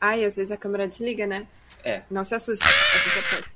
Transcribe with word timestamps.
Ai, 0.00 0.24
às 0.24 0.36
vezes 0.36 0.50
a 0.50 0.56
câmera 0.56 0.88
desliga, 0.88 1.26
né? 1.26 1.46
É. 1.84 2.02
Não 2.10 2.24
se 2.24 2.34
assuste. 2.34 2.64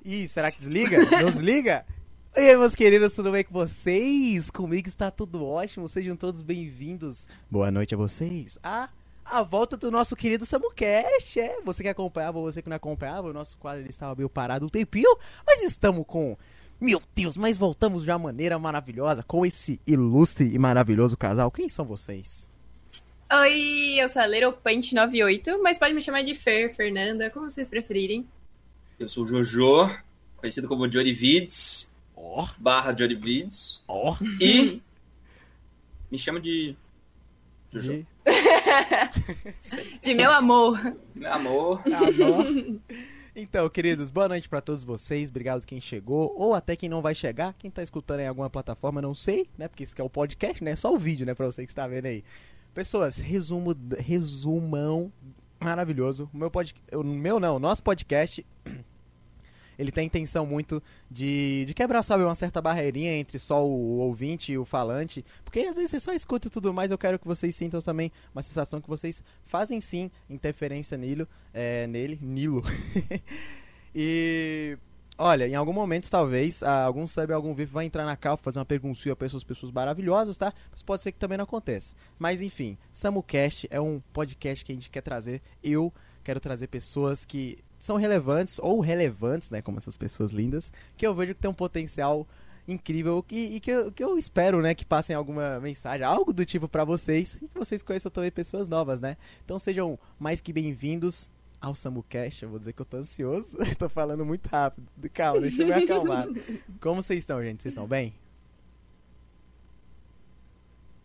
Ih, 0.05 0.29
será 0.29 0.51
que 0.51 0.59
desliga? 0.59 0.99
Não 1.23 1.31
desliga? 1.31 1.87
E 2.37 2.41
aí, 2.41 2.57
meus 2.57 2.75
queridos, 2.75 3.13
tudo 3.13 3.31
bem 3.31 3.45
com 3.45 3.53
vocês? 3.53 4.51
Comigo 4.51 4.89
está 4.89 5.09
tudo 5.09 5.47
ótimo, 5.47 5.89
sejam 5.89 6.17
todos 6.17 6.43
bem-vindos. 6.43 7.29
Boa 7.49 7.71
noite 7.71 7.95
a 7.95 7.97
vocês. 7.97 8.59
A, 8.61 8.89
a 9.25 9.45
volta 9.45 9.77
do 9.77 9.89
nosso 9.89 10.17
querido 10.17 10.45
Samucast, 10.45 11.39
é. 11.39 11.61
Você 11.65 11.85
que 11.85 11.89
acompanhava 11.89 12.37
ou 12.39 12.51
você 12.51 12.61
que 12.61 12.69
não 12.69 12.77
acompanhava, 12.77 13.29
o 13.29 13.33
nosso 13.33 13.57
quadro 13.57 13.83
ele 13.83 13.91
estava 13.91 14.17
meio 14.17 14.29
parado 14.29 14.67
um 14.67 14.69
tempinho, 14.69 15.17
mas 15.47 15.63
estamos 15.63 16.05
com... 16.09 16.37
Meu 16.81 17.01
Deus, 17.15 17.37
mas 17.37 17.57
voltamos 17.57 18.03
de 18.03 18.11
uma 18.11 18.19
maneira 18.19 18.59
maravilhosa 18.59 19.23
com 19.23 19.47
esse 19.47 19.81
ilustre 19.87 20.53
e 20.53 20.59
maravilhoso 20.59 21.17
casal. 21.17 21.53
Quem 21.53 21.69
são 21.69 21.85
vocês? 21.85 22.51
Oi, 23.33 23.97
eu 23.99 24.09
sou 24.09 24.23
a 24.23 24.27
Little 24.27 24.53
Paint 24.53 24.93
98, 24.93 25.61
mas 25.63 25.79
pode 25.79 25.95
me 25.95 26.01
chamar 26.03 26.23
de 26.23 26.35
Fer, 26.35 26.75
Fernanda, 26.75 27.31
como 27.31 27.51
vocês 27.51 27.69
preferirem. 27.69 28.27
Eu 28.99 29.09
sou 29.09 29.25
o 29.25 29.27
Jojo, 29.27 29.91
conhecido 30.37 30.69
como 30.69 30.87
Johnny 30.89 31.13
Vids, 31.13 31.91
Ó, 32.17 32.47
barra 32.59 32.93
Johnny 32.93 33.15
Vids. 33.17 33.83
ó. 33.89 34.17
E 34.41 34.81
me 36.11 36.19
chama 36.19 36.39
de 36.41 36.77
Jojo. 37.73 38.07
De 40.01 40.15
meu 40.15 40.31
amor. 40.31 40.97
Meu 41.15 41.33
amor. 41.33 41.83
Bom. 41.83 42.79
Então, 43.35 43.69
queridos, 43.69 44.11
boa 44.11 44.29
noite 44.29 44.49
pra 44.49 44.61
todos 44.61 44.85
vocês. 44.85 45.29
Obrigado 45.29 45.67
quem 45.67 45.81
chegou, 45.81 46.33
ou 46.37 46.55
até 46.55 46.77
quem 46.77 46.89
não 46.89 47.03
vai 47.03 47.17
chegar. 47.17 47.53
Quem 47.59 47.69
tá 47.69 47.83
escutando 47.83 48.21
em 48.21 48.29
alguma 48.29 48.49
plataforma, 48.49 49.03
não 49.03 49.13
sei, 49.13 49.49
né? 49.59 49.67
Porque 49.67 49.83
isso 49.83 49.93
aqui 49.93 50.03
é 50.03 50.05
o 50.05 50.11
podcast, 50.11 50.63
né? 50.63 50.77
Só 50.77 50.95
o 50.95 50.99
vídeo, 50.99 51.27
né? 51.27 51.35
Pra 51.35 51.47
você 51.47 51.65
que 51.65 51.71
está 51.73 51.85
vendo 51.89 52.07
aí. 52.07 52.23
Pessoas, 52.75 53.19
resumo, 53.19 53.75
resumão 53.99 55.13
maravilhoso. 55.63 56.29
O 56.35 56.37
meu 56.37 56.51
podcast, 56.51 56.97
o 56.97 57.05
meu 57.05 57.39
não, 57.39 57.57
o 57.57 57.59
nosso 57.61 57.81
podcast, 57.85 58.45
ele 59.79 59.93
tem 59.93 60.07
intenção 60.07 60.45
muito 60.45 60.83
de, 61.09 61.65
de 61.67 61.73
quebrar, 61.73 62.03
sabe, 62.03 62.25
uma 62.25 62.35
certa 62.35 62.61
barreirinha 62.61 63.13
entre 63.17 63.39
só 63.39 63.65
o 63.65 63.99
ouvinte 63.99 64.51
e 64.51 64.59
o 64.59 64.65
falante. 64.65 65.25
Porque 65.45 65.61
às 65.61 65.77
vezes 65.77 65.93
você 65.93 66.01
só 66.01 66.13
escuta 66.13 66.51
tudo 66.51 66.75
mais, 66.75 66.91
eu 66.91 66.99
quero 66.99 67.17
que 67.17 67.29
vocês 67.29 67.55
sintam 67.55 67.81
também 67.81 68.11
uma 68.35 68.43
sensação 68.43 68.81
que 68.81 68.89
vocês 68.89 69.23
fazem 69.45 69.81
sim 69.81 70.11
interferência 70.29 70.99
nele, 70.99 71.29
é, 71.53 71.87
nele, 71.87 72.19
Nilo. 72.21 72.63
e 73.95 74.77
olha, 75.17 75.47
em 75.47 75.55
algum 75.55 75.73
momento 75.73 76.11
talvez 76.11 76.63
ah, 76.63 76.85
algum 76.85 77.07
sub, 77.07 77.33
algum 77.33 77.55
VIP 77.55 77.73
vai 77.73 77.85
entrar 77.85 78.05
na 78.05 78.17
cal 78.17 78.37
fazer 78.37 78.59
uma 78.59 78.65
perguntinha 78.65 79.15
para 79.15 79.27
essas 79.27 79.45
pessoas 79.45 79.73
maravilhosas, 79.73 80.37
tá? 80.37 80.53
Mas 80.71 80.83
pode 80.83 81.03
ser 81.03 81.13
que 81.13 81.19
também 81.19 81.39
não 81.39 81.45
aconteça. 81.45 81.95
Mas 82.19 82.41
enfim, 82.41 82.77
SamuCast 82.93 83.69
é 83.71 83.81
um 83.81 84.01
podcast 84.13 84.65
que 84.65 84.73
a 84.73 84.75
gente 84.75 84.91
quer 84.91 85.03
trazer. 85.03 85.41
Eu 85.63 85.93
quero 86.23 86.41
trazer 86.41 86.67
pessoas 86.69 87.25
que 87.25 87.59
são 87.79 87.97
relevantes 87.97 88.59
ou 88.59 88.81
relevantes, 88.81 89.51
né, 89.51 89.61
como 89.61 89.77
essas 89.77 89.97
pessoas 89.97 90.33
lindas, 90.33 90.73
que 90.97 91.07
eu 91.07 91.15
vejo 91.15 91.35
que 91.35 91.41
tem 91.41 91.51
um 91.51 91.55
potencial 91.55 92.27
incrível 92.67 93.23
que, 93.23 93.37
e 93.37 93.61
que 93.61 93.71
eu, 93.71 93.93
que 93.93 94.03
eu 94.03 94.19
espero, 94.19 94.63
né, 94.63 94.75
que 94.75 94.87
passem 94.87 95.15
alguma 95.15 95.61
mensagem, 95.61 96.05
algo 96.05 96.33
do 96.33 96.47
tipo 96.47 96.67
pra 96.67 96.83
vocês 96.83 97.37
e 97.43 97.49
que 97.49 97.59
vocês 97.59 97.83
conheçam 97.83 98.11
também 98.11 98.31
pessoas 98.31 98.69
novas, 98.69 99.03
né? 99.03 99.19
Então 99.45 99.59
sejam 99.59 99.99
mais 100.19 100.41
que 100.41 100.51
bem-vindos 100.51 101.31
ao 101.65 101.75
SamuCast. 101.75 102.43
Eu 102.43 102.51
vou 102.51 102.59
dizer 102.59 102.73
que 102.73 102.83
eu 102.83 102.87
tô 102.87 102.99
ansioso, 102.99 103.57
tô 103.79 103.89
falando 103.89 104.25
muito 104.25 104.47
rápido. 104.49 104.87
Calma, 105.13 105.41
deixa 105.41 105.63
eu 105.63 105.67
me 105.67 105.73
acalmar. 105.73 106.27
Como 106.81 107.03
vocês 107.03 107.21
estão, 107.21 107.43
gente? 107.43 107.63
Vocês 107.63 107.73
estão 107.73 107.87
bem? 107.87 108.15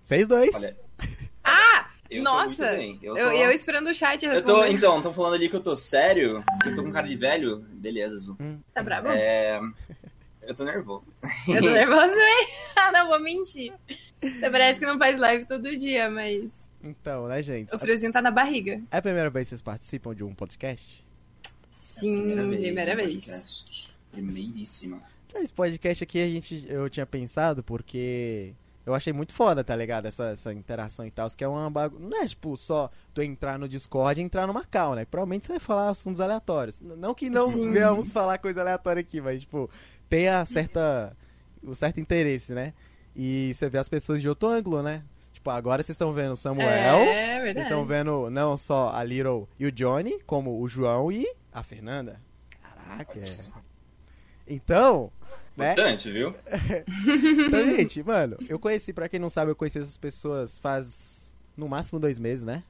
Vocês 0.03 0.27
dois? 0.27 0.55
Olha, 0.55 0.75
Ah! 1.43 1.87
eu 2.09 2.23
tô 2.23 2.29
Nossa! 2.29 2.47
muito 2.47 2.77
bem. 2.77 2.99
Eu, 3.01 3.15
Eu, 3.17 3.29
tô... 3.29 3.35
eu 3.35 3.51
esperando 3.51 3.87
o 3.89 3.93
chat 3.93 4.23
Eu 4.25 4.43
tô, 4.43 4.55
responder. 4.61 4.71
então, 4.77 5.01
tô 5.01 5.13
falando 5.13 5.35
ali 5.35 5.47
que 5.49 5.55
eu 5.55 5.61
tô 5.63 5.75
sério, 5.77 6.43
que 6.61 6.69
eu 6.69 6.75
tô 6.75 6.83
com 6.83 6.91
cara 6.91 7.07
de 7.07 7.15
velho. 7.15 7.59
Beleza, 7.73 8.17
Zu. 8.17 8.37
Tá 8.73 8.81
bravo? 8.83 9.07
É... 9.09 9.59
Eu 10.41 10.55
tô 10.55 10.63
nervoso. 10.63 11.05
Eu 11.47 11.61
tô 11.61 11.69
nervosa 11.69 12.07
também. 12.07 12.47
Ah, 12.75 12.91
não 12.91 13.07
vou 13.07 13.19
mentir. 13.19 13.71
Parece 14.41 14.79
que 14.79 14.85
não 14.85 14.97
faz 14.97 15.19
live 15.19 15.45
todo 15.45 15.77
dia, 15.77 16.09
mas 16.09 16.51
Então, 16.83 17.27
né, 17.27 17.41
gente? 17.43 17.75
o 17.75 17.79
friozinho 17.79 18.11
tá 18.11 18.21
na 18.21 18.31
barriga. 18.31 18.81
É 18.91 18.97
a 18.97 19.01
primeira 19.01 19.29
vez 19.29 19.47
que 19.47 19.49
vocês 19.49 19.61
participam 19.61 20.15
de 20.15 20.23
um 20.23 20.33
podcast? 20.33 21.05
Sim, 21.69 22.33
primeira 22.33 22.95
no 22.95 22.97
vez. 22.97 23.25
podcast. 23.25 23.93
Primeiríssima. 24.11 25.01
Esse 25.35 25.53
podcast 25.53 26.03
aqui 26.03 26.21
a 26.21 26.27
gente, 26.27 26.65
eu 26.67 26.89
tinha 26.89 27.05
pensado 27.05 27.61
porque 27.61 28.53
eu 28.85 28.95
achei 28.95 29.13
muito 29.13 29.33
foda, 29.33 29.63
tá 29.63 29.75
ligado? 29.75 30.07
Essa, 30.07 30.29
essa 30.29 30.51
interação 30.51 31.05
e 31.05 31.11
tal, 31.11 31.29
que 31.29 31.43
é 31.43 31.47
uma 31.47 31.69
bagu... 31.69 31.99
Não 31.99 32.23
é 32.23 32.25
tipo 32.25 32.57
só 32.57 32.89
tu 33.13 33.21
entrar 33.21 33.59
no 33.59 33.67
Discord 33.67 34.19
e 34.19 34.23
entrar 34.23 34.47
numa 34.47 34.63
call, 34.63 34.95
né? 34.95 35.05
Provavelmente 35.05 35.45
você 35.45 35.53
vai 35.53 35.59
falar 35.59 35.89
assuntos 35.89 36.19
aleatórios. 36.19 36.79
Não 36.81 37.13
que 37.13 37.29
não 37.29 37.51
Sim. 37.51 37.71
venhamos 37.71 38.09
falar 38.09 38.39
coisa 38.39 38.61
aleatória 38.61 39.01
aqui, 39.01 39.21
mas 39.21 39.41
tipo, 39.41 39.69
tem 40.09 40.27
a 40.27 40.43
certa, 40.45 41.15
o 41.61 41.75
certo 41.75 41.99
interesse, 41.99 42.53
né? 42.53 42.73
E 43.15 43.51
você 43.53 43.69
vê 43.69 43.77
as 43.77 43.89
pessoas 43.89 44.21
de 44.21 44.29
outro 44.29 44.49
ângulo, 44.49 44.81
né? 44.81 45.03
Tipo, 45.39 45.51
agora 45.51 45.81
vocês 45.81 45.95
estão 45.95 46.11
vendo 46.13 46.33
o 46.33 46.35
Samuel, 46.35 46.67
É, 46.69 47.31
vocês 47.39 47.43
verdade. 47.43 47.59
estão 47.67 47.85
vendo 47.85 48.29
não 48.29 48.57
só 48.57 48.89
a 48.93 49.01
Little 49.05 49.47
e 49.57 49.65
o 49.65 49.71
Johnny, 49.71 50.19
como 50.25 50.59
o 50.61 50.67
João 50.67 51.09
e 51.09 51.25
a 51.51 51.63
Fernanda. 51.63 52.19
Caraca, 52.61 53.17
é. 53.17 53.25
Então, 54.45 55.09
né? 55.55 55.71
Importante, 55.71 56.11
viu? 56.11 56.35
Então, 57.47 57.65
gente, 57.73 58.03
mano, 58.03 58.35
eu 58.49 58.59
conheci, 58.59 58.91
pra 58.91 59.07
quem 59.07 59.17
não 59.19 59.29
sabe, 59.29 59.51
eu 59.51 59.55
conheci 59.55 59.79
essas 59.79 59.97
pessoas 59.97 60.59
faz 60.59 61.33
no 61.55 61.69
máximo 61.69 61.99
dois 62.01 62.19
meses, 62.19 62.45
né? 62.45 62.61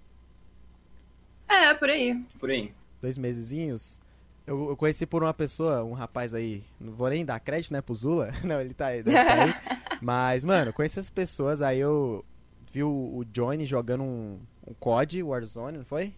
É, 1.48 1.74
por 1.74 1.90
aí. 1.90 2.24
Por 2.40 2.52
aí. 2.52 2.72
Dois 3.02 3.18
mesezinhos. 3.18 4.00
Eu, 4.46 4.70
eu 4.70 4.78
conheci 4.78 5.08
por 5.08 5.24
uma 5.24 5.34
pessoa, 5.34 5.84
um 5.84 5.94
rapaz 5.94 6.36
aí, 6.36 6.64
não 6.80 6.94
vou 6.94 7.10
nem 7.10 7.26
dar 7.26 7.40
crédito, 7.40 7.72
né, 7.74 7.82
pro 7.82 7.96
Zula. 7.96 8.32
Não, 8.46 8.60
ele 8.62 8.74
tá 8.74 8.88
aí, 8.88 9.04
tá 9.04 9.12
aí. 9.12 9.54
Mas, 10.02 10.44
mano, 10.46 10.70
eu 10.70 10.74
conheci 10.74 11.00
essas 11.00 11.10
pessoas, 11.12 11.62
aí 11.62 11.80
eu 11.80 12.24
vi 12.72 12.84
o, 12.84 12.90
o 12.90 13.26
Johnny 13.26 13.66
jogando 13.66 14.04
um, 14.04 14.40
um 14.68 14.74
COD, 14.80 15.24
Warzone, 15.24 15.78
não 15.80 15.86
foi? 15.86 16.14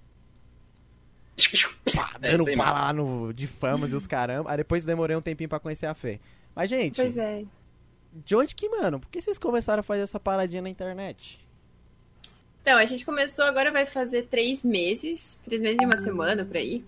Pá, 1.95 2.16
É, 2.22 2.31
dando 2.31 2.44
sei, 2.44 2.56
pá 2.56 2.72
lá 2.72 2.94
no, 2.94 3.34
de 3.34 3.47
famas 3.47 3.91
e 3.91 3.95
os 3.95 4.06
caramba. 4.07 4.51
Aí 4.51 4.57
depois 4.57 4.85
demorei 4.85 5.16
um 5.16 5.22
tempinho 5.22 5.50
pra 5.50 5.59
conhecer 5.59 5.85
a 5.85 5.94
Fê. 5.94 6.19
Mas, 6.56 6.69
gente, 6.69 6.95
Pois 7.01 7.17
é. 7.17 7.44
de 8.13 8.35
onde 8.35 8.56
que, 8.56 8.69
mano, 8.69 9.00
por 9.00 9.09
que 9.09 9.22
vocês 9.22 9.38
começaram 9.38 9.79
a 9.79 9.84
fazer 9.84 10.01
essa 10.01 10.19
paradinha 10.19 10.61
na 10.61 10.69
internet? 10.69 11.40
Então, 12.61 12.78
a 12.78 12.85
gente 12.85 13.03
começou 13.03 13.45
agora, 13.45 13.72
vai 13.72 13.85
fazer 13.88 14.28
três 14.28 14.63
meses. 14.63 15.38
Três 15.45 15.61
meses 15.61 15.79
e 15.81 15.85
uma 15.85 15.97
semana, 15.97 16.45
por 16.45 16.57
aí. 16.57 16.84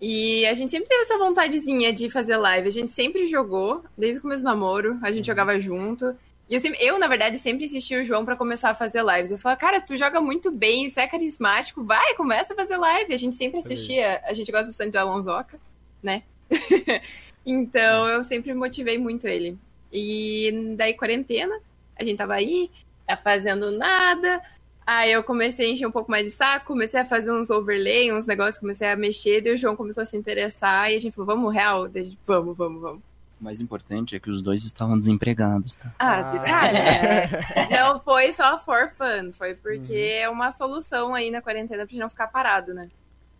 E 0.00 0.44
a 0.46 0.54
gente 0.54 0.70
sempre 0.70 0.88
teve 0.88 1.02
essa 1.02 1.18
vontadezinha 1.18 1.92
de 1.92 2.10
fazer 2.10 2.36
live. 2.36 2.68
A 2.68 2.72
gente 2.72 2.90
sempre 2.90 3.26
jogou, 3.26 3.84
desde 3.96 4.18
o 4.18 4.22
começo 4.22 4.42
do 4.42 4.46
namoro, 4.46 4.98
a 5.02 5.10
gente 5.10 5.26
jogava 5.26 5.60
junto. 5.60 6.16
E 6.48 6.54
eu, 6.54 6.60
sempre, 6.60 6.78
eu, 6.82 6.98
na 6.98 7.06
verdade, 7.06 7.38
sempre 7.38 7.66
insisti 7.66 7.94
o 7.94 8.04
João 8.04 8.24
pra 8.24 8.34
começar 8.34 8.70
a 8.70 8.74
fazer 8.74 9.04
lives. 9.04 9.30
Eu 9.30 9.38
falava, 9.38 9.60
cara, 9.60 9.80
tu 9.80 9.96
joga 9.96 10.20
muito 10.20 10.50
bem, 10.50 10.88
você 10.88 11.00
é 11.00 11.06
carismático, 11.06 11.84
vai, 11.84 12.14
começa 12.14 12.54
a 12.54 12.56
fazer 12.56 12.78
live. 12.78 13.12
A 13.12 13.18
gente 13.18 13.36
sempre 13.36 13.60
assistia, 13.60 14.20
a 14.24 14.32
gente 14.32 14.50
gosta 14.50 14.66
bastante 14.66 14.92
de 14.92 14.98
Alonsoca, 14.98 15.60
né? 16.02 16.22
então, 17.44 18.08
eu 18.08 18.24
sempre 18.24 18.54
motivei 18.54 18.96
muito 18.96 19.26
ele. 19.26 19.58
E 19.92 20.74
daí, 20.76 20.94
quarentena, 20.94 21.60
a 21.94 22.02
gente 22.02 22.16
tava 22.16 22.34
aí, 22.34 22.70
tá 23.06 23.14
fazendo 23.14 23.70
nada. 23.70 24.40
Aí 24.86 25.12
eu 25.12 25.22
comecei 25.22 25.68
a 25.68 25.70
encher 25.70 25.86
um 25.86 25.92
pouco 25.92 26.10
mais 26.10 26.24
de 26.24 26.30
saco, 26.30 26.68
comecei 26.68 26.98
a 26.98 27.04
fazer 27.04 27.30
uns 27.30 27.50
overlay, 27.50 28.10
uns 28.10 28.26
negócios, 28.26 28.58
comecei 28.58 28.88
a 28.88 28.96
mexer, 28.96 29.42
daí 29.42 29.52
o 29.52 29.56
João 29.56 29.76
começou 29.76 30.02
a 30.02 30.06
se 30.06 30.16
interessar 30.16 30.90
e 30.90 30.96
a 30.96 30.98
gente 30.98 31.14
falou, 31.14 31.36
vamos 31.36 31.52
real? 31.52 31.88
Daí 31.88 32.02
a 32.02 32.04
gente, 32.06 32.18
vamos, 32.26 32.56
vamos, 32.56 32.80
vamos. 32.80 33.07
O 33.40 33.44
mais 33.44 33.60
importante 33.60 34.16
é 34.16 34.20
que 34.20 34.28
os 34.30 34.42
dois 34.42 34.64
estavam 34.64 34.98
desempregados, 34.98 35.74
tá? 35.76 35.94
Ah, 35.98 36.18
Ah. 36.18 36.32
detalhe. 36.32 36.78
é. 37.70 37.80
Não 37.82 38.00
foi 38.00 38.32
só 38.32 38.58
for 38.58 38.90
fun, 38.90 39.32
foi 39.32 39.54
porque 39.54 40.18
é 40.22 40.28
uma 40.28 40.50
solução 40.50 41.14
aí 41.14 41.30
na 41.30 41.40
quarentena 41.40 41.84
pra 41.84 41.92
gente 41.92 42.00
não 42.00 42.10
ficar 42.10 42.26
parado, 42.28 42.74
né? 42.74 42.88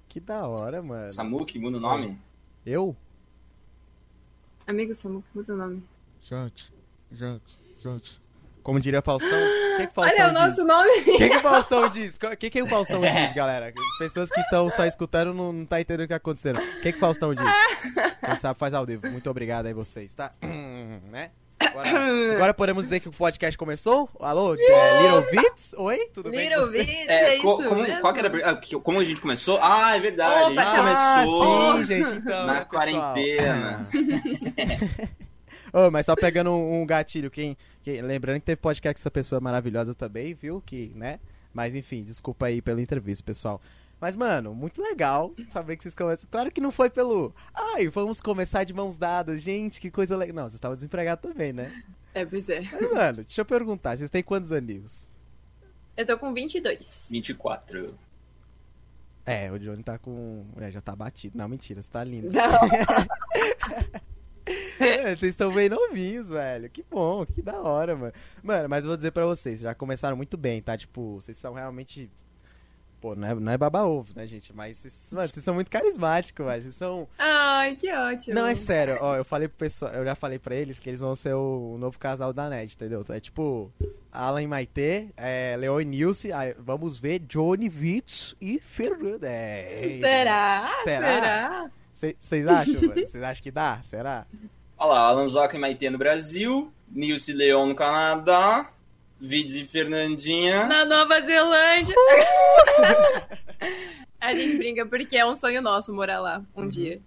Que 0.08 0.20
da 0.20 0.46
hora, 0.46 0.80
mano. 0.82 1.10
Samu, 1.10 1.44
que 1.44 1.58
muda 1.58 1.78
o 1.78 1.80
nome? 1.80 2.18
Eu? 2.64 2.96
Amigo 4.66 4.94
Samu, 4.94 5.24
muda 5.34 5.52
o 5.52 5.56
nome. 5.56 5.82
Jote, 6.22 6.72
Jote, 7.10 7.58
Jote. 7.78 8.20
Como 8.68 8.78
diria 8.78 9.00
Faustão, 9.00 9.30
o 9.30 9.76
que, 9.78 9.86
que 9.86 9.94
Faustão 9.94 10.26
Olha 10.26 10.26
o 10.26 10.34
diz? 10.34 10.40
nosso 10.58 10.64
nome! 10.68 10.90
O 11.00 11.04
que, 11.16 11.28
que 11.30 11.36
o 11.36 11.40
Faustão 11.40 11.88
diz? 11.88 12.16
O 12.22 12.36
que, 12.36 12.50
que 12.50 12.62
o 12.62 12.66
Faustão 12.66 13.00
diz, 13.00 13.14
galera? 13.34 13.72
Pessoas 13.98 14.28
que 14.30 14.38
estão 14.40 14.70
só 14.70 14.84
escutando 14.84 15.32
não, 15.32 15.54
não 15.54 15.64
tá 15.64 15.80
entendendo 15.80 16.00
o 16.00 16.06
que 16.06 16.08
tá 16.12 16.16
acontecendo. 16.16 16.58
O 16.58 16.80
que, 16.82 16.92
que 16.92 16.98
o 16.98 17.00
Faustão 17.00 17.34
diz? 17.34 17.46
Quem 18.22 18.36
sabe 18.36 18.58
faz 18.58 18.74
ao 18.74 18.84
vivo. 18.84 19.08
Muito 19.10 19.30
obrigado 19.30 19.64
aí 19.64 19.72
vocês, 19.72 20.14
tá? 20.14 20.30
né? 20.42 21.30
Agora, 21.60 21.88
agora 22.34 22.52
podemos 22.54 22.84
dizer 22.84 23.00
que 23.00 23.08
o 23.08 23.12
podcast 23.12 23.56
começou? 23.56 24.06
Alô, 24.20 24.54
é, 24.54 25.02
Little 25.02 25.22
Vits? 25.30 25.74
Oi, 25.78 26.00
tudo 26.12 26.30
bem 26.30 26.48
Little 26.50 26.66
com 26.66 26.70
você? 26.70 26.84
Vids, 26.84 27.08
É, 27.08 27.36
é, 27.36 27.38
co- 27.38 27.60
isso 27.60 27.68
como, 27.70 27.82
mesmo? 27.84 28.00
qual 28.02 28.12
que 28.12 28.20
era 28.20 28.50
ah, 28.50 28.60
Como 28.82 29.00
a 29.00 29.04
gente 29.04 29.20
começou? 29.22 29.58
Ah, 29.62 29.96
é 29.96 30.00
verdade. 30.00 30.52
Opa, 30.52 30.60
a 30.60 30.64
gente 30.64 30.76
Ah, 30.76 31.24
começou 31.24 31.76
sim, 31.78 31.84
gente, 31.86 32.10
então, 32.18 32.46
na 32.46 32.52
né, 32.52 32.64
pessoal? 32.66 33.14
quarentena. 33.14 33.88
Ô, 35.72 35.90
mas 35.90 36.06
só 36.06 36.14
pegando 36.16 36.50
um, 36.50 36.82
um 36.82 36.86
gatilho, 36.86 37.30
quem, 37.30 37.56
quem- 37.82 38.00
lembrando 38.02 38.40
que 38.40 38.46
teve 38.46 38.56
podcast 38.60 38.94
com 38.96 39.00
essa 39.02 39.10
pessoa 39.10 39.40
maravilhosa 39.40 39.94
também, 39.94 40.34
viu? 40.34 40.62
Que, 40.64 40.92
né? 40.94 41.18
Mas 41.52 41.74
enfim, 41.74 42.02
desculpa 42.04 42.46
aí 42.46 42.60
pela 42.62 42.80
entrevista, 42.80 43.24
pessoal. 43.24 43.60
Mas, 44.00 44.14
mano, 44.14 44.54
muito 44.54 44.80
legal 44.80 45.34
saber 45.50 45.76
que 45.76 45.82
vocês 45.82 45.94
começam. 45.94 46.28
Claro 46.30 46.52
que 46.52 46.60
não 46.60 46.70
foi 46.70 46.88
pelo. 46.88 47.34
Ai, 47.52 47.88
vamos 47.88 48.20
começar 48.20 48.62
de 48.62 48.72
mãos 48.72 48.96
dadas. 48.96 49.42
Gente, 49.42 49.80
que 49.80 49.90
coisa 49.90 50.16
legal. 50.16 50.36
Não, 50.36 50.42
vocês 50.44 50.54
estavam 50.54 50.76
desempregados 50.76 51.28
também, 51.28 51.52
né? 51.52 51.82
É, 52.14 52.24
pois 52.24 52.48
é. 52.48 52.60
Mas, 52.60 52.92
mano, 52.92 53.16
deixa 53.24 53.40
eu 53.40 53.44
perguntar, 53.44 53.96
vocês 53.96 54.08
têm 54.08 54.22
quantos 54.22 54.52
aninhos? 54.52 55.10
Eu 55.96 56.06
tô 56.06 56.16
com 56.16 56.32
22. 56.32 57.06
24. 57.10 57.92
É, 59.26 59.50
o 59.50 59.58
Johnny 59.58 59.82
tá 59.82 59.98
com. 59.98 60.46
É, 60.58 60.70
já 60.70 60.80
tá 60.80 60.94
batido. 60.94 61.36
Não, 61.36 61.48
mentira, 61.48 61.82
você 61.82 61.90
tá 61.90 62.04
lindo. 62.04 62.30
Não. 62.30 62.48
É, 64.80 65.16
vocês 65.16 65.30
estão 65.30 65.52
bem 65.52 65.68
novinhos, 65.68 66.30
velho. 66.30 66.70
Que 66.70 66.84
bom, 66.88 67.26
que 67.26 67.42
da 67.42 67.60
hora, 67.60 67.96
mano. 67.96 68.12
Mano, 68.42 68.68
mas 68.68 68.84
eu 68.84 68.88
vou 68.88 68.96
dizer 68.96 69.10
pra 69.10 69.26
vocês, 69.26 69.60
já 69.60 69.74
começaram 69.74 70.16
muito 70.16 70.36
bem, 70.36 70.62
tá? 70.62 70.76
Tipo, 70.76 71.20
vocês 71.20 71.36
são 71.36 71.54
realmente. 71.54 72.10
Pô, 73.00 73.14
não 73.14 73.28
é, 73.28 73.34
não 73.34 73.52
é 73.52 73.56
baba-ovo, 73.56 74.12
né, 74.14 74.26
gente? 74.26 74.52
Mas 74.52 74.78
vocês, 74.78 75.10
mano, 75.12 75.28
vocês 75.28 75.44
são 75.44 75.54
muito 75.54 75.70
carismáticos, 75.70 76.44
velho. 76.44 76.62
Vocês 76.62 76.74
são. 76.74 77.08
Ai, 77.18 77.76
que 77.76 77.92
ótimo. 77.92 78.34
Não, 78.34 78.46
é 78.46 78.54
sério, 78.54 78.98
ó, 79.00 79.16
eu 79.16 79.24
falei 79.24 79.46
pro 79.46 79.58
pessoal, 79.58 79.92
eu 79.92 80.04
já 80.04 80.14
falei 80.14 80.38
pra 80.38 80.54
eles 80.54 80.78
que 80.78 80.90
eles 80.90 81.00
vão 81.00 81.14
ser 81.14 81.34
o, 81.34 81.76
novo 81.78 81.98
casal 81.98 82.32
da 82.32 82.48
NET, 82.48 82.74
entendeu? 82.74 83.04
É 83.08 83.20
tipo, 83.20 83.72
Alan 84.10 84.46
Maitê, 84.48 85.08
é, 85.16 85.56
Leon 85.58 85.80
e 85.80 85.84
Nilce, 85.84 86.30
vamos 86.58 86.98
ver 86.98 87.20
Johnny 87.20 87.68
Vitz 87.68 88.34
e 88.40 88.58
Fernanda. 88.58 89.28
É, 89.28 89.98
Será? 90.00 90.70
Será? 90.82 91.14
Será? 91.14 91.70
Vocês 91.98 92.46
acham, 92.46 92.74
mano? 92.82 92.94
Vocês 93.06 93.22
acham 93.22 93.42
que 93.42 93.50
dá? 93.50 93.80
Será? 93.84 94.26
Olha 94.76 94.90
lá, 94.92 95.00
Alan 95.00 95.26
Zoca 95.26 95.56
e 95.56 95.60
Maitê 95.60 95.90
no 95.90 95.98
Brasil, 95.98 96.72
Nilce 96.88 97.32
e 97.32 97.34
Leon 97.34 97.66
no 97.66 97.74
Canadá, 97.74 98.70
Vids 99.20 99.56
e 99.56 99.66
Fernandinha. 99.66 100.66
Na 100.66 100.84
Nova 100.84 101.20
Zelândia. 101.20 101.94
A 104.20 104.32
gente 104.32 104.56
brinca 104.58 104.84
porque 104.86 105.16
é 105.16 105.24
um 105.26 105.34
sonho 105.36 105.60
nosso 105.62 105.92
morar 105.92 106.20
lá 106.20 106.44
um 106.56 106.62
Uhum. 106.62 106.68
dia. 106.68 107.00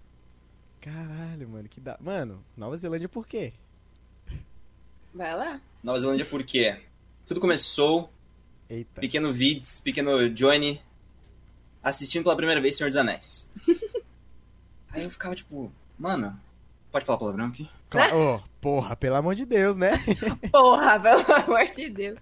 Caralho, 0.81 1.47
mano, 1.47 1.69
que 1.69 1.79
da. 1.79 1.97
Mano, 2.01 2.43
Nova 2.57 2.75
Zelândia 2.77 3.07
por 3.07 3.25
quê? 3.27 3.53
Vai 5.13 5.35
lá. 5.35 5.61
Nova 5.83 5.99
Zelândia 5.99 6.25
por 6.25 6.43
quê? 6.43 6.77
Tudo 7.25 7.39
começou, 7.39 8.11
Eita. 8.69 8.99
pequeno 8.99 9.31
Vids, 9.31 9.79
pequeno 9.81 10.29
Johnny, 10.29 10.81
assistindo 11.83 12.23
pela 12.23 12.35
primeira 12.35 12.59
vez 12.61 12.75
Senhor 12.75 12.89
dos 12.89 12.97
Anéis. 12.97 13.47
Aí 14.93 15.03
eu 15.03 15.09
ficava 15.09 15.35
tipo, 15.35 15.71
mano, 15.97 16.39
pode 16.91 17.05
falar 17.05 17.17
palavrão 17.17 17.45
aqui? 17.45 17.69
Claro, 17.89 18.15
Ô, 18.17 18.41
porra, 18.59 18.95
pelo 18.95 19.15
amor 19.15 19.35
de 19.35 19.45
Deus, 19.45 19.75
né? 19.77 19.91
Porra, 20.51 20.99
pelo 20.99 21.33
amor 21.33 21.67
de 21.75 21.89
Deus. 21.89 22.19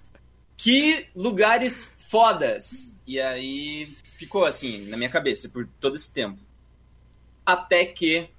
Que 0.57 1.07
lugares 1.15 1.91
fodas! 2.09 2.91
E 3.05 3.19
aí 3.19 3.85
ficou 4.17 4.45
assim, 4.45 4.87
na 4.89 4.97
minha 4.97 5.09
cabeça, 5.09 5.47
por 5.49 5.67
todo 5.79 5.95
esse 5.95 6.11
tempo. 6.13 6.39
Até 7.45 7.85
que 7.85 8.29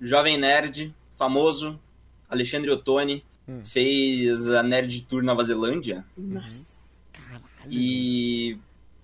Jovem 0.00 0.36
Nerd, 0.38 0.94
famoso, 1.16 1.78
Alexandre 2.28 2.70
Ottoni, 2.70 3.24
Hum. 3.48 3.62
fez 3.64 4.48
a 4.48 4.62
Nerd 4.62 5.02
Tour 5.02 5.22
Nova 5.24 5.42
Zelândia. 5.44 6.04
Nossa. 6.16 6.70
Caralho. 7.12 7.42
E. 7.68 8.56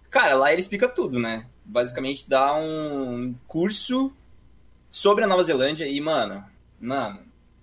Cara, 0.09 0.35
lá 0.37 0.53
ele 0.53 0.61
explica 0.61 0.89
tudo, 0.89 1.19
né? 1.19 1.47
Basicamente 1.65 2.29
dá 2.29 2.55
um 2.55 3.35
curso 3.49 4.13
sobre 4.97 5.25
a 5.25 5.27
Nova 5.27 5.43
Zelândia 5.43 5.87
e, 5.87 6.01
mano, 6.01 6.43
mano, 6.81 7.21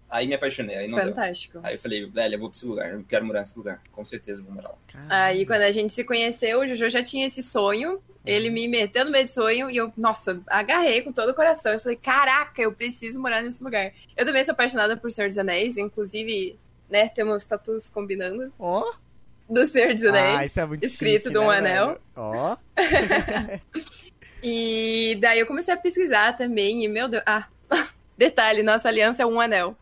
aí 0.08 0.28
me 0.28 0.36
apaixonei. 0.36 0.76
Aí 0.76 0.88
não 0.88 1.00
deu. 1.00 1.08
Fantástico. 1.08 1.60
Aí 1.64 1.74
eu 1.74 1.80
falei, 1.80 2.06
velho, 2.06 2.36
eu 2.36 2.40
vou 2.40 2.50
pra 2.50 2.58
esse 2.58 2.66
lugar, 2.66 2.92
eu 2.92 3.04
quero 3.10 3.26
morar 3.26 3.40
nesse 3.40 3.58
lugar. 3.58 3.82
Com 3.92 4.06
certeza 4.06 4.40
eu 4.40 4.46
vou 4.46 4.54
morar 4.54 4.70
lá. 4.70 4.76
Caralho. 4.88 5.12
Aí, 5.12 5.46
quando 5.46 5.64
a 5.64 5.72
gente 5.72 5.92
se 5.92 6.04
conheceu, 6.04 6.60
o 6.60 6.68
Jojo 6.68 6.90
já 6.90 7.04
tinha 7.04 7.26
esse 7.26 7.42
sonho. 7.42 8.00
Ele 8.24 8.52
me 8.52 8.68
meteu 8.68 9.04
no 9.04 9.12
meio 9.12 9.26
do 9.26 9.32
sonho 9.32 9.70
e 9.70 9.76
eu, 9.76 9.92
nossa, 9.98 10.40
agarrei 10.46 11.02
com 11.02 11.12
todo 11.12 11.30
o 11.30 11.34
coração. 11.34 11.74
Eu 11.74 11.80
falei, 11.80 11.98
caraca, 11.98 12.62
eu 12.62 12.72
preciso 12.72 13.20
morar 13.20 13.42
nesse 13.42 13.64
lugar. 13.64 13.92
Eu 14.16 14.26
também 14.26 14.44
sou 14.44 14.54
apaixonada 14.54 14.96
por 14.96 15.12
Senhor 15.12 15.28
dos 15.28 15.38
Anéis, 15.38 15.76
inclusive, 15.76 16.58
né, 16.88 17.10
temos 17.10 17.44
tatus 17.46 17.90
combinando 17.90 18.54
Ó. 18.60 18.94
do 19.50 19.66
Senhor 19.66 19.94
dos 19.94 20.06
Anéis. 20.06 20.40
Ah, 20.40 20.46
isso 20.46 20.60
é 20.60 20.66
muito 20.66 20.86
escrito 20.86 21.24
chique, 21.24 21.34
de 21.34 21.38
um 21.40 21.50
né, 21.50 21.58
anel. 21.58 22.00
Ó. 22.16 22.56
E 24.44 25.18
daí 25.22 25.40
eu 25.40 25.48
comecei 25.48 25.74
a 25.74 25.78
pesquisar 25.78 26.36
também, 26.36 26.84
e 26.84 26.88
meu 26.88 27.08
Deus. 27.08 27.24
Ah, 27.26 27.48
detalhe, 28.18 28.62
nossa 28.62 28.90
aliança 28.90 29.24
é 29.24 29.26
um 29.26 29.40
anel 29.40 29.76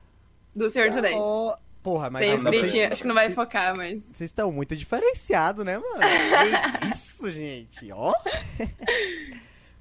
do 0.56 0.70
Senhor 0.70 0.90
dos 0.90 0.98
Anéis. 0.98 1.18
Ó. 1.18 1.58
Porra, 1.82 2.12
mas 2.12 2.22
Tem 2.22 2.36
escritinho, 2.36 2.92
acho 2.92 3.02
que 3.02 3.08
não 3.08 3.16
vai 3.16 3.32
focar, 3.32 3.76
mas. 3.76 4.04
Vocês 4.04 4.30
estão 4.30 4.52
muito 4.52 4.76
diferenciados, 4.76 5.66
né, 5.66 5.80
mano? 5.80 5.98
Que 5.98 6.88
isso, 6.94 7.32
gente? 7.32 7.92
Ó. 7.92 8.14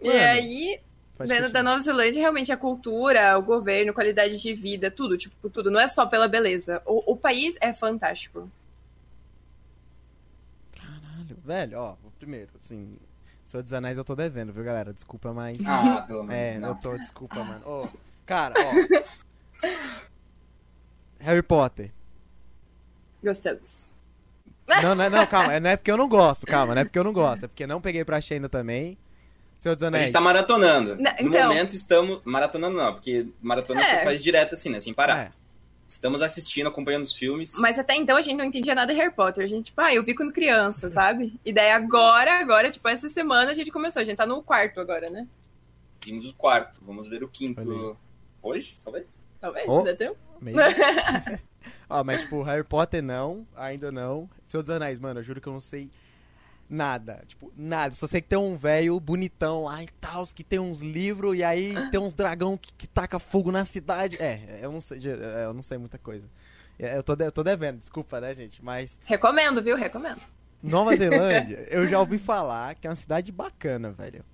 E 0.01 0.09
Mano, 0.09 0.19
aí, 0.19 0.81
vendo 1.19 1.51
da 1.51 1.63
Nova 1.63 1.83
Zelândia, 1.83 2.21
realmente 2.21 2.51
a 2.51 2.57
cultura, 2.57 3.39
o 3.39 3.43
governo, 3.43 3.93
qualidade 3.93 4.41
de 4.41 4.55
vida, 4.55 4.91
tudo, 4.91 5.19
tipo, 5.19 5.51
tudo. 5.51 5.71
Não 5.71 5.79
é 5.79 5.87
só 5.87 6.07
pela 6.07 6.27
beleza. 6.27 6.81
O, 6.87 7.13
o 7.13 7.17
país 7.19 7.59
é 7.61 7.75
fantástico. 7.75 8.51
Caralho, 10.73 11.37
velho, 11.45 11.79
ó, 11.79 11.97
primeiro, 12.19 12.49
assim, 12.65 12.97
Senhor 13.51 13.65
dos 13.65 13.73
Anéis 13.73 13.99
eu 13.99 14.05
tô 14.05 14.15
devendo, 14.15 14.53
viu, 14.53 14.63
galera? 14.63 14.93
Desculpa, 14.95 15.33
mas. 15.33 15.59
Ah, 15.67 16.03
pelo 16.07 16.23
menos. 16.23 16.41
é, 16.41 16.57
não. 16.61 16.69
eu 16.69 16.75
tô, 16.77 16.97
desculpa, 16.97 17.43
mano. 17.43 17.61
Ô, 17.67 17.89
cara, 18.25 18.55
ó. 18.57 19.67
Harry 21.19 21.43
Potter. 21.43 21.91
Gostamos. 23.21 23.89
Não, 24.69 24.95
não, 24.95 25.03
é- 25.05 25.11
não, 25.11 25.27
calma, 25.27 25.53
é- 25.55 25.59
não 25.59 25.69
é 25.71 25.77
porque 25.77 25.91
eu 25.91 25.97
não 25.97 26.09
gosto, 26.09 26.47
calma, 26.47 26.77
não 26.77 26.83
é 26.83 26.85
porque 26.85 26.97
eu 26.99 27.03
não 27.03 27.13
gosto, 27.13 27.45
é 27.45 27.49
porque 27.49 27.67
não 27.67 27.81
peguei 27.81 28.05
pra 28.05 28.21
ainda 28.31 28.49
também. 28.49 28.97
Senhor 29.59 29.75
dos 29.75 29.83
A 29.83 29.89
Anéis. 29.89 30.05
gente 30.05 30.13
tá 30.13 30.21
maratonando. 30.21 30.95
Não, 30.95 31.03
No 31.03 31.17
então- 31.29 31.49
momento 31.49 31.75
estamos. 31.75 32.21
Maratonando 32.25 32.77
não, 32.77 32.93
porque 32.95 33.27
maratona 33.43 33.81
É. 33.81 33.85
você 33.85 34.05
faz 34.05 34.23
direto 34.23 34.55
assim, 34.55 34.71
né? 34.71 34.79
Sem 34.79 34.95
parar. 34.95 35.19
É. 35.19 35.33
Estamos 35.91 36.23
assistindo, 36.23 36.69
acompanhando 36.69 37.03
os 37.03 37.13
filmes. 37.13 37.53
Mas 37.59 37.77
até 37.77 37.97
então 37.97 38.17
a 38.17 38.23
gente 38.23 38.37
não 38.37 38.45
entendia 38.45 38.77
nada 38.77 38.93
de 38.93 38.99
Harry 39.01 39.13
Potter. 39.13 39.43
A 39.43 39.47
gente, 39.49 39.67
tipo, 39.67 39.81
ah, 39.81 39.93
eu 39.93 40.05
vi 40.05 40.15
quando 40.15 40.33
criança, 40.33 40.89
sabe? 40.89 41.35
E 41.45 41.53
daí 41.53 41.73
agora, 41.73 42.39
agora, 42.39 42.71
tipo, 42.71 42.87
essa 42.87 43.09
semana 43.09 43.51
a 43.51 43.55
gente 43.55 43.73
começou. 43.73 44.01
A 44.01 44.05
gente 44.05 44.17
tá 44.17 44.25
no 44.25 44.41
quarto 44.41 44.79
agora, 44.81 45.11
né? 45.11 45.27
Vimos 46.05 46.31
o 46.31 46.35
quarto. 46.35 46.79
Vamos 46.81 47.09
ver 47.09 47.25
o 47.25 47.29
quinto. 47.29 47.97
Hoje? 48.41 48.79
Talvez? 48.85 49.21
Talvez, 49.41 49.67
Oh. 49.69 49.81
se 49.81 49.85
der 49.87 49.97
tempo. 49.97 50.17
Ó, 51.89 52.05
mas 52.05 52.21
tipo, 52.21 52.41
Harry 52.43 52.63
Potter 52.63 53.03
não, 53.03 53.45
ainda 53.57 53.91
não. 53.91 54.31
Senhor 54.47 54.63
dos 54.63 54.71
Anéis, 54.71 55.01
mano, 55.01 55.19
eu 55.19 55.25
juro 55.25 55.41
que 55.41 55.49
eu 55.49 55.53
não 55.53 55.61
sei 55.61 55.91
nada. 56.71 57.23
Tipo, 57.27 57.53
nada. 57.57 57.93
Só 57.95 58.07
sei 58.07 58.21
que 58.23 58.29
tem 58.29 58.39
um 58.39 58.57
velho 58.57 58.99
bonitão 59.01 59.65
lá 59.65 59.83
e 59.83 59.89
tal, 60.01 60.25
que 60.27 60.45
tem 60.45 60.59
uns 60.59 60.81
livros 60.81 61.37
e 61.37 61.43
aí 61.45 61.75
tem 61.91 61.99
uns 62.01 62.15
dragão 62.15 62.57
que, 62.57 62.73
que 62.73 62.87
taca 62.87 63.19
fogo 63.19 63.51
na 63.53 63.65
cidade. 63.65 64.17
É, 64.23 64.61
eu 64.63 64.71
não 64.73 64.81
sei, 64.81 64.99
é, 65.05 65.45
eu 65.45 65.53
não 65.53 65.63
sei 65.63 65.77
muita 65.77 65.99
coisa. 65.99 66.25
É, 66.79 66.97
Eu 66.97 67.03
tô, 67.03 67.15
de- 67.17 67.27
eu 67.27 67.33
tô 67.33 67.43
devendo, 67.43 67.79
desculpa, 67.79 68.21
né, 68.21 68.33
gente? 68.33 68.65
Mas 68.65 68.99
Recomendo, 69.05 69.61
viu? 69.61 69.77
Recomendo. 69.77 70.21
Nova 70.63 70.95
Zelândia, 70.97 71.67
eu 71.71 71.87
já 71.89 71.99
ouvi 71.99 72.19
falar 72.19 72.75
que 72.77 72.87
é 72.87 72.91
uma 72.91 72.97
cidade 72.97 73.33
bacana, 73.33 73.91
velho. 73.91 74.25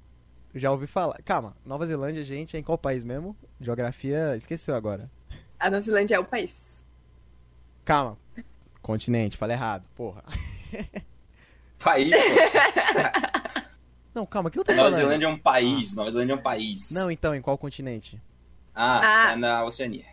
Eu 0.54 0.60
já 0.60 0.70
ouvi 0.70 0.86
falar. 0.86 1.20
Calma, 1.24 1.56
Nova 1.64 1.86
Zelândia, 1.86 2.22
gente, 2.22 2.56
é 2.56 2.60
em 2.60 2.62
qual 2.62 2.78
país 2.78 3.02
mesmo? 3.04 3.36
Geografia, 3.60 4.34
esqueceu 4.36 4.74
agora. 4.74 5.10
A 5.58 5.70
Nova 5.70 5.80
Zelândia 5.82 6.16
é 6.16 6.18
o 6.18 6.24
país. 6.24 6.66
Calma. 7.84 8.18
Continente, 8.82 9.36
falei 9.36 9.56
errado, 9.56 9.86
porra. 9.94 10.22
País. 11.78 12.14
Não, 14.14 14.24
calma, 14.24 14.50
que 14.50 14.58
eu 14.58 14.64
tô 14.64 14.72
Nova? 14.72 14.92
Zelândia 14.96 15.26
é 15.26 15.28
um 15.28 15.38
país. 15.38 15.94
Nova 15.94 16.10
Zelândia 16.10 16.32
é 16.32 16.36
um 16.36 16.42
país. 16.42 16.90
Não, 16.90 17.10
então, 17.10 17.34
em 17.34 17.40
qual 17.42 17.58
continente? 17.58 18.20
Ah, 18.74 19.28
Ah. 19.28 19.32
é 19.32 19.36
na 19.36 19.64
Oceania. 19.64 20.06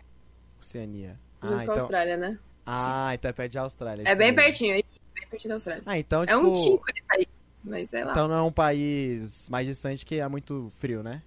Oceania. 0.60 1.18
Junto 1.42 1.54
Ah, 1.54 1.56
com 1.56 1.60
a 1.60 1.62
então. 1.62 1.74
Austrália, 1.80 2.16
né? 2.16 2.38
Ah, 2.66 3.10
então 3.14 3.28
é 3.28 3.32
perto 3.32 3.52
de 3.52 3.58
Austrália. 3.58 4.02
É 4.06 4.14
bem 4.14 4.30
mesmo. 4.32 4.36
pertinho, 4.42 4.74
aí, 4.74 4.84
bem 5.14 5.26
pertinho 5.28 5.50
da 5.50 5.54
Austrália. 5.56 5.82
Ah, 5.86 5.98
então, 5.98 6.22
É 6.22 6.26
tipo. 6.26 6.38
um 6.40 6.52
tipo 6.54 6.92
de 6.92 7.02
país, 7.02 7.26
mas 7.62 7.90
sei 7.90 8.04
lá. 8.04 8.12
Então 8.12 8.28
não 8.28 8.36
é 8.36 8.42
um 8.42 8.52
país 8.52 9.48
mais 9.48 9.66
distante 9.66 10.04
que 10.04 10.18
é 10.20 10.28
muito 10.28 10.70
frio, 10.78 11.02
né? 11.02 11.22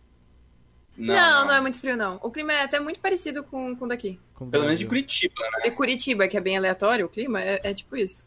não, 0.95 1.45
não, 1.45 1.53
é 1.53 1.61
muito 1.61 1.79
frio, 1.79 1.95
não. 1.95 2.19
O 2.23 2.31
clima 2.31 2.51
é 2.53 2.63
até 2.63 2.79
muito 2.79 2.99
parecido 2.99 3.43
com 3.43 3.75
com 3.75 3.85
o 3.85 3.87
daqui. 3.87 4.19
Com 4.33 4.49
Pelo 4.49 4.63
menos 4.65 4.79
de. 4.79 4.85
Curitiba, 4.87 5.43
né? 5.57 5.67
E 5.67 5.71
Curitiba, 5.71 6.27
que 6.27 6.35
é 6.37 6.41
bem 6.41 6.57
aleatório, 6.57 7.05
o 7.05 7.09
clima, 7.09 7.39
é, 7.41 7.59
é 7.63 7.73
tipo 7.73 7.95
isso. 7.95 8.25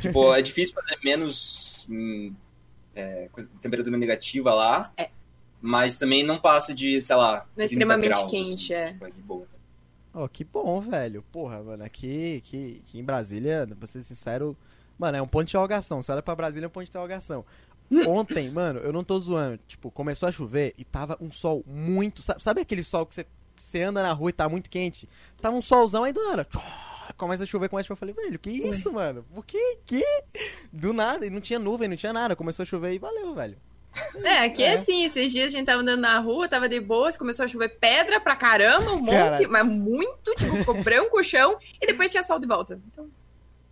Tipo, 0.00 0.34
é 0.34 0.42
difícil 0.42 0.74
fazer 0.74 0.98
menos 1.02 1.86
hum, 1.88 2.32
é, 2.94 3.28
temperatura 3.60 3.96
negativa 3.96 4.54
lá. 4.54 4.92
É. 4.96 5.10
Mas 5.60 5.96
também 5.96 6.22
não 6.22 6.38
passa 6.38 6.72
de, 6.72 7.02
sei 7.02 7.16
lá, 7.16 7.46
Não 7.56 7.64
é 7.64 7.66
30 7.68 7.72
extremamente 7.72 8.08
graus, 8.08 8.30
quente, 8.30 8.74
assim, 8.74 8.82
é. 8.82 8.92
tipo, 8.92 9.12
de 9.12 9.22
boa. 9.22 9.46
Oh, 10.14 10.28
que 10.28 10.44
bom, 10.44 10.80
velho. 10.80 11.22
Porra, 11.32 11.62
mano, 11.62 11.84
aqui, 11.84 12.42
aqui, 12.44 12.82
aqui 12.84 12.98
em 12.98 13.04
Brasília, 13.04 13.68
pra 13.78 13.86
ser 13.86 14.02
sincero, 14.02 14.56
mano, 14.98 15.18
é 15.18 15.22
um 15.22 15.26
ponto 15.26 15.46
de 15.46 15.50
interrogação. 15.50 16.02
Você 16.02 16.12
olha 16.12 16.22
pra 16.22 16.34
Brasília, 16.34 16.66
é 16.66 16.68
um 16.68 16.70
ponto 16.70 16.84
de 16.84 16.90
interrogação. 16.90 17.44
Ontem, 18.06 18.50
mano, 18.50 18.80
eu 18.80 18.92
não 18.92 19.02
tô 19.02 19.18
zoando. 19.18 19.58
Tipo, 19.66 19.90
começou 19.90 20.28
a 20.28 20.32
chover 20.32 20.74
e 20.76 20.84
tava 20.84 21.16
um 21.20 21.32
sol 21.32 21.64
muito. 21.66 22.22
Sabe, 22.22 22.42
sabe 22.42 22.60
aquele 22.60 22.84
sol 22.84 23.06
que 23.06 23.14
você, 23.14 23.26
você 23.56 23.82
anda 23.82 24.02
na 24.02 24.12
rua 24.12 24.30
e 24.30 24.32
tá 24.32 24.48
muito 24.48 24.68
quente? 24.68 25.08
Tava 25.40 25.56
um 25.56 25.62
solzão 25.62 26.04
aí 26.04 26.12
do 26.12 26.22
nada. 26.28 26.44
tchó, 26.44 26.60
Começa 27.16 27.42
a 27.42 27.46
chover, 27.46 27.68
começa 27.68 27.86
a 27.86 27.88
chover. 27.88 28.10
Eu 28.10 28.14
falei, 28.14 28.26
velho, 28.26 28.38
que 28.38 28.50
isso, 28.50 28.92
mano? 28.92 29.24
Por 29.34 29.44
que? 29.44 29.78
Que? 29.84 30.04
Do 30.72 30.92
nada. 30.92 31.26
E 31.26 31.30
não 31.30 31.40
tinha 31.40 31.58
nuvem, 31.58 31.88
não 31.88 31.96
tinha 31.96 32.12
nada. 32.12 32.36
Começou 32.36 32.62
a 32.62 32.66
chover 32.66 32.92
e 32.92 32.98
valeu, 32.98 33.34
velho. 33.34 33.56
É, 34.22 34.44
aqui 34.44 34.62
é. 34.62 34.74
assim, 34.74 35.04
esses 35.04 35.32
dias 35.32 35.52
a 35.52 35.56
gente 35.56 35.66
tava 35.66 35.82
andando 35.82 36.00
na 36.00 36.18
rua, 36.18 36.48
tava 36.48 36.68
de 36.68 36.78
boas, 36.78 37.16
começou 37.16 37.44
a 37.44 37.48
chover 37.48 37.70
pedra 37.80 38.20
pra 38.20 38.36
caramba, 38.36 38.92
um 38.92 38.98
monte, 38.98 39.10
Caralho. 39.10 39.50
mas 39.50 39.66
muito, 39.66 40.34
tipo, 40.36 40.56
ficou 40.56 40.74
branco 40.84 41.18
o 41.18 41.22
chão, 41.24 41.58
e 41.80 41.86
depois 41.86 42.10
tinha 42.10 42.22
sol 42.22 42.38
de 42.38 42.46
volta. 42.46 42.80
Então, 42.92 43.10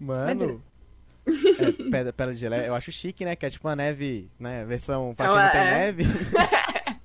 Mano. 0.00 0.62
É, 1.26 1.72
pedra, 1.90 2.12
pedra 2.12 2.32
de 2.34 2.40
geleia, 2.40 2.66
eu 2.66 2.74
acho 2.74 2.90
chique, 2.90 3.24
né? 3.24 3.36
Que 3.36 3.46
é 3.46 3.50
tipo 3.50 3.68
uma 3.68 3.76
neve, 3.76 4.28
né? 4.38 4.64
Versão 4.64 5.14
pra 5.14 5.28
quem 5.28 5.36
não 5.36 5.50
tem 5.50 5.60
É. 5.60 5.74
neve. 5.74 6.04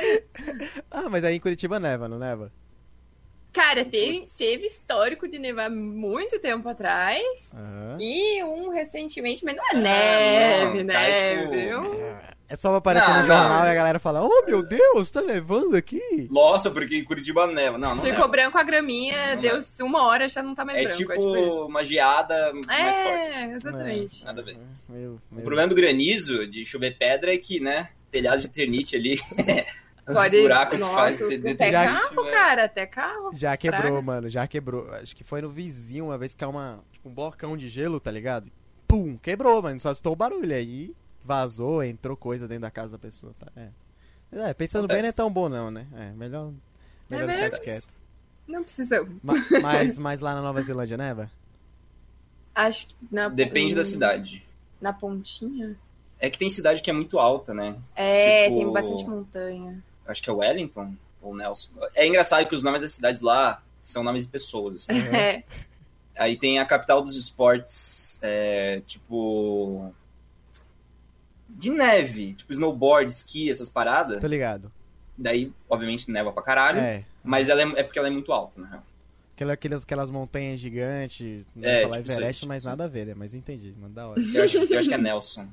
ah, 0.90 1.08
mas 1.08 1.24
aí 1.24 1.36
em 1.36 1.40
Curitiba 1.40 1.78
neva, 1.78 2.08
não 2.08 2.18
neva? 2.18 2.52
Cara, 3.52 3.84
teve, 3.84 4.26
teve 4.36 4.66
histórico 4.66 5.28
de 5.28 5.38
nevar 5.38 5.70
muito 5.70 6.38
tempo 6.38 6.68
atrás, 6.68 7.52
Aham. 7.54 7.96
e 8.00 8.42
um 8.44 8.70
recentemente, 8.70 9.44
mas 9.44 9.56
não 9.56 9.64
é 9.64 9.68
Ah, 9.72 9.76
neve, 9.80 10.82
não, 10.84 10.94
cai, 10.94 11.10
neve, 11.10 11.40
tipo, 11.40 11.50
viu? 11.82 12.10
É 12.48 12.56
só 12.56 12.68
pra 12.70 12.78
aparecer 12.78 13.08
Não, 13.08 13.20
no 13.20 13.26
jornal 13.26 13.60
não. 13.60 13.66
e 13.66 13.70
a 13.70 13.74
galera 13.74 13.98
fala: 14.00 14.24
Oh 14.24 14.44
meu 14.44 14.60
Deus, 14.60 15.08
tá 15.12 15.22
nevando 15.22 15.76
aqui? 15.76 16.00
Nossa, 16.32 16.68
porque 16.68 16.96
em 16.96 17.04
Curitiba 17.04 17.46
neva. 17.46 17.78
Não, 17.78 17.90
não 17.94 18.02
Ficou 18.02 18.10
neva. 18.18 18.26
branco 18.26 18.58
a 18.58 18.62
graminha, 18.64 19.36
Não 19.36 19.40
deu 19.42 19.58
uma 19.82 20.02
hora, 20.04 20.28
já 20.28 20.42
não 20.42 20.52
tá 20.52 20.64
mais 20.64 20.76
É 20.78 20.82
branco. 20.82 20.96
tipo 20.98 21.12
é 21.12 21.16
tipo 21.16 21.36
isso. 21.36 21.66
uma 21.66 21.84
geada 21.84 22.52
mais 22.66 22.96
forte. 22.96 23.08
É, 23.08 23.28
assim. 23.28 23.52
exatamente. 23.52 24.24
Nada 24.24 24.40
a 24.40 24.44
ver. 24.44 24.58
Meu, 24.88 25.10
O 25.30 25.34
meu. 25.36 25.44
problema 25.44 25.68
do 25.68 25.76
granizo, 25.76 26.44
de 26.48 26.66
chover 26.66 26.96
pedra, 26.98 27.32
é 27.32 27.36
que, 27.38 27.60
né, 27.60 27.90
telhado 28.10 28.40
de 28.40 28.48
ternite 28.48 28.96
ali, 28.96 29.20
os 30.08 30.14
Pode. 30.14 30.40
buracos 30.42 30.74
que 30.74 30.80
Nossa, 30.80 30.94
faz 30.94 31.18
de- 31.18 31.38
de 31.38 31.50
até 31.50 31.70
Já- 31.72 31.84
carro, 31.84 32.24
cara, 32.30 32.64
até 32.64 32.86
carro. 32.86 33.30
Já 33.32 33.54
estraga. 33.54 33.82
quebrou, 33.82 34.02
mano, 34.02 34.28
já 34.28 34.46
quebrou. 34.46 34.90
Acho 34.94 35.14
que 35.14 35.22
foi 35.24 35.40
no 35.42 35.50
vizinho 35.50 36.06
uma 36.06 36.18
vez 36.18 36.32
que 36.34 36.40
caiu 36.40 36.50
uma, 36.50 36.80
tipo, 36.92 37.08
um 37.08 37.14
blocão 37.14 37.56
de 37.56 37.68
gelo, 37.68 38.00
tá 38.00 38.10
ligado? 38.10 38.50
Pum, 38.88 39.16
quebrou, 39.16 39.62
mano. 39.62 39.78
Só 39.78 39.90
estou 39.92 40.12
o 40.12 40.16
barulho. 40.16 40.54
Aí 40.54 40.94
vazou, 41.24 41.82
entrou 41.84 42.16
coisa 42.16 42.48
dentro 42.48 42.62
da 42.62 42.70
casa 42.70 42.92
da 42.92 42.98
pessoa, 42.98 43.32
tá? 43.38 43.46
É. 43.54 43.68
Mas, 44.32 44.40
é, 44.40 44.54
pensando 44.54 44.86
bem, 44.88 44.96
não 44.98 45.04
é 45.04 45.08
Acontece. 45.10 45.16
tão 45.16 45.30
bom, 45.30 45.48
não, 45.48 45.70
né? 45.70 45.86
É, 45.94 46.10
melhor, 46.12 46.52
melhor 47.08 47.24
É 47.24 47.26
deixar 47.26 47.42
melhor- 47.44 47.60
quieto. 47.60 47.88
Não 48.48 48.64
precisa. 48.64 49.06
Ma- 49.22 49.34
Mas, 49.62 49.98
mas 49.98 50.20
lá 50.20 50.34
na 50.34 50.40
Nova 50.42 50.60
Zelândia, 50.62 50.96
neva? 50.96 51.30
Acho 52.54 52.88
que 52.88 52.94
na, 53.10 53.28
Depende 53.28 53.74
da 53.74 53.84
cidade. 53.84 54.44
Na 54.80 54.92
pontinha? 54.92 55.76
É 56.18 56.28
que 56.28 56.36
tem 56.38 56.48
cidade 56.50 56.82
que 56.82 56.90
é 56.90 56.92
muito 56.92 57.18
alta, 57.18 57.54
né? 57.54 57.76
É, 57.94 58.46
Tipo- 58.48 58.56
tem 58.58 58.72
bastante 58.72 59.04
montanha. 59.06 59.82
Acho 60.10 60.22
que 60.22 60.30
é 60.30 60.32
Wellington 60.32 60.94
ou 61.20 61.34
Nelson. 61.34 61.70
É 61.94 62.06
engraçado 62.06 62.46
que 62.46 62.54
os 62.54 62.62
nomes 62.62 62.80
das 62.82 62.92
cidades 62.92 63.20
lá 63.20 63.62
são 63.82 64.02
nomes 64.02 64.24
de 64.24 64.28
pessoas. 64.28 64.76
assim. 64.76 64.98
É. 65.14 65.42
Aí 66.16 66.36
tem 66.36 66.58
a 66.58 66.66
capital 66.66 67.02
dos 67.02 67.16
esportes, 67.16 68.18
é, 68.22 68.82
tipo. 68.86 69.92
De 71.48 71.70
neve, 71.70 72.34
tipo 72.34 72.52
snowboard, 72.52 73.10
esqui, 73.10 73.50
essas 73.50 73.70
paradas. 73.70 74.20
Tô 74.20 74.26
ligado. 74.26 74.70
Daí, 75.16 75.52
obviamente, 75.68 76.10
neva 76.10 76.32
pra 76.32 76.42
caralho. 76.42 76.78
É. 76.78 77.04
Mas 77.22 77.48
ela 77.48 77.62
é, 77.62 77.80
é 77.80 77.82
porque 77.82 77.98
ela 77.98 78.08
é 78.08 78.10
muito 78.10 78.32
alta, 78.32 78.60
na 78.60 78.68
real. 78.68 78.82
Aquela, 79.34 79.54
aquelas, 79.54 79.82
aquelas 79.82 80.10
montanhas 80.10 80.60
gigantes, 80.60 81.44
não 81.56 81.68
É, 81.68 81.82
falar 81.82 81.96
tipo 81.98 82.12
Everest, 82.12 82.40
tipo 82.40 82.48
mas 82.48 82.64
nada 82.64 82.84
a 82.84 82.88
ver, 82.88 83.06
né? 83.06 83.14
Mas 83.16 83.34
entendi, 83.34 83.74
mano, 83.78 83.94
da 83.94 84.08
hora. 84.08 84.20
Eu 84.20 84.44
acho, 84.44 84.58
eu 84.58 84.78
acho 84.78 84.88
que 84.88 84.94
é 84.94 84.98
Nelson. 84.98 85.48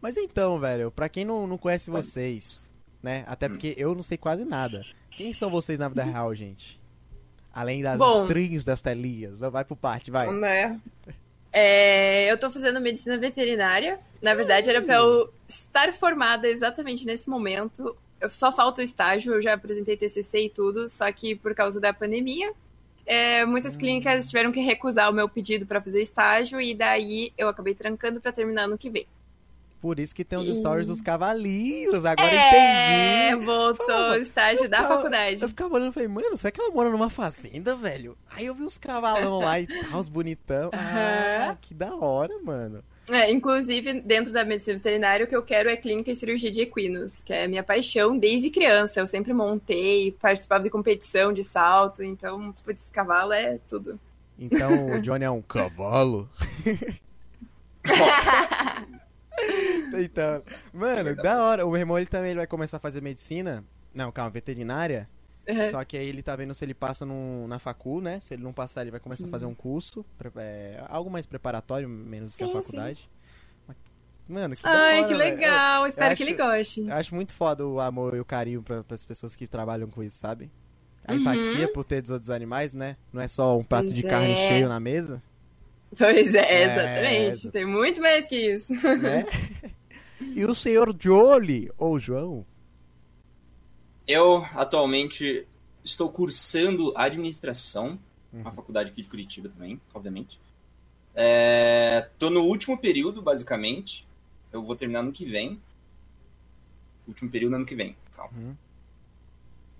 Mas 0.00 0.16
então, 0.16 0.58
velho, 0.58 0.90
pra 0.90 1.08
quem 1.08 1.24
não, 1.24 1.46
não 1.46 1.58
conhece 1.58 1.90
vocês, 1.90 2.69
né? 3.02 3.24
Até 3.26 3.46
Hum. 3.46 3.50
porque 3.50 3.74
eu 3.76 3.94
não 3.94 4.02
sei 4.02 4.16
quase 4.18 4.44
nada. 4.44 4.84
Quem 5.10 5.32
são 5.32 5.50
vocês 5.50 5.78
na 5.78 5.88
vida 5.88 6.02
real, 6.04 6.34
gente? 6.34 6.80
Além 7.52 7.82
das 7.82 7.98
Bom. 7.98 8.22
estrinhos 8.22 8.64
das 8.64 8.80
telinhas. 8.80 9.38
Vai, 9.40 9.64
pro 9.64 9.74
parte, 9.74 10.10
vai. 10.10 10.30
Né? 10.32 10.80
É, 11.52 12.30
eu 12.30 12.38
tô 12.38 12.50
fazendo 12.50 12.80
medicina 12.80 13.18
veterinária. 13.18 13.98
Na 14.22 14.34
verdade, 14.34 14.70
era 14.70 14.80
pra 14.80 14.96
eu 14.96 15.32
estar 15.48 15.92
formada 15.92 16.46
exatamente 16.48 17.04
nesse 17.04 17.28
momento. 17.28 17.96
Eu 18.20 18.30
só 18.30 18.52
falta 18.52 18.80
o 18.80 18.84
estágio, 18.84 19.32
eu 19.34 19.42
já 19.42 19.54
apresentei 19.54 19.96
TCC 19.96 20.44
e 20.44 20.50
tudo, 20.50 20.88
só 20.88 21.10
que 21.10 21.34
por 21.34 21.54
causa 21.54 21.80
da 21.80 21.92
pandemia, 21.92 22.52
é, 23.06 23.44
muitas 23.46 23.76
clínicas 23.76 24.26
tiveram 24.26 24.52
que 24.52 24.60
recusar 24.60 25.10
o 25.10 25.12
meu 25.14 25.26
pedido 25.28 25.64
pra 25.66 25.80
fazer 25.80 26.02
estágio 26.02 26.60
e 26.60 26.74
daí 26.74 27.32
eu 27.36 27.48
acabei 27.48 27.74
trancando 27.74 28.20
pra 28.20 28.30
terminar 28.30 28.64
ano 28.64 28.76
que 28.78 28.90
vem. 28.90 29.06
Por 29.80 29.98
isso 29.98 30.14
que 30.14 30.24
tem 30.24 30.38
os 30.38 30.58
stories 30.58 30.88
dos 30.88 31.00
cavalinhos. 31.00 32.04
Agora 32.04 32.30
é, 32.30 33.28
entendi. 33.30 33.44
voltou 33.46 33.86
Fala, 33.86 34.12
o 34.12 34.16
estágio 34.20 34.68
da 34.68 34.78
ficava- 34.82 34.96
faculdade. 34.96 35.42
Eu 35.42 35.48
ficava 35.48 35.74
olhando 35.74 35.90
e 35.90 35.94
falei, 35.94 36.08
mano, 36.08 36.36
será 36.36 36.50
que 36.50 36.60
ela 36.60 36.70
mora 36.70 36.90
numa 36.90 37.08
fazenda, 37.08 37.74
velho? 37.74 38.16
Aí 38.30 38.44
eu 38.46 38.54
vi 38.54 38.64
os 38.64 38.76
cavalão 38.76 39.38
lá 39.38 39.58
e 39.58 39.66
tal, 39.66 39.98
os 39.98 40.08
bonitão. 40.08 40.70
Ah, 40.74 41.46
Aham. 41.48 41.58
que 41.60 41.72
da 41.72 41.94
hora, 41.94 42.34
mano. 42.42 42.84
É, 43.10 43.30
inclusive, 43.30 44.00
dentro 44.02 44.32
da 44.32 44.44
medicina 44.44 44.76
veterinária, 44.76 45.24
o 45.24 45.28
que 45.28 45.34
eu 45.34 45.42
quero 45.42 45.68
é 45.68 45.76
clínica 45.76 46.10
e 46.10 46.14
cirurgia 46.14 46.50
de 46.50 46.60
equinos, 46.60 47.22
que 47.24 47.32
é 47.32 47.44
a 47.44 47.48
minha 47.48 47.62
paixão 47.62 48.16
desde 48.16 48.50
criança. 48.50 49.00
Eu 49.00 49.06
sempre 49.06 49.32
montei, 49.32 50.12
participava 50.20 50.62
de 50.62 50.70
competição 50.70 51.32
de 51.32 51.42
salto, 51.42 52.04
então, 52.04 52.54
putz, 52.64 52.88
cavalo 52.92 53.32
é 53.32 53.58
tudo. 53.68 53.98
Então 54.38 54.86
o 54.94 55.00
Johnny 55.00 55.24
é 55.24 55.30
um 55.30 55.42
cavalo. 55.42 56.28
então, 60.04 60.42
mano, 60.72 61.14
da 61.16 61.42
hora. 61.42 61.66
O 61.66 61.70
meu 61.70 61.80
irmão 61.80 61.98
ele 61.98 62.06
também 62.06 62.30
ele 62.30 62.38
vai 62.38 62.46
começar 62.46 62.76
a 62.76 62.80
fazer 62.80 63.00
medicina. 63.00 63.64
Não, 63.94 64.10
calma, 64.12 64.30
veterinária. 64.30 65.08
Uhum. 65.48 65.64
Só 65.64 65.84
que 65.84 65.96
aí 65.96 66.06
ele 66.06 66.22
tá 66.22 66.36
vendo 66.36 66.54
se 66.54 66.64
ele 66.64 66.74
passa 66.74 67.04
num- 67.04 67.46
na 67.48 67.58
facu, 67.58 68.00
né? 68.00 68.20
Se 68.20 68.34
ele 68.34 68.42
não 68.42 68.52
passar, 68.52 68.82
ele 68.82 68.90
vai 68.90 69.00
começar 69.00 69.26
a 69.26 69.30
fazer 69.30 69.46
um 69.46 69.54
curso. 69.54 70.04
é, 70.36 70.84
algo 70.88 71.10
mais 71.10 71.26
preparatório, 71.26 71.88
menos 71.88 72.36
que 72.36 72.44
a 72.44 72.46
Sim, 72.46 72.52
faculdade. 72.52 73.10
Mas, 73.66 73.76
Mano, 74.28 74.54
que 74.54 74.62
Ai, 74.64 74.98
hora, 74.98 75.08
que 75.08 75.14
legal, 75.14 75.86
espero 75.88 76.14
que 76.16 76.22
acho- 76.22 76.32
ele 76.32 76.38
goste. 76.40 76.80
Eu 76.86 76.92
acho 76.94 77.14
muito 77.16 77.32
foda 77.34 77.66
o 77.66 77.80
amor 77.80 78.14
e 78.14 78.20
o 78.20 78.24
carinho 78.24 78.62
para 78.62 78.84
as 78.90 79.04
pessoas 79.04 79.34
que 79.34 79.44
trabalham 79.48 79.88
com 79.90 80.04
isso, 80.04 80.18
sabe? 80.18 80.48
A 81.04 81.12
Uhum. 81.12 81.18
empatia 81.18 81.66
por 81.66 81.84
ter 81.84 82.00
dos 82.00 82.12
outros 82.12 82.30
animais, 82.30 82.72
né? 82.72 82.96
Não 83.12 83.20
é 83.20 83.26
só 83.26 83.58
um 83.58 83.64
prato 83.64 83.86
Pois 83.86 83.94
de 83.96 84.04
carne 84.04 84.32
é. 84.32 84.36
cheio 84.36 84.68
na 84.68 84.78
mesa, 84.78 85.20
Pois 85.96 86.34
é, 86.34 86.38
É, 86.38 86.62
exatamente. 86.64 87.38
exa- 87.38 87.50
Tem 87.52 87.66
muito 87.66 88.00
mais 88.00 88.26
que 88.26 88.36
isso. 88.36 88.72
né? 88.74 89.24
e 90.20 90.44
o 90.44 90.54
senhor 90.54 90.94
Jolie, 90.98 91.70
ou 91.78 91.98
João, 91.98 92.46
Eu, 94.06 94.44
atualmente, 94.54 95.46
estou 95.84 96.10
cursando 96.10 96.92
administração, 96.96 97.98
Uhum. 98.32 98.42
na 98.42 98.50
faculdade 98.52 98.90
aqui 98.90 99.02
de 99.02 99.08
Curitiba 99.08 99.48
também, 99.48 99.80
obviamente. 99.94 100.38
É, 101.14 102.08
tô 102.18 102.30
no 102.30 102.42
último 102.42 102.78
período, 102.78 103.20
basicamente. 103.22 104.06
Eu 104.52 104.62
vou 104.62 104.74
terminar 104.76 105.02
no 105.02 105.10
que 105.12 105.24
vem. 105.24 105.60
Último 107.06 107.28
período 107.30 107.54
ano 107.56 107.66
que 107.66 107.74
vem. 107.74 107.96
Calma. 108.14 108.32
Uhum. 108.36 108.56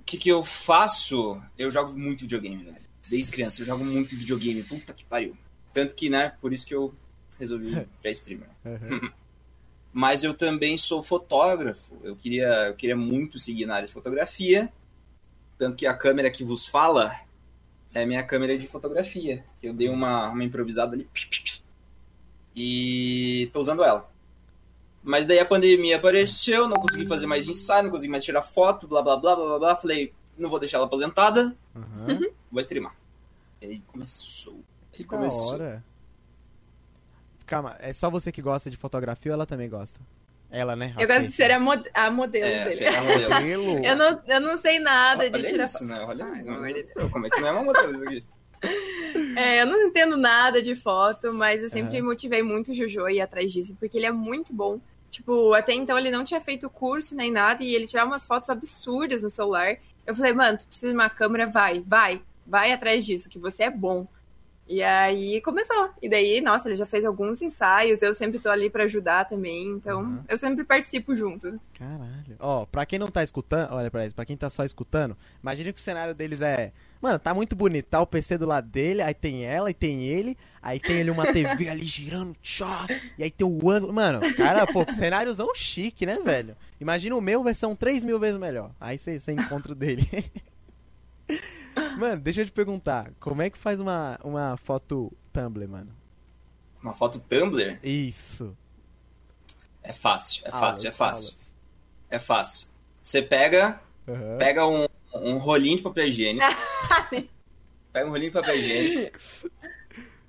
O 0.00 0.02
que, 0.04 0.16
que 0.16 0.28
eu 0.28 0.42
faço? 0.44 1.40
Eu 1.56 1.70
jogo 1.70 1.96
muito 1.96 2.20
videogame, 2.22 2.64
velho. 2.64 2.76
Desde 3.08 3.30
criança, 3.30 3.62
eu 3.62 3.66
jogo 3.66 3.84
muito 3.84 4.16
videogame. 4.16 4.62
Puta 4.64 4.92
que 4.92 5.04
pariu. 5.04 5.36
Tanto 5.72 5.94
que, 5.94 6.08
né, 6.10 6.34
por 6.40 6.52
isso 6.52 6.66
que 6.66 6.74
eu 6.74 6.92
resolvi 7.38 7.66
virar 7.70 7.86
streamer. 8.12 8.48
Uhum. 8.64 9.10
Mas 9.92 10.22
eu 10.22 10.34
também 10.34 10.76
sou 10.78 11.02
fotógrafo. 11.02 11.96
Eu 12.04 12.14
queria, 12.14 12.46
eu 12.68 12.74
queria 12.74 12.96
muito 12.96 13.38
seguir 13.38 13.66
na 13.66 13.74
área 13.74 13.88
de 13.88 13.92
fotografia. 13.92 14.72
Tanto 15.58 15.76
que 15.76 15.84
a 15.86 15.92
câmera 15.94 16.30
que 16.30 16.44
vos 16.44 16.64
fala 16.66 17.14
é 17.92 18.06
minha 18.06 18.22
câmera 18.22 18.56
de 18.56 18.68
fotografia. 18.68 19.44
Que 19.60 19.66
eu 19.66 19.74
dei 19.74 19.88
uma, 19.88 20.28
uma 20.28 20.44
improvisada 20.44 20.94
ali. 20.94 21.08
E 22.54 23.50
tô 23.52 23.60
usando 23.60 23.82
ela. 23.82 24.08
Mas 25.02 25.24
daí 25.26 25.38
a 25.38 25.46
pandemia 25.46 25.96
apareceu, 25.96 26.68
não 26.68 26.76
consegui 26.80 27.06
fazer 27.06 27.26
mais 27.26 27.48
ensaio, 27.48 27.84
não 27.84 27.90
consegui 27.90 28.10
mais 28.10 28.22
tirar 28.24 28.42
foto, 28.42 28.86
blá 28.86 29.00
blá 29.02 29.16
blá 29.16 29.34
blá 29.34 29.46
blá 29.46 29.58
blá. 29.58 29.76
Falei, 29.76 30.12
não 30.36 30.50
vou 30.50 30.58
deixar 30.58 30.76
ela 30.78 30.86
aposentada, 30.86 31.56
Uhum. 31.74 32.30
vou 32.50 32.60
streamar. 32.60 32.94
E 33.62 33.66
aí 33.66 33.82
começou. 33.86 34.60
Que 34.92 35.02
Aí 35.02 35.08
da 35.08 35.16
começou. 35.18 35.54
hora. 35.54 35.82
Calma, 37.46 37.76
é 37.80 37.92
só 37.92 38.08
você 38.10 38.30
que 38.30 38.40
gosta 38.42 38.70
de 38.70 38.76
fotografia 38.76 39.32
ou 39.32 39.34
ela 39.34 39.46
também 39.46 39.68
gosta? 39.68 40.00
Ela, 40.50 40.74
né? 40.76 40.92
Eu 40.96 41.06
gosto 41.06 41.28
de 41.28 41.32
ser 41.32 41.50
a, 41.50 41.58
mod- 41.60 41.90
a 41.94 42.10
modelo 42.10 42.46
É, 42.46 42.64
dele. 42.64 42.76
Fê, 42.76 42.90
modelo. 43.02 43.34
Modelo. 43.34 43.84
Eu 43.84 43.96
não, 43.96 44.22
eu 44.26 44.40
não 44.40 44.58
sei 44.58 44.78
nada 44.78 45.28
de 45.30 45.36
Olha 45.36 45.48
tirar 45.48 45.64
isso, 45.64 45.84
né? 45.84 46.00
Olha 46.04 46.24
Ai, 46.24 46.40
isso. 46.40 46.46
de 46.46 47.04
né? 47.04 47.08
Como 47.10 47.26
é 47.26 47.30
que 47.30 47.40
não 47.40 47.48
é 47.48 47.52
uma 47.52 47.62
modelo 47.64 47.92
isso 47.94 48.04
aqui? 48.04 48.24
É, 49.34 49.62
eu 49.62 49.66
não 49.66 49.80
entendo 49.82 50.16
nada 50.16 50.60
de 50.62 50.74
foto, 50.74 51.32
mas 51.32 51.62
eu 51.62 51.68
sempre 51.68 51.96
Aham. 51.96 52.02
motivei 52.02 52.42
muito 52.42 52.72
o 52.72 52.74
Jojo 52.74 53.04
a 53.04 53.12
ir 53.12 53.20
atrás 53.20 53.52
disso, 53.52 53.76
porque 53.78 53.96
ele 53.96 54.06
é 54.06 54.12
muito 54.12 54.52
bom. 54.54 54.80
Tipo, 55.10 55.52
até 55.54 55.72
então 55.72 55.98
ele 55.98 56.10
não 56.10 56.24
tinha 56.24 56.40
feito 56.40 56.68
curso 56.70 57.14
nem 57.16 57.30
nada 57.32 57.62
e 57.64 57.74
ele 57.74 57.86
tirava 57.86 58.10
umas 58.10 58.24
fotos 58.26 58.48
absurdas 58.50 59.22
no 59.22 59.30
celular. 59.30 59.76
Eu 60.06 60.14
falei, 60.14 60.32
mano, 60.32 60.58
tu 60.58 60.66
precisa 60.66 60.88
de 60.88 60.94
uma 60.94 61.10
câmera, 61.10 61.46
vai, 61.46 61.80
vai, 61.80 62.22
vai 62.46 62.72
atrás 62.72 63.04
disso, 63.04 63.28
que 63.28 63.38
você 63.38 63.64
é 63.64 63.70
bom. 63.70 64.06
E 64.72 64.84
aí 64.84 65.40
começou. 65.40 65.90
E 66.00 66.08
daí, 66.08 66.40
nossa, 66.40 66.68
ele 66.68 66.76
já 66.76 66.86
fez 66.86 67.04
alguns 67.04 67.42
ensaios, 67.42 68.02
eu 68.02 68.14
sempre 68.14 68.38
tô 68.38 68.48
ali 68.48 68.70
pra 68.70 68.84
ajudar 68.84 69.24
também, 69.24 69.66
então 69.70 70.02
Uhum. 70.02 70.20
eu 70.28 70.38
sempre 70.38 70.62
participo 70.62 71.16
junto. 71.16 71.60
Caralho. 71.76 72.36
Ó, 72.38 72.64
pra 72.66 72.86
quem 72.86 72.96
não 72.96 73.08
tá 73.08 73.24
escutando, 73.24 73.72
olha 73.72 73.90
pra 73.90 74.06
isso, 74.06 74.14
pra 74.14 74.24
quem 74.24 74.36
tá 74.36 74.48
só 74.48 74.64
escutando, 74.64 75.16
imagine 75.42 75.72
que 75.72 75.80
o 75.80 75.82
cenário 75.82 76.14
deles 76.14 76.40
é. 76.40 76.70
Mano, 77.02 77.18
tá 77.18 77.34
muito 77.34 77.56
bonito. 77.56 77.86
Tá 77.86 78.00
o 78.00 78.06
PC 78.06 78.38
do 78.38 78.46
lado 78.46 78.68
dele, 78.68 79.02
aí 79.02 79.12
tem 79.14 79.44
ela 79.44 79.70
e 79.70 79.74
tem 79.74 80.04
ele, 80.04 80.36
aí 80.62 80.78
tem 80.78 81.00
ali 81.00 81.10
uma 81.10 81.32
TV 81.32 81.66
ali 81.68 81.82
girando, 81.82 82.36
tchá, 82.40 82.86
e 83.18 83.24
aí 83.24 83.30
tem 83.30 83.44
o 83.44 83.70
ângulo. 83.70 83.92
Mano, 83.92 84.20
cara, 84.36 84.66
pô, 84.68 84.84
cenáriozão 84.92 85.52
chique, 85.52 86.06
né, 86.06 86.18
velho? 86.24 86.54
Imagina 86.80 87.16
o 87.16 87.20
meu 87.20 87.42
versão 87.42 87.74
3 87.74 88.04
mil 88.04 88.20
vezes 88.20 88.38
melhor. 88.38 88.70
Aí 88.80 88.98
você 88.98 89.18
você 89.18 89.32
encontra 89.32 89.72
o 89.72 89.74
dele. 89.74 90.06
mano, 91.98 92.20
deixa 92.20 92.42
eu 92.42 92.46
te 92.46 92.52
perguntar, 92.52 93.12
como 93.20 93.42
é 93.42 93.50
que 93.50 93.58
faz 93.58 93.80
uma, 93.80 94.18
uma 94.22 94.56
foto 94.56 95.12
Tumblr, 95.32 95.68
mano? 95.68 95.94
Uma 96.82 96.94
foto 96.94 97.20
Tumblr 97.20 97.78
Isso. 97.82 98.56
é 99.82 99.92
fácil, 99.92 100.42
é 100.46 100.50
fácil, 100.50 100.86
é 100.86 100.88
Aulas, 100.88 100.96
fácil. 100.96 101.28
aulas. 101.30 101.54
É 102.10 102.18
fácil. 102.18 102.68
Você 103.02 103.22
pega, 103.22 103.80
Aham. 104.08 104.38
pega 104.38 104.66
um, 104.66 104.86
um 105.14 105.38
rolinho 105.38 105.76
de 105.76 105.82
papel 105.82 106.08
higiênico. 106.08 106.44
pega 107.92 108.06
um 108.06 108.10
rolinho 108.10 108.30
de 108.30 108.38
papel 108.38 108.56
higiênico. 108.56 109.18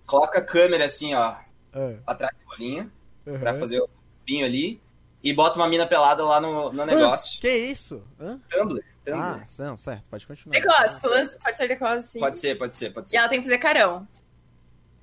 coloca 0.05 0.39
a 0.39 0.43
câmera 0.43 0.85
assim, 0.85 1.13
ó, 1.13 1.35
Ah, 1.73 1.95
atrás 2.05 2.35
do 2.37 2.49
rolinho, 2.49 2.91
pra 3.23 3.51
aham. 3.51 3.59
fazer 3.59 3.79
o 3.79 3.89
pinho 4.25 4.45
ali. 4.45 4.79
E 5.23 5.31
bota 5.33 5.59
uma 5.59 5.67
mina 5.67 5.85
pelada 5.85 6.25
lá 6.25 6.41
no, 6.41 6.73
no 6.73 6.83
negócio. 6.85 7.39
Que 7.39 7.49
isso? 7.55 8.03
Hã? 8.19 8.39
Tumblr, 8.49 8.83
Ah, 9.07 9.43
não, 9.59 9.77
certo, 9.77 10.09
pode 10.09 10.27
continuar. 10.27 10.59
Decose, 10.59 10.99
falou- 10.99 11.17
pode 11.43 11.57
ser 11.57 11.67
decose, 11.67 12.07
sim. 12.07 12.19
Pode 12.19 12.39
ser, 12.39 12.57
pode 12.57 12.77
ser, 12.77 12.91
pode 12.93 13.07
E 13.07 13.09
ser. 13.11 13.17
ela 13.17 13.27
tem 13.29 13.39
que 13.39 13.45
fazer 13.45 13.57
carão. 13.57 14.07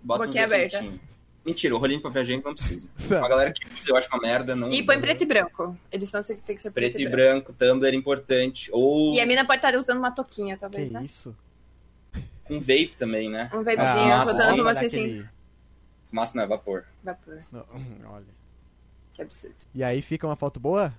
Bota 0.02 0.22
uns 0.22 0.26
boquinha 0.26 0.44
aberta. 0.44 0.76
efeitinhos. 0.76 1.00
Mentira, 1.44 1.74
o 1.74 1.78
rolinho 1.78 1.98
de 1.98 2.02
papel 2.02 2.22
higiênico 2.22 2.48
não 2.48 2.54
precisa. 2.54 2.88
A 3.24 3.28
galera 3.28 3.50
que 3.52 3.66
usa, 3.74 3.90
eu 3.90 3.96
acho 3.96 4.08
uma 4.08 4.20
merda, 4.20 4.54
não 4.54 4.68
E 4.70 4.74
usa. 4.80 4.86
põe 4.86 5.00
preto 5.00 5.22
e 5.22 5.26
branco. 5.26 5.76
Edição 5.90 6.22
tem 6.22 6.36
que 6.36 6.58
ser 6.62 6.70
preto, 6.70 6.94
Preto 6.94 7.00
e 7.00 7.08
branco, 7.08 7.52
Tumblr 7.52 7.94
importante. 7.94 8.70
Ou 8.72 9.12
E 9.14 9.20
a 9.20 9.26
mina 9.26 9.44
pode 9.44 9.58
estar 9.58 9.74
usando 9.76 9.98
uma 9.98 10.10
toquinha, 10.10 10.54
Que 10.56 10.60
talvez, 10.60 10.90
né? 10.92 11.02
isso? 11.04 11.34
um 12.50 12.60
vape 12.60 12.94
também, 12.98 13.28
né? 13.30 13.50
Um 13.52 13.62
vapezinho, 13.62 13.98
fumaças, 14.02 14.32
rodando 14.34 14.42
assim, 14.50 14.62
pra 14.62 14.74
você 14.74 14.86
assim. 14.86 15.28
Fumaça 16.08 16.36
não 16.36 16.44
é 16.44 16.46
vapor. 16.46 16.84
Vapor. 17.02 17.38
Não, 17.52 17.60
hum, 17.74 17.96
olha. 18.06 18.24
Que 19.12 19.22
absurdo. 19.22 19.56
E 19.74 19.82
aí 19.84 20.00
fica 20.00 20.26
uma 20.26 20.36
foto 20.36 20.58
boa? 20.60 20.94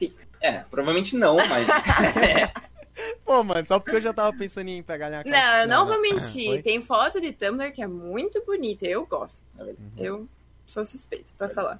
Fica. 0.00 0.26
É, 0.40 0.60
provavelmente 0.70 1.14
não, 1.14 1.36
mas. 1.36 1.68
Pô, 3.24 3.42
mano, 3.44 3.66
só 3.66 3.78
porque 3.78 3.96
eu 3.96 4.00
já 4.00 4.12
tava 4.12 4.36
pensando 4.36 4.68
em 4.68 4.82
pegar 4.82 5.08
minha 5.08 5.22
Não, 5.24 5.56
eu 5.58 5.68
não, 5.68 5.86
vou 5.86 5.98
Foi? 5.98 6.10
mentir. 6.10 6.62
Tem 6.62 6.80
foto 6.80 7.20
de 7.20 7.32
Tumblr 7.32 7.70
que 7.72 7.82
é 7.82 7.86
muito 7.86 8.42
bonita. 8.44 8.86
Eu 8.86 9.06
gosto. 9.06 9.46
É 9.58 9.64
verdade. 9.64 9.92
Eu 9.96 10.26
sou 10.66 10.84
suspeita 10.84 11.32
pra 11.36 11.48
falar. 11.48 11.78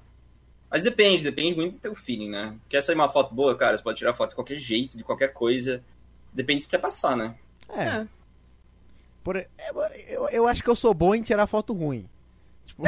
Mas 0.69 0.83
depende, 0.83 1.23
depende 1.23 1.55
muito 1.55 1.73
do 1.73 1.79
teu 1.79 1.93
feeling, 1.95 2.29
né? 2.29 2.55
Quer 2.69 2.81
sair 2.81 2.95
uma 2.95 3.11
foto 3.11 3.33
boa, 3.33 3.55
cara? 3.55 3.75
Você 3.75 3.83
pode 3.83 3.97
tirar 3.97 4.13
foto 4.13 4.29
de 4.29 4.35
qualquer 4.35 4.57
jeito, 4.57 4.97
de 4.97 5.03
qualquer 5.03 5.33
coisa. 5.33 5.83
Depende 6.31 6.59
do 6.59 6.61
que 6.61 6.65
você 6.65 6.77
quer 6.77 6.81
passar, 6.81 7.17
né? 7.17 7.35
É. 7.69 8.07
Por, 9.23 9.35
é, 9.35 9.47
eu, 10.07 10.29
eu 10.29 10.47
acho 10.47 10.63
que 10.63 10.69
eu 10.69 10.75
sou 10.75 10.93
bom 10.93 11.13
em 11.13 11.21
tirar 11.21 11.45
foto 11.47 11.73
ruim. 11.73 12.07
Tipo, 12.65 12.83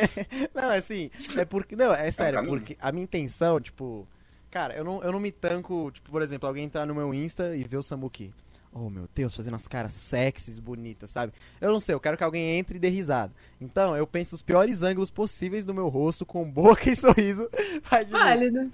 não, 0.54 0.70
assim, 0.70 1.10
é 1.36 1.44
porque. 1.44 1.76
Não, 1.76 1.92
é 1.92 2.10
sério, 2.10 2.38
caminho. 2.38 2.58
porque 2.58 2.76
a 2.80 2.90
minha 2.90 3.04
intenção, 3.04 3.60
tipo. 3.60 4.08
Cara, 4.56 4.72
eu 4.74 4.82
não, 4.82 5.02
eu 5.02 5.12
não 5.12 5.20
me 5.20 5.30
tanco, 5.30 5.90
tipo, 5.92 6.10
por 6.10 6.22
exemplo, 6.22 6.48
alguém 6.48 6.64
entrar 6.64 6.86
no 6.86 6.94
meu 6.94 7.12
Insta 7.12 7.54
e 7.54 7.62
ver 7.62 7.76
o 7.76 7.82
Samuki. 7.82 8.32
Oh, 8.72 8.88
meu 8.88 9.06
Deus, 9.14 9.36
fazendo 9.36 9.52
umas 9.52 9.68
caras 9.68 9.92
sexys, 9.92 10.58
bonitas, 10.58 11.10
sabe? 11.10 11.34
Eu 11.60 11.70
não 11.70 11.78
sei, 11.78 11.94
eu 11.94 12.00
quero 12.00 12.16
que 12.16 12.24
alguém 12.24 12.56
entre 12.58 12.76
e 12.76 12.80
dê 12.80 12.88
risada. 12.88 13.34
Então, 13.60 13.94
eu 13.94 14.06
penso 14.06 14.34
os 14.34 14.40
piores 14.40 14.82
ângulos 14.82 15.10
possíveis 15.10 15.66
do 15.66 15.74
meu 15.74 15.88
rosto, 15.88 16.24
com 16.24 16.42
boca 16.50 16.88
e 16.88 16.96
sorriso. 16.96 17.50
Válido. 18.08 18.72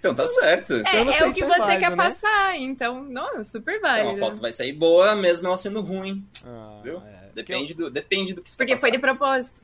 Então 0.00 0.12
tá 0.12 0.26
certo. 0.26 0.72
É, 0.84 1.02
Eu 1.02 1.04
não 1.04 1.12
é 1.12 1.24
o 1.28 1.34
que 1.34 1.44
é 1.44 1.46
você 1.46 1.58
válido, 1.60 1.78
quer 1.78 1.90
né? 1.90 1.96
passar, 1.96 2.56
então, 2.58 3.04
não, 3.04 3.44
super 3.44 3.76
Então, 3.76 3.88
válido. 3.88 4.10
a 4.16 4.18
foto 4.18 4.40
vai 4.40 4.50
sair 4.50 4.72
boa, 4.72 5.14
mesmo 5.14 5.46
ela 5.46 5.56
sendo 5.56 5.82
ruim. 5.82 6.26
Ah, 6.44 6.80
Viu? 6.82 6.96
é. 6.96 7.30
Depende 7.32 7.74
do, 7.74 7.88
depende 7.92 8.34
do 8.34 8.42
que 8.42 8.50
você 8.50 8.56
Porque 8.56 8.72
quer 8.74 8.80
foi 8.80 8.90
de 8.90 8.98
propósito. 8.98 9.60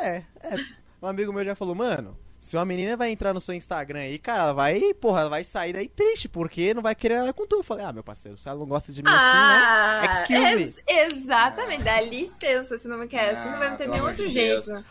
É, 0.00 0.22
é. 0.40 0.56
Um 1.02 1.06
amigo 1.06 1.34
meu 1.34 1.44
já 1.44 1.54
falou, 1.54 1.74
mano, 1.74 2.16
se 2.44 2.56
uma 2.56 2.64
menina 2.64 2.94
vai 2.96 3.10
entrar 3.10 3.32
no 3.32 3.40
seu 3.40 3.54
Instagram 3.54 4.00
aí, 4.00 4.18
cara, 4.18 4.42
ela 4.42 4.52
vai, 4.52 4.92
porra, 4.94 5.20
ela 5.20 5.30
vai 5.30 5.42
sair 5.44 5.72
daí 5.72 5.88
triste, 5.88 6.28
porque 6.28 6.74
não 6.74 6.82
vai 6.82 6.94
querer 6.94 7.14
ela 7.14 7.32
com 7.32 7.46
tu. 7.46 7.56
Eu 7.56 7.62
falei, 7.62 7.86
ah, 7.86 7.92
meu 7.92 8.04
parceiro, 8.04 8.36
se 8.36 8.46
ela 8.48 8.58
não 8.58 8.66
gosta 8.66 8.92
de 8.92 9.02
mim 9.02 9.08
Ah, 9.10 10.00
assim, 10.02 10.28
né? 10.28 10.42
Excuse 10.50 10.56
me. 10.56 10.62
ex- 10.62 10.82
exatamente. 11.14 11.82
Dá 11.84 12.00
licença, 12.02 12.76
se 12.76 12.86
não 12.86 12.98
me 12.98 13.08
quer. 13.08 13.30
Assim 13.34 13.48
não 13.48 13.58
vai 13.58 13.68
Ah, 13.68 13.76
ter 13.76 13.84
pelo 13.84 13.92
nenhum 13.94 14.06
outro 14.08 14.26
de 14.26 14.32
jeito. 14.32 14.66
Deus. 14.66 14.84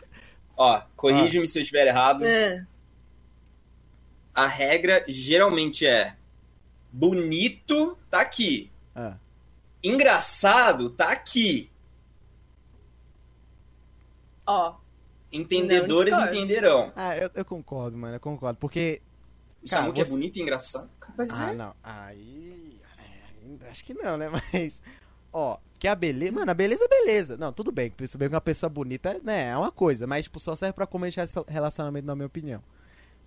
Ó, 0.57 0.81
corrige-me 0.95 1.47
se 1.47 1.59
eu 1.59 1.61
estiver 1.61 1.85
errado. 1.87 2.23
Ah, 4.33 4.43
A 4.45 4.47
regra 4.47 5.03
geralmente 5.07 5.85
é 5.85 6.15
bonito, 6.91 7.95
tá 8.09 8.21
aqui. 8.21 8.71
Ah, 8.95 9.15
Engraçado, 9.83 10.89
tá 10.89 11.09
aqui. 11.11 11.69
Ó, 14.45 14.75
Entendedores 15.33 16.17
entenderão. 16.17 16.91
ah 16.95 17.17
eu, 17.17 17.29
eu 17.33 17.43
concordo, 17.45 17.97
mano, 17.97 18.15
eu 18.15 18.19
concordo. 18.19 18.57
Porque. 18.59 19.01
O 19.63 19.69
Cara, 19.69 19.81
Samuque 19.83 20.01
é 20.01 20.03
você- 20.03 20.11
bonito 20.11 20.37
e 20.37 20.41
engraçado. 20.41 20.89
Ah, 21.29 21.51
é. 21.51 21.55
não. 21.55 21.73
Aí. 21.83 22.79
é, 23.61 23.69
Acho 23.69 23.83
que 23.85 23.93
não, 23.93 24.17
né? 24.17 24.29
Mas. 24.53 24.81
Ó, 25.31 25.57
que 25.79 25.87
a 25.87 25.95
beleza. 25.95 26.31
Mano, 26.31 26.51
a 26.51 26.53
beleza 26.53 26.83
é 26.85 26.87
beleza. 26.87 27.37
Não, 27.37 27.51
tudo 27.51 27.71
bem. 27.71 27.91
Se 28.05 28.17
bem 28.17 28.29
que 28.29 28.35
uma 28.35 28.41
pessoa 28.41 28.69
bonita, 28.69 29.19
né, 29.23 29.49
é 29.49 29.57
uma 29.57 29.71
coisa. 29.71 30.05
Mas, 30.05 30.25
tipo, 30.25 30.39
só 30.39 30.55
serve 30.55 30.73
pra 30.73 30.85
começar 30.85 31.23
esse 31.23 31.33
relacionamento, 31.47 32.05
na 32.05 32.15
minha 32.15 32.27
opinião. 32.27 32.61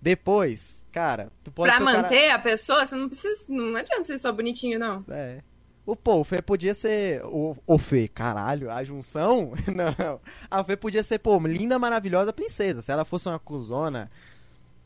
Depois, 0.01 0.85
cara, 0.91 1.31
tu 1.43 1.51
pode 1.51 1.69
Pra 1.71 1.77
ser 1.77 1.83
o 1.83 1.85
cara- 1.87 2.01
manter 2.03 2.29
a 2.29 2.39
pessoa, 2.39 2.85
você 2.85 2.95
não 2.95 3.09
precisa. 3.09 3.45
Não 3.49 3.75
adianta 3.75 4.05
ser 4.05 4.17
só 4.19 4.31
bonitinho, 4.31 4.77
não. 4.79 5.03
É. 5.09 5.41
O, 5.87 5.95
pô, 5.95 6.15
o 6.19 6.23
Fê 6.25 6.41
podia 6.41 6.73
ser. 6.75 7.23
O, 7.23 7.55
o 7.65 7.77
Fê, 7.79 8.09
caralho, 8.09 8.69
a 8.69 8.83
junção? 8.83 9.53
Não. 9.73 10.19
A 10.51 10.61
Fê 10.61 10.75
podia 10.75 11.01
ser, 11.01 11.17
pô, 11.17 11.39
linda, 11.39 11.79
maravilhosa 11.79 12.33
princesa. 12.33 12.81
Se 12.81 12.91
ela 12.91 13.05
fosse 13.05 13.29
uma 13.29 13.39
cuzona 13.39 14.11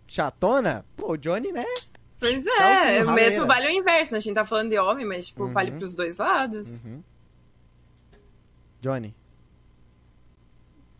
chatona, 0.08 0.86
pô, 0.96 1.14
o 1.14 1.18
Johnny, 1.18 1.52
né? 1.52 1.66
Pois 2.20 2.46
é, 2.46 3.04
mesmo 3.04 3.48
vale 3.48 3.66
o 3.66 3.72
inverso, 3.72 4.12
né? 4.12 4.20
A 4.20 4.22
gente 4.22 4.36
tá 4.36 4.46
falando 4.46 4.70
de 4.70 4.78
homem, 4.78 5.04
mas, 5.06 5.28
tipo, 5.30 5.46
Uhum. 5.46 5.54
vale 5.54 5.72
pros 5.72 5.96
dois 5.96 6.18
lados. 6.18 6.82
Uhum. 6.86 7.02
Johnny. 8.80 9.16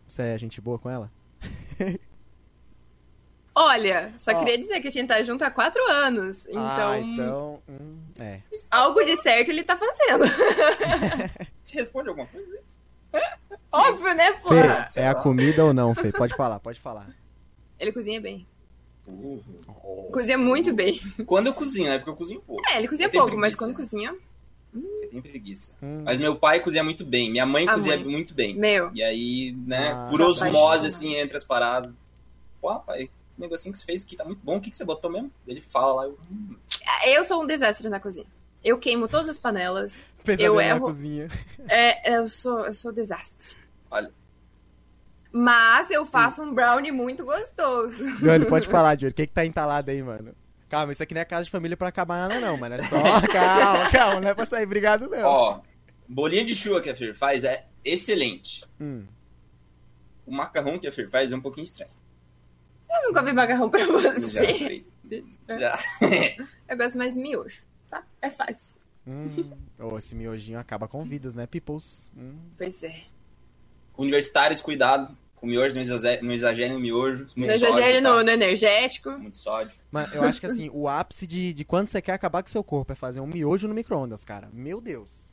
Você 0.08 0.24
é 0.24 0.38
gente 0.38 0.60
boa 0.60 0.80
com 0.80 0.90
ela? 0.90 1.12
Olha, 3.54 4.14
só 4.18 4.32
Ó. 4.32 4.40
queria 4.40 4.58
dizer 4.58 4.80
que 4.80 4.88
a 4.88 4.92
gente 4.92 5.08
tá 5.08 5.22
junto 5.22 5.44
há 5.44 5.52
quatro 5.52 5.82
anos. 5.90 6.46
Então, 6.48 6.62
Ah, 6.64 7.00
então. 7.00 7.60
hum, 7.68 7.98
é. 8.20 8.40
algo 8.70 9.04
de 9.04 9.18
certo 9.18 9.50
ele 9.50 9.64
tá 9.64 9.76
fazendo. 9.78 10.24
Você 11.64 11.76
responde 11.78 12.10
alguma 12.10 12.28
coisa? 12.28 12.60
Óbvio, 13.72 14.14
né, 14.16 14.32
pô? 14.34 14.50
Fê, 14.50 15.00
é 15.02 15.08
a 15.08 15.16
comida 15.16 15.66
ou 15.66 15.74
não, 15.74 15.94
Fê? 15.94 16.12
Pode 16.14 16.34
falar, 16.36 16.60
pode 16.60 16.80
falar. 16.80 17.10
Ele 17.80 17.92
cozinha 17.92 18.22
bem. 18.22 18.48
Uh. 19.08 19.42
Cozinha 20.14 20.38
muito 20.38 20.74
bem. 20.74 21.00
Quando 21.26 21.48
eu 21.48 21.54
cozinho, 21.54 21.92
é 21.92 21.98
porque 21.98 22.12
eu 22.12 22.16
cozinho 22.16 22.42
pouco. 22.42 22.62
É, 22.72 22.78
ele 22.78 22.88
cozinha 22.88 23.10
pouco, 23.10 23.36
mas 23.38 23.54
preguiça. 23.56 23.58
quando 23.58 23.76
cozinha, 23.76 24.16
Eu 24.74 25.10
tenho 25.10 25.24
preguiça. 25.24 25.74
Hum. 25.82 26.04
Mas 26.06 26.20
meu 26.20 26.36
pai 26.38 26.60
cozinha 26.62 26.84
muito 26.84 27.04
bem, 27.04 27.30
minha 27.32 27.46
mãe 27.46 27.68
A 27.68 27.74
cozinha 27.74 27.98
mãe. 27.98 28.06
muito 28.06 28.34
bem. 28.34 28.56
meu. 28.56 28.92
E 28.94 29.04
aí, 29.04 29.54
né, 29.66 29.92
Ah. 29.94 30.08
por 30.10 30.18
Se 30.20 30.24
osmose, 30.24 30.88
assim, 30.88 31.16
entre 31.16 31.36
as 31.36 31.44
paradas. 31.44 31.92
Pô, 32.62 32.80
pai, 32.80 33.04
esse 33.04 33.12
negocinho 33.42 33.74
que 33.74 33.80
você 33.80 33.86
fez 33.86 34.04
aqui 34.04 34.16
tá 34.16 34.24
muito 34.24 34.40
bom, 34.44 34.58
o 34.58 34.62
que, 34.62 34.72
que 34.72 34.78
você 34.78 34.86
botou 34.86 35.12
mesmo? 35.12 35.32
Ele 35.48 35.62
fala 35.62 35.94
lá, 35.94 36.06
eu, 36.06 36.18
hum, 36.32 36.56
Eu 37.06 37.24
sou 37.24 37.44
um 37.44 37.48
desastre 37.48 37.90
na 37.90 38.00
cozinha. 38.00 38.26
Eu 38.64 38.78
queimo 38.78 39.08
todas 39.08 39.28
as 39.30 39.38
panelas. 39.38 40.00
Pesadelo 40.24 40.56
na 40.56 40.64
erro. 40.64 40.82
cozinha. 40.82 41.28
É, 41.68 42.16
eu 42.16 42.28
sou, 42.28 42.66
eu 42.66 42.74
sou 42.74 42.92
desastre. 42.92 43.58
Olha. 43.90 44.12
Mas 45.32 45.90
eu 45.90 46.06
faço 46.06 46.44
um 46.44 46.54
brownie 46.54 46.92
muito 46.92 47.26
gostoso. 47.26 48.04
Johnny, 48.18 48.46
pode 48.46 48.68
falar, 48.70 48.96
Johnny. 48.96 49.12
O 49.12 49.14
que 49.16 49.28
que 49.28 49.34
tá 49.34 49.46
entalado 49.46 49.90
aí, 49.90 50.04
mano? 50.04 50.36
Calma, 50.70 50.92
isso 50.92 51.02
aqui 51.02 51.14
não 51.14 51.22
é 51.22 51.26
casa 51.26 51.46
de 51.46 51.52
família 51.52 51.76
pra 51.76 51.90
acabar 51.90 52.28
nada, 52.28 52.40
não, 52.40 52.56
mano. 52.58 52.76
É 52.76 52.82
só. 52.84 52.98
calma, 53.28 53.90
calma, 53.90 54.22
não 54.22 54.30
é 54.30 54.34
pra 54.34 54.46
sair 54.46 54.66
brigado, 54.66 55.10
não. 55.10 55.28
Ó, 55.28 55.62
bolinha 56.08 56.46
de 56.46 56.54
chuva 56.56 56.82
que 56.82 56.90
a 56.90 56.96
Fer 56.96 57.16
faz 57.16 57.44
é 57.44 57.66
excelente. 57.84 58.64
Hum. 58.80 59.06
O 60.26 60.32
macarrão 60.32 60.78
que 60.78 60.88
a 60.88 60.92
Fer 60.92 61.10
faz 61.10 61.32
é 61.32 61.36
um 61.36 61.42
pouquinho 61.42 61.64
estranho. 61.64 61.92
Eu 62.94 63.08
nunca 63.08 63.24
vi 63.24 63.34
macarrão 63.34 63.70
pra 63.70 63.80
Já 63.86 63.92
você. 64.14 64.44
fez. 64.54 64.86
Já. 65.48 65.80
Eu 66.68 66.78
gosto 66.78 66.98
mais 66.98 67.14
de 67.14 67.20
miojo, 67.20 67.62
tá? 67.90 68.04
É 68.22 68.30
fácil. 68.30 68.78
Hum. 69.08 69.52
Ô, 69.80 69.98
esse 69.98 70.16
miojinho 70.16 70.60
acaba 70.60 70.88
com 70.88 71.04
vidas, 71.04 71.34
né, 71.36 71.46
peoples? 71.48 72.10
Hum. 72.16 72.36
Pois 72.58 72.84
é. 72.84 73.02
Universitários, 73.98 74.62
cuidado. 74.62 75.16
Com 75.36 75.48
miojo, 75.48 75.74
não 75.74 75.82
exagere, 75.82 76.22
não 76.22 76.34
exagere 76.34 76.72
no 76.74 76.80
miojo. 76.80 77.28
Muito 77.36 77.52
Eu 77.52 77.60
sódio, 77.60 77.76
exagero 77.80 78.04
tá? 78.04 78.24
no, 78.24 78.30
energético. 78.30 79.10
Muito 79.12 79.38
sódio. 79.40 79.72
Mas 79.90 80.14
eu 80.14 80.22
acho 80.24 80.40
que 80.40 80.46
assim, 80.46 80.70
o 80.72 80.88
ápice 80.88 81.26
de, 81.26 81.52
de 81.52 81.66
quando 81.66 81.88
você 81.88 82.00
quer 82.00 82.14
acabar 82.14 82.44
com 82.44 82.50
seu 82.50 82.64
corpo 82.64 82.94
é 82.94 82.96
fazer 82.96 83.22
um 83.22 83.26
miojo 83.28 83.68
no 83.68 83.74
micro-ondas, 83.74 84.24
cara. 84.24 84.50
Meu 84.54 84.80
Deus. 84.80 85.28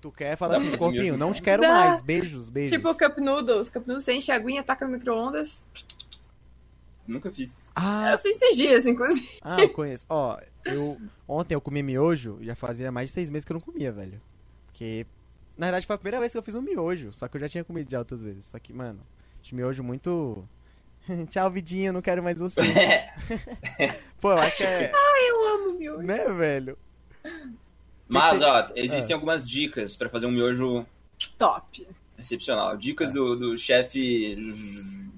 Tu 0.00 0.10
quer, 0.12 0.36
fala 0.36 0.56
assim, 0.56 0.74
corpinho, 0.76 1.16
não 1.16 1.26
não. 1.28 1.34
te 1.34 1.42
quero 1.42 1.60
Dá. 1.60 1.68
mais. 1.68 2.00
Beijos, 2.00 2.48
beijos. 2.48 2.70
Tipo 2.70 2.94
Cup 2.96 3.18
Noodles. 3.18 3.68
Cup 3.68 3.86
Noodles 3.86 4.04
você 4.04 4.14
enche 4.14 4.32
a 4.32 4.36
aguinha, 4.36 4.62
taca 4.62 4.86
no 4.86 4.92
micro-ondas. 4.92 5.64
Nunca 7.08 7.32
fiz. 7.32 7.70
Ah, 7.74 8.12
Eu 8.12 8.18
fiz 8.18 8.40
esses 8.40 8.56
dias, 8.56 8.84
inclusive. 8.86 9.38
ah, 9.42 9.60
eu 9.60 9.70
conheço. 9.70 10.04
Ó, 10.10 10.38
eu. 10.66 11.00
Ontem 11.26 11.54
eu 11.54 11.60
comi 11.60 11.82
miojo, 11.82 12.38
já 12.42 12.54
fazia 12.54 12.92
mais 12.92 13.08
de 13.08 13.14
seis 13.14 13.30
meses 13.30 13.44
que 13.46 13.52
eu 13.52 13.54
não 13.54 13.60
comia, 13.60 13.90
velho. 13.90 14.20
Porque. 14.66 15.06
Na 15.56 15.66
verdade 15.66 15.86
foi 15.86 15.94
a 15.96 15.98
primeira 15.98 16.20
vez 16.20 16.30
que 16.30 16.38
eu 16.38 16.42
fiz 16.42 16.54
um 16.54 16.62
miojo. 16.62 17.12
Só 17.12 17.26
que 17.26 17.36
eu 17.36 17.40
já 17.40 17.48
tinha 17.48 17.64
comido 17.64 17.90
já 17.90 17.98
outras 17.98 18.22
vezes. 18.22 18.44
Só 18.46 18.58
que, 18.58 18.72
mano, 18.72 19.00
de 19.42 19.54
miojo 19.54 19.82
muito. 19.82 20.46
Tchau, 21.30 21.50
Vidinho, 21.50 21.92
não 21.92 22.02
quero 22.02 22.22
mais 22.22 22.38
você. 22.38 22.60
Pô, 24.20 24.32
eu 24.32 24.38
acho 24.38 24.58
que 24.58 24.64
é. 24.64 24.92
Eu 25.30 25.54
amo 25.54 25.78
miojo. 25.78 26.02
né, 26.06 26.28
velho? 26.32 26.76
Mas, 28.08 28.42
ó, 28.42 28.70
existem 28.74 29.14
Ah. 29.14 29.16
algumas 29.16 29.48
dicas 29.48 29.96
pra 29.96 30.08
fazer 30.08 30.26
um 30.26 30.30
miojo 30.30 30.86
Top. 31.36 31.86
excepcional. 32.18 32.76
Dicas 32.76 33.10
do, 33.10 33.34
do 33.36 33.58
chefe 33.58 34.36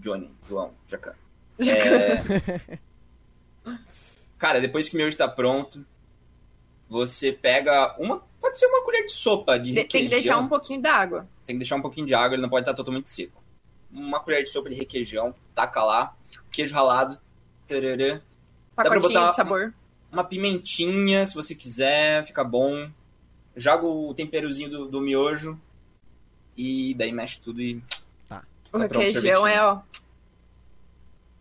Johnny, 0.00 0.34
João, 0.48 0.72
Jacan. 0.88 1.14
Já 1.60 1.72
É... 1.76 2.78
Cara, 4.38 4.60
depois 4.60 4.88
que 4.88 4.94
o 4.94 4.98
miojo 4.98 5.16
tá 5.16 5.28
pronto, 5.28 5.84
você 6.88 7.30
pega 7.32 7.94
uma. 7.98 8.22
Pode 8.40 8.58
ser 8.58 8.66
uma 8.66 8.82
colher 8.82 9.04
de 9.04 9.12
sopa 9.12 9.58
de 9.58 9.70
De- 9.70 9.74
Tem 9.74 9.86
que 9.86 9.98
requeijão. 9.98 10.18
deixar 10.18 10.38
um 10.38 10.48
pouquinho 10.48 10.80
d'água. 10.80 11.28
Tem 11.44 11.54
que 11.56 11.60
deixar 11.60 11.76
um 11.76 11.82
pouquinho 11.82 12.06
de 12.06 12.14
água, 12.14 12.34
ele 12.34 12.42
não 12.42 12.48
pode 12.48 12.62
estar 12.62 12.74
totalmente 12.74 13.10
seco. 13.10 13.42
Uma 13.92 14.20
colher 14.20 14.42
de 14.42 14.48
sopa 14.48 14.70
de 14.70 14.76
requeijão, 14.76 15.34
taca 15.54 15.82
lá, 15.84 16.16
queijo 16.50 16.74
ralado, 16.74 17.18
tararã, 17.66 18.20
pra 18.74 18.84
Pacotinho 18.84 19.12
botar 19.12 19.30
de 19.30 19.36
sabor. 19.36 19.74
uma 20.10 20.24
pimentinha, 20.24 21.26
se 21.26 21.34
você 21.34 21.54
quiser, 21.54 22.24
fica 22.24 22.42
bom. 22.42 22.88
Joga 23.54 23.84
o 23.84 24.14
temperozinho 24.14 24.70
do, 24.70 24.88
do 24.88 25.00
miojo 25.00 25.60
e 26.56 26.94
daí 26.94 27.12
mexe 27.12 27.38
tudo 27.40 27.60
e 27.60 27.82
O 28.72 28.78
Tá 28.78 28.78
requeijão 28.78 29.46
é, 29.46 29.62
ó. 29.62 29.80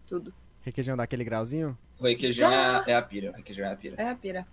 Tudo. 0.09 0.33
Requeijão 0.63 0.97
daquele 0.97 1.23
grauzinho? 1.23 1.77
o 1.99 2.03
requeijão 2.03 2.51
é, 2.51 2.83
é 2.87 2.95
a 2.95 3.01
pira. 3.01 3.29
O 3.29 3.33
requeijão 3.35 3.65
é 3.65 3.71
a 3.71 3.75
pira. 3.75 3.95
É 4.01 4.09
a 4.09 4.15
pira. 4.15 4.47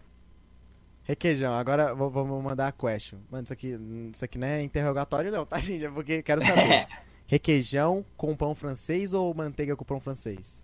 Requeijão, 1.03 1.55
agora 1.55 1.95
vamos 1.95 2.45
mandar 2.45 2.69
a 2.69 2.73
question. 2.73 3.19
Mano, 3.31 3.45
isso 3.45 3.53
aqui, 3.55 3.79
isso 4.13 4.23
aqui 4.23 4.37
não 4.37 4.47
é 4.47 4.61
interrogatório 4.61 5.33
não, 5.33 5.47
tá, 5.47 5.59
gente? 5.63 5.87
É 5.87 5.91
porque 5.91 6.23
quero 6.23 6.43
saber. 6.45 6.87
Requeijão 7.27 8.05
com 8.19 8.37
pão 8.37 8.55
francês 8.55 9.15
ou 9.15 9.33
manteiga 9.33 9.75
com 9.75 9.85
pão 9.85 9.99
francês? 9.99 10.63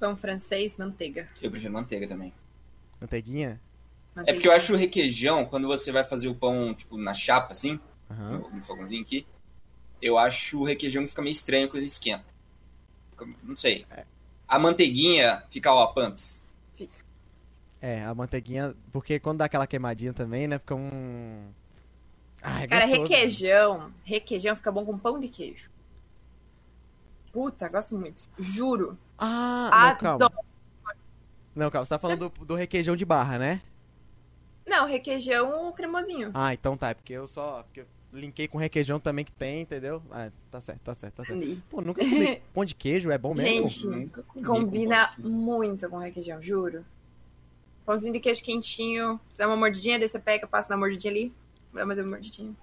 Pão 0.00 0.16
francês, 0.16 0.78
manteiga. 0.78 1.28
Eu 1.40 1.50
prefiro 1.50 1.72
manteiga 1.72 2.08
também. 2.08 2.32
Manteiguinha? 2.98 3.60
É 4.24 4.32
porque 4.32 4.48
eu 4.48 4.52
acho 4.52 4.72
o 4.72 4.76
requeijão, 4.76 5.44
quando 5.44 5.68
você 5.68 5.92
vai 5.92 6.02
fazer 6.02 6.28
o 6.28 6.34
pão, 6.34 6.74
tipo, 6.74 6.96
na 6.96 7.14
chapa, 7.14 7.52
assim, 7.52 7.78
no, 8.10 8.50
no 8.50 8.62
fogãozinho 8.62 9.02
aqui, 9.02 9.26
eu 10.00 10.18
acho 10.18 10.60
o 10.60 10.64
requeijão 10.64 11.02
que 11.02 11.10
fica 11.10 11.22
meio 11.22 11.32
estranho 11.32 11.68
quando 11.68 11.78
ele 11.78 11.86
esquenta. 11.86 12.31
Não 13.42 13.56
sei. 13.56 13.86
A 14.46 14.58
manteiguinha 14.58 15.44
fica, 15.50 15.72
ó, 15.72 15.86
pumps. 15.88 16.46
Fica. 16.74 16.92
É, 17.80 18.04
a 18.04 18.14
manteiguinha, 18.14 18.74
porque 18.92 19.18
quando 19.18 19.38
dá 19.38 19.46
aquela 19.46 19.66
queimadinha 19.66 20.12
também, 20.12 20.46
né, 20.46 20.58
fica 20.58 20.74
um... 20.74 21.48
Ah, 22.42 22.62
é 22.62 22.66
Cara, 22.66 22.86
gostoso, 22.86 23.02
requeijão. 23.02 23.92
Requeijão 24.04 24.56
fica 24.56 24.72
bom 24.72 24.84
com 24.84 24.98
pão 24.98 25.18
de 25.18 25.28
queijo. 25.28 25.70
Puta, 27.32 27.68
gosto 27.68 27.96
muito. 27.96 28.28
Juro. 28.38 28.98
Ah, 29.16 29.96
não, 30.02 30.18
calma. 30.18 30.32
Não, 31.54 31.70
calma, 31.70 31.84
você 31.84 31.90
tá 31.90 31.98
falando 31.98 32.28
do, 32.28 32.44
do 32.44 32.54
requeijão 32.54 32.96
de 32.96 33.04
barra, 33.04 33.38
né? 33.38 33.62
Não, 34.66 34.86
requeijão 34.86 35.72
cremosinho. 35.72 36.30
Ah, 36.34 36.52
então 36.52 36.76
tá, 36.76 36.90
é 36.90 36.94
porque 36.94 37.12
eu 37.12 37.26
só... 37.26 37.62
Porque 37.62 37.80
eu 37.80 37.86
linkei 38.12 38.46
com 38.46 38.58
requeijão 38.58 39.00
também 39.00 39.24
que 39.24 39.32
tem, 39.32 39.62
entendeu? 39.62 40.02
Ah, 40.10 40.30
tá 40.50 40.60
certo, 40.60 40.80
tá 40.80 40.94
certo, 40.94 41.14
tá 41.14 41.24
certo. 41.24 41.62
Pô, 41.70 41.80
nunca 41.80 42.04
comi 42.04 42.42
pão 42.52 42.64
de 42.64 42.74
queijo, 42.74 43.10
é 43.10 43.18
bom 43.18 43.34
mesmo? 43.34 43.68
Gente, 43.68 43.86
Nunca 43.86 44.22
Combina 44.22 45.14
com 45.16 45.28
muito 45.28 45.88
com 45.88 45.98
requeijão, 45.98 46.40
juro. 46.42 46.84
Pãozinho 47.84 48.12
de 48.12 48.20
queijo 48.20 48.42
quentinho. 48.42 49.18
Dá 49.36 49.46
uma 49.46 49.56
mordidinha, 49.56 49.98
daí 49.98 50.08
você 50.08 50.18
pega, 50.18 50.46
passa 50.46 50.70
na 50.70 50.76
mordidinha 50.76 51.12
ali. 51.12 51.32
Dá 51.72 51.84
mais 51.84 51.98
uma 51.98 52.08
mordidinha. 52.08 52.54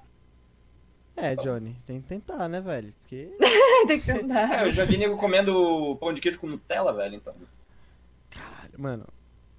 É, 1.15 1.35
Johnny, 1.35 1.75
tem 1.85 2.01
que 2.01 2.07
tentar, 2.07 2.47
né, 2.47 2.61
velho? 2.61 2.93
Porque... 3.01 3.29
Tem 3.87 3.99
que 3.99 4.05
tentar. 4.05 4.61
É, 4.61 4.67
eu 4.67 4.73
já 4.73 4.83
vi 4.83 4.97
nego 4.97 5.15
comendo 5.17 5.97
pão 6.01 6.13
de 6.13 6.19
queijo 6.19 6.37
com 6.37 6.47
Nutella, 6.47 6.93
velho, 6.93 7.15
então. 7.15 7.33
Caralho, 8.29 8.73
mano. 8.77 9.05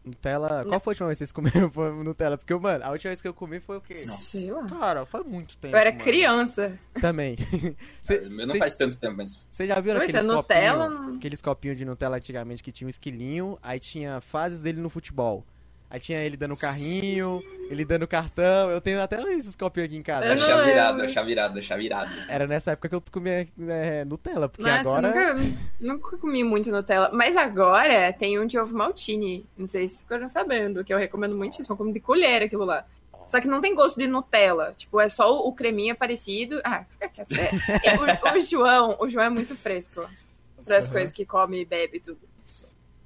Nutella. 0.05 0.65
Qual 0.67 0.81
foi 0.81 0.91
a 0.91 0.95
última 0.95 1.07
vez 1.09 1.19
que 1.19 1.25
vocês 1.27 1.33
comeram 1.33 1.71
Nutella? 2.03 2.39
Porque, 2.39 2.55
mano, 2.55 2.85
a 2.85 2.91
última 2.91 3.11
vez 3.11 3.21
que 3.21 3.29
eu 3.29 3.35
comi 3.35 3.61
foi 3.61 3.77
o 3.77 3.81
quê? 3.81 3.97
Sei 3.99 4.51
lá. 4.51 4.65
Cara, 4.67 5.05
faz 5.07 5.25
muito 5.27 5.57
tempo. 5.59 5.75
Eu 5.75 5.79
era 5.79 5.91
mano. 5.91 6.03
criança. 6.03 6.79
Também. 7.01 7.37
Cê- 8.03 8.29
Meu 8.29 8.47
não 8.47 8.55
cê- 8.55 8.59
faz 8.59 8.75
tanto 8.75 8.97
tempo, 8.97 9.17
mas. 9.17 9.39
Vocês 9.51 9.69
já 9.69 9.79
viram 9.81 9.99
Muita 9.99 10.19
aqueles 10.19 10.27
Nutella, 10.27 10.85
copinhos? 10.89 11.07
não- 11.09 11.17
Aqueles 11.17 11.43
copinhos 11.43 11.77
de 11.77 11.85
Nutella 11.85 12.17
antigamente 12.17 12.63
que 12.63 12.73
tinha 12.73 12.87
um 12.87 12.91
esquilinho, 12.91 13.59
aí 13.63 13.79
tinha 13.79 14.21
fases 14.21 14.61
dele 14.61 14.81
no 14.81 14.89
futebol. 14.89 15.45
Aí 15.93 15.99
tinha 15.99 16.21
ele 16.21 16.37
dando 16.37 16.57
carrinho, 16.57 17.43
ele 17.69 17.85
dando 17.85 18.07
cartão. 18.07 18.71
Eu 18.71 18.81
tenho 18.81 19.03
até 19.03 19.21
esses 19.35 19.57
copinhos 19.57 19.89
aqui 19.89 19.97
em 19.97 20.03
casa. 20.05 20.25
É 20.25 20.37
chá 20.39 20.63
virado, 20.63 21.03
é 21.03 21.09
chá 21.09 21.23
virado, 21.25 21.59
é 21.59 21.77
virado. 21.77 22.11
Era 22.29 22.47
nessa 22.47 22.71
época 22.71 22.89
que 22.89 22.95
eu 22.95 23.03
comia 23.11 23.49
é, 23.69 24.05
Nutella, 24.05 24.49
porque 24.49 24.63
Nossa, 24.63 24.79
agora. 24.81 25.09
nunca, 25.09 25.35
nunca 25.81 26.17
comi 26.17 26.45
muito 26.45 26.71
Nutella. 26.71 27.11
Mas 27.13 27.37
agora 27.37 28.13
tem 28.13 28.39
um 28.39 28.47
de 28.47 28.59
ovo 28.59 28.77
maltine. 28.77 29.47
Não 29.57 29.67
sei 29.67 29.89
se 29.89 30.01
ficaram 30.03 30.29
sabendo, 30.29 30.85
que 30.85 30.93
eu 30.93 30.99
recomendo 30.99 31.35
muitíssimo. 31.35 31.73
Eu 31.73 31.77
como 31.77 31.93
de 31.93 32.01
colher 32.01 32.43
aquilo 32.43 32.65
lá. 32.65 32.85
Só 33.27 33.41
que 33.41 33.47
não 33.49 33.61
tem 33.61 33.75
gosto 33.75 33.97
de 33.99 34.07
Nutella. 34.07 34.73
Tipo, 34.77 35.01
é 35.01 35.09
só 35.09 35.31
o, 35.47 35.53
creminho 35.53 35.95
parecido. 35.97 36.61
Ah, 36.65 36.85
fica 36.85 37.09
quieto. 37.09 37.33
É, 37.33 37.89
é, 37.89 37.97
o, 37.97 38.37
o 38.37 38.41
João, 38.41 38.97
o 39.01 39.09
João 39.09 39.25
é 39.25 39.31
muito 39.31 39.55
fresco. 39.57 40.05
Para 40.65 40.79
as 40.79 40.89
coisas 40.89 41.13
que 41.13 41.25
come 41.25 41.61
e 41.61 41.65
bebe 41.65 41.97
e 41.99 42.01
tudo. 42.01 42.19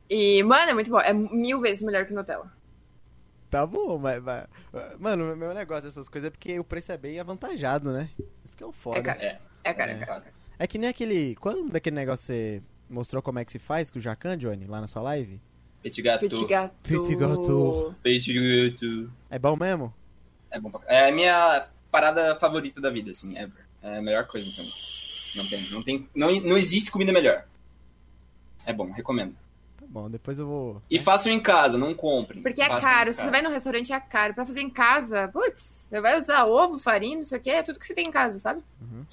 E, 0.09 0.43
mano, 0.43 0.71
é 0.71 0.75
muito 0.75 0.91
bom. 0.91 1.01
É 1.01 1.13
mil 1.13 1.61
vezes 1.61 1.83
melhor 1.83 2.05
que 2.07 2.13
Nutella. 2.13 2.53
Tá 3.51 3.65
bom, 3.67 3.99
mas, 3.99 4.21
mas- 4.23 4.47
Mano, 4.99 5.33
o 5.33 5.37
meu 5.37 5.55
negócio 5.55 5.85
dessas 5.85 6.09
coisas 6.09 6.27
é 6.29 6.31
porque 6.31 6.59
o 6.59 6.65
preço 6.65 6.91
é 6.91 6.97
bem 6.97 7.21
avantajado, 7.21 7.93
né? 7.93 8.11
Isso 8.45 8.57
que 8.57 8.65
é 8.65 8.67
o 8.67 8.73
foda. 8.73 8.99
É 8.99 9.03
caro. 9.03 9.21
É. 9.21 9.39
É, 9.63 9.73
cara, 9.73 9.93
É. 9.93 9.95
é 9.95 10.07
cara. 10.07 10.25
É 10.59 10.67
que 10.67 10.79
nem 10.79 10.89
aquele. 10.89 11.35
Qual 11.37 11.55
é 11.55 11.57
o 11.57 11.61
nome 11.61 11.73
daquele 11.73 11.97
negócio 11.97 12.27
que 12.27 12.33
você 12.33 12.63
mostrou 12.89 13.23
como 13.23 13.39
é 13.39 13.45
que 13.45 13.53
se 13.53 13.59
faz 13.59 13.91
com 13.91 13.99
o 13.99 14.03
Jacan, 14.03 14.37
Johnny, 14.37 14.67
lá 14.67 14.81
na 14.81 14.87
sua 14.87 15.03
live? 15.03 15.41
Petit 15.83 16.01
gâteau. 16.01 16.29
Petit 16.29 16.47
gâteau. 16.47 16.77
Petit 16.83 17.17
gâteau. 17.17 17.95
Petit 18.03 18.33
gâteau. 18.33 19.11
É 19.29 19.39
bom 19.39 19.57
mesmo? 19.57 19.93
É 20.51 20.59
bom 20.59 20.71
pra... 20.71 20.81
É 20.87 21.09
a 21.09 21.13
minha 21.13 21.69
parada 21.91 22.35
favorita 22.37 22.81
da 22.81 22.91
vida, 22.91 23.11
assim, 23.11 23.37
ever. 23.37 23.65
É 23.83 23.99
a 23.99 24.03
melhor 24.03 24.27
coisa 24.27 24.47
mim. 24.47 24.71
Não 25.37 25.47
tem, 25.47 25.71
não 25.71 25.83
tem, 25.83 26.09
não, 26.15 26.41
não 26.41 26.57
existe 26.57 26.91
comida 26.91 27.13
melhor. 27.13 27.45
É 28.65 28.73
bom, 28.73 28.91
recomendo. 28.91 29.37
Bom, 29.95 30.11
depois 30.11 30.37
eu 30.41 30.47
vou. 30.49 30.83
E 30.91 30.99
façam 30.99 31.31
em 31.31 31.39
casa, 31.39 31.79
não 31.79 31.95
comprem. 31.95 32.43
Porque 32.43 32.61
é 32.61 32.67
Façam 32.69 32.91
caro. 32.91 33.13
Se 33.13 33.23
você 33.23 33.31
vai 33.31 33.41
no 33.41 33.49
restaurante, 33.49 33.93
é 33.93 34.01
caro. 34.01 34.35
Pra 34.35 34.45
fazer 34.45 34.61
em 34.61 34.69
casa, 34.69 35.29
putz, 35.29 35.85
você 35.89 36.01
vai 36.01 36.19
usar 36.19 36.47
ovo, 36.47 36.81
farinha, 36.81 37.19
não 37.19 37.25
sei 37.25 37.39
o 37.39 37.41
que, 37.41 37.49
é 37.49 37.63
tudo 37.63 37.79
que 37.79 37.87
você 37.87 37.95
tem 37.95 38.09
em 38.09 38.11
casa, 38.11 38.41
sabe? 38.41 38.61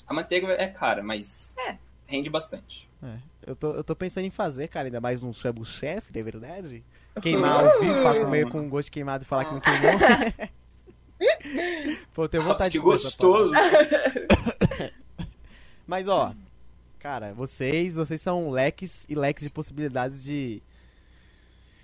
A 0.07 0.11
manteiga 0.11 0.47
é 0.53 0.65
cara, 0.65 1.03
mas 1.03 1.53
É. 1.67 1.77
rende 2.07 2.31
bastante. 2.31 2.89
É, 3.03 3.17
eu, 3.45 3.55
tô, 3.55 3.75
eu 3.75 3.83
tô 3.83 3.95
pensando 3.95 4.25
em 4.25 4.31
fazer, 4.31 4.69
cara, 4.69 4.87
ainda 4.87 4.99
mais 4.99 5.21
um 5.21 5.31
shabu 5.31 5.63
chef, 5.63 6.09
é 6.17 6.23
verdade? 6.23 6.83
Queimar 7.21 7.63
ao 7.63 7.79
vivo 7.79 8.01
pra 8.01 8.19
comer 8.19 8.49
com 8.49 8.67
gosto 8.67 8.87
de 8.87 8.91
queimado 8.91 9.23
e 9.23 9.27
falar 9.27 9.45
que 9.45 9.53
não 9.53 9.61
queimou. 9.61 9.99
Pô, 12.11 12.23
eu 12.23 12.27
tenho 12.29 12.41
Nossa, 12.41 12.53
vontade 12.55 12.71
que 12.71 12.79
de 12.79 12.83
gostoso. 12.83 13.53
Mas, 15.85 16.07
ó, 16.07 16.33
cara, 16.97 17.35
vocês, 17.35 17.97
vocês 17.97 18.19
são 18.19 18.49
leques 18.49 19.05
e 19.07 19.13
leques 19.13 19.43
de 19.43 19.51
possibilidades 19.51 20.23
de. 20.23 20.59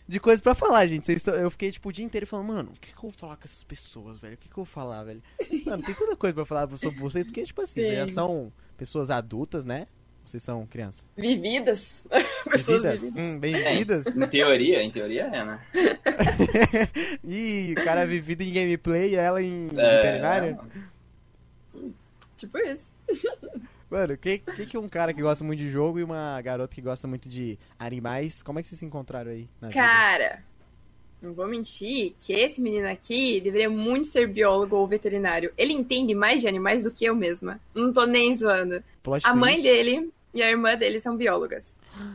De 0.07 0.19
coisas 0.19 0.39
pra 0.41 0.55
falar, 0.55 0.87
gente. 0.87 1.11
Eu 1.39 1.51
fiquei, 1.51 1.71
tipo, 1.71 1.89
o 1.89 1.91
dia 1.91 2.05
inteiro 2.05 2.25
falando, 2.25 2.47
mano, 2.47 2.71
o 2.75 2.79
que, 2.79 2.91
que 2.91 2.97
eu 2.97 3.01
vou 3.01 3.11
falar 3.11 3.35
com 3.35 3.43
essas 3.43 3.63
pessoas, 3.63 4.17
velho? 4.19 4.35
O 4.35 4.37
que, 4.37 4.47
que 4.47 4.53
eu 4.53 4.63
vou 4.63 4.65
falar, 4.65 5.03
velho? 5.03 5.21
Mano, 5.65 5.83
tem 5.83 5.93
tanta 5.93 6.15
coisa 6.15 6.33
pra 6.33 6.45
falar 6.45 6.77
sobre 6.77 6.99
vocês, 6.99 7.25
porque, 7.25 7.43
tipo 7.43 7.61
assim, 7.61 7.81
vocês 7.81 7.93
já 7.93 8.07
são 8.07 8.51
pessoas 8.77 9.09
adultas, 9.09 9.65
né? 9.65 9.87
Vocês 10.23 10.43
são 10.43 10.65
crianças. 10.65 11.05
Vividas. 11.15 12.03
Pessoas 12.49 12.81
Vividas? 12.83 13.01
vividas. 13.01 13.23
Hum, 13.23 13.39
bem-vindas. 13.39 14.05
Em 14.07 14.27
teoria, 14.27 14.83
em 14.83 14.91
teoria 14.91 15.23
é, 15.23 15.43
né? 15.45 15.65
Ih, 17.23 17.71
o 17.77 17.83
cara 17.83 18.01
é 18.01 18.05
vivido 18.05 18.41
em 18.41 18.51
gameplay 18.51 19.11
e 19.11 19.15
ela 19.15 19.41
em 19.41 19.67
É, 19.77 19.95
veterinária. 19.97 20.59
Tipo 22.35 22.57
isso. 22.57 22.91
Mano, 23.89 24.13
o 24.13 24.17
que, 24.17 24.39
que, 24.39 24.65
que 24.65 24.77
um 24.77 24.89
cara 24.89 25.13
que 25.13 25.21
gosta 25.21 25.43
muito 25.43 25.59
de 25.59 25.69
jogo 25.69 25.99
e 25.99 26.03
uma 26.03 26.41
garota 26.41 26.75
que 26.75 26.81
gosta 26.81 27.07
muito 27.07 27.29
de 27.29 27.57
animais, 27.79 28.43
como 28.43 28.59
é 28.59 28.61
que 28.61 28.67
vocês 28.67 28.79
se 28.79 28.85
encontraram 28.85 29.31
aí 29.31 29.47
na 29.61 29.69
vida? 29.69 29.79
Cara, 29.79 30.43
não 31.21 31.33
vou 31.33 31.47
mentir 31.47 32.13
que 32.19 32.33
esse 32.33 32.59
menino 32.61 32.87
aqui 32.87 33.39
deveria 33.39 33.69
muito 33.69 34.07
ser 34.07 34.27
biólogo 34.27 34.75
ou 34.75 34.87
veterinário. 34.87 35.51
Ele 35.57 35.73
entende 35.73 36.13
mais 36.13 36.41
de 36.41 36.47
animais 36.47 36.83
do 36.83 36.91
que 36.91 37.05
eu 37.05 37.15
mesma. 37.15 37.59
Não 37.73 37.93
tô 37.93 38.05
nem 38.05 38.35
zoando. 38.35 38.83
Plot 39.01 39.25
A 39.25 39.33
mãe 39.33 39.53
twist. 39.53 39.67
dele 39.67 40.11
e 40.33 40.43
a 40.43 40.49
irmã 40.51 40.75
dele 40.75 40.99
são 40.99 41.15
biólogas. 41.15 41.73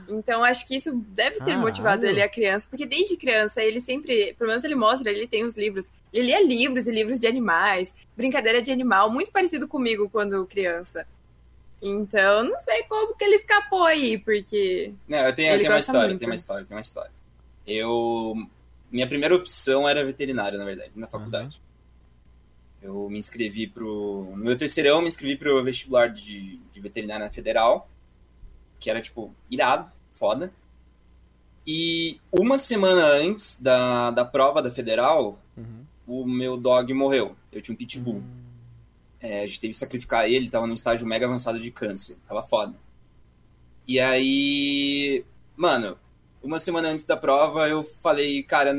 Então 0.08 0.44
acho 0.44 0.68
que 0.68 0.76
isso 0.76 0.92
deve 1.08 1.37
ter 1.38 1.46
Caralho. 1.46 1.61
motivado 1.61 2.06
ele 2.06 2.22
a 2.22 2.28
criança, 2.28 2.68
porque 2.70 2.87
desde 2.87 3.16
criança 3.16 3.61
ele 3.61 3.80
sempre, 3.80 4.35
pelo 4.38 4.50
menos 4.50 4.62
ele 4.62 4.76
mostra, 4.76 5.11
ele 5.11 5.26
tem 5.26 5.44
os 5.44 5.56
livros. 5.56 5.90
Ele 6.12 6.26
lia 6.26 6.46
livros 6.46 6.87
e 6.87 6.92
livros 6.92 7.18
de 7.18 7.26
animais, 7.26 7.92
brincadeira 8.16 8.62
de 8.62 8.70
animal, 8.70 9.11
muito 9.11 9.32
parecido 9.32 9.66
comigo 9.66 10.08
quando 10.08 10.46
criança. 10.46 11.04
Então, 11.82 12.44
não 12.44 12.60
sei 12.60 12.84
como 12.84 13.14
que 13.16 13.24
ele 13.24 13.34
escapou 13.36 13.82
aí, 13.84 14.16
porque 14.18 14.94
Não, 15.08 15.18
eu 15.18 15.34
tenho, 15.34 15.52
eu 15.52 15.58
tenho 15.58 15.70
uma 15.72 15.78
história, 15.80 16.08
muito. 16.08 16.20
tenho 16.20 16.30
uma 16.30 16.34
história, 16.36 16.64
tenho 16.64 16.76
uma 16.76 16.82
história. 16.82 17.10
Eu. 17.66 18.34
Minha 18.90 19.08
primeira 19.08 19.34
opção 19.34 19.88
era 19.88 20.04
veterinária, 20.04 20.56
na 20.58 20.64
verdade, 20.64 20.92
na 20.94 21.06
faculdade. 21.08 21.60
Eu 22.80 23.08
me 23.08 23.18
inscrevi 23.18 23.66
pro. 23.66 24.28
No 24.30 24.36
meu 24.44 24.56
terceirão, 24.56 24.96
eu 24.96 25.02
me 25.02 25.08
inscrevi 25.08 25.36
pro 25.36 25.62
vestibular 25.64 26.08
de, 26.08 26.58
de 26.72 26.80
veterinária 26.80 27.24
na 27.26 27.32
federal, 27.32 27.88
que 28.78 28.88
era, 28.90 29.00
tipo, 29.00 29.34
irado, 29.50 29.90
foda. 30.12 30.52
E 31.66 32.20
uma 32.32 32.58
semana 32.58 33.04
antes 33.06 33.60
da, 33.60 34.10
da 34.10 34.24
prova 34.24 34.60
da 34.62 34.70
federal, 34.70 35.38
Uhum. 35.56 35.84
o 36.06 36.26
meu 36.26 36.56
dog 36.56 36.92
morreu. 36.94 37.36
Eu 37.52 37.60
tinha 37.62 37.72
um 37.74 37.76
pitbull. 37.78 38.22
É, 39.22 39.42
a 39.42 39.46
gente 39.46 39.61
teve 39.61 39.72
que 39.72 39.78
sacrificar 39.78 40.28
ele, 40.28 40.50
tava 40.50 40.66
num 40.66 40.74
estágio 40.74 41.06
mega 41.06 41.26
avançado 41.26 41.61
de 41.61 41.70
câncer. 41.70 42.16
Tava 42.28 42.42
foda. 42.42 42.74
E 43.87 44.00
aí, 44.00 45.24
mano, 45.56 45.96
uma 46.42 46.58
semana 46.58 46.88
antes 46.88 47.04
da 47.04 47.16
prova, 47.16 47.68
eu 47.68 47.85
falei, 47.85 48.42
cara, 48.42 48.74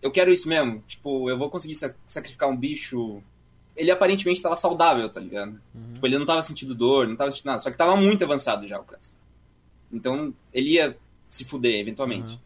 eu 0.00 0.10
quero 0.10 0.32
isso 0.32 0.48
mesmo. 0.48 0.82
Tipo, 0.88 1.28
eu 1.28 1.36
vou 1.36 1.50
conseguir 1.50 1.74
sa- 1.74 1.94
sacrificar 2.06 2.48
um 2.48 2.56
bicho. 2.56 3.22
Ele 3.76 3.90
aparentemente 3.90 4.40
tava 4.42 4.56
saudável, 4.56 5.08
tá 5.10 5.20
ligado? 5.20 5.60
Uhum. 5.74 5.92
Tipo, 5.94 6.06
ele 6.06 6.18
não 6.18 6.26
tava 6.26 6.42
sentindo 6.42 6.74
dor, 6.74 7.06
não 7.06 7.16
tava 7.16 7.30
sentindo 7.30 7.46
nada. 7.46 7.58
Só 7.60 7.70
que 7.70 7.76
tava 7.76 7.96
muito 7.96 8.24
avançado 8.24 8.66
já 8.66 8.80
o 8.80 8.84
câncer. 8.84 9.12
Então, 9.92 10.32
ele 10.52 10.70
ia 10.72 10.96
se 11.28 11.44
fuder 11.44 11.78
eventualmente. 11.78 12.34
Uhum. 12.34 12.40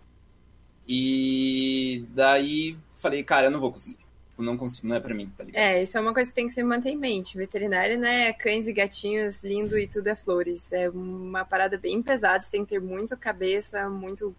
E 0.89 2.05
daí, 2.11 2.77
falei, 2.95 3.23
cara, 3.23 3.47
eu 3.47 3.51
não 3.51 3.61
vou 3.61 3.73
conseguir. 3.73 4.04
Eu 4.37 4.43
não 4.45 4.57
consigo, 4.57 4.89
não 4.89 4.97
é 4.97 5.01
pra 5.01 5.15
mim, 5.15 5.31
tá 5.37 5.45
ligado? 5.45 5.63
É, 5.63 5.83
isso 5.83 5.97
é 5.97 6.01
uma 6.01 6.13
coisa 6.13 6.29
que 6.31 6.35
tem 6.35 6.49
que 6.49 6.55
se 6.55 6.63
manter 6.63 6.91
em 6.91 6.97
mente. 6.97 7.37
Veterinário 7.37 7.99
não 7.99 8.09
é 8.09 8.33
cães 8.33 8.67
e 8.67 8.73
gatinhos 8.73 9.45
lindo 9.45 9.79
e 9.79 9.87
tudo 9.87 10.09
é 10.09 10.17
flores. 10.17 10.73
É 10.73 10.91
uma 10.91 11.45
parada 11.45 11.79
bem 11.79 12.03
pesada, 12.03 12.43
você 12.43 12.51
tem 12.51 12.65
que 12.65 12.71
ter 12.71 12.81
muita 12.81 13.17
cabeça, 13.17 13.89
muito. 13.89 14.35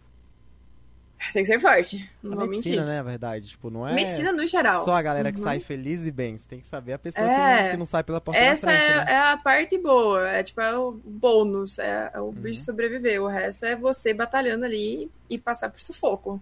Tem 1.32 1.44
que 1.44 1.48
ser 1.52 1.60
forte. 1.62 2.08
Não 2.22 2.34
A 2.34 2.36
vou 2.42 2.48
medicina, 2.50 2.76
mentir. 2.82 2.88
né, 2.92 2.98
na 2.98 3.04
verdade. 3.04 3.48
Tipo, 3.48 3.70
não 3.70 3.88
é 3.88 3.94
Medicina 3.94 4.34
no 4.34 4.46
geral. 4.46 4.84
só 4.84 4.94
a 4.96 5.02
galera 5.02 5.32
que 5.32 5.38
Uhum. 5.40 5.46
sai 5.46 5.60
feliz 5.62 6.06
e 6.06 6.12
bem. 6.12 6.38
Você 6.38 6.48
tem 6.48 6.60
que 6.60 6.68
saber 6.68 6.92
a 6.94 7.00
pessoa 7.00 7.26
É. 7.26 7.34
que, 7.58 7.64
não, 7.64 7.72
que 7.72 7.78
não 7.78 7.86
sai 7.86 8.04
pela 8.04 8.20
porta 8.20 8.40
Essa 8.40 8.66
da 8.68 8.74
frente, 8.74 8.92
é, 8.92 8.96
né? 9.06 9.12
é 9.14 9.18
a 9.18 9.38
parte 9.38 9.78
boa, 9.78 10.30
é 10.30 10.44
tipo 10.44 10.60
é 10.60 10.78
o 10.78 10.92
bônus, 10.92 11.80
é, 11.80 12.12
é 12.14 12.20
o 12.20 12.32
bicho 12.34 12.60
Uhum. 12.60 12.66
sobreviver. 12.66 13.24
O 13.24 13.28
resto 13.28 13.66
é 13.66 13.78
você 13.78 14.14
batalhando 14.14 14.66
ali 14.66 15.10
e 15.30 15.38
passar 15.38 15.70
por 15.72 15.80
sufoco. 15.80 16.40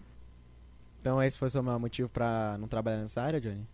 Então 1.03 1.21
esse 1.21 1.37
foi 1.37 1.49
o 1.49 1.51
seu 1.51 1.61
maior 1.61 1.79
motivo 1.79 2.07
pra 2.07 2.57
não 2.57 2.65
trabalhar 2.65 2.99
nessa 2.99 3.21
área, 3.21 3.41
Johnny? 3.41 3.67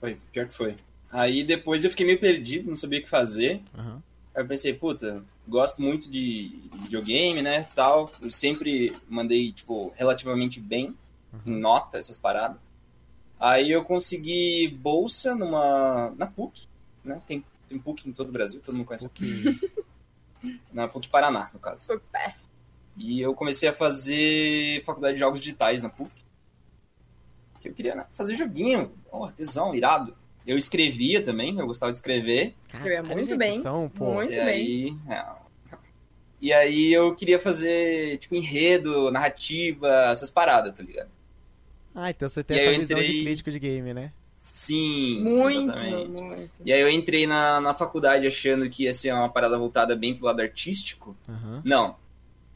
Foi, 0.00 0.18
pior 0.32 0.48
que 0.48 0.54
foi. 0.54 0.74
Aí 1.12 1.44
depois 1.44 1.84
eu 1.84 1.90
fiquei 1.90 2.04
meio 2.04 2.18
perdido, 2.18 2.68
não 2.68 2.74
sabia 2.74 2.98
o 2.98 3.02
que 3.02 3.08
fazer. 3.08 3.62
Aham. 3.72 4.02
Aí 4.34 4.42
eu 4.42 4.48
pensei, 4.48 4.74
puta, 4.74 5.22
gosto 5.46 5.80
muito 5.80 6.10
de 6.10 6.48
de 6.48 6.78
videogame, 6.78 7.40
né, 7.40 7.62
tal. 7.72 8.10
Eu 8.20 8.32
sempre 8.32 8.92
mandei, 9.08 9.52
tipo, 9.52 9.94
relativamente 9.96 10.58
bem 10.58 10.92
em 11.46 11.56
nota, 11.56 11.98
essas 11.98 12.18
paradas. 12.18 12.56
Aí 13.38 13.70
eu 13.70 13.84
consegui 13.84 14.76
bolsa 14.76 15.36
numa... 15.36 16.10
na 16.16 16.26
PUC, 16.26 16.66
né, 17.04 17.22
tem, 17.28 17.44
tem 17.68 17.78
PUC 17.78 18.08
em 18.08 18.12
todo 18.12 18.30
o 18.30 18.32
Brasil, 18.32 18.60
todo 18.60 18.74
mundo 18.74 18.86
conhece 18.86 19.06
a 19.06 19.08
PUC. 19.08 19.78
Na 20.72 20.88
PUC 20.88 21.08
Paraná, 21.08 21.48
no 21.54 21.60
caso. 21.60 21.86
Por 21.86 22.00
pé. 22.12 22.34
E 22.98 23.20
eu 23.20 23.32
comecei 23.34 23.68
a 23.68 23.72
fazer 23.72 24.82
faculdade 24.84 25.14
de 25.14 25.20
jogos 25.20 25.40
digitais 25.40 25.80
na 25.80 25.88
PUC. 25.88 26.10
Que 27.60 27.68
eu 27.68 27.72
queria 27.72 27.94
né, 27.94 28.06
fazer 28.12 28.34
joguinho, 28.34 28.92
ó, 29.10 29.30
tesão, 29.30 29.74
irado. 29.74 30.16
Eu 30.46 30.56
escrevia 30.56 31.22
também, 31.22 31.58
eu 31.58 31.66
gostava 31.66 31.92
de 31.92 31.98
escrever. 31.98 32.54
Escrevia 32.72 33.02
muito 33.02 33.36
bem. 33.36 33.62
pô. 33.94 34.14
Muito 34.14 34.32
e 34.32 34.36
bem. 34.36 34.44
aí. 34.44 34.96
é. 35.08 35.24
E 36.40 36.52
aí 36.52 36.92
eu 36.92 37.14
queria 37.14 37.38
fazer, 37.40 38.18
tipo, 38.18 38.34
enredo, 38.34 39.10
narrativa, 39.10 39.88
essas 40.10 40.30
paradas, 40.30 40.72
tá 40.74 40.82
ligado? 40.82 41.10
Ah, 41.94 42.10
então 42.10 42.28
você 42.28 42.44
tem 42.44 42.56
E 42.56 42.60
essa 42.60 42.78
visão 42.78 42.98
de 43.00 43.22
crítico 43.24 43.50
de 43.50 43.58
game, 43.58 43.92
né? 43.92 44.12
Sim. 44.36 45.20
Muito, 45.20 45.72
exatamente. 45.72 46.08
muito. 46.10 46.50
E 46.64 46.72
aí 46.72 46.80
eu 46.80 46.88
entrei 46.88 47.26
na, 47.26 47.60
na 47.60 47.74
faculdade 47.74 48.24
achando 48.24 48.70
que 48.70 48.84
ia 48.84 48.94
ser 48.94 49.12
uma 49.12 49.28
parada 49.28 49.58
voltada 49.58 49.96
bem 49.96 50.14
pro 50.14 50.26
lado 50.26 50.40
artístico. 50.40 51.16
Aham. 51.28 51.60
Não. 51.64 51.96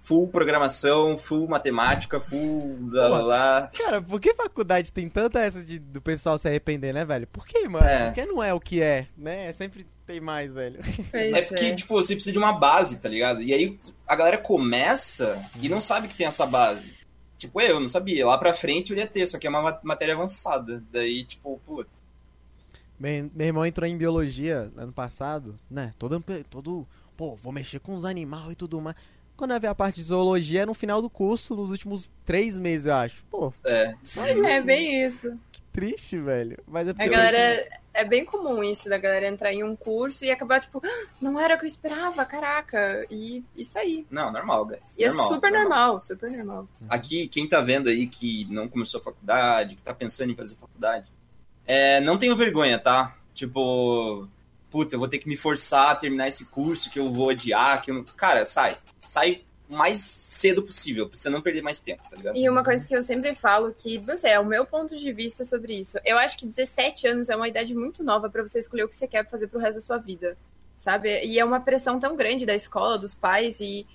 Full 0.03 0.27
programação, 0.29 1.17
full 1.17 1.47
matemática, 1.47 2.19
full 2.19 2.77
lá, 2.91 3.07
lá, 3.07 3.19
Pô, 3.21 3.25
lá. 3.25 3.71
Cara, 3.79 4.03
por 4.03 4.21
que 4.21 4.35
faculdade 4.35 4.91
tem 4.91 5.09
tanta 5.09 5.39
essa 5.41 5.63
de, 5.63 5.79
do 5.79 6.03
pessoal 6.03 6.37
se 6.37 6.49
arrepender, 6.49 6.93
né, 6.93 7.05
velho? 7.05 7.25
Por 7.29 7.47
que, 7.47 7.69
mano? 7.69 7.87
É. 7.87 8.07
Porque 8.07 8.27
não 8.27 8.43
é 8.43 8.53
o 8.53 8.59
que 8.59 8.83
é, 8.83 9.07
né? 9.17 9.53
Sempre 9.53 9.87
tem 10.05 10.21
mais, 10.21 10.53
velho. 10.53 10.81
Pois 11.09 11.33
É 11.33 11.43
porque, 11.43 11.75
tipo, 11.77 11.95
você 11.95 12.15
precisa 12.15 12.33
de 12.33 12.39
uma 12.39 12.53
base, 12.53 13.01
tá 13.01 13.09
ligado? 13.09 13.41
E 13.43 13.55
aí 13.55 13.79
a 14.05 14.17
galera 14.17 14.39
começa 14.39 15.41
e 15.61 15.69
não 15.69 15.81
sabe 15.81 16.09
que 16.09 16.17
tem 16.17 16.27
essa 16.27 16.45
base. 16.45 16.95
Tipo, 17.39 17.61
eu 17.61 17.79
não 17.79 17.89
sabia. 17.89 18.27
Lá 18.27 18.37
pra 18.37 18.53
frente 18.53 18.91
eu 18.93 18.99
ia 18.99 19.07
ter, 19.07 19.25
só 19.27 19.39
que 19.39 19.47
é 19.47 19.51
uma 19.51 19.63
ma- 19.63 19.81
matéria 19.85 20.15
avançada. 20.15 20.83
Daí, 20.91 21.23
tipo, 21.23 21.61
pô, 21.65 21.85
Meu, 22.99 23.31
meu 23.35 23.47
irmão 23.47 23.65
entrou 23.67 23.89
em 23.89 23.97
biologia 23.97 24.71
ano 24.77 24.93
passado, 24.93 25.57
né? 25.71 25.93
Todo, 25.97 26.23
todo. 26.51 26.87
Pô, 27.17 27.37
vou 27.37 27.53
mexer 27.53 27.79
com 27.79 27.95
os 27.95 28.05
animais 28.05 28.53
e 28.53 28.57
tudo 28.57 28.81
mais. 28.81 28.97
Quando 29.43 29.55
eu 29.55 29.61
ver 29.61 29.67
a 29.67 29.75
parte 29.75 29.97
de 29.97 30.05
zoologia 30.05 30.63
é 30.63 30.67
no 30.67 30.73
final 30.73 31.03
do 31.03 31.11
curso, 31.11 31.57
nos 31.57 31.73
últimos 31.73 32.09
três 32.25 32.57
meses, 32.61 32.87
eu 32.87 32.95
acho. 32.95 33.25
Pô, 33.29 33.53
é. 33.67 33.93
É 34.47 34.61
bem 34.61 35.05
isso. 35.05 35.37
que 35.51 35.61
triste, 35.73 36.17
velho. 36.17 36.63
Mas 36.65 36.87
é 36.87 36.93
porque. 36.93 37.09
A 37.09 37.11
galera. 37.11 37.69
É 37.93 38.05
bem 38.05 38.25
comum 38.25 38.63
isso 38.63 38.89
da 38.89 38.97
galera 38.99 39.27
entrar 39.27 39.53
em 39.53 39.65
um 39.65 39.75
curso 39.75 40.25
e 40.25 40.31
acabar, 40.31 40.61
tipo, 40.61 40.81
"Ah, 40.85 41.07
não 41.21 41.41
era 41.41 41.57
o 41.57 41.59
que 41.59 41.65
eu 41.65 41.69
esperava, 41.69 42.25
caraca. 42.25 43.05
E 43.11 43.43
isso 43.57 43.77
aí. 43.77 44.07
Não, 44.09 44.31
normal, 44.31 44.65
guys. 44.65 44.97
E 44.97 45.03
é 45.03 45.11
super 45.11 45.51
normal, 45.51 45.99
super 45.99 46.31
normal. 46.31 46.69
Aqui, 46.89 47.27
quem 47.27 47.49
tá 47.49 47.61
vendo 47.61 47.89
aí 47.89 48.07
que 48.07 48.45
não 48.49 48.69
começou 48.69 49.01
a 49.01 49.03
faculdade, 49.03 49.75
que 49.75 49.83
tá 49.83 49.93
pensando 49.93 50.31
em 50.31 50.37
fazer 50.37 50.55
faculdade, 50.55 51.11
é, 51.67 52.01
não 52.01 52.17
tenho 52.17 52.37
vergonha, 52.37 52.79
tá? 52.79 53.17
Tipo, 53.35 54.29
puta, 54.73 54.95
eu 54.97 54.99
vou 54.99 55.07
ter 55.07 55.19
que 55.19 55.29
me 55.29 55.37
forçar 55.37 55.91
a 55.91 55.95
terminar 55.95 56.27
esse 56.27 56.47
curso 56.47 56.91
que 56.91 56.99
eu 56.99 57.13
vou 57.13 57.29
odiar, 57.29 57.83
que 57.83 57.91
eu 57.91 57.97
não... 57.97 58.05
Cara, 58.17 58.47
sai. 58.47 58.77
Sai 59.07 59.43
mais 59.69 59.99
cedo 59.99 60.63
possível, 60.63 61.09
pra 61.09 61.17
você 61.17 61.31
não 61.31 61.41
perder 61.41 61.63
mais 61.63 61.79
tempo, 61.79 62.03
tá 62.09 62.17
ligado? 62.17 62.37
E 62.37 62.49
uma 62.49 62.65
coisa 62.65 62.87
que 62.87 62.95
eu 62.95 63.03
sempre 63.03 63.35
falo, 63.35 63.73
que, 63.73 63.99
não 63.99 64.17
sei, 64.17 64.33
é 64.33 64.41
o 64.41 64.45
meu 64.45 64.67
ponto 64.67 64.99
de 64.99 65.13
vista 65.13 65.45
sobre 65.45 65.75
isso. 65.75 65.99
Eu 66.05 66.19
acho 66.19 66.37
que 66.39 66.47
17 66.47 67.07
anos 67.07 67.29
é 67.29 67.37
uma 67.37 67.49
idade 67.49 67.75
muito 67.75 68.03
nova 68.03 68.29
pra 68.29 68.43
você 68.43 68.59
escolher 68.59 68.85
o 68.85 68.89
que 68.89 68.97
você 68.97 69.07
quer 69.07 69.29
fazer 69.29 69.47
pro 69.49 69.61
resto 69.61 69.77
da 69.77 69.87
sua 69.87 69.99
vida, 69.99 70.37
sabe? 70.79 71.25
E 71.25 71.39
é 71.39 71.45
uma 71.45 71.61
pressão 71.61 71.99
tão 72.01 72.17
grande 72.17 72.47
da 72.47 72.55
escola, 72.55 72.99
dos 72.99 73.15
pais 73.15 73.61
e... 73.61 73.87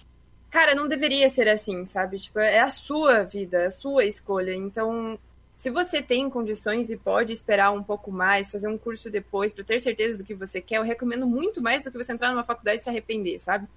Cara, 0.50 0.74
não 0.74 0.88
deveria 0.88 1.30
ser 1.30 1.50
assim, 1.50 1.86
sabe? 1.86 2.18
Tipo, 2.18 2.40
é 2.40 2.60
a 2.60 2.70
sua 2.70 3.24
vida, 3.24 3.58
é 3.58 3.66
a 3.66 3.72
sua 3.72 4.06
escolha. 4.06 4.56
Então, 4.56 5.20
se 5.58 5.72
você 5.72 6.02
tem 6.02 6.30
condições 6.30 6.90
e 6.92 6.96
pode 6.96 7.34
esperar 7.34 7.72
um 7.72 7.82
pouco 7.82 8.12
mais, 8.12 8.52
fazer 8.52 8.68
um 8.68 8.78
curso 8.78 9.10
depois 9.10 9.52
pra 9.52 9.64
ter 9.64 9.80
certeza 9.80 10.20
do 10.20 10.24
que 10.24 10.36
você 10.36 10.62
quer, 10.62 10.78
eu 10.78 10.84
recomendo 10.84 11.26
muito 11.26 11.62
mais 11.62 11.84
do 11.84 11.92
que 11.92 11.98
você 11.98 12.14
entrar 12.14 12.30
numa 12.30 12.44
faculdade 12.44 12.80
e 12.82 12.84
se 12.84 12.90
arrepender, 12.90 13.40
sabe? 13.40 13.68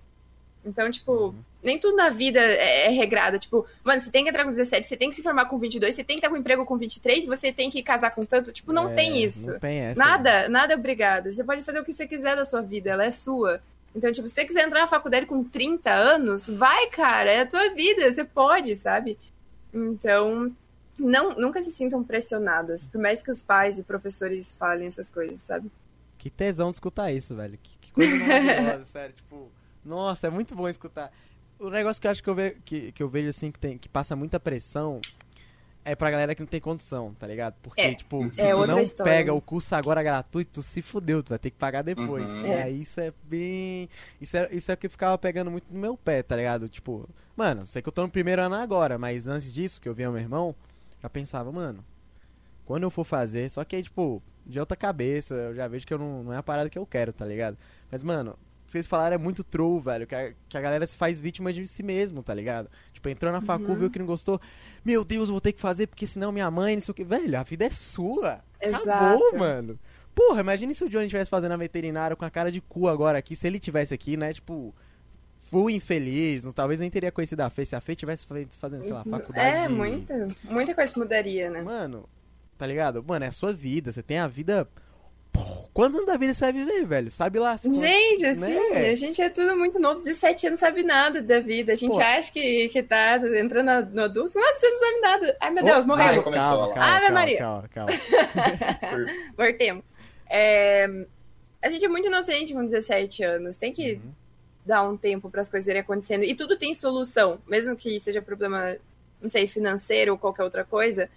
Então, 0.63 0.91
tipo, 0.91 1.35
nem 1.63 1.79
tudo 1.79 1.97
na 1.97 2.11
vida 2.11 2.39
é, 2.39 2.87
é 2.87 2.89
regrado. 2.91 3.39
Tipo, 3.39 3.67
mano, 3.83 3.99
você 3.99 4.11
tem 4.11 4.23
que 4.23 4.29
entrar 4.29 4.45
com 4.45 4.51
17, 4.51 4.87
você 4.87 4.95
tem 4.95 5.09
que 5.09 5.17
se 5.17 5.23
formar 5.23 5.47
com 5.47 5.59
22, 5.59 5.95
você 5.95 6.05
tem 6.05 6.17
que 6.17 6.21
estar 6.21 6.29
com 6.29 6.37
emprego 6.37 6.67
com 6.67 6.77
23, 6.77 7.25
você 7.25 7.51
tem 7.51 7.71
que 7.71 7.83
casar 7.83 8.11
com 8.15 8.27
tanto. 8.27 8.53
Tipo, 8.53 8.71
não 8.73 8.91
É, 8.91 8.95
tem 8.95 9.23
isso. 9.25 9.51
Não 9.51 9.59
tem 9.59 9.79
essa. 9.79 9.99
Nada, 9.99 10.49
nada 10.51 10.75
é 10.75 10.77
obrigado. 10.77 11.33
Você 11.33 11.43
pode 11.43 11.63
fazer 11.65 11.81
o 11.81 11.85
que 11.85 11.95
você 11.95 12.07
quiser 12.07 12.37
da 12.37 12.45
sua 12.45 12.61
vida, 12.61 12.91
ela 12.91 13.07
é 13.07 13.11
sua. 13.11 13.63
Então, 13.97 14.13
tipo, 14.13 14.29
se 14.29 14.35
você 14.35 14.45
quiser 14.45 14.67
entrar 14.67 14.81
na 14.83 14.87
faculdade 14.87 15.25
com 15.25 15.43
30 15.43 15.91
anos, 15.91 16.47
vai, 16.47 16.89
cara, 16.89 17.33
é 17.33 17.41
a 17.41 17.47
tua 17.47 17.71
vida, 17.71 18.13
você 18.13 18.23
pode, 18.23 18.77
sabe? 18.77 19.19
Então, 19.73 20.55
não, 21.01 21.35
nunca 21.37 21.63
se 21.63 21.73
sintam 21.73 22.05
pressionadas, 22.05 22.87
por 22.87 23.01
mais 23.01 23.23
que 23.23 23.31
os 23.31 23.43
pais 23.43 23.79
e 23.79 23.83
professores 23.83 24.55
falem 24.55 24.87
essas 24.87 25.09
coisas, 25.11 25.41
sabe? 25.41 25.71
Que 26.19 26.29
tesão 26.31 26.71
de 26.71 26.77
escutar 26.77 27.11
isso, 27.13 27.35
velho. 27.35 27.59
Que, 27.63 27.79
que 27.79 27.93
coisa 27.93 28.15
maravilhosa, 28.17 28.85
sério. 28.85 29.15
Tipo, 29.17 29.51
nossa, 29.85 30.27
é 30.27 30.31
muito 30.31 30.55
bom 30.55 30.69
escutar. 30.69 31.11
O 31.59 31.71
negócio 31.71 32.01
que 32.01 32.07
eu 32.07 32.11
acho 32.11 32.23
que 32.23 32.29
eu, 32.31 32.35
ve 32.35 32.57
que, 32.65 32.93
que 32.93 33.03
eu 33.03 33.09
vejo 33.09 33.29
assim 33.31 33.51
que, 33.51 33.59
tem, 33.59 33.77
que 33.79 33.89
passa 33.89 34.15
muita 34.15 34.39
pressão 34.39 35.01
é 35.83 35.95
pra 35.97 36.11
galera 36.11 36.35
que 36.35 36.43
não 36.43 36.47
tem 36.47 36.61
condição, 36.61 37.15
tá 37.19 37.27
ligado? 37.27 37.55
Porque, 37.63 37.81
É, 37.81 37.95
tipo, 37.95 38.33
se 38.35 38.43
é 38.43 38.53
tu 38.55 38.67
não 38.67 38.79
história. 38.81 39.11
pega 39.13 39.33
o 39.33 39.41
curso 39.41 39.75
agora 39.75 40.03
gratuito, 40.03 40.51
tu 40.55 40.63
se 40.63 40.83
fudeu, 40.83 41.23
tu 41.23 41.31
vai 41.31 41.39
ter 41.39 41.51
que 41.51 41.57
pagar 41.57 41.81
depois. 41.83 42.31
Uhum. 42.31 42.45
E 42.47 42.51
É. 42.51 42.63
aí 42.65 42.83
isso 42.83 43.01
é 43.01 43.13
bem. 43.25 43.89
Isso 44.21 44.37
é, 44.37 44.49
isso 44.55 44.71
é 44.71 44.75
o 44.75 44.77
que 44.77 44.91
ficava 44.91 45.17
pegando 45.17 45.51
muito 45.51 45.65
no 45.73 45.81
meu 45.81 45.97
pé, 45.97 46.23
tá 46.23 46.37
ligado? 46.37 46.69
Tipo, 46.69 47.09
mano, 47.35 47.65
sei 47.65 47.81
que 47.81 47.89
eu 47.89 47.93
tô 47.93 48.03
no 48.03 48.11
primeiro 48.11 48.43
ano 48.43 48.57
agora, 48.57 48.99
mas 48.99 49.27
antes 49.27 49.53
disso, 49.55 49.81
que 49.81 49.89
eu 49.89 49.95
vi 49.95 50.03
meu 50.03 50.19
irmão, 50.19 50.55
já 51.03 51.09
pensava, 51.09 51.51
mano, 51.53 51.85
quando 52.67 52.83
eu 52.85 52.91
for 52.91 53.05
fazer, 53.05 53.51
só 53.51 53.65
que 53.65 53.77
aí, 53.77 53.83
tipo, 53.83 54.23
de 54.47 54.59
outra 54.61 54.77
cabeça, 54.77 55.35
eu 55.35 55.55
já 55.55 55.67
vejo 55.69 55.87
que 55.87 55.95
eu 55.95 55.99
não, 55.99 56.25
não 56.25 56.33
é 56.33 56.37
a 56.37 56.43
parada 56.43 56.71
que 56.71 56.79
eu 56.79 56.87
quero, 56.87 57.13
tá 57.13 57.25
ligado? 57.25 57.57
Mas, 57.91 58.03
mano, 58.03 58.37
vocês 58.69 58.87
falaram 58.87 59.15
é 59.15 59.19
muito 59.19 59.43
true, 59.43 59.81
velho. 59.81 60.07
Que 60.07 60.15
a, 60.15 60.33
que 60.49 60.57
a 60.57 60.61
galera 60.61 60.87
se 60.87 60.95
faz 60.95 61.19
vítima 61.19 61.53
de 61.53 61.67
si 61.67 61.83
mesmo, 61.83 62.23
tá 62.23 62.33
ligado? 62.33 62.69
Tipo, 62.93 63.09
entrou 63.09 63.33
na 63.33 63.41
facu, 63.41 63.65
Uhum. 63.65 63.75
viu 63.77 63.91
que 63.91 63.99
não 63.99 64.07
gostou. 64.07 64.41
Meu 64.85 65.05
Deus, 65.05 65.29
vou 65.29 65.41
ter 65.41 65.53
que 65.53 65.61
fazer 65.61 65.89
porque 65.89 66.07
senão 66.07 66.31
minha 66.31 66.49
mãe, 66.51 66.77
não 66.77 66.83
sei 66.83 66.93
o 66.93 66.95
que. 66.95 67.03
Velho, 67.03 67.37
a 67.39 67.43
vida 67.43 67.65
é 67.65 67.71
sua. 67.71 68.41
Exato. 68.61 68.89
Acabou, 68.89 69.37
mano. 69.39 69.79
Porra, 70.15 70.41
imagine 70.41 70.75
se 70.75 70.85
o 70.85 70.89
Johnny 70.89 71.07
estivesse 71.07 71.31
fazendo 71.31 71.53
a 71.53 71.57
veterinária 71.57 72.15
com 72.15 72.25
a 72.25 72.31
cara 72.31 72.53
de 72.53 72.61
cu 72.61 72.87
agora 72.89 73.19
aqui. 73.19 73.35
Se 73.35 73.47
ele 73.47 73.59
tivesse 73.59 73.93
aqui, 73.95 74.17
né? 74.17 74.33
Tipo, 74.33 74.73
full 75.51 75.69
infeliz. 75.71 76.45
Não, 76.45 76.53
talvez 76.53 76.79
nem 76.81 76.91
teria 76.91 77.11
conhecido 77.13 77.41
a 77.43 77.51
Fê. 77.51 77.65
Se 77.67 77.75
a 77.77 77.81
Fê 77.81 77.95
tivesse 77.95 78.27
fa- 78.27 78.35
fazendo, 78.59 78.83
sei 78.83 78.93
lá, 78.93 79.05
faculdade. 79.05 79.57
É, 79.65 79.69
muita, 79.69 80.29
muita 80.45 80.75
coisa 80.75 80.93
mudaria, 80.97 81.51
né? 81.51 81.63
Mano, 81.63 82.09
tá 82.57 82.67
ligado? 82.67 83.03
Mano, 83.07 83.25
é 83.25 83.29
a 83.29 83.33
sua 83.33 83.53
vida. 83.53 83.93
Você 83.93 84.03
tem 84.03 84.19
a 84.19 84.29
vida. 84.29 84.69
Quantos 85.73 85.95
anos 85.97 86.09
da 86.09 86.17
vida 86.17 86.35
você 86.35 86.41
vai 86.41 86.53
viver, 86.53 86.85
velho? 86.85 87.11
Sabe 87.11 87.39
lá. 87.39 87.57
se- 87.57 87.73
Gente, 87.73 88.27
assim, 88.27 88.41
Né? 88.41 88.91
a 88.91 88.95
gente 88.97 89.23
é 89.23 89.29
tudo 89.31 89.57
muito 89.57 89.79
novo, 89.79 90.01
17 90.01 90.49
anos, 90.49 90.59
sabe 90.59 90.83
nada 90.83 91.23
da 91.23 91.39
vida. 91.41 91.73
A 91.73 91.77
gente 91.77 91.93
Pô. 91.95 92.01
acha 92.01 92.33
que, 92.33 92.69
que 92.69 92.83
tá 92.83 93.17
entrando 93.17 93.93
no 93.93 94.03
adulto, 94.03 94.33
mas 94.35 94.59
você 94.59 94.69
não 94.69 94.77
sabe 94.79 95.01
nada. 95.01 95.37
Ai, 95.41 95.51
meu 95.53 95.63
Oh, 95.63 95.67
Deus, 95.67 95.87
vai, 95.87 95.97
morreu. 96.07 96.23
começou 96.25 96.49
calma, 96.51 96.75
calma, 96.75 96.85
Ave 96.91 97.01
calma, 97.07 97.15
Maria. 97.21 97.39
calma, 97.39 97.69
calma. 97.69 97.93
Voltemos. 99.37 99.85
É, 100.29 100.87
a 101.63 101.71
gente 101.71 101.85
é 101.85 101.89
muito 101.89 102.09
inocente 102.09 102.53
com 102.53 102.65
17 102.65 103.23
anos. 103.23 103.57
Tem 103.57 103.73
que 103.73 103.95
Uhum. 103.95 104.13
Dar 104.65 104.83
um 104.89 104.97
tempo 104.97 105.31
para 105.31 105.41
as 105.41 105.49
coisas 105.49 105.69
irem 105.69 105.81
acontecendo. 105.81 106.25
E 106.25 106.35
tudo 106.35 106.57
tem 106.57 106.75
solução. 106.75 107.39
Mesmo 107.47 107.77
que 107.77 107.99
seja 108.01 108.21
problema, 108.21 108.77
não 109.21 109.29
sei, 109.29 109.47
financeiro 109.47 110.13
ou 110.13 110.19
qualquer 110.19 110.45
outra 110.45 110.65
coisa, 110.65 111.09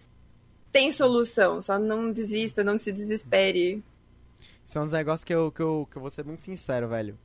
tem 0.71 0.91
solução. 0.91 1.61
Só 1.61 1.77
não 1.77 2.11
desista, 2.11 2.63
não 2.63 2.77
se 2.77 2.91
desespere. 2.91 3.83
São 4.65 4.83
uns 4.83 4.91
negócios 4.91 5.23
que 5.23 5.33
eu, 5.33 5.51
que, 5.51 5.61
eu, 5.61 5.87
que 5.89 5.97
eu 5.97 6.01
vou 6.01 6.09
ser 6.09 6.25
muito 6.25 6.43
sincero, 6.43 6.87
velho. 6.87 7.17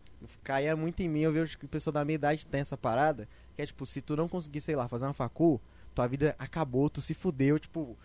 Caia 0.42 0.74
muito 0.74 1.00
em 1.00 1.08
mim, 1.08 1.20
eu 1.20 1.32
vejo 1.32 1.56
que 1.56 1.64
o 1.64 1.68
pessoal 1.68 1.92
da 1.92 2.04
minha 2.04 2.16
idade 2.16 2.44
tem 2.44 2.60
essa 2.60 2.76
parada. 2.76 3.28
Que 3.54 3.62
é 3.62 3.66
tipo, 3.66 3.86
se 3.86 4.00
tu 4.00 4.16
não 4.16 4.28
conseguir, 4.28 4.60
sei 4.60 4.74
lá, 4.74 4.88
fazer 4.88 5.04
uma 5.04 5.14
facu, 5.14 5.60
tua 5.94 6.06
vida 6.06 6.34
acabou, 6.38 6.90
tu 6.90 7.00
se 7.00 7.14
fudeu, 7.14 7.58
tipo, 7.58 7.96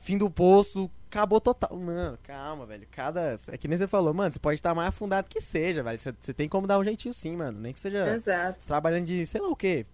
fim 0.00 0.18
do 0.18 0.28
poço, 0.30 0.90
acabou 1.10 1.40
total. 1.40 1.76
Mano, 1.76 2.18
calma, 2.22 2.66
velho. 2.66 2.86
Cada. 2.90 3.38
É 3.48 3.56
que 3.56 3.68
nem 3.68 3.78
você 3.78 3.86
falou, 3.86 4.12
mano, 4.12 4.32
você 4.32 4.38
pode 4.38 4.56
estar 4.56 4.74
mais 4.74 4.88
afundado 4.88 5.28
que 5.28 5.40
seja, 5.40 5.82
velho. 5.82 5.98
Você, 6.00 6.14
você 6.20 6.34
tem 6.34 6.48
como 6.48 6.66
dar 6.66 6.78
um 6.78 6.84
jeitinho 6.84 7.14
sim, 7.14 7.36
mano. 7.36 7.60
Nem 7.60 7.72
que 7.72 7.80
seja 7.80 8.14
Exato. 8.14 8.66
trabalhando 8.66 9.06
de, 9.06 9.26
sei 9.26 9.40
lá 9.40 9.48
o 9.48 9.56
quê. 9.56 9.86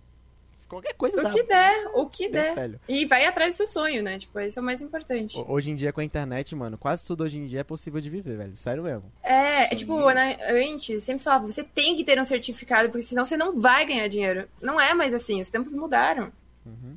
Qualquer 0.69 0.95
coisa 0.95 1.21
O 1.21 1.23
dá. 1.23 1.31
que 1.33 1.45
der, 1.45 1.87
o 1.95 2.07
que 2.09 2.29
né, 2.29 2.43
der. 2.43 2.55
velho. 2.57 2.81
E 2.89 3.07
vai 3.07 3.25
atrás 3.25 3.55
do 3.55 3.57
seu 3.59 3.69
sonho, 3.69 4.03
né? 4.03 4.19
Tipo, 4.19 4.41
esse 4.41 4.59
é 4.59 4.61
o 4.61 4.65
mais 4.65 4.81
importante. 4.83 5.39
Ho- 5.39 5.45
Hoje 5.49 5.71
em 5.71 5.77
dia, 5.77 5.93
com 5.93 6.01
a 6.01 6.05
internet, 6.05 6.57
mano, 6.57 6.77
quase 6.77 7.07
tudo 7.07 7.23
hoje 7.23 7.39
em 7.39 7.47
dia 7.47 7.61
é 7.61 7.63
possível 7.63 8.01
de 8.01 8.11
viver, 8.11 8.37
velho. 8.37 8.57
Sério 8.57 8.83
mesmo. 8.83 9.05
É, 9.23 9.67
Sim. 9.67 9.69
é 9.71 9.75
tipo, 9.77 10.13
na- 10.13 10.37
antes 10.51 11.05
sempre 11.05 11.23
falava, 11.23 11.47
você 11.47 11.63
tem 11.63 11.95
que 11.95 12.03
ter 12.03 12.19
um 12.21 12.25
certificado, 12.25 12.89
porque 12.91 13.07
senão 13.07 13.25
você 13.25 13.37
não 13.37 13.61
vai 13.61 13.87
ganhar 13.87 14.09
dinheiro. 14.09 14.49
Não 14.61 14.81
é 14.81 14.93
mais 14.93 15.15
assim, 15.15 15.41
os 15.41 15.49
tempos 15.49 15.73
mudaram. 15.73 16.33
Uhum. 16.67 16.97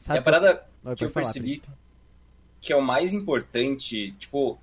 E 0.00 0.04
Sabe 0.04 0.20
a 0.20 0.22
parada 0.22 0.64
Oi, 0.84 0.94
que 0.94 1.04
eu 1.04 1.10
falar, 1.10 1.24
percebi 1.24 1.58
Príncipe. 1.58 1.68
Que 2.62 2.72
é 2.72 2.76
o 2.76 2.80
mais 2.80 3.12
importante, 3.12 4.12
tipo, 4.12 4.58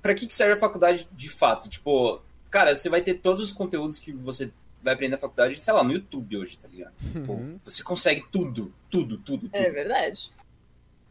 pra 0.00 0.14
que 0.14 0.26
que 0.26 0.34
serve 0.34 0.54
a 0.54 0.58
faculdade 0.60 1.06
de 1.12 1.28
fato? 1.28 1.68
Tipo, 1.68 2.22
cara, 2.50 2.74
você 2.74 2.88
vai 2.88 3.02
ter 3.02 3.14
todos 3.14 3.42
os 3.42 3.52
conteúdos 3.52 3.98
que 3.98 4.12
você 4.12 4.50
vai 4.82 4.94
aprender 4.94 5.10
na 5.16 5.18
faculdade, 5.20 5.62
sei 5.62 5.74
lá, 5.74 5.84
no 5.84 5.92
YouTube 5.92 6.38
hoje, 6.38 6.56
tá 6.58 6.66
ligado? 6.68 6.94
Tipo, 7.12 7.32
Uhum. 7.32 7.58
você 7.64 7.82
consegue 7.82 8.24
tudo, 8.32 8.72
tudo, 8.88 9.18
tudo, 9.18 9.48
tudo. 9.48 9.50
É 9.56 9.68
verdade. 9.70 10.32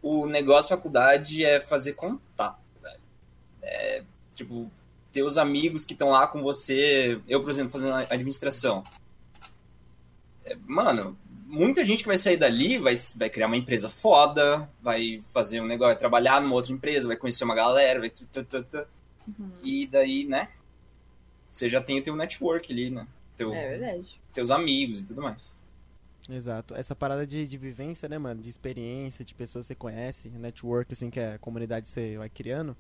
O 0.01 0.25
negócio 0.25 0.69
da 0.71 0.77
faculdade 0.77 1.43
é 1.45 1.59
fazer 1.59 1.93
contato, 1.93 2.57
velho. 2.81 2.99
É, 3.61 4.03
tipo, 4.33 4.71
ter 5.11 5.21
os 5.23 5.37
amigos 5.37 5.83
que 5.85 5.93
estão 5.93 6.09
lá 6.09 6.25
com 6.27 6.41
você. 6.41 7.19
Eu, 7.27 7.41
por 7.43 7.49
exemplo, 7.51 7.71
fazendo 7.71 7.93
administração. 8.11 8.83
É, 10.45 10.55
mano, 10.65 11.17
muita 11.49 11.83
gente 11.83 12.03
que 12.03 12.07
vai 12.07 12.17
sair 12.17 12.37
dali 12.37 12.77
vai, 12.77 12.93
vai 13.15 13.29
criar 13.29 13.47
uma 13.47 13.57
empresa 13.57 13.89
foda, 13.89 14.69
vai 14.81 15.21
fazer 15.33 15.59
um 15.59 15.65
negócio, 15.65 15.93
vai 15.93 15.99
trabalhar 15.99 16.39
numa 16.41 16.53
outra 16.55 16.71
empresa, 16.71 17.07
vai 17.07 17.17
conhecer 17.17 17.43
uma 17.43 17.55
galera, 17.55 17.99
vai. 17.99 18.09
tu, 18.09 18.25
tu, 18.31 18.43
tu, 18.43 18.63
tu. 18.63 18.85
E 19.63 19.87
daí, 19.87 20.25
né? 20.25 20.49
Você 21.49 21.69
já 21.69 21.81
tem 21.81 21.99
o 21.99 22.03
teu 22.03 22.15
network 22.15 22.71
ali, 22.71 22.89
né? 22.89 23.07
Teu, 23.35 23.53
É 23.53 23.77
verdade. 23.77 24.19
teus 24.31 24.51
amigos 24.51 25.01
e 25.01 25.05
tudo 25.05 25.21
mais. 25.21 25.57
Exato. 26.29 26.75
Essa 26.75 26.95
parada 26.95 27.25
de, 27.25 27.47
de 27.47 27.57
vivência, 27.57 28.07
né, 28.07 28.17
mano? 28.19 28.41
De 28.41 28.49
experiência, 28.49 29.25
de 29.25 29.33
pessoas 29.33 29.65
que 29.65 29.69
você 29.69 29.75
conhece, 29.75 30.29
network, 30.29 30.93
assim, 30.93 31.09
que 31.09 31.19
a 31.19 31.39
comunidade 31.39 31.89
você 31.89 32.17
vai 32.17 32.29
criando. 32.29 32.77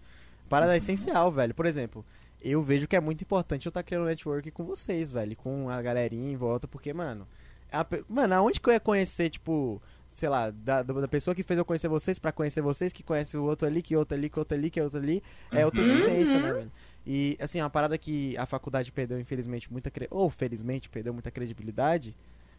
Parada 0.47 0.75
é 0.75 0.77
essencial, 0.77 1.31
velho. 1.31 1.55
Por 1.55 1.65
exemplo, 1.65 2.05
eu 2.41 2.61
vejo 2.61 2.87
que 2.87 2.95
é 2.95 2.99
muito 2.99 3.23
importante 3.23 3.65
eu 3.65 3.71
estar 3.71 3.81
criando 3.81 4.05
network 4.05 4.51
com 4.51 4.63
vocês, 4.63 5.11
velho. 5.11 5.35
Com 5.35 5.69
a 5.69 5.81
galerinha 5.81 6.31
em 6.31 6.35
volta, 6.37 6.67
porque, 6.67 6.93
mano. 6.93 7.27
A 7.71 7.85
mano, 8.07 8.33
aonde 8.35 8.59
que 8.59 8.69
eu 8.69 8.73
ia 8.73 8.79
conhecer, 8.79 9.29
tipo, 9.29 9.81
sei 10.11 10.27
lá, 10.29 10.49
da, 10.51 10.81
da 10.83 11.07
pessoa 11.07 11.33
que 11.35 11.43
fez 11.43 11.57
eu 11.57 11.65
conhecer 11.65 11.87
vocês 11.87 12.17
pra 12.19 12.31
conhecer 12.31 12.61
vocês, 12.61 12.91
que 12.91 13.03
conhece 13.03 13.37
o 13.37 13.43
outro 13.43 13.67
ali, 13.67 13.81
que 13.81 13.95
outro 13.95 14.17
ali, 14.17 14.29
que 14.29 14.39
outro 14.39 14.57
ali, 14.57 14.69
que 14.69 14.81
outro 14.81 14.99
ali. 14.99 15.23
É 15.51 15.65
outra 15.65 15.81
Uhum. 15.81 15.87
experiência, 15.87 16.39
né, 16.39 16.51
velho? 16.53 16.71
E, 17.05 17.37
assim, 17.39 17.61
uma 17.61 17.69
parada 17.69 17.97
que 17.97 18.35
a 18.37 18.45
faculdade 18.45 18.91
perdeu, 18.91 19.19
infelizmente, 19.19 19.71
muita. 19.71 19.89
cre- 19.89 20.07
Ou, 20.11 20.29
felizmente, 20.29 20.89
perdeu 20.89 21.13
muita 21.13 21.31
credibilidade. 21.31 22.15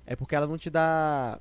É 0.07 0.17
porque 0.17 0.35
ela 0.35 0.47
não 0.47 0.57
te 0.57 0.71
dá. 0.71 1.39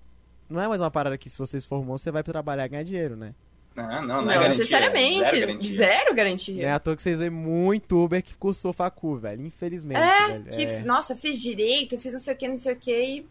Não 0.49 0.59
é 0.61 0.67
mais 0.67 0.81
uma 0.81 0.91
parada 0.91 1.17
que 1.17 1.29
se 1.29 1.37
você 1.37 1.59
se 1.61 1.67
formou, 1.67 1.97
você 1.97 2.11
vai 2.11 2.23
trabalhar 2.23 2.65
e 2.65 2.69
ganhar 2.69 2.83
dinheiro, 2.83 3.15
né? 3.15 3.33
Ah, 3.77 4.01
não, 4.01 4.07
Não, 4.17 4.21
não, 4.23 4.31
é 4.31 4.33
garantia. 4.35 4.57
necessariamente. 4.57 5.19
Zero 5.19 5.39
garantia. 5.47 5.75
Zero 5.77 6.05
Não 6.05 6.11
é 6.11 6.15
garantia. 6.15 6.75
à 6.75 6.79
toa 6.79 6.95
que 6.95 7.01
vocês 7.01 7.19
veem 7.19 7.29
muito 7.29 7.97
Uber 8.03 8.21
que 8.21 8.35
cursou 8.35 8.73
facu, 8.73 9.15
velho. 9.15 9.45
Infelizmente, 9.45 10.01
É, 10.01 10.27
velho. 10.39 10.43
que, 10.45 10.63
É. 10.65 10.79
nossa, 10.81 11.15
fiz 11.15 11.39
direito, 11.39 11.97
fiz 11.97 12.11
não 12.11 12.19
sei 12.19 12.33
o 12.33 12.37
que, 12.37 12.47
não 12.47 12.57
sei 12.57 12.73
o 12.73 12.75
que, 12.75 12.91
e 12.91 13.25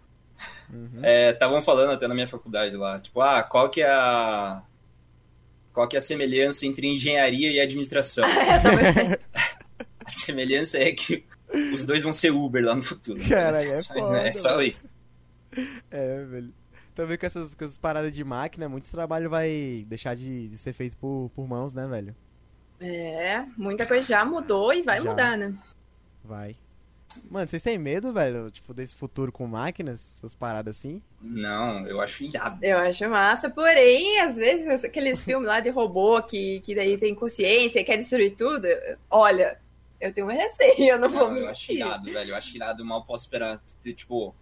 Uhum. 0.70 1.00
Estavam 1.04 1.62
falando 1.62 1.92
até 1.92 2.06
na 2.06 2.14
minha 2.14 2.28
faculdade 2.28 2.76
lá, 2.76 3.00
tipo, 3.00 3.20
ah, 3.20 3.42
qual 3.42 3.68
que 3.68 3.80
é 3.80 3.90
a 3.90 4.62
qual 5.72 5.86
que 5.86 5.96
é 5.96 5.98
a 5.98 6.02
semelhança 6.02 6.66
entre 6.66 6.86
engenharia 6.86 7.50
e 7.50 7.60
administração? 7.60 8.24
a 10.04 10.10
semelhança 10.10 10.78
é 10.78 10.92
que 10.92 11.24
os 11.72 11.84
dois 11.84 12.02
vão 12.02 12.12
ser 12.12 12.30
Uber 12.30 12.64
lá 12.64 12.74
no 12.74 12.82
futuro. 12.82 13.20
Caralho, 13.28 13.72
é 13.72 13.82
foda, 13.82 14.28
É 14.28 14.32
só 14.32 14.60
isso. 14.60 14.88
É, 15.90 16.24
velho. 16.24 16.52
Também 16.94 17.16
com 17.16 17.26
essas, 17.26 17.54
com 17.54 17.64
essas 17.64 17.78
paradas 17.78 18.12
de 18.12 18.24
máquina, 18.24 18.68
muito 18.68 18.90
trabalho 18.90 19.30
vai 19.30 19.84
deixar 19.86 20.16
de, 20.16 20.48
de 20.48 20.58
ser 20.58 20.72
feito 20.72 20.96
por, 20.96 21.30
por 21.34 21.46
mãos, 21.46 21.72
né, 21.72 21.86
velho? 21.86 22.14
É, 22.80 23.44
muita 23.56 23.86
coisa 23.86 24.06
já 24.06 24.24
mudou 24.24 24.72
e 24.72 24.82
vai 24.82 25.00
Já. 25.00 25.10
mudar, 25.10 25.38
né? 25.38 25.54
Vai. 26.24 26.56
Mano, 27.30 27.48
vocês 27.48 27.62
têm 27.62 27.78
medo, 27.78 28.12
velho? 28.12 28.50
Tipo, 28.50 28.72
desse 28.74 28.94
futuro 28.94 29.30
com 29.32 29.46
máquinas? 29.46 30.14
Essas 30.18 30.34
paradas 30.34 30.76
assim? 30.76 31.02
Não, 31.20 31.86
eu 31.86 32.00
acho 32.00 32.24
irado. 32.24 32.64
Eu 32.64 32.78
acho 32.78 33.08
massa, 33.08 33.48
porém, 33.50 34.20
às 34.20 34.36
vezes, 34.36 34.84
aqueles 34.84 35.22
filmes 35.24 35.46
lá 35.48 35.60
de 35.60 35.70
robô 35.70 36.22
que, 36.22 36.60
que 36.60 36.74
daí 36.74 36.96
tem 36.98 37.14
consciência 37.14 37.80
e 37.80 37.84
quer 37.84 37.96
destruir 37.96 38.34
tudo, 38.36 38.66
olha, 39.10 39.58
eu 40.00 40.12
tenho 40.12 40.26
um 40.26 40.30
receio, 40.30 40.90
eu 40.94 40.98
não 40.98 41.08
vou 41.08 41.28
Não, 41.30 41.36
eu 41.38 41.48
acho 41.48 41.70
mentir. 41.72 41.86
irado, 41.86 42.04
velho. 42.12 42.30
Eu 42.30 42.36
acho 42.36 42.56
irado, 42.56 42.82
eu 42.82 42.86
mal 42.86 43.04
posso 43.04 43.24
esperar. 43.24 43.60
ter, 43.82 43.94
Tipo, 43.94 44.34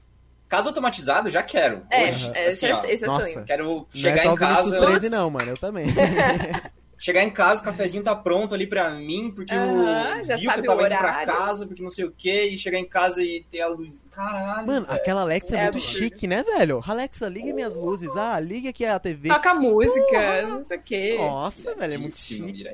caso 0.48 0.68
automatizado, 0.68 1.28
eu 1.28 1.32
já 1.32 1.42
quero. 1.42 1.84
É, 1.90 2.10
Hoje, 2.10 2.26
é, 2.34 2.46
assim, 2.46 2.66
esse, 2.66 2.72
ó, 2.72 2.84
é- 2.86 2.92
esse 2.92 3.04
é 3.04 3.10
o 3.10 3.20
sonho. 3.20 3.44
Quero 3.44 3.64
não 3.64 3.86
chegar 3.92 4.18
é 4.20 4.22
só 4.24 4.32
em 4.32 4.36
casa. 4.36 4.80
13 4.80 5.08
não, 5.08 5.28
mano. 5.30 5.50
Eu 5.50 5.56
também. 5.56 5.86
Chegar 6.98 7.22
em 7.22 7.30
casa, 7.30 7.60
o 7.60 7.64
cafezinho 7.64 8.02
tá 8.02 8.16
pronto 8.16 8.54
ali 8.54 8.66
pra 8.66 8.90
mim, 8.90 9.30
porque 9.30 9.52
Aham, 9.52 10.18
eu 10.18 10.24
já 10.24 10.36
viu 10.36 10.50
que 10.50 10.58
eu 10.60 10.64
tava 10.64 10.82
o 10.82 10.86
indo 10.86 10.96
pra 10.96 11.26
casa, 11.26 11.66
porque 11.66 11.82
não 11.82 11.90
sei 11.90 12.06
o 12.06 12.10
que, 12.10 12.44
e 12.44 12.56
chegar 12.56 12.78
em 12.78 12.86
casa 12.86 13.22
e 13.22 13.44
ter 13.50 13.60
a 13.60 13.68
luz. 13.68 14.06
Caralho. 14.10 14.66
Mano, 14.66 14.86
velho. 14.86 14.98
aquela 14.98 15.20
Alexa 15.20 15.54
é, 15.54 15.58
É 15.58 15.62
muito 15.64 15.76
absurdo. 15.76 15.98
chique, 16.04 16.26
né, 16.26 16.42
velho? 16.42 16.82
Alexa, 16.86 17.28
liga 17.28 17.52
minhas 17.52 17.76
luzes. 17.76 18.16
Ah, 18.16 18.40
liga 18.40 18.70
aqui 18.70 18.84
a 18.84 18.98
TV. 18.98 19.28
Toca 19.28 19.52
música, 19.54 20.42
não 20.48 20.64
sei 20.64 20.76
o 20.78 20.82
quê. 20.82 21.16
Nossa, 21.18 21.74
velho, 21.74 21.94
é 21.94 21.98
muito 21.98 22.16
chique. 22.16 22.64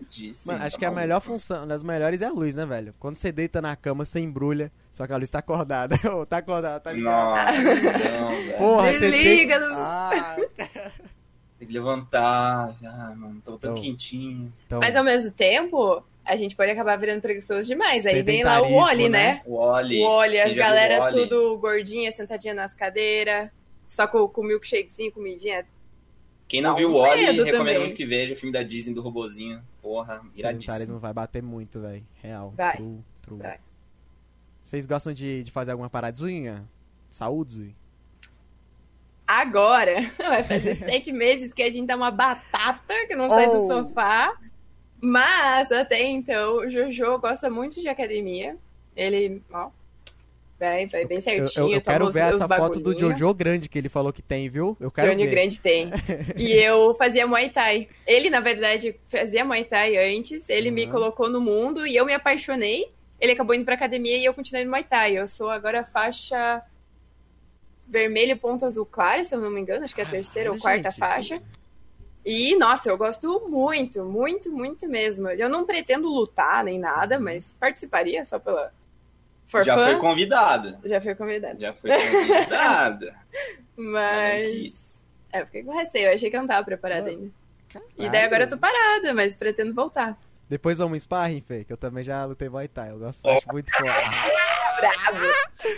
Mano, 0.46 0.64
acho 0.64 0.76
tá 0.76 0.78
que 0.78 0.84
a 0.84 0.88
maluco. 0.88 1.00
melhor 1.00 1.20
função, 1.20 1.56
uma 1.58 1.66
das 1.66 1.82
melhores 1.82 2.22
é 2.22 2.26
a 2.26 2.30
luz, 2.30 2.54
né, 2.54 2.64
velho? 2.64 2.92
Quando 3.00 3.16
você 3.16 3.32
deita 3.32 3.60
na 3.60 3.74
cama, 3.74 4.04
você 4.04 4.20
embrulha, 4.20 4.70
só 4.90 5.04
que 5.06 5.12
a 5.12 5.16
luz 5.16 5.30
tá 5.30 5.40
acordada. 5.40 5.96
Ô, 6.14 6.24
tá 6.26 6.36
acordada, 6.36 6.78
tá 6.78 6.92
ligado? 6.92 7.54
Nossa, 7.54 7.92
não, 7.92 8.28
velho. 8.30 8.56
Porra, 8.58 8.92
você 8.92 8.98
Desliga, 9.00 9.58
tem- 9.58 9.68
não- 9.68 9.76
Ah, 9.80 10.36
Tem 11.62 11.68
que 11.68 11.74
levantar. 11.74 12.76
Ah, 12.84 13.14
mano, 13.16 13.40
tô 13.44 13.56
tão 13.56 13.70
Então. 13.70 13.82
quentinho. 13.84 14.52
então, 14.66 14.80
Mas 14.80 14.96
ao 14.96 15.04
mesmo 15.04 15.30
tempo, 15.30 16.02
a 16.24 16.34
gente 16.34 16.56
pode 16.56 16.72
acabar 16.72 16.96
virando 16.96 17.20
preguiçoso 17.22 17.68
demais. 17.68 18.04
Aí 18.04 18.20
vem 18.20 18.42
lá 18.42 18.60
o 18.60 18.72
Oli, 18.74 19.08
né? 19.08 19.34
né? 19.34 19.42
O 19.46 19.54
Oli. 19.54 20.02
O 20.02 20.08
Oli, 20.08 20.40
a 20.40 20.52
galera 20.52 21.04
o 21.04 21.08
tudo 21.08 21.56
gordinha, 21.58 22.10
sentadinha 22.10 22.52
nas 22.52 22.74
cadeiras, 22.74 23.48
só 23.88 24.08
com, 24.08 24.26
com 24.26 24.42
milkshakezinho, 24.42 25.12
comidinha. 25.12 25.64
Quem 26.48 26.60
não 26.60 26.70
Dá 26.72 26.76
viu 26.78 26.90
o 26.90 26.94
Oli, 26.94 27.20
recomendo 27.26 27.56
também. 27.56 27.78
muito 27.78 27.94
que 27.94 28.04
veja. 28.04 28.34
Filme 28.34 28.52
da 28.52 28.64
Disney 28.64 28.92
do 28.92 29.00
robozinho. 29.00 29.62
Porra, 29.80 30.20
sedentarismo 30.34 30.98
vai 30.98 31.12
bater 31.12 31.44
muito, 31.44 31.80
velho. 31.80 32.04
Real. 32.20 32.52
Vai. 32.56 32.76
True, 32.76 32.98
true. 33.22 33.38
Vai. 33.38 33.58
Vocês 34.64 34.84
gostam 34.84 35.12
de, 35.12 35.44
de 35.44 35.52
fazer 35.52 35.70
alguma 35.70 35.88
paradinha? 35.88 36.64
Saúde, 37.08 37.52
Zui? 37.52 37.74
Agora, 39.40 40.10
vai 40.18 40.42
fazer 40.42 40.74
sete 40.76 41.10
meses 41.10 41.54
que 41.54 41.62
a 41.62 41.70
gente 41.70 41.86
dá 41.86 41.96
uma 41.96 42.10
batata 42.10 43.06
que 43.08 43.16
não 43.16 43.28
sai 43.30 43.46
do 43.46 43.62
Oh. 43.64 43.66
sofá. 43.66 44.34
Mas 45.00 45.72
até 45.72 46.02
então, 46.04 46.56
o 46.58 46.70
Jojo 46.70 47.18
gosta 47.18 47.48
muito 47.50 47.80
de 47.80 47.88
academia. 47.88 48.56
Ele, 48.94 49.42
ó, 49.52 49.68
vai, 50.60 50.86
vai 50.86 51.04
bem 51.06 51.16
Eu, 51.16 51.22
certinho. 51.22 51.66
eu- 51.68 51.72
eu 51.76 51.80
toma 51.80 51.94
quero 51.94 52.06
os- 52.08 52.14
ver 52.14 52.20
essa 52.20 52.46
foto 52.46 52.78
do. 52.78 52.96
Jojo 52.96 53.32
grande 53.34 53.68
que 53.68 53.78
ele 53.78 53.88
falou 53.88 54.12
que 54.12 54.20
tem, 54.22 54.48
viu? 54.50 54.76
Eu 54.78 54.90
quero 54.90 55.10
Johnny 55.10 55.24
ver. 55.24 55.30
Grande 55.34 55.58
tem. 55.58 55.90
E 56.36 56.52
eu 56.52 56.94
fazia 56.94 57.26
Muay 57.26 57.48
Thai. 57.48 57.88
Ele, 58.06 58.28
na 58.30 58.38
verdade, 58.40 58.94
fazia 59.08 59.44
Muay 59.44 59.64
Thai 59.64 59.96
antes, 60.14 60.48
ele 60.50 60.70
me 60.70 60.84
Uhum. 60.84 60.90
colocou 60.92 61.28
no 61.30 61.40
mundo 61.40 61.86
e 61.86 61.96
eu 61.96 62.04
me 62.04 62.12
apaixonei. 62.12 62.92
Ele 63.18 63.32
acabou 63.32 63.54
indo 63.56 63.64
pra 63.64 63.74
academia 63.74 64.16
e 64.18 64.24
eu 64.24 64.34
continuei 64.34 64.64
no 64.64 64.70
Muay 64.70 64.84
Thai. 64.84 65.16
Eu 65.16 65.26
sou 65.26 65.48
agora 65.48 65.84
faixa 65.84 66.62
vermelho 67.92 68.38
ponto 68.38 68.64
azul 68.64 68.86
clara, 68.86 69.22
se 69.22 69.34
eu 69.34 69.40
não 69.40 69.50
me 69.50 69.60
engano, 69.60 69.84
acho 69.84 69.94
que 69.94 70.00
é 70.00 70.04
a 70.04 70.08
terceira 70.08 70.50
ou 70.50 70.58
Caralho, 70.58 70.82
quarta 70.82 70.90
gente. 70.90 70.98
faixa. 70.98 71.42
E, 72.24 72.56
nossa, 72.56 72.88
eu 72.88 72.96
gosto 72.96 73.46
muito, 73.48 74.02
muito, 74.04 74.50
muito 74.50 74.88
mesmo. 74.88 75.28
Eu 75.28 75.48
não 75.48 75.66
pretendo 75.66 76.08
lutar 76.08 76.64
nem 76.64 76.78
nada, 76.78 77.20
mas 77.20 77.52
participaria 77.52 78.24
só 78.24 78.38
pela. 78.38 78.72
For 79.46 79.62
Já 79.64 79.76
fun. 79.76 79.84
foi 79.84 79.96
convidada. 79.98 80.80
Já 80.84 81.00
fui 81.00 81.14
convidada. 81.14 81.60
Já 81.60 81.74
foi 81.74 81.90
convidada. 81.90 83.14
Mas. 83.76 85.02
É, 85.30 85.42
eu 85.42 85.46
fiquei 85.46 85.62
com 85.62 85.72
receio, 85.72 86.08
eu 86.08 86.14
achei 86.14 86.30
que 86.30 86.36
eu 86.36 86.40
não 86.40 86.48
tava 86.48 86.64
preparada 86.64 87.10
ainda. 87.10 87.30
E 87.98 88.08
daí 88.08 88.24
agora 88.24 88.44
eu 88.44 88.48
tô 88.48 88.56
parada, 88.58 89.14
mas 89.14 89.34
pretendo 89.34 89.74
voltar. 89.74 90.18
Depois 90.46 90.76
vamos 90.76 91.02
sparring, 91.02 91.40
Fê, 91.40 91.64
que 91.64 91.72
eu 91.72 91.76
também 91.78 92.04
já 92.04 92.24
lutei 92.26 92.50
Muay 92.50 92.68
Thai. 92.68 92.90
Eu 92.90 92.98
gosto, 92.98 93.26
acho 93.26 93.48
muito 93.50 93.70
foda. 93.74 93.92
Bravo! 94.78 95.24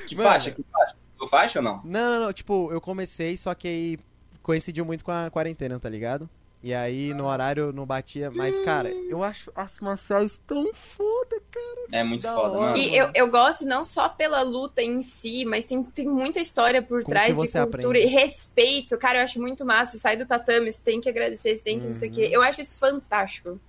Que 0.09 0.17
faixa? 0.17 0.51
Que 0.51 0.65
faixa? 0.65 0.97
Tu 1.25 1.29
faixa 1.31 1.59
ou 1.59 1.63
não? 1.65 1.81
Não, 1.85 2.19
não, 2.19 2.27
não, 2.27 2.33
tipo, 2.33 2.71
eu 2.73 2.81
comecei, 2.81 3.37
só 3.37 3.55
que 3.55 3.69
aí 3.69 3.99
coincidiu 4.43 4.85
muito 4.85 5.05
com 5.05 5.11
a 5.13 5.31
quarentena, 5.31 5.79
tá 5.81 5.89
ligado? 5.89 6.29
E 6.63 6.73
aí 6.73 7.13
no 7.13 7.27
horário 7.27 7.75
não 7.75 7.85
batia, 7.85 8.31
mas, 8.31 8.59
cara, 8.61 8.89
eu 8.91 9.23
acho 9.23 9.53
as 9.55 9.79
marciais 9.81 10.41
tão 10.47 10.73
foda, 10.73 11.37
cara. 11.51 11.87
É 11.93 12.03
muito 12.03 12.23
Da 12.23 12.35
foda, 12.35 12.49
hora. 12.57 12.61
mano. 12.61 12.77
E 12.79 12.97
eu, 12.97 13.11
eu 13.15 13.31
gosto 13.31 13.67
não 13.67 13.85
só 13.85 14.09
pela 14.09 14.41
luta 14.41 14.81
em 14.83 15.03
si, 15.03 15.45
mas 15.45 15.67
tem, 15.67 15.83
tem 15.83 16.07
muita 16.09 16.41
história 16.41 16.81
por 16.81 17.03
Com 17.03 17.11
trás 17.11 17.33
e 17.33 17.35
cultura 17.35 17.65
aprende. 17.65 17.99
e 17.99 18.07
respeito. 18.07 18.97
Cara, 18.97 19.19
eu 19.19 19.25
acho 19.25 19.39
muito 19.39 19.63
massa. 19.67 19.93
Você 19.93 19.99
sai 19.99 20.17
do 20.17 20.25
tatame, 20.25 20.73
você 20.73 20.81
tem 20.83 21.03
que 21.03 21.09
agradecer, 21.09 21.55
você 21.55 21.63
tem 21.63 21.79
que 21.79 21.87
não 21.87 21.95
sei 21.95 22.09
o 22.09 22.13
quê. 22.13 22.25
Uhum. 22.29 22.33
Eu 22.33 22.43
acho 22.43 22.63
isso 22.63 22.79
fantástico. 22.79 23.61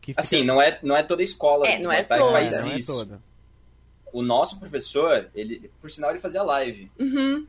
Que 0.00 0.10
fica- 0.12 0.20
Assim, 0.20 0.44
não 0.44 0.60
é, 0.60 0.76
não 0.82 0.96
é 0.96 1.04
toda 1.04 1.22
escola 1.22 1.64
É, 1.68 1.78
não 1.78 1.92
é 1.92 2.02
toda. 2.02 2.20
que 2.24 2.32
faz 2.32 2.64
não 2.66 2.72
é 2.72 2.82
toda. 2.82 3.22
O 4.12 4.22
nosso 4.22 4.58
professor, 4.58 5.28
ele, 5.34 5.70
por 5.80 5.90
sinal, 5.90 6.10
ele 6.10 6.18
fazia 6.20 6.42
live. 6.42 6.90
Uhum. 6.98 7.46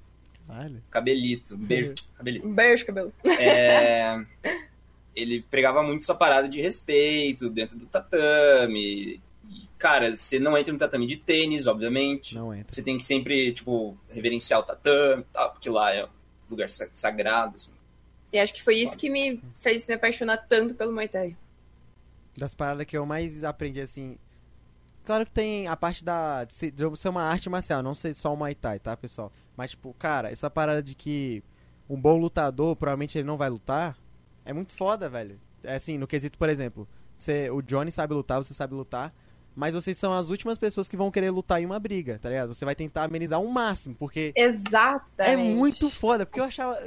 Cabelito. 0.90 1.56
Beijo, 1.58 1.94
cabelito. 2.16 2.48
Um 2.48 2.54
beijo, 2.54 2.86
cabelo. 2.86 3.14
É, 3.40 4.24
ele 5.16 5.42
pregava 5.50 5.82
muito 5.84 6.02
essa 6.02 6.16
parada 6.16 6.48
de 6.50 6.60
respeito 6.62 7.50
dentro 7.50 7.78
do 7.78 7.86
tatame. 7.86 9.22
E, 9.50 9.68
cara, 9.78 10.16
você 10.16 10.40
não 10.40 10.58
entra 10.58 10.72
no 10.74 10.80
tatame 10.80 11.06
de 11.08 11.18
tênis, 11.18 11.68
obviamente. 11.68 12.36
Não 12.36 12.54
entra. 12.54 12.74
Você 12.74 12.82
tem 12.82 12.98
que 12.98 13.06
sempre, 13.06 13.52
tipo, 13.54 13.98
reverenciar 14.10 14.60
o 14.60 14.64
tatame 14.64 15.22
e 15.22 15.34
tal, 15.34 15.52
porque 15.52 15.70
lá 15.70 15.94
é 15.94 16.06
um 16.06 16.10
lugar 16.50 16.70
sa- 16.70 16.90
sagrado. 16.94 17.56
assim. 17.56 17.72
E 18.34 18.40
acho 18.40 18.54
que 18.54 18.64
foi 18.64 18.76
isso 18.78 18.98
que 18.98 19.10
me 19.10 19.42
fez 19.62 19.86
me 19.88 19.94
apaixonar 19.94 20.38
tanto 20.38 20.74
pelo 20.74 20.92
Muay 20.92 21.08
Thai. 21.08 21.36
Das 22.38 22.56
paradas 22.56 22.86
que 22.86 22.98
eu 22.98 23.06
mais 23.06 23.44
aprendi, 23.44 23.82
assim. 23.82 24.18
Claro 25.04 25.26
que 25.26 25.32
tem 25.32 25.68
a 25.68 25.76
parte 25.76 26.04
da. 26.04 26.44
de 26.44 26.54
ser, 26.54 27.10
uma 27.10 27.24
arte 27.24 27.50
marcial, 27.50 27.82
não 27.82 27.96
ser 27.96 28.14
só 28.14 28.34
o 28.34 28.38
Muay 28.38 28.54
Thai, 28.54 28.80
tá, 28.80 28.96
pessoal? 28.96 29.32
Mas, 29.58 29.72
tipo, 29.72 29.94
cara, 29.96 30.32
essa 30.32 30.50
parada 30.50 30.82
de 30.82 30.94
que 30.96 31.44
um 31.90 32.00
bom 32.00 32.18
lutador, 32.18 32.76
provavelmente 32.76 33.18
ele 33.18 33.28
não 33.28 33.38
vai 33.38 33.50
lutar, 33.50 33.98
é 34.46 34.54
muito 34.54 34.74
foda, 34.74 35.10
velho. 35.10 35.40
É 35.64 35.76
assim, 35.76 35.98
no 35.98 36.08
quesito, 36.08 36.38
por 36.38 36.50
exemplo, 36.50 36.88
você, 37.16 37.50
o 37.50 37.62
Johnny 37.62 37.92
sabe 37.92 38.14
lutar, 38.14 38.38
você 38.44 38.54
sabe 38.54 38.74
lutar, 38.74 39.14
mas 39.56 39.74
vocês 39.74 39.98
são 39.98 40.14
as 40.14 40.30
últimas 40.30 40.58
pessoas 40.58 40.88
que 40.88 40.96
vão 40.98 41.12
querer 41.12 41.30
lutar 41.30 41.62
em 41.62 41.66
uma 41.66 41.80
briga, 41.80 42.20
tá 42.22 42.30
ligado? 42.30 42.54
Você 42.54 42.64
vai 42.66 42.76
tentar 42.76 43.04
amenizar 43.04 43.42
o 43.42 43.52
máximo, 43.52 43.96
porque. 43.96 44.32
Exatamente. 44.36 45.32
É 45.34 45.38
muito 45.38 45.90
foda, 45.90 46.26
porque 46.26 46.40
eu 46.40 46.46
achava, 46.46 46.78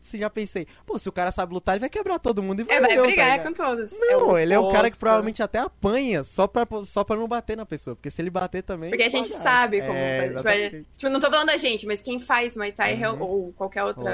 assim, 0.00 0.18
já 0.18 0.30
pensei, 0.30 0.66
pô, 0.84 0.98
se 0.98 1.08
o 1.08 1.12
cara 1.12 1.30
sabe 1.30 1.52
lutar, 1.54 1.74
ele 1.74 1.80
vai 1.80 1.88
quebrar 1.90 2.18
todo 2.18 2.42
mundo 2.42 2.60
e 2.60 2.64
vai 2.64 2.76
É, 2.76 2.80
vai 2.80 2.92
eu, 2.92 3.02
tá 3.02 3.06
brigar 3.06 3.30
ligado? 3.38 3.46
com 3.46 3.52
todos. 3.52 3.92
Não, 3.98 4.28
o 4.30 4.38
ele 4.38 4.54
é 4.54 4.58
o 4.58 4.70
cara 4.70 4.90
que 4.90 4.96
provavelmente 4.98 5.42
até 5.42 5.58
apanha 5.58 6.24
só 6.24 6.46
pra, 6.46 6.66
só 6.84 7.04
pra 7.04 7.16
não 7.16 7.28
bater 7.28 7.56
na 7.56 7.66
pessoa. 7.66 7.94
Porque 7.96 8.10
se 8.10 8.20
ele 8.22 8.30
bater 8.30 8.62
também. 8.62 8.90
Porque 8.90 9.04
a 9.04 9.08
gente 9.08 9.28
sabe 9.28 9.80
como 9.80 9.92
é, 9.94 10.20
fazer. 10.20 10.36
Tipo, 10.36 10.48
é-. 10.48 10.82
Tipo, 10.96 11.12
não 11.12 11.20
tô 11.20 11.30
falando 11.30 11.48
da 11.48 11.56
gente, 11.56 11.86
mas 11.86 12.00
quem 12.02 12.18
faz 12.18 12.56
Muay 12.56 12.72
Thai 12.72 12.94
Uhum. 13.04 13.22
ou 13.22 13.52
qualquer 13.52 13.84
outra 13.84 14.10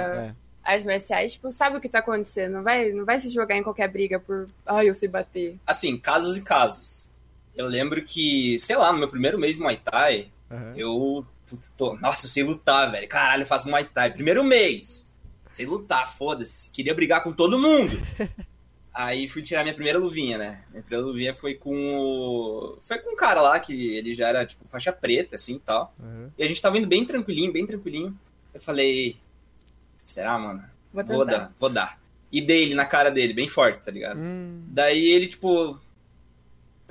é. 0.65 0.71
artes 0.71 0.85
marciais, 0.85 1.33
tipo, 1.33 1.51
sabe 1.51 1.77
o 1.77 1.81
que 1.81 1.89
tá 1.89 2.01
acontecendo. 2.01 2.55
Não 2.55 2.63
vai, 2.63 2.91
não 2.91 3.05
vai 3.05 3.21
se 3.21 3.31
jogar 3.31 3.57
em 3.57 3.63
qualquer 3.63 3.89
briga 3.89 4.19
por, 4.19 4.49
ai, 4.67 4.89
eu 4.89 4.95
sei 4.95 5.09
bater. 5.09 5.57
Assim, 5.67 5.97
casos 5.97 6.37
e 6.37 6.43
casos. 6.43 7.09
Eu 7.55 7.67
lembro 7.67 8.03
que, 8.03 8.59
sei 8.59 8.77
lá, 8.77 8.93
no 8.93 8.99
meu 8.99 9.09
primeiro 9.09 9.39
mês 9.39 9.57
de 9.57 9.63
Muay 9.63 9.77
Thai, 9.77 10.29
Aham. 10.51 10.75
eu. 10.77 11.27
tô- 11.77 11.97
nossa, 11.97 12.27
eu 12.27 12.31
sei 12.31 12.43
lutar, 12.43 12.91
velho. 12.91 13.07
Caralho, 13.09 13.43
eu 13.43 13.47
faço 13.47 13.69
Muay 13.69 13.85
Thai. 13.85 14.11
Primeiro 14.13 14.43
mês. 14.43 15.11
Sei 15.53 15.67
lutar, 15.67 16.17
foda-se. 16.17 16.71
Queria 16.71 16.95
brigar 16.95 17.23
com 17.23 17.33
todo 17.33 17.59
mundo. 17.59 17.93
Aí 18.95 19.27
fui 19.29 19.43
tirar 19.43 19.63
minha 19.63 19.75
primeira 19.75 19.99
luvinha, 19.99 20.37
né? 20.37 20.63
Minha 20.71 20.83
primeira 20.83 21.07
luvinha 21.07 21.35
foi 21.35 21.55
com 21.55 21.75
o. 21.99 22.79
Foi 22.83 22.99
com 22.99 23.13
um 23.13 23.17
cara 23.17 23.41
lá 23.41 23.59
que 23.59 23.97
ele 23.97 24.15
já 24.15 24.29
era, 24.29 24.45
tipo, 24.45 24.67
faixa 24.69 24.93
preta, 24.93 25.37
assim 25.37 25.57
e 25.57 25.61
tal. 25.61 25.95
Aham. 25.99 26.31
E 26.39 26.43
a 26.45 26.49
gente 26.49 26.61
tava 26.61 26.77
indo 26.79 26.87
bem 26.87 27.05
tranquilinho, 27.05 27.53
bem 27.53 27.67
tranquilinho. 27.67 28.19
Eu 28.53 28.61
falei. 28.61 29.17
Será, 30.05 30.39
mano? 30.39 30.63
Vou 30.93 31.05
Vou 31.05 31.25
dar, 31.25 31.53
vou 31.59 31.71
dar. 31.71 31.99
E 32.31 32.41
dei 32.41 32.63
ele 32.65 32.75
na 32.75 32.85
cara 32.85 33.11
dele, 33.11 33.33
bem 33.33 33.49
forte, 33.49 33.81
tá 33.81 33.91
ligado? 33.91 34.19
Hum, 34.19 34.63
Daí 34.69 35.05
ele, 35.07 35.27
tipo. 35.27 35.79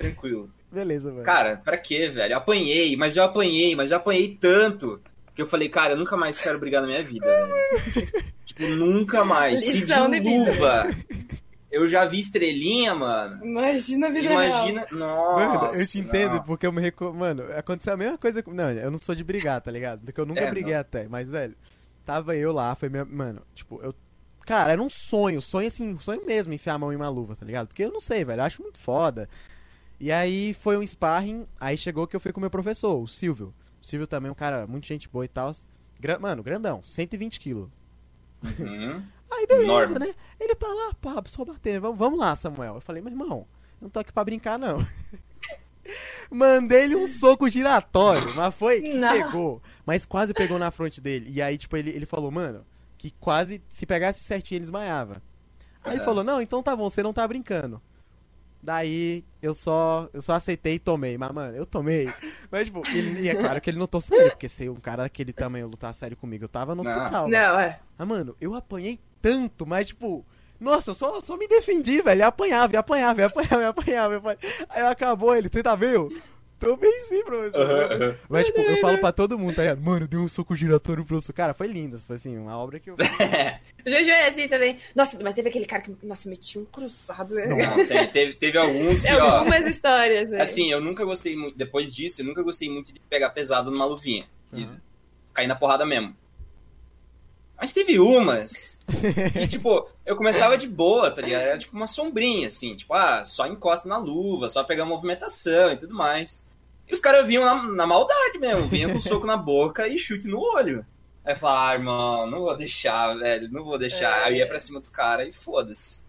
Tranquilo. 0.02 0.50
beleza, 0.70 1.10
velho. 1.10 1.24
Cara, 1.24 1.56
pra 1.64 1.76
quê, 1.78 2.08
velho? 2.08 2.32
Eu 2.34 2.38
apanhei, 2.38 2.96
mas 2.96 3.16
eu 3.16 3.22
apanhei, 3.24 3.74
mas 3.76 3.90
eu 3.90 3.96
apanhei 3.96 4.36
tanto. 4.40 5.00
Que 5.34 5.40
eu 5.40 5.46
falei, 5.46 5.68
cara, 5.68 5.94
eu 5.94 5.96
nunca 5.96 6.16
mais 6.16 6.38
quero 6.38 6.58
brigar 6.58 6.82
na 6.82 6.88
minha 6.88 7.02
vida, 7.02 7.26
velho. 7.26 8.06
tipo, 8.44 8.62
nunca 8.68 9.24
mais. 9.24 9.60
Lição 9.62 10.10
Se 10.12 10.20
luva. 10.20 10.86
Eu 11.70 11.88
já 11.88 12.04
vi 12.04 12.20
estrelinha, 12.20 12.94
mano. 12.94 13.42
Imagina 13.42 14.08
a 14.08 14.10
vida 14.10 14.28
real. 14.28 14.68
Imagina. 14.68 14.86
Nossa. 14.92 15.58
Mano, 15.58 15.74
eu 15.74 15.86
te 15.86 15.98
entendo, 16.00 16.34
não. 16.34 16.42
porque 16.42 16.66
eu 16.66 16.72
me 16.72 16.82
recordo. 16.82 17.16
Mano, 17.16 17.44
aconteceu 17.56 17.94
a 17.94 17.96
mesma 17.96 18.18
coisa. 18.18 18.42
com- 18.42 18.52
Não, 18.52 18.70
eu 18.70 18.90
não 18.90 18.98
sou 18.98 19.14
de 19.14 19.24
brigar, 19.24 19.58
tá 19.62 19.70
ligado? 19.70 20.00
Porque 20.04 20.20
eu 20.20 20.26
nunca 20.26 20.40
É, 20.42 20.50
briguei 20.50 20.74
não. 20.74 20.80
até. 20.80 21.08
Mas, 21.08 21.30
velho, 21.30 21.54
tava 22.04 22.36
eu 22.36 22.52
lá, 22.52 22.74
foi 22.74 22.90
minha. 22.90 23.06
Mano, 23.06 23.40
tipo, 23.54 23.80
eu. 23.82 23.94
Cara, 24.44 24.72
era 24.72 24.82
um 24.82 24.90
sonho, 24.90 25.40
sonho 25.40 25.68
assim, 25.68 25.96
sonho 25.98 26.26
mesmo 26.26 26.52
enfiar 26.52 26.74
a 26.74 26.78
mão 26.78 26.92
em 26.92 26.96
uma 26.96 27.08
luva, 27.08 27.34
tá 27.36 27.46
ligado? 27.46 27.68
Porque 27.68 27.84
eu 27.84 27.92
não 27.92 28.00
sei, 28.02 28.22
velho, 28.22 28.40
eu 28.40 28.44
acho 28.44 28.60
muito 28.60 28.78
foda. 28.78 29.26
E 30.02 30.10
aí 30.10 30.52
foi 30.54 30.76
um 30.76 30.84
sparring, 30.84 31.46
aí 31.60 31.76
chegou 31.78 32.08
que 32.08 32.16
eu 32.16 32.18
fui 32.18 32.32
com 32.32 32.40
o 32.40 32.42
meu 32.42 32.50
professor, 32.50 33.00
o 33.00 33.06
Silvio. 33.06 33.54
O 33.80 33.86
Silvio 33.86 34.04
também 34.08 34.28
é 34.28 34.32
um 34.32 34.34
cara 34.34 34.66
muito 34.66 34.84
gente 34.84 35.08
boa 35.08 35.24
e 35.24 35.28
tal. 35.28 35.52
Gra- 36.00 36.18
Mano, 36.18 36.42
grandão, 36.42 36.82
120 36.82 37.38
quilos. 37.38 37.68
Uhum. 38.58 39.00
Aí 39.30 39.46
beleza, 39.46 39.64
Enorme. 39.92 39.98
né? 40.00 40.14
Ele 40.40 40.54
tá 40.56 40.66
lá, 40.66 40.92
pá, 41.00 41.22
só 41.26 41.44
batendo. 41.44 41.80
Vamos, 41.82 41.96
vamos 41.98 42.18
lá, 42.18 42.34
Samuel. 42.34 42.74
Eu 42.74 42.80
falei, 42.80 43.00
meu 43.00 43.12
irmão, 43.12 43.46
não 43.80 43.88
tô 43.88 44.00
aqui 44.00 44.12
pra 44.12 44.24
brincar, 44.24 44.58
não. 44.58 44.84
Mandei 46.30 46.84
ele 46.84 46.96
um 46.96 47.06
soco 47.06 47.48
giratório, 47.48 48.34
mas 48.34 48.54
foi, 48.54 48.80
Não. 48.94 49.12
pegou. 49.12 49.62
Mas 49.86 50.04
quase 50.04 50.32
pegou 50.34 50.58
na 50.58 50.70
fronte 50.70 51.00
dele. 51.00 51.30
E 51.30 51.40
aí, 51.42 51.56
tipo, 51.58 51.76
ele, 51.76 51.90
ele 51.90 52.06
falou, 52.06 52.30
mano, 52.30 52.64
que 52.98 53.10
quase, 53.20 53.62
se 53.68 53.84
pegasse 53.86 54.22
certinho, 54.22 54.58
ele 54.58 54.62
desmaiava. 54.64 55.22
Aí 55.84 55.94
ele 55.94 56.02
É. 56.02 56.04
falou, 56.04 56.22
não, 56.24 56.40
então 56.40 56.62
tá 56.62 56.74
bom, 56.74 56.88
você 56.90 57.02
não 57.02 57.12
tá 57.12 57.26
brincando. 57.26 57.80
Daí 58.62 59.24
eu 59.42 59.54
só 59.54 60.08
eu 60.12 60.22
só 60.22 60.34
aceitei 60.34 60.74
e 60.74 60.78
tomei, 60.78 61.18
mas 61.18 61.32
mano, 61.32 61.56
eu 61.56 61.66
tomei. 61.66 62.12
Mas 62.50 62.66
tipo, 62.66 62.82
ele, 62.94 63.22
e 63.22 63.28
é 63.28 63.34
claro 63.34 63.60
que 63.60 63.68
ele 63.68 63.78
notou 63.78 64.00
sério, 64.00 64.30
porque 64.30 64.48
se 64.48 64.68
um 64.68 64.76
cara 64.76 65.02
daquele 65.02 65.32
tamanho 65.32 65.66
lutar 65.66 65.92
sério 65.94 66.16
comigo, 66.16 66.44
eu 66.44 66.48
tava 66.48 66.74
no 66.74 66.82
Não. 66.84 66.92
hospital. 66.92 67.28
Não, 67.28 67.58
é. 67.58 67.80
Ah, 67.98 68.06
mano, 68.06 68.36
eu 68.40 68.54
apanhei 68.54 69.00
tanto, 69.20 69.66
mas 69.66 69.88
tipo. 69.88 70.24
Nossa, 70.60 70.92
eu 70.92 70.94
só, 70.94 71.20
só 71.20 71.36
me 71.36 71.48
defendi, 71.48 72.00
velho. 72.02 72.22
Eu 72.22 72.28
apanhava, 72.28 72.72
eu 72.76 72.78
apanhava, 72.78 73.20
eu 73.20 73.26
apanhava, 73.26 73.62
eu 73.62 73.68
apanhava, 73.70 74.14
eu 74.14 74.18
apanhava. 74.18 74.38
Aí 74.68 74.82
acabou 74.82 75.34
ele, 75.34 75.48
você 75.52 75.60
tá 75.60 75.74
bem 76.76 77.00
sim, 77.00 77.22
professor. 77.24 77.60
Aham. 77.60 78.16
Mas, 78.28 78.46
tipo, 78.46 78.60
eu 78.60 78.76
falo 78.78 78.98
pra 78.98 79.12
todo 79.12 79.38
mundo, 79.38 79.54
tá 79.54 79.62
ligado? 79.62 79.80
Mano, 79.80 80.06
deu 80.08 80.20
um 80.20 80.28
soco 80.28 80.54
giratório 80.56 81.02
pro 81.04 81.14
professor. 81.16 81.32
Cara, 81.32 81.52
foi 81.54 81.66
lindo. 81.66 81.98
Foi 81.98 82.16
assim, 82.16 82.36
uma 82.38 82.56
obra 82.56 82.78
que 82.80 82.90
eu. 82.90 82.94
O 82.94 82.96
Jojo 83.90 84.10
é 84.10 84.28
assim 84.28 84.48
também. 84.48 84.78
Nossa, 84.94 85.18
mas 85.22 85.34
teve 85.34 85.48
aquele 85.48 85.66
cara 85.66 85.82
que, 85.82 85.94
nossa, 86.02 86.28
metia 86.28 86.60
um 86.60 86.64
cruzado. 86.64 87.34
né? 87.34 87.46
Não, 87.46 87.86
tem- 87.86 88.06
teve, 88.08 88.34
teve 88.34 88.58
alguns 88.58 89.02
que, 89.02 89.08
É 89.12 89.22
ó. 89.22 89.38
algumas 89.38 89.66
histórias. 89.66 90.30
né? 90.30 90.40
Assim, 90.40 90.70
eu 90.70 90.80
nunca 90.80 91.04
gostei 91.04 91.36
muito. 91.36 91.56
Depois 91.56 91.94
disso, 91.94 92.22
eu 92.22 92.26
nunca 92.26 92.42
gostei 92.42 92.68
muito 92.70 92.92
de 92.92 93.00
pegar 93.10 93.30
pesado 93.30 93.70
numa 93.70 93.84
luvinha. 93.84 94.24
E 94.52 94.64
Uhum. 94.64 94.70
cair 95.32 95.46
na 95.46 95.56
porrada 95.56 95.84
mesmo. 95.86 96.14
Mas 97.56 97.72
teve 97.72 98.00
umas 98.00 98.80
que, 99.32 99.46
tipo, 99.46 99.88
eu 100.04 100.16
começava 100.16 100.58
de 100.58 100.66
boa, 100.66 101.10
tá 101.12 101.22
ligado? 101.22 101.42
Era 101.42 101.58
tipo 101.58 101.76
uma 101.76 101.86
sombrinha, 101.86 102.48
assim, 102.48 102.74
tipo, 102.74 102.92
ah, 102.92 103.24
só 103.24 103.46
encosta 103.46 103.88
na 103.88 103.96
luva, 103.98 104.48
só 104.50 104.64
pegar 104.64 104.84
movimentação 104.84 105.72
e 105.72 105.76
tudo 105.76 105.94
mais. 105.94 106.44
E 106.92 106.94
os 106.94 107.00
caras 107.00 107.26
vinham 107.26 107.42
na, 107.42 107.62
na 107.72 107.86
maldade 107.86 108.38
mesmo, 108.38 108.66
vinham 108.68 108.92
com 108.92 109.00
soco 109.00 109.26
na 109.26 109.34
boca 109.34 109.88
e 109.88 109.98
chute 109.98 110.28
no 110.28 110.38
olho. 110.38 110.84
Aí 111.24 111.32
eu 111.32 111.36
falava, 111.38 111.70
ah, 111.70 111.72
irmão, 111.74 112.26
não 112.30 112.40
vou 112.40 112.54
deixar, 112.54 113.14
velho, 113.16 113.50
não 113.50 113.64
vou 113.64 113.78
deixar. 113.78 114.24
Aí 114.24 114.34
eu 114.34 114.38
ia 114.40 114.46
pra 114.46 114.58
cima 114.58 114.78
dos 114.78 114.90
caras 114.90 115.26
e 115.26 115.32
foda-se. 115.32 116.02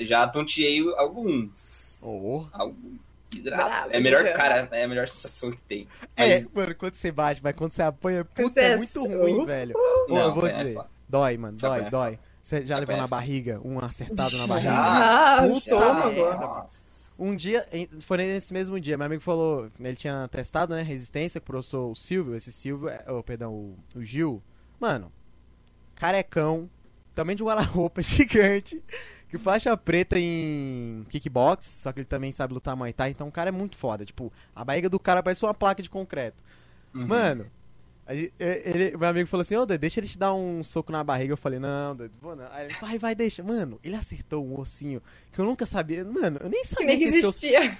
Já 0.00 0.26
tonteei 0.26 0.82
alguns. 0.96 2.00
Oh. 2.02 2.44
Alguns. 2.52 2.98
Bravo, 3.40 3.90
É 3.92 3.98
a 3.98 4.00
melhor, 4.00 4.24
já. 4.24 4.32
cara, 4.32 4.68
é 4.72 4.82
a 4.82 4.88
melhor 4.88 5.08
sensação 5.08 5.52
que 5.52 5.58
tem. 5.68 5.86
É, 6.16 6.28
Mas, 6.40 6.48
mano, 6.52 6.74
quando 6.74 6.94
você 6.94 7.12
bate, 7.12 7.40
mas 7.40 7.54
quando 7.54 7.72
você 7.72 7.82
apanha, 7.82 8.24
puta, 8.24 8.60
é 8.60 8.72
é 8.72 8.76
muito 8.76 9.06
ruim, 9.06 9.44
velho. 9.44 9.76
Não, 10.08 10.16
eu 10.16 10.32
vou 10.34 10.46
é 10.48 10.52
dizer. 10.52 10.78
Dói, 11.08 11.36
mano, 11.36 11.56
dói, 11.56 11.80
é 11.82 11.90
dói. 11.90 12.18
Você 12.42 12.66
já 12.66 12.78
levou 12.78 12.96
na 12.96 13.04
é 13.04 13.06
barriga, 13.06 13.60
um 13.64 13.78
acertado 13.78 14.36
na 14.38 14.46
barriga? 14.48 14.72
Ah, 14.72 15.38
Puta 15.42 15.58
estômago. 15.58 16.10
merda. 16.10 16.36
Nossa. 16.36 16.95
Um 17.18 17.34
dia, 17.34 17.66
foi 18.00 18.18
nesse 18.18 18.52
mesmo 18.52 18.78
dia, 18.78 18.96
meu 18.98 19.06
amigo 19.06 19.22
falou, 19.22 19.70
ele 19.80 19.96
tinha 19.96 20.28
testado, 20.28 20.74
né, 20.74 20.82
resistência 20.82 21.40
com 21.40 21.44
o 21.44 21.46
professor 21.46 21.96
Silvio, 21.96 22.34
esse 22.34 22.52
Silvio, 22.52 22.90
oh, 23.08 23.22
perdão, 23.22 23.54
o, 23.54 23.78
o 23.94 24.02
Gil. 24.02 24.42
Mano, 24.78 25.10
carecão, 25.94 26.68
também 27.14 27.34
de 27.34 27.42
um 27.42 27.46
guarda-roupa 27.46 28.02
gigante, 28.04 28.82
que 29.30 29.38
faixa 29.38 29.74
preta 29.76 30.18
em 30.18 31.06
kickbox, 31.08 31.64
só 31.82 31.90
que 31.90 32.00
ele 32.00 32.06
também 32.06 32.32
sabe 32.32 32.52
lutar 32.52 32.76
Muay 32.76 32.92
Thai, 32.92 33.10
então 33.10 33.28
o 33.28 33.32
cara 33.32 33.48
é 33.48 33.52
muito 33.52 33.76
foda, 33.76 34.04
tipo, 34.04 34.30
a 34.54 34.62
barriga 34.62 34.90
do 34.90 35.00
cara 35.00 35.22
parece 35.22 35.44
uma 35.44 35.54
placa 35.54 35.82
de 35.82 35.88
concreto. 35.88 36.44
Uhum. 36.94 37.06
Mano, 37.06 37.46
aí, 38.06 38.32
é, 38.38 38.62
ele, 38.70 38.96
meu 38.96 39.08
amigo 39.08 39.28
falou 39.28 39.42
assim, 39.42 39.56
ô 39.56 39.66
Doido, 39.66 39.80
deixa 39.80 40.00
ele 40.00 40.06
te 40.08 40.16
dar 40.18 40.32
um 40.34 40.62
soco 40.64 40.90
na 40.92 41.02
barriga. 41.04 41.32
Eu 41.32 41.36
falei, 41.36 41.58
não, 41.58 41.94
Doido, 41.94 42.16
vou 42.20 42.34
não. 42.36 42.46
Aí 42.52 42.66
ele, 42.66 42.74
vai, 42.80 42.98
vai, 42.98 43.14
deixa. 43.14 43.42
Mano, 43.42 43.78
ele 43.82 43.96
acertou 43.96 44.44
um 44.46 44.58
ossinho 44.58 45.02
que 45.32 45.38
eu 45.40 45.44
nunca 45.44 45.66
sabia. 45.66 46.04
Mano, 46.04 46.38
eu 46.42 46.48
nem 46.48 46.62
Que 46.62 46.68
sabia 46.68 46.86
nem 46.86 46.98
que 46.98 47.04
que 47.04 47.08
esse 47.10 47.18
existia. 47.26 47.78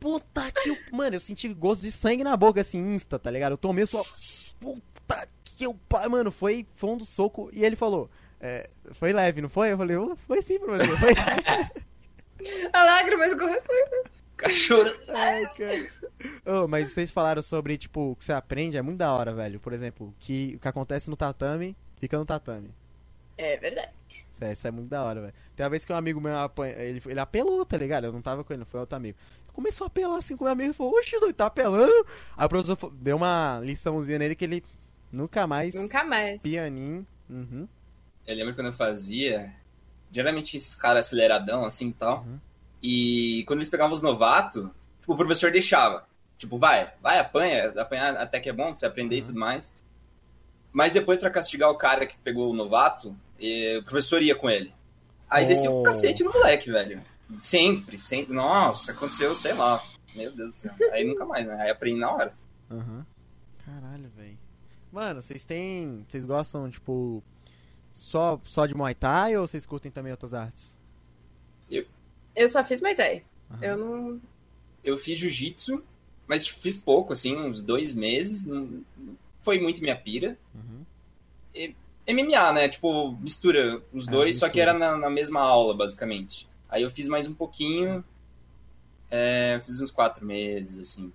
Puta 0.00 0.50
que... 0.52 0.70
eu- 0.70 0.76
Mano, 0.92 1.16
eu 1.16 1.20
senti 1.20 1.48
gosto 1.54 1.80
de 1.82 1.90
sangue 1.92 2.22
na 2.24 2.36
boca, 2.36 2.60
assim, 2.60 2.78
insta, 2.94 3.18
tá 3.18 3.30
ligado? 3.30 3.52
Eu 3.52 3.56
tomei 3.58 3.86
só... 3.86 4.02
Puta 4.60 5.28
que 5.44 5.64
eu... 5.64 5.78
Mano, 6.10 6.30
foi, 6.30 6.66
foi 6.74 6.90
um 6.90 6.96
do 6.96 7.04
soco. 7.06 7.48
E 7.52 7.64
ele 7.64 7.76
falou, 7.76 8.10
é, 8.40 8.68
foi 8.92 9.12
leve, 9.12 9.40
não 9.40 9.48
foi? 9.48 9.72
Eu 9.72 9.78
falei, 9.78 9.96
"Oh, 9.96 10.14
foi 10.16 10.42
sim, 10.42 10.58
professor. 10.58 10.98
Foi... 10.98 11.12
A 12.72 12.84
lágrima 12.84 13.26
escorreu. 13.26 13.60
Cachorro. 14.36 14.92
Ai, 15.08 15.46
cara. 15.54 15.90
Ô, 16.44 16.68
mas 16.68 16.92
vocês 16.92 17.10
falaram 17.10 17.42
sobre, 17.42 17.78
tipo, 17.78 18.12
o 18.12 18.16
que 18.16 18.24
você 18.24 18.32
aprende, 18.32 18.76
é 18.76 18.82
muito 18.82 18.98
da 18.98 19.12
hora, 19.12 19.32
velho. 19.32 19.58
Por 19.58 19.72
exemplo, 19.72 20.14
que 20.18 20.54
o 20.56 20.60
que 20.60 20.68
acontece 20.68 21.08
no 21.08 21.16
tatame, 21.16 21.76
fica 21.98 22.18
no 22.18 22.24
tatame. 22.24 22.70
É 23.38 23.56
verdade. 23.56 23.92
Isso 24.32 24.44
é, 24.44 24.52
isso 24.52 24.68
é 24.68 24.70
muito 24.70 24.90
da 24.90 25.02
hora, 25.02 25.20
velho. 25.22 25.34
Tem 25.54 25.64
uma 25.64 25.70
vez 25.70 25.84
que 25.84 25.92
um 25.92 25.96
amigo 25.96 26.20
meu 26.20 26.36
apanha, 26.36 26.74
ele, 26.74 27.00
ele 27.06 27.20
apelou, 27.20 27.64
tá 27.64 27.78
ligado? 27.78 28.04
Eu 28.04 28.12
não 28.12 28.20
tava 28.20 28.44
com 28.44 28.52
ele, 28.52 28.64
foi 28.66 28.80
outro 28.80 28.96
amigo. 28.96 29.16
Começou 29.52 29.86
a 29.86 29.88
apelar 29.88 30.18
assim 30.18 30.36
com 30.36 30.44
o 30.44 30.46
meu 30.46 30.52
amigo 30.52 30.70
e 30.70 30.74
falou, 30.74 30.92
oxe, 30.92 31.18
doido, 31.18 31.34
tá 31.34 31.46
apelando? 31.46 32.06
Aí 32.36 32.44
o 32.44 32.48
professor 32.48 32.92
deu 32.92 33.16
uma 33.16 33.58
liçãozinha 33.62 34.18
nele 34.18 34.34
que 34.34 34.44
ele 34.44 34.62
nunca 35.10 35.46
mais. 35.46 35.74
Nunca 35.74 36.04
mais. 36.04 36.38
Pianinho. 36.42 37.06
Uhum. 37.30 37.66
Eu 38.26 38.36
lembro 38.36 38.54
quando 38.54 38.66
eu 38.66 38.72
fazia, 38.74 39.54
geralmente 40.12 40.58
esses 40.58 40.76
caras 40.76 41.06
aceleradão, 41.06 41.64
assim 41.64 41.88
e 41.88 41.92
tal. 41.94 42.18
Uhum. 42.18 42.38
E 42.82 43.44
quando 43.46 43.60
eles 43.60 43.68
pegavam 43.68 43.92
os 43.92 44.02
novatos, 44.02 44.68
tipo, 45.00 45.12
o 45.12 45.16
professor 45.16 45.50
deixava. 45.50 46.06
Tipo, 46.38 46.58
vai, 46.58 46.92
vai, 47.02 47.18
apanha, 47.18 47.68
apanhar 47.80 48.16
até 48.16 48.38
que 48.38 48.48
é 48.48 48.52
bom 48.52 48.68
pra 48.68 48.76
você 48.76 48.86
aprender 48.86 49.16
e 49.16 49.20
Uhum. 49.20 49.26
tudo 49.26 49.38
mais. 49.40 49.72
Mas 50.72 50.92
depois, 50.92 51.18
pra 51.18 51.30
castigar 51.30 51.70
o 51.70 51.76
cara 51.76 52.06
que 52.06 52.16
pegou 52.18 52.50
o 52.50 52.54
novato, 52.54 53.16
o 53.38 53.82
professor 53.84 54.20
ia 54.22 54.34
com 54.34 54.50
ele. 54.50 54.72
Aí 55.28 55.46
descia 55.46 55.70
Oh. 55.70 55.80
o 55.80 55.82
cacete 55.82 56.22
no 56.22 56.32
moleque, 56.32 56.70
velho. 56.70 57.02
Sempre, 57.38 57.98
sempre. 57.98 58.32
Nossa, 58.34 58.92
aconteceu, 58.92 59.34
sei 59.34 59.54
lá. 59.54 59.82
Meu 60.14 60.30
Deus 60.34 60.48
do 60.48 60.54
céu. 60.54 60.72
Aí 60.92 61.04
nunca 61.04 61.24
mais, 61.24 61.46
né? 61.46 61.54
Aí 61.62 61.70
aprendi 61.70 61.98
na 61.98 62.10
hora. 62.10 62.32
Aham. 62.70 63.04
Caralho, 63.64 64.08
velho. 64.16 64.38
Mano, 64.92 65.20
vocês 65.22 65.44
têm. 65.44 66.04
Vocês 66.08 66.24
gostam, 66.24 66.70
tipo. 66.70 67.22
Só, 67.92 68.38
só 68.44 68.66
de 68.66 68.74
Muay 68.74 68.94
Thai 68.94 69.36
ou 69.36 69.46
vocês 69.46 69.64
curtem 69.66 69.90
também 69.90 70.12
outras 70.12 70.34
artes? 70.34 70.75
Eu 72.36 72.48
só 72.48 72.62
fiz 72.62 72.80
Muay 72.80 72.94
Thai. 72.94 73.22
Eu 73.60 73.76
não. 73.76 74.20
Eu 74.84 74.96
fiz 74.98 75.18
jiu-jitsu, 75.18 75.82
mas 76.28 76.44
tipo, 76.44 76.60
fiz 76.60 76.76
pouco, 76.76 77.12
assim, 77.12 77.36
uns 77.36 77.62
dois 77.62 77.94
meses. 77.94 78.44
Não 78.44 78.82
foi 79.40 79.58
muito 79.60 79.80
minha 79.80 79.96
pira. 79.96 80.36
Uhum. 80.54 80.84
MMA, 82.08 82.52
né? 82.52 82.68
Tipo, 82.68 83.12
mistura 83.20 83.82
os 83.92 84.06
É, 84.06 84.10
dois, 84.10 84.38
só 84.38 84.48
que 84.48 84.60
era 84.60 84.72
na, 84.72 84.96
na 84.96 85.10
mesma 85.10 85.40
aula, 85.40 85.74
basicamente. 85.74 86.48
Aí 86.68 86.82
eu 86.82 86.90
fiz 86.90 87.08
mais 87.08 87.26
um 87.26 87.34
pouquinho. 87.34 88.04
é, 89.10 89.60
fiz 89.64 89.80
uns 89.80 89.90
quatro 89.90 90.24
meses, 90.24 90.78
assim. 90.78 91.12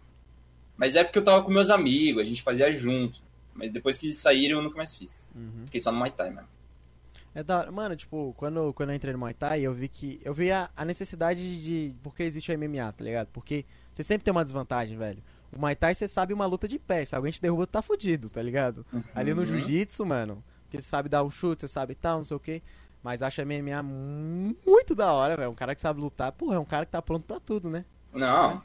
Mas 0.77 0.95
é 0.95 1.03
porque 1.03 1.19
eu 1.19 1.23
tava 1.23 1.43
com 1.43 1.51
meus 1.51 1.69
amigos, 1.69 2.21
a 2.21 2.25
gente 2.25 2.41
fazia 2.41 2.73
junto. 2.73 3.21
Mas 3.53 3.69
depois 3.69 3.97
que 3.97 4.07
eles 4.07 4.19
saíram, 4.19 4.57
eu 4.59 4.63
nunca 4.63 4.77
mais 4.77 4.95
fiz. 4.95 5.29
Uhum. 5.35 5.65
Fiquei 5.65 5.79
só 5.79 5.91
no 5.91 5.97
Muay 5.97 6.11
Thai, 6.11 6.31
mano. 6.31 6.47
É 7.33 7.41
da 7.43 7.59
hora. 7.59 7.71
Mano, 7.71 7.95
tipo, 7.95 8.33
quando, 8.37 8.73
quando 8.73 8.89
eu 8.89 8.95
entrei 8.95 9.13
no 9.13 9.19
Muay 9.19 9.33
Thai, 9.33 9.61
eu 9.61 9.73
vi 9.73 9.87
que. 9.87 10.19
Eu 10.23 10.33
vi 10.33 10.51
a, 10.51 10.69
a 10.75 10.83
necessidade 10.83 11.61
de. 11.61 11.95
Porque 12.03 12.23
existe 12.23 12.51
o 12.51 12.57
MMA, 12.57 12.91
tá 12.91 13.03
ligado? 13.03 13.27
Porque 13.31 13.65
você 13.93 14.03
sempre 14.03 14.23
tem 14.25 14.31
uma 14.31 14.43
desvantagem, 14.43 14.97
velho. 14.97 15.23
O 15.51 15.59
Muay 15.59 15.75
Thai 15.75 15.95
você 15.95 16.07
sabe 16.07 16.33
uma 16.33 16.45
luta 16.45 16.67
de 16.67 16.77
pé. 16.79 17.03
Se 17.05 17.15
alguém 17.15 17.31
te 17.31 17.41
derruba, 17.41 17.65
tu 17.65 17.71
tá 17.71 17.81
fudido, 17.81 18.29
tá 18.29 18.41
ligado? 18.41 18.85
Ali 19.15 19.33
no 19.33 19.41
Uhum. 19.41 19.45
Jiu-Jitsu, 19.47 20.05
mano. 20.05 20.43
Porque 20.63 20.81
você 20.81 20.87
sabe 20.87 21.09
dar 21.09 21.23
um 21.23 21.29
chute, 21.29 21.61
você 21.61 21.67
sabe 21.67 21.95
tal, 21.95 22.17
não 22.17 22.23
sei 22.23 22.37
o 22.37 22.39
quê. 22.39 22.61
Mas 23.03 23.21
acho 23.21 23.41
MMA 23.45 23.81
muito 23.83 24.93
da 24.95 25.11
hora, 25.11 25.35
velho. 25.35 25.49
Um 25.51 25.55
cara 25.55 25.73
que 25.75 25.81
sabe 25.81 25.99
lutar, 25.99 26.31
porra, 26.31 26.55
é 26.55 26.59
um 26.59 26.65
cara 26.65 26.85
que 26.85 26.91
tá 26.91 27.01
pronto 27.01 27.25
pra 27.25 27.39
tudo, 27.39 27.69
né? 27.69 27.83
Não, 28.13 28.61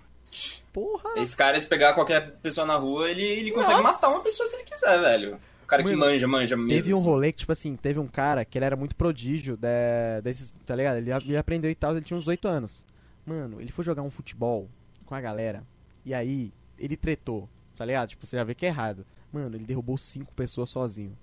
Porra! 0.73 1.19
esse 1.21 1.35
cara, 1.37 1.59
se 1.59 1.67
pegar 1.67 1.95
qualquer 1.95 2.33
pessoa 2.39 2.67
na 2.67 2.77
rua, 2.77 3.11
ele, 3.11 3.23
ele 3.23 3.51
consegue 3.53 3.79
Nossa. 3.81 3.93
matar 3.93 4.09
uma 4.09 4.21
pessoa 4.21 4.47
se 4.47 4.57
ele 4.57 4.64
quiser, 4.64 5.01
velho. 5.01 5.41
O 5.67 5.69
cara 5.69 5.83
que 5.83 5.97
manja, 5.97 6.29
manja 6.29 6.57
mesmo. 6.57 6.71
Teve 6.83 6.95
um 6.95 6.99
assim. 6.99 7.05
rolê 7.07 7.33
que, 7.33 7.39
tipo 7.39 7.51
assim, 7.53 7.75
teve 7.77 7.99
um 7.99 8.07
cara 8.07 8.45
que 8.45 8.57
ele 8.57 8.64
era 8.64 8.77
muito 8.77 8.95
prodígio 8.95 9.57
de, 9.57 10.23
desses, 10.23 10.55
tá 10.64 10.77
ligado? 10.77 10.97
Ele, 10.99 11.11
ele 11.12 11.37
aprendeu 11.37 11.69
e 11.71 11.75
tal, 11.75 11.91
ele 11.93 12.05
tinha 12.05 12.17
uns 12.17 12.29
8 12.29 12.47
anos. 12.47 12.87
Mano, 13.27 13.61
ele 13.61 13.73
foi 13.73 13.85
jogar 13.85 14.03
um 14.03 14.11
futebol 14.11 14.69
com 15.05 15.14
a 15.14 15.21
galera, 15.21 15.64
e 16.05 16.14
aí 16.14 16.53
ele 16.79 16.97
tretou, 16.97 17.49
tá 17.77 17.85
ligado? 17.85 18.09
Tipo, 18.11 18.25
você 18.25 18.37
já 18.37 18.45
vê 18.45 18.55
que 18.55 18.64
é 18.64 18.69
errado. 18.69 19.05
Mano, 19.33 19.57
ele 19.57 19.64
derrubou 19.64 19.99
cinco 19.99 20.33
pessoas 20.35 20.71
sozinho. 20.71 21.17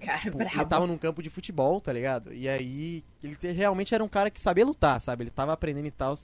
Cara, 0.00 0.20
Tipo, 0.20 0.36
bravo. 0.38 0.56
ele 0.56 0.66
tava 0.66 0.86
num 0.86 0.98
campo 0.98 1.22
de 1.22 1.30
futebol, 1.30 1.80
tá 1.80 1.92
ligado? 1.92 2.32
E 2.34 2.48
aí, 2.48 3.02
ele 3.22 3.34
te- 3.36 3.50
realmente 3.52 3.94
era 3.94 4.04
um 4.04 4.08
cara 4.08 4.28
que 4.30 4.40
sabia 4.40 4.64
lutar, 4.66 5.00
sabe? 5.00 5.22
Ele 5.24 5.30
tava 5.30 5.52
aprendendo 5.52 5.86
e 5.86 5.90
tal. 5.90 6.14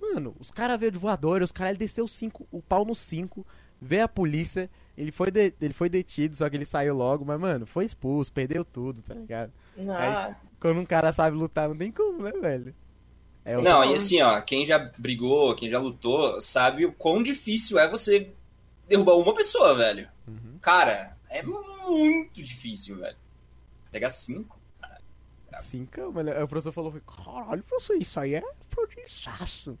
Mano, 0.00 0.34
os 0.40 0.50
caras 0.50 0.80
veio 0.80 0.90
de 0.90 0.98
voador, 0.98 1.42
os 1.42 1.52
caras, 1.52 1.70
ele 1.72 1.78
desceu 1.78 2.08
cinco, 2.08 2.46
o 2.50 2.60
pau 2.60 2.84
no 2.84 2.94
5, 2.94 3.46
veio 3.80 4.04
a 4.04 4.08
polícia, 4.08 4.68
ele 4.96 5.12
foi, 5.12 5.30
de- 5.30 5.54
ele 5.60 5.72
foi 5.72 5.88
detido, 5.88 6.36
só 6.36 6.48
que 6.48 6.56
ele 6.56 6.64
saiu 6.64 6.94
logo, 6.94 7.24
mas, 7.24 7.40
mano, 7.40 7.66
foi 7.66 7.84
expulso, 7.84 8.32
perdeu 8.32 8.64
tudo, 8.64 9.02
tá 9.02 9.14
ligado? 9.14 9.52
Nossa. 9.76 10.36
Quando 10.58 10.78
um 10.80 10.84
cara 10.84 11.12
sabe 11.12 11.36
lutar, 11.36 11.68
não 11.68 11.76
tem 11.76 11.90
como, 11.90 12.22
né, 12.22 12.32
velho? 12.32 12.74
É 13.44 13.56
o- 13.56 13.62
Não, 13.62 13.82
e 13.84 13.94
assim, 13.94 14.20
ó, 14.20 14.40
quem 14.42 14.66
já 14.66 14.78
brigou, 14.98 15.54
quem 15.56 15.70
já 15.70 15.78
lutou, 15.78 16.40
sabe 16.40 16.84
o 16.84 16.92
quão 16.92 17.22
difícil 17.22 17.78
é 17.78 17.88
você 17.88 18.30
derrubar 18.86 19.14
uma 19.16 19.34
pessoa, 19.34 19.74
velho. 19.74 20.08
Uhum. 20.28 20.58
Cara, 20.60 21.16
é 21.30 21.42
muito 21.42 22.42
difícil, 22.42 22.96
velho. 22.98 23.16
Pegar 23.90 24.10
cinco. 24.10 24.58
Cinco, 25.60 26.12
mano. 26.12 26.30
Aí 26.30 26.42
O 26.42 26.48
professor 26.48 26.72
falou, 26.72 26.92
caralho, 27.02 27.62
professor, 27.64 27.94
isso 27.96 28.18
aí 28.20 28.34
é 28.34 28.42
prodigaço. 28.70 29.78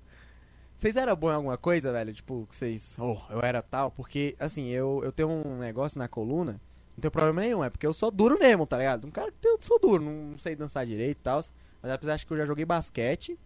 Vocês 0.80 0.96
eram 0.96 1.14
bom 1.14 1.30
em 1.30 1.34
alguma 1.34 1.58
coisa, 1.58 1.92
velho? 1.92 2.10
Tipo, 2.10 2.46
que 2.48 2.56
vocês, 2.56 2.96
oh, 2.98 3.18
eu 3.28 3.42
era 3.42 3.60
tal, 3.60 3.90
porque, 3.90 4.34
assim, 4.40 4.68
eu, 4.68 5.02
eu 5.04 5.12
tenho 5.12 5.28
um 5.28 5.58
negócio 5.58 5.98
na 5.98 6.08
coluna, 6.08 6.52
não 6.52 7.02
tenho 7.02 7.10
problema 7.12 7.42
nenhum, 7.42 7.62
é 7.62 7.68
porque 7.68 7.86
eu 7.86 7.92
sou 7.92 8.10
duro 8.10 8.38
mesmo, 8.38 8.66
tá 8.66 8.78
ligado? 8.78 9.06
Um 9.06 9.10
cara 9.10 9.30
que 9.30 9.46
eu 9.46 9.58
sou 9.60 9.78
duro, 9.78 10.02
não 10.02 10.38
sei 10.38 10.56
dançar 10.56 10.86
direito 10.86 11.18
e 11.18 11.22
tal, 11.22 11.38
mas 11.82 11.92
apesar 11.92 12.16
de 12.16 12.24
que 12.24 12.32
eu 12.32 12.36
já 12.38 12.46
joguei 12.46 12.64
basquete, 12.64 13.38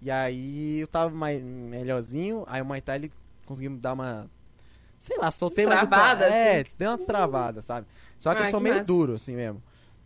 e 0.00 0.10
aí 0.10 0.80
eu 0.80 0.88
tava 0.88 1.14
mais 1.14 1.40
melhorzinho, 1.40 2.42
aí 2.48 2.60
o 2.60 2.82
Thai 2.82 2.96
ele 2.96 3.12
conseguiu 3.46 3.70
me 3.70 3.78
dar 3.78 3.92
uma, 3.92 4.28
sei 4.98 5.16
lá, 5.18 5.30
soltei 5.30 5.64
mais 5.64 5.82
um 5.82 5.84
Destravada, 5.84 6.24
É, 6.24 6.62
assim. 6.62 6.70
deu 6.76 6.90
uma 6.90 6.98
travada, 6.98 7.62
sabe? 7.62 7.86
Só 8.18 8.34
que 8.34 8.40
eu 8.40 8.46
Ah, 8.46 8.50
sou 8.50 8.58
que 8.58 8.64
meio 8.64 8.74
massa. 8.74 8.86
duro, 8.88 9.14
assim 9.14 9.36
mesmo. 9.36 9.62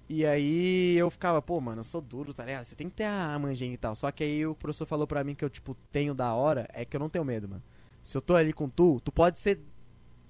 E 0.09 0.25
aí 0.25 0.97
eu 0.97 1.11
ficava, 1.11 1.43
pô, 1.43 1.61
mano, 1.61 1.81
eu 1.81 1.85
sou 1.85 2.01
duro, 2.01 2.33
tá 2.33 2.45
ligado? 2.45 2.65
Você 2.65 2.77
tem 2.77 2.89
que 2.89 2.95
ter 2.95 3.05
a 3.05 3.37
manjinha 3.39 3.75
e 3.75 3.77
tal. 3.77 3.95
Só 3.97 4.11
que 4.13 4.23
aí 4.23 4.47
o 4.47 4.55
professor 4.55 4.87
falou 4.87 5.07
pra 5.07 5.25
mim 5.25 5.35
que 5.35 5.45
eu, 5.45 5.51
tipo, 5.51 5.77
tenho 5.91 6.15
da 6.15 6.33
hora, 6.33 6.69
é 6.73 6.85
que 6.85 6.95
eu 6.95 7.01
não 7.01 7.09
tenho 7.09 7.25
medo, 7.25 7.49
mano. 7.49 7.63
Se 8.03 8.17
eu 8.17 8.21
tô 8.21 8.37
ali 8.37 8.53
com 8.53 8.69
tu, 8.69 9.01
tu 9.01 9.11
pode 9.11 9.39
ser 9.41 9.61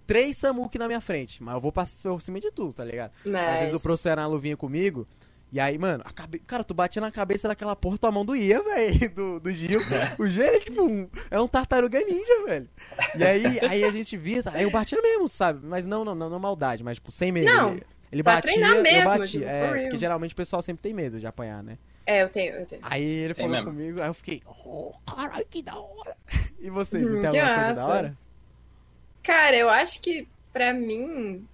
três 0.07 0.39
Samuki 0.39 0.79
na 0.79 0.87
minha 0.87 1.01
frente, 1.01 1.43
mas 1.43 1.55
eu 1.55 1.61
vou 1.61 1.73
passar 1.73 2.11
por 2.11 2.23
cima 2.23 2.41
de 2.41 2.51
tu, 2.51 2.73
tá 2.73 2.85
ligado? 2.85 3.13
Mas... 3.25 3.55
Às 3.55 3.61
vezes 3.61 3.75
o 3.75 3.81
professor 3.81 4.11
era 4.11 4.23
na 4.23 4.29
luvinha 4.29 4.57
comigo, 4.57 5.07
e 5.53 5.61
aí, 5.61 5.79
mano, 5.79 6.03
a 6.07 6.13
cabe... 6.13 6.39
cara, 6.41 6.65
tu 6.65 6.75
batia 6.75 7.01
na 7.01 7.11
cabeça 7.11 7.47
daquela 7.47 7.77
porra, 7.77 7.99
tua 7.99 8.11
mão 8.11 8.25
doía, 8.25 8.63
velho, 8.65 9.15
do, 9.15 9.41
do 9.41 9.53
Gil. 9.53 9.81
O 10.19 10.27
Gil 10.27 10.43
é 10.43 10.59
tipo 10.59 10.83
um, 10.83 11.09
é 11.31 11.41
um 11.41 11.47
tartaruga 11.47 12.01
ninja, 12.01 12.45
velho. 12.45 12.69
E 13.17 13.25
aí, 13.25 13.61
aí 13.61 13.85
a 13.85 13.91
gente 13.91 14.17
via, 14.17 14.43
tá? 14.43 14.53
aí 14.55 14.65
eu 14.65 14.71
batia 14.71 15.01
mesmo, 15.01 15.29
sabe? 15.29 15.65
Mas 15.67 15.87
não, 15.87 16.05
não, 16.05 16.15
não, 16.15 16.29
não 16.29 16.39
maldade, 16.39 16.83
mas 16.83 16.97
tipo, 16.97 17.13
sem 17.13 17.31
medo. 17.31 17.47
Não, 17.47 17.79
ele 18.13 18.23
pra 18.23 18.35
batia, 18.37 18.53
treinar 18.53 18.77
eu 18.77 18.83
mesmo, 18.83 19.05
batia. 19.05 19.27
tipo, 19.27 19.45
é, 19.45 19.83
porque 19.83 19.99
geralmente 19.99 20.33
o 20.33 20.37
pessoal 20.37 20.63
sempre 20.63 20.83
tem 20.83 20.93
medo 20.95 21.19
de 21.21 21.27
apanhar, 21.27 21.63
né? 21.63 21.79
É, 22.05 22.23
eu 22.23 22.29
tenho, 22.29 22.55
eu 22.55 22.67
tenho. 22.67 22.81
Aí 22.85 23.03
ele 23.03 23.35
Tem 23.35 23.45
falou 23.47 23.59
mesmo. 23.59 23.71
comigo, 23.73 24.01
aí 24.01 24.09
eu 24.09 24.15
fiquei, 24.15 24.41
oh, 24.47 24.93
caralho, 25.07 25.47
que 25.51 25.63
da 25.63 25.77
hora. 25.77 26.17
E 26.61 26.71
vocês, 26.71 27.05
Hum, 27.05 27.09
vocês 27.21 27.31
têm 27.33 27.41
alguma 27.41 27.55
coisa 27.57 27.75
da 27.75 27.83
massa. 27.83 27.95
hora? 27.99 28.19
Cara, 29.23 29.57
eu 29.57 29.69
acho 29.69 30.01
que 30.01 30.27
pra 30.53 30.73
mim. 30.73 31.47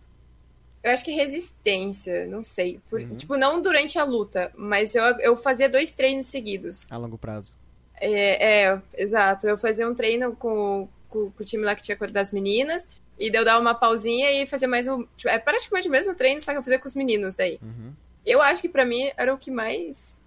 Eu 0.82 0.90
acho 0.92 1.04
que 1.04 1.12
resistência, 1.12 2.26
não 2.26 2.42
sei. 2.42 2.80
Por- 2.90 3.00
Uhum. 3.00 3.16
Tipo, 3.16 3.36
não 3.36 3.62
durante 3.62 3.98
a 3.98 4.04
luta, 4.04 4.50
mas 4.56 4.94
eu, 4.94 5.02
eu 5.20 5.36
fazia 5.36 5.68
dois 5.68 5.92
treinos 5.92 6.26
seguidos. 6.26 6.86
A 6.90 6.96
longo 6.96 7.16
prazo. 7.16 7.54
É, 8.00 8.64
é, 8.66 8.82
exato. 8.96 9.46
Eu 9.46 9.56
fazia 9.56 9.88
um 9.88 9.94
treino 9.94 10.34
com, 10.34 10.88
com, 11.08 11.30
com 11.30 11.42
o 11.42 11.44
time 11.46 11.64
lá 11.64 11.74
que 11.74 11.82
tinha 11.82 11.96
das 12.10 12.30
meninas. 12.32 12.86
E 13.22 13.30
daí 13.30 13.40
eu 13.40 13.44
dava 13.44 13.60
uma 13.60 13.74
pausinha 13.74 14.30
e 14.32 14.46
fazia 14.46 14.66
mais 14.66 14.86
um. 14.88 15.04
Tipo, 15.16 15.28
é 15.30 15.38
praticamente 15.38 15.86
o 15.86 15.90
mesmo 15.90 16.14
treino, 16.14 16.40
só 16.40 16.50
que 16.52 16.58
eu 16.58 16.62
fazia 16.62 16.78
com 16.78 16.88
os 16.88 16.94
meninos 16.94 17.34
daí. 17.36 17.58
Uhum. 17.62 17.92
Eu 18.26 18.42
acho 18.42 18.60
que 18.60 18.68
pra 18.68 18.84
mim 18.84 19.10
era 19.16 19.32
o 19.32 19.38
que 19.38 19.50
mais. 19.50 20.20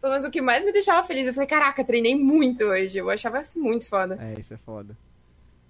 Pelo 0.00 0.12
menos 0.12 0.26
o 0.26 0.30
que 0.30 0.40
mais 0.40 0.64
me 0.64 0.72
deixava 0.72 1.04
feliz. 1.06 1.26
Eu 1.26 1.34
falei, 1.34 1.48
caraca, 1.48 1.82
treinei 1.84 2.14
muito 2.14 2.64
hoje. 2.64 2.98
Eu 2.98 3.10
achava 3.10 3.40
isso 3.40 3.58
muito 3.58 3.88
foda. 3.88 4.16
É, 4.20 4.38
isso 4.38 4.54
é 4.54 4.56
foda. 4.56 4.96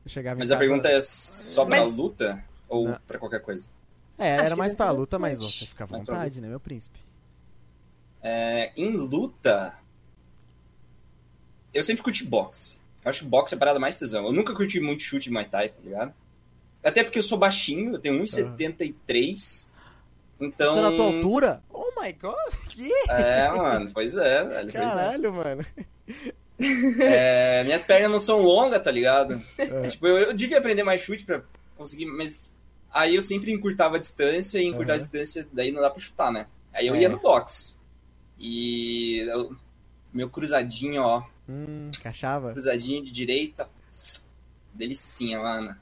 Eu 0.05 0.11
chegava 0.11 0.39
Mas 0.39 0.51
a 0.53 0.57
pergunta 0.59 0.89
é 0.89 1.01
só 1.01 1.65
pra 1.65 1.81
Mas- 1.85 1.95
luta 1.95 2.45
ou 2.69 2.89
Não. 2.89 2.99
pra 3.07 3.19
qualquer 3.19 3.41
coisa? 3.41 3.67
É, 4.19 4.35
Acho 4.37 4.47
era 4.47 4.57
mais 4.57 4.75
pra 4.75 4.91
luta, 4.91 5.19
mas 5.19 5.39
você 5.39 5.65
fica 5.67 5.85
à 5.85 5.87
vontade, 5.87 6.41
né, 6.41 6.49
meu 6.49 6.61
príncipe? 6.61 6.99
É, 8.23 8.71
em 8.77 8.91
luta, 8.91 9.75
eu 11.73 11.83
sempre 11.83 12.03
curti 12.03 12.25
boxe. 12.25 12.79
Eu 13.05 13.11
acho 13.11 13.25
boxe 13.25 13.55
a 13.55 13.59
parada 13.59 13.79
mais 13.79 13.97
tesão. 13.97 14.25
Eu 14.27 14.33
nunca 14.33 14.55
curti 14.55 14.79
muito 14.81 15.03
chute 15.03 15.25
de 15.25 15.31
Muay 15.31 15.45
Thai, 15.47 15.69
tá 15.69 15.81
ligado? 15.83 16.15
Até 16.85 17.03
porque 17.03 17.19
eu 17.19 17.23
sou 17.23 17.39
baixinho, 17.39 17.95
eu 17.95 17.99
tenho 17.99 18.23
1,73. 18.23 19.69
Então. 20.41 20.75
Você 20.75 20.81
na 20.83 20.91
tua 20.93 21.07
altura? 21.07 21.63
Oh 21.73 21.87
my 22.01 22.13
god, 22.13 22.55
que? 22.69 22.91
É, 23.09 23.49
mano, 23.51 23.91
pois 23.95 24.17
é, 24.17 24.45
velho. 24.45 24.69
é. 24.69 24.73
Caralho, 24.73 25.33
mano. 25.33 25.65
É, 27.01 27.65
minhas 27.65 27.83
pernas 27.85 28.11
não 28.11 28.21
são 28.21 28.41
longas, 28.41 28.83
tá 28.83 28.91
ligado? 28.91 29.41
É. 29.59 29.89
Tipo, 29.89 30.07
eu, 30.07 30.19
eu 30.19 30.33
devia 30.35 30.59
aprender 30.59 30.83
mais 30.83 31.01
chute 31.01 31.25
pra 31.25 31.43
conseguir, 31.77 32.07
mas 32.07 32.51
aí 32.93 33.15
eu 33.15 33.23
sempre 33.23 33.51
encurtava 33.53 33.97
a 33.97 33.99
distância 34.01 34.59
e 34.59 34.65
encurtar 34.67 34.93
a 34.93 34.97
Aham. 34.97 35.03
distância, 35.03 35.49
daí 35.53 35.73
não 35.73 35.81
dá 35.83 35.91
pra 35.91 36.01
chutar, 36.01 36.31
né? 36.33 36.47
Aí 36.73 36.87
eu 36.87 36.95
É. 36.95 37.01
ia 37.01 37.09
no 37.09 37.19
boxe. 37.19 37.75
E 38.39 39.19
eu- 39.29 39.57
meu 40.13 40.29
cruzadinho, 40.29 41.03
ó, 41.03 41.23
Hum, 41.49 41.91
cachava. 42.03 42.53
cruzadinho 42.53 43.05
de 43.05 43.11
direita, 43.11 43.69
delicinha, 44.73 45.41
mano. 45.41 45.77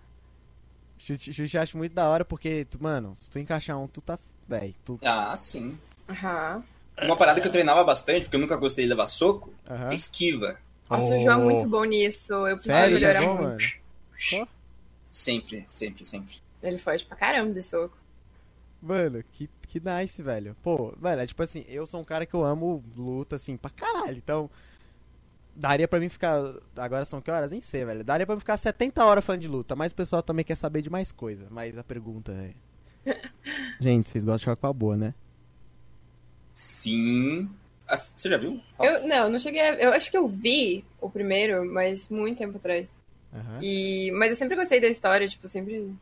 Chute, 1.03 1.33
chute 1.33 1.57
eu 1.57 1.63
acho 1.63 1.77
muito 1.77 1.93
da 1.93 2.09
hora 2.09 2.25
porque, 2.25 2.65
tu, 2.65 2.81
mano, 2.81 3.17
se 3.21 3.29
tu 3.29 3.37
encaixar 3.41 3.77
um, 3.77 3.89
tu 3.89 4.01
tá. 4.01 4.17
Véi, 4.47 4.73
tu. 4.85 5.01
Ah, 5.05 5.37
sim. 5.37 5.77
Aham. 6.09 6.63
Uma 7.03 7.17
parada 7.17 7.41
que 7.41 7.49
eu 7.49 7.51
treinava 7.51 7.83
bastante, 7.83 8.23
porque 8.23 8.37
eu 8.37 8.41
nunca 8.41 8.57
gostei 8.57 8.85
de 8.85 8.89
levar 8.91 9.09
soco, 9.09 9.53
Aham. 9.69 9.91
é 9.91 9.95
esquiva. 9.97 10.61
Nossa, 10.89 11.17
o 11.17 11.19
João 11.19 11.41
é 11.41 11.45
muito 11.45 11.67
bom 11.67 11.83
nisso. 11.85 12.33
Eu 12.33 12.55
preciso 12.55 12.77
Sério, 12.77 12.95
melhorar 12.95 13.21
tá 13.21 13.27
bom, 13.27 13.35
muito. 13.35 13.65
mano? 14.29 14.47
Sempre, 15.11 15.65
sempre, 15.67 16.05
sempre. 16.05 16.37
Ele 16.63 16.79
foge 16.79 17.05
pra 17.05 17.17
caramba 17.17 17.53
de 17.53 17.63
soco. 17.65 17.97
Mano, 18.81 19.25
que, 19.33 19.51
que 19.67 19.81
nice, 19.81 20.23
velho. 20.23 20.57
Pô, 20.63 20.95
velho, 21.01 21.21
é 21.23 21.27
tipo 21.27 21.43
assim, 21.43 21.65
eu 21.67 21.85
sou 21.85 22.01
um 22.01 22.05
cara 22.05 22.25
que 22.27 22.35
eu 22.35 22.45
amo 22.45 22.85
luta, 22.97 23.37
assim, 23.37 23.57
pra 23.57 23.71
caralho. 23.71 24.19
Então, 24.19 24.49
daria 25.55 25.87
pra 25.89 26.01
mim 26.01 26.09
ficar. 26.09 26.43
Agora 26.77 27.05
são 27.05 27.21
que 27.21 27.31
horas? 27.31 27.53
Nem 27.53 27.61
sei, 27.61 27.85
velho. 27.85 28.03
Daria 28.05 28.27
pra 28.27 28.35
mim 28.35 28.41
ficar 28.41 28.57
70 28.57 29.05
horas 29.05 29.25
falando 29.25 29.41
de 29.43 29.49
luta, 29.49 29.75
mas 29.77 29.93
o 29.93 29.97
pessoal 29.97 30.23
também 30.23 30.45
quer 30.45 30.57
saber 30.57 30.83
de 30.83 30.91
mais 30.91 31.13
coisa. 31.13 31.47
Mas 31.51 31.77
a 31.79 31.85
pergunta 31.85 32.33
é. 32.33 32.55
Gente, 33.81 34.09
vocês 34.09 34.25
gostam 34.25 34.39
de 34.39 34.45
choque 34.45 34.61
com 34.61 34.67
a 34.69 34.73
boa, 34.73 34.97
né? 34.97 35.15
Sim. 36.55 37.49
Ah, 37.89 38.01
Você 38.15 38.29
já 38.29 38.37
viu? 38.37 38.61
Eu, 38.81 39.07
não, 39.07 39.31
não 39.31 39.39
cheguei 39.39 39.61
a... 39.61 39.75
Eu 39.75 39.93
acho 39.93 40.11
que 40.11 40.17
eu 40.17 40.27
vi 40.27 40.85
o 41.01 41.11
primeiro, 41.11 41.65
mas 41.71 42.09
muito 42.09 42.39
tempo 42.39 42.57
atrás. 42.57 42.99
Aham. 43.33 43.59
E... 43.61 44.11
Mas 44.13 44.31
eu 44.31 44.37
sempre 44.37 44.57
gostei 44.57 44.81
da 44.81 44.89
história, 44.89 45.27
tipo, 45.29 45.49
sempre... 45.49 45.93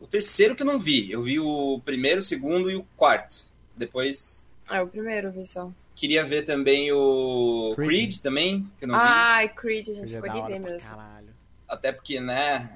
O 0.00 0.06
terceiro 0.06 0.56
que 0.56 0.62
eu 0.62 0.66
não 0.66 0.78
vi. 0.78 1.10
Eu 1.10 1.22
vi 1.22 1.38
o 1.38 1.80
primeiro, 1.84 2.20
o 2.20 2.22
segundo 2.22 2.70
e 2.70 2.76
o 2.76 2.84
quarto. 2.96 3.48
Depois 3.76 4.44
Ah, 4.68 4.82
o 4.82 4.88
primeiro 4.88 5.28
eu 5.28 5.32
vi 5.32 5.46
só. 5.46 5.70
Queria 6.00 6.24
ver 6.24 6.42
também 6.46 6.90
o 6.92 7.72
Creed. 7.76 7.88
Creed, 7.88 8.18
também, 8.20 8.66
que 8.78 8.84
eu 8.84 8.88
não 8.88 8.94
vi. 8.94 9.04
Ai, 9.04 9.48
Creed, 9.50 9.88
a 9.90 9.92
gente 9.92 10.04
é 10.16 10.20
ficou 10.20 10.28
da 10.32 10.40
de 10.40 10.52
ver 10.52 10.58
mesmo. 10.58 10.88
caralho. 10.88 11.28
Até 11.68 11.92
porque, 11.92 12.18
né? 12.18 12.70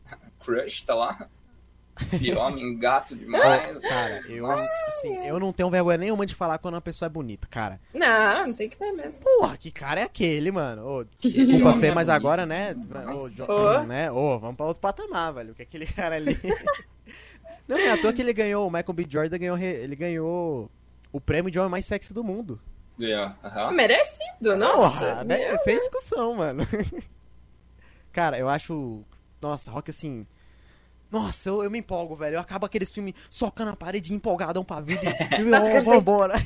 Crush 0.40 0.82
tá 0.82 0.94
lá. 0.94 1.28
Filho, 2.18 2.38
homem, 2.38 2.78
gato 2.78 3.14
demais. 3.14 3.78
Cara, 3.80 4.22
eu, 4.26 4.50
assim, 4.50 5.26
eu 5.26 5.38
não 5.38 5.52
tenho 5.52 5.68
vergonha 5.68 5.98
nenhuma 5.98 6.24
de 6.24 6.34
falar 6.34 6.56
quando 6.56 6.72
uma 6.74 6.80
pessoa 6.80 7.06
é 7.06 7.10
bonita, 7.10 7.46
cara. 7.50 7.78
Não, 7.92 8.46
não 8.46 8.54
tem 8.54 8.70
que 8.70 8.78
ver 8.78 8.92
mesmo. 8.92 9.22
Porra, 9.22 9.54
que 9.58 9.70
cara 9.70 10.00
é 10.00 10.04
aquele, 10.04 10.50
mano? 10.50 10.86
Ô, 10.86 11.04
desculpa, 11.20 11.74
Fê, 11.74 11.88
é 11.88 11.94
mas 11.94 12.08
agora, 12.08 12.46
né? 12.46 12.74
Ô, 13.14 13.28
Jo- 13.28 13.44
Ô. 13.46 13.82
né? 13.82 14.10
Ô, 14.10 14.38
vamos 14.38 14.56
pra 14.56 14.64
outro 14.64 14.80
patamar, 14.80 15.34
velho. 15.34 15.54
Que 15.54 15.60
aquele 15.62 15.84
cara 15.84 16.16
ali. 16.16 16.34
Não, 17.68 17.76
é 17.76 17.90
à 17.90 18.00
toa 18.00 18.12
que 18.14 18.22
ele 18.22 18.32
ganhou, 18.32 18.66
o 18.66 18.70
Michael 18.70 18.94
B. 18.94 19.06
Jordan 19.08 19.38
ganhou, 19.38 19.58
ele 19.58 19.94
ganhou 19.94 20.70
o 21.12 21.20
prêmio 21.20 21.50
de 21.50 21.58
homem 21.58 21.70
mais 21.70 21.84
sexy 21.84 22.14
do 22.14 22.24
mundo. 22.24 22.58
Ganhou. 23.00 23.32
Aham. 23.42 23.72
Merecido, 23.72 24.56
nossa. 24.56 24.98
Porra, 24.98 25.24
né? 25.24 25.56
Sem 25.58 25.78
discussão, 25.80 26.34
mano. 26.34 26.62
Cara, 28.12 28.38
eu 28.38 28.48
acho. 28.48 29.02
Nossa, 29.40 29.70
rock 29.70 29.90
assim. 29.90 30.26
Nossa, 31.10 31.48
eu, 31.48 31.64
eu 31.64 31.70
me 31.70 31.78
empolgo, 31.78 32.14
velho. 32.14 32.36
Eu 32.36 32.40
acabo 32.40 32.66
aqueles 32.66 32.90
filmes 32.90 33.14
socando 33.30 33.70
a 33.70 33.76
parede 33.76 34.12
empolgadão 34.12 34.62
pra 34.62 34.80
vida 34.80 35.02
e, 35.04 35.40
e 35.40 35.44
Nossa, 35.44 35.78
oh, 35.78 35.80
vambora. 35.80 36.34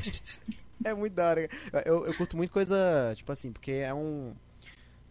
É 0.84 0.92
muito 0.92 1.14
da 1.14 1.28
hora. 1.28 1.48
Eu, 1.86 2.04
eu 2.04 2.14
curto 2.14 2.36
muito 2.36 2.52
coisa, 2.52 2.76
tipo 3.14 3.32
assim, 3.32 3.50
porque 3.50 3.70
é 3.70 3.94
um. 3.94 4.34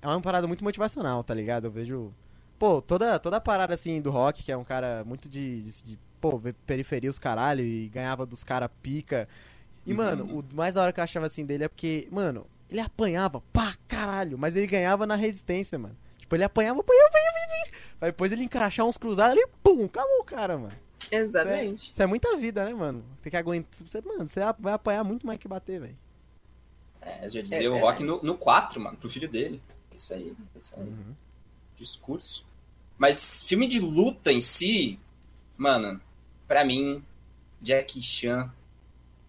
É 0.04 0.08
uma 0.08 0.22
parada 0.22 0.46
muito 0.46 0.64
motivacional, 0.64 1.24
tá 1.24 1.34
ligado? 1.34 1.66
Eu 1.66 1.72
vejo. 1.72 2.14
Pô, 2.60 2.80
toda, 2.80 3.18
toda 3.18 3.38
a 3.38 3.41
parada 3.41 3.74
assim 3.74 4.00
do 4.00 4.12
rock, 4.12 4.44
que 4.44 4.52
é 4.52 4.58
um 4.58 4.64
cara 4.64 5.04
muito 5.04 5.28
de. 5.28 5.64
de, 5.64 5.84
de, 5.84 6.00
pô, 6.22 6.38
ver 6.38 6.54
periferia 6.68 7.10
os 7.10 7.18
caralho 7.18 7.64
e 7.64 7.88
ganhava 7.88 8.24
dos 8.24 8.44
caras 8.44 8.70
pica. 8.84 9.28
E, 9.86 9.92
Uhum. 9.92 9.98
mano, 9.98 10.40
o 10.40 10.56
mais 10.56 10.76
da 10.76 10.82
hora 10.82 10.94
que 10.94 11.00
eu 11.00 11.04
achava 11.04 11.26
assim 11.26 11.46
dele 11.46 11.66
é 11.66 11.68
porque, 11.68 12.08
mano, 12.12 12.46
ele 12.70 12.80
apanhava 12.80 13.42
pra 13.52 13.74
caralho, 13.88 14.38
mas 14.38 14.56
ele 14.56 14.68
ganhava 14.68 15.06
na 15.06 15.16
resistência, 15.16 15.78
mano. 15.78 15.96
Tipo, 16.18 16.36
ele 16.36 16.44
apanhava, 16.44 16.80
apanhava, 16.80 17.08
apanhava, 17.10 17.38
apanhava. 17.38 17.72
Aí 18.02 18.10
depois 18.12 18.32
ele 18.32 18.44
encaixar 18.44 18.86
uns 18.86 18.98
cruzados 18.98 19.34
ali, 19.38 19.46
pum, 19.62 19.86
acabou 19.86 20.20
o 20.20 20.24
cara, 20.24 20.58
mano. 20.58 20.74
Exatamente. 21.12 21.92
Isso 21.92 22.02
é 22.02 22.06
muita 22.06 22.36
vida, 22.38 22.64
né, 22.66 22.74
mano? 22.74 23.04
Tem 23.22 23.30
que 23.30 23.36
aguentar. 23.38 23.70
Você, 23.86 24.02
mano, 24.02 24.28
você 24.28 24.40
vai 24.58 24.74
apanhar 24.74 25.04
muito 25.04 25.28
mais 25.28 25.38
que 25.40 25.48
bater, 25.48 25.80
velho. 25.82 25.98
É, 27.02 27.30
já 27.30 27.42
dizia 27.42 27.66
É 27.66 27.70
o 27.70 27.78
Rock 27.78 28.02
no, 28.04 28.24
no 28.24 28.38
4, 28.38 28.80
mano, 28.80 28.98
pro 28.98 29.10
filho 29.10 29.28
dele. 29.30 29.62
Isso 29.96 30.14
aí, 30.14 30.34
isso 30.58 30.74
aí. 30.80 30.88
Uhum. 30.88 31.14
Discurso. 31.78 32.46
Mas 32.98 33.44
filme 33.44 33.68
de 33.68 33.80
luta 33.80 34.32
em 34.32 34.40
si, 34.40 34.98
mano, 35.58 36.00
pra 36.48 36.64
mim, 36.64 37.04
Jack 37.62 38.02
Chan. 38.02 38.50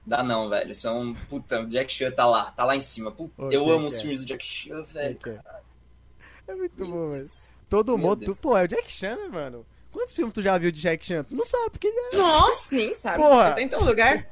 Dá 0.07 0.23
não, 0.23 0.49
velho. 0.49 0.75
São. 0.75 1.15
Puta, 1.29 1.65
Jack 1.67 1.93
Chan 1.93 2.11
tá 2.11 2.27
lá, 2.27 2.51
tá 2.51 2.65
lá 2.65 2.77
em 2.77 2.83
cima. 2.83 3.11
Puta, 3.11 3.43
Ô, 3.43 3.51
eu 3.51 3.61
Jack 3.63 3.71
amo 3.73 3.87
os 3.89 4.01
filmes 4.01 4.21
do 4.21 4.27
Jack 4.27 4.45
Chan, 4.45 4.83
velho. 4.83 5.19
É 6.47 6.55
muito 6.55 6.87
bom, 6.87 7.11
velho. 7.11 7.27
Todo 7.69 7.97
Meu 7.99 8.09
mundo. 8.09 8.25
Tu, 8.25 8.37
pô, 8.43 8.57
é 8.57 8.65
o 8.65 8.69
Jack 8.69 8.93
Chan, 8.93 9.17
né, 9.17 9.29
mano? 9.29 9.65
Quantos 9.91 10.15
filmes 10.15 10.35
tu 10.35 10.43
já 10.43 10.59
viu 10.59 10.71
de 10.71 10.81
Jack 10.81 11.05
Chan? 11.07 11.25
Tu 11.25 11.35
não 11.35 11.47
sabe, 11.47 11.71
porque. 11.71 11.91
Nossa, 12.13 12.75
nem 12.75 12.95
sabe. 12.95 13.19
Porra. 13.19 13.49
Eu 13.51 13.55
tô 13.55 13.61
em 13.61 13.69
todo 13.69 13.85
lugar. 13.85 14.31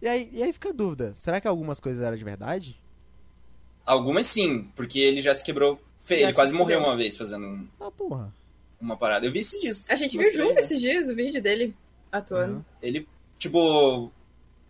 E 0.00 0.06
aí, 0.06 0.28
e 0.32 0.42
aí 0.42 0.52
fica 0.52 0.68
a 0.68 0.72
dúvida: 0.72 1.12
será 1.14 1.40
que 1.40 1.48
algumas 1.48 1.80
coisas 1.80 2.02
eram 2.04 2.16
de 2.16 2.22
verdade? 2.24 2.80
Algumas 3.84 4.26
sim, 4.26 4.70
porque 4.76 4.98
ele 4.98 5.20
já 5.22 5.34
se 5.34 5.42
quebrou 5.42 5.80
feio. 5.98 6.20
Já 6.20 6.26
Ele 6.26 6.32
se 6.32 6.34
quase 6.36 6.52
morreu 6.52 6.78
uma 6.80 6.96
vez 6.96 7.16
fazendo 7.16 7.46
um- 7.46 7.66
Ah, 7.80 7.90
porra. 7.90 8.32
uma 8.80 8.96
parada. 8.96 9.26
Eu 9.26 9.32
vi 9.32 9.38
esses 9.40 9.60
dias. 9.60 9.86
A 9.88 9.94
gente 9.96 10.16
viu 10.16 10.30
junto 10.30 10.54
né? 10.54 10.60
esses 10.60 10.78
dias 10.80 11.08
o 11.08 11.14
vídeo 11.14 11.42
dele 11.42 11.74
atuando. 12.12 12.56
Uhum. 12.56 12.64
Ele, 12.82 13.08
tipo. 13.38 14.12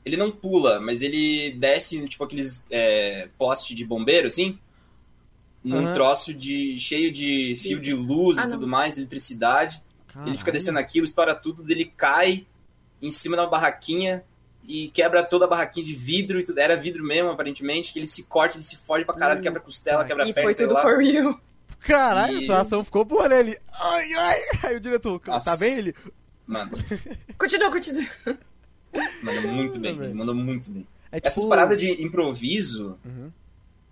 Ele 0.08 0.16
não 0.16 0.30
pula, 0.30 0.80
mas 0.80 1.02
ele 1.02 1.52
desce, 1.52 2.06
tipo, 2.08 2.24
aqueles 2.24 2.64
é, 2.70 3.28
poste 3.38 3.74
de 3.74 3.84
bombeiro, 3.84 4.26
assim. 4.26 4.58
Num 5.62 5.84
Aham. 5.84 5.92
troço 5.92 6.32
de 6.32 6.78
cheio 6.78 7.12
de 7.12 7.56
fio 7.60 7.78
de 7.80 7.92
luz 7.92 8.38
Ah, 8.38 8.42
e 8.42 8.46
não. 8.46 8.52
tudo 8.52 8.66
mais, 8.66 8.96
eletricidade. 8.96 9.82
Ele 10.24 10.32
fica 10.32 10.46
Caralho. 10.46 10.52
descendo 10.52 10.78
aquilo, 10.78 11.04
estoura 11.04 11.34
tudo, 11.34 11.62
dele 11.62 11.92
cai 11.96 12.46
em 13.02 13.10
cima 13.10 13.36
da 13.36 13.46
barraquinha 13.46 14.24
e 14.66 14.88
quebra 14.88 15.22
toda 15.22 15.44
a 15.44 15.48
barraquinha 15.48 15.84
de 15.84 15.94
vidro 15.94 16.40
e 16.40 16.44
tudo. 16.44 16.58
Era 16.58 16.76
vidro 16.76 17.04
mesmo, 17.04 17.30
aparentemente, 17.30 17.92
que 17.92 17.98
ele 17.98 18.06
se 18.06 18.22
corta, 18.24 18.56
ele 18.56 18.64
se 18.64 18.76
fode 18.76 19.04
pra 19.04 19.14
caralho, 19.14 19.40
Hum, 19.40 19.42
quebra 19.42 19.60
costela, 19.60 19.98
tá. 20.02 20.04
quebra 20.08 20.24
E 20.26 20.32
perna, 20.32 20.46
foi 20.46 20.54
sei 20.54 20.66
tudo 20.66 20.74
lá. 20.74 20.82
for 20.82 20.98
real. 20.98 21.40
Caralho, 21.80 22.34
E- 22.34 22.40
a 22.40 22.44
atuação 22.44 22.82
ficou 22.84 23.04
boa 23.04 23.28
nele. 23.28 23.56
Ai, 23.72 24.12
ai. 24.14 24.38
Aí 24.70 24.76
o 24.76 24.80
diretor, 24.80 25.20
Nossa. 25.26 25.50
tá 25.52 25.56
bem 25.56 25.76
ele? 25.78 25.94
Mano, 26.46 26.70
Continua, 27.38 27.70
continua. 27.70 28.06
Mandou 29.22 29.50
muito 29.52 29.78
bem, 29.78 29.92
ele 30.00 30.14
mandou 30.14 30.34
muito 30.34 30.70
bem. 30.70 30.86
É 31.10 31.18
Essas 31.22 31.34
tipo- 31.34 31.48
paradas 31.48 31.78
de 31.78 31.90
improviso 32.02 32.98
Uhum. 33.04 33.30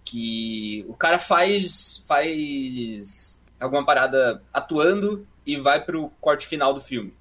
que 0.04 0.84
o 0.88 0.94
cara 0.94 1.18
faz 1.18 2.02
faz 2.06 3.40
alguma 3.58 3.84
parada 3.84 4.42
atuando 4.52 5.26
e 5.46 5.56
vai 5.56 5.82
pro 5.84 6.10
corte 6.20 6.46
final 6.46 6.74
do 6.74 6.80
filme. 6.80 7.14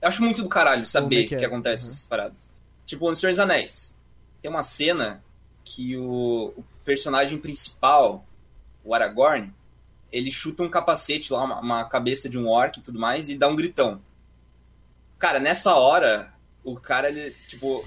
Eu 0.00 0.08
acho 0.08 0.22
muito 0.22 0.42
do 0.42 0.48
caralho 0.48 0.86
saber 0.86 1.24
que 1.26 1.36
que, 1.36 1.44
é? 1.44 1.46
acontece 1.46 1.84
Uhum. 1.84 1.90
essas 1.90 2.04
paradas. 2.04 2.50
Tipo, 2.86 3.08
no 3.10 3.16
Senhor 3.16 3.30
dos 3.32 3.38
Anéis, 3.38 3.96
tem 4.40 4.50
uma 4.50 4.62
cena 4.62 5.22
que 5.64 5.96
o, 5.96 6.52
o 6.56 6.64
personagem 6.84 7.38
principal, 7.38 8.24
o 8.84 8.94
Aragorn, 8.94 9.52
ele 10.12 10.30
chuta 10.30 10.62
um 10.62 10.68
capacete 10.70 11.32
lá, 11.32 11.42
uma, 11.42 11.60
uma 11.60 11.84
cabeça 11.84 12.28
de 12.28 12.38
um 12.38 12.46
orc 12.48 12.78
e 12.78 12.82
tudo 12.82 12.98
mais, 12.98 13.28
e 13.28 13.36
dá 13.36 13.48
um 13.48 13.56
gritão. 13.56 14.00
Cara, 15.18 15.40
nessa 15.40 15.74
hora, 15.74 16.32
o 16.72 16.76
cara, 16.80 17.08
ele, 17.08 17.30
tipo, 17.48 17.84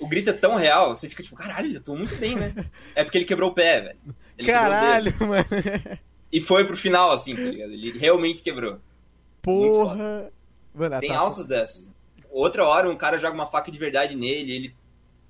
o 0.00 0.08
grito 0.08 0.30
é 0.30 0.32
tão 0.32 0.56
real, 0.56 0.94
você 0.96 1.08
fica 1.08 1.22
tipo, 1.22 1.36
caralho, 1.36 1.66
ele 1.68 1.76
atuou 1.78 1.96
muito 1.98 2.14
bem, 2.16 2.34
né? 2.36 2.52
É 2.94 3.04
porque 3.04 3.18
ele 3.18 3.24
quebrou 3.24 3.50
o 3.50 3.54
pé, 3.54 3.80
velho. 3.80 3.98
Ele 4.38 4.46
quebrou 4.46 4.64
o 4.66 4.70
Caralho, 4.70 5.14
mano. 5.20 6.00
E 6.32 6.40
foi 6.40 6.64
pro 6.66 6.76
final, 6.76 7.10
assim, 7.12 7.34
tá 7.36 7.42
ligado? 7.42 7.72
Ele 7.72 7.98
realmente 7.98 8.40
quebrou. 8.42 8.78
Porra. 9.42 10.30
Mano, 10.74 10.96
a 10.96 11.00
Tem 11.00 11.10
altas 11.10 11.46
dessas. 11.46 11.88
Outra 12.30 12.64
hora, 12.64 12.88
um 12.88 12.96
cara 12.96 13.18
joga 13.18 13.34
uma 13.34 13.46
faca 13.46 13.70
de 13.72 13.78
verdade 13.78 14.14
nele, 14.14 14.52
ele, 14.52 14.76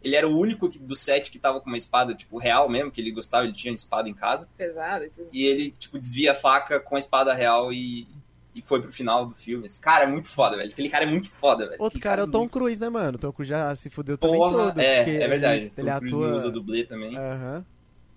ele 0.02 0.14
era 0.16 0.28
o 0.28 0.38
único 0.38 0.68
que- 0.68 0.78
do 0.78 0.94
set 0.94 1.30
que 1.30 1.38
tava 1.38 1.60
com 1.60 1.68
uma 1.68 1.78
espada, 1.78 2.14
tipo, 2.14 2.36
real 2.38 2.68
mesmo, 2.68 2.90
que 2.90 3.00
ele 3.00 3.10
gostava, 3.10 3.44
ele 3.44 3.54
tinha 3.54 3.72
espada 3.72 4.08
em 4.08 4.14
casa. 4.14 4.48
Pesado 4.56 5.04
e 5.04 5.08
tudo. 5.10 5.28
E 5.32 5.44
ele, 5.46 5.70
tipo, 5.72 5.98
desvia 5.98 6.32
a 6.32 6.34
faca 6.34 6.78
com 6.78 6.96
a 6.96 6.98
espada 6.98 7.32
real 7.32 7.72
e, 7.72 8.06
e 8.54 8.60
foi 8.62 8.80
pro 8.82 8.92
final 8.92 9.26
do 9.26 9.34
filme. 9.34 9.66
Esse 9.66 9.80
cara 9.80 10.04
é 10.04 10.06
muito 10.06 10.28
foda, 10.28 10.56
velho. 10.56 10.70
Aquele 10.70 10.88
cara 10.88 11.04
é 11.04 11.08
muito 11.08 11.30
foda, 11.30 11.64
velho. 11.68 11.80
Outro 11.80 11.98
Aquele 11.98 12.02
cara 12.02 12.20
é 12.22 12.24
o 12.24 12.28
Tom 12.30 12.40
muito 12.40 12.52
Cruise, 12.52 12.80
né, 12.80 12.88
mano? 12.88 13.16
O 13.16 13.18
Tom 13.18 13.32
Cruise 13.32 13.48
já 13.50 13.74
se 13.76 13.88
fudeu 13.90 14.18
também 14.18 14.36
Porra, 14.36 14.66
todo. 14.68 14.78
é, 14.80 15.22
é 15.22 15.28
verdade. 15.28 15.62
Ele, 15.64 15.72
ele 15.76 15.90
atua. 15.90 16.34
usa 16.36 16.50
dublê 16.50 16.84
também. 16.84 17.16
Aham. 17.16 17.64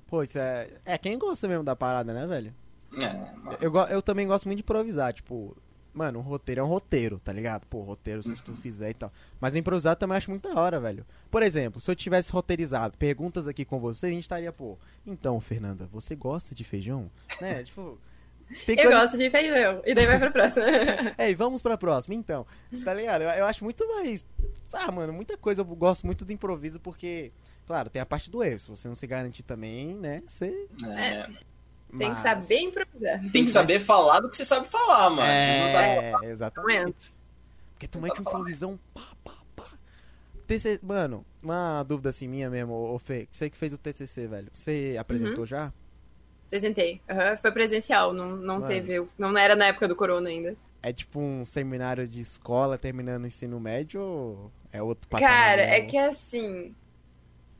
Pô, 0.08 0.24
isso 0.24 0.38
é. 0.40 0.70
É 0.86 0.98
quem 0.98 1.18
gosta 1.18 1.48
mesmo 1.48 1.64
da 1.64 1.76
parada, 1.76 2.14
né, 2.14 2.26
velho? 2.28 2.54
É. 3.02 3.34
Eu, 3.66 3.74
eu 3.90 4.02
também 4.02 4.28
gosto 4.28 4.46
muito 4.46 4.58
de 4.58 4.64
improvisar, 4.64 5.14
tipo. 5.14 5.56
Mano, 5.96 6.18
um 6.18 6.22
roteiro 6.24 6.62
é 6.62 6.64
um 6.64 6.68
roteiro, 6.68 7.20
tá 7.24 7.32
ligado? 7.32 7.68
Pô, 7.68 7.82
roteiro, 7.82 8.24
se 8.24 8.30
Uhum. 8.30 8.36
tu 8.44 8.54
fizer 8.56 8.90
e 8.90 8.94
tal. 8.96 9.12
Mas 9.40 9.56
improvisar 9.56 9.96
também 9.96 10.18
acho 10.18 10.32
muito 10.32 10.50
da 10.52 10.60
hora, 10.60 10.80
velho. 10.80 11.06
Por 11.30 11.44
exemplo, 11.44 11.80
se 11.80 11.90
eu 11.92 11.96
tivesse 11.96 12.32
roteirizado 12.32 12.98
perguntas 12.98 13.48
aqui 13.48 13.64
com 13.64 13.80
você, 13.80 14.08
a 14.08 14.10
gente 14.10 14.24
estaria, 14.24 14.52
pô. 14.52 14.76
Então, 15.06 15.40
Fernanda, 15.40 15.88
você 15.92 16.16
gosta 16.16 16.56
de 16.56 16.64
feijão? 16.64 17.12
Né? 17.40 17.62
Tipo. 17.66 18.00
Tem 18.66 18.78
Eu 18.78 18.84
coisa- 18.86 19.02
gosto 19.02 19.18
de 19.18 19.30
feijão. 19.30 19.82
E 19.86 19.94
daí 19.94 20.06
vai 20.06 20.20
pra 20.20 20.32
próxima. 20.32 20.66
É, 21.18 21.30
e 21.32 21.36
vamos 21.36 21.62
pra 21.62 21.78
próxima, 21.78 22.16
então. 22.16 22.46
Tá 22.84 22.94
ligado? 22.94 23.22
Eu, 23.22 23.30
eu 23.30 23.46
acho 23.46 23.64
muito 23.64 23.88
mais. 23.88 24.24
Ah, 24.74 24.92
mano, 24.92 25.14
muita 25.14 25.38
coisa. 25.38 25.62
Eu 25.62 25.66
gosto 25.66 26.06
muito 26.06 26.24
do 26.26 26.32
improviso 26.34 26.80
porque. 26.80 27.32
Claro, 27.66 27.90
tem 27.90 28.02
a 28.02 28.06
parte 28.06 28.30
do 28.30 28.44
erro. 28.44 28.60
Se 28.60 28.68
você 28.70 28.88
não 28.88 28.96
se 28.96 29.08
garantir 29.08 29.44
também, 29.44 29.96
né? 29.96 30.22
Você. 30.28 30.68
É, 30.98 31.26
Tem 31.98 32.10
Mas- 32.10 32.16
que 32.16 32.22
saber 32.22 32.60
improvisar. 32.60 33.22
Tem 33.32 33.46
que 33.46 33.52
saber 33.52 33.80
falar 33.80 34.20
do 34.20 34.30
que 34.30 34.36
você 34.36 34.44
sabe 34.46 34.68
falar, 34.68 35.10
mano. 35.10 35.22
Não 35.22 35.72
sabe 35.72 36.26
É, 36.26 36.30
exatamente. 36.32 37.14
Porque 37.74 37.88
tu 37.88 38.00
sabe 38.00 38.08
falar. 38.10 38.20
improvisão. 38.22 38.80
Pá, 38.94 39.02
pá, 39.24 39.34
pá. 39.56 39.66
TC... 40.48 40.80
Mano, 40.82 41.26
uma 41.42 41.84
dúvida 41.84 42.10
assim 42.10 42.28
minha 42.28 42.50
mesmo, 42.50 42.74
ô 42.74 42.98
Fê. 43.00 43.28
Você 43.32 43.50
que 43.50 43.56
fez 43.58 43.72
o 43.74 43.78
TCC, 43.78 44.28
velho. 44.28 44.48
Você 44.52 44.96
apresentou 45.00 45.40
Uhum. 45.42 45.46
já? 45.46 45.72
Apresentei. 46.54 47.02
Aham, 47.10 47.36
Foi 47.38 47.52
presencial, 47.52 48.14
não, 48.14 48.36
não 48.38 48.56
Mano. 48.58 48.68
teve. 48.68 49.04
Não 49.18 49.36
era 49.36 49.56
na 49.56 49.66
época 49.66 49.88
do 49.88 49.96
corona 49.96 50.30
ainda. 50.30 50.56
É 50.84 50.94
tipo 50.94 51.20
um 51.20 51.44
seminário 51.44 52.08
de 52.08 52.22
escola 52.22 52.78
terminando 52.78 53.24
o 53.24 53.28
ensino 53.28 53.60
médio 53.60 54.00
ou 54.00 54.52
é 54.72 54.80
outro 54.80 55.08
patamar? 55.10 55.34
Cara, 55.36 55.62
é 55.64 55.82
que 55.82 55.98
assim. 55.98 56.76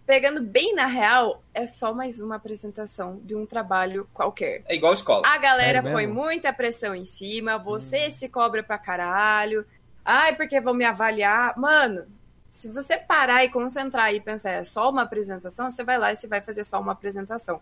Pegando 0.06 0.44
bem 0.44 0.76
na 0.76 0.86
real, 0.86 1.42
é 1.56 1.66
só 1.66 1.92
mais 1.92 2.20
uma 2.20 2.36
apresentação 2.36 3.20
de 3.24 3.36
um 3.36 3.48
trabalho 3.48 4.08
qualquer. 4.14 4.62
É 4.68 4.76
igual 4.76 4.94
escola. 4.94 5.24
A 5.26 5.38
galera 5.40 5.82
Sério 5.82 5.92
põe 5.92 6.06
mesmo? 6.06 6.22
muita 6.22 6.54
pressão 6.54 6.94
em 6.94 7.06
cima, 7.06 7.58
você 7.58 8.12
se 8.12 8.30
cobra 8.30 8.62
pra 8.62 8.78
caralho. 8.78 9.66
Ai, 10.06 10.36
porque 10.36 10.62
vão 10.62 10.76
me 10.76 10.86
avaliar. 10.86 11.58
Mano, 11.58 12.06
se 12.52 12.68
você 12.68 12.98
parar 12.98 13.44
e 13.44 13.50
concentrar 13.50 14.14
e 14.14 14.20
pensar, 14.20 14.52
é 14.52 14.64
só 14.64 14.90
uma 14.92 15.02
apresentação, 15.04 15.72
você 15.72 15.84
vai 15.84 15.98
lá 15.98 16.12
e 16.12 16.16
você 16.16 16.28
vai 16.28 16.42
fazer 16.42 16.64
só 16.66 16.80
uma 16.80 16.92
apresentação. 16.92 17.60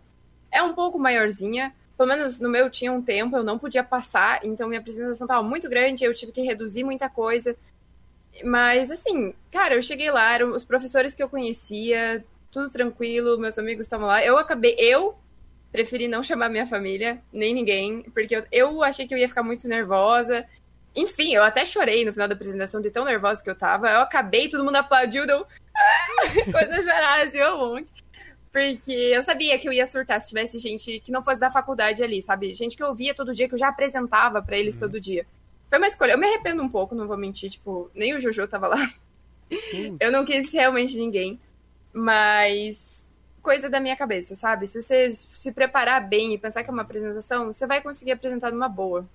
É 0.51 0.61
um 0.61 0.73
pouco 0.73 0.99
maiorzinha. 0.99 1.73
Pelo 1.97 2.09
menos 2.09 2.39
no 2.39 2.49
meu 2.49 2.69
tinha 2.69 2.91
um 2.91 3.01
tempo, 3.01 3.37
eu 3.37 3.43
não 3.43 3.59
podia 3.59 3.83
passar, 3.83 4.39
então 4.43 4.67
minha 4.67 4.79
apresentação 4.79 5.27
tava 5.27 5.43
muito 5.43 5.69
grande, 5.69 6.03
eu 6.03 6.13
tive 6.15 6.31
que 6.31 6.41
reduzir 6.41 6.83
muita 6.83 7.07
coisa. 7.07 7.55
Mas 8.43 8.89
assim, 8.89 9.35
cara, 9.51 9.75
eu 9.75 9.81
cheguei 9.81 10.09
lá, 10.09 10.33
eram 10.33 10.51
os 10.51 10.65
professores 10.65 11.13
que 11.13 11.21
eu 11.21 11.29
conhecia, 11.29 12.25
tudo 12.49 12.69
tranquilo, 12.69 13.37
meus 13.37 13.57
amigos 13.57 13.85
estavam 13.85 14.07
lá. 14.07 14.23
Eu 14.23 14.37
acabei, 14.37 14.75
eu 14.77 15.15
preferi 15.71 16.07
não 16.07 16.23
chamar 16.23 16.49
minha 16.49 16.67
família, 16.67 17.21
nem 17.31 17.53
ninguém, 17.53 18.03
porque 18.13 18.35
eu, 18.35 18.43
eu 18.51 18.83
achei 18.83 19.07
que 19.07 19.13
eu 19.13 19.17
ia 19.17 19.29
ficar 19.29 19.43
muito 19.43 19.67
nervosa. 19.67 20.45
Enfim, 20.95 21.33
eu 21.33 21.43
até 21.43 21.65
chorei 21.65 22.03
no 22.03 22.11
final 22.11 22.27
da 22.27 22.33
apresentação 22.33 22.81
de 22.81 22.91
tão 22.91 23.05
nervosa 23.05 23.41
que 23.41 23.49
eu 23.49 23.55
tava. 23.55 23.89
Eu 23.89 24.01
acabei, 24.01 24.49
todo 24.49 24.65
mundo 24.65 24.75
aplaudiu, 24.75 25.25
deu 25.25 25.45
coisa 26.51 26.83
chorar 26.83 27.25
assim, 27.25 27.41
um 27.41 27.57
monte. 27.57 27.93
Porque 28.51 28.91
eu 28.91 29.23
sabia 29.23 29.57
que 29.57 29.67
eu 29.67 29.71
ia 29.71 29.87
surtar 29.87 30.19
se 30.21 30.27
tivesse 30.27 30.59
gente 30.59 30.99
que 30.99 31.11
não 31.11 31.23
fosse 31.23 31.39
da 31.39 31.49
faculdade 31.49 32.03
ali, 32.03 32.21
sabe? 32.21 32.53
Gente 32.53 32.75
que 32.75 32.83
eu 32.83 32.93
via 32.93 33.15
todo 33.15 33.33
dia, 33.33 33.47
que 33.47 33.53
eu 33.53 33.59
já 33.59 33.69
apresentava 33.69 34.41
pra 34.41 34.57
eles 34.57 34.75
todo 34.75 34.99
dia. 34.99 35.25
Foi 35.69 35.77
uma 35.77 35.87
escolha. 35.87 36.11
Eu 36.11 36.17
me 36.17 36.27
arrependo 36.27 36.61
um 36.61 36.67
pouco, 36.67 36.93
não 36.93 37.07
vou 37.07 37.15
mentir. 37.15 37.49
Tipo, 37.49 37.89
nem 37.95 38.13
o 38.13 38.19
Jojo 38.19 38.45
tava 38.47 38.67
lá. 38.67 38.91
Putz. 39.49 39.95
Eu 40.01 40.11
não 40.11 40.25
quis 40.25 40.51
realmente 40.51 40.97
ninguém. 40.97 41.39
Mas 41.93 43.07
coisa 43.41 43.69
da 43.69 43.79
minha 43.79 43.95
cabeça, 43.95 44.35
sabe? 44.35 44.67
Se 44.67 44.81
você 44.81 45.13
se 45.13 45.51
preparar 45.53 46.05
bem 46.05 46.33
e 46.33 46.37
pensar 46.37 46.61
que 46.61 46.69
é 46.69 46.73
uma 46.73 46.81
apresentação, 46.81 47.45
você 47.45 47.65
vai 47.65 47.81
conseguir 47.81 48.11
apresentar 48.11 48.51
numa 48.51 48.67
boa. 48.67 49.07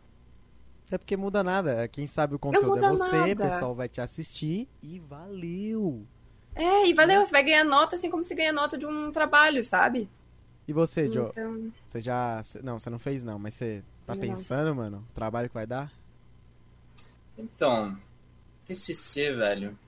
Até 0.87 0.97
porque 0.97 1.16
muda 1.16 1.43
nada. 1.43 1.87
Quem 1.89 2.07
sabe 2.07 2.37
o 2.37 2.39
conteúdo 2.39 2.84
é 2.84 2.89
você, 2.91 3.32
o 3.32 3.37
pessoal 3.37 3.74
vai 3.74 3.89
te 3.89 4.01
assistir 4.01 4.68
e 4.82 4.99
valeu. 4.99 6.07
É, 6.57 6.87
e 6.89 6.95
valeu, 6.95 7.25
você 7.25 7.31
vai 7.31 7.45
ganhar 7.45 7.65
nota 7.65 7.97
assim 7.97 8.11
como 8.11 8.25
se 8.25 8.35
ganha 8.35 8.53
nota 8.53 8.77
de 8.79 8.87
um 8.87 9.13
trabalho, 9.13 9.63
sabe? 9.65 10.09
E 10.67 10.73
você, 10.73 11.07
Joe? 11.13 11.29
Então, 11.31 11.73
Você 11.87 12.01
já. 12.01 12.41
Não, 12.65 12.81
você 12.81 12.91
não 12.91 12.99
fez 12.99 13.23
não, 13.23 13.39
mas 13.39 13.55
você 13.55 13.85
tá 14.07 14.15
Não. 14.15 14.21
pensando, 14.21 14.75
mano? 14.75 15.07
O 15.11 15.15
trabalho 15.15 15.49
que 15.49 15.55
vai 15.55 15.67
dar? 15.67 15.93
Então, 17.39 17.97
TCC, 18.67 19.33
velho. 19.33 19.79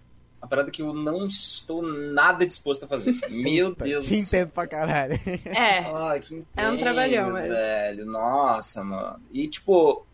A 0.40 0.46
parada 0.46 0.70
que 0.70 0.82
eu 0.82 0.94
não 0.94 1.26
estou 1.26 1.82
nada 1.82 2.46
disposto 2.46 2.84
a 2.84 2.88
fazer. 2.88 3.12
Meu 3.30 3.70
Puta, 3.70 3.84
Deus. 3.86 4.06
Te 4.06 4.14
entendo 4.16 4.50
pra 4.50 4.66
caralho. 4.68 5.14
é. 5.46 5.78
Ai, 5.92 6.20
que 6.20 6.44
É 6.56 6.68
um 6.70 6.78
trabalhão, 6.78 7.32
mas- 7.32 7.48
velho. 7.48 8.06
Nossa, 8.06 8.84
mano. 8.84 9.20
E, 9.32 9.48
tipo, 9.48 10.06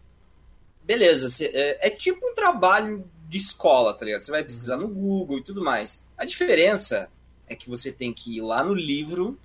beleza, 0.82 1.28
cê- 1.28 1.50
é, 1.52 1.88
é 1.88 1.90
tipo 1.90 2.26
um 2.26 2.34
trabalho 2.34 3.04
de 3.38 3.40
escola, 3.44 3.92
tá 3.92 4.04
ligado? 4.04 4.22
Você 4.22 4.30
vai 4.30 4.44
pesquisar 4.44 4.76
no 4.76 4.86
Google 4.88 5.38
e 5.38 5.42
tudo 5.42 5.62
mais. 5.62 6.06
A 6.16 6.24
diferença 6.24 7.10
é 7.48 7.56
que 7.56 7.68
você 7.68 7.90
tem 7.90 8.12
que 8.12 8.36
ir 8.36 8.40
lá 8.42 8.62
no 8.62 8.72
livro, 8.72 9.36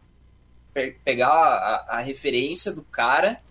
pe- 0.74 0.96
pegar 1.04 1.28
a, 1.30 1.98
a 1.98 2.00
referência 2.00 2.72
do 2.72 2.84
cara, 2.84 3.42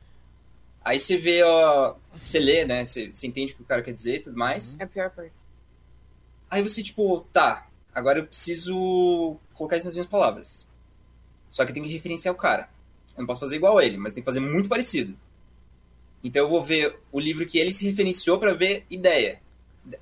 aí 0.84 0.98
você 1.00 1.16
vê, 1.16 1.42
ó, 1.42 1.96
você 2.18 2.38
lê, 2.38 2.64
né? 2.64 2.84
Você, 2.84 3.10
você 3.12 3.26
entende 3.26 3.52
o 3.52 3.56
que 3.56 3.62
o 3.62 3.66
cara 3.66 3.82
quer 3.82 3.92
dizer 3.92 4.16
e 4.16 4.20
tudo 4.20 4.36
mais. 4.38 4.78
É 4.78 4.84
a 4.84 4.86
pior 4.86 5.10
parte. 5.10 5.32
Aí 6.50 6.62
você, 6.62 6.82
tipo, 6.82 7.20
tá, 7.32 7.68
agora 7.94 8.20
eu 8.20 8.26
preciso 8.26 9.36
colocar 9.54 9.76
isso 9.76 9.84
nas 9.86 9.94
minhas 9.94 10.06
palavras. 10.08 10.66
Só 11.50 11.64
que 11.66 11.72
tenho 11.72 11.84
que 11.84 11.92
referenciar 11.92 12.34
o 12.34 12.38
cara. 12.38 12.70
Eu 13.16 13.22
não 13.22 13.26
posso 13.26 13.40
fazer 13.40 13.56
igual 13.56 13.76
a 13.76 13.84
ele, 13.84 13.96
mas 13.96 14.12
tem 14.12 14.22
que 14.22 14.26
fazer 14.26 14.40
muito 14.40 14.68
parecido. 14.68 15.18
Então 16.22 16.42
eu 16.44 16.48
vou 16.48 16.62
ver 16.62 16.98
o 17.12 17.18
livro 17.20 17.44
que 17.46 17.58
ele 17.58 17.72
se 17.72 17.84
referenciou 17.86 18.38
pra 18.38 18.52
ver 18.54 18.84
ideia. 18.90 19.40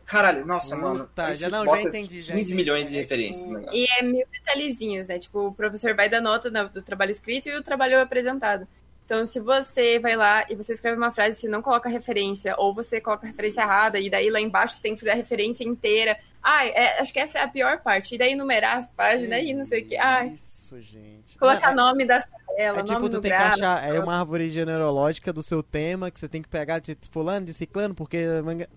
Caralho, 0.04 0.44
nossa, 0.46 0.76
mano. 0.76 1.08
Tá, 1.14 1.32
já 1.34 1.48
não, 1.48 1.64
já 1.64 1.82
entendi. 1.82 2.22
Já 2.22 2.34
15 2.34 2.52
entendi. 2.52 2.54
milhões 2.54 2.88
de 2.88 2.96
É, 2.96 3.00
referências. 3.00 3.42
tipo, 3.44 3.54
negócio. 3.58 3.78
E 3.78 3.86
é 3.98 4.02
mil 4.02 4.26
detalhezinhos, 4.32 5.08
né? 5.08 5.18
Tipo, 5.18 5.46
o 5.48 5.52
professor 5.52 5.94
vai 5.94 6.08
dar 6.08 6.20
nota 6.20 6.50
do 6.50 6.82
trabalho 6.82 7.10
escrito 7.10 7.48
e 7.48 7.56
o 7.56 7.62
trabalho 7.62 8.00
apresentado. 8.00 8.66
Então, 9.04 9.24
se 9.24 9.38
você 9.38 10.00
vai 10.00 10.16
lá 10.16 10.44
e 10.50 10.56
você 10.56 10.72
escreve 10.72 10.96
uma 10.96 11.12
frase, 11.12 11.36
você 11.40 11.48
não 11.48 11.62
coloca 11.62 11.88
referência, 11.88 12.56
ou 12.58 12.74
você 12.74 13.00
coloca 13.00 13.24
a 13.24 13.30
referência 13.30 13.60
errada, 13.60 14.00
e 14.00 14.10
daí 14.10 14.28
lá 14.30 14.40
embaixo 14.40 14.74
você 14.74 14.82
tem 14.82 14.94
que 14.94 15.00
fazer 15.00 15.12
a 15.12 15.14
referência 15.14 15.62
inteira. 15.62 16.18
Ai, 16.42 16.70
é- 16.70 17.00
acho 17.00 17.12
que 17.12 17.20
essa 17.20 17.38
é 17.38 17.42
a 17.42 17.48
pior 17.48 17.78
parte. 17.82 18.14
E 18.14 18.18
daí 18.18 18.34
numerar 18.34 18.78
as 18.78 18.88
páginas 18.88 19.44
e 19.44 19.54
não 19.54 19.64
sei 19.64 19.82
o 19.82 19.86
que. 19.86 19.96
Ai, 19.96 20.30
Isso, 20.30 20.80
gente. 20.80 21.38
colocar 21.38 21.72
Não, 21.74 21.84
é- 21.88 21.92
nome 21.92 22.04
da 22.04 22.20
tela, 22.56 22.80
É 22.80 22.82
tipo, 22.82 22.92
nome 22.94 23.08
tu 23.08 23.16
do 23.16 23.20
tem 23.20 23.30
que 23.30 23.36
gráfico. 23.36 23.64
achar 23.64 23.94
é 23.94 24.00
uma 24.00 24.18
árvore 24.18 24.48
genealógica 24.48 25.32
do 25.32 25.42
seu 25.42 25.62
tema 25.62 26.10
que 26.10 26.18
você 26.18 26.28
tem 26.28 26.42
que 26.42 26.48
pegar 26.48 26.80
de 26.80 26.96
fulano, 27.12 27.46
de 27.46 27.54
ciclano, 27.54 27.94
porque. 27.94 28.24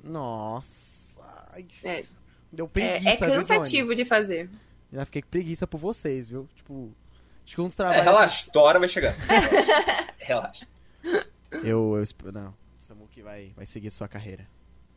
Nossa. 0.04 0.89
Ai, 1.86 1.90
É, 2.00 2.06
Deu 2.52 2.66
é, 2.66 2.70
preguiça, 2.70 3.10
é 3.10 3.16
Johnny? 3.18 3.32
cansativo 3.34 3.96
de 3.96 4.06
fazer. 4.06 4.50
Já 4.92 5.06
fiquei 5.06 5.22
com 5.22 5.30
preguiça 5.30 5.68
por 5.68 5.78
vocês, 5.78 6.28
viu? 6.28 6.48
Tipo, 6.56 6.92
acho 7.46 7.56
que 7.56 7.62
um 7.62 7.66
dos 7.68 7.76
É, 7.76 7.78
trabalhos. 7.78 8.04
relaxa, 8.04 8.52
tua 8.52 8.62
hora 8.64 8.80
vai 8.80 8.88
chegar. 8.90 9.16
relaxa. 10.18 10.68
Eu, 11.64 11.96
eu 12.24 12.32
não, 12.32 12.54
Samuki 12.78 13.22
vai, 13.22 13.52
vai 13.56 13.66
seguir 13.66 13.92
sua 13.92 14.08
carreira. 14.08 14.48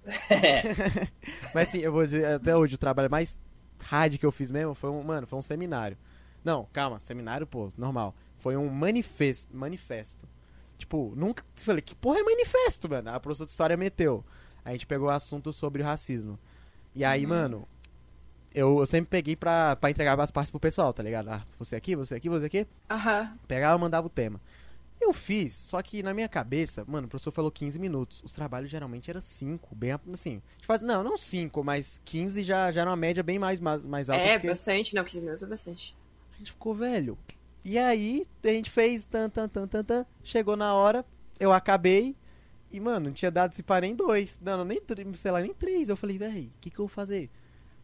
Mas 1.55 1.69
sim, 1.69 1.79
eu 1.79 1.93
vou 1.93 2.05
dizer, 2.05 2.27
até 2.27 2.57
hoje 2.57 2.75
o 2.75 2.79
trabalho 2.79 3.11
mais 3.11 3.39
hard 3.79 4.17
que 4.19 4.27
eu 4.27 4.33
fiz 4.33 4.51
mesmo 4.51 4.75
foi 4.75 4.91
um, 4.91 5.03
mano, 5.03 5.27
foi 5.27 5.39
um 5.39 5.43
seminário. 5.43 5.97
Não, 6.45 6.67
calma, 6.73 6.99
seminário, 6.99 7.47
pô, 7.47 7.69
normal. 7.77 8.15
Foi 8.39 8.57
um 8.57 8.69
manifesto, 8.69 9.55
manifesto. 9.57 10.29
Tipo, 10.77 11.13
nunca, 11.17 11.45
falei, 11.57 11.81
que 11.81 11.95
porra 11.95 12.19
é 12.19 12.23
manifesto, 12.25 12.89
mano? 12.89 13.11
A 13.11 13.21
professora 13.21 13.47
de 13.47 13.53
história 13.53 13.77
meteu. 13.77 14.25
A 14.65 14.73
gente 14.73 14.87
pegou 14.87 15.07
o 15.09 15.11
assunto 15.11 15.53
sobre 15.53 15.83
o 15.83 15.85
racismo. 15.85 16.39
E 16.95 17.05
aí, 17.05 17.23
Uhum. 17.23 17.29
mano, 17.31 17.69
eu, 18.55 18.79
eu 18.81 18.87
sempre 18.87 19.09
peguei 19.11 19.35
pra, 19.37 19.77
pra 19.77 19.91
entregar 19.91 20.19
as 20.21 20.31
partes 20.31 20.51
pro 20.51 20.61
pessoal, 20.61 20.93
tá 20.93 21.03
ligado? 21.03 21.29
Ah, 21.31 21.43
você 21.59 21.77
aqui, 21.77 21.97
você 21.97 22.15
aqui, 22.15 22.29
você 22.29 22.47
aqui. 22.47 22.67
Aham. 22.91 23.37
Pegava 23.49 23.77
e 23.79 23.81
mandava 23.81 24.07
o 24.07 24.11
tema. 24.11 24.41
Eu 25.01 25.13
fiz, 25.13 25.55
só 25.55 25.83
que 25.83 26.01
na 26.03 26.15
minha 26.15 26.29
cabeça, 26.29 26.85
mano, 26.87 27.07
o 27.07 27.11
professor 27.11 27.33
falou 27.33 27.51
15 27.51 27.77
minutos. 27.79 28.23
Os 28.25 28.33
trabalhos 28.33 28.71
geralmente 28.71 29.11
eram 29.11 29.21
5, 29.21 29.75
bem 29.75 29.99
assim. 30.13 30.41
Faz, 30.63 30.81
não, 30.81 31.03
não 31.03 31.17
5, 31.17 31.65
mas 31.65 32.01
15 32.05 32.45
já, 32.45 32.71
já 32.71 32.83
era 32.83 32.91
uma 32.91 32.97
média 32.97 33.21
bem 33.23 33.37
mais, 33.39 33.59
mais, 33.59 33.85
mais 33.85 34.09
alta 34.09 34.23
É, 34.25 34.39
do 34.39 34.43
que... 34.43 34.47
bastante. 34.47 34.95
Não, 34.95 35.03
15 35.03 35.21
minutos 35.21 35.43
é 35.43 35.47
bastante. 35.47 35.97
A 36.35 36.39
gente 36.39 36.53
ficou 36.53 36.75
velho. 36.75 37.19
E 37.65 37.79
aí, 37.79 38.25
a 38.45 38.49
gente 38.49 38.71
fez 38.71 39.05
tan, 39.05 39.29
tan, 39.29 39.49
tan, 39.49 39.67
tan, 39.67 39.83
tan. 39.83 40.07
Chegou 40.23 40.57
na 40.57 40.73
hora, 40.75 41.05
eu 41.41 41.53
acabei. 41.53 42.15
E, 42.73 42.81
mano, 42.81 43.07
não 43.07 43.13
tinha 43.13 43.31
dado 43.31 43.55
se 43.55 43.63
parei 43.63 43.91
em 43.91 43.95
dois. 43.95 44.39
Não, 44.41 44.65
nem, 44.65 44.81
sei 45.15 45.31
lá, 45.31 45.41
nem 45.41 45.53
três. 45.53 45.89
Eu 45.89 45.97
falei, 45.97 46.19
véi, 46.19 46.51
o 46.57 46.61
que, 46.61 46.71
que 46.71 46.79
eu 46.79 46.87
vou 46.87 46.89
fazer? 46.89 47.31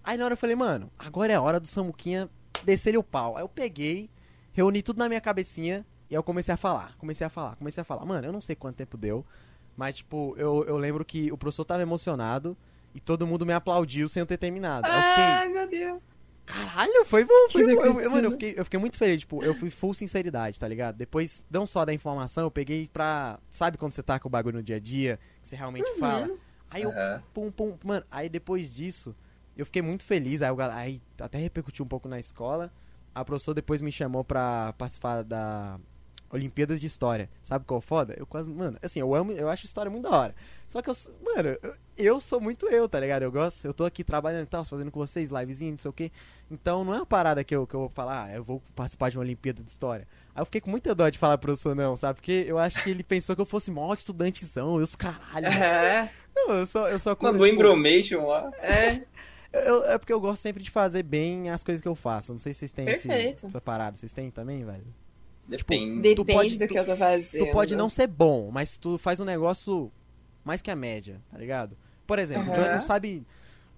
Aí 0.02 0.16
na 0.16 0.24
hora 0.24 0.32
eu 0.32 0.38
falei, 0.38 0.56
mano, 0.56 0.90
agora 0.98 1.32
é 1.32 1.36
a 1.36 1.42
hora 1.42 1.60
do 1.60 1.66
Samuquinha 1.66 2.30
descer 2.64 2.96
o 2.96 3.02
pau. 3.02 3.36
Aí 3.36 3.42
eu 3.42 3.48
peguei, 3.48 4.08
reuni 4.52 4.82
tudo 4.82 4.98
na 4.98 5.08
minha 5.08 5.20
cabecinha 5.20 5.84
e 6.10 6.14
eu 6.14 6.22
comecei 6.22 6.54
a 6.54 6.56
falar. 6.56 6.96
Comecei 6.96 7.26
a 7.26 7.30
falar, 7.30 7.56
comecei 7.56 7.82
a 7.82 7.84
falar. 7.84 8.04
Mano, 8.06 8.26
eu 8.26 8.32
não 8.32 8.40
sei 8.40 8.56
quanto 8.56 8.76
tempo 8.76 8.96
deu. 8.96 9.24
Mas, 9.76 9.96
tipo, 9.98 10.34
eu, 10.38 10.64
eu 10.64 10.76
lembro 10.76 11.04
que 11.04 11.30
o 11.30 11.36
professor 11.36 11.64
tava 11.64 11.82
emocionado 11.82 12.56
e 12.94 13.00
todo 13.00 13.26
mundo 13.26 13.44
me 13.44 13.52
aplaudiu 13.52 14.08
sem 14.08 14.20
eu 14.20 14.26
ter 14.26 14.38
terminado. 14.38 14.88
Ai, 14.88 15.48
meu 15.48 15.68
Deus. 15.68 16.00
Caralho, 16.48 17.04
foi 17.04 17.24
bom, 17.24 17.48
foi 17.52 17.62
bom. 17.74 17.82
Eu- 17.82 18.00
eu- 18.00 18.10
mano, 18.10 18.26
eu 18.28 18.30
fiquei, 18.32 18.54
eu 18.56 18.64
fiquei 18.64 18.80
muito 18.80 18.96
feliz, 18.96 19.20
tipo, 19.20 19.42
eu 19.44 19.54
fui 19.54 19.70
full 19.70 19.92
sinceridade, 19.94 20.58
tá 20.58 20.66
ligado? 20.66 20.96
Depois, 20.96 21.44
não 21.50 21.66
só 21.66 21.84
da 21.84 21.92
informação, 21.92 22.44
eu 22.44 22.50
peguei 22.50 22.88
pra. 22.92 23.38
Sabe 23.50 23.76
quando 23.76 23.92
você 23.92 24.02
tá 24.02 24.18
com 24.18 24.28
o 24.28 24.30
bagulho 24.30 24.56
no 24.56 24.62
dia 24.62 24.76
a 24.76 24.80
dia, 24.80 25.18
que 25.42 25.48
você 25.48 25.56
realmente 25.56 25.98
fala? 25.98 26.30
Aí 26.70 26.82
eu, 26.82 26.90
Aham. 26.90 27.22
pum, 27.32 27.50
pum, 27.50 27.76
mano, 27.84 28.04
aí 28.10 28.28
depois 28.28 28.74
disso, 28.74 29.14
eu 29.56 29.64
fiquei 29.66 29.82
muito 29.82 30.04
feliz, 30.04 30.42
aí, 30.42 30.50
o 30.50 30.56
gal- 30.56 30.70
aí 30.72 31.00
até 31.20 31.38
repercutiu 31.38 31.84
um 31.84 31.88
pouco 31.88 32.08
na 32.08 32.18
escola. 32.18 32.72
A 33.14 33.24
professora 33.24 33.54
depois 33.56 33.80
me 33.80 33.90
chamou 33.90 34.22
pra 34.24 34.72
participar 34.78 35.22
da 35.24 35.78
Olimpíadas 36.30 36.80
de 36.80 36.86
História. 36.86 37.28
Sabe 37.42 37.64
qual 37.64 37.78
é 37.78 37.78
o 37.78 37.80
foda? 37.82 38.14
Eu 38.18 38.26
quase, 38.26 38.50
mano, 38.50 38.78
assim, 38.82 39.00
eu 39.00 39.14
amo, 39.14 39.32
eu 39.32 39.48
acho 39.48 39.64
história 39.64 39.90
muito 39.90 40.08
da 40.08 40.16
hora. 40.16 40.34
Só 40.66 40.82
que 40.82 40.90
eu, 40.90 40.94
sou- 40.94 41.14
mano, 41.24 41.56
eu, 41.96 42.20
sou 42.20 42.40
muito 42.40 42.66
eu, 42.68 42.88
tá 42.88 43.00
ligado? 43.00 43.22
Eu 43.22 43.32
gosto, 43.32 43.64
eu 43.64 43.72
tô 43.72 43.84
aqui 43.84 44.04
trabalhando 44.04 44.42
e 44.44 44.46
tal, 44.46 44.64
fazendo 44.64 44.90
com 44.90 45.00
vocês, 45.00 45.30
livezinho, 45.30 45.72
não 45.72 45.78
sei 45.78 45.88
o 45.88 45.92
quê. 45.92 46.12
Então 46.50 46.84
não 46.84 46.92
é 46.94 46.96
uma 46.98 47.06
parada 47.06 47.42
que 47.42 47.54
eu, 47.54 47.66
que 47.66 47.74
eu 47.74 47.80
vou 47.80 47.88
falar, 47.88 48.24
ah, 48.24 48.34
eu 48.36 48.44
vou 48.44 48.62
participar 48.74 49.10
de 49.10 49.16
uma 49.16 49.24
Olimpíada 49.24 49.62
de 49.62 49.70
História. 49.70 50.06
Aí 50.34 50.40
eu 50.42 50.44
fiquei 50.44 50.60
com 50.60 50.70
muita 50.70 50.94
dó 50.94 51.08
de 51.08 51.18
falar 51.18 51.38
pro 51.38 51.48
professor 51.48 51.74
não, 51.74 51.96
sabe? 51.96 52.16
Porque 52.16 52.44
eu 52.46 52.58
acho 52.58 52.82
que 52.82 52.90
ele 52.90 53.02
pensou 53.02 53.34
que 53.34 53.40
eu 53.42 53.46
fosse 53.46 53.70
mó 53.70 53.92
estudantezão, 53.94 54.76
eu 54.76 54.84
os 54.84 54.94
caralho. 54.94 55.46
É. 55.46 56.10
Não, 56.36 56.54
eu 56.56 56.66
só, 56.66 56.88
eu 56.88 56.98
só 56.98 57.16
Mandou 57.20 57.32
tipo, 57.46 57.54
embromation 57.54 58.26
lá. 58.26 58.50
É. 58.62 59.02
eu- 59.52 59.84
é 59.86 59.98
porque 59.98 60.12
eu 60.12 60.20
gosto 60.20 60.40
sempre 60.42 60.62
de 60.62 60.70
fazer 60.70 61.02
bem 61.02 61.50
as 61.50 61.64
coisas 61.64 61.80
que 61.82 61.88
eu 61.88 61.94
faço. 61.94 62.32
Não 62.32 62.38
sei 62.40 62.52
se 62.52 62.60
vocês 62.60 62.72
têm 62.72 62.84
esse- 62.92 63.08
essa 63.46 63.60
parada. 63.60 63.96
Vocês 63.96 64.12
têm 64.12 64.30
também, 64.30 64.64
velho? 64.64 64.84
Depende. 65.48 66.00
Depende 66.02 66.14
Tu 66.16 66.24
pode- 66.24 66.58
do 66.58 66.66
tu- 66.66 66.72
que 66.72 66.78
eu 66.78 66.84
tô 66.84 66.96
fazendo. 66.96 67.46
Tu 67.46 67.52
pode 67.52 67.74
não 67.74 67.88
ser 67.88 68.06
bom, 68.06 68.50
mas 68.52 68.76
tu 68.76 68.98
faz 68.98 69.18
um 69.18 69.24
negócio 69.24 69.90
mais 70.44 70.60
que 70.60 70.70
a 70.70 70.76
média, 70.76 71.20
tá 71.32 71.38
ligado? 71.38 71.76
Por 72.06 72.18
exemplo, 72.18 72.48
o 72.48 72.52
Aham. 72.52 72.62
Johnny 72.62 72.72
não 72.74 72.80
sabe, 72.80 73.26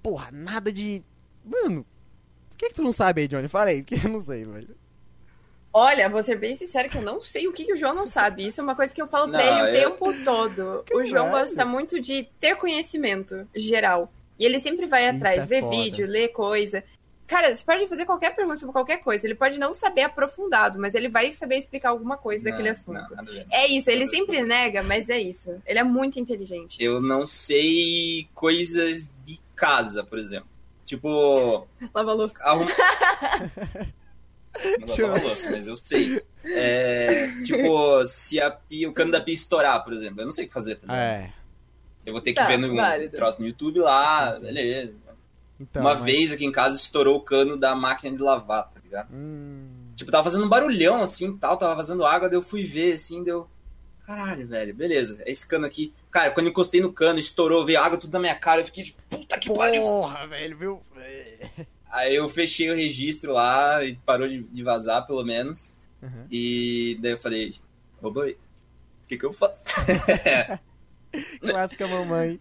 porra, 0.03 0.31
nada 0.33 0.73
de. 0.73 1.03
Mano, 1.45 1.87
por 2.51 2.57
que, 2.59 2.68
que 2.68 2.75
tu 2.75 2.83
não 2.83 2.93
sabe 2.93 3.23
aí, 3.23 3.29
Johnny? 3.29 3.49
Fala 3.49 3.71
aí, 3.71 3.83
porque 3.85 3.95
eu 4.07 4.11
não 4.11 4.21
sei, 4.21 4.45
velho. 4.45 4.77
Olha, 5.73 6.09
vou 6.09 6.21
ser 6.23 6.37
bem 6.37 6.57
sincera 6.57 6.89
que 6.89 6.99
eu 6.99 7.03
não 7.03 7.23
sei 7.23 7.47
o 7.47 7.53
que, 7.53 7.64
que 7.64 7.73
o 7.75 7.77
João 7.77 7.95
não 7.95 8.07
sabe. 8.07 8.45
Isso 8.45 8.61
é 8.61 8.64
uma 8.64 8.75
coisa 8.75 8.93
que 8.93 9.01
eu 9.01 9.07
falo 9.07 9.31
pra 9.31 9.39
Não, 9.39 9.66
ele 9.68 9.79
o 9.79 9.81
eu- 9.83 9.91
tempo 9.93 10.25
todo. 10.25 10.85
O 10.93 11.07
João 11.07 11.31
gosta 11.31 11.64
muito 11.64 12.01
de 12.01 12.25
ter 12.41 12.57
conhecimento 12.57 13.47
geral. 13.55 14.12
E 14.37 14.45
ele 14.45 14.59
sempre 14.59 14.87
vai 14.87 15.07
atrás, 15.09 15.43
é 15.43 15.45
ver 15.45 15.61
foda. 15.61 15.77
vídeo, 15.77 16.07
ler 16.09 16.29
coisa. 16.29 16.83
Cara, 17.31 17.55
você 17.55 17.64
pode 17.64 17.87
fazer 17.87 18.05
qualquer 18.05 18.35
pergunta 18.35 18.57
sobre 18.57 18.72
qualquer 18.72 18.97
coisa. 18.99 19.24
Ele 19.24 19.37
pode 19.37 19.57
não 19.57 19.72
saber 19.72 20.03
aprofundado, 20.03 20.81
mas 20.81 20.97
ele 20.97 21.09
vai 21.09 21.33
saber 21.33 21.59
explicar 21.59 21.91
alguma 21.91 22.16
coisa 22.16 22.43
daquele 22.45 22.64
Não, 22.64 22.72
assunto. 22.72 23.14
não. 23.14 23.24
É 23.53 23.68
isso, 23.68 23.89
ele 23.89 24.07
sempre 24.09 24.43
nega, 24.43 24.83
mas 24.83 25.09
é 25.09 25.20
isso. 25.20 25.62
Ele 25.64 25.78
é 25.78 25.85
muito 25.85 26.18
inteligente. 26.18 26.83
Eu 26.83 27.01
não 27.01 27.24
sei 27.24 28.28
coisas 28.35 29.12
de 29.24 29.39
casa, 29.55 30.03
por 30.03 30.18
exemplo. 30.18 30.49
Tipo, 30.85 31.68
Lava 31.95 32.11
a 32.11 32.14
louça. 32.14 32.35
arruma... 32.43 32.66
Não 34.81 34.87
vou 34.89 35.07
lavar 35.07 35.22
louça, 35.22 35.51
mas 35.53 35.66
eu 35.68 35.76
sei. 35.76 36.20
É, 36.45 37.28
tipo, 37.45 38.05
se 38.07 38.41
a 38.41 38.51
pia, 38.51 38.89
o 38.89 38.93
cano 38.93 39.12
da 39.12 39.20
pia 39.20 39.35
estourar, 39.35 39.83
por 39.85 39.93
exemplo, 39.93 40.20
eu 40.20 40.24
não 40.24 40.33
sei 40.33 40.45
o 40.45 40.49
que 40.49 40.53
fazer. 40.53 40.74
Tá 40.74 40.83
ligado? 40.83 40.99
É. 40.99 41.33
Eu 42.05 42.12
vou 42.12 42.20
ter 42.20 42.33
que 42.33 42.41
Tá, 42.41 42.49
ver 42.49 42.59
no 42.59 42.74
válido. 42.74 43.16
troço 43.16 43.41
no 43.41 43.47
YouTube 43.47 43.78
lá, 43.78 44.33
beleza. 44.41 44.95
Então, 45.61 45.83
Uma 45.83 45.95
mas- 45.95 46.05
vez 46.05 46.33
aqui 46.33 46.45
em 46.47 46.51
casa 46.53 46.75
estourou 46.77 47.17
o 47.17 47.21
cano 47.21 47.57
da 47.57 47.75
máquina 47.77 48.17
de 48.17 48.23
lavar, 48.23 48.71
tá 48.73 48.81
ligado? 48.83 49.09
Hum, 49.13 49.69
Tipo, 49.95 50.11
tava 50.11 50.25
fazendo 50.25 50.47
um 50.47 50.49
barulhão 50.49 51.03
assim 51.03 51.37
tal, 51.37 51.59
tava 51.59 51.75
vazando 51.75 52.07
água, 52.07 52.27
daí 52.29 52.39
eu 52.39 52.43
fui 52.43 52.65
ver 52.65 52.95
assim, 52.95 53.23
deu. 53.23 53.47
Caralho, 54.07 54.49
velho, 54.49 54.75
beleza. 54.75 55.23
É 55.27 55.31
esse 55.31 55.47
cano 55.47 55.67
aqui. 55.67 55.93
Cara, 56.11 56.31
quando 56.31 56.47
eu 56.47 56.51
encostei 56.51 56.81
no 56.81 56.91
cano, 56.93 57.19
estourou, 57.19 57.65
veio 57.67 57.79
água 57.81 57.99
tudo 57.99 58.13
na 58.15 58.19
minha 58.19 58.35
cara, 58.35 58.63
eu 58.63 58.65
fiquei 58.65 58.85
tipo, 58.85 59.01
puta 59.11 59.39
que 59.39 59.53
pariu. 59.55 59.83
porra, 59.83 60.27
velho, 60.27 60.57
viu? 60.59 60.83
Aí 61.93 62.15
eu 62.17 62.29
fechei 62.29 62.71
o 62.71 62.75
registro 62.75 63.33
lá 63.35 63.85
e 63.85 63.95
parou 63.97 64.27
de, 64.27 64.43
de 64.45 64.63
vazar, 64.63 65.07
pelo 65.07 65.23
menos. 65.25 65.77
Uhum. 66.03 66.25
E 66.31 66.99
daí 67.03 67.13
eu 67.13 67.19
falei, 67.19 67.55
ô 68.01 68.11
boi, 68.11 68.39
o 69.05 69.07
que 69.09 69.19
que 69.19 69.27
eu 69.27 69.33
faço? 69.35 69.65
Clássica 71.41 71.87
mamãe. 71.87 72.41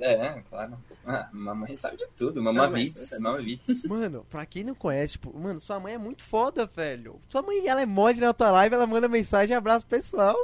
é, 0.00 0.42
claro. 0.50 0.76
Ah, 1.08 1.28
mamãe 1.32 1.74
sabe 1.74 1.96
de 1.96 2.06
tudo, 2.16 2.42
mas- 2.42 2.72
vits, 2.72 3.10
vits. 3.44 3.84
Mano, 3.84 4.26
pra 4.28 4.44
quem 4.46 4.62
não 4.64 4.74
conhece, 4.74 5.12
tipo, 5.12 5.36
mano, 5.38 5.58
sua 5.58 5.80
mãe 5.80 5.94
é 5.94 5.98
muito 5.98 6.22
foda, 6.22 6.66
velho. 6.66 7.20
Sua 7.28 7.42
mãe, 7.42 7.66
ela 7.66 7.80
é 7.82 7.86
mod 7.86 8.20
na 8.20 8.32
tua 8.32 8.50
live, 8.50 8.74
ela 8.74 8.86
manda 8.86 9.08
mensagem 9.08 9.54
e 9.54 9.56
abraço 9.56 9.86
pessoal, 9.86 10.36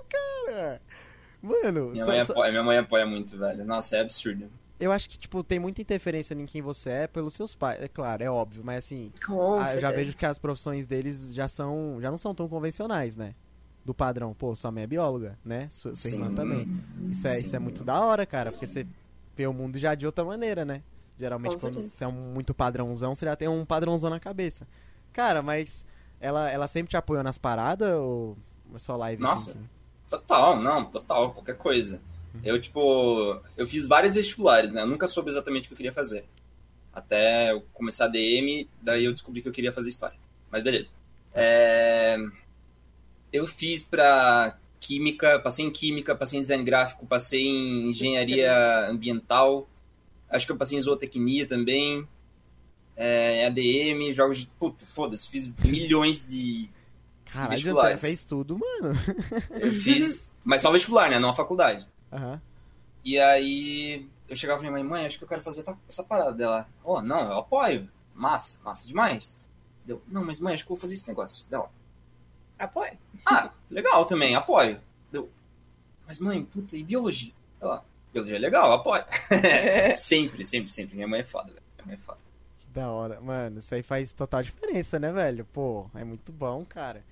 cara. 0.49 0.81
Mano, 1.43 1.91
Minha 1.91 2.05
só- 2.05 2.11
mãe, 2.13 2.25
só- 2.25 2.33
apoia, 2.33 2.51
minha 2.51 2.63
mãe 2.63 2.79
apoia 2.79 3.05
muito, 3.07 3.37
velho. 3.37 3.65
Nossa, 3.65 3.97
é 3.97 4.01
absurdo. 4.01 4.51
eu 4.81 4.91
acho 4.93 5.09
que, 5.09 5.19
tipo, 5.19 5.43
tem 5.45 5.59
muita 5.59 5.81
interferência 5.83 6.35
em 6.35 6.47
quem 6.47 6.61
você 6.63 6.91
é 6.91 7.07
pelos 7.07 7.35
seus 7.35 7.55
pais. 7.55 7.83
É 7.83 7.89
claro, 7.89 8.23
é 8.23 8.31
óbvio, 8.31 8.63
mas 8.65 8.79
assim, 8.85 9.13
Com 9.27 9.59
ah, 9.59 9.73
eu 9.75 9.81
já 9.81 9.91
vejo 9.91 10.17
que 10.17 10.27
as 10.27 10.39
profissões 10.39 10.87
deles 10.87 11.33
já 11.35 11.47
são. 11.49 11.99
já 12.01 12.11
não 12.11 12.19
são 12.19 12.35
tão 12.35 12.49
convencionais, 12.49 13.17
né? 13.17 13.35
Do 13.85 13.93
padrão, 13.95 14.33
pô, 14.35 14.57
sua 14.57 14.71
mãe 14.73 14.85
é 14.85 14.87
bióloga, 14.87 15.39
né? 15.45 15.69
Sua, 15.71 15.95
sua 15.95 16.11
irmã 16.11 16.29
Sim. 16.31 16.35
também. 16.35 16.81
Isso 17.11 17.29
é, 17.29 17.37
isso 17.39 17.55
é 17.55 17.59
Sim. 17.59 17.65
muito 17.65 17.85
da 17.85 18.01
hora, 18.01 18.25
cara, 18.25 18.51
porque 18.51 18.67
você 18.67 18.87
vê 19.37 19.47
o 19.47 19.53
mundo 19.53 19.79
já 19.79 19.95
de 19.95 20.07
outra 20.07 20.25
maneira, 20.25 20.65
né? 20.65 20.83
Geralmente, 21.17 21.57
quando 21.57 21.81
você 21.81 22.05
é 22.05 22.09
um 22.09 22.13
muito 22.13 22.53
padrãozão, 22.53 23.15
você 23.15 23.27
já 23.27 23.37
tem 23.37 23.49
um 23.49 23.65
padrãozão 23.65 24.11
na 24.11 24.19
cabeça. 24.19 24.67
Cara, 25.13 25.43
mas 25.43 25.87
ela, 26.21 26.51
ela 26.51 26.67
sempre 26.67 26.91
te 26.91 26.97
apoiou 26.97 27.23
nas 27.23 27.39
paradas 27.39 27.95
ou 27.95 28.37
é 28.75 28.79
só 28.79 28.97
live? 28.97 29.23
Nossa. 29.23 29.53
assim, 29.53 29.69
Total, 30.11 30.61
não, 30.61 30.85
total, 30.85 31.33
qualquer 31.33 31.57
coisa. 31.57 32.01
Eu, 32.43 32.61
tipo, 32.61 33.41
eu 33.57 33.67
fiz 33.67 33.87
vários 33.87 34.15
vestibulares, 34.15 34.73
né? 34.73 34.83
Eu 34.83 34.87
nunca 34.89 35.07
soube 35.07 35.31
exatamente 35.31 35.65
o 35.65 35.69
que 35.69 35.75
eu 35.75 35.77
queria 35.77 35.93
fazer. 35.93 36.25
Até 36.93 37.53
eu 37.53 37.63
começar 37.73 38.07
a 38.07 38.09
DM, 38.09 38.69
daí 38.83 39.05
eu 39.05 39.13
descobri 39.13 39.41
que 39.43 39.49
eu 39.49 39.53
queria 39.53 39.73
fazer 39.73 39.89
história. 39.89 40.17
Mas 40.51 40.63
beleza. 40.63 40.91
É, 41.33 42.17
Eu 43.33 43.47
fiz 43.47 43.83
pra 43.83 44.57
química, 44.85 45.41
passei 45.41 45.65
em 45.65 45.71
química, 45.71 46.15
passei 46.15 46.39
em 46.39 46.43
design 46.43 46.63
gráfico, 46.63 47.07
passei 47.07 47.47
em 47.47 47.89
engenharia 47.89 48.87
ambiental. 48.91 49.67
Acho 50.29 50.45
que 50.45 50.53
eu 50.53 50.57
passei 50.57 50.77
em 50.77 50.83
zootecnia 50.83 51.49
também. 51.49 52.07
É, 52.95 53.47
ADM, 53.47 54.13
jogos 54.13 54.39
de. 54.39 54.47
Puta, 54.59 54.85
foda-se, 54.85 55.27
fiz 55.29 55.51
milhões 55.65 56.29
de. 56.29 56.69
Caralho, 57.25 57.73
você 57.73 57.97
fez 57.97 58.25
tudo, 58.25 58.59
mano. 58.59 58.95
Eu 59.51 59.73
fiz. 59.73 60.33
Mas 60.45 60.61
só 60.61 60.71
vestibular, 60.71 61.09
né? 61.09 61.19
Não 61.19 61.31
a 61.31 61.35
faculdade. 61.35 61.89
Aham. 62.13 62.41
E 63.03 63.19
aí 63.19 64.07
eu 64.29 64.37
chegava 64.37 64.61
pra 64.61 64.71
minha 64.71 64.83
mãe, 64.85 64.89
mãe, 64.89 65.07
acho 65.07 65.19
que 65.19 65.25
eu 65.25 65.29
quero 65.29 65.43
fazer 65.43 65.65
essa 65.89 66.05
parada 66.05 66.33
dela. 66.33 66.69
Oh, 66.85 67.01
não, 67.01 67.21
eu 67.21 67.39
apoio. 67.39 67.89
Massa, 68.15 68.61
massa 68.63 68.87
demais. 68.87 69.37
Deu, 69.85 70.01
não, 70.07 70.25
mas 70.25 70.41
mãe, 70.41 70.55
acho 70.55 70.65
que 70.65 70.71
eu 70.71 70.77
vou 70.77 70.81
fazer 70.81 70.95
esse 70.95 71.09
negócio. 71.09 71.49
Dela. 71.51 71.71
Apoio. 72.59 72.93
Ah, 73.27 73.51
legal 73.71 74.05
também, 74.05 74.35
apoio. 74.35 74.81
Deu. 75.11 75.31
Mas 76.07 76.19
mãe, 76.19 76.45
puta, 76.45 76.77
e 76.77 76.83
biologia? 76.83 77.33
Ela, 77.61 77.85
biologia 78.13 78.37
é 78.37 78.39
legal, 78.39 78.73
apoio. 78.73 79.05
sempre, 79.97 80.45
sempre, 80.45 80.73
sempre. 80.73 80.95
Minha 80.95 81.09
mãe 81.09 81.21
é 81.21 81.25
foda, 81.25 81.49
velho. 81.49 81.63
Minha 81.77 81.87
mãe 81.87 81.95
é 81.95 81.99
foda. 81.99 82.19
Que 82.59 82.67
da 82.69 82.91
hora. 82.91 83.21
Mano, 83.21 83.59
isso 83.59 83.75
aí 83.75 83.83
faz 83.83 84.13
total 84.13 84.43
diferença, 84.43 84.99
né, 84.99 85.13
velho? 85.13 85.45
Pô, 85.47 85.87
é 85.95 86.05
muito 86.05 86.33
bom, 86.33 86.65
cara. 86.65 87.03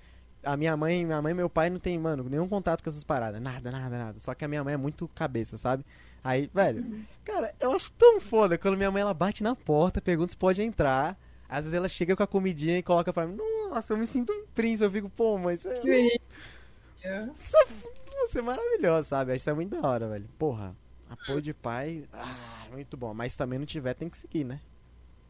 A 0.45 0.57
minha 0.57 0.77
mãe, 0.77 1.05
minha 1.05 1.23
mãe 1.23 1.33
e 1.33 1.35
meu 1.35 1.49
pai 1.49 1.71
não 1.71 1.79
tem, 1.79 1.99
mano, 1.99 2.25
nenhum 2.29 2.49
contato 2.49 2.83
com 2.83 2.91
essas 2.91 3.05
paradas. 3.05 3.41
Nada, 3.41 3.71
nada, 3.71 3.99
nada. 3.99 4.21
Só 4.21 4.35
que 4.35 4.45
a 4.45 4.49
minha 4.49 4.63
mãe 4.65 4.75
é 4.75 4.77
muito 4.77 5.09
cabeça, 5.09 5.57
sabe? 5.57 5.85
Aí, 6.25 6.49
velho, 6.55 7.05
cara, 7.25 7.53
eu 7.59 7.73
acho 7.73 7.91
tão 7.93 8.21
foda 8.21 8.57
quando 8.57 8.77
minha 8.77 8.91
mãe 8.91 9.03
ela 9.03 9.15
bate 9.15 9.43
na 9.43 9.57
porta, 9.57 10.01
pergunta 10.01 10.31
se 10.33 10.37
pode 10.37 10.63
entrar. 10.63 11.19
Às 11.53 11.65
vezes 11.65 11.75
ela 11.75 11.89
chega 11.89 12.17
com 12.17 12.23
a 12.23 12.27
comidinha 12.27 12.79
e 12.79 12.83
coloca 12.83 13.13
pra 13.13 13.27
mim. 13.27 13.37
Nossa, 13.37 13.93
eu 13.93 13.99
me 13.99 14.07
sinto 14.07 14.33
um 14.33 14.47
príncipe. 14.55 14.87
Eu 14.87 14.91
fico, 14.91 15.11
pô, 15.11 15.37
mas 15.37 15.67
é, 15.67 15.81
você 18.23 18.39
é 18.39 18.43
maravilhoso, 18.43 19.11
sabe? 19.11 19.37
Isso 19.37 19.51
é 19.51 19.53
muito 19.53 19.79
da 19.79 19.87
hora, 19.87 20.09
velho. 20.09 20.27
Porra, 20.39 20.75
apoio 21.11 21.43
de 21.43 21.53
pai, 21.53 22.05
ah, 22.11 22.65
muito 22.71 22.97
bom. 22.97 23.13
Mas 23.13 23.33
se 23.33 23.39
também 23.39 23.59
não 23.59 23.67
tiver, 23.67 23.93
tem 23.93 24.09
que 24.09 24.17
seguir, 24.17 24.45
né? 24.45 24.61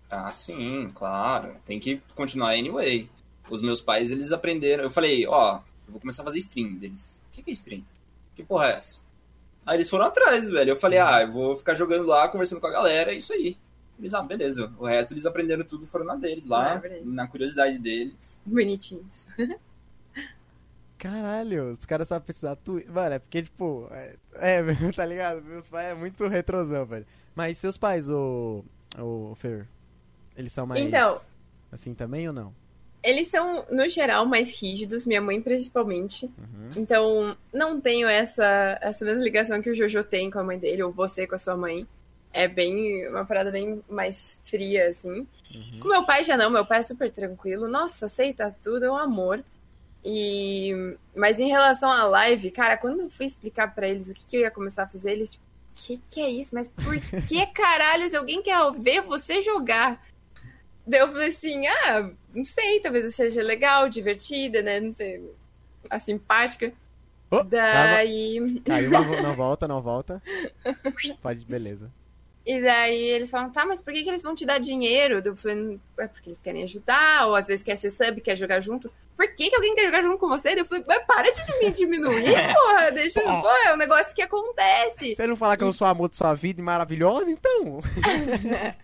Ah, 0.09 0.31
sim, 0.31 0.93
claro. 0.95 1.57
Tem 1.67 1.81
que 1.81 2.01
continuar 2.15 2.51
anyway. 2.51 3.11
Os 3.51 3.61
meus 3.61 3.81
pais, 3.81 4.13
eles 4.13 4.31
aprenderam. 4.31 4.85
Eu 4.85 4.93
falei, 4.93 5.27
ó, 5.27 5.57
eu 5.57 5.93
vou 5.93 6.01
começar 6.01 6.23
a 6.23 6.27
fazer 6.27 6.39
stream 6.39 6.75
deles. 6.75 7.21
o 7.31 7.35
que, 7.35 7.43
que 7.43 7.51
é 7.51 7.53
stream? 7.53 7.83
Que 8.37 8.45
porra 8.45 8.67
é 8.67 8.77
essa? 8.77 9.01
Aí 9.67 9.77
eles 9.77 9.91
foram 9.91 10.05
atrás, 10.05 10.49
velho. 10.49 10.71
Eu 10.71 10.77
falei, 10.77 11.01
ah, 11.01 11.23
eu 11.23 11.33
vou 11.33 11.57
ficar 11.57 11.75
jogando 11.75 12.07
lá, 12.07 12.29
conversando 12.29 12.61
com 12.61 12.69
a 12.69 12.73
galera, 12.73 13.13
é 13.13 13.17
isso 13.17 13.33
aí. 13.33 13.57
Eles, 14.03 14.13
ah, 14.15 14.23
beleza. 14.23 14.73
O 14.79 14.85
resto 14.85 15.15
eles 15.15 15.25
aprenderam 15.25 15.65
tudo, 15.65 15.87
foram 15.87 16.05
na 16.05 16.17
deles, 16.17 16.45
Ah, 16.47 16.49
lá, 16.51 16.75
é 16.75 16.79
verdade. 16.79 17.05
na 17.07 17.27
curiosidade 17.29 17.79
deles. 17.79 18.43
Bonitinhos. 18.45 19.29
Caralho, 20.99 21.71
os 21.71 21.85
caras 21.85 22.09
sabem 22.09 22.25
precisar 22.25 22.57
tu. 22.57 22.81
Mano, 22.89 23.15
é 23.15 23.19
porque, 23.19 23.43
tipo. 23.43 23.89
É, 23.91 24.17
é, 24.61 24.93
tá 24.95 25.05
ligado? 25.05 25.43
Meus 25.43 25.69
pais 25.69 25.89
é 25.89 25.95
muito 25.95 26.27
retrosão, 26.29 26.85
velho. 26.85 27.07
Mas 27.35 27.59
seus 27.59 27.77
pais, 27.77 28.09
o. 28.09 28.65
O 28.99 29.35
Fer, 29.37 29.67
eles 30.37 30.53
são 30.53 30.67
mais. 30.67 30.81
Então. 30.81 31.19
Assim 31.71 31.95
também 31.95 32.29
ou 32.29 32.35
não? 32.35 32.55
Eles 33.03 33.29
são, 33.29 33.65
no 33.71 33.89
geral, 33.89 34.27
mais 34.27 34.61
rígidos, 34.61 35.05
minha 35.07 35.21
mãe 35.21 35.41
principalmente. 35.41 36.27
Uhum. 36.27 36.71
Então, 36.77 37.37
não 37.53 37.81
tenho 37.81 38.07
essa, 38.07 38.79
essa 38.81 39.05
mesma 39.05 39.25
ligação 39.25 39.61
que 39.61 39.71
o 39.71 39.75
Jojo 39.75 40.05
tem 40.05 40.31
com 40.31 40.39
a 40.39 40.45
mãe 40.45 40.57
dele, 40.59 40.83
ou 40.85 40.93
você 40.93 41.27
com 41.27 41.35
a 41.35 41.39
sua 41.39 41.57
mãe. 41.57 41.85
É 42.33 42.49
bem. 42.49 43.07
Uma 43.09 43.25
parada 43.25 43.51
bem 43.51 43.83
mais 43.89 44.39
fria, 44.45 44.89
assim. 44.89 45.27
Com 45.81 45.89
meu 45.89 46.05
pai 46.05 46.25
já 46.25 46.37
não, 46.37 46.51
meu 46.51 46.65
pai 46.65 46.79
é 46.79 46.83
super 46.83 47.11
tranquilo. 47.11 47.69
Nossa, 47.69 48.07
aceita 48.07 48.57
tudo, 48.63 48.85
é 48.85 48.91
um 48.91 48.97
amor. 48.97 49.45
E. 50.05 50.97
Mas 51.15 51.39
em 51.39 51.49
relação 51.49 51.91
à 51.91 52.05
live, 52.05 52.51
cara, 52.51 52.77
quando 52.77 53.01
eu 53.01 53.11
fui 53.11 53.27
explicar 53.27 53.75
pra 53.75 53.89
eles 53.89 54.09
o 54.09 54.15
que, 54.15 54.27
que 54.27 54.37
eu 54.37 54.41
ia 54.41 54.51
começar 54.51 54.85
a 54.85 54.89
fazer, 54.89 55.13
eles, 55.13 55.31
tipo, 55.31 55.45
que 55.75 56.03
que 56.11 56.21
é 56.21 56.31
isso? 56.31 56.55
Mas 56.55 56.71
por 56.71 56.99
que 57.29 57.47
caralho 57.49 58.09
se 58.09 58.17
alguém 58.17 58.43
quer 58.43 58.59
ver 58.79 59.03
você 59.03 59.43
jogar? 59.43 60.03
Daí 60.87 61.01
eu 61.01 61.13
falei 61.13 61.29
assim, 61.29 61.67
ah, 61.67 62.11
não 62.35 62.45
sei, 62.45 62.81
talvez 62.81 63.05
eu 63.05 63.13
seja 63.13 63.41
legal, 63.41 63.89
divertida, 63.89 64.63
né? 64.63 64.81
Não 64.81 64.91
sei, 64.91 65.23
a 65.89 65.99
simpática. 65.99 66.73
Oh, 67.31 67.43
Daí. 67.45 68.61
Caiu, 68.65 68.91
não 68.91 69.35
volta, 69.37 69.69
não 69.69 69.81
volta. 69.81 70.23
Pode, 71.23 71.47
beleza. 71.47 71.91
E 72.45 72.61
daí 72.61 73.01
eles 73.01 73.31
falam, 73.31 73.51
tá, 73.51 73.65
mas 73.65 73.81
por 73.81 73.93
que, 73.93 74.03
que 74.03 74.09
eles 74.09 74.23
vão 74.23 74.35
te 74.35 74.45
dar 74.45 74.59
dinheiro? 74.59 75.23
Eu 75.25 75.37
falei, 75.37 75.79
é 75.99 76.09
porque 76.09 76.29
eles 76.29 76.41
querem 76.41 76.65
ajudar, 76.65 77.29
ou 77.29 77.37
às 77.37 77.47
vezes 77.47 77.63
quer 77.63 77.77
ser 77.77 77.91
sub, 77.91 78.21
quer 78.21 78.37
jogar 78.37 78.61
junto. 78.61 78.93
Por 79.17 79.33
que, 79.35 79.49
que 79.49 79.55
alguém 79.55 79.75
quer 79.75 79.85
jogar 79.85 80.03
junto 80.03 80.19
com 80.19 80.29
você? 80.29 80.55
Eu 80.59 80.65
falei, 80.65 80.85
mas 80.87 81.05
para 81.07 81.31
de 81.31 81.41
me 81.61 81.71
diminuir, 81.71 82.35
porra, 82.53 82.91
deixa. 82.91 83.21
Pô, 83.21 83.49
é 83.67 83.73
um 83.73 83.77
negócio 83.77 84.15
que 84.15 84.23
acontece. 84.23 85.15
Ele 85.17 85.29
não 85.29 85.37
falar 85.37 85.57
que 85.57 85.63
eu 85.63 85.73
sou 85.73 85.87
o 85.87 85.91
amor 85.91 86.09
de 86.09 86.17
sua 86.17 86.35
vida 86.35 86.61
e 86.61 86.65
maravilhosa, 86.65 87.31
então. 87.31 87.81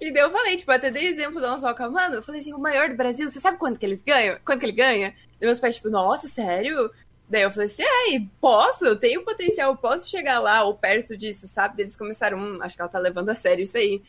E 0.00 0.12
daí 0.12 0.22
eu 0.22 0.30
falei, 0.30 0.56
tipo, 0.56 0.70
até 0.70 0.90
dei 0.90 1.06
exemplo 1.06 1.40
do 1.40 1.46
Anzoca, 1.46 1.88
mano, 1.88 2.16
eu 2.16 2.22
falei 2.22 2.40
assim, 2.40 2.52
o 2.52 2.58
maior 2.58 2.88
do 2.88 2.96
Brasil, 2.96 3.28
você 3.28 3.40
sabe 3.40 3.56
quanto 3.56 3.78
que 3.78 3.86
eles 3.86 4.02
ganham? 4.02 4.38
Quanto 4.44 4.60
que 4.60 4.66
ele 4.66 4.72
ganha? 4.72 5.14
Daí 5.38 5.46
meus 5.48 5.60
pais, 5.60 5.76
tipo, 5.76 5.88
nossa, 5.88 6.26
sério? 6.26 6.90
Daí 7.28 7.42
eu 7.42 7.50
falei 7.50 7.66
assim, 7.66 7.82
é, 7.82 8.10
e 8.14 8.20
posso, 8.40 8.84
eu 8.84 8.96
tenho 8.96 9.24
potencial, 9.24 9.72
eu 9.72 9.76
posso 9.76 10.08
chegar 10.08 10.38
lá 10.38 10.62
ou 10.62 10.74
perto 10.74 11.16
disso, 11.16 11.48
sabe? 11.48 11.76
Daí 11.76 11.84
eles 11.84 11.96
começaram, 11.96 12.38
hum, 12.38 12.58
acho 12.62 12.76
que 12.76 12.82
ela 12.82 12.90
tá 12.90 12.98
levando 12.98 13.30
a 13.30 13.34
sério 13.34 13.64
isso 13.64 13.76
aí. 13.76 14.02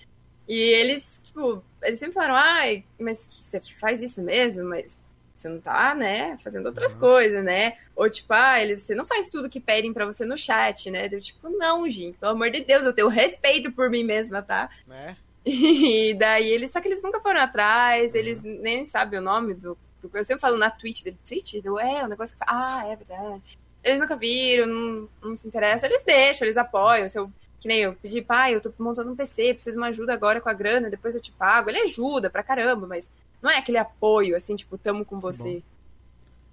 E 0.47 0.53
eles, 0.53 1.21
tipo, 1.25 1.63
eles 1.81 1.99
sempre 1.99 2.13
falaram, 2.13 2.35
ai, 2.35 2.83
mas 2.99 3.27
você 3.29 3.59
faz 3.79 4.01
isso 4.01 4.21
mesmo? 4.21 4.63
Mas 4.63 5.01
você 5.35 5.49
não 5.49 5.59
tá, 5.59 5.93
né, 5.93 6.37
fazendo 6.43 6.65
outras 6.65 6.93
coisas, 6.93 7.43
né? 7.43 7.77
Ou 7.95 8.09
tipo, 8.09 8.33
ah, 8.33 8.61
eles, 8.61 8.83
você 8.83 8.95
não 8.95 9.05
faz 9.05 9.27
tudo 9.27 9.49
que 9.49 9.59
pedem 9.59 9.93
pra 9.93 10.05
você 10.05 10.25
no 10.25 10.37
chat, 10.37 10.89
né? 10.89 11.09
Eu, 11.11 11.21
tipo, 11.21 11.49
não, 11.49 11.87
gente, 11.89 12.17
pelo 12.17 12.31
amor 12.31 12.49
de 12.49 12.61
Deus, 12.61 12.85
eu 12.85 12.93
tenho 12.93 13.07
respeito 13.07 13.71
por 13.71 13.89
mim 13.89 14.03
mesma, 14.03 14.41
tá? 14.41 14.69
Né? 14.87 15.17
E 15.49 16.13
daí 16.13 16.49
eles, 16.49 16.71
só 16.71 16.81
que 16.81 16.89
eles 16.89 17.01
nunca 17.01 17.21
foram 17.21 17.39
atrás, 17.39 18.13
eles 18.13 18.41
nem 18.43 18.85
sabem 18.85 19.19
o 19.19 19.21
nome 19.21 19.53
do, 19.53 19.77
do- 20.07 20.17
Eu 20.17 20.23
sempre 20.23 20.41
falo 20.41 20.57
na 20.57 20.69
Twitch 20.69 21.03
dele, 21.03 21.17
Twitch? 21.25 21.55
Eu, 21.63 21.79
é, 21.79 22.03
o 22.03 22.07
negócio 22.07 22.35
que. 22.35 22.43
Ah, 22.47 22.83
é 22.87 22.95
verdade. 22.95 23.41
Eles 23.83 23.99
nunca 23.99 24.15
viram, 24.15 24.67
não, 24.67 25.09
não 25.21 25.35
se 25.37 25.47
interessam, 25.47 25.89
eles 25.89 26.03
deixam, 26.03 26.45
eles 26.45 26.57
apoiam. 26.57 27.09
Se 27.09 27.17
eu, 27.17 27.31
que 27.59 27.67
nem 27.67 27.79
eu 27.79 27.93
pedi, 27.95 28.21
pai, 28.21 28.53
eu 28.55 28.61
tô 28.61 28.71
montando 28.79 29.11
um 29.11 29.15
PC, 29.15 29.53
preciso 29.53 29.75
de 29.75 29.77
uma 29.77 29.87
ajuda 29.87 30.13
agora 30.13 30.41
com 30.41 30.49
a 30.49 30.53
grana, 30.53 30.89
depois 30.89 31.15
eu 31.15 31.21
te 31.21 31.31
pago. 31.31 31.69
Ele 31.69 31.79
ajuda 31.79 32.29
pra 32.29 32.43
caramba, 32.43 32.85
mas 32.87 33.09
não 33.41 33.49
é 33.49 33.57
aquele 33.57 33.77
apoio, 33.77 34.35
assim, 34.35 34.55
tipo, 34.55 34.77
tamo 34.77 35.05
com 35.05 35.19
você. 35.19 35.63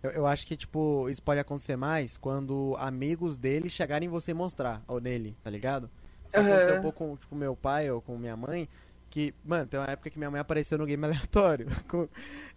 Eu, 0.03 0.11
eu 0.11 0.27
acho 0.27 0.47
que, 0.47 0.57
tipo, 0.57 1.09
isso 1.09 1.23
pode 1.23 1.41
acontecer 1.41 1.77
mais 1.77 2.17
quando 2.17 2.77
amigos 2.79 3.39
dele 3.39 3.69
chegarem 3.71 4.07
em 4.07 4.11
você 4.11 4.35
mostrar, 4.35 4.83
ou 4.87 5.01
nele, 5.01 5.35
tá 5.43 5.51
ligado? 5.51 5.91
Isso 6.29 6.39
Aham. 6.39 6.49
aconteceu 6.51 6.75
um 6.77 6.83
pouco 6.83 6.99
com 7.07 7.17
tipo, 7.17 7.35
meu 7.35 7.57
pai 7.57 7.91
ou 7.91 8.03
com 8.03 8.19
minha 8.19 8.37
mãe, 8.37 8.69
que, 9.15 9.33
mano, 9.45 9.65
tem 9.65 9.79
uma 9.79 9.87
época 9.89 10.11
que 10.11 10.19
minha 10.19 10.29
mãe 10.29 10.41
apareceu 10.41 10.77
no 10.77 10.85
game 10.85 11.05
aleatório. 11.05 11.69
com- 11.89 12.09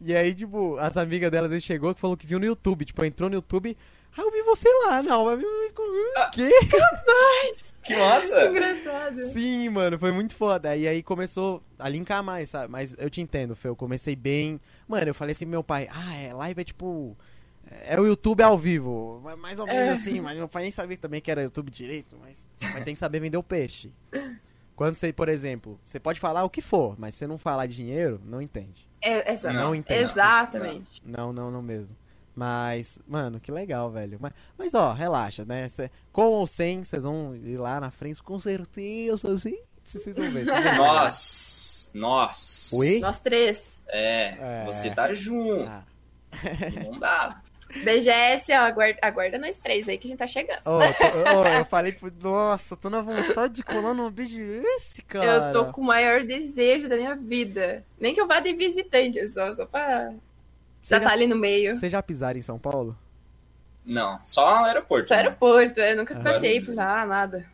E 0.01 0.15
aí, 0.15 0.33
tipo, 0.33 0.75
as 0.77 0.97
amigas 0.97 1.29
delas 1.29 1.51
aí 1.51 1.61
chegou 1.61 1.93
que 1.93 2.01
falou 2.01 2.17
que 2.17 2.25
viu 2.25 2.39
no 2.39 2.45
YouTube, 2.45 2.83
tipo, 2.83 3.05
entrou 3.05 3.29
no 3.29 3.35
YouTube, 3.35 3.77
ah, 4.17 4.21
eu 4.21 4.31
vi 4.31 4.41
você 4.41 4.67
lá, 4.87 5.03
não, 5.03 5.25
mas 5.25 5.37
viu 5.37 5.47
o 5.47 6.31
quê? 6.31 6.49
Que 7.83 7.95
massa! 7.95 8.49
Engraçado. 8.49 9.21
Sim, 9.31 9.69
mano, 9.69 9.99
foi 9.99 10.11
muito 10.11 10.35
foda. 10.35 10.75
E 10.75 10.87
aí 10.87 11.03
começou 11.03 11.61
a 11.77 11.87
linkar 11.87 12.23
mais, 12.23 12.49
sabe? 12.49 12.71
Mas 12.71 12.95
eu 12.97 13.09
te 13.09 13.21
entendo, 13.21 13.55
Fê, 13.55 13.67
eu 13.67 13.75
comecei 13.75 14.15
bem. 14.15 14.59
Mano, 14.87 15.09
eu 15.09 15.13
falei 15.13 15.33
assim 15.33 15.45
pro 15.45 15.51
meu 15.51 15.63
pai, 15.63 15.87
ah, 15.91 16.15
é, 16.15 16.33
live 16.33 16.61
é 16.61 16.63
tipo. 16.63 17.15
É 17.85 17.99
o 17.99 18.05
YouTube 18.05 18.41
ao 18.41 18.57
vivo. 18.57 19.19
ma- 19.23 19.35
Mais 19.35 19.59
ou 19.59 19.67
menos 19.67 19.81
É. 19.89 19.91
assim, 19.91 20.19
mas 20.21 20.35
meu 20.37 20.47
pai 20.47 20.63
nem 20.63 20.71
sabia 20.71 20.97
também 20.97 21.21
que 21.21 21.29
era 21.29 21.43
YouTube 21.43 21.69
direito, 21.69 22.17
mas, 22.19 22.47
mas 22.61 22.83
tem 22.83 22.93
que 22.95 22.99
saber 22.99 23.19
vender 23.19 23.37
o 23.37 23.43
peixe. 23.43 23.91
Quando 24.77 24.95
você, 24.95 25.11
por 25.11 25.27
exemplo, 25.27 25.77
você 25.85 25.99
pode 25.99 26.19
falar 26.19 26.45
o 26.45 26.49
que 26.49 26.61
for, 26.61 26.95
mas 26.97 27.15
se 27.15 27.19
você 27.19 27.27
não 27.27 27.37
falar 27.37 27.65
de 27.65 27.75
dinheiro, 27.75 28.21
não 28.23 28.41
entende. 28.41 28.87
É. 29.01 29.35
Não 29.51 29.75
entendo. 29.75 30.09
Exatamente. 30.09 31.01
Não, 31.03 31.33
não, 31.33 31.51
não 31.51 31.61
mesmo. 31.61 31.97
Mas, 32.35 32.99
mano, 33.07 33.39
que 33.39 33.51
legal, 33.51 33.89
velho. 33.89 34.19
Mas, 34.21 34.31
mas 34.55 34.73
ó, 34.75 34.93
relaxa, 34.93 35.43
né? 35.43 35.67
Cê- 35.67 35.89
com 36.11 36.27
ou 36.27 36.45
sem, 36.45 36.83
vocês 36.83 37.01
vão 37.03 37.35
ir 37.35 37.57
lá 37.57 37.79
na 37.81 37.89
frente, 37.89 38.21
com 38.21 38.39
certeza, 38.39 39.35
gente. 39.35 39.63
Vocês 39.83 40.15
vão 40.15 40.29
ver. 40.31 40.45
vocês 40.45 40.63
vão 40.63 40.71
ver. 40.71 40.77
Nós, 40.77 41.91
nós. 41.95 42.69
Oi? 42.73 42.99
Nós 42.99 43.19
três. 43.19 43.81
É, 43.87 44.37
É. 44.39 44.65
você 44.67 44.91
tá 44.91 45.11
junto. 45.13 45.67
Ah. 45.67 45.83
Não 46.85 46.99
dá. 46.99 47.41
BGS, 47.83 48.51
ó, 48.53 48.61
aguarda, 48.61 48.99
aguarda 49.01 49.37
nós 49.37 49.57
três 49.57 49.87
aí 49.89 49.97
que 49.97 50.07
a 50.07 50.09
gente 50.09 50.19
tá 50.19 50.27
chegando. 50.27 50.59
Ô, 50.65 50.81
eu 51.47 51.65
falei, 51.65 51.95
nossa, 52.21 52.73
eu 52.73 52.77
tô 52.77 52.89
na 52.89 53.01
vontade 53.01 53.55
de 53.55 53.63
colar 53.63 53.93
no 53.93 54.09
BGS, 54.09 55.01
cara. 55.03 55.25
Eu 55.25 55.51
tô 55.51 55.71
com 55.71 55.81
o 55.81 55.85
maior 55.85 56.23
desejo 56.23 56.87
da 56.87 56.95
minha 56.95 57.15
vida. 57.15 57.83
Nem 57.99 58.13
que 58.13 58.21
eu 58.21 58.27
vá 58.27 58.39
de 58.39 58.53
visitante, 58.53 59.27
só, 59.29 59.53
só 59.53 59.65
pra 59.65 60.13
Você 60.81 60.95
já 60.95 61.01
tá 61.01 61.11
ali 61.11 61.27
no 61.27 61.35
meio. 61.35 61.75
Vocês 61.75 61.91
já 61.91 62.01
pisaram 62.01 62.39
em 62.39 62.41
São 62.41 62.57
Paulo? 62.57 62.97
Não, 63.85 64.19
só 64.25 64.65
aeroporto. 64.65 65.07
Só 65.07 65.15
né? 65.15 65.21
aeroporto, 65.21 65.79
eu 65.79 65.95
nunca 65.97 66.13
Aham. 66.13 66.23
passei 66.23 66.61
por 66.61 66.75
lá, 66.75 67.05
nada. 67.05 67.45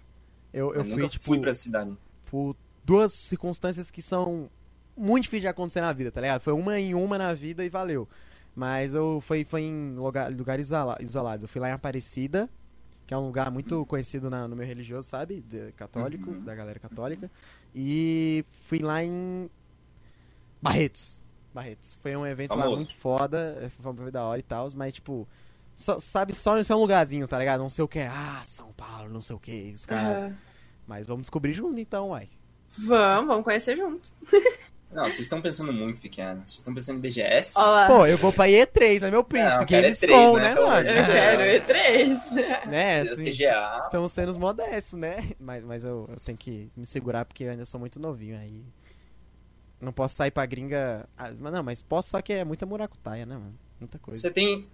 Eu, 0.54 0.70
eu, 0.74 0.80
Eu, 0.80 0.86
fui, 0.86 0.96
nunca 0.96 1.10
tipo, 1.10 1.26
fui 1.26 1.40
pra 1.40 1.54
cidade. 1.54 1.96
por 2.30 2.56
duas 2.84 3.14
circunstâncias 3.14 3.90
que 3.92 4.02
são 4.02 4.50
muito 4.96 5.24
difíceis 5.24 5.42
de 5.44 5.48
acontecer 5.48 5.82
na 5.82 5.92
vida, 5.94 6.12
tá 6.12 6.22
ligado? 6.22 6.42
Foi 6.42 6.54
uma 6.54 6.80
em 6.80 6.94
uma 6.94 7.18
na 7.18 7.34
vida 7.34 7.64
e 7.66 7.70
valeu. 7.70 8.08
Mas 8.56 8.94
eu 8.94 9.20
foi, 9.22 9.44
foi 9.44 9.62
em 9.64 9.96
lugar, 9.96 10.32
lugares 10.32 10.68
isola- 10.68 10.98
isolados. 11.02 11.44
Eu 11.44 11.50
fui 11.50 11.60
lá 11.60 11.70
em 11.70 11.74
Aparecida, 11.74 12.50
que 13.08 13.14
é 13.14 13.18
um 13.18 13.26
lugar 13.26 13.50
muito 13.52 13.86
conhecido 13.88 14.30
na- 14.30 14.48
no 14.48 14.56
meio 14.56 14.68
religioso, 14.68 15.08
sabe? 15.10 15.42
De- 15.42 15.72
católico, 15.74 16.30
Uhum. 16.32 16.44
da 16.44 16.54
galera 16.54 16.80
católica. 16.80 17.30
E 17.74 18.46
fui 18.68 18.80
lá 18.80 19.04
em 19.04 19.50
Barretos. 20.62 21.22
Barretos. 21.54 21.96
Foi 22.02 22.16
um 22.16 22.26
evento 22.26 22.52
lá 22.52 22.62
Famoso. 22.64 22.78
muito 22.78 22.96
foda, 22.96 23.58
é, 23.62 23.70
foi 23.70 23.94
foi 23.94 24.12
da 24.12 24.24
hora 24.24 24.40
e 24.40 24.44
tal, 24.44 24.68
mas 24.76 24.94
tipo, 24.94 25.28
só- 25.76 26.00
sabe, 26.00 26.34
só 26.36 26.58
isso 26.60 26.72
é 26.72 26.76
um 26.76 26.80
lugarzinho, 26.80 27.28
tá 27.28 27.38
ligado? 27.38 27.60
Não 27.60 27.70
sei 27.70 27.84
o 27.84 27.88
que, 27.88 28.00
ah, 28.00 28.42
São 28.46 28.72
Paulo, 28.74 29.10
não 29.10 29.22
sei 29.22 29.36
o 29.36 29.40
que, 29.40 29.72
os 29.74 29.86
caras. 29.86 30.32
Ah, 30.32 30.36
Mas 30.88 31.06
vamos 31.08 31.24
descobrir 31.24 31.54
junto 31.54 31.80
então, 31.80 32.10
uai. 32.10 32.28
vamos, 32.78 33.28
vamos 33.28 33.44
conhecer 33.44 33.78
junto. 33.78 34.12
Não, 34.94 35.04
vocês 35.06 35.22
estão 35.22 35.42
pensando 35.42 35.74
muito 35.74 36.00
pequeno. 36.00 36.42
Vocês 36.42 36.58
estão 36.58 36.74
pensando 36.74 36.98
em 36.98 37.02
BGS? 37.02 37.58
Ó 37.58 37.66
lá. 37.66 37.88
Pô, 37.88 38.06
eu 38.06 38.18
vou 38.18 38.32
pra 38.32 38.46
E3, 38.48 39.02
né, 39.02 39.12
meu 39.12 39.24
príncipe? 39.24 39.56
Não, 39.56 39.66
que 39.66 39.74
quero 39.74 39.88
eles 39.88 40.00
E3, 40.00 40.08
com, 40.08 40.38
né, 40.38 40.54
né, 40.54 40.62
mano? 40.62 40.90
Eu 40.90 41.06
quero 41.06 41.42
E3. 41.66 42.66
né, 42.68 43.02
assim, 43.02 43.32
TGA. 43.32 43.82
estamos 43.84 44.12
sendo 44.12 44.40
modestos, 44.40 45.00
né? 45.00 45.32
Mas, 45.40 45.64
mas 45.64 45.84
eu, 45.84 46.08
eu 46.10 46.20
tenho 46.20 46.38
que 46.38 46.72
me 46.76 46.86
segurar 46.86 47.26
porque 47.26 47.44
eu 47.44 47.52
ainda 47.52 47.66
sou 47.66 47.80
muito 47.80 48.00
novinho 48.00 48.38
aí. 48.38 48.64
Não 49.82 49.92
posso 49.92 50.16
sair 50.16 50.32
pra 50.32 50.46
gringa. 50.46 51.08
Ah, 51.18 51.32
mas 51.38 51.52
não, 51.52 51.64
mas 51.64 51.82
posso, 51.82 52.12
só 52.12 52.22
que 52.22 52.32
é 52.32 52.46
muita 52.46 52.66
muracutaia, 52.66 53.26
né, 53.26 53.36
mano? 53.36 53.58
Muita 53.80 54.00
coisa. 54.00 54.22
Você 54.22 54.32
tem. 54.32 54.68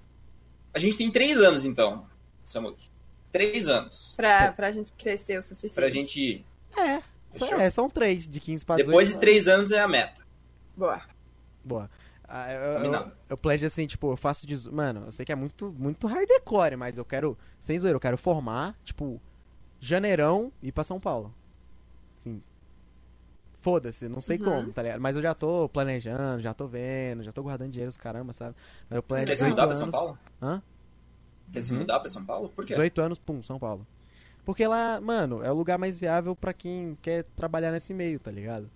A 0.73 0.77
gente 0.77 0.97
tem 0.97 1.09
três 1.09 1.39
anos, 1.39 1.65
então, 1.65 2.05
Samuel. 2.45 2.75
Três 3.31 3.67
anos. 3.67 4.13
pra, 4.15 4.51
pra 4.51 4.71
gente 4.71 4.91
crescer 4.97 5.37
o 5.39 5.41
suficiente. 5.41 5.75
Pra 5.75 5.89
gente 5.89 6.21
ir. 6.21 6.45
É, 6.77 7.01
Fechou. 7.31 7.59
é, 7.59 7.69
são 7.69 7.89
três, 7.89 8.27
de 8.27 8.39
15 8.39 8.65
pra 8.65 8.75
18. 8.77 8.87
Depois 8.91 9.09
de 9.13 9.19
três 9.19 9.47
anos 9.47 9.71
é 9.71 9.79
a 9.79 9.87
meta. 9.87 10.21
Boa. 10.75 11.01
Boa. 11.63 11.89
Ah, 12.27 12.51
eu, 12.53 12.61
eu, 12.93 13.11
eu 13.29 13.37
planejo 13.37 13.65
assim, 13.65 13.87
tipo, 13.87 14.11
eu 14.11 14.17
faço 14.17 14.45
de. 14.45 14.69
Mano, 14.71 15.05
eu 15.05 15.11
sei 15.11 15.25
que 15.25 15.31
é 15.31 15.35
muito, 15.35 15.71
muito 15.77 16.05
hardcore, 16.07 16.75
mas 16.77 16.97
eu 16.97 17.05
quero. 17.05 17.37
Sem 17.59 17.77
zoeira, 17.79 17.95
eu 17.95 17.99
quero 17.99 18.17
formar, 18.17 18.75
tipo, 18.83 19.19
janeirão 19.79 20.51
e 20.61 20.67
ir 20.67 20.71
pra 20.71 20.83
São 20.83 20.99
Paulo. 20.99 21.33
Assim. 22.19 22.41
Foda-se, 23.61 24.07
não 24.07 24.21
sei 24.21 24.37
Uhum. 24.37 24.43
como, 24.45 24.73
tá 24.73 24.81
ligado? 24.83 25.01
Mas 25.01 25.15
eu 25.17 25.21
já 25.21 25.35
tô 25.35 25.67
planejando, 25.69 26.39
já 26.41 26.53
tô 26.53 26.65
vendo, 26.67 27.23
já 27.23 27.31
tô 27.31 27.43
guardando 27.43 27.71
dinheiro, 27.71 27.89
os 27.89 27.97
caramba, 27.97 28.31
sabe? 28.31 28.55
Mas 28.89 28.95
eu 28.95 29.01
Você 29.01 29.07
planejo 29.07 29.27
quer 29.27 29.35
se 29.35 29.43
18 29.43 29.49
mudar 29.51 29.63
pra 29.63 29.65
anos. 29.75 29.79
São 29.79 29.91
Paulo? 29.91 30.19
Hã? 30.41 30.61
Quer 31.51 31.61
se 31.61 31.73
Uhum. 31.73 31.79
mudar 31.79 31.99
pra 31.99 32.09
São 32.09 32.25
Paulo? 32.25 32.49
Por 32.49 32.63
quê? 32.65 32.73
18 32.73 33.01
anos, 33.01 33.17
pum, 33.19 33.43
São 33.43 33.59
Paulo. 33.59 33.85
Porque 34.45 34.65
lá, 34.65 34.99
mano, 34.99 35.43
é 35.43 35.51
o 35.51 35.55
lugar 35.55 35.77
mais 35.77 35.99
viável 35.99 36.35
pra 36.35 36.53
quem 36.53 36.97
quer 37.01 37.23
trabalhar 37.35 37.71
nesse 37.71 37.93
meio, 37.93 38.19
tá 38.19 38.31
ligado? 38.31 38.69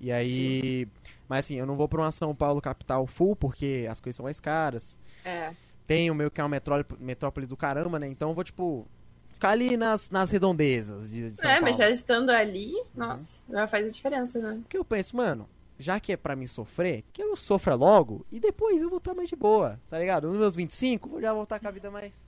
E 0.00 0.12
aí. 0.12 0.86
Mas 1.28 1.46
assim, 1.46 1.54
eu 1.54 1.66
não 1.66 1.76
vou 1.76 1.88
pra 1.88 2.00
uma 2.00 2.12
São 2.12 2.34
Paulo 2.34 2.60
capital 2.60 3.06
full, 3.06 3.34
porque 3.34 3.86
as 3.90 4.00
coisas 4.00 4.16
são 4.16 4.24
mais 4.24 4.40
caras. 4.40 4.98
É. 5.24 5.52
Tem 5.86 6.10
o 6.10 6.14
meu 6.14 6.30
que 6.30 6.40
é 6.40 6.44
uma 6.44 6.50
metrópole, 6.50 7.00
metrópole 7.02 7.46
do 7.46 7.56
caramba, 7.56 7.98
né? 7.98 8.08
Então 8.08 8.30
eu 8.30 8.34
vou, 8.34 8.44
tipo, 8.44 8.86
ficar 9.30 9.50
ali 9.50 9.76
nas, 9.76 10.10
nas 10.10 10.30
redondezas 10.30 11.10
de, 11.10 11.30
de 11.30 11.36
São 11.36 11.50
é, 11.50 11.54
Paulo. 11.54 11.66
mas 11.66 11.76
já 11.76 11.90
estando 11.90 12.30
ali, 12.30 12.74
nossa, 12.94 13.42
já 13.48 13.66
faz 13.66 13.86
a 13.86 13.90
diferença, 13.90 14.38
né? 14.38 14.58
Porque 14.62 14.76
eu 14.76 14.84
penso, 14.84 15.16
mano, 15.16 15.48
já 15.78 16.00
que 16.00 16.12
é 16.12 16.16
pra 16.16 16.36
mim 16.36 16.46
sofrer, 16.46 17.04
que 17.12 17.22
eu 17.22 17.36
sofra 17.36 17.74
logo 17.74 18.24
e 18.30 18.38
depois 18.40 18.80
eu 18.80 18.88
vou 18.88 18.98
estar 18.98 19.14
mais 19.14 19.28
de 19.28 19.36
boa, 19.36 19.80
tá 19.90 19.98
ligado? 19.98 20.28
Nos 20.28 20.38
meus 20.38 20.54
25, 20.54 21.16
eu 21.16 21.20
já 21.20 21.32
vou 21.32 21.42
estar 21.42 21.58
com 21.58 21.68
a 21.68 21.70
vida 21.70 21.90
mais. 21.90 22.24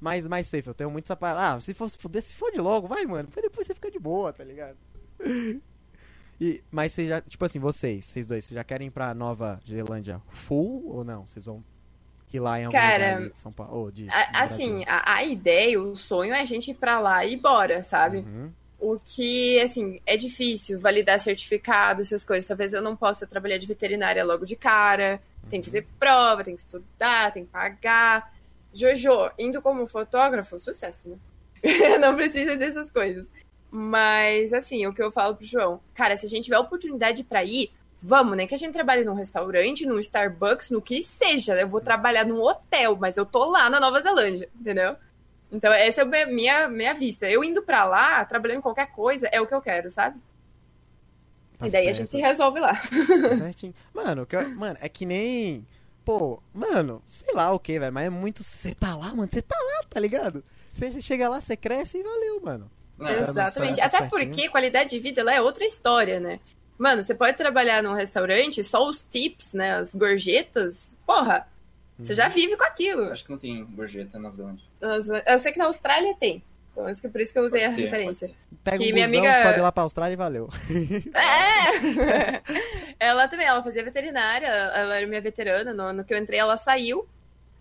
Mais, 0.00 0.26
mais 0.26 0.46
safe. 0.46 0.66
Eu 0.66 0.74
tenho 0.74 0.90
muito 0.90 1.04
essa 1.04 1.14
parada. 1.16 1.56
Ah, 1.56 1.60
se 1.60 1.74
for 1.74 1.88
se 1.90 1.98
fuder, 1.98 2.22
se 2.22 2.34
fode 2.34 2.58
logo, 2.58 2.88
vai, 2.88 3.04
mano. 3.04 3.28
Porque 3.28 3.42
depois 3.42 3.66
você 3.66 3.74
fica 3.74 3.90
de 3.90 3.98
boa, 3.98 4.32
tá 4.32 4.42
ligado? 4.44 4.76
E, 6.40 6.64
mas 6.70 6.92
vocês 6.92 7.06
já, 7.06 7.20
tipo 7.20 7.44
assim, 7.44 7.58
vocês, 7.58 8.02
vocês 8.06 8.26
dois, 8.26 8.46
vocês 8.46 8.54
já 8.56 8.64
querem 8.64 8.86
ir 8.86 8.90
pra 8.90 9.12
Nova 9.12 9.60
Zelândia 9.68 10.22
full 10.30 10.88
ou 10.88 11.04
não? 11.04 11.26
Vocês 11.26 11.44
vão 11.44 11.62
ir 12.32 12.40
lá 12.40 12.58
em 12.58 12.64
algum 12.64 12.78
Cara, 12.78 13.16
lugar 13.16 13.30
de 13.30 13.38
São 13.38 13.52
Paulo? 13.52 13.76
Ou 13.76 13.90
de, 13.90 14.08
A- 14.08 14.44
assim, 14.44 14.82
a, 14.86 15.16
a 15.16 15.22
ideia, 15.22 15.78
o 15.78 15.94
sonho 15.94 16.32
é 16.32 16.40
a 16.40 16.44
gente 16.46 16.70
ir 16.70 16.74
pra 16.76 16.98
lá 16.98 17.26
e 17.26 17.32
ir 17.32 17.34
embora, 17.34 17.82
sabe? 17.82 18.20
Uhum. 18.20 18.50
O 18.78 18.98
que, 18.98 19.60
assim, 19.60 20.00
é 20.06 20.16
difícil 20.16 20.78
validar 20.78 21.20
certificado, 21.20 22.00
essas 22.00 22.24
coisas. 22.24 22.48
Talvez 22.48 22.72
eu 22.72 22.80
não 22.80 22.96
possa 22.96 23.26
trabalhar 23.26 23.58
de 23.58 23.66
veterinária 23.66 24.24
logo 24.24 24.46
de 24.46 24.56
cara. 24.56 25.20
Tem 25.50 25.60
que 25.60 25.66
fazer 25.66 25.86
prova, 25.98 26.42
tem 26.42 26.54
que 26.54 26.62
estudar, 26.62 27.32
tem 27.34 27.44
que 27.44 27.50
pagar. 27.50 28.34
Jojo, 28.72 29.30
indo 29.38 29.60
como 29.60 29.86
fotógrafo, 29.86 30.58
sucesso, 30.58 31.08
né? 31.10 31.16
não 31.98 32.14
precisa 32.16 32.56
dessas 32.56 32.90
coisas. 32.90 33.30
Mas, 33.70 34.52
assim, 34.52 34.86
o 34.86 34.92
que 34.92 35.02
eu 35.02 35.10
falo 35.12 35.36
pro 35.36 35.46
João, 35.46 35.80
cara, 35.94 36.16
se 36.16 36.26
a 36.26 36.28
gente 36.28 36.44
tiver 36.44 36.58
oportunidade 36.58 37.22
pra 37.22 37.44
ir, 37.44 37.70
vamos, 38.02 38.36
nem 38.36 38.46
que 38.46 38.54
a 38.54 38.58
gente 38.58 38.72
trabalhe 38.72 39.04
num 39.04 39.14
restaurante, 39.14 39.86
num 39.86 39.98
Starbucks, 40.00 40.70
no 40.70 40.82
que 40.82 41.02
seja. 41.02 41.54
Eu 41.54 41.68
vou 41.68 41.80
trabalhar 41.80 42.24
num 42.24 42.40
hotel, 42.40 42.96
mas 42.96 43.16
eu 43.16 43.24
tô 43.24 43.44
lá 43.50 43.70
na 43.70 43.78
Nova 43.78 44.00
Zelândia, 44.00 44.48
entendeu? 44.58 44.96
Então, 45.52 45.72
essa 45.72 46.02
é 46.02 46.22
a 46.22 46.26
minha, 46.26 46.68
minha 46.68 46.94
vista. 46.94 47.28
Eu 47.28 47.42
indo 47.44 47.62
pra 47.62 47.84
lá, 47.84 48.24
trabalhando 48.24 48.58
em 48.58 48.62
qualquer 48.62 48.90
coisa, 48.92 49.28
é 49.32 49.40
o 49.40 49.46
que 49.46 49.54
eu 49.54 49.60
quero, 49.60 49.90
sabe? 49.90 50.18
Tá 51.58 51.66
e 51.66 51.70
daí 51.70 51.82
a 51.88 51.94
certo. 51.94 51.98
gente 51.98 52.10
se 52.10 52.20
resolve 52.20 52.58
lá. 52.60 52.74
Tá 52.74 53.36
certinho. 53.36 53.74
Mano, 53.92 54.24
que 54.26 54.34
eu- 54.34 54.48
mano, 54.50 54.78
é 54.80 54.88
que 54.88 55.04
nem. 55.04 55.66
Pô, 56.18 56.42
mano, 56.52 57.02
sei 57.08 57.32
lá 57.34 57.52
o 57.52 57.58
que, 57.58 57.78
velho, 57.78 57.92
mas 57.92 58.06
é 58.06 58.10
muito. 58.10 58.42
Você 58.42 58.74
tá 58.74 58.94
lá, 58.96 59.14
mano, 59.14 59.28
você 59.30 59.42
tá 59.42 59.56
lá, 59.56 59.84
tá 59.88 60.00
ligado? 60.00 60.42
Você 60.72 61.00
chega 61.00 61.28
lá, 61.28 61.40
você 61.40 61.56
cresce 61.56 61.98
e 61.98 62.02
valeu, 62.02 62.40
mano. 62.40 62.70
É 63.00 63.20
Exatamente. 63.20 63.76
certo, 63.76 63.86
Até 63.94 63.98
certinho. 64.08 64.10
porque 64.30 64.48
qualidade 64.48 64.90
de 64.90 64.98
vida 64.98 65.22
lá 65.24 65.34
é 65.34 65.40
outra 65.40 65.64
história, 65.64 66.20
né? 66.20 66.38
Mano, 66.78 67.02
você 67.02 67.14
pode 67.14 67.36
trabalhar 67.36 67.82
num 67.82 67.92
restaurante, 67.94 68.62
só 68.64 68.86
os 68.88 69.02
tips, 69.02 69.52
né? 69.54 69.72
As 69.76 69.94
gorjetas, 69.94 70.94
porra, 71.06 71.46
você 71.98 72.12
Uhum. 72.12 72.16
já 72.16 72.28
vive 72.28 72.56
com 72.56 72.64
aquilo. 72.64 73.04
Acho 73.10 73.24
que 73.24 73.30
não 73.30 73.38
tem 73.38 73.64
gorjeta 73.64 74.18
na 74.18 74.24
Nova 74.30 74.36
Zelândia. 74.36 74.64
Eu 75.26 75.38
sei 75.38 75.52
que 75.52 75.58
na 75.58 75.66
Austrália 75.66 76.14
tem. 76.18 76.42
Então, 76.72 76.86
acho 76.86 77.00
que 77.00 77.08
por 77.08 77.20
isso 77.20 77.32
que 77.32 77.38
eu 77.38 77.44
usei 77.44 77.64
a 77.64 77.68
referência. 77.68 78.30
Pega 78.62 78.78
Que 78.78 78.90
um 78.90 78.94
minha 78.94 79.06
busão, 79.08 79.20
amiga- 79.24 79.42
sobe 79.48 79.60
lá 79.60 79.72
pra 79.72 79.82
Austrália 79.82 80.12
e 80.14 80.16
valeu. 80.16 80.48
É! 81.14 82.42
ela 82.98 83.26
também, 83.28 83.46
ela 83.46 83.62
fazia 83.62 83.82
veterinária, 83.84 84.46
ela 84.46 84.96
era 84.96 85.06
minha 85.06 85.20
veterana, 85.20 85.72
no 85.74 85.82
ano 85.82 86.04
que 86.04 86.14
eu 86.14 86.18
entrei 86.18 86.38
ela 86.38 86.56
saiu. 86.56 87.06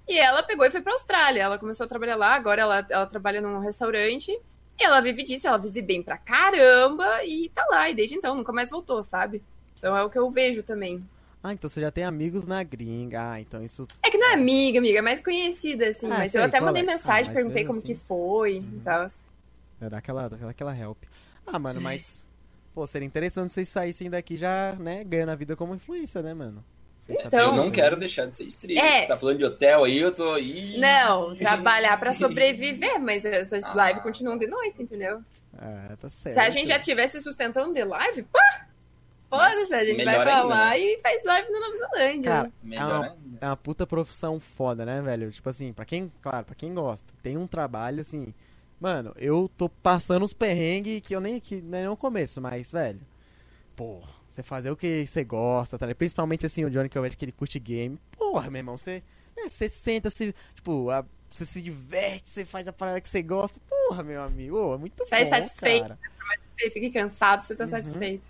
E 0.07 0.17
ela 0.17 0.41
pegou 0.41 0.65
e 0.65 0.69
foi 0.71 0.81
pra 0.81 0.93
Austrália. 0.93 1.41
Ela 1.43 1.57
começou 1.59 1.85
a 1.85 1.89
trabalhar 1.89 2.15
lá, 2.15 2.33
agora 2.33 2.61
ela, 2.61 2.85
ela 2.89 3.05
trabalha 3.05 3.41
num 3.41 3.59
restaurante. 3.59 4.31
E 4.79 4.83
ela 4.83 5.01
vive 5.01 5.23
disso, 5.23 5.47
ela 5.47 5.57
vive 5.57 5.81
bem 5.81 6.01
pra 6.01 6.17
caramba 6.17 7.23
e 7.23 7.49
tá 7.49 7.65
lá. 7.69 7.89
E 7.89 7.93
desde 7.93 8.15
então 8.15 8.33
nunca 8.35 8.51
mais 8.51 8.69
voltou, 8.71 9.03
sabe? 9.03 9.43
Então 9.77 9.95
é 9.95 10.03
o 10.03 10.09
que 10.09 10.17
eu 10.17 10.29
vejo 10.31 10.63
também. 10.63 11.03
Ah, 11.41 11.53
então 11.53 11.69
você 11.69 11.79
já 11.79 11.89
tem 11.89 12.03
amigos 12.03 12.47
na 12.47 12.61
gringa. 12.63 13.31
Ah, 13.33 13.39
então 13.39 13.63
isso. 13.63 13.85
É 14.03 14.09
que 14.09 14.17
não 14.17 14.27
é 14.31 14.33
amiga, 14.33 14.79
amiga, 14.79 14.99
é 14.99 15.01
mais 15.01 15.19
conhecida, 15.21 15.87
assim. 15.87 16.07
Ah, 16.07 16.17
mas 16.17 16.31
sei 16.31 16.41
eu 16.41 16.45
até 16.45 16.59
mandei 16.59 16.83
é. 16.83 16.85
mensagem, 16.85 17.31
Ah, 17.31 17.33
perguntei 17.33 17.63
como 17.65 17.81
que 17.81 17.93
assim. 17.93 18.01
foi 18.07 18.57
e 18.57 18.79
tal. 18.83 19.07
É 19.81 19.89
daquela, 19.89 20.27
daquela 20.29 20.51
aquela 20.51 20.77
help. 20.77 20.97
Ah, 21.47 21.57
mano, 21.57 21.79
mas. 21.79 22.27
Pô, 22.75 22.85
seria 22.85 23.05
interessante 23.05 23.53
vocês 23.53 23.67
saíssem 23.69 24.09
daqui 24.09 24.37
já, 24.37 24.73
né, 24.79 25.03
ganhando 25.03 25.29
a 25.31 25.35
vida 25.35 25.55
como 25.55 25.73
influência, 25.73 26.21
né, 26.21 26.33
mano? 26.33 26.63
Então- 27.07 27.39
eu 27.39 27.55
não 27.55 27.71
quero 27.71 27.97
deixar 27.97 28.27
de 28.27 28.35
ser 28.35 28.43
streamer. 28.43 28.83
É. 28.83 29.01
Você 29.01 29.07
tá 29.07 29.17
falando 29.17 29.37
de 29.39 29.45
hotel 29.45 29.83
aí, 29.83 29.97
eu 29.97 30.13
tô 30.13 30.31
aí. 30.33 30.77
Não, 30.79 31.35
trabalhar 31.35 31.97
pra 31.99 32.13
sobreviver, 32.13 32.99
mas 32.99 33.25
essas 33.25 33.63
Ah. 33.63 33.87
lives 33.87 34.03
continuam 34.03 34.37
de 34.37 34.45
noite, 34.45 34.83
entendeu? 34.83 35.21
Ah, 35.57 35.95
tá 35.99 36.09
certo. 36.09 36.35
Se 36.35 36.39
a 36.39 36.49
gente 36.51 36.67
já 36.67 36.77
tivesse 36.79 37.19
sustentando 37.21 37.73
de 37.73 37.83
live, 37.83 38.23
pá! 38.23 38.67
Foda-se, 39.29 39.73
a 39.73 39.85
gente 39.85 40.03
vai 40.03 40.15
pra 40.21 40.41
ainda, 40.41 40.43
lá 40.55 40.69
né? 40.71 40.79
e 40.79 40.99
faz 41.01 41.23
live 41.23 41.51
na 41.51 41.59
Nova 41.59 41.77
Zelândia. 41.77 42.23
Cara, 42.31 42.51
Melhor 42.63 42.89
é 42.89 42.93
uma, 42.97 43.05
ainda. 43.11 43.37
é 43.41 43.45
uma 43.45 43.57
puta 43.57 43.85
profissão 43.87 44.39
foda, 44.39 44.85
né, 44.85 45.01
velho? 45.01 45.31
Tipo 45.31 45.49
assim, 45.49 45.71
pra 45.71 45.85
quem, 45.85 46.11
claro, 46.21 46.45
pra 46.45 46.55
quem 46.55 46.73
gosta, 46.73 47.13
tem 47.21 47.37
um 47.37 47.45
trabalho 47.47 48.01
assim. 48.01 48.33
Mano, 48.79 49.13
eu 49.17 49.49
tô 49.57 49.69
passando 49.69 50.23
uns 50.23 50.33
perrengues 50.33 51.01
que 51.01 51.15
eu 51.15 51.19
nem 51.21 51.39
que 51.39 51.61
nem 51.61 51.83
no 51.85 51.95
começo, 51.97 52.41
mas, 52.41 52.71
velho. 52.71 52.99
Pô, 53.75 54.01
você 54.27 54.41
fazer 54.41 54.71
o 54.71 54.75
que 54.75 55.05
você 55.05 55.23
gosta, 55.23 55.77
tá 55.77 55.85
ligado? 55.85 55.97
Principalmente 55.97 56.45
assim, 56.45 56.65
o 56.65 56.69
Johnny 56.69 56.89
que 56.89 56.97
eu 56.97 57.01
vejo 57.01 57.17
que 57.17 57.25
ele 57.25 57.31
curte 57.31 57.59
game. 57.59 57.99
Porra, 58.17 58.49
meu 58.49 58.59
irmão, 58.59 58.77
você, 58.77 59.03
né, 59.37 59.47
você 59.47 59.69
senta, 59.69 60.09
se, 60.09 60.33
tipo, 60.55 60.89
a- 60.89 61.05
você 61.29 61.45
se 61.45 61.61
diverte, 61.61 62.29
você 62.29 62.43
faz 62.45 62.67
a 62.67 62.73
parada 62.73 62.99
que 62.99 63.07
você 63.07 63.21
gosta. 63.21 63.59
Porra, 63.69 64.01
meu 64.01 64.21
amigo, 64.23 64.57
ô, 64.57 64.73
é 64.73 64.77
muito 64.77 65.05
Sai 65.07 65.23
bom, 65.25 65.29
satisfeito. 65.29 65.81
cara. 65.83 65.99
Você 66.57 66.69
fica 66.71 66.89
cansado, 66.99 67.41
você 67.41 67.55
tá 67.55 67.65
Uhum. 67.65 67.69
satisfeito. 67.69 68.27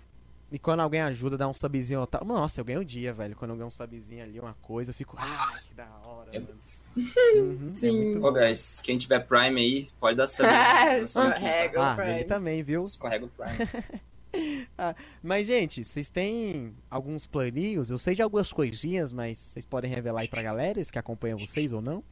E 0.52 0.58
quando 0.58 0.80
alguém 0.80 1.00
ajuda, 1.00 1.36
dá 1.38 1.46
um 1.46 1.54
subzinho 1.54 2.00
ou 2.00 2.06
tal. 2.08 2.24
Nossa, 2.24 2.60
eu 2.60 2.64
ganho 2.64 2.80
o 2.80 2.84
dia, 2.84 3.12
velho. 3.12 3.36
Quando 3.36 3.52
eu 3.52 3.56
ganho 3.56 3.68
um 3.68 3.70
subzinho 3.70 4.22
ali, 4.24 4.40
uma 4.40 4.54
coisa, 4.54 4.90
eu 4.90 4.94
fico. 4.94 5.16
Ai, 5.18 5.60
que 5.68 5.74
da 5.74 5.86
hora, 6.04 6.28
É 6.32 6.40
mano. 6.40 6.54
Uhum, 6.96 7.72
é 7.76 7.78
Sim. 7.78 8.04
muito 8.04 8.18
Ô, 8.18 8.32
bom. 8.32 8.32
guys, 8.32 8.80
quem 8.80 8.98
tiver 8.98 9.20
Prime 9.20 9.60
aí, 9.60 9.88
pode 10.00 10.16
dar 10.16 10.26
sub. 10.26 10.48
Ah, 10.48 10.98
escorrega. 10.98 11.74
tá? 11.74 11.92
Ah, 11.92 11.94
Prime. 11.94 12.10
ele 12.12 12.24
também, 12.24 12.62
viu? 12.64 12.82
Escorrega 12.82 13.26
o 13.26 13.28
Prime. 13.28 14.00
Mas, 15.22 15.46
gente, 15.46 15.84
vocês 15.84 16.08
têm 16.10 16.74
alguns 16.90 17.26
planinhos? 17.26 17.90
Eu 17.90 17.98
sei 17.98 18.14
de 18.14 18.22
algumas 18.22 18.52
coisinhas, 18.52 19.10
mas 19.10 19.38
vocês 19.38 19.66
podem 19.66 19.90
revelar 19.90 20.20
aí 20.20 20.28
pra 20.28 20.40
galera, 20.40 20.80
que 20.84 20.98
acompanham 20.98 21.36
vocês 21.36 21.72
ou 21.72 21.82
não? 21.82 22.02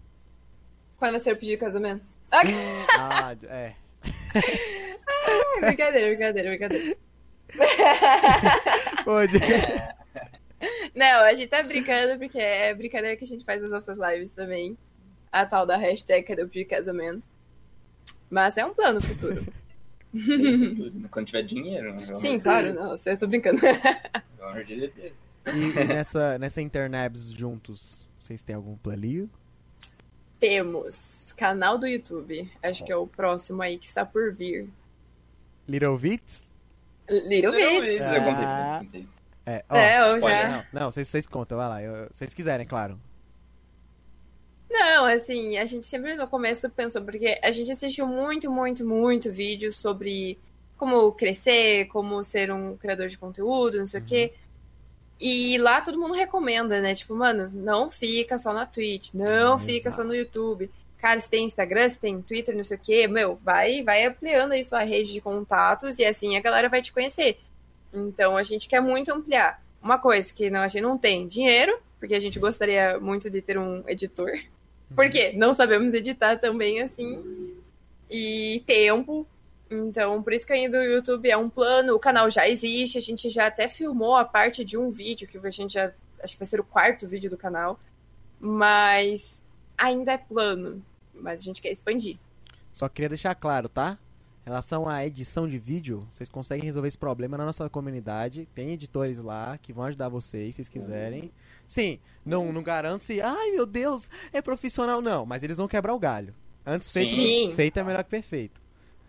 Quando 0.97 1.12
vai 1.12 1.20
ser 1.20 1.32
o 1.32 1.36
pedido 1.36 1.53
de 1.53 1.59
casamento? 1.59 2.05
ah, 2.32 3.36
é. 3.49 3.74
brincadeira, 5.61 6.09
brincadeira, 6.09 6.49
brincadeira. 6.51 6.97
Pode. 9.05 9.38
Não, 10.94 11.20
a 11.24 11.34
gente 11.34 11.49
tá 11.49 11.62
brincando 11.62 12.18
porque 12.18 12.38
é 12.38 12.74
brincadeira 12.74 13.16
que 13.16 13.24
a 13.24 13.26
gente 13.26 13.44
faz 13.44 13.62
nas 13.62 13.70
nossas 13.70 13.96
lives 13.99 14.32
também. 14.32 14.76
A 15.30 15.44
tal 15.46 15.66
da 15.66 15.76
hashtag 15.76 16.26
cadê 16.26 16.42
o 16.42 16.49
pedido 16.49 16.68
de 16.68 16.76
casamento. 16.76 17.28
Mas 18.30 18.57
é 18.57 18.64
um 18.64 18.74
plano 18.74 19.01
futuro. 19.01 19.46
Quando 21.11 21.26
tiver 21.26 21.42
dinheiro. 21.42 21.94
né? 21.94 22.16
Sim, 22.16 22.38
claro, 22.40 22.74
não, 22.74 22.96
eu 23.05 23.18
tô 23.18 23.26
brincando. 23.26 23.61
Pelo 24.36 24.49
amor 24.49 24.64
de 24.64 24.88
Deus. 24.88 25.12
E, 25.46 25.80
e 25.80 25.84
nessa, 25.84 26.38
nessa 26.38 26.61
Internabs 26.61 27.30
juntos, 27.30 28.07
vocês 28.20 28.42
têm 28.42 28.57
algum 28.57 28.76
planinho? 28.76 29.30
Temos 30.40 31.32
canal 31.38 31.78
do 31.78 31.86
YouTube. 31.86 32.51
Acho 32.62 32.84
que 32.84 32.90
é 32.90 32.96
o 32.96 33.07
próximo 33.07 33.62
aí 33.62 33.78
que 33.78 33.86
está 33.86 34.05
por 34.05 34.32
vir. 34.32 34.68
Little 35.68 35.96
Vits? 35.96 36.47
Little 37.11 37.52
Não, 37.52 37.80
Bits. 37.80 37.94
isso 37.94 38.03
Eu 38.04 38.22
contei, 38.22 38.45
Ah. 38.45 38.78
eu 38.80 38.84
contei. 38.84 39.08
É, 39.46 39.64
ó, 39.68 39.76
É, 39.76 39.99
eu 40.00 40.14
spoiler, 40.16 40.50
já. 40.50 40.57
Não, 40.72 40.80
não, 40.80 40.91
vocês, 40.91 41.08
vocês 41.08 41.26
contam, 41.26 41.57
vai 41.58 41.68
lá. 41.68 41.83
eu- 41.83 42.08
vocês 42.12 42.34
quiserem, 42.34 42.66
claro. 42.66 43.00
Não, 44.70 45.07
assim, 45.07 45.57
a 45.57 45.64
gente 45.64 45.87
sempre 45.87 46.14
no 46.14 46.28
começo 46.28 46.68
pensou, 46.70 47.00
porque 47.03 47.38
a 47.42 47.50
gente 47.50 47.72
assistiu 47.72 48.07
muito, 48.07 48.50
muito, 48.50 48.84
muito 48.87 49.33
vídeo 49.33 49.72
sobre 49.72 50.38
como 50.76 51.11
crescer, 51.12 51.87
como 51.87 52.22
ser 52.22 52.53
um 52.53 52.76
criador 52.76 53.08
de 53.08 53.16
conteúdo, 53.18 53.78
não 53.78 53.87
sei 53.87 54.00
o 54.00 54.04
quê. 54.04 54.34
E 55.18 55.58
lá 55.58 55.80
todo 55.80 55.99
mundo 55.99 56.14
recomenda, 56.14 56.80
né? 56.80 56.95
Tipo, 56.95 57.14
mano, 57.14 57.49
não 57.54 57.91
fica 57.91 58.38
só 58.38 58.53
na 58.53 58.66
Twitch, 58.66 59.14
não 59.14 59.57
Hum, 59.57 59.58
fica 59.58 59.91
só 59.91 60.04
no 60.04 60.14
YouTube. 60.14 60.70
Cara, 60.99 61.20
se 61.20 61.30
tem 61.30 61.45
Instagram, 61.45 61.88
se 61.88 61.99
tem 61.99 62.20
Twitter, 62.20 62.57
não 62.57 62.64
sei 62.64 62.76
o 62.76 62.80
quê, 62.80 63.07
meu, 63.07 63.38
vai, 63.42 63.83
vai 63.84 64.04
ampliando 64.04 64.53
aí 64.53 64.64
sua 64.64 64.83
rede 64.83 65.12
de 65.12 65.20
contatos 65.20 65.99
e 65.99 66.04
assim 66.04 66.37
a 66.37 66.41
galera 66.41 66.68
vai 66.68 66.83
te 66.83 66.92
conhecer. 66.92 67.38
Então 67.92 68.37
a 68.37 68.42
gente 68.42 68.68
quer 68.68 68.80
muito 68.80 69.12
ampliar. 69.12 69.62
Uma 69.80 69.99
coisa 69.99 70.33
que 70.33 70.50
não, 70.50 70.61
a 70.61 70.68
gente 70.68 70.83
não 70.83 70.99
tem 70.99 71.26
dinheiro, 71.26 71.79
porque 72.00 72.14
a 72.14 72.20
gente 72.20 72.38
gostaria 72.38 72.99
muito 72.99 73.30
de 73.30 73.41
ter 73.41 73.57
um 73.58 73.84
editor. 73.87 74.33
Por 74.95 75.08
quê? 75.08 75.33
Não 75.37 75.54
sabemos 75.54 75.95
editar 75.95 76.37
também 76.37 76.83
assim. 76.83 77.54
E 78.11 78.62
tempo. 78.66 79.26
Então, 79.70 80.22
por 80.22 80.33
isso 80.33 80.46
que 80.46 80.53
ainda 80.53 80.79
o 80.79 80.83
YouTube 80.83 81.30
é 81.30 81.37
um 81.37 81.49
plano, 81.49 81.95
o 81.95 81.99
canal 81.99 82.30
já 82.30 82.49
existe, 82.49 82.96
a 82.96 83.03
gente 83.03 83.29
já 83.29 83.46
até 83.46 83.68
filmou 83.68 84.16
a 84.16 84.25
parte 84.25 84.64
de 84.64 84.79
um 84.79 84.91
vídeo, 84.91 85.29
que 85.29 85.38
a 85.38 85.50
gente 85.50 85.75
já. 85.75 85.92
Acho 86.22 86.33
que 86.33 86.38
vai 86.41 86.46
ser 86.46 86.58
o 86.58 86.64
quarto 86.64 87.07
vídeo 87.07 87.30
do 87.30 87.37
canal. 87.37 87.79
Mas 88.41 89.42
ainda 89.79 90.13
é 90.13 90.18
plano, 90.18 90.83
mas 91.14 91.41
a 91.41 91.42
gente 91.42 91.63
quer 91.63 91.71
expandir. 91.71 92.18
Só 92.72 92.88
queria 92.88 93.09
deixar 93.09 93.34
claro, 93.34 93.68
tá? 93.68 93.99
Em 94.45 94.50
relação 94.50 94.88
à 94.88 95.07
edição 95.07 95.49
de 95.49 95.59
vídeo, 95.59 96.09
vocês 96.13 96.29
conseguem 96.29 96.64
resolver 96.64 96.88
esse 96.88 96.99
problema 96.99 97.37
na 97.37 97.45
nossa 97.45 97.68
comunidade. 97.68 98.49
Tem 98.55 98.71
editores 98.71 99.18
lá 99.21 99.59
que 99.59 99.72
vão 99.72 99.84
ajudar 99.84 100.09
vocês, 100.09 100.55
se 100.55 100.64
vocês 100.64 100.68
quiserem. 100.68 101.30
Sim, 101.67 101.99
não, 102.25 102.50
não 102.53 102.63
garanto 102.63 103.03
se, 103.03 103.21
ai 103.21 103.50
meu 103.50 103.67
Deus, 103.67 104.09
é 104.33 104.41
profissional, 104.41 105.03
não. 105.03 105.26
Mas 105.26 105.42
eles 105.42 105.59
vão 105.59 105.68
quebrar 105.68 105.95
o 105.95 105.99
galho. 105.99 106.34
Antes 106.64 106.91
feito, 106.91 107.14
Sim. 107.14 107.53
feito 107.55 107.79
é 107.79 107.84
melhor 107.84 108.03
que 108.05 108.11
perfeito. 108.11 108.61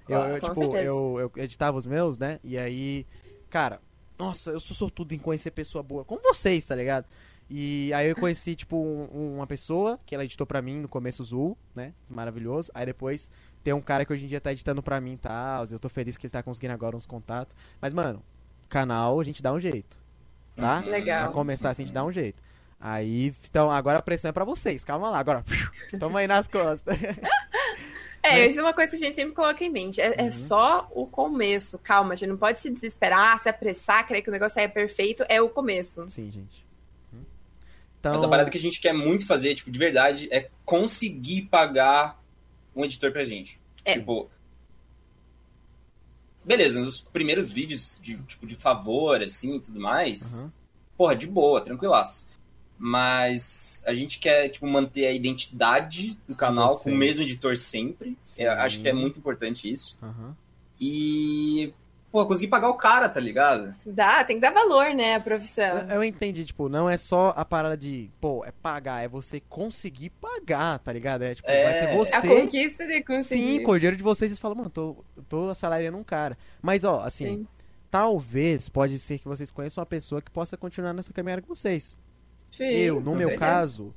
Eu, 0.08 0.20
eu, 0.20 0.40
tipo, 0.42 0.56
certeza. 0.56 0.84
eu, 0.84 1.20
eu 1.20 1.44
editava 1.44 1.78
os 1.78 1.86
meus, 1.86 2.18
né? 2.18 2.40
E 2.44 2.58
aí, 2.58 3.06
cara, 3.50 3.80
nossa, 4.18 4.52
eu 4.52 4.60
sou 4.60 4.76
sortudo 4.76 5.14
em 5.14 5.20
conhecer 5.20 5.52
pessoa 5.52 5.84
boa, 5.84 6.04
como 6.04 6.22
vocês, 6.22 6.66
tá 6.66 6.76
ligado? 6.76 7.06
E 7.50 7.92
aí 7.94 8.08
eu 8.10 8.16
conheci, 8.16 8.56
tipo, 8.56 8.78
um- 8.78 9.38
uma 9.38 9.48
pessoa 9.48 10.00
que 10.06 10.14
ela 10.14 10.24
editou 10.24 10.46
pra 10.46 10.62
mim 10.62 10.80
no 10.82 10.88
começo, 10.88 11.24
Zul, 11.24 11.58
né? 11.76 11.94
Maravilhoso. 12.10 12.72
Aí 12.76 12.86
depois 12.86 13.32
tem 13.64 13.74
um 13.74 13.82
cara 13.82 14.06
que 14.06 14.14
hoje 14.14 14.26
em 14.26 14.28
dia 14.28 14.40
tá 14.40 14.52
editando 14.52 14.84
pra 14.84 15.02
mim 15.02 15.14
e 15.14 15.18
tal. 15.18 15.66
Eu 15.66 15.80
tô 15.80 15.90
feliz 15.90 16.16
que 16.16 16.28
ele 16.28 16.32
tá 16.32 16.44
conseguindo 16.44 16.74
agora 16.74 16.96
uns 16.96 17.08
contatos. 17.08 17.56
Mas, 17.82 17.92
mano, 17.92 18.22
canal 18.70 19.20
a 19.20 19.24
gente 19.24 19.42
dá 19.42 19.52
um 19.52 19.60
jeito. 19.60 19.98
Tá? 20.56 20.80
Legal. 20.82 21.24
Pra 21.26 21.34
começar 21.34 21.72
assim, 21.72 21.84
a 21.84 21.86
gente 21.86 21.94
dá 21.96 22.04
um 22.06 22.12
jeito. 22.12 22.42
Aí, 22.80 23.34
então, 23.50 23.70
agora 23.72 24.00
a 24.00 24.02
pressão 24.02 24.30
é 24.30 24.32
pra 24.32 24.46
vocês. 24.46 24.84
Calma 24.84 25.10
lá, 25.10 25.20
agora. 25.20 25.44
Toma 26.00 26.20
aí 26.20 26.28
nas 26.28 26.48
costas. 26.48 26.96
É, 28.22 28.32
Mas- 28.42 28.52
isso 28.52 28.60
é 28.60 28.64
uma 28.64 28.74
coisa 28.74 28.90
que 28.92 28.98
a 28.98 29.00
gente 29.00 29.16
sempre 29.16 29.34
coloca 29.34 29.64
em 29.64 29.70
mente. 29.70 30.02
É, 30.02 30.14
é 30.18 30.24
Uhum. 30.26 30.32
só 30.32 30.90
o 30.94 31.08
começo. 31.08 31.80
Calma, 31.80 32.12
a 32.12 32.16
gente 32.18 32.28
não 32.28 32.36
pode 32.36 32.60
se 32.60 32.70
desesperar, 32.70 33.40
se 33.40 33.48
apressar, 33.48 34.06
querer 34.06 34.22
que 34.22 34.28
o 34.28 34.32
negócio 34.32 34.56
saia 34.56 34.68
perfeito. 34.68 35.24
É 35.30 35.42
o 35.42 35.48
começo. 35.48 36.06
Sim, 36.10 36.30
gente. 36.30 36.68
Então, 38.00 38.14
Mas 38.14 38.24
a 38.24 38.28
parada 38.28 38.50
que 38.50 38.58
a 38.58 38.62
gente 38.62 38.80
quer 38.80 38.94
muito 38.94 39.26
fazer, 39.26 39.56
tipo, 39.56 39.70
de 39.70 39.78
verdade, 39.78 40.28
é 40.32 40.50
conseguir 40.64 41.44
pagar 41.44 42.22
um 42.76 42.86
editor 42.86 43.12
pra 43.12 43.26
gente. 43.26 43.60
É. 43.84 43.94
Tipo. 43.94 44.30
Beleza, 46.44 46.80
nos 46.80 47.02
primeiros 47.02 47.50
vídeos 47.50 47.98
de, 48.02 48.18
tipo, 48.24 48.48
de 48.48 48.56
favor, 48.56 49.22
assim, 49.22 49.58
e 49.58 49.60
tudo 49.60 49.80
mais, 49.80 50.40
Aham. 50.40 50.52
porra, 50.98 51.16
de 51.16 51.28
boa, 51.28 51.62
tranquilaço. 51.62 52.30
Mas 52.78 53.84
a 53.86 53.94
gente 53.94 54.18
quer, 54.20 54.48
tipo, 54.48 54.66
manter 54.66 55.06
a 55.06 55.12
identidade 55.12 56.18
do 56.26 56.34
canal 56.34 56.80
com 56.80 56.92
o 56.92 56.96
mesmo 56.96 57.24
editor 57.24 57.58
sempre. 57.58 58.18
Acho 58.60 58.80
que 58.80 58.88
é 58.88 58.94
muito 58.94 59.20
importante 59.20 59.70
isso. 59.70 60.00
Aham. 60.02 60.36
E, 60.80 61.74
pô, 62.12 62.26
conseguir 62.26 62.48
pagar 62.48 62.70
o 62.70 62.74
cara, 62.76 63.08
tá 63.10 63.20
ligado? 63.20 63.74
Dá, 63.86 64.24
tem 64.24 64.38
que 64.38 64.42
dar 64.42 64.52
valor, 64.52 64.94
né, 64.96 65.16
a 65.16 65.20
profissão. 65.20 65.80
Eu, 65.80 65.96
eu 65.98 66.04
entendi, 66.04 66.44
tipo, 66.46 66.68
não 66.70 66.90
é 66.90 66.98
só 66.98 67.34
a 67.36 67.46
parada 67.46 67.78
de, 67.78 68.10
pô, 68.20 68.44
é 68.46 68.52
pagar, 68.52 69.04
é 69.04 69.08
você 69.08 69.40
conseguir 69.40 70.10
pagar, 70.12 70.80
tá 70.80 70.92
ligado? 70.92 71.22
É, 71.24 71.36
tipo, 71.36 71.48
É. 71.50 71.64
vai 71.64 71.74
ser 71.76 71.96
você. 71.98 72.16
A 72.16 72.22
conquista 72.22 72.86
de 72.88 73.04
conseguir. 73.04 73.58
Sim, 73.60 73.64
com 73.64 73.72
o 73.72 73.78
dinheiro 73.78 73.98
de 73.98 74.04
vocês, 74.04 74.30
vocês 74.32 74.40
falam, 74.40 74.58
mano, 74.58 74.70
tô, 74.70 74.98
tô 75.28 75.50
assalariando 75.50 75.98
um 75.98 76.04
cara. 76.04 76.38
Mas, 76.62 76.84
ó, 76.84 77.02
assim, 77.02 77.26
Sim. 77.26 77.48
talvez, 77.90 78.70
pode 78.70 78.98
ser 79.00 79.20
que 79.20 79.28
vocês 79.28 79.52
conheçam 79.52 79.82
uma 79.82 79.86
pessoa 79.86 80.22
que 80.22 80.32
possa 80.32 80.56
continuar 80.58 80.94
nessa 80.94 81.14
caminhada 81.14 81.42
com 81.42 81.54
vocês. 81.56 81.98
Sim, 82.56 82.64
eu, 82.66 83.00
no 83.00 83.12
meu 83.16 83.30
certeza. 83.30 83.40
caso, 83.40 83.94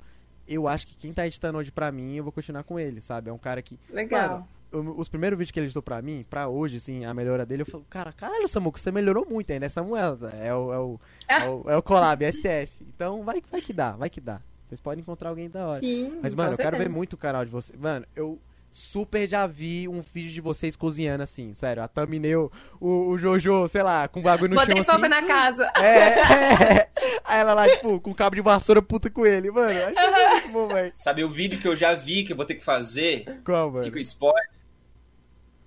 eu 0.47 0.69
acho 0.69 0.87
que 0.87 0.97
quem 0.97 1.13
tá 1.13 1.27
editando 1.27 1.59
hoje 1.59 1.71
pra 1.73 1.91
mim, 1.91 2.17
eu 2.17 2.25
vou 2.25 2.33
continuar 2.33 2.63
com 2.65 2.79
ele, 2.79 3.01
sabe? 3.01 3.31
É 3.31 3.33
um 3.33 3.39
cara 3.39 3.63
que. 3.63 3.79
Legal. 3.91 4.41
o- 4.49 4.62
os 4.73 5.09
primeiros 5.09 5.39
vídeos 5.39 5.53
que 5.53 5.59
ele 5.59 5.67
editou 5.67 5.83
pra 5.83 6.01
mim, 6.03 6.25
pra 6.29 6.49
hoje, 6.49 6.77
assim, 6.77 7.05
a 7.05 7.13
melhora 7.15 7.45
dele, 7.45 7.63
eu 7.63 7.67
falo, 7.67 7.85
cara, 7.89 8.13
caralho, 8.13 8.49
Samuco, 8.49 8.79
você 8.79 8.91
melhorou 8.91 9.27
muito 9.29 9.53
ainda, 9.53 9.67
é 9.67 9.69
Samuel, 9.69 10.19
é 10.33 10.55
o, 10.55 10.73
é 10.73 10.79
o, 10.79 11.01
é 11.29 11.49
o, 11.49 11.71
é 11.71 11.77
o 11.77 11.83
collab, 11.83 12.25
SS. 12.25 12.83
Então 12.83 13.23
vai, 13.25 13.43
vai 13.51 13.61
que 13.61 13.73
dá, 13.73 13.93
vai 13.93 14.11
que 14.11 14.21
dá. 14.21 14.41
Vocês 14.69 14.81
podem 14.81 15.03
encontrar 15.03 15.29
alguém 15.29 15.51
da 15.51 15.67
hora. 15.67 15.81
Sim. 15.81 16.19
Mas, 16.23 16.35
mano, 16.35 16.55
eu 16.55 16.57
quero 16.57 16.79
ver 16.79 16.89
muito 16.89 17.13
o 17.13 17.19
canal 17.19 17.45
de 17.45 17.51
vocês. 17.51 17.79
Mano, 17.79 18.07
eu 18.17 18.39
super 18.71 19.29
já 19.29 19.47
vi 19.47 19.87
um 19.87 20.01
vídeo 20.01 20.33
de 20.33 20.41
vocês 20.41 20.75
cozinhando 20.75 21.23
assim, 21.23 21.53
sério. 21.53 21.83
A 21.83 21.89
thumbnail, 21.89 22.51
o, 22.81 23.11
o 23.11 23.19
Jojo, 23.19 23.69
sei 23.69 23.83
lá, 23.83 24.09
com 24.09 24.23
bagulho 24.23 24.55
no 24.55 24.57
Botei 24.57 24.77
chão 24.77 24.85
fogo 24.85 25.05
assim. 25.05 25.09
na 25.09 25.23
casa. 25.23 25.71
É, 25.77 26.79
é. 26.79 26.89
Aí 27.25 27.41
ela 27.41 27.53
lá, 27.53 27.69
tipo, 27.69 28.01
com 28.01 28.15
cabo 28.15 28.35
de 28.35 28.41
vassoura 28.43 28.81
puta 28.81 29.11
com 29.11 29.27
ele. 29.27 29.51
Mano, 29.51 29.79
acho 29.79 29.93
que 29.93 30.01
é 30.01 30.31
muito 30.31 30.49
bom, 30.49 30.69
velho. 30.69 30.93
Sabe 30.95 31.23
o 31.23 31.29
vídeo 31.29 31.59
que 31.59 31.69
eu 31.69 31.77
já 31.77 31.95
vi 31.95 32.25
que 32.25 32.33
eu 32.33 32.37
vou 32.37 32.47
ter 32.47 32.55
que 32.55 32.65
fazer? 32.65 33.43
Qual, 33.45 33.71
mano? 33.71 33.85
Fica 33.85 33.99
o 33.99 34.01
spoiler. 34.01 34.49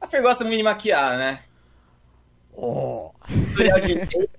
A 0.05 0.07
Fer 0.07 0.21
gosta 0.21 0.43
muito 0.43 0.57
de 0.57 0.63
maquiar, 0.63 1.17
né? 1.17 1.39
Oh. 2.53 3.09
Tutorial 3.49 3.81
de 3.81 3.95
make, 3.95 4.29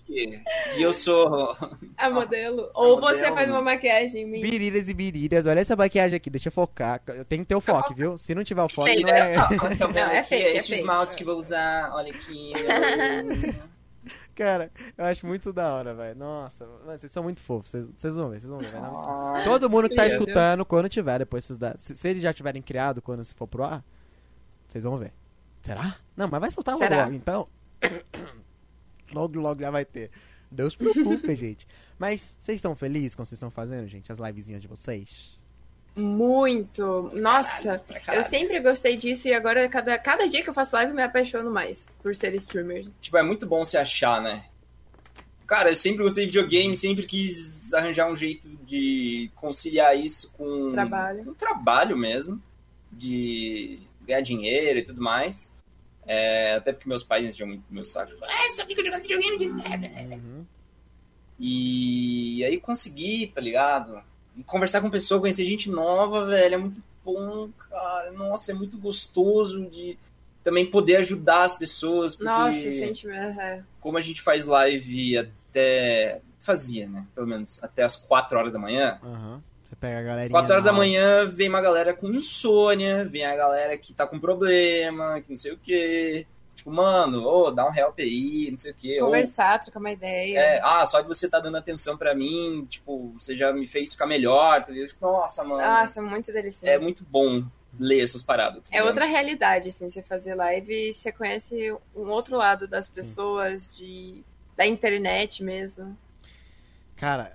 e 0.77 0.81
eu 0.81 0.93
sou. 0.93 1.57
A 1.97 2.09
modelo. 2.09 2.71
Ou 2.73 3.01
você 3.01 3.17
modelo. 3.17 3.35
faz 3.35 3.51
uma 3.51 3.61
maquiagem 3.63 4.23
em 4.23 4.27
mim. 4.27 4.43
Biriras 4.43 4.89
e 4.89 4.95
biriras, 4.95 5.45
olha 5.45 5.59
essa 5.59 5.75
maquiagem 5.75 6.17
aqui, 6.17 6.31
deixa 6.31 6.47
eu 6.49 6.53
focar. 6.53 7.03
Eu 7.09 7.25
tenho 7.25 7.43
que 7.43 7.49
ter 7.49 7.57
o 7.57 7.61
foco, 7.61 7.93
viu? 7.97 8.17
Se 8.17 8.33
não 8.33 8.45
tiver 8.45 8.63
o 8.63 8.69
foco, 8.69 8.87
Fake, 8.89 9.03
não 9.03 9.11
Olha 9.11 9.19
é. 9.19 9.35
só, 9.35 9.49
então, 9.73 9.91
Não, 9.91 10.01
é 10.03 10.19
é 10.19 10.57
esse 10.57 10.69
fake. 10.69 10.81
esmalte 10.83 11.17
que 11.17 11.25
eu 11.25 11.27
vou 11.27 11.37
usar, 11.37 11.91
olha 11.93 12.13
aqui. 12.13 12.53
Cara, 14.37 14.71
eu 14.97 15.05
acho 15.05 15.27
muito 15.27 15.53
da 15.53 15.75
hora, 15.75 15.95
velho. 15.95 16.17
Nossa, 16.17 16.65
mano, 16.65 16.97
vocês 17.01 17.11
são 17.11 17.25
muito 17.25 17.41
fofos. 17.41 17.71
Vocês, 17.73 17.91
vocês 17.99 18.15
vão 18.15 18.31
ver, 18.31 18.39
vocês 18.39 18.51
vão 18.51 18.61
ver. 18.61 18.71
Ah, 18.77 19.43
Todo 19.45 19.69
mundo 19.69 19.89
que 19.89 19.97
tá 19.97 20.07
escutando, 20.07 20.65
quando 20.65 20.89
tiver 20.89 21.19
depois. 21.19 21.45
Se, 21.45 21.97
se 21.97 22.09
eles 22.09 22.23
já 22.23 22.33
tiverem 22.33 22.63
criado 22.63 23.03
quando 23.03 23.25
se 23.25 23.35
for 23.35 23.49
pro 23.49 23.65
ar, 23.65 23.83
vocês 24.69 24.85
vão 24.85 24.97
ver. 24.97 25.13
Será? 25.67 25.97
Não, 26.17 26.29
mas 26.29 26.41
vai 26.41 26.51
soltar 26.53 26.75
logo, 26.75 26.85
Será? 26.85 27.05
logo, 27.05 27.15
então. 27.17 27.49
logo, 29.13 29.41
logo 29.41 29.61
já 29.61 29.71
vai 29.71 29.85
ter. 29.85 30.13
Deus 30.49 30.77
preocupe, 30.77 31.35
gente. 31.35 31.67
Mas 31.99 32.37
vocês 32.39 32.57
estão 32.57 32.77
felizes 32.77 33.17
com 33.17 33.23
o 33.23 33.25
que 33.25 33.31
vocês 33.31 33.37
estão 33.37 33.51
fazendo, 33.51 33.89
gente? 33.89 34.13
As 34.13 34.19
livezinhas 34.21 34.63
de 34.63 34.69
vocês? 34.69 35.41
Muito. 35.97 37.11
Nossa, 37.15 37.83
eu 37.89 38.01
caralho. 38.01 38.29
sempre 38.29 38.61
gostei 38.61 38.97
disso 38.97 39.27
e 39.27 39.35
agora, 39.35 39.69
cada, 39.69 39.99
cada 39.99 40.29
dia 40.29 40.45
que 40.45 40.49
eu 40.51 40.55
faço 40.55 40.77
live, 40.77 40.93
eu 40.93 40.97
me 40.97 41.03
apaixono 41.03 41.51
mais 41.51 41.85
por 42.01 42.15
ser 42.15 42.33
streamer. 42.35 42.87
Tipo, 43.01 43.17
é 43.17 43.23
muito 43.25 43.45
bom 43.45 43.65
se 43.65 43.77
achar, 43.77 44.23
né? 44.23 44.45
Cara, 45.47 45.71
eu 45.71 45.77
sempre 45.77 46.03
gostei 46.05 46.27
de 46.27 46.33
videogame, 46.33 46.77
sempre 46.77 47.05
quis 47.05 47.73
arranjar 47.73 48.09
um 48.11 48.17
jeito 48.17 48.49
de 48.65 49.31
conciliar 49.35 49.97
isso 49.97 50.33
com 50.33 50.71
Trabalho. 50.73 51.25
com 51.25 51.35
trabalho 51.35 51.97
mesmo, 51.97 52.41
de 52.93 53.81
ganhar 54.03 54.21
dinheiro 54.21 54.79
e 54.79 54.83
tudo 54.83 55.01
mais. 55.01 55.56
É, 56.07 56.55
até 56.55 56.73
porque 56.73 56.89
meus 56.89 57.03
pais 57.03 57.29
enchiam 57.29 57.49
muito 57.49 57.65
meu 57.69 57.83
saco. 57.83 58.13
Ah, 58.23 58.53
só 58.53 58.65
fica 58.65 58.85
jogando 58.85 59.03
videogame 59.03 59.39
de 59.39 59.49
Uhum. 59.49 60.47
E 61.39 62.45
aí 62.45 62.59
consegui, 62.59 63.27
tá 63.35 63.41
ligado? 63.41 64.03
E 64.37 64.43
conversar 64.43 64.81
com 64.81 64.89
pessoa, 64.89 65.21
conhecer 65.21 65.45
gente 65.45 65.71
nova, 65.71 66.27
velho, 66.27 66.55
é 66.55 66.59
muito 66.59 66.83
bom, 67.05 67.51
cara. 67.71 68.11
Nossa, 68.13 68.53
é 68.53 68.55
muito 68.55 68.79
gostoso 68.79 69.69
de 69.69 69.99
também 70.43 70.65
poder 70.65 70.97
ajudar 70.97 71.43
as 71.43 71.55
pessoas, 71.55 72.15
porque 72.15 72.31
Nossa, 72.31 72.73
sentimento. 72.73 73.41
É. 73.41 73.65
como 73.81 73.99
a 73.99 74.01
gente 74.01 74.23
faz 74.23 74.45
live 74.45 75.19
até 75.19 76.23
fazia, 76.39 76.89
né? 76.89 77.05
Pelo 77.15 77.27
menos 77.27 77.63
até 77.63 77.83
as 77.83 77.97
4 77.97 78.39
horas 78.39 78.53
da 78.53 78.59
manhã. 78.59 78.99
Aham. 79.03 79.43
Você 79.77 79.81
pega 79.81 80.01
a 80.01 80.03
galerinha. 80.03 80.31
4 80.31 80.53
horas 80.53 80.65
da 80.65 80.73
manhã 80.73 81.27
vem 81.27 81.49
uma 81.49 81.61
galera 81.61 81.93
com 81.93 82.09
insônia, 82.09 83.05
vem 83.05 83.25
a 83.25 83.37
galera 83.37 83.77
que 83.77 83.93
tá 83.93 84.07
com 84.07 84.19
problema, 84.19 85.21
que 85.21 85.31
não 85.31 85.37
sei 85.37 85.53
o 85.53 85.59
quê. 85.59 86.27
Tipo, 86.55 86.71
mano, 86.71 87.23
ô, 87.23 87.51
dá 87.51 87.69
um 87.69 87.75
help 87.75 87.99
aí, 87.99 88.49
não 88.51 88.59
sei 88.59 88.73
o 88.73 88.75
quê. 88.75 88.99
Ou, 89.01 89.07
Conversar, 89.07 89.59
trocar 89.59 89.79
uma 89.79 89.93
ideia. 89.93 90.39
é, 90.39 90.61
ah, 90.63 90.85
só 90.87 91.01
de 91.03 91.07
você 91.07 91.29
tá 91.29 91.39
dando 91.39 91.59
atenção 91.59 91.97
pra 91.97 92.15
mim, 92.15 92.67
tipo, 92.69 93.15
você 93.19 93.37
já 93.37 93.53
me 93.53 93.67
fez 93.67 93.93
ficar 93.93 94.07
melhor. 94.07 94.65
Tá 94.65 94.73
ligado? 94.73 94.89
Tipo, 94.89 95.07
Nossa, 95.07 95.45
mano. 95.45 95.63
Nossa, 95.63 96.01
muito 96.01 96.33
delicioso. 96.33 96.73
é 96.73 96.79
muito 96.79 97.05
bom 97.05 97.45
ler 97.79 98.03
essas 98.03 98.23
paradas. 98.23 98.63
tá 98.63 98.77
É 98.77 98.83
outra 98.83 99.05
realidade, 99.05 99.69
assim, 99.69 99.91
você 99.91 100.03
fazer 100.03 100.35
live 100.35 100.73
e 100.73 100.95
você 100.95 101.13
conhece 101.13 101.77
um 101.95 102.09
outro 102.09 102.37
lado 102.37 102.67
das 102.67 102.89
pessoas, 102.89 103.77
de 103.77 104.25
da 104.57 104.67
internet 104.67 105.45
mesmo. 105.45 105.95
Cara, 106.97 107.31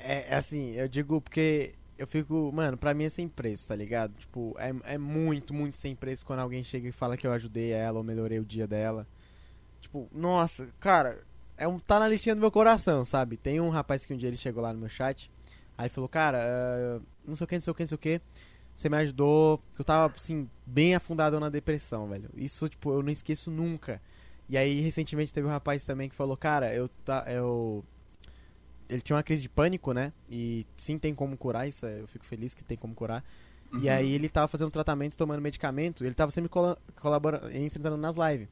é, 0.00 0.26
é 0.28 0.34
assim, 0.36 0.72
eu 0.74 0.86
digo 0.86 1.22
porque 1.22 1.72
eu 1.98 2.06
fico, 2.06 2.50
mano, 2.52 2.76
pra 2.76 2.94
mim 2.94 3.04
é 3.04 3.08
sem 3.08 3.28
preço, 3.28 3.68
tá 3.68 3.76
ligado? 3.76 4.14
Tipo, 4.18 4.54
é, 4.58 4.94
é 4.94 4.98
muito, 4.98 5.54
muito 5.54 5.76
sem 5.76 5.94
preço 5.94 6.24
quando 6.24 6.40
alguém 6.40 6.62
chega 6.62 6.88
e 6.88 6.92
fala 6.92 7.16
que 7.16 7.26
eu 7.26 7.32
ajudei 7.32 7.70
ela 7.70 7.98
ou 7.98 8.04
melhorei 8.04 8.38
o 8.38 8.44
dia 8.44 8.66
dela. 8.66 9.06
Tipo, 9.80 10.08
nossa, 10.12 10.68
cara, 10.80 11.22
é 11.56 11.66
um, 11.66 11.78
tá 11.78 11.98
na 11.98 12.08
listinha 12.08 12.34
do 12.34 12.40
meu 12.40 12.50
coração, 12.50 13.04
sabe? 13.04 13.36
Tem 13.36 13.60
um 13.60 13.70
rapaz 13.70 14.04
que 14.04 14.12
um 14.12 14.16
dia 14.16 14.28
ele 14.28 14.36
chegou 14.36 14.62
lá 14.62 14.72
no 14.72 14.78
meu 14.78 14.88
chat, 14.88 15.30
aí 15.76 15.88
falou, 15.88 16.08
cara, 16.08 16.38
ah, 16.42 17.00
não 17.26 17.34
sei 17.34 17.44
o 17.44 17.48
que, 17.48 17.54
não 17.54 17.62
sei 17.62 17.70
o 17.70 17.74
que, 17.74 17.82
não 17.82 17.88
sei 17.88 17.94
o 17.94 17.98
que, 17.98 18.20
você 18.74 18.88
me 18.90 18.96
ajudou, 18.98 19.62
eu 19.78 19.84
tava, 19.84 20.14
assim, 20.14 20.50
bem 20.66 20.94
afundado 20.94 21.40
na 21.40 21.48
depressão, 21.48 22.08
velho. 22.08 22.28
Isso, 22.34 22.68
tipo, 22.68 22.92
eu 22.92 23.02
não 23.02 23.10
esqueço 23.10 23.50
nunca. 23.50 24.02
E 24.48 24.56
aí, 24.56 24.80
recentemente, 24.80 25.32
teve 25.32 25.46
um 25.46 25.50
rapaz 25.50 25.84
também 25.84 26.08
que 26.08 26.14
falou, 26.14 26.36
cara, 26.36 26.74
eu, 26.74 26.88
tá, 27.04 27.24
eu 27.28 27.82
ele 28.88 29.00
tinha 29.00 29.16
uma 29.16 29.22
crise 29.22 29.42
de 29.42 29.48
pânico, 29.48 29.92
né? 29.92 30.12
E 30.30 30.66
sim, 30.76 30.98
tem 30.98 31.14
como 31.14 31.36
curar 31.36 31.66
isso. 31.68 31.84
é, 31.86 32.00
Eu 32.00 32.06
fico 32.06 32.24
feliz 32.24 32.54
que 32.54 32.62
tem 32.64 32.76
como 32.76 32.94
curar. 32.94 33.24
E 33.72 33.76
Uhum. 33.88 33.92
aí 33.92 34.12
ele 34.12 34.28
tava 34.28 34.46
fazendo 34.48 34.70
tratamento, 34.70 35.16
tomando 35.16 35.40
medicamento. 35.42 36.04
E 36.04 36.06
ele 36.06 36.14
tava 36.14 36.30
sempre 36.30 36.48
cola- 36.48 36.78
colaborando, 37.00 37.50
entrando 37.56 37.96
nas 37.96 38.16
lives. 38.16 38.48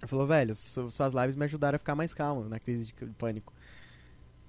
Ele 0.00 0.08
falou, 0.08 0.26
velho, 0.26 0.54
su- 0.54 0.90
suas 0.90 1.12
lives 1.14 1.36
me 1.36 1.44
ajudaram 1.44 1.76
a 1.76 1.78
ficar 1.78 1.94
mais 1.94 2.12
calmo 2.14 2.48
na 2.48 2.58
crise 2.58 2.86
de 2.86 2.92
de 3.06 3.12
pânico. 3.14 3.52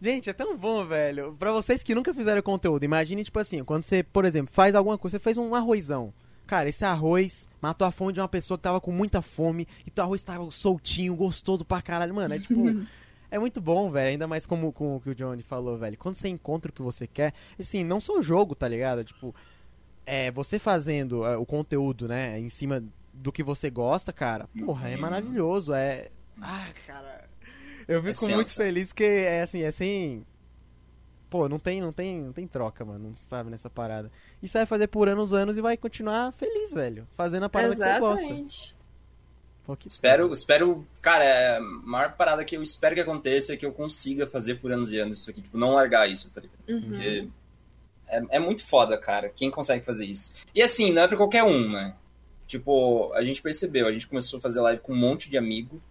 Gente, 0.01 0.29
é 0.29 0.33
tão 0.33 0.57
bom, 0.57 0.83
velho. 0.85 1.35
Pra 1.37 1.51
vocês 1.51 1.83
que 1.83 1.93
nunca 1.93 2.13
fizeram 2.13 2.41
conteúdo, 2.41 2.83
imagine, 2.83 3.23
tipo 3.23 3.37
assim, 3.37 3.63
quando 3.63 3.83
você, 3.83 4.01
por 4.01 4.25
exemplo, 4.25 4.51
faz 4.53 4.73
alguma 4.73 4.97
coisa, 4.97 5.17
você 5.17 5.23
fez 5.23 5.37
um 5.37 5.53
arrozão. 5.53 6.11
Cara, 6.47 6.67
esse 6.67 6.83
arroz 6.83 7.47
matou 7.61 7.87
a 7.87 7.91
fome 7.91 8.11
de 8.11 8.19
uma 8.19 8.27
pessoa 8.27 8.57
que 8.57 8.63
tava 8.63 8.81
com 8.81 8.91
muita 8.91 9.21
fome 9.21 9.67
e 9.85 9.91
teu 9.91 10.03
arroz 10.03 10.23
tava 10.23 10.49
soltinho, 10.49 11.15
gostoso 11.15 11.63
pra 11.63 11.81
caralho. 11.81 12.13
Mano, 12.15 12.33
é 12.33 12.39
tipo. 12.39 12.55
é 13.31 13.39
muito 13.39 13.59
bom, 13.61 13.89
velho. 13.89 14.09
Ainda 14.11 14.27
mais 14.27 14.45
como, 14.45 14.71
como 14.71 14.97
o 14.97 15.01
que 15.01 15.09
o 15.09 15.15
Johnny 15.15 15.41
falou, 15.41 15.77
velho. 15.77 15.97
Quando 15.97 16.15
você 16.15 16.27
encontra 16.27 16.69
o 16.69 16.73
que 16.73 16.81
você 16.81 17.07
quer, 17.07 17.33
assim, 17.59 17.83
não 17.83 17.99
só 17.99 18.19
o 18.19 18.21
jogo, 18.21 18.53
tá 18.53 18.67
ligado? 18.67 19.03
Tipo, 19.03 19.33
é, 20.05 20.29
você 20.31 20.59
fazendo 20.59 21.25
é, 21.25 21.35
o 21.37 21.45
conteúdo, 21.45 22.07
né, 22.07 22.37
em 22.39 22.49
cima 22.49 22.83
do 23.13 23.31
que 23.31 23.41
você 23.43 23.69
gosta, 23.69 24.13
cara, 24.13 24.47
porra, 24.65 24.89
é 24.89 24.95
Uhum. 24.95 25.01
maravilhoso. 25.01 25.73
É. 25.73 26.09
Ah, 26.41 26.67
cara. 26.85 27.29
Eu 27.87 28.01
fico 28.03 28.25
É 28.25 28.35
muito 28.35 28.47
sensa. 28.49 28.63
feliz 28.63 28.89
porque 28.89 29.03
é 29.03 29.41
assim, 29.41 29.61
é 29.63 29.71
sem. 29.71 30.25
Pô, 31.29 31.47
não 31.47 31.57
tem, 31.59 31.79
não 31.79 31.93
tem, 31.93 32.21
não 32.21 32.33
tem 32.33 32.45
troca, 32.45 32.83
mano, 32.83 33.07
não 33.09 33.15
sabe 33.29 33.49
nessa 33.49 33.69
parada. 33.69 34.11
E 34.43 34.47
você 34.49 34.57
vai 34.59 34.65
fazer 34.65 34.87
por 34.87 35.07
anos, 35.07 35.31
anos 35.33 35.57
e 35.57 35.61
vai 35.61 35.77
continuar 35.77 36.31
feliz, 36.33 36.73
velho. 36.73 37.07
Fazendo 37.15 37.43
a 37.45 37.49
parada 37.49 37.73
que 37.75 37.81
você 37.81 37.99
gosta. 37.99 38.75
Que 39.79 39.87
Espero, 39.87 40.33
espero, 40.33 40.85
cara, 41.01 41.23
é, 41.23 41.57
a 41.57 41.61
maior 41.61 42.13
parada 42.17 42.43
que 42.43 42.57
eu 42.57 42.63
espero 42.63 42.93
que 42.93 42.99
aconteça 42.99 43.53
é 43.53 43.57
que 43.57 43.65
eu 43.65 43.71
consiga 43.71 44.27
fazer 44.27 44.55
por 44.55 44.71
anos 44.71 44.91
e 44.91 44.99
anos 44.99 45.19
isso 45.19 45.29
aqui, 45.29 45.41
tipo, 45.41 45.57
não 45.57 45.75
largar 45.75 46.09
isso, 46.09 46.29
tá 46.33 46.41
ligado? 46.41 46.59
Uhum. 46.67 46.89
Porque 46.89 47.27
é, 48.07 48.21
é 48.31 48.39
muito 48.39 48.65
foda, 48.65 48.97
cara, 48.97 49.29
quem 49.29 49.49
consegue 49.49 49.85
fazer 49.85 50.05
isso. 50.05 50.33
E 50.53 50.61
assim, 50.61 50.91
não 50.91 51.03
é 51.03 51.07
pra 51.07 51.15
qualquer 51.15 51.43
um, 51.43 51.71
né? 51.71 51.95
Tipo, 52.47 53.13
a 53.13 53.23
gente 53.23 53.41
percebeu, 53.41 53.87
a 53.87 53.93
gente 53.93 54.09
começou 54.09 54.39
a 54.39 54.41
fazer 54.41 54.59
live 54.59 54.81
com 54.81 54.91
um 54.91 54.97
monte 54.97 55.29
de 55.29 55.37
amigo 55.37 55.81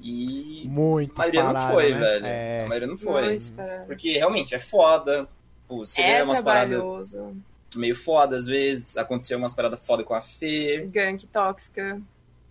e 0.00 0.64
Muito 0.66 1.12
a 1.14 1.18
maioria 1.18 1.52
não 1.52 1.70
foi, 1.70 1.92
velho. 1.92 2.26
É. 2.26 2.64
A 2.64 2.68
maioria 2.68 2.88
não 2.88 2.98
foi. 2.98 3.38
Porque 3.86 4.12
realmente 4.12 4.54
é 4.54 4.58
foda. 4.58 5.28
Pô, 5.66 5.84
você 5.84 6.02
vê 6.02 6.08
É 6.08 6.22
umas 6.22 6.40
paradas 6.40 6.76
trabalhoso. 6.76 7.36
meio 7.74 7.96
foda 7.96 8.36
às 8.36 8.46
vezes. 8.46 8.96
Aconteceu 8.96 9.38
umas 9.38 9.54
paradas 9.54 9.80
foda 9.84 10.04
com 10.04 10.14
a 10.14 10.20
Fê. 10.20 10.86
Gank 10.90 11.26
tóxica. 11.26 12.00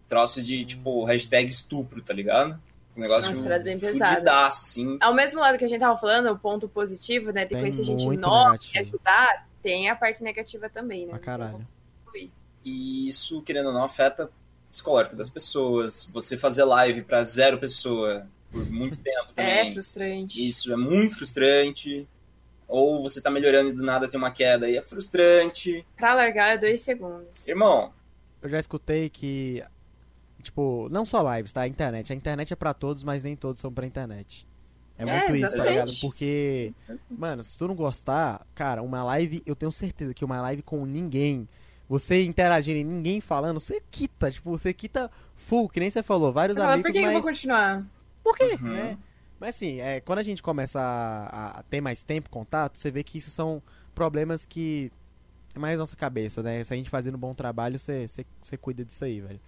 Troço 0.07 0.41
de, 0.41 0.65
tipo, 0.65 1.03
hashtag 1.03 1.49
estupro, 1.49 2.01
tá 2.01 2.13
ligado? 2.13 2.59
Um 2.95 3.01
negócio 3.01 3.35
Nossa, 3.35 3.59
bem 3.59 3.77
fudidaço, 3.79 4.63
assim. 4.63 4.97
Ao 5.01 5.13
mesmo 5.13 5.39
lado 5.39 5.57
que 5.57 5.65
a 5.65 5.67
gente 5.67 5.79
tava 5.81 5.97
falando, 5.97 6.31
o 6.31 6.37
ponto 6.39 6.67
positivo, 6.69 7.31
né? 7.31 7.45
Tem 7.45 7.59
conhecer 7.59 7.83
gente 7.83 8.05
muito 8.05 8.21
nova 8.21 8.51
negativo. 8.51 8.73
e 8.75 8.79
ajudar, 8.79 9.47
tem 9.61 9.89
a 9.89 9.95
parte 9.95 10.23
negativa 10.23 10.69
também, 10.69 11.05
né? 11.05 11.09
Pra 11.11 11.19
caralho. 11.19 11.67
E 12.63 13.07
isso, 13.07 13.41
querendo 13.41 13.67
ou 13.67 13.73
não, 13.73 13.83
afeta 13.83 14.25
o 14.25 14.29
psicológico 14.71 15.15
das 15.15 15.29
pessoas. 15.29 16.09
Você 16.13 16.37
fazer 16.37 16.63
live 16.63 17.03
pra 17.03 17.23
zero 17.23 17.57
pessoa 17.59 18.25
por 18.51 18.65
muito 18.71 18.97
tempo 18.97 19.27
É 19.35 19.57
também. 19.57 19.73
frustrante. 19.73 20.47
Isso 20.47 20.71
é 20.73 20.77
muito 20.77 21.15
frustrante. 21.15 22.07
Ou 22.67 23.03
você 23.03 23.21
tá 23.21 23.29
melhorando 23.29 23.69
e 23.69 23.73
do 23.73 23.83
nada 23.83 24.07
tem 24.07 24.17
uma 24.17 24.31
queda 24.31 24.67
e 24.69 24.77
é 24.77 24.81
frustrante. 24.81 25.85
Pra 25.97 26.15
largar 26.15 26.53
é 26.55 26.57
dois 26.57 26.81
segundos. 26.81 27.47
Irmão, 27.47 27.93
Eu 28.41 28.49
já 28.49 28.59
escutei 28.59 29.09
que. 29.09 29.63
Tipo, 30.45 30.87
não 30.91 31.05
só 31.05 31.35
lives, 31.35 31.51
tá? 31.51 31.61
A 31.61 31.67
internet. 31.67 32.13
A 32.13 32.15
internet 32.15 32.53
é 32.53 32.55
pra 32.55 32.73
todos, 32.73 33.03
mas 33.03 33.23
nem 33.23 33.35
todos 33.35 33.59
são 33.59 33.73
pra 33.73 33.85
internet. 33.85 34.47
É 34.97 35.03
É, 35.03 35.05
muito 35.05 35.35
isso, 35.35 35.41
tá 35.41 35.47
exatamente. 35.47 35.69
ligado? 35.71 35.91
Porque, 35.99 36.73
mano, 37.09 37.43
se 37.43 37.57
tu 37.57 37.67
não 37.67 37.75
gostar, 37.75 38.45
cara, 38.53 38.81
uma 38.83 39.03
live, 39.03 39.41
eu 39.45 39.55
tenho 39.55 39.71
certeza 39.71 40.13
que 40.13 40.23
uma 40.23 40.39
live 40.41 40.61
com 40.61 40.85
ninguém, 40.85 41.47
você 41.89 42.23
interagindo 42.23 42.77
e 42.79 42.83
ninguém 42.83 43.19
falando, 43.19 43.59
você 43.59 43.81
quita, 43.91 44.31
tipo, 44.31 44.49
você 44.51 44.71
quita 44.73 45.09
full, 45.35 45.67
que 45.67 45.79
nem 45.79 45.89
você 45.89 46.01
falou, 46.03 46.31
vários 46.31 46.57
fala, 46.57 46.73
amigos, 46.73 46.89
por 46.91 46.93
que, 46.93 46.99
que 46.99 47.05
eu 47.05 47.11
mas... 47.11 47.21
vou 47.23 47.31
continuar? 47.31 47.85
Por 48.23 48.37
quê, 48.37 48.57
Uhum. 48.61 48.69
né? 48.71 48.97
Mas 49.39 49.55
assim, 49.55 49.81
é, 49.81 49.99
quando 49.99 50.19
a 50.19 50.23
gente 50.23 50.41
começa 50.43 50.79
a, 50.79 51.59
a 51.59 51.63
ter 51.63 51.81
mais 51.81 52.03
tempo, 52.03 52.29
contato, 52.29 52.77
você 52.77 52.89
vê 52.89 53.03
que 53.03 53.17
isso 53.17 53.31
são 53.31 53.61
problemas 53.93 54.45
que 54.45 54.91
é 55.53 55.59
mais 55.59 55.77
nossa 55.77 55.95
cabeça, 55.95 56.41
né? 56.43 56.63
Se 56.63 56.73
a 56.73 56.77
gente 56.77 56.89
fazendo 56.89 57.15
um 57.15 57.19
bom 57.19 57.33
trabalho, 57.33 57.77
você, 57.77 58.07
você, 58.07 58.25
você 58.41 58.55
cuida 58.57 58.85
disso 58.85 59.03
aí, 59.03 59.19
velho. 59.19 59.39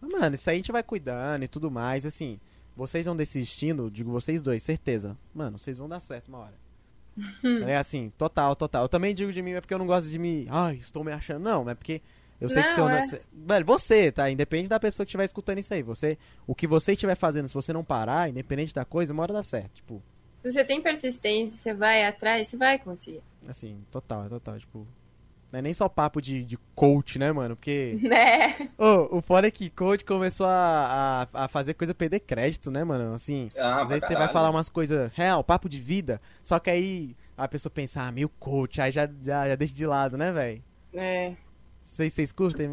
Mas, 0.00 0.10
mano, 0.10 0.34
isso 0.34 0.48
aí 0.50 0.56
a 0.56 0.58
gente 0.58 0.72
vai 0.72 0.82
cuidando 0.82 1.42
e 1.44 1.48
tudo 1.48 1.70
mais, 1.70 2.04
assim, 2.06 2.38
vocês 2.76 3.06
vão 3.06 3.16
desistindo, 3.16 3.90
digo 3.90 4.10
vocês 4.10 4.42
dois, 4.42 4.62
certeza. 4.62 5.16
Mano, 5.34 5.58
vocês 5.58 5.78
vão 5.78 5.88
dar 5.88 6.00
certo 6.00 6.28
uma 6.28 6.38
hora. 6.38 6.54
é 7.66 7.76
assim, 7.76 8.12
total, 8.18 8.54
total. 8.54 8.82
Eu 8.84 8.88
também 8.88 9.14
digo 9.14 9.32
de 9.32 9.40
mim, 9.40 9.52
é 9.52 9.60
porque 9.60 9.72
eu 9.72 9.78
não 9.78 9.86
gosto 9.86 10.10
de 10.10 10.18
me. 10.18 10.46
Ai, 10.50 10.76
estou 10.76 11.02
me 11.02 11.12
achando. 11.12 11.42
Não, 11.42 11.68
é 11.70 11.74
porque 11.74 12.02
eu 12.38 12.48
sei 12.50 12.62
que 12.62 12.68
Não, 12.76 12.88
não. 12.88 12.90
é. 12.90 13.06
se- 13.06 13.22
Velho, 13.32 13.64
você, 13.64 14.12
tá? 14.12 14.30
Independente 14.30 14.68
da 14.68 14.78
pessoa 14.78 15.06
que 15.06 15.08
estiver 15.08 15.24
escutando 15.24 15.58
isso 15.58 15.72
aí. 15.72 15.82
Você, 15.82 16.18
o 16.46 16.54
que 16.54 16.66
você 16.66 16.92
estiver 16.92 17.14
fazendo, 17.14 17.48
se 17.48 17.54
você 17.54 17.72
não 17.72 17.82
parar, 17.82 18.28
independente 18.28 18.74
da 18.74 18.84
coisa, 18.84 19.14
uma 19.14 19.22
hora 19.22 19.32
dá 19.32 19.42
certo. 19.42 19.70
Tipo, 19.76 20.02
Se 20.42 20.52
você 20.52 20.62
tem 20.62 20.82
persistência, 20.82 21.56
você 21.56 21.72
vai 21.72 22.04
atrás, 22.04 22.48
você 22.48 22.56
vai 22.58 22.78
conseguir. 22.78 23.22
assim, 23.48 23.82
total, 23.90 24.26
é 24.26 24.28
total. 24.28 24.58
Tipo, 24.58 24.86
não 25.52 25.58
é 25.58 25.62
nem 25.62 25.72
só 25.74 25.88
papo 25.88 26.20
de, 26.20 26.44
de 26.44 26.58
coach, 26.74 27.18
né, 27.18 27.32
mano? 27.32 27.56
Porque. 27.56 27.98
Né? 28.02 28.68
Ô, 28.78 29.18
o 29.18 29.22
foda 29.22 29.46
é 29.48 29.50
que 29.50 29.70
coach 29.70 30.04
começou 30.04 30.46
a, 30.46 31.28
a, 31.32 31.44
a 31.44 31.48
fazer 31.48 31.74
coisa 31.74 31.94
perder 31.94 32.20
crédito, 32.20 32.70
né, 32.70 32.84
mano? 32.84 33.14
Assim. 33.14 33.48
ah, 33.58 33.82
Às 33.82 33.88
vezes 33.88 34.06
você 34.06 34.14
vai 34.14 34.28
falar 34.28 34.50
umas 34.50 34.68
coisas 34.68 35.10
real, 35.14 35.42
papo 35.42 35.68
de 35.68 35.80
vida, 35.80 36.20
só 36.42 36.58
que 36.58 36.70
aí 36.70 37.16
a 37.36 37.46
pessoa 37.48 37.70
pensa, 37.70 38.02
ah, 38.02 38.12
meio 38.12 38.28
coach, 38.28 38.80
aí 38.80 38.90
já, 38.90 39.08
já, 39.22 39.48
já 39.48 39.54
deixa 39.54 39.74
de 39.74 39.86
lado, 39.86 40.16
né, 40.16 40.32
velho? 40.32 40.62
É. 40.94 41.32
Vocês, 41.84 42.12
vocês 42.12 42.32
curtem? 42.32 42.68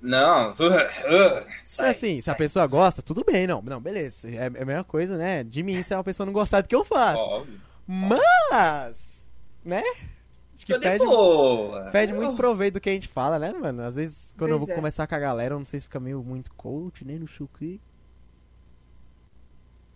Não, 0.00 0.52
uh, 0.54 0.54
uh, 0.54 1.46
sai, 1.62 1.90
assim, 1.90 2.20
se 2.20 2.30
a 2.30 2.32
sai. 2.32 2.36
pessoa 2.36 2.66
gosta, 2.66 3.02
tudo 3.02 3.24
bem, 3.24 3.46
não, 3.46 3.60
não, 3.62 3.80
beleza. 3.80 4.28
É, 4.30 4.36
é 4.36 4.46
a 4.46 4.50
mesma 4.64 4.84
coisa, 4.84 5.16
né? 5.16 5.44
De 5.44 5.62
mim, 5.62 5.82
se 5.82 5.92
a 5.92 6.02
pessoa 6.02 6.24
não 6.24 6.32
gostar 6.32 6.62
do 6.62 6.68
que 6.68 6.74
eu 6.74 6.84
faço. 6.84 7.20
Óbvio. 7.20 7.60
Mas, 7.86 9.24
né? 9.64 9.82
Acho 10.60 10.66
que 10.66 10.74
Tô 10.74 10.78
de 10.78 10.84
perde, 10.84 11.06
boa. 11.06 11.90
perde 11.90 12.12
muito 12.12 12.34
proveito 12.34 12.74
do 12.74 12.80
que 12.82 12.90
a 12.90 12.92
gente 12.92 13.08
fala, 13.08 13.38
né, 13.38 13.50
mano? 13.50 13.82
Às 13.82 13.94
vezes, 13.96 14.34
quando 14.36 14.50
eu 14.50 14.58
Pois 14.58 14.66
vou 14.66 14.72
é. 14.74 14.76
conversar 14.76 15.06
com 15.06 15.14
a 15.14 15.18
galera, 15.18 15.54
eu 15.54 15.58
não 15.58 15.64
sei 15.64 15.80
se 15.80 15.86
fica 15.86 15.98
meio 15.98 16.22
muito 16.22 16.52
coach, 16.52 17.02
né, 17.02 17.14
no 17.18 17.26
chuki. 17.26 17.80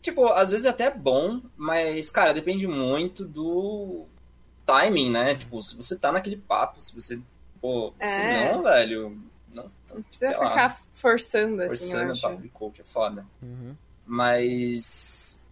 Tipo, 0.00 0.28
às 0.28 0.52
vezes 0.52 0.64
até 0.64 0.84
é 0.84 0.90
bom, 0.90 1.42
mas, 1.54 2.08
cara, 2.08 2.32
depende 2.32 2.66
muito 2.66 3.26
do 3.26 4.06
timing, 4.64 5.10
né? 5.10 5.34
Tipo, 5.34 5.62
se 5.62 5.76
você 5.76 5.98
tá 5.98 6.10
naquele 6.10 6.38
papo, 6.38 6.80
se 6.80 6.94
você. 6.94 7.20
Pô, 7.60 7.92
É. 7.98 8.06
se 8.06 8.52
não, 8.52 8.62
velho. 8.62 9.18
Não, 9.52 9.70
Não 9.94 10.02
precisa 10.02 10.28
sei 10.32 10.36
lá, 10.38 10.48
ficar 10.48 10.80
forçando, 10.94 11.60
assim, 11.62 11.68
forçando 11.76 12.10
eu 12.12 12.14
o 12.14 12.20
papo 12.22 12.40
de 12.42 12.48
coach, 12.48 12.80
é 12.80 12.84
foda. 12.84 13.26
Uhum. 13.42 13.76
Mas. 14.06 15.42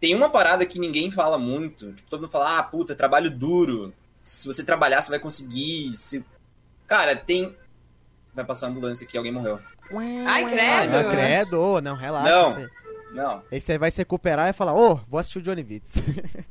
Tem 0.00 0.14
uma 0.14 0.30
parada 0.30 0.64
que 0.64 0.78
ninguém 0.78 1.10
fala 1.10 1.36
muito. 1.36 1.92
Tipo, 1.92 2.08
todo 2.08 2.20
mundo 2.22 2.30
fala, 2.30 2.58
ah, 2.58 2.62
puta, 2.62 2.94
é 2.94 2.96
trabalho 2.96 3.30
duro. 3.30 3.92
Se 4.24 4.46
você 4.46 4.64
trabalhar, 4.64 5.02
você 5.02 5.10
vai 5.10 5.18
conseguir. 5.18 5.92
Se... 5.92 6.24
Cara, 6.86 7.14
tem. 7.14 7.54
Vai 8.34 8.44
passar 8.44 8.66
a 8.66 8.70
ambulância 8.70 9.04
aqui, 9.06 9.18
alguém 9.18 9.30
morreu. 9.30 9.60
Ai, 10.26 10.50
credo. 10.50 10.96
Ah, 10.96 11.10
credo, 11.10 11.80
não, 11.82 11.94
relaxa. 11.94 12.30
Não. 12.30 12.54
Você... 12.54 12.70
Não, 13.12 13.42
Aí 13.52 13.60
você 13.60 13.78
vai 13.78 13.92
se 13.92 13.98
recuperar 13.98 14.48
e 14.48 14.52
falar, 14.52 14.74
ô, 14.74 14.96
vou 15.08 15.20
assistir 15.20 15.38
o 15.38 15.42
Johnny 15.42 15.62
Vitts. 15.62 15.94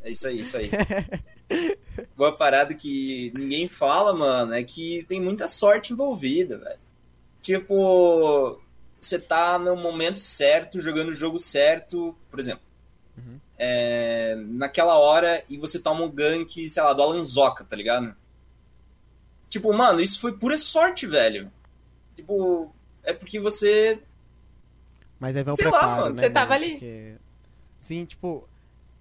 é 0.02 0.10
isso 0.10 0.26
aí, 0.26 0.40
isso 0.40 0.56
aí. 0.56 0.72
Uma 2.18 2.32
parada 2.32 2.74
que 2.74 3.34
ninguém 3.36 3.68
fala, 3.68 4.14
mano, 4.14 4.54
é 4.54 4.64
que 4.64 5.06
tem 5.10 5.20
muita 5.20 5.46
sorte 5.46 5.92
envolvida, 5.92 6.58
velho. 6.58 6.80
Tipo, 7.42 8.62
você 9.02 9.20
tá 9.20 9.60
no 9.60 9.76
momento 9.76 10.22
certo, 10.22 10.80
jogando 10.80 11.10
o 11.10 11.14
jogo 11.14 11.38
certo, 11.38 12.16
por 12.32 12.40
exemplo. 12.40 12.64
Uhum. 13.18 13.38
É, 13.58 14.36
naquela 14.48 14.96
hora 14.98 15.44
e 15.50 15.58
você 15.58 15.80
toma 15.80 16.04
um 16.04 16.10
gank, 16.12 16.70
sei 16.70 16.84
lá, 16.84 16.94
do 16.94 17.02
Alanzoca, 17.02 17.64
tá 17.64 17.76
ligado? 17.76 18.16
Tipo, 19.50 19.72
mano, 19.74 20.02
isso 20.02 20.20
foi 20.20 20.34
pura 20.34 20.58
sorte, 20.58 21.06
velho. 21.06 21.52
Tipo, 22.16 22.74
é 23.04 23.14
porque 23.14 23.40
você. 23.40 24.00
Mas 25.20 25.36
aí 25.36 25.44
vem 25.44 25.54
o 25.54 25.56
Sei 25.56 25.66
lá, 25.66 25.72
preparo, 25.72 26.02
mano, 26.04 26.16
né? 26.16 26.22
você 26.22 26.30
tava 26.30 26.50
mano? 26.52 26.64
ali. 26.64 26.72
Porque- 26.74 27.16
Sim, 27.78 28.06
tipo... 28.06 28.48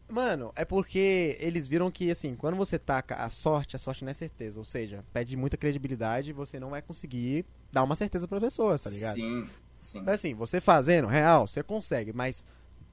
Mano, 0.09 0.53
é 0.55 0.65
porque 0.65 1.39
eles 1.41 1.66
viram 1.66 1.91
que, 1.91 2.11
assim, 2.11 2.35
quando 2.35 2.55
você 2.57 2.79
taca 2.79 3.15
a 3.15 3.31
sorte, 3.31 3.77
a 3.77 3.79
sorte 3.79 4.05
não 4.05 4.11
é 4.11 4.15
certeza. 4.15 4.59
Ou 4.59 4.65
seja, 4.65 5.03
pede 5.12 5.37
muita 5.37 5.57
credibilidade 5.57 6.31
e 6.31 6.33
você 6.35 6.61
não 6.61 6.69
vai 6.70 6.83
conseguir 6.83 7.47
dar 7.73 7.83
uma 7.83 7.95
certeza 7.97 8.29
pra 8.29 8.39
pessoa, 8.41 8.79
tá 8.79 8.91
ligado? 8.91 9.15
Sim, 9.15 9.49
sim. 9.79 10.01
Mas 10.03 10.16
assim, 10.16 10.35
você 10.35 10.61
fazendo, 10.61 11.09
real, 11.09 11.47
você 11.47 11.62
consegue. 11.62 12.12
Mas, 12.12 12.45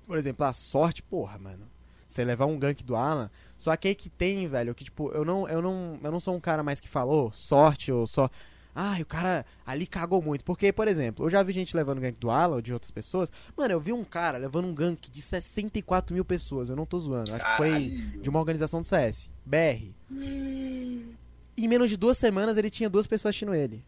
por 0.10 0.18
exemplo, 0.18 0.44
a 0.44 0.54
sorte, 0.54 1.04
porra, 1.04 1.38
mano. 1.38 1.70
Você 2.08 2.26
levar 2.26 2.48
um 2.48 2.58
gank 2.58 2.84
do 2.84 2.96
Alan. 2.96 3.30
Só 3.56 3.78
que 3.78 3.90
aí 3.90 3.94
que 3.94 4.10
tem, 4.10 4.48
velho, 4.48 4.74
que 4.74 4.84
tipo, 4.84 5.12
eu 5.12 5.24
não, 5.24 5.48
eu 5.48 5.62
não, 5.62 6.00
eu 6.02 6.12
não 6.12 6.20
sou 6.20 6.36
um 6.36 6.40
cara 6.40 6.64
mais 6.64 6.80
que 6.80 6.90
falou 6.90 7.32
sorte 7.32 7.92
ou 7.92 8.08
só. 8.08 8.28
Ah, 8.74 8.98
o 9.00 9.06
cara 9.06 9.46
ali 9.64 9.86
cagou 9.86 10.20
muito. 10.20 10.44
Porque, 10.44 10.74
por 10.74 10.88
exemplo, 10.88 11.28
eu 11.28 11.30
já 11.30 11.44
vi 11.44 11.54
gente 11.54 11.78
levando 11.78 12.02
gank 12.02 12.18
do 12.20 12.32
Alan 12.32 12.56
ou 12.56 12.62
de 12.62 12.74
outras 12.74 12.90
pessoas. 12.90 13.32
Mano, 13.56 13.72
eu 13.72 13.80
vi 13.80 13.94
um 13.94 14.04
cara 14.04 14.40
levando 14.40 14.66
um 14.66 14.74
gank 14.74 15.12
de 15.12 15.22
64 15.22 16.12
mil 16.16 16.26
pessoas. 16.26 16.72
Eu 16.72 16.76
não 16.76 16.88
tô 16.88 17.00
zoando. 17.00 17.36
Acho 17.36 17.46
que 17.46 17.58
foi 17.58 17.70
Caralho. 17.70 18.22
de 18.22 18.30
uma 18.32 18.40
organização 18.40 18.82
do 18.82 18.88
CS. 18.88 19.30
BR. 19.46 19.92
Hum. 20.12 21.14
Em 21.56 21.68
menos 21.68 21.88
de 21.88 21.98
duas 21.98 22.18
semanas 22.18 22.58
ele 22.58 22.72
tinha 22.72 22.90
duas 22.90 23.06
pessoas 23.06 23.30
assistindo 23.30 23.54
ele. 23.54 23.84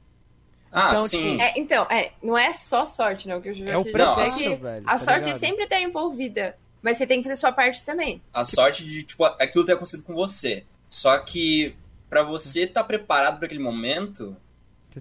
Ah, 0.72 0.90
Então, 0.92 1.08
sim. 1.08 1.32
tipo, 1.32 1.42
É, 1.44 1.54
então, 1.58 1.84
é, 1.90 2.12
não 2.24 2.38
é 2.38 2.54
só 2.54 2.86
sorte, 2.86 3.28
não, 3.28 3.42
que 3.42 3.50
eu 3.50 3.54
já 3.54 3.66
É 3.66 3.78
o 3.78 3.84
que 3.84 3.92
velho. 3.92 4.84
a 4.88 4.92
tá 4.98 5.00
sorte 5.00 5.26
ligado? 5.26 5.38
sempre 5.40 5.68
tá 5.68 5.80
envolvida 5.82 6.56
Mas 6.82 6.98
você 6.98 7.06
tem 7.06 7.22
que 7.22 7.28
fazer 7.28 7.40
sua 7.40 7.52
parte 7.52 7.84
também. 7.84 8.22
A 8.34 8.44
sorte 8.44 8.84
de, 8.84 9.04
tipo, 9.04 9.24
aquilo 9.26 9.66
ter 9.66 9.74
acontecido 9.74 10.02
com 10.04 10.14
você. 10.16 10.64
Só 10.90 11.18
que 11.20 11.76
pra 12.10 12.24
você 12.24 12.62
estar 12.64 12.84
preparado 12.84 13.38
pra 13.38 13.46
aquele 13.46 13.62
momento, 13.62 14.36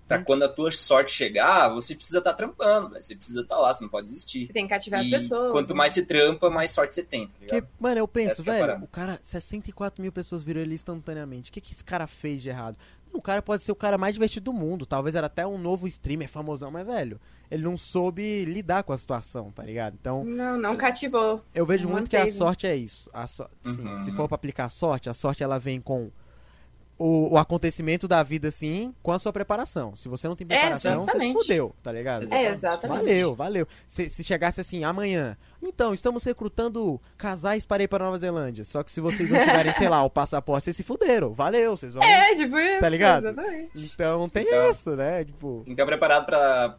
pra 0.07 0.19
quando 0.23 0.43
a 0.45 0.49
tua 0.49 0.71
sorte 0.71 1.11
chegar, 1.11 1.69
você 1.71 1.95
precisa 1.95 2.19
estar 2.19 2.35
trampando, 2.35 2.91
velho. 2.91 3.03
Você 3.03 3.17
precisa 3.17 3.41
estar 3.41 3.57
lá, 3.57 3.73
você 3.73 3.83
não 3.83 3.89
pode 3.89 4.07
desistir. 4.09 4.45
Você 4.47 4.53
tem 4.53 4.65
que 4.65 4.69
cativar 4.75 5.03
E 5.05 5.15
as 5.15 5.23
pessoas. 5.23 5.53
quanto 5.53 5.75
mais 5.75 5.93
você 5.95 6.05
trampa, 6.05 6.51
mais 6.51 6.71
sorte 6.71 6.93
você 6.95 7.03
tem, 7.03 7.27
tá 7.29 7.33
ligado? 7.41 7.63
Porque, 7.63 7.73
mano, 7.81 7.99
eu 7.99 8.07
penso, 8.07 8.33
Essa 8.33 8.43
que 8.43 8.51
é 8.51 8.53
velho, 8.53 8.67
parada. 8.67 8.85
o 8.85 8.89
cara, 8.89 9.19
64 9.23 10.03
mil 10.03 10.13
pessoas 10.13 10.43
viram 10.43 10.61
ele 10.61 10.75
instantaneamente. 10.75 11.51
O 11.51 11.53
que, 11.55 11.61
que 11.63 11.73
esse 11.73 11.83
cara 11.83 12.07
fez 12.07 12.43
de 12.43 12.51
errado? 12.51 12.77
O 13.13 13.21
cara 13.21 13.43
pode 13.43 13.63
ser 13.63 13.73
o 13.73 13.77
cara 13.77 13.99
mais 13.99 14.15
divertido 14.15 14.45
do 14.45 14.53
mundo. 14.53 14.87
Talvez 14.87 15.15
era 15.15 15.27
até 15.27 15.47
um 15.47 15.59
novo 15.59 15.87
streamer 15.87 16.29
famosão, 16.29 16.71
mas, 16.71 16.87
velho, 16.87 17.21
ele 17.51 17.63
não 17.65 17.77
soube 17.77 18.45
lidar 18.45 18.83
com 18.85 18.93
a 18.93 18.99
situação, 18.99 19.51
tá 19.51 19.63
ligado? 19.63 19.97
Então, 20.01 20.25
Não, 20.25 20.57
não 20.57 20.77
cativou. 20.77 21.43
eu 21.55 21.67
vejo 21.67 21.85
Não 21.85 21.93
muito 21.93 22.09
que 22.09 22.17
a 22.17 22.21
manteve. 22.21 22.37
sorte 22.37 22.67
é 22.67 22.77
isso. 22.77 23.11
A 23.13 23.27
so- 23.27 23.49
sim, 23.63 23.83
Uhum. 23.87 24.01
Se 24.03 24.13
for 24.13 24.29
pra 24.29 24.37
aplicar 24.37 24.67
a 24.67 24.69
sorte, 24.71 25.11
a 25.11 25.15
sorte 25.15 25.43
ela 25.43 25.59
vem 25.59 25.81
com 25.81 26.11
o, 27.03 27.33
o 27.33 27.39
acontecimento 27.39 28.07
da 28.07 28.23
vida, 28.23 28.49
assim, 28.49 28.95
com 29.03 29.11
a 29.11 29.19
sua 29.19 29.33
preparação. 29.33 29.97
Se 29.97 30.07
você 30.07 30.29
não 30.29 30.37
tem 30.37 30.47
preparação, 30.47 31.07
você 31.07 31.19
se 31.19 31.33
fudeu, 31.33 31.75
tá 31.83 31.91
ligado? 31.91 32.31
É, 32.31 32.49
exatamente. 32.53 32.99
Valeu, 32.99 33.35
valeu. 33.35 33.67
Se, 33.89 34.11
se 34.11 34.23
chegasse 34.23 34.61
assim, 34.61 34.85
amanhã. 34.85 35.35
Então, 35.63 35.95
estamos 35.95 36.23
recrutando 36.25 37.01
casais 37.17 37.65
para 37.65 37.83
ir 37.83 37.89
para 37.89 38.05
Nova 38.05 38.19
Zelândia. 38.19 38.65
Só 38.65 38.83
que 38.83 38.93
se 38.93 39.01
vocês 39.01 39.31
não 39.31 39.41
tiverem, 39.41 39.73
sei 39.73 39.89
lá, 39.89 40.03
o 40.03 40.11
passaporte, 40.11 40.65
vocês 40.65 40.77
se 40.77 40.83
fuderam. 40.83 41.33
Valeu, 41.33 41.75
vocês 41.75 41.95
vão. 41.95 42.03
É, 42.03 42.35
tipo 42.37 42.59
isso. 42.59 42.81
Tá 42.81 42.89
ligado? 42.91 43.29
Exatamente. 43.29 43.71
Então 43.95 44.29
tem 44.29 44.43
Então- 44.43 44.59
essa, 44.69 44.95
né? 44.95 45.25
Tipo. 45.25 45.57
Tem 45.65 45.65
que 45.65 45.71
estar 45.73 45.87
preparado 45.87 46.27
pra, 46.27 46.77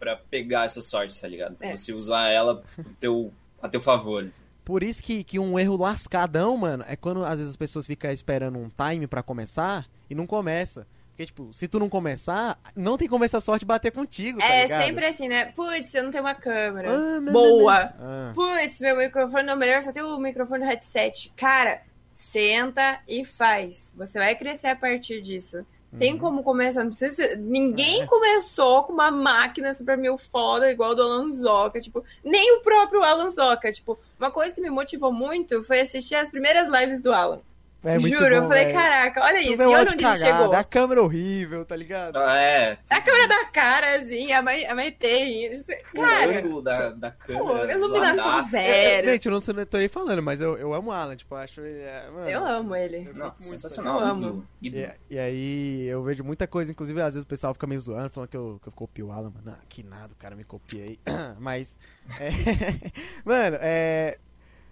pra 0.00 0.16
pegar 0.28 0.64
essa 0.64 0.82
sorte, 0.82 1.20
tá 1.20 1.28
ligado? 1.28 1.54
É. 1.60 1.76
Você 1.76 1.92
usar 1.92 2.28
ela 2.30 2.64
pro 2.74 2.84
teu, 2.98 3.32
a 3.62 3.68
teu 3.68 3.80
favor. 3.80 4.28
Por 4.68 4.82
isso 4.82 5.02
que, 5.02 5.24
que 5.24 5.38
um 5.38 5.58
erro 5.58 5.78
lascadão, 5.78 6.54
mano, 6.54 6.84
é 6.86 6.94
quando 6.94 7.24
às 7.24 7.38
vezes 7.38 7.48
as 7.52 7.56
pessoas 7.56 7.86
ficam 7.86 8.10
esperando 8.10 8.58
um 8.58 8.68
time 8.68 9.06
pra 9.06 9.22
começar 9.22 9.86
e 10.10 10.14
não 10.14 10.26
começa. 10.26 10.86
Porque, 11.08 11.24
tipo, 11.24 11.50
se 11.54 11.66
tu 11.66 11.78
não 11.78 11.88
começar, 11.88 12.58
não 12.76 12.98
tem 12.98 13.08
como 13.08 13.24
essa 13.24 13.40
sorte 13.40 13.64
bater 13.64 13.90
contigo, 13.90 14.38
tá 14.40 14.46
É 14.46 14.64
ligado? 14.64 14.82
sempre 14.84 15.06
assim, 15.06 15.26
né? 15.26 15.46
Putz, 15.46 15.94
eu 15.94 16.02
não 16.02 16.10
tenho 16.10 16.22
uma 16.22 16.34
câmera. 16.34 16.90
Ah, 16.90 17.18
não, 17.18 17.32
Boa. 17.32 17.94
não, 17.98 18.06
não. 18.06 18.28
Ah. 18.28 18.32
Putz, 18.34 18.78
meu 18.82 18.94
microfone 18.94 19.42
não 19.44 19.54
é 19.54 19.56
melhor, 19.56 19.82
só 19.82 19.90
tem 19.90 20.02
o 20.02 20.18
microfone 20.18 20.60
do 20.60 20.66
headset. 20.68 21.32
Cara, 21.34 21.80
senta 22.12 23.00
e 23.08 23.24
faz. 23.24 23.90
Você 23.96 24.18
vai 24.18 24.34
crescer 24.36 24.66
a 24.66 24.76
partir 24.76 25.22
disso. 25.22 25.64
Tem 25.98 26.12
Uhum. 26.14 26.18
como 26.18 26.42
começar, 26.42 26.80
não 26.82 26.90
precisa 26.90 27.12
ser... 27.14 27.38
Ninguém 27.38 28.02
É. 28.02 28.06
começou 28.06 28.84
com 28.84 28.92
uma 28.92 29.10
máquina 29.10 29.72
super 29.72 29.96
mil 29.96 30.18
foda 30.18 30.70
igual 30.70 30.94
do 30.94 31.02
Alan 31.02 31.30
Zoca, 31.30 31.80
tipo, 31.80 32.04
nem 32.22 32.56
o 32.56 32.60
próprio 32.60 33.02
Alan 33.02 33.30
Zoca, 33.30 33.72
tipo, 33.72 33.98
uma 34.18 34.30
coisa 34.30 34.54
que 34.54 34.60
me 34.60 34.68
motivou 34.68 35.10
muito 35.12 35.62
foi 35.62 35.80
assistir 35.80 36.14
as 36.16 36.28
primeiras 36.28 36.68
lives 36.68 37.00
do 37.00 37.12
Alan. 37.12 37.40
É 37.84 37.96
muito 37.96 38.18
Juro, 38.18 38.34
eu 38.34 38.42
bom, 38.42 38.48
falei, 38.48 38.64
velho. 38.64 38.76
caraca, 38.76 39.22
olha 39.22 39.40
Tu 39.40 39.52
isso, 39.52 39.62
e 39.62 39.66
o 39.66 39.70
olha 39.70 39.82
onde 39.82 39.94
ele 39.94 40.02
cagado, 40.02 40.18
chegou. 40.38 40.52
a 40.52 40.64
câmera 40.64 41.00
horrível, 41.02 41.64
tá 41.64 41.76
ligado? 41.76 42.18
É, 42.18 42.76
A 42.90 43.00
câmera 43.00 43.28
da 43.28 43.44
cara, 43.46 43.96
assim, 43.98 44.32
a, 44.32 44.42
Ma- 44.42 44.50
a 44.68 44.74
Maite 44.74 45.06
rindo. 45.06 45.62
o 45.94 46.00
Cara, 46.00 46.38
ângulo 46.40 46.60
da, 46.62 46.90
da 46.90 47.10
pô, 47.12 47.16
câmera. 47.18 47.72
iluminação 47.72 48.24
zoadaço. 48.24 48.50
zero. 48.50 49.08
Gente, 49.08 49.26
eu 49.26 49.32
não 49.32 49.40
sei- 49.40 49.54
não 49.54 49.64
tô 49.64 49.78
nem 49.78 49.86
falando, 49.88 50.20
mas 50.22 50.40
eu, 50.40 50.56
eu 50.58 50.74
amo 50.74 50.90
o 50.90 50.92
Alan, 50.92 51.14
tipo, 51.14 51.32
eu 51.34 51.38
acho 51.38 51.60
ele. 51.60 51.82
é, 51.82 52.10
mano, 52.12 52.28
Eu 52.28 52.44
amo 52.44 52.74
ele. 52.74 53.06
eu 53.08 53.14
muito, 53.14 53.44
sensacional. 53.44 54.00
Eu 54.00 54.06
amo. 54.06 54.46
E, 54.60 54.88
e 55.08 55.18
aí 55.18 55.86
eu 55.86 56.02
vejo 56.02 56.24
muita 56.24 56.48
coisa, 56.48 56.72
inclusive 56.72 57.00
às 57.00 57.14
vezes 57.14 57.22
o 57.24 57.28
pessoal 57.28 57.54
fica 57.54 57.66
me 57.68 57.78
zoando, 57.78 58.10
falando 58.10 58.28
que 58.28 58.36
eu, 58.36 58.58
que 58.60 58.68
eu 58.68 58.72
copio 58.72 59.06
o 59.06 59.12
Alan, 59.12 59.30
mano. 59.32 59.56
Ah, 59.56 59.64
que 59.68 59.84
nada, 59.84 60.12
o 60.12 60.16
cara 60.16 60.34
me 60.34 60.42
copiei. 60.42 60.98
Mas. 61.38 61.78
É, 62.18 62.30
mano, 63.24 63.56
é. 63.60 64.18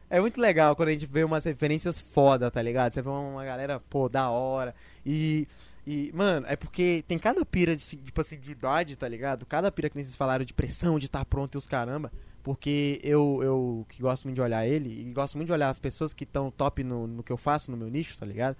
É 0.09 0.21
muito 0.21 0.41
legal 0.41 0.77
quando 0.77 0.91
a 0.91 0.93
gente 0.93 1.07
vê 1.07 1.25
umas 1.25 1.45
referências 1.45 2.01
foda, 2.01 2.51
tá 2.51 2.63
ligado? 2.63 2.93
Você 2.93 3.03
vê 3.03 3.09
uma 3.09 3.45
galera, 3.45 3.81
pô, 3.81 4.09
da 4.09 4.31
hora. 4.31 4.75
E. 5.05 5.47
E, 5.89 6.11
mano, 6.13 6.45
é 6.49 6.57
porque 6.57 7.05
tem 7.07 7.17
cada 7.17 7.45
pira 7.45 7.77
de, 7.77 7.85
tipo 7.85 8.21
assim, 8.21 8.37
de 8.41 8.51
idade, 8.51 8.97
tá 8.97 9.07
ligado? 9.07 9.47
Cada 9.47 9.71
pira 9.71 9.89
que 9.89 9.95
vocês 9.95 10.17
falaram 10.17 10.45
de 10.45 10.53
pressão, 10.53 10.99
de 10.99 11.07
estar 11.07 11.25
pronto 11.25 11.55
e 11.55 11.59
os 11.59 11.67
caramba. 11.67 12.11
Porque 12.43 13.01
eu, 13.05 13.41
eu 13.41 13.87
que 13.89 14.03
gosto 14.03 14.25
muito 14.25 14.35
de 14.35 14.41
olhar 14.41 14.67
ele, 14.67 14.89
e 14.89 15.13
gosto 15.13 15.37
muito 15.37 15.47
de 15.47 15.53
olhar 15.53 15.69
as 15.69 15.79
pessoas 15.79 16.13
que 16.13 16.25
estão 16.25 16.51
top 16.51 16.83
no, 16.83 17.07
no 17.07 17.23
que 17.23 17.33
eu 17.33 17.37
faço, 17.37 17.71
no 17.71 17.77
meu 17.77 17.89
nicho, 17.89 18.19
tá 18.19 18.27
ligado? 18.27 18.57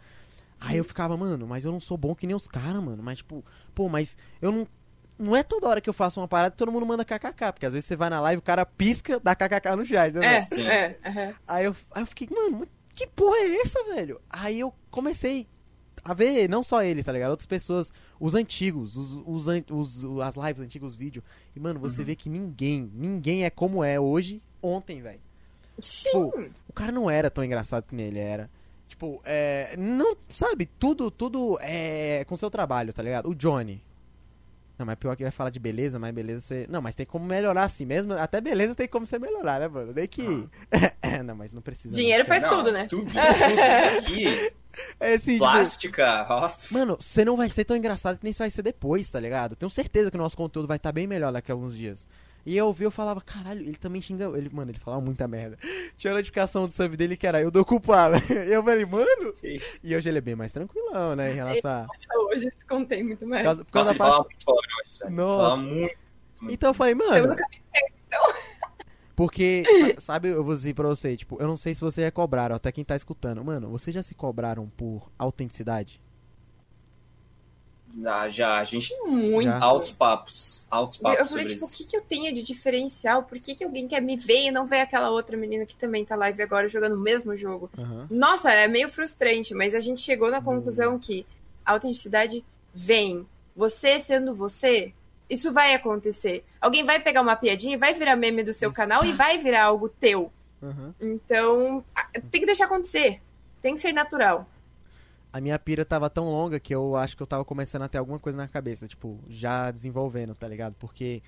Aí 0.61 0.77
eu 0.77 0.85
ficava, 0.85 1.17
mano, 1.17 1.47
mas 1.47 1.65
eu 1.65 1.73
não 1.73 1.81
sou 1.81 1.97
bom 1.97 2.15
que 2.15 2.27
nem 2.27 2.35
os 2.35 2.49
caras, 2.49 2.83
mano. 2.83 3.03
Mas, 3.03 3.19
tipo, 3.19 3.45
pô, 3.75 3.89
mas 3.89 4.17
eu 4.41 4.53
não. 4.53 4.69
Não 5.19 5.35
é 5.35 5.43
toda 5.43 5.67
hora 5.69 5.81
que 5.81 5.89
eu 5.89 5.95
faço 5.95 6.21
uma 6.21 6.29
parada 6.29 6.51
que 6.51 6.57
todo 6.59 6.71
mundo 6.71 6.85
manda 6.85 7.05
kkk, 7.05 7.53
porque 7.53 7.65
às 7.67 7.73
vezes 7.73 7.87
você 7.87 7.97
vai 7.97 8.11
na 8.11 8.21
live, 8.21 8.39
o 8.39 8.43
cara 8.43 8.67
pisca, 8.67 9.19
dá 9.19 9.35
kkk 9.35 9.75
no 9.77 9.85
chat, 9.87 10.13
né? 10.15 10.37
É, 10.37 10.61
é, 10.61 10.99
aham. 11.07 11.35
Aí 11.49 11.65
eu, 11.65 11.77
aí 11.93 12.03
eu 12.03 12.07
fiquei, 12.07 12.29
mano, 12.31 12.59
mas 12.61 12.69
que 12.95 13.07
porra 13.07 13.37
é 13.39 13.57
essa, 13.63 13.83
velho? 13.85 14.21
Aí 14.29 14.61
eu 14.61 14.75
comecei 14.91 15.47
a 16.05 16.13
ver, 16.15 16.49
não 16.49 16.63
só 16.63 16.83
ele, 16.83 17.03
tá 17.03 17.13
ligado? 17.13 17.31
Outras 17.31 17.47
pessoas, 17.47 17.91
os 18.21 18.35
antigos, 18.35 18.97
os, 18.97 19.15
os, 19.27 19.47
os- 20.05 20.21
as 20.21 20.37
lives 20.37 20.61
antigas, 20.61 20.89
os 20.91 20.95
vídeos. 20.95 21.25
E, 21.55 21.59
mano, 21.61 21.81
você 21.81 22.05
vê 22.05 22.15
que 22.15 22.29
ninguém, 22.29 22.91
ninguém 22.95 23.45
é 23.45 23.51
como 23.51 23.83
é 23.83 23.99
hoje, 23.99 24.41
ontem, 24.63 25.01
velho. 25.03 25.21
Sim. 25.81 26.09
Tipo, 26.11 26.51
o 26.69 26.73
cara 26.73 26.93
não 26.93 27.11
era 27.11 27.31
tão 27.31 27.43
engraçado 27.45 27.85
que 27.85 27.95
nem 27.95 28.07
ele 28.07 28.19
era. 28.19 28.49
Tipo, 28.89 29.21
é. 29.25 29.75
Não, 29.77 30.17
sabe, 30.31 30.67
tudo, 30.67 31.11
tudo 31.11 31.59
é 31.61 32.25
com 32.29 32.37
seu 32.37 32.49
trabalho, 32.51 32.93
tá 32.93 33.03
ligado? 33.03 33.29
O 33.29 33.35
Johnny. 33.35 33.83
Não, 34.79 34.85
mas 34.85 34.99
pior 34.99 35.17
que 35.17 35.23
vai 35.23 35.33
falar 35.33 35.51
de 35.51 35.59
beleza, 35.59 35.99
mas 35.99 36.13
beleza 36.13 36.41
você. 36.41 36.67
Não, 36.69 36.83
mas 36.83 36.95
tem 36.95 37.07
como 37.07 37.25
melhorar 37.25 37.65
assim 37.65 37.87
mesmo. 37.87 38.13
Até 38.13 38.41
beleza 38.41 38.75
tem 38.75 38.87
como 38.87 39.07
você 39.07 39.19
melhorar, 39.19 39.61
né, 39.61 39.69
mano? 39.69 39.93
Nem 39.95 40.07
que. 40.07 40.23
não, 41.25 41.35
mas 41.35 41.53
não 41.55 41.63
precisa. 41.63 41.95
não. 41.95 42.01
Dinheiro 42.01 42.25
faz 42.27 42.43
Não, 42.43 42.51
tudo, 42.51 42.73
né? 42.73 42.87
Tudo, 42.87 43.07
tudo. 43.11 43.19
Aqui, 43.19 44.53
É 45.01 45.15
assim, 45.15 45.33
tipo, 45.33 45.45
plástica, 45.45 46.27
ó. 46.29 46.51
Mano, 46.71 46.99
você 47.01 47.25
não 47.25 47.37
vai 47.37 47.49
ser 47.49 47.65
tão 47.65 47.77
engraçado 47.77 48.19
que 48.19 48.25
nem 48.25 48.33
você 48.33 48.43
vai 48.43 48.51
ser 48.51 48.63
depois, 48.63 49.09
tá 49.11 49.19
ligado? 49.19 49.57
Tenho 49.57 49.71
certeza 49.71 50.11
que 50.11 50.17
o 50.17 50.21
nosso 50.21 50.37
conteúdo 50.37 50.69
vai 50.69 50.77
estar 50.77 50.93
bem 50.93 51.07
melhor 51.07 51.33
daqui 51.33 51.51
a 51.51 51.55
alguns 51.55 51.75
dias. 51.75 52.07
E 52.47 52.57
eu 52.57 52.67
ouvi, 52.67 52.85
eu 52.85 52.91
falava, 52.93 53.21
caralho, 53.21 53.61
ele 53.61 53.77
também 53.77 54.01
xinga. 54.01 54.25
Ele, 54.39 54.49
mano, 54.51 54.71
ele 54.71 54.79
falava 54.79 55.03
muita 55.05 55.27
merda. 55.27 55.59
Tinha 55.99 56.13
a 56.13 56.17
notificação 56.17 56.67
do 56.67 56.73
sub 56.73 56.97
dele 56.97 57.17
que 57.17 57.27
era 57.27 57.43
eu 57.43 57.51
dou 57.51 57.65
culpado. 57.65 58.15
E 58.31 58.53
eu 58.53 58.63
falei, 58.63 58.85
mano. 58.87 59.35
E 59.83 59.97
hoje 59.97 60.09
ele 60.09 60.19
é 60.19 60.21
bem 60.21 60.37
mais 60.37 60.53
tranquilão, 60.53 61.17
né? 61.17 61.33
Em 61.33 61.35
relação 61.35 61.71
a. 61.71 61.87
Hoje 62.33 62.47
eu 62.47 62.53
contei 62.69 63.03
muito 63.03 63.19
Por 63.19 63.29
mais. 63.29 63.43
causa, 63.45 63.65
por 63.65 63.73
causa 63.73 63.95
da 63.95 64.05
velho. 64.19 64.27
Nossa. 65.11 65.57
Muito. 65.57 65.97
Então 66.49 66.71
eu 66.71 66.75
falei, 66.75 66.95
mano. 66.95 67.27
no 67.29 67.37
caminho. 67.37 67.63
Porque, 69.17 69.63
sa- 69.95 70.01
sabe, 70.13 70.29
eu 70.29 70.45
vou 70.45 70.55
dizer 70.55 70.75
pra 70.75 70.87
você, 70.89 71.17
tipo, 71.17 71.41
eu 71.41 71.47
não 71.49 71.57
sei 71.57 71.75
se 71.75 71.81
vocês 71.81 72.05
já 72.07 72.11
cobraram, 72.11 72.55
até 72.55 72.71
quem 72.71 72.85
tá 72.85 72.95
escutando. 72.95 73.43
Mano, 73.43 73.71
vocês 73.71 73.95
já 73.95 74.03
se 74.03 74.15
cobraram 74.15 74.69
por 74.77 75.11
autenticidade? 75.19 76.01
Ah, 78.05 78.29
já, 78.29 78.59
a 78.59 78.65
gente. 78.65 78.95
Muito. 79.05 79.45
Já. 79.45 79.59
Altos 79.59 79.91
papos. 79.91 80.67
Altos 80.71 80.99
papos 80.99 81.19
Eu 81.21 81.27
falei, 81.27 81.45
sobre 81.45 81.55
tipo, 81.55 81.67
o 81.67 81.69
isso. 81.69 81.79
que, 81.79 81.85
que 81.85 81.97
eu 81.97 82.03
tenho 82.03 82.35
de 82.35 82.43
diferencial? 82.43 83.23
Por 83.23 83.39
que, 83.39 83.55
que 83.55 83.65
alguém 83.65 83.87
quer 83.89 84.01
me 84.03 84.17
ver 84.17 84.47
e 84.47 84.51
não 84.51 84.67
vê 84.67 84.81
aquela 84.81 85.11
outra 85.11 85.37
menina 85.37 85.65
que 85.65 85.77
também 85.77 86.05
tá 86.05 86.17
live 86.17 86.43
agora 86.43 86.69
jogando 86.69 86.95
o 86.95 87.01
mesmo 87.01 87.37
jogo? 87.37 87.71
Aham. 87.79 88.07
Nossa, 88.11 88.51
é 88.51 88.67
meio 88.69 88.89
frustrante, 88.89 89.55
mas 89.55 89.75
a 89.75 89.81
gente 89.81 90.01
chegou 90.01 90.31
na 90.31 90.43
conclusão 90.43 90.99
que 90.99 91.25
a 91.65 91.73
autenticidade 91.73 92.45
vem. 92.75 93.27
Você 93.55 93.99
sendo 94.01 94.35
você, 94.35 94.93
isso 95.31 95.53
vai 95.53 95.75
acontecer. 95.75 96.45
Alguém 96.61 96.85
vai 96.85 97.01
pegar 97.01 97.23
uma 97.23 97.37
piadinha 97.37 97.75
e 97.75 97.79
vai 97.79 97.95
virar 97.95 98.17
meme 98.17 98.43
do 98.43 98.53
seu 98.53 98.73
canal 98.73 99.05
e 99.05 99.13
vai 99.13 99.39
virar 99.39 99.65
algo 99.65 99.89
teu. 99.89 100.31
Aham. 100.63 100.95
Então, 101.01 101.85
tem 102.31 102.41
que 102.41 102.47
deixar 102.47 102.67
acontecer. 102.67 103.21
Tem 103.63 103.75
que 103.75 103.81
ser 103.81 103.93
natural. 103.93 104.47
A 105.37 105.41
minha 105.41 105.59
pira 105.59 105.85
tava 105.85 106.09
tão 106.09 106.25
longa 106.31 106.59
que 106.59 106.75
eu 106.75 106.97
acho 106.97 107.15
que 107.15 107.23
eu 107.23 107.27
tava 107.27 107.45
começando 107.45 107.83
a 107.83 107.89
ter 107.89 107.99
alguma 107.99 108.19
coisa 108.19 108.39
na 108.39 108.49
cabeça, 108.49 108.89
tipo, 108.89 109.21
já 109.29 109.71
desenvolvendo, 109.71 110.35
tá 110.35 110.49
ligado? 110.49 110.75
Porque 110.79 111.23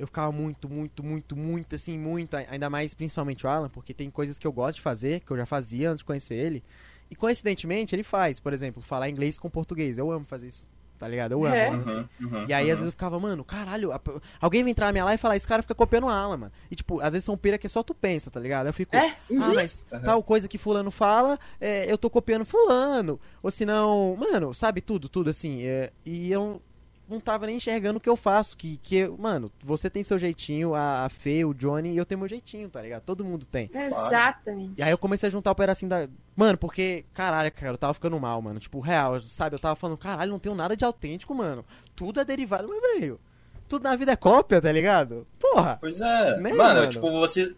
eu 0.00 0.06
ficava 0.08 0.32
muito, 0.32 0.68
muito, 0.68 1.04
muito, 1.04 1.36
muito, 1.36 1.76
assim, 1.76 1.96
muito, 1.96 2.36
ai- 2.36 2.48
ainda 2.50 2.68
mais 2.68 2.92
principalmente 2.92 3.46
o 3.46 3.48
Alan, 3.48 3.68
porque 3.68 3.94
tem 3.94 4.10
coisas 4.10 4.36
que 4.36 4.44
eu 4.48 4.52
gosto 4.52 4.76
de 4.76 4.80
fazer, 4.82 5.20
que 5.20 5.30
eu 5.30 5.36
já 5.36 5.46
fazia 5.46 5.90
antes 5.90 5.98
de 6.00 6.04
conhecer 6.04 6.34
ele, 6.34 6.64
e 7.08 7.14
coincidentemente 7.14 7.94
ele 7.94 8.02
faz, 8.02 8.40
por 8.40 8.52
exemplo, 8.52 8.82
falar 8.82 9.08
inglês 9.08 9.38
com 9.38 9.48
português. 9.48 9.96
Eu 9.96 10.10
amo 10.10 10.24
fazer 10.24 10.48
isso, 10.48 10.68
tá 11.02 11.08
ligado? 11.08 11.32
Eu 11.32 11.44
amo. 11.44 11.54
É. 11.54 11.68
assim. 11.68 12.08
Uhum, 12.20 12.28
uhum, 12.38 12.46
E 12.48 12.52
aí, 12.54 12.62
às 12.70 12.76
vezes, 12.78 12.86
eu 12.86 12.92
ficava, 12.92 13.18
mano, 13.18 13.42
caralho, 13.44 13.90
a- 13.90 14.00
alguém 14.40 14.62
vai 14.62 14.70
entrar 14.70 14.86
na 14.86 14.92
minha 14.92 15.04
live 15.04 15.18
e 15.18 15.20
falar, 15.20 15.34
esse 15.36 15.48
cara 15.48 15.60
fica 15.62 15.74
copiando 15.74 16.04
o 16.04 16.08
Alan, 16.08 16.36
mano. 16.36 16.52
E, 16.70 16.76
tipo, 16.76 17.00
às 17.00 17.12
vezes 17.12 17.24
são 17.24 17.36
pira 17.36 17.58
que 17.58 17.68
só 17.68 17.82
tu 17.82 17.92
pensa, 17.92 18.30
tá 18.30 18.38
ligado? 18.38 18.68
Eu 18.68 18.72
fico, 18.72 18.94
É, 18.94 19.08
ah, 19.08 19.14
uhum. 19.30 19.54
mas 19.54 19.84
Uhum. 19.92 20.00
tal 20.02 20.22
coisa 20.22 20.46
que 20.46 20.58
fulano 20.58 20.92
fala, 20.92 21.36
é, 21.60 21.90
eu 21.90 21.98
tô 21.98 22.08
copiando 22.08 22.44
fulano. 22.44 23.18
Ou 23.42 23.50
senão, 23.50 24.16
mano, 24.16 24.54
sabe 24.54 24.80
tudo, 24.80 25.08
tudo 25.08 25.28
assim. 25.30 25.62
é, 25.64 25.90
e 26.06 26.30
eu 26.30 26.62
não 27.08 27.20
tava 27.20 27.46
nem 27.46 27.56
enxergando 27.56 27.98
o 27.98 28.00
que 28.00 28.08
eu 28.08 28.16
faço. 28.16 28.56
Que, 28.56 28.76
que 28.78 29.06
mano, 29.06 29.50
você 29.62 29.90
tem 29.90 30.02
seu 30.02 30.18
jeitinho, 30.18 30.74
a, 30.74 31.04
a 31.04 31.08
Fê, 31.08 31.44
o 31.44 31.52
Johnny, 31.52 31.92
e 31.92 31.96
eu 31.96 32.06
tenho 32.06 32.18
meu 32.18 32.28
jeitinho, 32.28 32.68
tá 32.68 32.80
ligado? 32.80 33.02
Todo 33.02 33.24
mundo 33.24 33.44
tem. 33.46 33.70
Exatamente. 33.72 34.74
E 34.78 34.82
aí 34.82 34.90
eu 34.90 34.98
comecei 34.98 35.28
a 35.28 35.32
juntar 35.32 35.50
o 35.50 35.54
pedacinho 35.54 35.90
da. 35.90 36.08
Mano, 36.34 36.56
porque, 36.56 37.04
caralho, 37.12 37.52
cara, 37.52 37.74
eu 37.74 37.78
tava 37.78 37.94
ficando 37.94 38.18
mal, 38.18 38.40
mano. 38.40 38.58
Tipo, 38.58 38.80
real, 38.80 39.20
sabe? 39.20 39.54
Eu 39.56 39.60
tava 39.60 39.76
falando, 39.76 39.98
caralho, 39.98 40.30
não 40.30 40.38
tenho 40.38 40.54
nada 40.54 40.76
de 40.76 40.84
autêntico, 40.84 41.34
mano. 41.34 41.64
Tudo 41.94 42.20
é 42.20 42.24
derivado, 42.24 42.66
mas, 42.68 42.80
velho. 43.00 43.20
Tudo 43.68 43.84
na 43.84 43.96
vida 43.96 44.12
é 44.12 44.16
cópia, 44.16 44.60
tá 44.60 44.70
ligado? 44.70 45.26
Porra! 45.38 45.78
Pois 45.80 46.00
é. 46.00 46.36
Né, 46.38 46.52
mano, 46.52 46.80
mano? 46.80 46.90
tipo, 46.90 47.10
você 47.10 47.54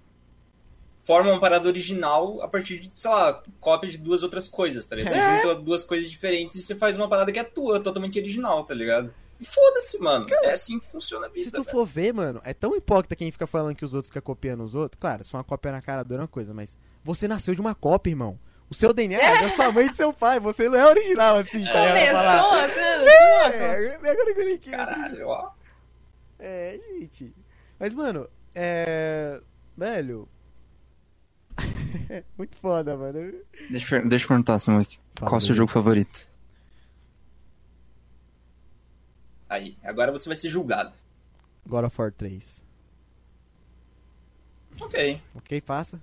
forma 1.02 1.30
uma 1.30 1.40
parada 1.40 1.68
original 1.68 2.40
a 2.40 2.48
partir 2.48 2.78
de, 2.80 2.90
sei 2.94 3.10
lá, 3.10 3.42
cópia 3.60 3.90
de 3.90 3.98
duas 3.98 4.22
outras 4.22 4.48
coisas, 4.48 4.86
tá 4.86 4.96
ligado? 4.96 5.12
Você 5.12 5.18
É. 5.18 5.42
junta 5.42 5.54
duas 5.56 5.84
coisas 5.84 6.08
diferentes 6.10 6.56
e 6.56 6.62
você 6.62 6.74
faz 6.74 6.96
uma 6.96 7.08
parada 7.08 7.30
que 7.30 7.38
é 7.38 7.44
tua, 7.44 7.78
totalmente 7.80 8.18
original, 8.18 8.64
tá 8.64 8.72
ligado? 8.74 9.12
E 9.40 9.44
foda-se, 9.44 9.98
mano. 9.98 10.26
é 10.30 10.52
assim 10.52 10.78
que 10.78 10.86
funciona 10.86 11.26
a 11.26 11.28
vida. 11.28 11.44
Se 11.44 11.50
tu 11.50 11.62
velho. 11.62 11.70
for 11.70 11.84
ver, 11.86 12.12
mano, 12.14 12.40
é 12.44 12.54
tão 12.54 12.74
hipócrita 12.76 13.16
quem 13.16 13.30
fica 13.30 13.46
falando 13.46 13.74
que 13.76 13.84
os 13.84 13.92
outros 13.94 14.08
ficam 14.08 14.22
copiando 14.22 14.62
os 14.62 14.74
outros. 14.74 14.98
Claro, 15.00 15.24
se 15.24 15.30
for 15.30 15.38
uma 15.38 15.44
cópia 15.44 15.72
na 15.72 15.82
cara 15.82 16.02
dura 16.02 16.20
é 16.20 16.22
uma 16.22 16.28
coisa, 16.28 16.54
mas 16.54 16.76
você 17.02 17.26
nasceu 17.26 17.54
de 17.54 17.60
uma 17.60 17.74
cópia, 17.74 18.10
irmão. 18.10 18.38
O 18.70 18.74
seu 18.74 18.92
DNA 18.92 19.20
é 19.20 19.42
da 19.42 19.50
sua 19.50 19.70
mãe 19.70 19.86
e 19.86 19.90
do 19.90 19.96
seu 19.96 20.12
pai. 20.12 20.40
Você 20.40 20.68
não 20.68 20.76
é 20.78 20.86
original 20.86 21.36
assim, 21.36 21.64
tá 21.64 21.84
ligado? 21.84 22.12
Falar. 22.14 22.64
Assim, 22.64 22.80
É, 22.80 23.94
agora 23.94 24.34
que 24.34 24.40
eu 24.40 24.54
assim. 24.54 24.58
Caralho, 24.70 25.28
ó. 25.28 25.50
É, 26.38 26.80
gente. 26.98 27.34
Mas, 27.78 27.92
mano, 27.92 28.28
é. 28.54 29.40
Velho. 29.76 30.28
Muito 32.38 32.56
foda, 32.58 32.96
mano. 32.96 33.32
Deixa, 33.70 34.00
deixa 34.00 34.24
eu 34.24 34.28
perguntar, 34.28 34.58
Samuel, 34.58 34.86
qual 35.18 35.34
é 35.34 35.36
o 35.36 35.40
seu 35.40 35.54
jogo 35.54 35.70
favorito? 35.70 36.26
Aí, 39.48 39.76
agora 39.82 40.10
você 40.12 40.28
vai 40.28 40.36
ser 40.36 40.48
julgado. 40.48 40.92
God 41.66 41.84
of 41.84 42.00
War 42.00 42.12
3. 42.12 42.62
Ok. 44.80 45.20
Ok, 45.34 45.60
passa? 45.60 46.00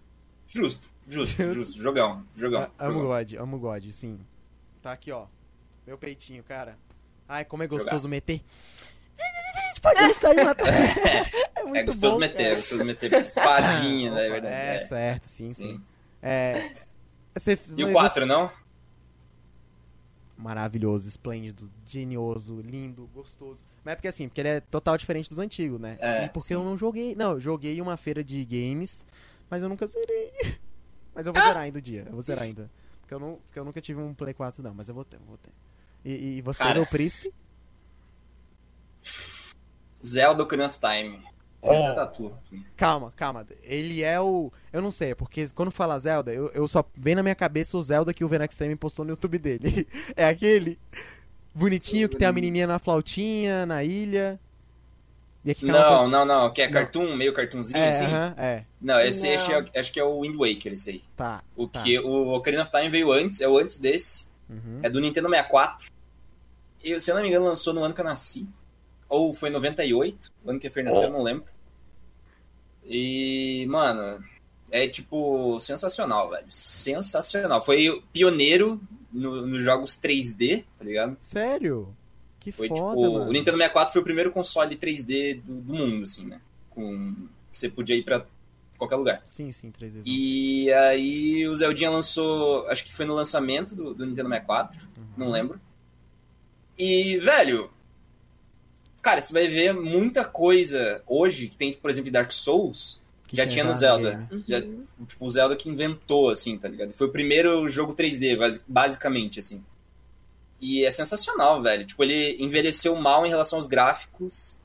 Justo, 0.48 0.90
justo, 1.08 1.42
justo. 1.54 1.82
Jogão, 1.82 2.26
jogão. 2.36 2.62
A- 2.78 2.86
amo 2.86 3.00
jogão. 3.00 3.08
God, 3.18 3.34
amo 3.34 3.60
God, 3.60 3.90
sim. 3.92 4.20
Tá 4.82 4.92
aqui, 4.94 5.12
ó. 5.12 5.26
Meu 5.86 5.98
peitinho, 5.98 6.44
cara. 6.44 6.78
Ai, 7.28 7.44
como 7.46 7.64
é 7.64 7.68
gostoso 7.68 7.90
Jogaço. 7.90 8.08
meter. 8.10 8.42
Os 10.12 10.20
caras 10.20 10.46
matar. 10.46 10.68
É 11.56 11.64
muito 11.64 11.78
É 11.78 11.84
gostoso 11.84 12.14
bom, 12.16 12.20
meter, 12.20 12.38
cara. 12.38 12.50
é 12.50 12.56
gostoso 12.56 12.84
meter 12.86 13.14
espadinha, 13.14 14.12
né? 14.12 14.26
É 14.26 14.30
verdade. 14.30 14.54
É, 14.56 14.76
é. 14.76 14.80
certo, 14.86 15.24
sim, 15.26 15.52
sim. 15.52 15.76
Sim. 15.78 15.84
É. 16.22 16.72
Você, 17.36 17.58
E 17.76 17.84
o 17.84 17.88
você- 17.88 17.94
4, 17.94 18.26
não? 18.26 18.52
Maravilhoso, 20.42 21.08
esplêndido, 21.08 21.70
genioso, 21.86 22.60
lindo, 22.62 23.08
gostoso. 23.14 23.64
Mas 23.84 23.92
é 23.92 23.96
porque 23.96 24.08
assim, 24.08 24.28
porque 24.28 24.42
ele 24.42 24.50
é 24.50 24.60
total 24.60 24.98
diferente 24.98 25.30
dos 25.30 25.38
antigos, 25.38 25.80
né? 25.80 25.98
É, 26.00 26.26
e 26.26 26.30
porque 26.30 26.48
sim. 26.48 26.54
eu 26.56 26.64
não 26.64 26.76
joguei. 26.78 27.14
Não, 27.16 27.34
eu 27.34 27.40
joguei 27.40 27.80
uma 27.80 27.96
feira 27.96 28.24
de 28.24 28.44
games, 28.44 29.06
mas 29.50 29.62
eu 29.62 29.70
nunca 29.70 29.86
zerei. 29.86 30.32
Mas 31.14 31.28
Ah! 31.28 31.30
eu 31.30 31.34
vou 31.34 31.42
zerar 31.42 31.64
ainda 31.64 31.78
o 31.78 31.82
dia. 31.82 32.04
Eu 32.08 32.14
vou 32.14 32.22
zerar 32.22 32.44
ainda. 32.46 32.72
Porque 33.02 33.14
eu, 33.14 33.20
não, 33.20 33.36
porque 33.46 33.60
eu 33.60 33.66
nunca 33.66 33.82
tive 33.82 34.00
um 34.00 34.14
Play 34.14 34.34
4, 34.34 34.64
não, 34.64 34.74
mas 34.74 34.88
eu 34.88 34.96
vou 34.96 35.04
ter, 35.04 35.18
eu 35.18 35.26
vou 35.28 35.38
ter. 35.38 35.52
E, 36.06 36.38
e 36.38 36.42
você, 36.42 36.60
Cara. 36.64 36.76
meu 36.76 36.86
príncipe? 36.88 37.34
Zelda 40.04 40.44
Ocarina 40.44 40.68
of 40.68 40.80
Time. 40.80 41.22
Oh. 41.62 41.94
Tatu. 41.94 42.34
Calma, 42.76 43.14
calma. 43.16 43.46
Ele 43.64 44.02
é 44.04 44.20
o. 44.20 44.52
Eu 44.74 44.82
não 44.82 44.92
sei, 44.92 45.14
porque 45.14 45.48
quando 45.54 45.70
fala 45.70 46.00
Zelda, 46.00 46.34
eu, 46.34 46.50
eu 46.54 46.68
só 46.68 46.84
vem 46.96 47.14
na 47.14 47.22
minha 47.22 47.36
cabeça 47.36 47.78
o 47.78 47.84
Zelda 47.84 48.14
que 48.14 48.24
o 48.24 48.28
Venex 48.28 48.54
Extreme 48.54 48.76
postou 48.76 49.06
no 49.06 49.12
YouTube 49.12 49.38
dele. 49.38 49.88
é 50.16 50.26
aquele 50.26 50.80
bonitinho 51.54 52.10
que 52.10 52.18
tem 52.18 52.28
a 52.28 52.32
menininha 52.32 52.66
na 52.66 52.80
flautinha, 52.80 53.66
na 53.66 53.84
ilha. 53.84 54.40
E 55.44 55.52
aqui 55.52 55.66
Não, 55.66 56.08
não, 56.08 56.26
não. 56.26 56.52
Que 56.54 56.64
é 56.64 56.66
Não. 56.68 56.74
cartoon, 56.74 57.16
meio 57.16 57.34
cartoonzinho, 57.34 57.78
É, 57.78 57.90
assim? 57.90 58.06
aham, 58.06 58.36
é. 58.38 58.64
Não, 58.80 59.00
esse 59.00 59.28
Não. 59.28 59.36
Acho, 59.36 59.46
que 59.46 59.78
é, 59.78 59.80
acho 59.80 59.92
que 59.94 60.00
é 60.00 60.04
o 60.04 60.22
Wind 60.22 60.36
Waker, 60.36 60.74
esse 60.74 60.90
aí. 60.92 61.04
Tá. 61.16 61.44
O 61.56 61.68
tá. 61.68 61.82
que 61.82 62.00
o 62.00 62.34
Ocarina 62.36 62.64
of 62.64 62.72
Time 62.72 62.90
veio 62.90 63.12
antes, 63.12 63.42
é 63.42 63.48
o 63.48 63.58
antes 63.58 63.78
desse. 63.78 64.26
Uhum. 64.50 64.80
É 64.84 64.90
do 64.90 65.00
Nintendo 65.00 65.30
64. 65.30 65.90
E, 66.84 67.00
se 67.00 67.10
eu 67.12 67.16
não 67.16 67.22
me 67.24 67.30
engano, 67.30 67.46
lançou 67.46 67.74
no 67.74 67.84
ano 67.84 67.94
que 67.94 68.02
eu 68.02 68.06
nasci. 68.06 68.48
Ou 69.12 69.34
foi 69.34 69.50
em 69.50 69.54
98, 69.54 70.32
o 70.46 70.50
ano 70.50 70.60
que 70.60 70.68
a 70.68 70.72
Fer 70.72 70.84
nasceu, 70.86 71.04
eu 71.04 71.12
não 71.12 71.22
lembro. 71.22 71.44
E, 72.86 73.66
mano, 73.70 74.24
é 74.72 74.88
tipo 74.88 75.60
sensacional, 75.60 76.30
velho. 76.30 76.46
Sensacional. 76.50 77.64
Foi 77.64 78.02
pioneiro 78.12 78.82
no- 79.12 79.46
nos 79.46 79.64
jogos 79.64 79.96
3D, 80.02 80.64
tá 80.78 80.84
ligado? 80.86 81.18
Sério? 81.22 81.94
Que 82.40 82.52
Foi 82.52 82.68
foda, 82.70 83.00
tipo. 83.02 83.14
mano. 83.14 83.30
O 83.30 83.34
Nintendo 83.34 83.58
64 83.58 83.94
foi 83.94 84.02
o 84.02 84.06
primeiro 84.06 84.32
console 84.32 84.76
3D 84.76 85.42
do, 85.42 85.56
do 85.62 85.74
mundo, 85.74 86.04
assim, 86.04 86.26
né? 86.26 86.42
Com. 86.70 87.14
Você 87.54 87.70
podia 87.70 87.96
ir 87.96 88.04
pra 88.04 88.26
qualquer 88.78 88.96
lugar. 88.96 89.22
Sim, 89.28 89.52
sim, 89.52 89.70
três 89.72 89.94
vezes. 89.94 90.08
E 90.12 90.72
aí 90.72 91.48
o 91.48 91.56
Zeldinha 91.56 91.90
lançou. 91.92 92.66
Acho 92.68 92.84
que 92.86 92.94
foi 92.94 93.06
no 93.06 93.14
lançamento 93.14 93.76
do, 93.76 93.94
do 93.94 94.06
Nintendo 94.06 94.30
64, 94.30 94.80
não 95.18 95.30
lembro. 95.30 95.60
E, 96.80 97.18
velho. 97.20 97.70
Cara, 99.02 99.20
você 99.22 99.34
vai 99.34 99.48
ver 99.48 99.74
muita 99.74 100.24
coisa 100.24 101.02
hoje 101.08 101.48
que 101.48 101.58
tem, 101.58 101.74
por 101.74 101.90
exemplo, 101.90 102.12
Dark 102.12 102.32
Souls. 102.32 103.02
Que 103.28 103.36
já 103.38 103.48
tinha 103.48 103.64
no 103.64 103.74
Zelda. 103.74 104.28
Uhum. 104.32 104.44
Já, 104.46 104.62
tipo, 105.08 105.26
o 105.26 105.30
Zelda 105.30 105.56
que 105.56 105.70
inventou, 105.70 106.30
assim, 106.30 106.58
tá 106.58 106.68
ligado? 106.68 106.92
Foi 106.92 107.08
o 107.08 107.12
primeiro 107.12 107.68
jogo 107.70 107.94
3D, 107.96 108.36
basi- 108.38 108.62
basicamente, 108.68 109.40
assim. 109.40 109.64
E 110.60 110.84
é 110.86 110.92
sensacional, 110.92 111.62
velho. 111.62 111.86
Tipo, 111.88 112.04
ele 112.04 112.36
envelheceu 112.44 112.96
mal 112.96 113.26
em 113.26 113.30
relação 113.30 113.58
aos 113.58 113.68
gráficos. 113.68 114.58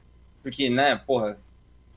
Porque, 0.43 0.69
né, 0.69 0.97
porra, 1.07 1.39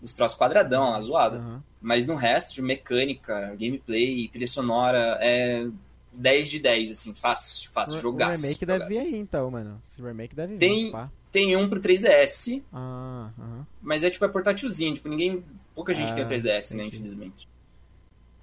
os 0.02 0.14
troços 0.14 0.38
quadradão, 0.38 0.92
lá, 0.92 1.02
zoado. 1.02 1.38
Aham. 1.38 1.64
Mas 1.82 2.06
no 2.06 2.16
resto, 2.16 2.54
de 2.54 2.62
mecânica, 2.62 3.56
gameplay, 3.60 4.28
trilha 4.28 4.48
sonora, 4.48 5.18
é 5.22 5.66
10 6.14 6.50
de 6.50 6.60
10, 6.60 6.92
assim, 6.92 7.14
fácil, 7.16 7.70
fácil, 7.72 8.00
jogaço. 8.00 8.42
O 8.42 8.46
remake 8.46 8.66
deve 8.66 8.86
vir 8.86 8.96
jogaço. 8.96 9.14
aí, 9.16 9.20
então, 9.20 9.50
mano. 9.52 9.82
Esse 9.86 10.02
remake 10.02 10.36
deve 10.36 10.54
vir, 10.54 10.60
Tem-. 10.60 10.92
Tem 11.32 11.56
um 11.56 11.70
pro 11.70 11.80
3DS, 11.80 12.64
Ah, 12.74 13.30
aham. 13.38 13.68
mas 13.82 14.04
é 14.04 14.10
tipo, 14.10 14.26
é 14.26 14.28
portátilzinho, 14.28 14.96
tipo, 14.96 15.08
ninguém... 15.10 15.44
Pouca 15.76 15.94
gente 15.94 16.12
Ah, 16.12 16.16
tem 16.16 16.24
o 16.26 16.28
3DS, 16.28 16.72
né, 16.76 16.84
entendi. 16.84 16.98
infelizmente. 16.98 17.48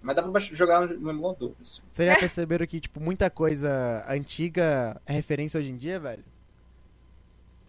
Mas 0.01 0.15
dá 0.17 0.23
pra 0.23 0.41
jogar 0.41 0.87
no, 0.87 1.11
emulador, 1.11 1.53
isso. 1.61 1.83
Vocês 1.93 2.13
já 2.13 2.19
perceberam 2.19 2.65
que, 2.67 2.81
tipo, 2.81 3.01
muita 3.01 3.29
coisa 3.29 4.05
antiga 4.09 5.01
é 5.05 5.13
referência 5.13 5.59
hoje 5.59 5.71
em 5.73 5.77
dia, 5.77 5.99
velho? 5.99 6.23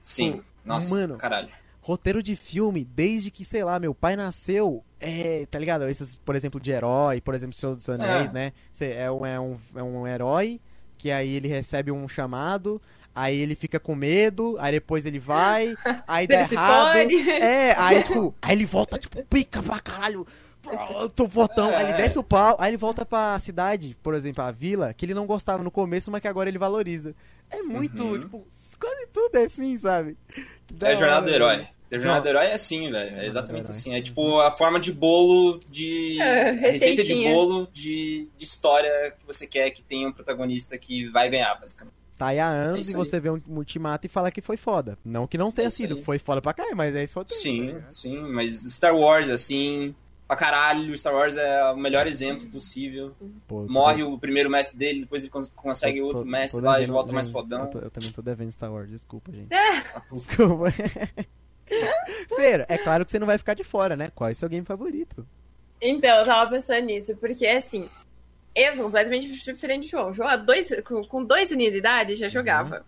Sim, 0.03 0.33
Pô, 0.33 0.43
nossa, 0.63 0.93
mano. 0.93 1.17
caralho. 1.17 1.49
Roteiro 1.81 2.21
de 2.21 2.35
filme, 2.35 2.83
desde 2.83 3.31
que, 3.31 3.45
sei 3.45 3.63
lá, 3.63 3.79
meu 3.79 3.95
pai 3.95 4.15
nasceu, 4.15 4.83
é, 4.99 5.45
tá 5.49 5.57
ligado? 5.57 5.87
Esses, 5.87 6.17
por 6.17 6.35
exemplo, 6.35 6.59
de 6.59 6.69
herói, 6.71 7.21
por 7.21 7.33
exemplo, 7.33 7.55
Senhor 7.55 7.75
dos 7.75 7.89
Anéis, 7.89 8.31
É. 8.31 8.33
né? 8.33 8.53
Cê- 8.71 8.91
É 8.93 9.09
um, 9.11 9.25
é, 9.25 9.39
um, 9.39 9.57
é 9.75 9.83
um 9.83 10.05
herói, 10.07 10.59
que 10.97 11.11
aí 11.11 11.33
ele 11.35 11.47
recebe 11.47 11.91
um 11.91 12.07
chamado, 12.07 12.81
aí 13.17 13.39
ele 13.39 13.55
fica 13.55 13.79
com 13.79 13.95
medo, 13.95 14.55
aí 14.59 14.71
depois 14.73 15.05
ele 15.05 15.19
vai, 15.19 15.73
aí 16.07 16.27
dá 16.27 16.39
Ele 16.39 16.47
se 16.47 16.53
errado. 16.55 16.93
fode. 16.93 17.29
É, 17.31 17.75
aí, 17.77 18.03
tipo, 18.03 18.35
aí 18.41 18.55
ele 18.55 18.65
volta, 18.65 18.97
tipo, 18.97 19.23
pica 19.25 19.61
pra 19.63 19.79
caralho. 19.79 20.25
Eu 20.99 21.07
tô 21.09 21.25
fortão. 21.27 21.69
Aí 21.69 21.83
ele 21.83 21.93
É. 21.93 21.97
desce 21.97 22.19
o 22.19 22.23
pau, 22.23 22.57
aí 22.59 22.69
ele 22.71 22.77
volta 22.77 23.05
pra 23.05 23.39
cidade, 23.39 23.95
por 24.03 24.13
exemplo, 24.13 24.43
a 24.43 24.51
vila, 24.51 24.93
que 24.93 25.05
ele 25.05 25.13
não 25.13 25.25
gostava 25.25 25.63
no 25.63 25.71
começo, 25.71 26.11
mas 26.11 26.21
que 26.21 26.27
agora 26.27 26.49
ele 26.49 26.57
valoriza. 26.57 27.15
É 27.49 27.61
muito, 27.61 28.03
Uhum. 28.03 28.19
tipo, 28.19 28.47
quase 28.77 29.07
tudo 29.13 29.37
é 29.37 29.45
assim, 29.45 29.77
sabe? 29.77 30.17
Da 30.73 30.89
É 30.89 30.91
a 30.91 30.95
jornada 30.95 31.25
do 31.25 31.33
herói. 31.33 31.67
A 31.89 31.97
jornada 31.97 32.19
do 32.21 32.27
herói 32.27 32.47
é 32.47 32.53
assim, 32.53 32.91
velho. 32.91 33.15
É 33.15 33.25
exatamente 33.25 33.69
assim. 33.71 33.95
É 33.95 34.01
tipo 34.01 34.41
a 34.41 34.51
forma 34.51 34.77
de 34.77 34.91
bolo 34.91 35.61
de. 35.69 36.19
É, 36.19 36.51
receita 36.51 37.01
de 37.01 37.13
bolo 37.29 37.65
de, 37.71 38.27
de 38.37 38.43
história 38.43 38.91
que 39.17 39.25
você 39.25 39.47
quer 39.47 39.69
que 39.71 39.81
tenha 39.81 40.09
um 40.09 40.11
protagonista 40.11 40.77
que 40.77 41.07
vai 41.07 41.29
ganhar, 41.29 41.55
basicamente. 41.55 41.95
Tá 42.17 42.27
aí 42.27 42.39
há 42.39 42.45
É 42.51 42.57
anos 42.69 42.79
isso 42.81 42.91
e 42.91 42.93
aí. 42.93 43.05
você 43.05 43.19
vê 43.19 43.29
um 43.29 43.39
ultimato 43.49 44.07
e 44.07 44.09
fala 44.09 44.31
que 44.31 44.41
foi 44.41 44.57
foda. 44.57 44.97
Não 45.05 45.27
que 45.27 45.37
não 45.37 45.51
tenha 45.51 45.67
isso 45.67 45.77
sido, 45.77 45.95
aí. 45.97 46.03
foi 46.03 46.17
foda 46.17 46.41
pra 46.41 46.53
caralho, 46.53 46.75
mas 46.75 46.95
é 46.95 47.03
isso 47.03 47.23
que 47.23 47.35
Sim, 47.35 47.75
sim, 47.91 48.17
mas 48.19 48.55
Star 48.73 48.95
Wars, 48.95 49.29
assim, 49.29 49.93
pra 50.27 50.35
caralho, 50.35 50.97
Star 50.97 51.13
Wars 51.13 51.37
é 51.37 51.71
o 51.71 51.77
melhor 51.77 52.07
exemplo 52.07 52.47
possível. 52.47 53.15
Pô, 53.47 53.61
eu 53.61 53.67
tô- 53.67 53.71
Morre 53.73 54.01
o 54.03 54.17
primeiro 54.17 54.49
mestre 54.49 54.75
dele, 54.77 55.01
depois 55.01 55.21
ele 55.21 55.29
cons- 55.29 55.53
consegue 55.55 55.99
tô- 55.99 56.05
outro 56.05 56.19
tô- 56.21 56.25
mestre 56.25 56.59
tô 56.59 56.65
lá 56.65 56.81
e 56.81 56.87
volta 56.87 57.13
mais 57.13 57.27
fodão. 57.29 57.61
Eu, 57.65 57.67
tô- 57.69 57.79
eu 57.79 57.91
também 57.91 58.11
tô 58.11 58.21
devendo 58.23 58.51
Star 58.51 58.73
Wars, 58.73 58.89
desculpa, 58.89 59.31
gente. 59.31 59.53
É. 59.53 59.83
Desculpa. 60.11 60.65
Feira, 62.35 62.65
é 62.69 62.77
claro 62.77 63.05
que 63.05 63.11
você 63.11 63.19
não 63.19 63.27
vai 63.27 63.37
ficar 63.37 63.53
de 63.53 63.63
fora, 63.63 63.95
né? 63.95 64.11
Qual 64.15 64.29
é 64.29 64.33
o 64.33 64.35
seu 64.35 64.47
game 64.49 64.65
favorito? 64.65 65.27
Então, 65.81 66.17
eu 66.19 66.25
tava 66.25 66.49
pensando 66.49 66.85
nisso, 66.85 67.15
porque 67.17 67.45
assim, 67.45 67.87
eu 68.63 68.75
sou 68.75 68.85
completamente 68.85 69.31
diferente 69.31 69.83
do 69.85 69.89
João. 69.89 70.13
João, 70.13 70.43
dois, 70.45 70.69
com, 71.07 71.23
dois 71.23 71.51
aninhos 71.51 71.73
de 71.73 71.79
idade, 71.79 72.15
já 72.15 72.27
jogava. 72.27 72.85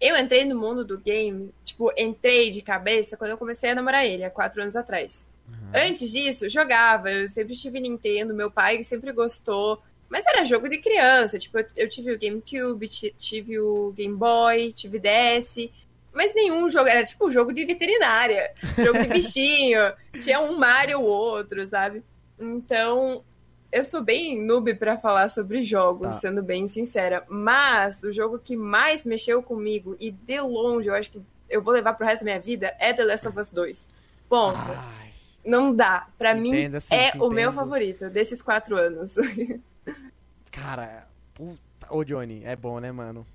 Eu 0.00 0.16
entrei 0.16 0.44
no 0.44 0.58
mundo 0.58 0.84
do 0.84 0.98
game, 0.98 1.50
tipo, 1.64 1.90
entrei 1.96 2.50
de 2.50 2.60
cabeça 2.60 3.16
quando 3.16 3.30
eu 3.30 3.38
comecei 3.38 3.70
a 3.70 3.74
namorar 3.74 4.04
ele, 4.04 4.24
há 4.24 4.30
quatro 4.30 4.60
anos 4.60 4.76
atrás. 4.76 5.26
Antes 5.72 6.10
disso, 6.10 6.48
jogava, 6.48 7.10
eu 7.10 7.28
sempre 7.28 7.54
tive 7.54 7.80
Nintendo, 7.80 8.34
meu 8.34 8.50
pai 8.50 8.82
sempre 8.84 9.12
gostou. 9.12 9.80
Mas 10.08 10.24
era 10.26 10.44
jogo 10.44 10.68
de 10.68 10.78
criança, 10.78 11.38
tipo, 11.38 11.58
eu, 11.58 11.66
eu 11.76 11.88
tive 11.88 12.12
o 12.12 12.18
GameCube, 12.18 12.86
ti- 12.88 13.14
tive 13.18 13.58
o 13.58 13.92
Game 13.92 14.14
Boy, 14.14 14.72
tive 14.72 14.98
DS. 15.00 15.68
Mas 16.12 16.34
nenhum 16.34 16.68
jogo, 16.70 16.88
era 16.88 17.04
tipo 17.04 17.30
jogo 17.30 17.52
de 17.52 17.64
veterinária, 17.64 18.52
jogo 18.76 19.00
de 19.00 19.08
bichinho. 19.12 19.80
tinha 20.20 20.40
um 20.40 20.56
Mario 20.58 21.00
ou 21.00 21.06
outro, 21.08 21.66
sabe? 21.66 22.02
Então, 22.38 23.24
eu 23.72 23.84
sou 23.84 24.02
bem 24.02 24.42
noob 24.44 24.74
pra 24.74 24.96
falar 24.96 25.28
sobre 25.28 25.62
jogos, 25.62 26.08
Tá. 26.08 26.12
sendo 26.14 26.42
bem 26.42 26.66
sincera. 26.68 27.24
Mas 27.28 28.02
o 28.02 28.12
jogo 28.12 28.38
que 28.38 28.56
mais 28.56 29.04
mexeu 29.04 29.42
comigo, 29.42 29.96
e 30.00 30.10
de 30.10 30.40
longe 30.40 30.88
eu 30.88 30.94
acho 30.94 31.10
que 31.10 31.22
eu 31.48 31.62
vou 31.62 31.72
levar 31.72 31.94
pro 31.94 32.06
resto 32.06 32.20
da 32.20 32.24
minha 32.24 32.40
vida, 32.40 32.74
é 32.78 32.92
The 32.92 33.04
Last 33.04 33.28
of 33.28 33.38
Us 33.38 33.50
2. 33.50 33.88
Ponto. 34.28 34.56
Ai, 34.58 35.10
Não 35.44 35.72
dá. 35.74 36.08
Pra 36.18 36.34
mim, 36.34 36.74
assim, 36.74 36.94
é 36.94 37.12
o 37.20 37.30
meu 37.30 37.52
favorito 37.52 38.10
desses 38.10 38.42
quatro 38.42 38.76
anos. 38.76 39.14
Cara, 40.50 41.06
puta. 41.34 41.60
Ô, 41.90 42.02
Johnny, 42.02 42.42
é 42.44 42.56
bom, 42.56 42.80
né, 42.80 42.90
mano? 42.90 43.26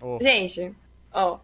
Ô. 0.00 0.18
Gente, 0.20 0.74
ó. 1.12 1.38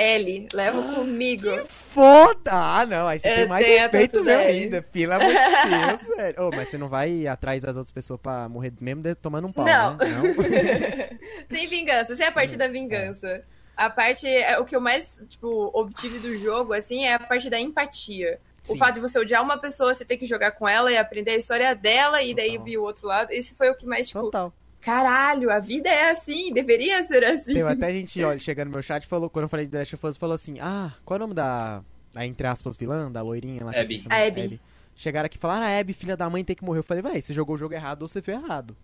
Ellie, 0.00 0.46
leva 0.52 0.80
comigo. 0.94 1.48
Foda! 1.66 2.50
Ah, 2.52 2.86
não, 2.86 3.08
aí 3.08 3.18
você 3.18 3.28
Eu 3.30 3.34
tem 3.34 3.48
mais 3.48 3.66
respeito 3.66 4.22
meu 4.22 4.38
ainda, 4.38 4.80
pelo 4.80 5.12
amor 5.14 5.26
de 5.28 5.34
Deus, 6.06 6.16
velho. 6.16 6.42
Ô, 6.46 6.50
mas 6.54 6.68
você 6.68 6.78
não 6.78 6.88
vai 6.88 7.26
atrás 7.26 7.62
das 7.62 7.76
outras 7.76 7.90
pessoas 7.90 8.20
pra 8.20 8.48
morrer 8.48 8.72
mesmo 8.80 9.02
de- 9.02 9.14
tomando 9.16 9.48
um 9.48 9.52
pau, 9.52 9.64
Não. 9.64 9.96
né? 9.96 10.06
Não? 10.06 11.48
Sem 11.50 11.66
vingança, 11.66 12.14
sem 12.14 12.26
a 12.26 12.30
parte 12.32 12.56
da 12.56 12.68
vingança. 12.68 13.42
A 13.76 13.88
parte, 13.90 14.26
é, 14.26 14.58
o 14.58 14.64
que 14.64 14.74
eu 14.76 14.80
mais, 14.80 15.20
tipo, 15.28 15.70
obtive 15.74 16.18
do 16.18 16.36
jogo, 16.38 16.72
assim, 16.72 17.04
é 17.04 17.14
a 17.14 17.18
parte 17.18 17.48
da 17.50 17.58
empatia. 17.58 18.38
O 18.68 18.72
Sim. 18.72 18.78
fato 18.78 18.94
de 18.94 19.00
você 19.00 19.18
odiar 19.18 19.42
uma 19.42 19.56
pessoa, 19.58 19.94
você 19.94 20.04
ter 20.04 20.16
que 20.16 20.26
jogar 20.26 20.50
com 20.52 20.68
ela 20.68 20.92
e 20.92 20.96
aprender 20.96 21.30
a 21.32 21.36
história 21.36 21.74
dela, 21.74 22.20
e 22.22 22.34
daí 22.34 22.50
Total. 22.50 22.64
vir 22.64 22.78
o 22.78 22.82
outro 22.82 23.06
lado. 23.06 23.30
Esse 23.30 23.54
foi 23.54 23.70
o 23.70 23.74
que 23.74 23.86
mais, 23.86 24.08
tipo, 24.08 24.20
Total. 24.20 24.52
Caralho, 24.88 25.50
a 25.50 25.58
vida 25.58 25.88
é 25.88 26.10
assim, 26.10 26.50
deveria 26.52 27.04
ser 27.04 27.22
assim. 27.22 27.52
Teve 27.52 27.68
até 27.68 27.92
gente, 27.92 28.24
olha, 28.24 28.38
chegando 28.38 28.68
no 28.68 28.72
meu 28.72 28.82
chat, 28.82 29.06
falou, 29.06 29.28
quando 29.28 29.44
eu 29.44 29.48
falei 29.48 29.66
de 29.66 29.72
The 29.72 29.78
Last 29.80 29.94
of 29.94 30.06
Us, 30.06 30.16
falou 30.16 30.34
assim, 30.34 30.58
ah, 30.60 30.92
qual 31.04 31.16
é 31.16 31.18
o 31.18 31.20
nome 31.20 31.34
da, 31.34 31.82
da 32.12 32.24
entre 32.24 32.46
aspas, 32.46 32.74
vilã, 32.74 33.10
da 33.12 33.20
loirinha 33.20 33.64
lá? 33.64 33.72
Abby. 33.78 34.04
A 34.08 34.26
Abby. 34.26 34.60
Chegaram 34.96 35.26
aqui 35.26 35.36
e 35.36 35.40
falaram, 35.40 35.66
ah, 35.66 35.78
Abby, 35.78 35.92
filha 35.92 36.16
da 36.16 36.28
mãe, 36.30 36.42
tem 36.42 36.56
que 36.56 36.64
morrer. 36.64 36.80
Eu 36.80 36.84
falei, 36.84 37.02
vai, 37.02 37.20
você 37.20 37.34
jogou 37.34 37.54
o 37.54 37.58
jogo 37.58 37.74
errado 37.74 38.02
ou 38.02 38.08
você 38.08 38.22
fez 38.22 38.42
errado. 38.42 38.74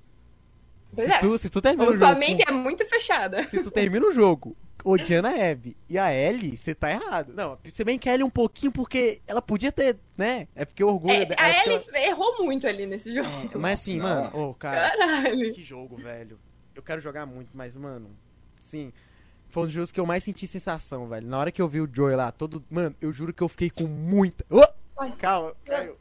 Pois 0.95 1.09
se, 1.09 1.15
é. 1.15 1.19
tu, 1.19 1.39
se 1.39 1.51
tu 1.51 1.61
termina 1.61 1.91
o 1.91 1.99
Tua 1.99 2.09
jogo... 2.09 2.21
mente 2.21 2.45
com- 2.45 2.53
é 2.53 2.55
muito 2.55 2.87
fechada. 2.87 3.43
Se 3.47 3.63
tu 3.63 3.71
termina 3.71 4.07
o 4.07 4.13
jogo 4.13 4.57
odiando 4.85 5.29
a 5.29 5.31
Abby 5.51 5.77
e 5.89 5.99
a 5.99 6.13
Ellie, 6.15 6.57
você 6.57 6.75
tá 6.75 6.91
errado. 6.91 7.33
Não, 7.35 7.59
se 7.69 7.83
bem 7.83 7.99
que 7.99 8.09
a 8.09 8.15
Ellie 8.15 8.25
um 8.25 8.31
pouquinho, 8.31 8.71
porque 8.71 9.21
ela 9.27 9.41
podia 9.43 9.73
ter, 9.73 9.97
né? 10.17 10.47
É 10.55 10.65
porque 10.65 10.85
o 10.85 10.89
orgulho... 10.89 11.15
É, 11.15 11.25
de- 11.25 11.35
a 11.39 11.49
é 11.49 11.65
Ellie 11.67 11.83
errou 12.07 12.45
muito 12.45 12.67
ali 12.67 12.85
nesse 12.87 13.13
jogo. 13.13 13.29
eu- 13.53 13.59
Mas 13.61 13.81
assim, 13.81 13.99
Não. 13.99 14.07
mano, 14.07 14.39
ô, 14.51 14.55
cara... 14.55 14.91
Caralho. 14.91 15.53
Que 15.55 15.63
jogo, 15.63 15.97
velho. 15.97 16.39
Eu 16.75 16.83
quero 16.83 17.01
jogar 17.01 17.25
muito, 17.25 17.51
mas, 17.55 17.77
mano, 17.77 18.11
sim. 18.61 18.93
Foi 19.49 19.63
um 19.63 19.67
dos 19.67 19.75
jogos 19.75 19.93
que 19.93 20.01
eu 20.01 20.07
mais 20.07 20.25
senti 20.25 20.47
sensação, 20.47 21.09
velho. 21.09 21.27
Na 21.27 21.39
hora 21.39 21.53
que 21.53 21.63
eu 21.63 21.69
vi 21.69 21.81
o 21.81 21.89
Joey 21.91 22.17
lá, 22.17 22.31
todo. 22.33 22.65
Mano, 22.69 22.95
eu 23.01 23.13
juro 23.13 23.33
que 23.33 23.43
eu 23.43 23.49
fiquei 23.49 23.71
com 23.71 23.85
muita. 23.87 24.45
Ô! 24.51 24.61
Ai. 24.99 25.13
Calma, 25.17 25.55
caiu. 25.65 25.97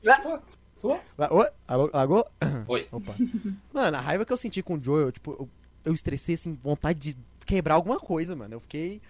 Ô, 0.84 1.46
alô, 1.68 1.90
lagou? 1.94 2.28
Oi. 2.68 2.88
Opa. 2.92 3.14
Mano, 3.72 3.98
a 3.98 4.02
raiva 4.02 4.26
que 4.26 4.34
eu 4.34 4.38
senti 4.38 4.62
com 4.62 4.76
o 4.76 4.84
Joey, 4.84 5.04
eu, 5.06 5.12
tipo, 5.12 5.32
eu, 5.32 5.50
eu 5.86 5.94
estressei, 5.94 6.36
assim, 6.36 6.58
vontade 6.62 7.00
de 7.14 7.18
quebrar 7.46 7.76
alguma 7.76 8.00
coisa, 8.00 8.36
mano. 8.36 8.56
Eu 8.56 8.60
fiquei. 8.60 9.02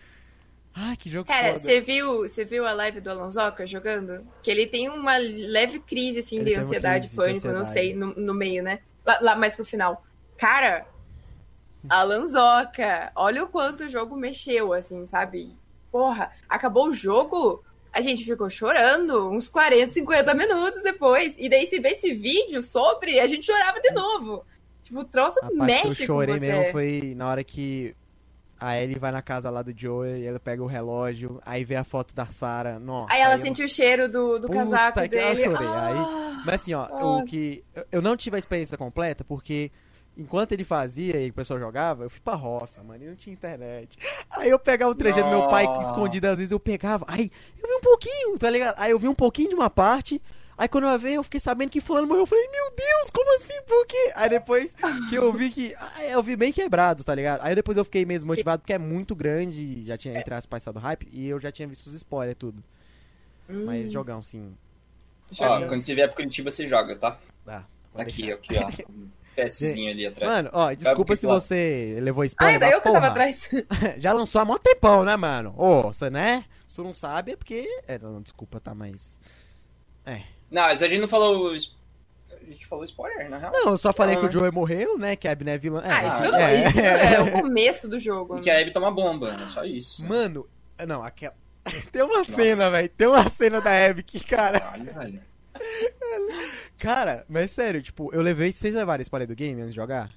Ai, 0.75 0.97
que 0.97 1.09
jogo 1.09 1.27
Cara, 1.27 1.59
você 1.59 1.81
viu, 1.81 2.19
você 2.19 2.43
viu 2.43 2.65
a 2.65 2.73
live 2.73 2.99
do 2.99 3.11
Alonsoca 3.11 3.65
jogando? 3.67 4.25
Que 4.41 4.49
ele 4.49 4.65
tem 4.65 4.89
uma 4.89 5.17
leve 5.17 5.79
crise, 5.79 6.19
assim, 6.19 6.37
Ele 6.37 6.45
de 6.45 6.55
ansiedade, 6.55 7.07
crise 7.07 7.11
de 7.11 7.15
pânico, 7.15 7.47
não 7.47 7.61
ansiedade. 7.61 7.73
sei, 7.73 7.93
no, 7.93 8.15
no 8.15 8.33
meio, 8.33 8.63
né? 8.63 8.79
Lá, 9.05 9.19
lá 9.21 9.35
mais 9.35 9.55
pro 9.55 9.63
final. 9.63 10.03
Cara, 10.35 10.87
Alonsoca, 11.87 13.11
olha 13.15 13.43
o 13.43 13.47
quanto 13.47 13.83
o 13.83 13.89
jogo 13.89 14.15
mexeu, 14.15 14.73
assim, 14.73 15.05
sabe? 15.05 15.55
Porra, 15.91 16.31
acabou 16.49 16.89
o 16.89 16.93
jogo, 16.93 17.63
a 17.91 18.01
gente 18.01 18.25
ficou 18.25 18.49
chorando 18.49 19.29
uns 19.29 19.47
40, 19.49 19.91
50 19.91 20.33
minutos 20.33 20.81
depois. 20.81 21.35
E 21.37 21.47
daí, 21.49 21.67
se 21.67 21.79
vê 21.79 21.89
esse 21.89 22.13
vídeo 22.13 22.63
sobre, 22.63 23.19
a 23.19 23.27
gente 23.27 23.45
chorava 23.45 23.79
de 23.79 23.91
novo. 23.91 24.43
Tipo, 24.81 25.01
o 25.01 25.03
troço 25.03 25.39
A 25.39 25.43
parte 25.43 25.55
mexe 25.57 25.97
que 25.97 26.03
eu 26.03 26.07
chorei 26.07 26.35
com 26.35 26.41
mesmo 26.41 26.71
foi 26.71 27.13
na 27.15 27.27
hora 27.27 27.43
que 27.43 27.95
a 28.65 28.81
Ellie 28.81 28.97
vai 28.97 29.11
na 29.11 29.21
casa 29.21 29.49
lá 29.49 29.61
do 29.61 29.73
Joey, 29.75 30.21
e 30.21 30.25
ela 30.25 30.39
pega 30.39 30.63
o 30.63 30.65
relógio, 30.67 31.41
aí 31.45 31.63
vê 31.63 31.75
a 31.75 31.83
foto 31.83 32.13
da 32.15 32.25
Sarah. 32.25 32.79
Nossa, 32.79 33.13
Aí 33.13 33.21
ela 33.21 33.35
eu- 33.35 33.39
sentiu 33.39 33.65
o 33.65 33.67
cheiro 33.69 34.07
do, 34.07 34.39
do 34.39 34.47
Puta 34.47 34.59
casaco 34.59 34.93
que 34.99 35.05
eu 35.05 35.09
dele. 35.09 35.43
chorei. 35.43 35.67
Aí- 35.67 35.97
Ah, 35.97 36.41
Mas 36.45 36.55
assim, 36.61 36.73
ó, 36.73 36.87
Ah. 36.91 37.17
o 37.17 37.23
que. 37.25 37.63
eu- 37.75 37.85
Eu 37.93 38.01
não 38.01 38.17
tive 38.17 38.35
a 38.35 38.39
experiência 38.39 38.77
completa, 38.77 39.23
porque 39.23 39.71
enquanto 40.17 40.51
ele 40.51 40.63
fazia 40.63 41.19
e 41.21 41.29
o 41.29 41.33
pessoal 41.33 41.59
jogava, 41.59 42.03
eu 42.03 42.09
fui 42.09 42.19
pra 42.23 42.33
roça, 42.35 42.83
mano, 42.83 43.03
e 43.03 43.07
não 43.07 43.15
tinha 43.15 43.33
internet. 43.33 43.97
Aí 44.31 44.49
eu 44.49 44.59
pegava 44.59 44.91
o 44.91 44.95
trejeito 44.95 45.27
do 45.29 45.35
meu 45.37 45.47
pai 45.47 45.65
escondido, 45.79 46.25
às 46.27 46.37
vezes 46.37 46.51
eu 46.51 46.59
pegava. 46.59 47.05
Aí 47.07 47.31
eu 47.61 47.67
vi 47.67 47.73
um 47.75 47.81
pouquinho, 47.81 48.37
tá 48.37 48.49
ligado? 48.49 48.75
Aí 48.77 48.91
eu 48.91 48.99
vi 48.99 49.07
um 49.07 49.13
pouquinho 49.15 49.49
de 49.49 49.55
uma 49.55 49.69
parte. 49.69 50.21
Aí 50.57 50.67
quando 50.67 50.87
eu 50.87 50.99
ver, 50.99 51.13
eu 51.13 51.23
fiquei 51.23 51.39
sabendo 51.39 51.69
que 51.69 51.81
fulano 51.81 52.07
morreu. 52.07 52.23
Eu 52.23 52.27
falei, 52.27 52.47
meu 52.49 52.71
Deus, 52.75 53.09
como 53.11 53.35
assim? 53.37 53.61
Por 53.67 53.85
quê? 53.87 54.11
Aí 54.15 54.29
depois 54.29 54.75
que 55.09 55.15
eu 55.15 55.33
vi 55.33 55.49
que. 55.49 55.75
Aí 55.95 56.11
eu 56.11 56.21
vi 56.21 56.35
bem 56.35 56.51
quebrado, 56.53 57.03
tá 57.03 57.13
ligado? 57.15 57.41
Aí 57.43 57.55
depois 57.55 57.75
eu 57.77 57.83
fiquei 57.83 58.05
mesmo 58.05 58.27
motivado 58.27 58.61
porque 58.61 58.73
é 58.73 58.77
muito 58.77 59.15
grande. 59.15 59.83
Já 59.85 59.97
tinha 59.97 60.17
entre 60.17 60.33
as 60.33 60.45
passado 60.45 60.79
hype. 60.79 61.07
E 61.11 61.27
eu 61.27 61.39
já 61.39 61.51
tinha 61.51 61.67
visto 61.67 61.87
os 61.87 61.93
spoilers 61.93 62.33
e 62.33 62.35
tudo. 62.35 62.63
hum, 63.49 63.65
Mas 63.65 63.91
jogão, 63.91 64.21
sim. 64.21 64.53
Ó, 65.39 65.65
quando 65.67 65.81
você 65.81 65.95
vier 65.95 66.07
pro 66.07 66.17
Curitiba, 66.17 66.51
você 66.51 66.67
joga, 66.67 66.95
tá? 66.95 67.17
Dá. 67.45 67.61
Tá 67.61 67.67
pode 67.93 68.09
aqui, 68.11 68.21
deixar. 68.23 68.67
aqui, 68.67 68.83
ó. 68.89 68.93
Um 69.35 69.45
PSzinho 69.45 69.89
ali 69.89 70.05
atrás. 70.05 70.31
Mano, 70.31 70.49
ó, 70.53 70.71
desculpa 70.73 71.15
se 71.15 71.21
que- 71.21 71.33
você 71.33 71.97
levou 72.01 72.21
Ah, 72.21 72.27
spoiler. 72.27 72.59
daí 72.59 72.71
eu 72.71 72.79
que 72.81 72.91
tava 72.91 73.07
atrás. 73.07 73.49
Já 73.97 74.13
lançou 74.13 74.39
há 74.39 74.45
mó 74.45 74.59
tempão, 74.59 75.03
né, 75.03 75.15
mano? 75.15 75.55
Ô, 75.57 75.91
você, 75.91 76.07
né? 76.11 76.45
Se 76.67 76.75
tu 76.75 76.83
não 76.83 76.93
sabe 76.93 77.31
é 77.31 77.35
porque... 77.35 77.67
É, 77.87 77.97
não, 77.97 78.21
desculpa, 78.21 78.59
tá, 78.59 78.75
mas... 78.75 79.17
Não, 80.53 80.61
mas 80.61 80.83
a 80.83 80.87
gente 80.87 81.01
não 81.01 81.07
falou. 81.07 81.49
A 81.49 81.55
gente 82.45 82.67
falou 82.67 82.83
spoiler, 82.83 83.27
na 83.27 83.39
real. 83.39 83.51
Não, 83.51 83.71
eu 83.71 83.77
só 83.77 83.91
falei 83.91 84.15
que 84.15 84.21
o 84.21 84.25
né? 84.25 84.31
Joey 84.31 84.51
morreu, 84.51 84.99
né? 84.99 85.15
Que 85.15 85.27
a 85.27 85.31
Abner 85.31 85.55
é 85.55 85.57
vilã. 85.57 85.81
É, 85.81 85.91
Ah, 85.91 86.07
isso, 86.07 86.17
ah, 86.17 86.21
tudo, 86.21 86.35
é. 86.35 86.67
isso 86.67 86.79
é 86.79 87.21
o 87.23 87.31
começo 87.31 87.87
do 87.87 87.97
jogo. 87.97 88.37
E 88.37 88.41
que 88.41 88.51
a 88.51 88.59
Abby 88.59 88.71
toma 88.71 88.91
bomba, 88.91 89.29
é 89.33 89.47
só 89.47 89.65
isso. 89.65 90.05
Mano, 90.05 90.47
não, 90.87 91.01
aquela... 91.01 91.33
Tem 91.91 92.03
uma 92.03 92.23
cena, 92.23 92.69
velho. 92.69 92.89
Tem 92.89 93.07
uma 93.07 93.27
cena 93.29 93.59
da 93.59 93.71
Abby 93.71 94.03
que, 94.03 94.23
cara... 94.23 94.59
Caralho, 94.59 94.93
velho. 94.93 95.21
Cara, 96.77 97.25
mas 97.29 97.51
sério, 97.51 97.81
tipo, 97.81 98.13
eu 98.13 98.21
levei... 98.21 98.51
Vocês 98.51 98.73
levaram 98.73 99.01
spoiler 99.01 99.27
do 99.27 99.35
game 99.35 99.61
antes 99.61 99.73
de 99.73 99.75
jogar? 99.75 100.09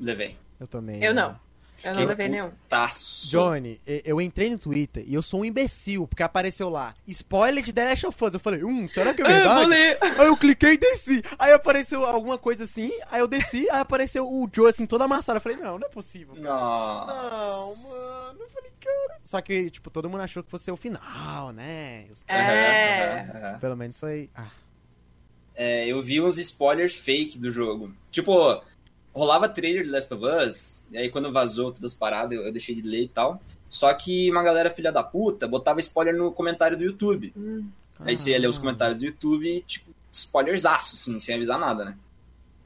Levei. 0.00 0.36
Eu 0.58 0.66
também. 0.66 1.02
Eu 1.02 1.12
né? 1.12 1.22
não. 1.22 1.45
Eu 1.84 1.94
não 1.94 2.04
levei 2.04 2.28
nenhum. 2.28 2.50
Taço. 2.68 3.28
Johnny, 3.28 3.80
eu 4.04 4.20
entrei 4.20 4.50
no 4.50 4.58
Twitter 4.58 5.04
e 5.06 5.14
eu 5.14 5.22
sou 5.22 5.40
um 5.40 5.44
imbecil, 5.44 6.06
porque 6.06 6.22
apareceu 6.22 6.68
lá, 6.68 6.94
spoiler 7.06 7.62
de 7.62 7.72
The 7.72 7.90
Last 7.90 8.06
of 8.06 8.24
Us. 8.24 8.34
Eu 8.34 8.40
falei, 8.40 8.64
hum, 8.64 8.88
será 8.88 9.12
que 9.14 9.22
é 9.22 9.24
verdade? 9.26 9.66
ler. 9.68 9.98
Aí 10.00 10.26
eu 10.26 10.36
cliquei 10.36 10.72
e 10.72 10.76
desci. 10.78 11.22
Aí 11.38 11.52
apareceu 11.52 12.04
alguma 12.04 12.38
coisa 12.38 12.64
assim, 12.64 12.90
aí 13.10 13.20
eu 13.20 13.28
desci, 13.28 13.68
aí 13.70 13.80
apareceu 13.80 14.26
o 14.26 14.48
Joe 14.52 14.68
assim, 14.70 14.86
toda 14.86 15.04
amassada. 15.04 15.36
Eu 15.36 15.40
falei, 15.42 15.58
não, 15.58 15.78
não 15.78 15.86
é 15.86 15.90
possível. 15.90 16.34
cara. 16.34 16.44
Não, 16.48 17.06
Nossa. 17.06 17.88
mano. 17.88 18.40
Eu 18.40 18.48
falei, 18.48 18.70
cara. 18.80 19.20
Só 19.24 19.40
que, 19.40 19.70
tipo, 19.70 19.90
todo 19.90 20.08
mundo 20.08 20.20
achou 20.22 20.42
que 20.42 20.50
fosse 20.50 20.70
o 20.70 20.76
final, 20.76 21.52
né? 21.52 22.06
Os 22.10 22.24
É. 22.28 23.56
Pelo 23.60 23.76
menos 23.76 23.98
foi. 23.98 24.30
Ah, 24.34 24.46
É, 25.54 25.86
eu 25.86 26.02
vi 26.02 26.20
uns 26.20 26.38
spoilers 26.38 26.94
fake 26.94 27.38
do 27.38 27.50
jogo. 27.50 27.92
Tipo, 28.10 28.62
rolava 29.16 29.48
trailer 29.48 29.84
de 29.84 29.90
Last 29.90 30.12
of 30.12 30.22
Us, 30.24 30.84
e 30.90 30.98
aí 30.98 31.08
quando 31.10 31.32
vazou 31.32 31.72
todas 31.72 31.92
as 31.92 31.98
paradas, 31.98 32.36
eu, 32.38 32.44
eu 32.44 32.52
deixei 32.52 32.74
de 32.74 32.82
ler 32.82 33.02
e 33.04 33.08
tal. 33.08 33.40
Só 33.68 33.92
que 33.94 34.30
uma 34.30 34.42
galera 34.42 34.70
filha 34.70 34.92
da 34.92 35.02
puta 35.02 35.48
botava 35.48 35.80
spoiler 35.80 36.16
no 36.16 36.30
comentário 36.30 36.76
do 36.76 36.84
YouTube. 36.84 37.32
Hum. 37.36 37.68
Aí 38.00 38.16
você 38.16 38.30
ia 38.30 38.38
ler 38.38 38.48
os 38.48 38.56
Ah. 38.56 38.60
comentários 38.60 38.98
do 39.00 39.06
YouTube 39.06 39.48
e, 39.48 39.60
tipo, 39.62 39.90
spoilersaço, 40.12 40.94
assim, 40.94 41.18
sem 41.18 41.34
avisar 41.34 41.58
nada, 41.58 41.84
né? 41.84 41.96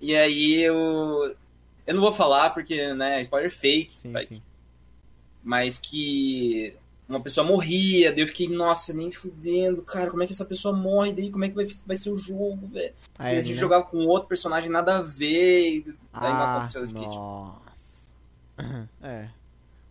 E 0.01 0.15
aí 0.17 0.61
eu. 0.61 1.35
Eu 1.87 1.95
não 1.95 2.01
vou 2.03 2.13
falar 2.13 2.51
porque, 2.51 2.93
né, 2.95 3.21
spoiler 3.23 3.51
fake, 3.51 3.91
Sim, 3.91 4.13
sim. 4.27 4.43
mas 5.43 5.79
que 5.79 6.75
uma 7.11 7.21
pessoa 7.21 7.47
morria, 7.47 8.13
daí 8.13 8.21
eu 8.21 8.27
fiquei, 8.27 8.49
nossa, 8.49 8.93
nem 8.93 9.11
fudendo, 9.11 9.83
cara, 9.83 10.11
como 10.11 10.23
é 10.23 10.27
que 10.27 10.33
essa 10.33 10.45
pessoa 10.45 10.75
morre, 10.75 11.13
daí 11.13 11.31
como 11.31 11.45
é 11.45 11.49
que 11.49 11.55
vai, 11.55 11.67
vai 11.87 11.97
ser 11.97 12.11
o 12.11 12.17
jogo, 12.17 12.69
velho? 12.69 12.95
A 13.19 13.35
E 13.35 13.39
a 13.39 13.43
gente 13.43 13.55
né? 13.55 13.61
jogava 13.61 13.85
com 13.85 13.99
outro 14.07 14.29
personagem 14.29 14.71
nada 14.71 14.99
a 14.99 15.03
ver, 15.03 15.69
e 15.69 15.83
daí 15.83 16.33
não 16.33 16.43
Ah, 16.43 16.57
aconteceu, 16.57 16.83
eu 16.83 16.89
fiquei, 16.89 17.03
tipo, 17.03 17.15
nossa. 17.17 17.61
É, 19.03 19.29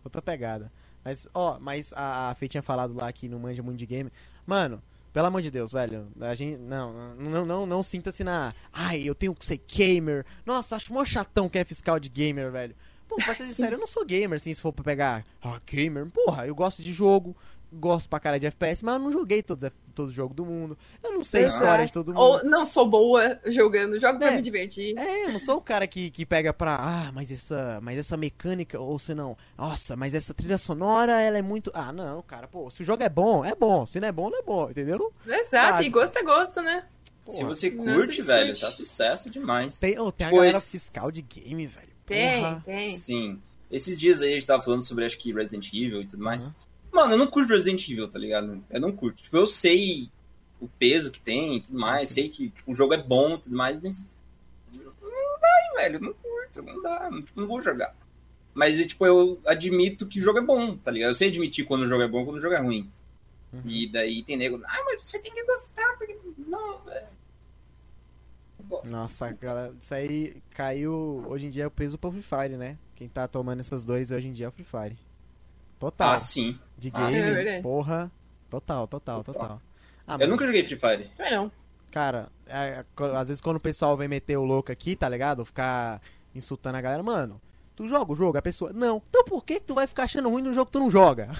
outra 0.04 0.22
pegada. 0.22 0.72
Mas, 1.04 1.28
ó, 1.34 1.58
mas 1.58 1.92
a, 1.94 2.30
a 2.30 2.34
Fê 2.34 2.46
tinha 2.46 2.62
falado 2.62 2.94
lá 2.94 3.10
que 3.12 3.28
não 3.28 3.38
manja 3.38 3.62
muito 3.62 3.78
de 3.78 3.86
game. 3.86 4.12
Mano, 4.46 4.82
pelo 5.12 5.26
amor 5.26 5.42
de 5.42 5.50
Deus, 5.50 5.72
velho. 5.72 6.08
A 6.20 6.34
gente. 6.34 6.60
Não, 6.60 7.14
não, 7.16 7.44
não, 7.46 7.66
não 7.66 7.82
sinta-se 7.82 8.22
na. 8.22 8.54
Ai, 8.72 9.02
eu 9.02 9.14
tenho 9.14 9.34
que 9.34 9.44
ser 9.44 9.60
gamer. 9.66 10.24
Nossa, 10.44 10.76
acho 10.76 10.92
mó 10.92 11.04
chatão 11.04 11.48
que 11.48 11.58
é 11.58 11.64
fiscal 11.64 11.98
de 11.98 12.08
gamer, 12.08 12.52
velho. 12.52 12.76
Pô, 13.10 13.16
pra 13.16 13.34
ser 13.34 13.44
sincero, 13.46 13.74
eu 13.74 13.78
não 13.80 13.86
sou 13.86 14.04
gamer, 14.06 14.36
assim, 14.36 14.54
se 14.54 14.62
for 14.62 14.72
pra 14.72 14.82
pegar. 14.84 15.24
Ah, 15.42 15.60
gamer. 15.66 16.06
Porra, 16.12 16.46
eu 16.46 16.54
gosto 16.54 16.82
de 16.82 16.92
jogo. 16.92 17.36
Gosto 17.72 18.08
pra 18.08 18.18
cara 18.18 18.36
de 18.40 18.46
FPS, 18.46 18.84
mas 18.84 18.94
eu 18.94 18.98
não 19.00 19.12
joguei 19.12 19.44
todos 19.44 19.70
todo 19.94 20.12
jogo 20.12 20.34
do 20.34 20.44
mundo. 20.44 20.76
Eu 21.04 21.12
não 21.12 21.22
sei 21.22 21.44
a 21.44 21.48
história 21.48 21.86
de 21.86 21.92
todo 21.92 22.08
mundo. 22.12 22.20
Ou 22.20 22.44
não 22.44 22.66
sou 22.66 22.84
boa 22.88 23.38
jogando, 23.46 23.96
jogo 24.00 24.18
pra 24.18 24.32
É. 24.32 24.36
me 24.36 24.42
divertir. 24.42 24.98
É, 24.98 25.26
eu 25.26 25.32
não 25.32 25.38
sou 25.38 25.58
o 25.58 25.60
cara 25.60 25.86
que, 25.86 26.10
que 26.10 26.26
pega 26.26 26.52
pra. 26.52 26.74
Ah, 26.80 27.12
mas 27.12 27.30
essa, 27.30 27.78
mas 27.80 27.96
essa 27.96 28.16
mecânica, 28.16 28.80
ou 28.80 28.98
se 28.98 29.14
não. 29.14 29.36
Nossa, 29.56 29.94
mas 29.96 30.14
essa 30.14 30.34
trilha 30.34 30.58
sonora, 30.58 31.20
ela 31.20 31.38
é 31.38 31.42
muito. 31.42 31.70
Ah, 31.72 31.92
não, 31.92 32.20
cara, 32.22 32.48
pô, 32.48 32.68
se 32.72 32.82
o 32.82 32.84
jogo 32.84 33.04
é 33.04 33.08
bom, 33.08 33.44
é 33.44 33.54
bom. 33.54 33.86
Se 33.86 34.00
não 34.00 34.08
é 34.08 34.12
bom, 34.12 34.30
não 34.30 34.38
é 34.40 34.42
bom, 34.42 34.68
entendeu? 34.68 35.12
Exato, 35.24 35.68
e 35.68 35.72
Básico. 35.90 35.98
gosto 36.00 36.16
é 36.18 36.22
gosto, 36.24 36.62
né? 36.62 36.84
se 37.28 37.44
você 37.44 37.70
não 37.70 37.84
curte, 37.84 38.16
se 38.16 38.22
velho, 38.22 38.58
tá 38.58 38.72
sucesso 38.72 39.30
demais. 39.30 39.78
Tem, 39.78 39.96
oh, 39.96 40.10
tem 40.10 40.26
a 40.26 40.30
Tipo, 40.30 40.40
galera 40.40 40.58
esse- 40.58 40.72
fiscal 40.72 41.12
de 41.12 41.22
game, 41.22 41.64
velho. 41.68 41.89
Tem, 42.10 42.42
Porra. 42.42 42.62
tem. 42.64 42.96
Sim. 42.96 43.40
Esses 43.70 43.98
dias 43.98 44.20
aí 44.20 44.32
a 44.32 44.34
gente 44.34 44.46
tava 44.46 44.62
falando 44.62 44.82
sobre, 44.82 45.04
acho 45.04 45.16
que, 45.16 45.32
Resident 45.32 45.68
Evil 45.72 46.00
e 46.00 46.06
tudo 46.06 46.22
mais. 46.22 46.46
Uhum. 46.46 46.52
Mano, 46.92 47.12
eu 47.12 47.18
não 47.18 47.28
curto 47.28 47.50
Resident 47.50 47.88
Evil, 47.88 48.08
tá 48.08 48.18
ligado? 48.18 48.62
Eu 48.68 48.80
não 48.80 48.90
curto. 48.90 49.22
Tipo, 49.22 49.36
eu 49.36 49.46
sei 49.46 50.10
o 50.60 50.66
peso 50.68 51.10
que 51.10 51.20
tem 51.20 51.56
e 51.56 51.60
tudo 51.60 51.78
mais. 51.78 52.08
Sim. 52.08 52.14
Sei 52.14 52.28
que 52.28 52.50
tipo, 52.50 52.72
o 52.72 52.74
jogo 52.74 52.94
é 52.94 53.02
bom 53.02 53.36
e 53.36 53.38
tudo 53.38 53.56
mais, 53.56 53.80
mas. 53.80 54.10
Não 54.72 54.92
vai, 55.40 55.82
velho. 55.82 56.00
Não 56.00 56.12
curto, 56.12 56.62
não 56.62 56.82
dá. 56.82 57.08
Não, 57.10 57.22
tipo, 57.22 57.40
não 57.40 57.46
vou 57.46 57.62
jogar. 57.62 57.94
Mas, 58.52 58.84
tipo, 58.84 59.06
eu 59.06 59.40
admito 59.46 60.08
que 60.08 60.18
o 60.18 60.22
jogo 60.22 60.40
é 60.40 60.42
bom, 60.42 60.76
tá 60.76 60.90
ligado? 60.90 61.10
Eu 61.10 61.14
sei 61.14 61.28
admitir 61.28 61.64
quando 61.64 61.82
o 61.82 61.86
jogo 61.86 62.02
é 62.02 62.08
bom 62.08 62.22
e 62.22 62.24
quando 62.24 62.38
o 62.38 62.40
jogo 62.40 62.54
é 62.54 62.60
ruim. 62.60 62.90
Uhum. 63.52 63.62
E 63.64 63.86
daí 63.86 64.24
tem 64.24 64.36
nego, 64.36 64.60
ah, 64.64 64.82
mas 64.84 65.02
você 65.02 65.20
tem 65.20 65.32
que 65.32 65.44
gostar, 65.44 65.96
porque. 65.96 66.18
Não, 66.38 66.82
velho. 66.82 67.19
Gosto. 68.70 68.90
Nossa, 68.90 69.30
galera, 69.32 69.74
isso 69.80 69.92
aí 69.92 70.40
caiu. 70.50 71.24
Hoje 71.28 71.46
em 71.46 71.50
dia 71.50 71.64
é 71.64 71.66
o 71.66 71.70
peso 71.70 71.98
pro 71.98 72.12
Free 72.12 72.22
Fire, 72.22 72.56
né? 72.56 72.78
Quem 72.94 73.08
tá 73.08 73.26
tomando 73.26 73.58
essas 73.58 73.84
dois 73.84 74.12
hoje 74.12 74.28
em 74.28 74.32
dia 74.32 74.46
é 74.46 74.48
o 74.48 74.52
Free 74.52 74.64
Fire. 74.64 74.96
Total. 75.78 76.12
Ah, 76.12 76.18
sim. 76.18 76.56
De 76.78 76.90
ah, 76.94 77.00
game, 77.08 77.20
sim. 77.20 77.30
É 77.30 77.32
verdade. 77.34 77.62
porra. 77.62 78.10
Total, 78.48 78.86
total, 78.86 79.24
Total. 79.24 79.42
total. 79.42 79.62
Ah, 80.06 80.14
Eu 80.14 80.18
mano, 80.20 80.30
nunca 80.32 80.46
joguei 80.46 80.62
Free 80.64 80.78
Fire. 80.78 81.10
Também 81.16 81.34
não. 81.34 81.50
Cara, 81.90 82.28
é, 82.46 82.84
às 83.16 83.26
vezes 83.28 83.40
quando 83.40 83.56
o 83.56 83.60
pessoal 83.60 83.96
vem 83.96 84.06
meter 84.06 84.36
o 84.36 84.44
louco 84.44 84.70
aqui, 84.70 84.94
tá 84.94 85.08
ligado? 85.08 85.44
Ficar 85.44 86.00
insultando 86.32 86.76
a 86.76 86.80
galera, 86.80 87.02
mano. 87.02 87.40
Tu 87.74 87.88
joga 87.88 88.12
o 88.12 88.16
jogo? 88.16 88.38
A 88.38 88.42
pessoa, 88.42 88.72
não. 88.72 89.02
Então 89.08 89.24
por 89.24 89.44
que, 89.44 89.54
que 89.58 89.66
tu 89.66 89.74
vai 89.74 89.88
ficar 89.88 90.04
achando 90.04 90.28
ruim 90.28 90.42
no 90.42 90.52
jogo 90.54 90.66
que 90.66 90.72
tu 90.72 90.78
não 90.78 90.90
joga? 90.90 91.30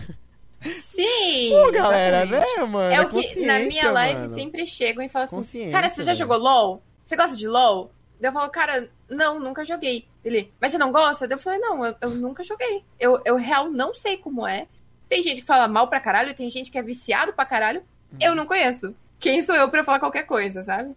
Sim! 0.78 1.50
Pô, 1.50 1.72
galera, 1.72 2.26
exatamente. 2.26 2.56
né, 2.56 2.64
mano? 2.66 2.94
É 2.94 3.00
o 3.00 3.08
que 3.08 3.46
na 3.46 3.60
minha 3.60 3.90
live 3.92 4.20
mano. 4.22 4.34
sempre 4.34 4.66
chegam 4.66 5.02
e 5.02 5.08
falam 5.08 5.28
assim: 5.38 5.70
Cara, 5.70 5.88
você 5.88 6.02
já 6.02 6.14
jogou 6.14 6.36
LOL? 6.38 6.82
Você 7.10 7.16
gosta 7.16 7.36
de 7.36 7.48
LOL? 7.48 7.90
Daí 8.20 8.28
eu 8.28 8.32
falo, 8.32 8.48
cara, 8.50 8.88
não, 9.08 9.40
nunca 9.40 9.64
joguei. 9.64 10.06
Ele, 10.24 10.52
mas 10.60 10.70
você 10.70 10.78
não 10.78 10.92
gosta? 10.92 11.26
Daí 11.26 11.36
eu 11.36 11.42
falei, 11.42 11.58
não, 11.58 11.84
eu, 11.84 11.96
eu 12.02 12.10
nunca 12.10 12.44
joguei. 12.44 12.84
Eu, 13.00 13.20
eu 13.24 13.34
real 13.34 13.68
não 13.68 13.92
sei 13.92 14.16
como 14.16 14.46
é. 14.46 14.68
Tem 15.08 15.20
gente 15.20 15.40
que 15.40 15.46
fala 15.46 15.66
mal 15.66 15.88
pra 15.88 15.98
caralho, 15.98 16.36
tem 16.36 16.48
gente 16.48 16.70
que 16.70 16.78
é 16.78 16.82
viciado 16.84 17.32
pra 17.32 17.44
caralho. 17.44 17.80
Uhum. 18.12 18.18
Eu 18.20 18.34
não 18.36 18.46
conheço. 18.46 18.94
Quem 19.18 19.42
sou 19.42 19.56
eu 19.56 19.68
pra 19.68 19.82
falar 19.82 19.98
qualquer 19.98 20.22
coisa, 20.22 20.62
sabe? 20.62 20.94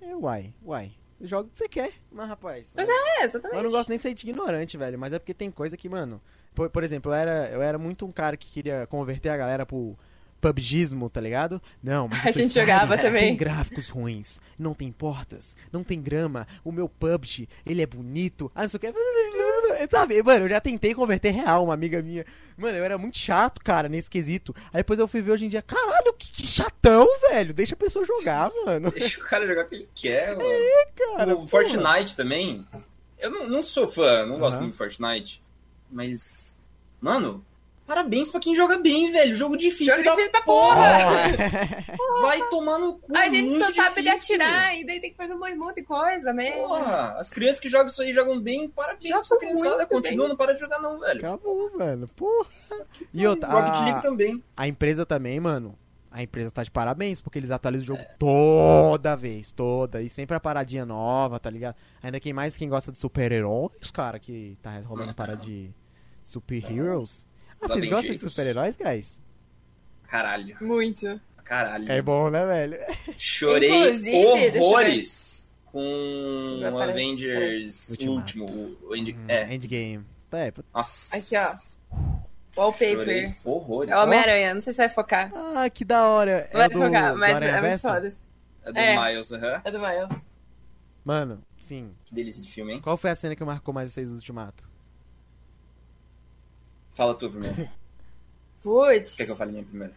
É, 0.00 0.16
uai, 0.16 0.54
uai. 0.64 0.92
Joga 1.20 1.48
o 1.48 1.50
que 1.50 1.58
você 1.58 1.68
quer, 1.68 1.92
mas 2.10 2.28
rapaz. 2.28 2.72
Mas 2.74 2.88
É, 2.88 3.24
exatamente. 3.24 3.58
Eu 3.58 3.64
não 3.64 3.70
gosto 3.70 3.90
nem 3.90 3.96
de 3.98 4.02
ser 4.02 4.08
ignorante, 4.08 4.78
velho, 4.78 4.98
mas 4.98 5.12
é 5.12 5.18
porque 5.18 5.34
tem 5.34 5.50
coisa 5.50 5.76
que, 5.76 5.86
mano. 5.86 6.18
Por, 6.54 6.70
por 6.70 6.82
exemplo, 6.82 7.12
eu 7.12 7.14
era, 7.14 7.50
eu 7.50 7.60
era 7.60 7.76
muito 7.76 8.06
um 8.06 8.12
cara 8.12 8.38
que 8.38 8.50
queria 8.50 8.86
converter 8.86 9.28
a 9.28 9.36
galera 9.36 9.66
pro 9.66 9.98
PUBGismo, 10.46 11.10
tá 11.10 11.20
ligado? 11.20 11.60
Não, 11.82 12.08
mas 12.08 12.24
A 12.26 12.30
gente 12.30 12.54
jogava 12.54 12.96
também. 12.96 13.28
Tem 13.28 13.36
gráficos 13.36 13.88
ruins, 13.88 14.40
não 14.58 14.74
tem 14.74 14.92
portas, 14.92 15.56
não 15.72 15.82
tem 15.82 16.00
grama. 16.00 16.46
O 16.64 16.70
meu 16.70 16.88
PUBG, 16.88 17.48
ele 17.64 17.82
é 17.82 17.86
bonito. 17.86 18.50
Ah, 18.54 18.62
não 18.62 18.68
sei 18.68 18.78
o 18.78 18.80
que. 18.80 18.92
Sabe, 19.90 20.22
mano, 20.22 20.44
eu 20.44 20.48
já 20.48 20.60
tentei 20.60 20.94
converter 20.94 21.30
real, 21.30 21.64
uma 21.64 21.74
amiga 21.74 22.00
minha. 22.02 22.24
Mano, 22.56 22.78
eu 22.78 22.84
era 22.84 22.96
muito 22.96 23.18
chato, 23.18 23.60
cara, 23.62 23.88
nesse 23.88 24.08
quesito. 24.08 24.54
Aí 24.72 24.78
depois 24.78 24.98
eu 24.98 25.08
fui 25.08 25.20
ver 25.20 25.32
hoje 25.32 25.46
em 25.46 25.48
dia, 25.48 25.62
caralho, 25.62 26.14
que, 26.14 26.30
que 26.30 26.46
chatão, 26.46 27.06
velho. 27.30 27.52
Deixa 27.52 27.74
a 27.74 27.78
pessoa 27.78 28.04
jogar, 28.04 28.50
mano. 28.64 28.90
Deixa 28.90 29.20
o 29.20 29.24
cara 29.24 29.46
jogar 29.46 29.64
o 29.64 29.68
que 29.68 29.74
ele 29.74 29.88
quer, 29.94 30.36
mano. 30.36 30.48
Cara, 31.16 31.34
o 31.34 31.46
porra. 31.46 31.48
Fortnite 31.48 32.16
também. 32.16 32.66
Eu 33.18 33.30
não, 33.30 33.48
não 33.48 33.62
sou 33.62 33.88
fã, 33.88 34.24
não 34.26 34.38
gosto 34.38 34.54
Aham. 34.54 34.62
muito 34.62 34.72
de 34.72 34.78
Fortnite. 34.78 35.42
Mas. 35.90 36.56
Mano, 37.00 37.44
parabéns 37.86 38.30
pra 38.30 38.40
quem 38.40 38.54
joga 38.54 38.78
bem, 38.78 39.12
velho. 39.12 39.34
Jogo 39.34 39.56
difícil. 39.56 39.94
Jogo 39.94 40.04
da 40.04 40.10
difícil 40.10 40.30
pra 40.32 40.42
Porra. 40.42 40.82
Vai 42.22 42.46
tomar 42.48 42.78
no 42.78 42.98
cu. 42.98 43.16
A 43.16 43.28
gente 43.28 43.56
só 43.58 43.72
sabe 43.72 44.02
de 44.02 44.08
atirar 44.08 44.76
e 44.76 44.84
daí 44.84 45.00
tem 45.00 45.10
que 45.10 45.16
fazer 45.16 45.34
um 45.34 45.56
monte 45.58 45.76
de 45.76 45.82
coisa 45.84 46.32
mesmo. 46.32 46.68
Porra, 46.68 47.16
as 47.18 47.30
crianças 47.30 47.60
que 47.60 47.68
jogam 47.68 47.86
isso 47.86 48.02
aí 48.02 48.12
jogam 48.12 48.40
bem, 48.40 48.68
parabéns 48.68 49.08
Jogam 49.08 49.24
pra 49.28 49.38
criançada. 49.38 49.86
Continua, 49.86 50.24
bem. 50.24 50.28
não 50.30 50.36
para 50.36 50.52
de 50.54 50.60
jogar 50.60 50.80
não, 50.80 50.98
velho. 50.98 51.18
Acabou, 51.20 51.70
mano. 51.78 52.08
Porra. 52.08 52.46
E 53.12 53.26
outra, 53.26 53.48
Rocket 53.50 53.74
a- 53.74 53.84
League 53.84 54.02
também. 54.02 54.42
A 54.56 54.66
empresa 54.66 55.04
também, 55.06 55.38
mano. 55.38 55.78
A 56.10 56.22
empresa 56.22 56.50
tá 56.50 56.62
de 56.62 56.70
parabéns, 56.70 57.20
porque 57.20 57.38
eles 57.38 57.50
atualizam 57.50 57.94
o 57.94 57.98
jogo 57.98 58.02
toda 58.18 59.14
vez, 59.14 59.52
toda. 59.52 60.00
E 60.00 60.08
sempre 60.08 60.34
a 60.34 60.40
paradinha 60.40 60.86
nova, 60.86 61.38
tá 61.38 61.50
ligado? 61.50 61.76
Ainda 62.02 62.18
quem 62.18 62.32
mais 62.32 62.56
quem 62.56 62.70
gosta 62.70 62.90
de 62.90 62.96
super-heróis, 62.96 63.90
cara, 63.92 64.18
que 64.18 64.56
tá 64.62 64.78
rolando 64.80 65.10
a 65.10 65.14
parada 65.14 65.36
de 65.44 65.70
super-heroes. 66.22 67.26
Ah, 67.60 67.68
vocês 67.68 67.88
gostam 67.88 68.14
de 68.14 68.22
super-heróis, 68.22 68.76
guys? 68.76 69.14
Caralho, 70.08 70.56
Muito. 70.60 71.20
caralho. 71.44 71.90
É 71.90 72.00
bom, 72.00 72.30
né, 72.30 72.44
velho? 72.46 72.78
Chorei 73.18 73.70
Inclusive, 73.70 74.58
horrores 74.60 75.50
com 75.64 76.58
vai. 76.72 76.90
Avengers 76.90 77.90
Ultimato. 77.90 78.16
último. 78.18 78.76
O 78.88 78.94
End... 78.96 79.12
Hum, 79.12 79.24
É, 79.28 79.52
Endgame. 79.54 80.04
Tá, 80.30 80.38
é. 80.38 80.52
nossa. 80.74 81.16
Aqui, 81.16 81.36
ó. 81.36 81.52
Wallpaper. 82.56 83.34
horrores. 83.44 83.90
É 83.92 83.96
o 83.96 84.02
Homem-Aranha, 84.04 84.54
não 84.54 84.60
sei 84.60 84.72
se 84.72 84.78
vai 84.78 84.88
focar. 84.88 85.30
Ah, 85.34 85.68
que 85.68 85.84
da 85.84 86.06
hora. 86.08 86.48
Não 86.52 86.58
vai 86.58 86.66
é 86.66 86.68
do, 86.70 86.78
focar, 86.80 87.16
mas 87.16 87.42
é 87.42 87.60
muito 87.60 87.80
foda. 87.80 88.12
É 88.64 88.72
do 88.72 88.78
É. 88.78 89.12
Miles, 89.12 89.32
aham. 89.32 89.60
É 89.64 89.70
do 89.70 89.78
Miles. 89.78 90.22
Mano, 91.04 91.42
sim. 91.60 91.90
Que 92.04 92.14
delícia 92.14 92.40
de 92.42 92.50
filme, 92.50 92.72
hein? 92.74 92.80
Qual 92.80 92.96
foi 92.96 93.10
a 93.10 93.14
cena 93.14 93.36
que 93.36 93.44
marcou 93.44 93.72
mais 93.74 93.92
vocês 93.92 94.08
do 94.08 94.14
Ultimato? 94.16 94.68
Fala 96.96 97.14
tu 97.14 97.30
primeiro. 97.30 97.68
Putz. 98.64 99.14
Quer 99.14 99.26
que 99.26 99.30
eu 99.30 99.36
fale 99.36 99.52
minha 99.52 99.62
primeiro? 99.64 99.94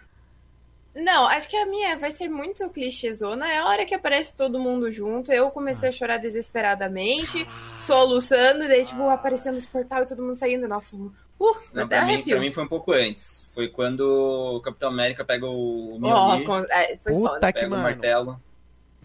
Não, 0.95 1.27
acho 1.27 1.47
que 1.49 1.55
a 1.55 1.65
minha 1.65 1.97
vai 1.97 2.11
ser 2.11 2.27
muito 2.29 2.69
clichêzona. 2.69 3.47
É 3.51 3.57
a 3.59 3.65
hora 3.67 3.85
que 3.85 3.95
aparece 3.95 4.35
todo 4.35 4.59
mundo 4.59 4.91
junto. 4.91 5.31
Eu 5.31 5.49
comecei 5.49 5.89
a 5.89 5.91
chorar 5.91 6.17
desesperadamente, 6.17 7.47
soluçando, 7.85 8.63
e 8.63 8.67
daí, 8.67 8.85
tipo, 8.85 9.07
aparecendo 9.09 9.57
esse 9.57 9.67
portal 9.67 10.03
e 10.03 10.07
todo 10.07 10.21
mundo 10.21 10.35
saindo. 10.35 10.67
Nossa, 10.67 10.95
uh, 10.95 11.11
Não, 11.73 11.83
até 11.85 11.97
pra, 11.97 12.05
mim, 12.05 12.13
arrepio. 12.15 12.31
pra 12.35 12.39
mim 12.41 12.51
foi 12.51 12.63
um 12.63 12.67
pouco 12.67 12.91
antes. 12.91 13.45
Foi 13.53 13.67
quando 13.69 14.01
o 14.01 14.61
Capitão 14.61 14.89
América 14.89 15.23
pega 15.23 15.45
o 15.45 15.99
Ó, 16.03 16.43
com- 16.43 16.57
é, 16.69 16.97
foi 16.97 17.13
Puta 17.13 17.29
foda. 17.29 17.53
que 17.53 17.59
pega 17.59 17.67
o 17.67 17.69
mano. 17.71 17.83
martelo. 17.83 18.41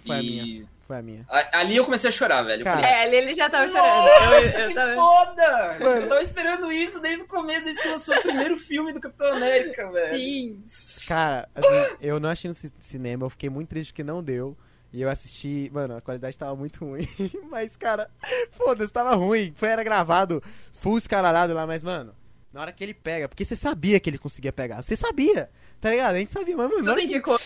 Foi 0.06 0.16
a 0.16 0.22
e 0.22 0.66
Foi 0.86 0.98
a 0.98 1.02
minha. 1.02 1.24
a- 1.30 1.60
ali 1.60 1.76
eu 1.76 1.84
comecei 1.84 2.10
a 2.10 2.12
chorar, 2.12 2.42
velho. 2.42 2.60
Eu 2.60 2.64
Cara, 2.64 2.76
falei, 2.78 2.90
É, 2.92 3.02
ali 3.02 3.16
ele 3.16 3.34
já 3.34 3.48
tava 3.48 3.66
chorando. 3.68 4.04
Nossa, 4.04 4.58
Eu- 4.58 4.62
eu 4.64 4.68
que 4.68 4.74
tava- 4.74 4.94
foda! 4.94 5.78
Mano. 5.80 6.02
Eu 6.02 6.08
tava 6.08 6.22
esperando 6.22 6.70
isso 6.72 7.00
desde 7.00 7.22
o 7.22 7.26
começo, 7.26 7.64
desde 7.64 7.82
que 7.82 7.88
lançou 7.88 8.14
o 8.16 8.20
primeiro 8.22 8.58
filme 8.58 8.92
do 8.92 9.00
Capitão 9.00 9.34
América, 9.36 9.90
velho. 9.90 10.18
Sim. 10.18 10.64
Cara, 11.06 11.48
assim, 11.54 11.96
eu 12.00 12.20
não 12.20 12.28
achei 12.28 12.48
no 12.48 12.54
ci- 12.54 12.72
cinema, 12.80 13.24
eu 13.24 13.30
fiquei 13.30 13.48
muito 13.50 13.68
triste 13.70 13.92
que 13.94 14.02
não 14.04 14.22
deu. 14.22 14.56
E 14.92 15.02
eu 15.02 15.08
assisti, 15.10 15.68
mano, 15.72 15.96
a 15.96 16.00
qualidade 16.00 16.38
tava 16.38 16.54
muito 16.54 16.84
ruim. 16.84 17.08
Mas, 17.50 17.76
cara, 17.76 18.08
foda-se, 18.52 18.92
tava 18.92 19.14
ruim. 19.14 19.52
Foi, 19.56 19.68
era 19.68 19.82
gravado 19.82 20.40
full 20.72 20.96
escaralhado 20.98 21.52
lá, 21.54 21.66
mas, 21.66 21.82
mano, 21.82 22.14
na 22.52 22.60
hora 22.60 22.70
que 22.72 22.84
ele 22.84 22.94
pega, 22.94 23.26
porque 23.28 23.44
você 23.44 23.56
sabia 23.56 23.98
que 23.98 24.08
ele 24.08 24.18
conseguia 24.18 24.52
pegar. 24.52 24.82
Você 24.82 24.94
sabia, 24.94 25.50
tá 25.80 25.90
ligado? 25.90 26.14
A 26.14 26.18
gente 26.18 26.32
sabia, 26.32 26.56
mas, 26.56 26.66
mano, 26.68 26.76
na 26.76 26.78
Tudo 26.82 26.90
hora, 26.92 27.00
que, 27.00 27.06
indicou. 27.06 27.40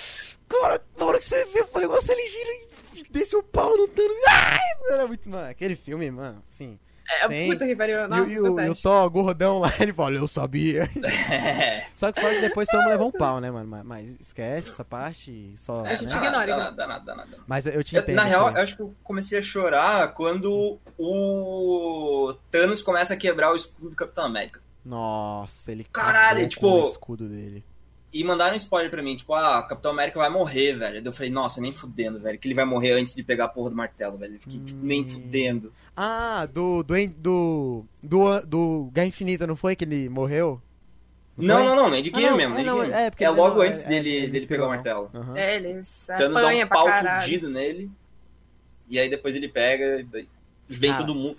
cara, 0.47 0.83
na 0.99 1.05
hora 1.07 1.19
que 1.19 1.25
você 1.25 1.45
vê 1.47 1.65
o 1.73 1.79
negócio, 1.79 2.13
ele 2.13 2.29
gira 2.29 2.51
e 2.51 2.68
desce 3.11 3.37
o 3.37 3.43
pau 3.43 3.77
no 3.77 3.89
Thanos. 3.89 4.17
Ai, 4.29 4.59
era 4.93 5.07
muito, 5.07 5.29
mano, 5.29 5.49
aquele 5.51 5.77
filme, 5.77 6.11
mano, 6.11 6.43
sim. 6.47 6.79
É, 7.23 7.27
Sim. 7.27 7.51
puta 7.51 7.65
que 7.67 7.75
pariu. 7.75 8.01
E, 8.05 8.07
Nossa, 8.07 8.23
o- 8.25 8.29
e 8.29 8.39
o, 8.39 8.61
e. 8.61 8.75
Thor 8.83 9.09
gordão 9.09 9.59
lá, 9.61 9.73
ele 9.81 9.95
fala, 9.95 10.15
eu 10.15 10.29
sabia. 10.29 10.91
É. 11.33 11.87
Só 11.97 12.13
que 12.13 12.21
fora 12.21 12.35
que 12.35 12.43
depois 12.43 12.69
vamos 12.71 12.87
levar 12.87 13.05
um 13.07 13.11
pau, 13.11 13.41
né, 13.41 13.51
mano? 13.51 13.67
Mas, 13.67 13.83
mas 13.83 14.21
esquece 14.21 14.69
essa 14.69 14.85
parte 14.85 15.55
só. 15.57 15.83
A 15.87 15.95
gente 15.95 16.15
né? 16.15 16.27
ignora, 16.27 16.47
Dá 16.47 16.57
nada, 16.59 16.71
dá 16.77 16.87
nada, 16.87 17.05
dá 17.07 17.17
nada. 17.17 17.39
Mas 17.47 17.65
eu 17.67 17.83
te 17.83 17.97
Eu- 17.97 18.03
entendo. 18.03 18.17
na 18.17 18.25
real, 18.25 18.51
eu 18.51 18.61
acho 18.63 18.77
que 18.77 18.83
eu 18.83 18.95
comecei 19.03 19.39
a 19.39 19.43
chorar 19.43 20.13
quando 20.13 20.79
o 20.99 22.35
Thanos 22.51 22.83
começa 22.83 23.15
a 23.15 23.17
quebrar 23.17 23.53
o 23.53 23.57
escudo 23.57 23.89
do 23.89 23.97
Capitão 23.97 24.25
América. 24.25 24.61
Nossa, 24.85 25.73
ele 25.73 25.85
Caralho, 25.85 26.47
tipo- 26.47 26.61
com 26.61 26.83
o 26.83 26.89
escudo 26.91 27.27
dele. 27.27 27.65
E 28.11 28.25
mandaram 28.25 28.55
um 28.55 28.57
spoiler 28.57 28.91
pra 28.91 29.03
mim, 29.03 29.17
tipo, 29.17 29.35
ah, 29.35 29.59
o 29.61 29.69
Capitão 29.69 29.91
América 29.91 30.19
vai 30.19 30.31
morrer, 30.31 30.73
velho. 30.75 30.95
Daí 31.03 31.05
Eu 31.05 31.13
falei, 31.13 31.31
nossa, 31.31 31.61
nem 31.61 31.71
fudendo, 31.73 32.19
velho, 32.19 32.39
que 32.39 32.49
ele 32.49 32.55
vai 32.55 32.65
morrer 32.65 32.93
antes 32.93 33.15
de 33.15 33.23
pegar 33.23 33.45
a 33.45 33.49
porra 33.49 33.69
do 33.71 33.77
martelo, 33.77 34.17
velho. 34.17 34.35
Eu 34.37 34.41
fiquei, 34.41 34.61
tipo, 34.61 34.81
nem 34.83 35.03
Hum. 35.03 35.09
fudendo. 35.09 35.73
Ah, 35.95 36.47
do. 36.47 36.83
Do. 36.83 36.95
Do. 37.19 37.85
Do, 38.03 38.41
do 38.47 38.91
Guerra 38.95 39.09
Infinita, 39.09 39.47
não 39.47 39.57
foi 39.57 39.77
que 39.77 39.85
ele 39.85 40.09
morreu? 40.09 40.61
Não, 41.37 41.57
foi? 41.59 41.65
não, 41.67 41.77
não, 41.77 41.91
nem 41.91 42.03
de 42.03 42.11
Ah, 42.15 42.21
não, 42.21 42.37
mesmo, 42.37 42.55
é, 42.55 42.59
de 42.59 42.65
não, 42.65 42.83
é, 42.83 43.11
porque 43.11 43.25
É 43.25 43.29
ele- 43.29 43.37
logo 43.37 43.57
não, 43.57 43.63
antes 43.63 43.83
é, 43.83 43.89
dele, 43.89 44.09
é, 44.11 44.13
ele 44.17 44.27
dele 44.27 44.39
inspirou, 44.39 44.69
pegar 44.71 44.93
o 44.93 44.95
não. 44.95 45.09
martelo. 45.09 45.11
Aham. 45.15 45.37
É, 45.39 45.55
ele 45.57 45.69
Thanos 45.69 46.41
dá 46.41 46.49
um 46.49 46.67
pau 46.69 46.89
fudido 47.21 47.49
nele. 47.51 47.91
E 48.89 48.99
aí 48.99 49.11
depois 49.11 49.37
ele 49.37 49.49
pega, 49.49 50.01
e 50.01 50.27
vem 50.75 50.91
Cara, 50.91 51.05
todo 51.05 51.15
mundo. 51.15 51.37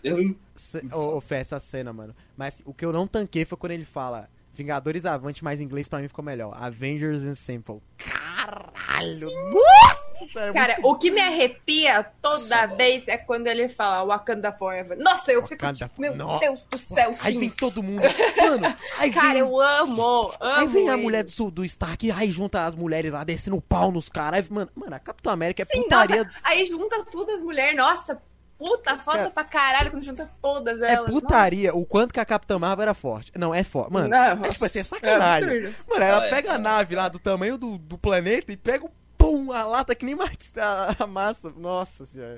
Ô, 0.94 1.18
ô, 1.18 1.22
Fê, 1.22 1.36
essa 1.36 1.60
cena, 1.60 1.92
mano. 1.92 2.16
Mas 2.38 2.62
o 2.66 2.74
que 2.74 2.86
eu 2.86 2.94
não 2.94 3.08
tanquei 3.08 3.44
foi 3.44 3.58
quando 3.58 3.72
ele 3.72 3.86
fala 3.86 4.30
Vingadores 4.60 5.06
Avante, 5.06 5.44
mas 5.44 5.60
em 5.60 5.64
inglês 5.64 5.90
pra 5.90 6.00
mim 6.00 6.08
ficou 6.08 6.24
melhor. 6.24 6.56
Avengers 6.62 7.24
Ensemble. 7.24 7.82
Caralho! 7.98 9.30
Nossa! 9.52 10.10
sério, 10.34 10.54
Cara, 10.54 10.74
muito 10.74 10.88
o 10.90 10.96
que 10.98 11.12
me 11.12 11.22
arrepia 11.22 12.04
toda 12.22 12.36
Nossa, 12.36 12.68
vez 12.68 13.08
é 13.08 13.18
quando 13.18 13.48
ele 13.48 13.70
fala 13.70 14.04
Wakanda 14.06 14.52
Forever. 14.52 14.98
Nossa, 14.98 15.32
eu 15.32 15.42
fico 15.44 15.62
Wakanda 15.64 15.88
tipo, 15.88 16.02
meu 16.02 16.16
Nossa. 16.16 16.40
Deus 16.42 16.62
do 16.70 16.78
céu, 16.78 17.14
Aí 17.22 17.38
vem 17.38 17.50
sim. 17.50 17.56
todo 17.56 17.82
mundo. 17.82 18.02
Mano, 18.38 18.76
aí 19.00 19.12
Cara, 19.12 19.30
vem, 19.30 19.40
eu 19.40 19.60
amo, 19.60 20.02
amo. 20.02 20.34
Aí 20.42 20.68
vem 20.68 20.90
a 20.90 20.94
ele. 20.94 21.02
mulher 21.02 21.24
do, 21.24 21.52
do 21.52 21.64
Stark, 21.66 22.12
aí 22.12 22.32
junta 22.32 22.66
as 22.66 22.76
mulheres 22.76 23.12
lá, 23.12 23.24
descendo 23.24 23.56
o 23.58 23.62
pau 23.62 23.92
nos 23.92 24.10
caras. 24.10 24.48
Mano, 24.50 24.70
mano, 24.76 24.94
a 24.96 25.00
Capitão 25.00 25.32
América 25.32 25.64
é 25.64 25.66
Sim, 25.66 25.84
putaria. 25.84 26.24
nossa, 26.26 26.36
aí 26.44 26.66
junta 26.66 27.06
tudo 27.06 27.32
as 27.32 27.42
mulheres, 27.42 27.78
nossa, 27.78 28.22
puta, 28.60 29.00
foda 29.00 29.18
Cara, 29.18 29.30
pra 29.32 29.44
caralho 29.46 29.90
quando 29.90 30.04
junta 30.04 30.30
todas 30.42 30.80
É 30.82 30.94
elas. 30.94 31.10
putaria 31.10 31.74
o 31.74 31.86
quanto 31.86 32.14
que 32.14 32.20
a 32.20 32.26
Capitã 32.26 32.60
Marvel 32.60 32.84
era 32.84 32.94
forte. 32.94 33.32
Não, 33.36 33.56
é 33.56 33.64
forte. 33.64 33.92
Mano, 33.94 34.10
Não, 34.10 34.18
é 34.46 34.50
tipo 34.50 34.66
assim, 34.66 34.80
é 34.80 34.82
nossa, 34.84 34.96
sacanagem. 34.96 35.50
é. 35.50 35.74
Mano, 35.90 36.04
ela 36.04 36.24
Ah, 36.24 36.28
é, 36.28 36.30
pega 36.30 36.52
a 36.52 36.56
é. 36.56 36.58
nave 36.60 36.94
lá 36.96 37.08
do 37.10 37.18
tamanho 37.18 37.58
do, 37.58 37.78
do 37.78 37.98
planeta 37.98 38.52
e 38.52 38.58
pega 38.58 38.86
o 38.86 38.92
pum, 39.18 39.52
a 39.52 39.64
lata 39.64 39.96
que 39.96 40.06
nem 40.06 40.14
mais 40.14 40.38
a, 40.58 40.96
a 41.04 41.08
massa. 41.08 41.50
Nossa 41.56 42.06
senhora. 42.06 42.38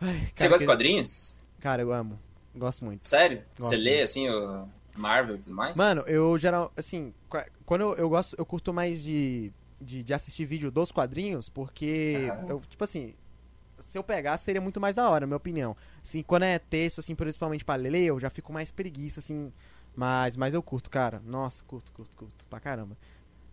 Ai, 0.00 0.28
Você 0.34 0.48
gosta 0.48 0.50
que- 0.50 0.58
de 0.58 0.66
quadrinhos? 0.66 1.36
Cara, 1.60 1.82
eu 1.82 1.92
amo. 1.92 2.18
Gosto 2.54 2.84
muito. 2.84 3.08
Sério? 3.08 3.42
Gosto 3.58 3.70
Você 3.70 3.76
lê, 3.76 3.90
muito. 3.98 4.04
assim, 4.04 4.28
o 4.30 4.68
Marvel 4.96 5.36
e 5.36 5.38
tudo 5.38 5.54
mais? 5.54 5.76
Mano, 5.76 6.02
eu 6.06 6.38
geral, 6.38 6.72
assim, 6.76 7.12
qua- 7.28 7.46
quando 7.66 7.80
eu, 7.82 7.94
eu 7.96 8.08
gosto, 8.08 8.34
eu 8.38 8.46
curto 8.46 8.72
mais 8.72 9.02
de, 9.02 9.52
de, 9.80 10.02
de 10.02 10.14
assistir 10.14 10.44
vídeo 10.44 10.70
dos 10.70 10.90
quadrinhos, 10.92 11.48
porque, 11.48 12.28
Aham. 12.30 12.46
eu, 12.48 12.62
tipo 12.68 12.82
assim, 12.84 13.14
se 13.88 13.96
eu 13.98 14.02
pegar, 14.04 14.36
seria 14.36 14.60
muito 14.60 14.78
mais 14.80 14.96
da 14.96 15.08
hora, 15.08 15.20
na 15.22 15.26
minha 15.26 15.36
opinião. 15.38 15.74
Assim, 16.02 16.22
quando 16.22 16.42
é 16.42 16.58
texto, 16.58 16.98
assim, 16.98 17.14
principalmente 17.14 17.64
pra 17.64 17.74
ler, 17.74 18.04
eu 18.04 18.20
já 18.20 18.28
fico 18.28 18.52
mais 18.52 18.70
preguiça, 18.70 19.20
assim, 19.20 19.50
mas, 19.96 20.36
mas 20.36 20.52
eu 20.52 20.62
curto, 20.62 20.90
cara. 20.90 21.22
Nossa, 21.24 21.64
curto, 21.64 21.90
curto, 21.92 22.16
curto, 22.16 22.44
pra 22.50 22.60
caramba. 22.60 22.96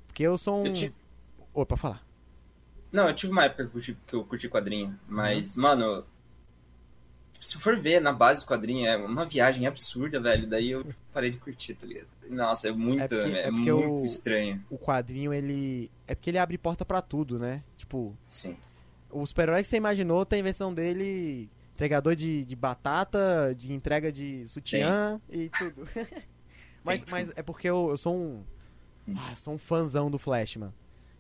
Porque 0.08 0.24
eu 0.24 0.38
sou 0.38 0.62
um... 0.62 0.66
Eu 0.68 0.74
ti- 0.74 0.94
Opa, 1.54 1.78
falar. 1.78 2.06
Não, 2.92 3.08
eu 3.08 3.14
tive 3.16 3.32
uma 3.32 3.46
época 3.46 3.64
que 3.64 3.68
eu 3.70 3.72
curti, 3.72 3.98
que 4.08 4.14
eu 4.14 4.24
curti 4.26 4.50
quadrinho, 4.50 4.88
Uhum. 4.88 4.96
mas, 5.08 5.56
mano, 5.56 6.06
se 7.40 7.58
for 7.58 7.78
ver 7.80 8.02
na 8.02 8.12
base 8.12 8.42
do 8.42 8.48
quadrinho, 8.48 8.86
é 8.88 8.98
uma 8.98 9.26
viagem 9.26 9.66
absurda, 9.68 10.20
velho. 10.20 10.48
Daí 10.48 10.72
eu 10.72 10.86
parei 11.14 11.30
de 11.32 11.38
curtir, 11.38 11.76
tá 11.76 11.86
ligado? 11.86 12.08
Nossa, 12.30 12.68
é 12.68 12.72
muito, 12.72 13.02
É 13.04 13.08
porque- 13.08 13.38
é 13.38 13.40
é 13.48 13.52
porque 13.52 13.72
muito 13.72 14.02
o- 14.02 14.06
estranho. 14.06 14.66
O 14.70 14.78
quadrinho, 14.78 15.34
ele... 15.34 15.90
É 16.08 16.14
porque 16.16 16.30
ele 16.30 16.40
abre 16.40 16.58
porta 16.58 16.84
pra 16.84 17.02
tudo, 17.02 17.38
né? 17.40 17.64
Tipo, 17.78 18.16
Sim. 18.30 18.58
O 19.16 19.26
super-herói 19.26 19.62
que 19.62 19.68
você 19.68 19.78
imaginou 19.78 20.26
tem 20.26 20.44
versão 20.44 20.74
dele 20.74 21.50
entregador 21.74 22.16
de, 22.16 22.46
de 22.46 22.56
batata, 22.56 23.54
de 23.56 23.74
entrega 23.74 24.12
de 24.12 24.48
sutiã 24.48 25.20
e 25.30 25.50
tudo. 25.50 25.88
mas, 26.84 27.04
mas 27.10 27.32
é 27.36 27.42
porque 27.42 27.70
eu, 27.70 27.90
eu 27.90 27.98
sou 27.98 28.16
um. 28.16 28.44
Hum. 29.08 29.14
Ah, 29.18 29.32
eu 29.32 29.36
sou 29.36 29.54
um 29.54 29.58
fãzão 29.58 30.10
do 30.10 30.18
Flash, 30.18 30.58
mano. 30.58 30.74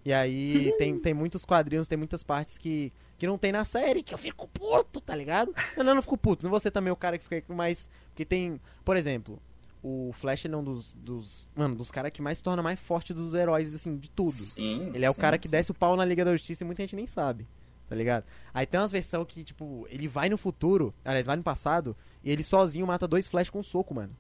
E 0.03 0.13
aí 0.13 0.73
tem, 0.77 0.97
tem 0.99 1.13
muitos 1.13 1.45
quadrinhos, 1.45 1.87
tem 1.87 1.97
muitas 1.97 2.23
partes 2.23 2.57
que, 2.57 2.91
que 3.17 3.27
não 3.27 3.37
tem 3.37 3.51
na 3.51 3.65
série, 3.65 4.03
que 4.03 4.13
eu 4.13 4.17
fico 4.17 4.47
puto, 4.47 5.01
tá 5.01 5.15
ligado? 5.15 5.53
Eu 5.75 5.83
não, 5.83 5.91
eu 5.91 5.95
não 5.95 6.01
fico 6.01 6.17
puto, 6.17 6.47
não 6.47 6.59
ser 6.59 6.71
também 6.71 6.91
o 6.91 6.95
cara 6.95 7.17
que 7.17 7.25
fica 7.25 7.53
mais. 7.53 7.89
Porque 8.09 8.25
tem. 8.25 8.59
Por 8.83 8.95
exemplo, 8.95 9.41
o 9.83 10.11
Flash 10.13 10.45
ele 10.45 10.55
é 10.55 10.57
um 10.57 10.63
dos. 10.63 10.93
dos 10.95 11.47
mano, 11.55 11.75
dos 11.75 11.91
caras 11.91 12.11
que 12.11 12.21
mais 12.21 12.37
se 12.37 12.43
torna 12.43 12.63
mais 12.63 12.79
forte 12.79 13.13
dos 13.13 13.33
heróis, 13.33 13.75
assim, 13.75 13.97
de 13.97 14.09
tudo. 14.09 14.31
Sim. 14.31 14.91
Ele 14.93 15.05
é 15.05 15.09
o 15.09 15.13
sim, 15.13 15.21
cara 15.21 15.37
que 15.37 15.47
sim. 15.47 15.51
desce 15.51 15.71
o 15.71 15.73
pau 15.73 15.95
na 15.95 16.05
Liga 16.05 16.23
da 16.23 16.31
Justiça 16.31 16.63
e 16.63 16.65
muita 16.65 16.81
gente 16.83 16.95
nem 16.95 17.05
sabe. 17.05 17.47
Tá 17.87 17.95
ligado? 17.95 18.23
Aí 18.53 18.65
tem 18.65 18.79
umas 18.79 18.91
versões 18.91 19.27
que, 19.27 19.43
tipo, 19.43 19.85
ele 19.89 20.07
vai 20.07 20.27
no 20.27 20.37
futuro, 20.37 20.93
aliás, 21.03 21.27
vai 21.27 21.35
no 21.35 21.43
passado, 21.43 21.95
e 22.23 22.31
ele 22.31 22.43
sozinho 22.43 22.87
mata 22.87 23.07
dois 23.07 23.27
flash 23.27 23.49
com 23.49 23.59
um 23.59 23.63
soco, 23.63 23.93
mano. 23.93 24.15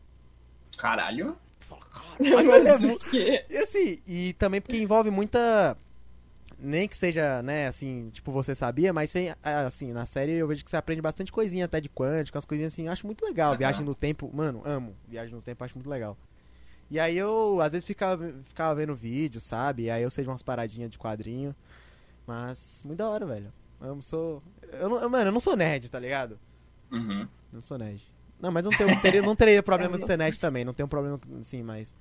Caralho. 0.77 1.35
Fala, 1.61 1.81
caralho, 1.85 2.47
Mas 2.47 2.65
é 2.65 2.75
o 2.75 2.91
mu- 2.91 2.99
quê? 2.99 3.45
E 3.49 3.57
assim, 3.57 3.99
e 4.05 4.33
também 4.33 4.61
porque 4.61 4.77
envolve 4.77 5.09
muita. 5.09 5.77
Nem 6.57 6.87
que 6.87 6.95
seja, 6.95 7.41
né, 7.43 7.67
assim, 7.67 8.09
tipo, 8.13 8.31
você 8.31 8.55
sabia, 8.55 8.93
mas 8.93 9.09
sem, 9.09 9.33
assim, 9.43 9.91
na 9.91 10.05
série 10.05 10.33
eu 10.33 10.47
vejo 10.47 10.63
que 10.63 10.69
você 10.69 10.77
aprende 10.77 11.01
bastante 11.01 11.29
coisinha 11.31 11.65
até 11.65 11.81
de 11.81 11.89
quântico, 11.89 12.37
umas 12.37 12.45
coisinhas 12.45 12.71
assim, 12.71 12.85
eu 12.85 12.93
acho 12.93 13.05
muito 13.05 13.25
legal. 13.25 13.49
Aham. 13.49 13.57
Viagem 13.57 13.83
no 13.85 13.93
tempo, 13.93 14.31
mano, 14.33 14.61
amo. 14.63 14.95
Viagem 15.05 15.35
no 15.35 15.41
tempo, 15.41 15.63
acho 15.65 15.75
muito 15.75 15.89
legal. 15.89 16.17
E 16.89 16.97
aí 16.99 17.17
eu, 17.17 17.59
às 17.61 17.73
vezes, 17.73 17.85
ficava, 17.85 18.31
ficava 18.45 18.73
vendo 18.75 18.95
vídeo, 18.95 19.41
sabe? 19.41 19.83
E 19.83 19.89
aí 19.89 20.03
eu 20.03 20.09
sei 20.11 20.23
de 20.23 20.29
umas 20.29 20.43
paradinhas 20.43 20.89
de 20.91 20.97
quadrinho. 20.97 21.53
Mas, 22.25 22.81
muito 22.85 22.97
da 22.97 23.09
hora, 23.09 23.25
velho. 23.25 23.53
Eu 23.81 24.01
sou. 24.01 24.41
Eu 24.71 24.89
não, 24.89 25.09
mano, 25.09 25.29
eu 25.29 25.31
não 25.31 25.39
sou 25.39 25.55
nerd, 25.55 25.89
tá 25.89 25.99
ligado? 25.99 26.39
Uhum. 26.91 27.27
Não 27.51 27.61
sou 27.61 27.77
nerd. 27.77 28.01
Não, 28.39 28.51
mas 28.51 28.65
não, 28.65 28.71
tenho, 28.71 28.89
não 28.89 28.99
teria, 29.01 29.21
não 29.21 29.35
teria 29.35 29.63
problema 29.63 29.97
de 29.97 30.05
ser 30.05 30.17
nerd 30.17 30.39
também. 30.39 30.65
Não 30.65 30.73
tenho 30.73 30.87
problema, 30.87 31.19
sim, 31.41 31.63
mas. 31.63 31.95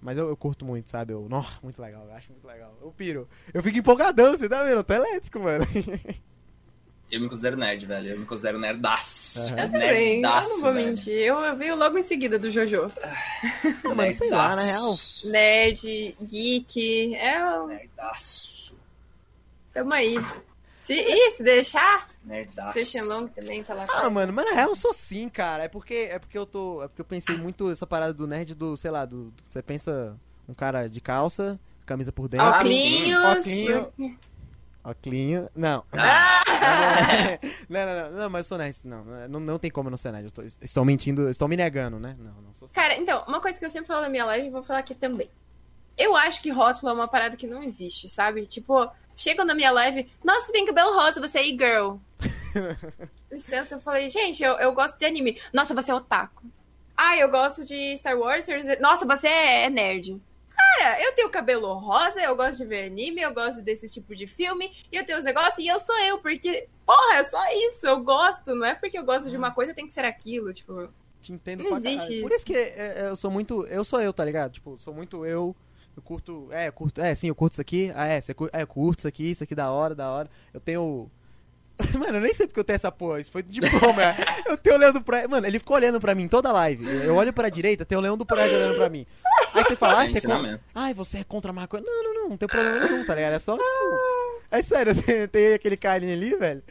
Mas 0.00 0.18
eu, 0.18 0.28
eu 0.28 0.36
curto 0.36 0.64
muito, 0.64 0.90
sabe? 0.90 1.12
Eu, 1.12 1.26
nó, 1.28 1.44
muito 1.62 1.80
legal, 1.80 2.04
eu 2.06 2.14
acho 2.14 2.30
muito 2.30 2.46
legal. 2.46 2.76
Eu 2.80 2.92
piro. 2.92 3.28
Eu 3.52 3.62
fico 3.62 3.78
empolgadão, 3.78 4.36
você 4.36 4.48
tá 4.48 4.62
vendo? 4.62 4.76
Eu 4.76 4.84
tô 4.84 4.94
elétrico, 4.94 5.40
mano. 5.40 5.64
Eu 7.08 7.20
me 7.20 7.28
considero 7.28 7.56
nerd, 7.56 7.86
velho. 7.86 8.08
Eu 8.10 8.18
me 8.18 8.26
considero 8.26 8.58
nerdaço. 8.58 9.38
Aham. 9.38 9.50
Eu 9.62 9.70
também, 9.70 10.16
eu 10.16 10.22
Nerdaço, 10.22 10.50
não 10.50 10.60
vou 10.60 10.72
velho. 10.72 10.86
mentir. 10.88 11.12
Eu, 11.14 11.38
eu 11.38 11.56
veio 11.56 11.76
logo 11.76 11.96
em 11.96 12.02
seguida 12.02 12.36
do 12.36 12.50
Jojo. 12.50 12.90
Não, 13.84 13.94
mano, 13.94 14.12
sei 14.12 14.28
lá, 14.28 14.56
na 14.56 14.62
real. 14.62 14.96
Nerd, 15.26 16.16
geek, 16.20 17.14
é. 17.14 17.66
Nerdaço. 17.66 18.55
Tamo 19.76 19.92
aí. 19.92 20.16
Se, 20.80 20.94
ih, 20.94 21.30
se 21.32 21.42
deixar, 21.42 22.08
Nerdaço. 22.24 22.72
Christian 22.72 23.04
Long 23.04 23.26
também 23.26 23.62
tá 23.62 23.74
lá. 23.74 23.86
Ah, 23.90 24.08
mano, 24.08 24.32
mas 24.32 24.44
na 24.46 24.52
real 24.52 24.68
eu 24.70 24.76
sou 24.76 24.94
sim, 24.94 25.28
cara. 25.28 25.64
É 25.64 25.68
porque, 25.68 25.94
é 26.10 26.18
porque 26.18 26.38
eu 26.38 26.46
tô. 26.46 26.82
É 26.82 26.88
porque 26.88 27.00
eu 27.02 27.04
pensei 27.04 27.36
muito 27.36 27.70
essa 27.70 27.86
parada 27.86 28.14
do 28.14 28.26
nerd 28.26 28.54
do, 28.54 28.76
sei 28.76 28.90
lá, 28.90 29.04
do. 29.04 29.24
do- 29.30 29.42
você 29.48 29.60
pensa 29.60 30.16
um 30.48 30.54
cara 30.54 30.88
de 30.88 31.00
calça, 31.00 31.58
camisa 31.84 32.12
por 32.12 32.28
dentro. 32.28 32.46
Oclinhos. 32.48 33.38
Oclinho. 33.38 33.92
Oclinho. 34.84 35.50
Não. 35.56 35.84
Ah, 35.92 36.42
Não, 37.68 37.84
não, 37.86 37.94
não, 38.10 38.18
não, 38.20 38.30
mas 38.30 38.46
eu 38.46 38.48
sou 38.50 38.58
nerd. 38.58 38.76
Não, 38.84 39.04
não, 39.28 39.40
não 39.40 39.58
tem 39.58 39.70
como 39.70 39.88
eu 39.88 39.90
não 39.90 39.96
ser 39.98 40.12
nerd. 40.12 40.26
Eu 40.26 40.30
tô- 40.30 40.42
estou 40.62 40.84
mentindo, 40.84 41.28
estou 41.28 41.48
me 41.48 41.56
negando, 41.56 41.98
né? 41.98 42.16
Não, 42.18 42.40
não 42.42 42.54
sou 42.54 42.68
Cara, 42.68 42.96
então, 42.96 43.24
uma 43.26 43.40
coisa 43.40 43.58
que 43.58 43.64
eu 43.64 43.70
sempre 43.70 43.88
falo 43.88 44.02
na 44.02 44.08
minha 44.08 44.24
live 44.24 44.46
e 44.46 44.50
vou 44.50 44.62
falar 44.62 44.78
aqui 44.78 44.94
também. 44.94 45.28
Eu 45.96 46.14
acho 46.14 46.42
que 46.42 46.50
rótulo 46.50 46.90
é 46.90 46.94
uma 46.94 47.08
parada 47.08 47.36
que 47.36 47.46
não 47.46 47.62
existe, 47.62 48.08
sabe? 48.08 48.46
Tipo, 48.46 48.90
chegam 49.16 49.44
na 49.44 49.54
minha 49.54 49.70
live, 49.70 50.10
nossa, 50.22 50.46
você 50.46 50.52
tem 50.52 50.66
cabelo 50.66 50.94
rosa, 50.94 51.20
você 51.20 51.38
é 51.38 51.46
e-girl. 51.46 51.96
Licença, 53.30 53.76
eu 53.76 53.80
falei, 53.80 54.10
gente, 54.10 54.42
eu, 54.42 54.54
eu 54.54 54.72
gosto 54.72 54.98
de 54.98 55.04
anime. 55.04 55.40
Nossa, 55.52 55.74
você 55.74 55.90
é 55.90 55.94
otaku. 55.94 56.44
Ah, 56.96 57.16
eu 57.16 57.30
gosto 57.30 57.64
de 57.64 57.96
Star 57.96 58.18
Wars. 58.18 58.46
Nossa, 58.80 59.06
você 59.06 59.28
é 59.28 59.68
nerd. 59.68 60.20
Cara, 60.56 61.02
eu 61.02 61.12
tenho 61.14 61.28
cabelo 61.28 61.72
rosa, 61.74 62.20
eu 62.20 62.34
gosto 62.34 62.58
de 62.58 62.64
ver 62.64 62.86
anime, 62.86 63.20
eu 63.20 63.32
gosto 63.32 63.60
desse 63.60 63.88
tipo 63.88 64.16
de 64.16 64.26
filme, 64.26 64.72
e 64.90 64.96
eu 64.96 65.04
tenho 65.04 65.18
os 65.18 65.24
negócios, 65.24 65.58
e 65.58 65.66
eu 65.66 65.78
sou 65.78 65.98
eu, 66.00 66.18
porque, 66.18 66.66
porra, 66.84 67.16
é 67.16 67.24
só 67.24 67.42
isso, 67.68 67.86
eu 67.86 68.00
gosto, 68.00 68.54
não 68.54 68.66
é 68.66 68.74
porque 68.74 68.98
eu 68.98 69.04
gosto 69.04 69.30
de 69.30 69.36
uma 69.36 69.50
coisa, 69.50 69.72
eu 69.72 69.74
tenho 69.74 69.86
que 69.86 69.92
ser 69.92 70.04
aquilo, 70.04 70.52
tipo. 70.54 70.88
Te 71.20 71.32
entendo 71.32 71.64
Não 71.64 71.76
existe 71.76 72.14
isso. 72.14 72.22
Por 72.22 72.32
isso 72.32 72.46
que 72.46 72.54
é, 72.54 73.02
é, 73.04 73.08
eu 73.08 73.16
sou 73.16 73.30
muito. 73.30 73.66
Eu 73.66 73.84
sou 73.84 74.00
eu, 74.00 74.12
tá 74.12 74.24
ligado? 74.24 74.52
Tipo, 74.52 74.78
sou 74.78 74.94
muito 74.94 75.26
eu. 75.26 75.56
Eu 75.96 76.02
curto. 76.02 76.48
É, 76.52 76.68
eu 76.68 76.72
curto. 76.72 77.00
É, 77.00 77.14
sim, 77.14 77.28
eu 77.28 77.34
curto 77.34 77.54
isso 77.54 77.60
aqui. 77.62 77.90
Ah, 77.94 78.06
é, 78.06 78.20
você 78.20 78.34
curte, 78.34 78.54
é, 78.54 78.62
eu 78.62 78.66
curto 78.66 78.98
isso 79.00 79.08
aqui, 79.08 79.30
isso 79.30 79.42
aqui 79.44 79.54
da 79.54 79.70
hora, 79.70 79.94
da 79.94 80.10
hora. 80.10 80.28
Eu 80.52 80.60
tenho. 80.60 81.10
Mano, 81.98 82.18
eu 82.18 82.20
nem 82.20 82.32
sei 82.34 82.46
porque 82.46 82.60
eu 82.60 82.64
tenho 82.64 82.74
essa 82.76 82.92
porra. 82.92 83.20
Isso 83.20 83.30
foi 83.30 83.42
de 83.42 83.60
diploma. 83.60 84.02
eu 84.46 84.56
tenho 84.58 84.76
olhando 84.76 85.00
pra. 85.02 85.26
Mano, 85.26 85.46
ele 85.46 85.58
ficou 85.58 85.76
olhando 85.76 85.98
pra 86.00 86.14
mim 86.14 86.28
toda 86.28 86.50
a 86.50 86.52
live. 86.52 86.84
Eu 86.86 87.16
olho 87.16 87.32
pra 87.32 87.48
direita, 87.48 87.84
tem 87.84 87.96
o 87.96 88.00
Leão 88.00 88.16
do 88.16 88.26
Prédio 88.26 88.56
olhando 88.56 88.76
pra 88.76 88.88
mim. 88.90 89.06
Aí 89.54 89.64
você 89.64 89.74
fala, 89.76 90.00
ah, 90.00 90.04
É 90.04 90.08
você 90.08 90.18
é 90.18 90.20
contra... 90.20 90.36
ensinamento. 90.36 90.64
Ai, 90.74 90.94
você 90.94 91.18
é 91.18 91.24
contra 91.24 91.50
a 91.50 91.54
maconha. 91.54 91.82
Não, 91.82 92.02
não, 92.04 92.14
não, 92.14 92.28
não 92.30 92.36
tem 92.36 92.48
problema 92.48 92.78
nenhum, 92.88 93.04
tá 93.06 93.14
ligado? 93.14 93.32
É 93.32 93.38
só, 93.38 93.56
tipo. 93.56 93.64
É 94.50 94.62
sério, 94.62 94.94
tem, 95.02 95.26
tem 95.28 95.54
aquele 95.54 95.76
carinha 95.76 96.12
ali, 96.12 96.36
velho. 96.36 96.62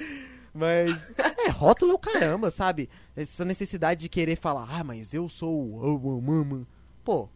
Mas. 0.53 1.07
É, 1.45 1.49
rótulo 1.49 1.91
é 1.91 1.95
o 1.95 1.99
caramba, 1.99 2.49
sabe? 2.51 2.89
Essa 3.15 3.43
necessidade 3.43 4.01
de 4.01 4.09
querer 4.09 4.35
falar, 4.37 4.67
ah, 4.69 4.83
mas 4.83 5.13
eu 5.13 5.27
sou 5.27 5.51
o. 5.51 6.21
Mama. 6.21 6.65
Pô, 7.03 7.27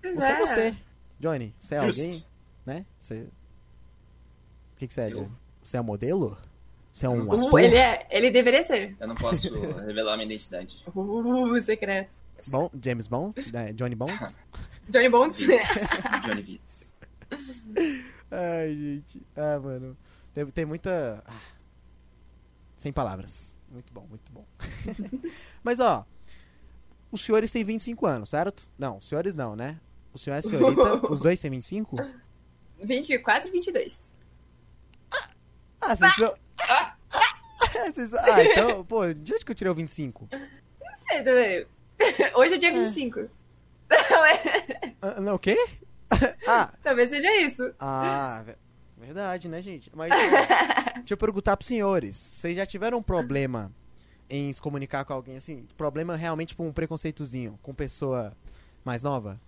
Pois 0.00 0.14
você 0.14 0.26
é 0.26 0.40
você. 0.40 0.74
Johnny, 1.18 1.54
você 1.60 1.74
é 1.74 1.78
alguém? 1.78 2.24
Né? 2.64 2.86
Você. 2.96 3.22
O 4.72 4.76
que, 4.76 4.86
que 4.86 4.94
você 4.94 5.00
é, 5.02 5.06
Eu. 5.12 5.22
Johnny? 5.22 5.32
Você 5.62 5.76
é 5.76 5.80
um 5.80 5.84
modelo? 5.84 6.38
Você 6.92 7.06
é 7.06 7.08
um 7.08 7.28
Uh, 7.28 7.58
ele, 7.58 7.76
é, 7.76 8.06
ele 8.10 8.30
deveria 8.30 8.62
ser. 8.64 8.96
Eu 8.98 9.06
não 9.06 9.14
posso 9.14 9.52
revelar 9.80 10.16
minha 10.16 10.26
identidade. 10.26 10.82
Uh, 10.94 11.60
secreto. 11.60 12.10
Bom, 12.50 12.70
James 12.82 13.06
Bond? 13.06 13.34
É, 13.54 13.72
Johnny 13.72 13.94
Bond? 13.94 14.12
Johnny 14.88 15.08
Bonds. 15.08 15.38
Johnny 16.24 16.42
Vitz. 16.42 16.96
Ai, 18.30 18.74
gente. 18.74 19.22
Ah, 19.36 19.58
mano. 19.58 19.96
Tem, 20.32 20.46
tem 20.46 20.64
muita. 20.64 21.22
ah. 21.26 21.40
Sem 22.76 22.92
palavras. 22.92 23.56
Muito 23.70 23.92
bom, 23.92 24.06
muito 24.08 24.32
bom. 24.32 24.44
Mas, 25.62 25.80
ó. 25.80 26.06
Os 27.10 27.20
senhores 27.22 27.50
têm 27.50 27.64
25 27.64 28.06
anos, 28.06 28.28
certo? 28.30 28.70
Não, 28.78 28.98
os 28.98 29.08
senhores 29.08 29.34
não, 29.34 29.56
né? 29.56 29.80
O 30.18 30.20
senhor 30.20 30.36
é 30.36 30.42
senhorita, 30.42 31.12
os 31.12 31.20
dois 31.20 31.40
têm 31.40 31.48
25? 31.52 31.96
24 32.82 33.48
e 33.48 33.52
22. 33.52 34.10
Ah, 35.80 35.94
vocês 35.94 36.14
são. 36.16 36.34
Vocês- 37.94 38.14
Ah, 38.14 38.42
então, 38.44 38.84
pô, 38.84 39.12
de 39.14 39.32
onde 39.34 39.44
que 39.44 39.50
eu 39.52 39.54
tirei 39.54 39.70
o 39.70 39.74
25? 39.74 40.28
Não 40.32 40.94
sei 40.94 41.22
também. 41.22 41.66
Hoje 42.34 42.54
é 42.54 42.58
dia 42.58 42.72
25. 42.72 43.28
Ah, 45.00 45.20
não, 45.20 45.36
o 45.36 45.38
quê? 45.38 45.56
ah, 46.46 46.72
Talvez 46.82 47.08
seja 47.10 47.32
isso. 47.40 47.72
ah, 47.78 48.42
ve- 48.44 48.56
verdade, 48.98 49.48
né, 49.48 49.62
gente? 49.62 49.90
Mas 49.94 50.10
deixa 50.96 51.14
eu 51.14 51.16
perguntar 51.16 51.56
pros 51.56 51.68
senhores. 51.68 52.16
Vocês 52.16 52.56
já 52.56 52.66
tiveram 52.66 52.98
um 52.98 53.02
problema 53.02 53.72
em 54.28 54.52
se 54.52 54.60
comunicar 54.60 55.04
com 55.04 55.12
alguém 55.14 55.36
assim? 55.36 55.66
Problema 55.76 56.16
realmente 56.16 56.54
com 56.56 56.66
um 56.68 56.72
preconceitozinho 56.72 57.58
com 57.62 57.72
pessoa 57.72 58.36
mais 58.84 59.02
nova? 59.02 59.40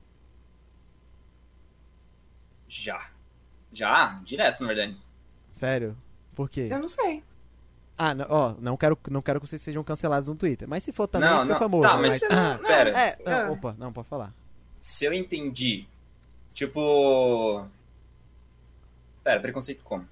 Já. 2.71 3.09
Já? 3.73 4.21
Direto, 4.25 4.61
na 4.61 4.69
verdade. 4.69 4.97
Sério? 5.57 5.97
Por 6.35 6.49
quê? 6.49 6.69
Eu 6.71 6.79
não 6.79 6.89
sei. 6.89 7.23
Ah, 7.99 8.15
não, 8.15 8.27
ó, 8.31 8.55
não 8.61 8.77
quero, 8.77 8.97
não 9.11 9.21
quero 9.21 9.41
que 9.41 9.47
vocês 9.47 9.61
sejam 9.61 9.83
cancelados 9.85 10.29
no 10.29 10.37
Twitter. 10.37 10.67
Mas 10.69 10.83
se 10.85 10.93
for 10.93 11.07
também, 11.09 11.29
Não, 11.29 11.41
fica 11.43 11.53
não. 11.53 11.59
famoso. 11.59 11.83
Tá, 11.89 11.97
mas- 11.99 12.23
ah, 12.23 12.55
Não, 12.57 12.65
Pera. 12.67 12.91
é, 12.99 13.19
não, 13.27 13.33
Ah. 13.33 13.51
opa, 13.51 13.75
não, 13.77 13.93
pode 13.93 14.09
falar. 14.09 14.33
Se 14.81 15.05
eu 15.05 15.13
entendi, 15.13 15.87
tipo. 16.55 17.67
Pera, 19.23 19.41
preconceito 19.41 19.83
como? 19.83 20.09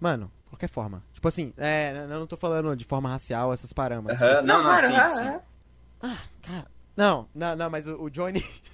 Mano, 0.00 0.30
qualquer 0.48 0.68
forma. 0.68 1.02
Tipo 1.12 1.28
assim, 1.28 1.52
é, 1.58 1.92
eu 2.04 2.08
não 2.08 2.26
tô 2.26 2.36
falando 2.36 2.74
de 2.74 2.84
forma 2.86 3.08
racial, 3.10 3.52
essas 3.52 3.72
parâmetros. 3.72 4.20
Aham, 4.22 4.42
Não, 4.42 4.58
não, 4.58 4.62
claro, 4.64 4.86
sim, 4.86 4.94
aham, 4.94 5.10
sim. 5.10 5.22
aham. 6.02 6.16
Cara, 6.42 6.66
não, 6.96 7.28
não, 7.34 7.56
não, 7.56 7.68
mas 7.70 7.86
o, 7.86 8.00
o 8.04 8.08
Johnny. 8.10 8.42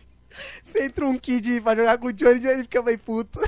Você 0.62 0.84
entra 0.84 1.06
um 1.06 1.16
kid 1.18 1.60
pra 1.60 1.74
jogar 1.74 1.98
com 1.98 2.06
o 2.09 2.12
Johnny, 2.12 2.38
o 2.38 2.40
Johnny 2.40 2.62
fica 2.62 2.82
meio 2.82 2.98
puto. 2.98 3.38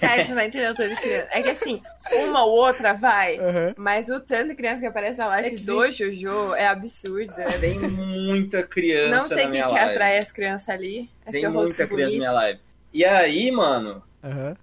Cara, 0.00 0.22
você 0.22 0.28
não 0.28 0.34
vai 0.34 0.46
entender 0.46 0.70
o 0.70 0.74
tanto 0.74 0.94
de 0.94 1.00
criança. 1.00 1.28
É 1.30 1.42
que 1.42 1.48
assim, 1.50 1.82
uma 2.12 2.44
ou 2.44 2.52
outra 2.52 2.92
vai, 2.92 3.38
Aham. 3.38 3.74
mas 3.78 4.08
o 4.10 4.20
tanto 4.20 4.48
de 4.48 4.54
criança 4.54 4.80
que 4.80 4.86
aparece 4.86 5.18
na 5.18 5.26
live 5.28 5.48
É 5.48 5.50
que 5.50 5.58
do 5.58 5.90
Jojo 5.90 6.54
é 6.54 6.66
absurdo. 6.66 7.32
É 7.38 7.58
bem... 7.58 7.78
Tem 7.80 7.88
muita 7.90 8.62
criança 8.62 9.10
Não 9.16 9.24
sei 9.24 9.44
na 9.44 9.48
o 9.48 9.52
que, 9.52 9.62
que 9.62 9.72
live. 9.72 9.90
atrai 9.90 10.18
as 10.18 10.30
crianças 10.32 10.68
ali. 10.68 11.08
É 11.24 11.30
Tem 11.32 11.40
seu 11.42 11.50
rosto 11.52 11.68
muita 11.68 11.86
criança 11.86 12.02
na 12.02 12.06
bonito. 12.06 12.18
minha 12.18 12.32
live. 12.32 12.60
E 12.92 13.04
aí, 13.04 13.50
mano, 13.50 14.02
Aham. 14.22 14.56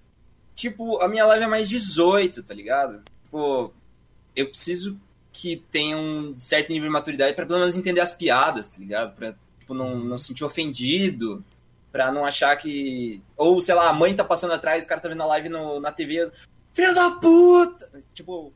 tipo, 0.55 1.01
a 1.01 1.07
minha 1.07 1.25
live 1.25 1.45
é 1.45 1.47
mais 1.47 1.67
18, 1.69 2.43
tá 2.43 2.53
ligado? 2.53 3.01
Tipo, 3.23 3.73
eu 4.35 4.47
preciso 4.49 4.99
que 5.31 5.57
tenha 5.71 5.97
um 5.97 6.35
certo 6.39 6.69
nível 6.69 6.87
de 6.89 6.93
maturidade 6.93 7.33
pra 7.35 7.45
pelo 7.45 7.59
menos 7.59 7.75
entender 7.75 8.01
as 8.01 8.11
piadas, 8.11 8.67
tá 8.67 8.75
ligado? 8.77 9.15
Pra, 9.15 9.33
tipo, 9.67 9.73
não, 9.73 9.97
não 9.97 10.17
sentir 10.17 10.45
ofendido, 10.45 11.43
pra 11.91 12.09
não 12.11 12.23
achar 12.23 12.55
que... 12.55 13.21
Ou, 13.35 13.59
sei 13.59 13.75
lá, 13.75 13.89
a 13.89 13.93
mãe 13.93 14.15
tá 14.15 14.23
passando 14.23 14.53
atrás, 14.53 14.85
o 14.85 14.87
cara 14.87 15.01
tá 15.01 15.09
vendo 15.09 15.21
a 15.21 15.25
live 15.25 15.49
no, 15.49 15.79
na 15.81 15.91
TV, 15.91 16.31
filho 16.73 16.95
da 16.95 17.11
puta! 17.11 17.91
Tipo, 18.13 18.53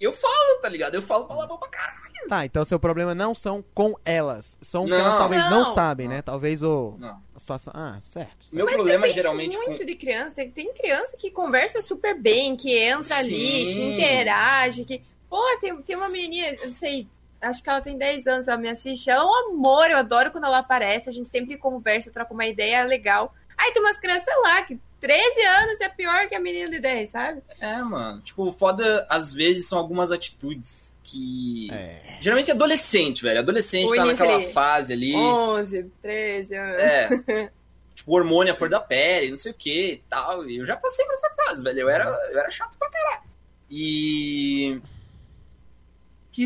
eu 0.00 0.12
falo, 0.12 0.60
tá 0.60 0.68
ligado? 0.68 0.96
Eu 0.96 1.02
falo 1.02 1.26
palavrão 1.26 1.56
pra 1.56 1.68
caralho. 1.68 2.00
Tá, 2.28 2.44
então 2.44 2.64
seu 2.64 2.78
problema 2.78 3.14
não 3.14 3.34
são 3.34 3.64
com 3.74 3.94
elas. 4.04 4.58
São 4.60 4.84
que 4.84 4.90
Não. 4.90 4.98
elas 4.98 5.16
talvez 5.16 5.42
não, 5.44 5.64
Não. 5.64 5.74
sabem, 5.74 6.06
Não. 6.08 6.16
né? 6.16 6.22
Talvez 6.22 6.62
o, 6.62 6.96
Não. 6.98 7.22
a 7.34 7.38
situação. 7.38 7.72
Ah, 7.74 7.98
certo. 8.02 8.44
certo. 8.44 8.56
Meu 8.56 8.66
Mas 8.66 8.74
problema 8.74 9.02
depende 9.02 9.16
geralmente 9.16 9.56
com... 9.56 9.66
muito 9.66 9.86
de 9.86 9.94
criança. 9.94 10.34
Tem, 10.34 10.50
tem 10.50 10.74
criança 10.74 11.16
que 11.16 11.30
conversa 11.30 11.80
super 11.80 12.18
bem, 12.18 12.56
que 12.56 12.76
entra 12.76 13.16
ali, 13.18 13.64
Sim. 13.64 13.70
que 13.70 13.82
interage, 13.94 14.84
que. 14.84 15.02
Pô, 15.28 15.40
tem, 15.60 15.80
tem 15.82 15.96
uma 15.96 16.08
menininha, 16.08 16.54
eu 16.54 16.68
não 16.68 16.74
sei, 16.74 17.06
acho 17.40 17.62
que 17.62 17.70
ela 17.70 17.80
tem 17.80 17.96
10 17.96 18.26
anos, 18.26 18.48
ela 18.48 18.56
me 18.56 18.68
assiste. 18.68 19.10
É 19.10 19.22
um 19.22 19.50
amor, 19.50 19.90
eu 19.90 19.96
adoro 19.96 20.30
quando 20.30 20.44
ela 20.44 20.58
aparece. 20.58 21.08
A 21.08 21.12
gente 21.12 21.28
sempre 21.28 21.56
conversa, 21.56 22.10
troca 22.10 22.34
uma 22.34 22.46
ideia 22.46 22.76
é 22.78 22.84
legal. 22.84 23.34
Aí 23.56 23.72
tem 23.72 23.82
umas 23.82 23.98
crianças 23.98 24.34
lá 24.42 24.62
que 24.62 24.78
13 25.00 25.40
anos 25.42 25.80
é 25.80 25.88
pior 25.88 26.28
que 26.28 26.34
a 26.34 26.40
menina 26.40 26.70
de 26.70 26.78
10, 26.78 27.10
sabe? 27.10 27.42
É, 27.58 27.76
mano. 27.78 28.20
Tipo, 28.20 28.52
foda, 28.52 29.06
às 29.08 29.32
vezes, 29.32 29.66
são 29.68 29.78
algumas 29.78 30.12
atitudes 30.12 30.94
que... 31.02 31.68
É. 31.72 32.18
Geralmente 32.20 32.50
adolescente, 32.50 33.22
velho. 33.22 33.40
Adolescente 33.40 33.94
tá 33.94 34.04
naquela 34.04 34.34
ali. 34.34 34.52
fase 34.52 34.92
ali. 34.92 35.14
11, 35.14 35.90
13 36.02 36.54
anos. 36.54 36.78
É. 36.78 37.08
tipo, 37.94 38.12
hormônio 38.12 38.52
à 38.52 38.56
cor 38.56 38.68
da 38.68 38.80
pele, 38.80 39.30
não 39.30 39.38
sei 39.38 39.52
o 39.52 39.54
que 39.54 39.92
e 39.92 40.04
tal. 40.08 40.48
E 40.48 40.58
eu 40.58 40.66
já 40.66 40.76
passei 40.76 41.04
por 41.04 41.14
essa 41.14 41.30
fase, 41.30 41.62
velho. 41.62 41.80
Eu 41.80 41.88
era, 41.88 42.04
eu 42.30 42.38
era 42.38 42.50
chato 42.50 42.76
pra 42.78 42.90
caralho. 42.90 43.22
E. 43.70 44.80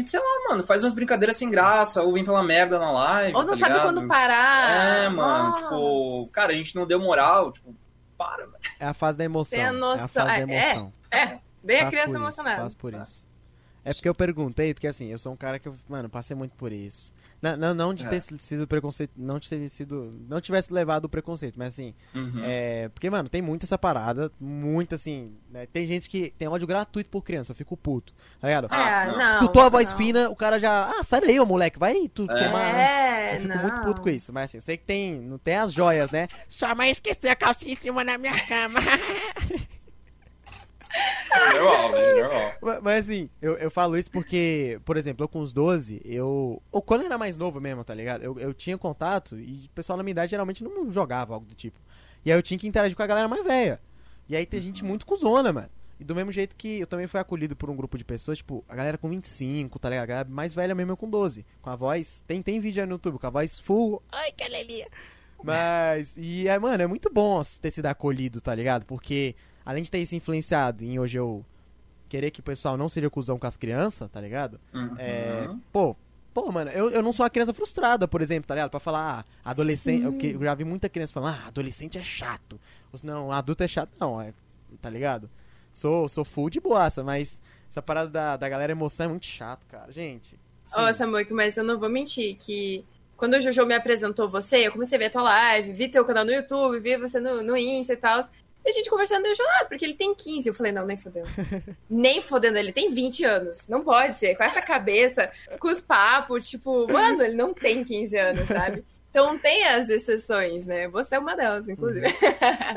Que, 0.03 0.09
sei 0.09 0.19
lá, 0.19 0.49
mano, 0.51 0.63
faz 0.65 0.83
umas 0.83 0.93
brincadeiras 0.95 1.37
sem 1.37 1.49
graça, 1.51 2.03
ou 2.03 2.13
vem 2.15 2.25
falar 2.25 2.43
merda 2.43 2.79
na 2.79 2.91
live. 2.91 3.35
Ou 3.37 3.43
não 3.43 3.51
tá 3.51 3.57
sabe 3.59 3.73
ligado? 3.75 3.93
quando 3.95 4.09
parar. 4.09 4.71
É, 5.05 5.09
mano, 5.09 5.51
Nossa. 5.51 5.63
tipo, 5.63 6.29
cara, 6.33 6.53
a 6.53 6.57
gente 6.57 6.75
não 6.75 6.87
deu 6.87 6.99
moral, 6.99 7.53
tipo, 7.53 7.75
para, 8.19 8.45
velho. 8.47 8.59
É 8.81 8.87
a 8.87 8.95
fase 8.95 9.19
da 9.19 9.25
emoção. 9.25 9.57
Tem 9.57 9.65
a 9.65 9.67
É 9.67 9.71
a 9.71 9.73
noção. 9.73 10.09
fase 10.09 10.27
da 10.27 10.37
É, 10.37 10.41
emoção. 10.73 10.93
É, 11.11 11.39
bem 11.63 11.77
a 11.79 11.81
Faz 11.83 11.91
criança 11.91 12.07
por 12.07 12.09
isso, 12.09 12.17
emocionada. 12.17 12.61
Faz 12.63 12.75
por 12.75 12.95
isso. 12.95 13.29
É 13.85 13.93
porque 13.93 14.09
eu 14.09 14.15
perguntei, 14.15 14.73
porque 14.73 14.87
assim, 14.87 15.07
eu 15.09 15.19
sou 15.19 15.33
um 15.33 15.37
cara 15.37 15.59
que, 15.59 15.69
eu, 15.69 15.77
mano, 15.89 16.09
passei 16.09 16.35
muito 16.35 16.53
por 16.57 16.73
isso. 16.73 17.13
Não, 17.43 17.55
não, 17.57 17.75
não 17.75 17.93
de 17.95 18.07
É. 18.07 18.09
ter 18.09 18.21
sido 18.21 18.67
preconceito, 18.67 19.13
não 19.15 19.39
de 19.39 19.47
ter 19.51 19.69
sido, 19.69 20.19
não 20.27 20.41
tivesse 20.41 20.73
levado 20.73 21.05
o 21.05 21.09
preconceito, 21.11 21.57
mas 21.59 21.75
assim, 21.75 21.93
Uhum. 22.15 22.41
é, 22.43 22.89
porque, 22.89 23.11
mano, 23.11 23.29
tem 23.29 23.43
muito 23.43 23.65
essa 23.65 23.77
parada, 23.77 24.33
muito 24.41 24.95
assim, 24.95 25.35
né, 25.51 25.67
tem 25.67 25.87
gente 25.87 26.09
que 26.09 26.31
tem 26.39 26.49
ódio 26.49 26.67
gratuito 26.67 27.11
por 27.11 27.23
criança, 27.23 27.53
eu 27.53 27.57
fico 27.57 27.77
puto, 27.77 28.15
tá 28.41 28.49
ligado? 28.49 28.69
Ah, 28.71 29.03
é, 29.05 29.07
não. 29.09 29.19
não. 29.19 29.31
Escutou 29.33 29.61
a 29.61 29.67
você 29.67 29.71
voz 29.71 29.91
não. 29.91 29.97
fina, 29.99 30.31
o 30.31 30.37
cara 30.37 30.59
já, 30.59 30.85
ah, 30.99 31.05
sai 31.05 31.21
daí, 31.21 31.39
ô 31.39 31.45
moleque, 31.45 31.79
vai 31.79 32.09
tu 32.09 32.25
É. 32.31 32.35
queimar. 32.39 32.75
É, 32.81 33.37
Eu 33.37 33.41
fico 33.43 33.55
não. 33.55 33.63
muito 33.63 33.81
puto 33.83 34.01
com 34.01 34.09
isso, 34.09 34.33
mas 34.33 34.45
assim, 34.45 34.57
eu 34.59 34.63
sei 34.63 34.79
que 34.79 34.85
tem, 34.85 35.21
não 35.21 35.37
tem 35.37 35.57
as 35.57 35.73
joias, 35.75 36.11
né? 36.11 36.27
Sua 36.49 36.75
mãe 36.75 36.91
esqueceu 36.91 37.31
a 37.31 37.37
calcinha 37.37 37.75
em 37.75 37.77
cima 37.77 38.03
da 38.03 38.17
minha 38.17 38.33
cama. 38.47 38.81
Normal, 41.55 41.93
velho, 41.93 42.23
normal. 42.23 42.53
Mas, 42.83 43.09
assim, 43.09 43.31
eu, 43.41 43.57
eu 43.57 43.71
falo 43.71 43.97
isso 43.97 44.11
porque, 44.11 44.81
por 44.85 44.97
exemplo, 44.97 45.25
eu 45.25 45.29
com 45.29 45.41
os 45.41 45.53
12, 45.53 46.01
eu. 46.05 46.63
Ou 46.71 46.83
quando 46.83 47.03
eu 47.03 47.07
era 47.07 47.19
mais 47.19 47.37
novo 47.37 47.61
mesmo, 47.61 47.85
tá 47.85 47.95
ligado? 47.95 48.23
Eu, 48.23 48.39
eu 48.39 48.55
tinha 48.55 48.79
contato 48.79 49.39
e 49.39 49.67
o 49.67 49.71
pessoal 49.75 49.97
na 49.97 50.03
minha 50.03 50.13
idade 50.13 50.31
geralmente 50.31 50.63
não 50.63 50.91
jogava 50.93 51.35
algo 51.35 51.47
do 51.47 51.55
tipo. 51.55 51.81
E 52.25 52.33
aí 52.33 52.39
eu 52.39 52.43
tinha 52.43 52.59
que 52.59 52.67
interagir 52.67 52.97
com 52.97 53.03
a 53.03 53.07
galera 53.07 53.29
mais 53.29 53.45
velha. 53.45 53.81
E 54.29 54.35
aí 54.35 54.47
tem 54.47 54.61
gente 54.61 54.85
muito 54.85 55.05
cuzona, 55.05 55.53
mano. 55.53 55.69
E 56.01 56.05
do 56.05 56.15
mesmo 56.15 56.33
jeito 56.33 56.57
que 56.57 56.81
eu 56.81 56.87
também 56.87 57.07
fui 57.07 57.21
acolhido 57.21 57.55
por 57.55 57.71
um 57.71 57.77
grupo 57.77 57.97
de 57.97 58.05
pessoas, 58.05 58.39
tipo, 58.39 58.65
a 58.69 58.75
galera 58.75 58.99
com 58.99 59.09
25, 59.09 59.79
tá 59.79 59.89
ligado? 59.91 60.05
A 60.05 60.07
galera 60.07 60.29
mais 60.29 60.55
velha 60.55 60.75
mesmo 60.75 60.93
eu 60.93 60.97
com 60.97 61.09
12. 61.09 61.47
Com 61.63 61.71
a 61.71 61.77
voz. 61.77 62.25
Tem, 62.27 62.43
tem 62.43 62.59
vídeo 62.59 62.83
aí 62.83 62.87
no 62.87 62.95
YouTube, 62.95 63.19
com 63.19 63.27
a 63.27 63.31
voz 63.31 63.59
full. 63.59 64.03
Ai, 64.11 64.33
que 64.33 64.43
alegria! 64.43 64.89
Mas. 65.43 66.15
E 66.17 66.49
é, 66.49 66.59
mano, 66.59 66.83
é 66.83 66.87
muito 66.87 67.11
bom 67.13 67.43
ter 67.61 67.71
sido 67.71 67.87
acolhido, 67.87 68.41
tá 68.41 68.55
ligado? 68.55 68.87
Porque, 68.87 69.37
além 69.65 69.83
de 69.83 69.91
ter 69.91 69.99
isso 69.99 70.15
influenciado 70.15 70.85
em 70.85 70.99
hoje 70.99 71.19
eu 71.19 71.45
querer 72.09 72.31
que 72.31 72.41
o 72.41 72.43
pessoal 72.43 72.77
não 72.77 72.89
seja 72.89 73.09
cuzão 73.11 73.39
com 73.39 73.47
as 73.47 73.57
crianças, 73.57 74.09
tá 74.11 74.21
ligado? 74.21 74.61
Uhum. 74.73 74.95
É, 74.99 75.49
pô, 75.73 75.97
pô, 76.33 76.53
mano, 76.53 76.71
eu, 76.71 76.91
eu 76.91 77.03
não 77.03 77.13
sou 77.13 77.25
uma 77.25 77.31
criança 77.31 77.53
frustrada, 77.53 78.07
por 78.07 78.21
exemplo, 78.23 78.47
tá 78.47 78.55
ligado? 78.55 78.71
Pra 78.71 78.79
falar, 78.81 79.21
ah, 79.45 79.51
adolescente. 79.51 80.05
Eu, 80.05 80.13
que- 80.13 80.33
eu 80.33 80.41
já 80.41 80.55
vi 80.55 80.65
muita 80.65 80.89
criança 80.89 81.13
falando, 81.13 81.37
ah, 81.43 81.49
adolescente 81.49 81.99
é 81.99 82.03
chato. 82.03 82.61
Ou 82.93 83.01
não, 83.03 83.33
adulto 83.33 83.65
é 83.65 83.69
chato. 83.69 83.91
Não, 83.99 84.21
é, 84.21 84.33
tá 84.81 84.89
ligado? 84.91 85.29
Sou, 85.73 86.09
sou 86.09 86.25
full 86.25 86.51
de 86.51 86.61
boaça, 86.61 87.03
mas 87.03 87.41
essa 87.69 87.83
parada 87.83 88.09
da, 88.11 88.37
da 88.37 88.49
galera 88.49 88.71
emoção 88.71 89.07
é 89.07 89.09
muito 89.09 89.27
chato, 89.27 89.67
cara. 89.67 89.91
Gente. 89.91 90.39
Ô. 90.77 90.95
Samuel, 90.95 91.27
mas 91.31 91.57
eu 91.57 91.65
não 91.65 91.79
vou 91.81 91.89
mentir 91.89 92.37
que 92.37 92.85
quando 93.17 93.35
o 93.35 93.41
Jojo 93.41 93.67
me 93.67 93.75
apresentou 93.75 94.29
você, 94.29 94.67
eu 94.69 94.73
comecei 94.73 94.97
a 94.97 94.99
ver 95.01 95.07
a 95.07 95.11
tua 95.11 95.23
live, 95.23 95.73
vi 95.73 95.89
teu 95.89 96.05
canal 96.05 96.25
no 96.25 96.31
YouTube, 96.33 96.79
vi 96.81 96.97
você 96.97 97.19
no, 97.19 97.43
no 97.43 97.57
Insta 97.57 97.93
e 97.93 97.97
tal. 97.97 98.21
E 98.65 98.71
a 98.71 98.73
gente 98.73 98.89
conversando, 98.89 99.27
eu 99.27 99.35
ah, 99.61 99.67
porque 99.67 99.85
ele 99.85 99.95
tem 99.95 100.15
15. 100.15 100.49
Eu 100.49 100.55
falei, 100.55 100.73
não, 100.73 100.87
nem 100.87 100.97
fodendo. 100.97 101.29
nem 101.89 102.23
fodendo, 102.23 102.57
ele 102.57 102.73
tem 102.73 102.93
20 102.93 103.25
anos. 103.25 103.69
Não 103.69 103.83
pode 103.83 104.17
ser. 104.17 104.35
Com 104.37 104.43
essa 104.43 104.63
cabeça, 104.63 105.31
com 105.61 105.69
os 105.69 105.81
papos, 105.81 106.49
tipo, 106.49 106.91
mano, 106.91 107.23
ele 107.23 107.37
não 107.37 107.53
tem 107.53 107.85
15 107.85 108.17
anos, 108.17 108.49
sabe? 108.49 108.85
Então 109.11 109.39
tem 109.39 109.65
as 109.69 109.89
exceções, 109.89 110.67
né? 110.67 110.89
Você 110.89 111.15
é 111.15 111.19
uma 111.21 111.37
delas, 111.37 111.69
inclusive. 111.69 112.07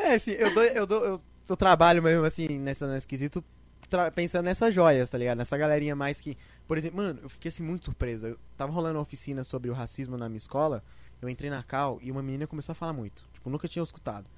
É, 0.04 0.14
assim, 0.14 0.34
eu, 0.34 0.54
dou, 0.54 0.64
eu, 0.64 0.86
dou, 0.86 1.04
eu, 1.04 1.22
eu 1.50 1.58
trabalho 1.58 2.04
mesmo, 2.04 2.24
assim, 2.26 2.60
nessa, 2.60 2.86
nesse 2.88 3.08
quesito, 3.08 3.44
pensando 4.14 4.46
nessas 4.46 4.72
joias, 4.76 5.10
tá 5.10 5.18
ligado? 5.18 5.38
Nessa 5.38 5.58
galerinha 5.58 5.96
mais 5.96 6.22
que. 6.22 6.38
Por 6.68 6.78
exemplo, 6.78 6.98
mano, 6.98 7.20
eu 7.24 7.30
fiquei 7.30 7.50
assim 7.50 7.64
muito 7.64 7.86
surpreso. 7.86 8.28
Eu 8.28 8.40
tava 8.56 8.72
rolando 8.72 8.98
uma 8.98 9.02
oficina 9.02 9.44
sobre 9.44 9.72
o 9.72 9.74
racismo 9.74 10.16
na 10.16 10.30
minha 10.30 10.38
escola. 10.38 10.84
Eu 11.20 11.28
entrei 11.28 11.50
na 11.50 11.64
Cal 11.64 11.98
e 12.04 12.12
uma 12.12 12.22
menina 12.22 12.46
começou 12.46 12.74
a 12.74 12.76
falar 12.76 12.94
muito. 12.94 13.24
Tipo, 13.34 13.50
nunca 13.50 13.68
tinha 13.68 13.82
escutado. 13.82 14.30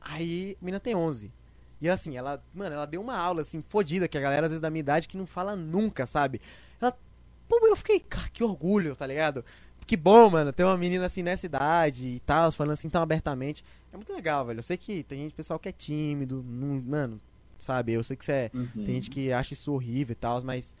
Aí, 0.00 0.56
a 0.60 0.64
menina 0.64 0.80
tem 0.80 0.94
11. 0.94 1.30
E 1.80 1.88
assim, 1.88 2.16
ela, 2.16 2.42
mano, 2.54 2.74
ela 2.74 2.86
deu 2.86 3.00
uma 3.00 3.16
aula 3.16 3.40
assim, 3.42 3.62
fodida, 3.68 4.06
que 4.08 4.18
a 4.18 4.20
galera 4.20 4.46
às 4.46 4.52
vezes 4.52 4.60
da 4.60 4.70
minha 4.70 4.80
idade 4.80 5.08
que 5.08 5.16
não 5.16 5.26
fala 5.26 5.56
nunca, 5.56 6.04
sabe? 6.06 6.40
Ela, 6.80 6.94
pô, 7.48 7.58
eu 7.66 7.76
fiquei, 7.76 8.00
cara, 8.00 8.28
que 8.28 8.44
orgulho, 8.44 8.94
tá 8.94 9.06
ligado? 9.06 9.44
Que 9.86 9.96
bom, 9.96 10.30
mano, 10.30 10.52
ter 10.52 10.62
uma 10.62 10.76
menina 10.76 11.06
assim 11.06 11.22
nessa 11.22 11.46
idade 11.46 12.06
e 12.06 12.20
tal, 12.20 12.52
falando 12.52 12.72
assim 12.74 12.88
tão 12.88 13.02
abertamente. 13.02 13.64
É 13.92 13.96
muito 13.96 14.12
legal, 14.12 14.44
velho. 14.44 14.58
Eu 14.58 14.62
sei 14.62 14.76
que 14.76 15.02
tem 15.02 15.20
gente, 15.20 15.34
pessoal 15.34 15.58
que 15.58 15.68
é 15.68 15.72
tímido, 15.72 16.44
não, 16.46 16.80
mano, 16.82 17.20
sabe? 17.58 17.92
Eu 17.94 18.04
sei 18.04 18.16
que 18.16 18.24
você 18.24 18.32
é, 18.32 18.50
Uhum. 18.54 18.66
tem 18.84 18.94
gente 18.94 19.10
que 19.10 19.32
acha 19.32 19.52
isso 19.54 19.72
horrível 19.72 20.12
e 20.12 20.16
tal, 20.16 20.40
mas. 20.42 20.76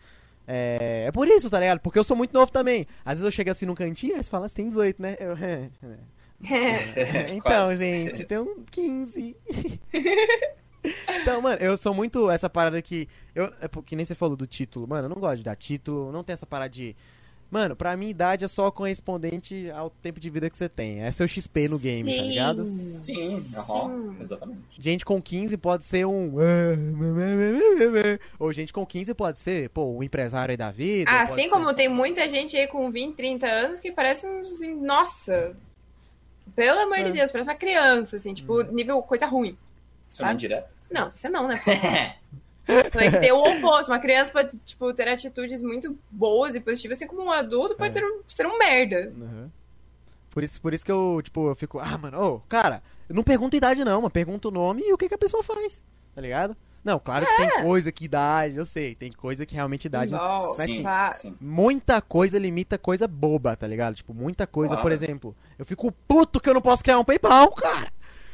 É, 0.46 1.04
é 1.08 1.12
por 1.12 1.26
isso, 1.28 1.48
tá 1.48 1.58
ligado? 1.60 1.80
Porque 1.80 1.98
eu 1.98 2.04
sou 2.04 2.16
muito 2.16 2.32
novo 2.32 2.50
também. 2.52 2.86
Às 3.04 3.12
vezes 3.14 3.24
eu 3.24 3.30
chego 3.30 3.50
assim 3.50 3.66
num 3.66 3.74
cantinho 3.74 4.16
e 4.16 4.22
você 4.22 4.28
fala, 4.30 4.48
você 4.48 4.54
tem 4.54 4.68
18, 4.68 5.00
né? 5.00 5.16
Eu, 5.18 5.32
é, 5.42 5.70
é. 5.82 5.98
então, 7.34 7.74
gente, 7.76 8.24
tem 8.24 8.38
um 8.38 8.64
15. 8.70 9.36
então, 11.20 11.42
mano, 11.42 11.58
eu 11.60 11.76
sou 11.76 11.92
muito 11.94 12.30
essa 12.30 12.48
parada 12.48 12.80
que. 12.80 13.08
Eu, 13.34 13.50
é 13.60 13.68
porque 13.68 13.94
nem 13.94 14.04
você 14.04 14.14
falou 14.14 14.36
do 14.36 14.46
título, 14.46 14.88
mano. 14.88 15.04
Eu 15.04 15.08
não 15.10 15.20
gosto 15.20 15.38
de 15.38 15.44
dar 15.44 15.56
título, 15.56 16.10
não 16.12 16.24
tem 16.24 16.34
essa 16.34 16.46
parada 16.46 16.70
de. 16.70 16.96
Mano, 17.50 17.74
pra 17.74 17.96
mim, 17.96 18.10
idade 18.10 18.44
é 18.44 18.48
só 18.48 18.70
correspondente 18.70 19.68
ao 19.72 19.90
tempo 19.90 20.20
de 20.20 20.30
vida 20.30 20.48
que 20.48 20.56
você 20.56 20.68
tem. 20.68 21.02
É 21.02 21.10
seu 21.10 21.26
XP 21.26 21.68
no 21.68 21.80
game, 21.80 22.16
tá 22.16 22.22
ligado? 22.22 22.64
Sim, 22.64 23.42
aham, 23.56 24.16
exatamente. 24.20 24.60
Gente 24.78 25.04
com 25.04 25.20
15 25.20 25.56
pode 25.56 25.84
ser 25.84 26.06
um. 26.06 26.32
Ou 28.38 28.52
gente 28.52 28.72
com 28.72 28.86
15 28.86 29.14
pode 29.14 29.40
ser, 29.40 29.68
pô, 29.70 29.84
um 29.86 30.00
empresário 30.00 30.52
aí 30.52 30.56
da 30.56 30.70
vida. 30.70 31.10
pode 31.10 31.22
Assim 31.24 31.42
ser- 31.42 31.50
como 31.50 31.74
tem 31.74 31.88
muita 31.88 32.28
gente 32.28 32.56
aí 32.56 32.68
com 32.68 32.88
20, 32.88 33.16
30 33.16 33.46
anos 33.48 33.80
que 33.80 33.90
parece 33.90 34.28
uns. 34.28 34.60
Nossa! 34.80 35.52
Pelo 36.54 36.80
amor 36.80 36.98
É. 36.98 37.02
de 37.04 37.12
Deus, 37.12 37.30
parece 37.30 37.48
uma 37.48 37.56
criança, 37.56 38.16
assim, 38.16 38.34
tipo, 38.34 38.62
nível 38.64 39.02
coisa 39.02 39.26
ruim. 39.26 39.56
Isso 40.08 40.24
é 40.24 40.32
indireta? 40.32 40.68
Não, 40.90 41.10
você 41.14 41.28
não, 41.28 41.46
né? 41.46 41.60
Tem 42.92 43.10
que 43.10 43.18
ter 43.18 43.32
o 43.32 43.40
oposto. 43.42 43.90
Uma 43.90 43.98
criança 43.98 44.30
pode, 44.30 44.56
tipo, 44.58 44.92
ter 44.94 45.08
atitudes 45.08 45.60
muito 45.60 45.98
boas 46.10 46.54
e 46.54 46.60
positivas, 46.60 46.98
assim 46.98 47.06
como 47.06 47.22
um 47.22 47.30
adulto 47.30 47.74
pode 47.76 47.96
É. 47.96 48.00
ser, 48.00 48.06
um, 48.06 48.20
ser 48.28 48.46
um 48.46 48.58
merda. 48.58 49.12
Uhum. 49.16 49.50
Por 50.30 50.44
isso, 50.44 50.60
por 50.60 50.72
isso 50.72 50.84
que 50.84 50.92
eu, 50.92 51.20
tipo, 51.22 51.48
eu 51.48 51.56
fico, 51.56 51.78
ah, 51.80 51.98
mano, 51.98 52.20
ô, 52.22 52.40
cara, 52.48 52.82
eu 53.08 53.14
não 53.14 53.24
pergunto 53.24 53.56
idade 53.56 53.84
não, 53.84 54.02
mas 54.02 54.12
pergunto 54.12 54.48
o 54.48 54.52
nome 54.52 54.82
e 54.82 54.92
o 54.92 54.98
que, 54.98 55.08
que 55.08 55.14
a 55.14 55.18
pessoa 55.18 55.42
faz, 55.42 55.82
tá 56.14 56.20
ligado? 56.20 56.56
Não, 56.82 56.98
claro 56.98 57.26
que 57.26 57.36
tem 57.36 57.62
coisa 57.62 57.92
que 57.92 58.06
idade, 58.06 58.56
eu 58.56 58.64
sei, 58.64 58.94
tem 58.94 59.12
coisa 59.12 59.44
que 59.44 59.54
realmente 59.54 59.84
idade. 59.84 60.12
Bom, 60.12 60.54
Mas 60.56 60.56
sim, 60.70 60.76
sim, 60.78 60.82
tá. 60.82 61.12
sim. 61.12 61.36
muita 61.40 62.00
coisa 62.00 62.38
limita 62.38 62.78
coisa 62.78 63.06
boba, 63.06 63.54
tá 63.54 63.66
ligado? 63.66 63.94
Tipo, 63.96 64.14
muita 64.14 64.46
coisa, 64.46 64.74
Claro. 64.74 64.82
por 64.82 64.92
exemplo, 64.92 65.36
eu 65.58 65.66
fico 65.66 65.92
puto 66.08 66.40
que 66.40 66.48
eu 66.48 66.54
não 66.54 66.62
posso 66.62 66.82
criar 66.82 66.98
um 66.98 67.04
PayPal, 67.04 67.50
cara. 67.52 67.92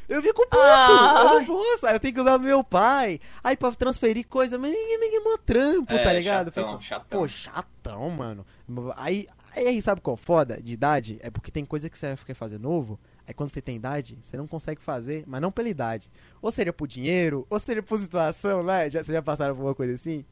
Eu 0.09 0.23
fico 0.23 0.43
puto, 0.48 0.56
Ai. 0.62 1.20
eu 1.20 1.24
não 1.40 1.44
posso. 1.44 1.85
Aí 1.86 1.94
eu 1.97 1.98
tenho 1.98 2.14
que 2.14 2.20
usar 2.20 2.36
do 2.36 2.44
meu 2.44 2.62
pai. 2.62 3.18
Aí 3.43 3.56
pra 3.56 3.73
transferir 3.73 4.24
coisa, 4.28 4.56
mas 4.56 4.73
é 4.73 5.20
mó 5.20 5.36
trampo, 5.44 5.93
É, 5.93 6.05
tá 6.05 6.12
ligado? 6.12 6.52
Chatão, 6.55 6.70
fico, 6.70 6.82
chatão. 6.82 7.20
Pô, 7.20 7.27
chatão, 7.28 8.10
mano. 8.10 8.47
Aí, 8.94 9.27
aí 9.56 9.82
sabe 9.82 10.01
qual 10.01 10.14
é 10.14 10.20
o 10.20 10.23
foda 10.23 10.62
de 10.62 10.73
idade? 10.74 11.18
É 11.20 11.28
porque 11.31 11.51
tem 11.51 11.64
coisa 11.64 11.90
que 11.90 11.98
você 11.98 12.16
quer 12.24 12.35
fazer 12.35 12.60
novo. 12.60 13.01
Aí 13.26 13.34
quando 13.34 13.50
você 13.50 13.60
tem 13.60 13.76
idade, 13.76 14.18
você 14.22 14.36
não 14.36 14.46
consegue 14.46 14.80
fazer, 14.80 15.24
mas 15.26 15.40
não 15.42 15.50
pela 15.50 15.68
idade. 15.68 16.10
Ou 16.40 16.52
seria 16.52 16.72
por 16.72 16.86
dinheiro, 16.86 17.46
ou 17.50 17.58
seria 17.58 17.82
por 17.82 17.98
situação, 17.98 18.62
né? 18.62 18.88
Já, 18.88 19.02
vocês 19.02 19.14
já 19.14 19.22
passaram 19.22 19.54
por 19.56 19.62
uma 19.64 19.74
coisa 19.74 19.94
assim? 19.94 20.24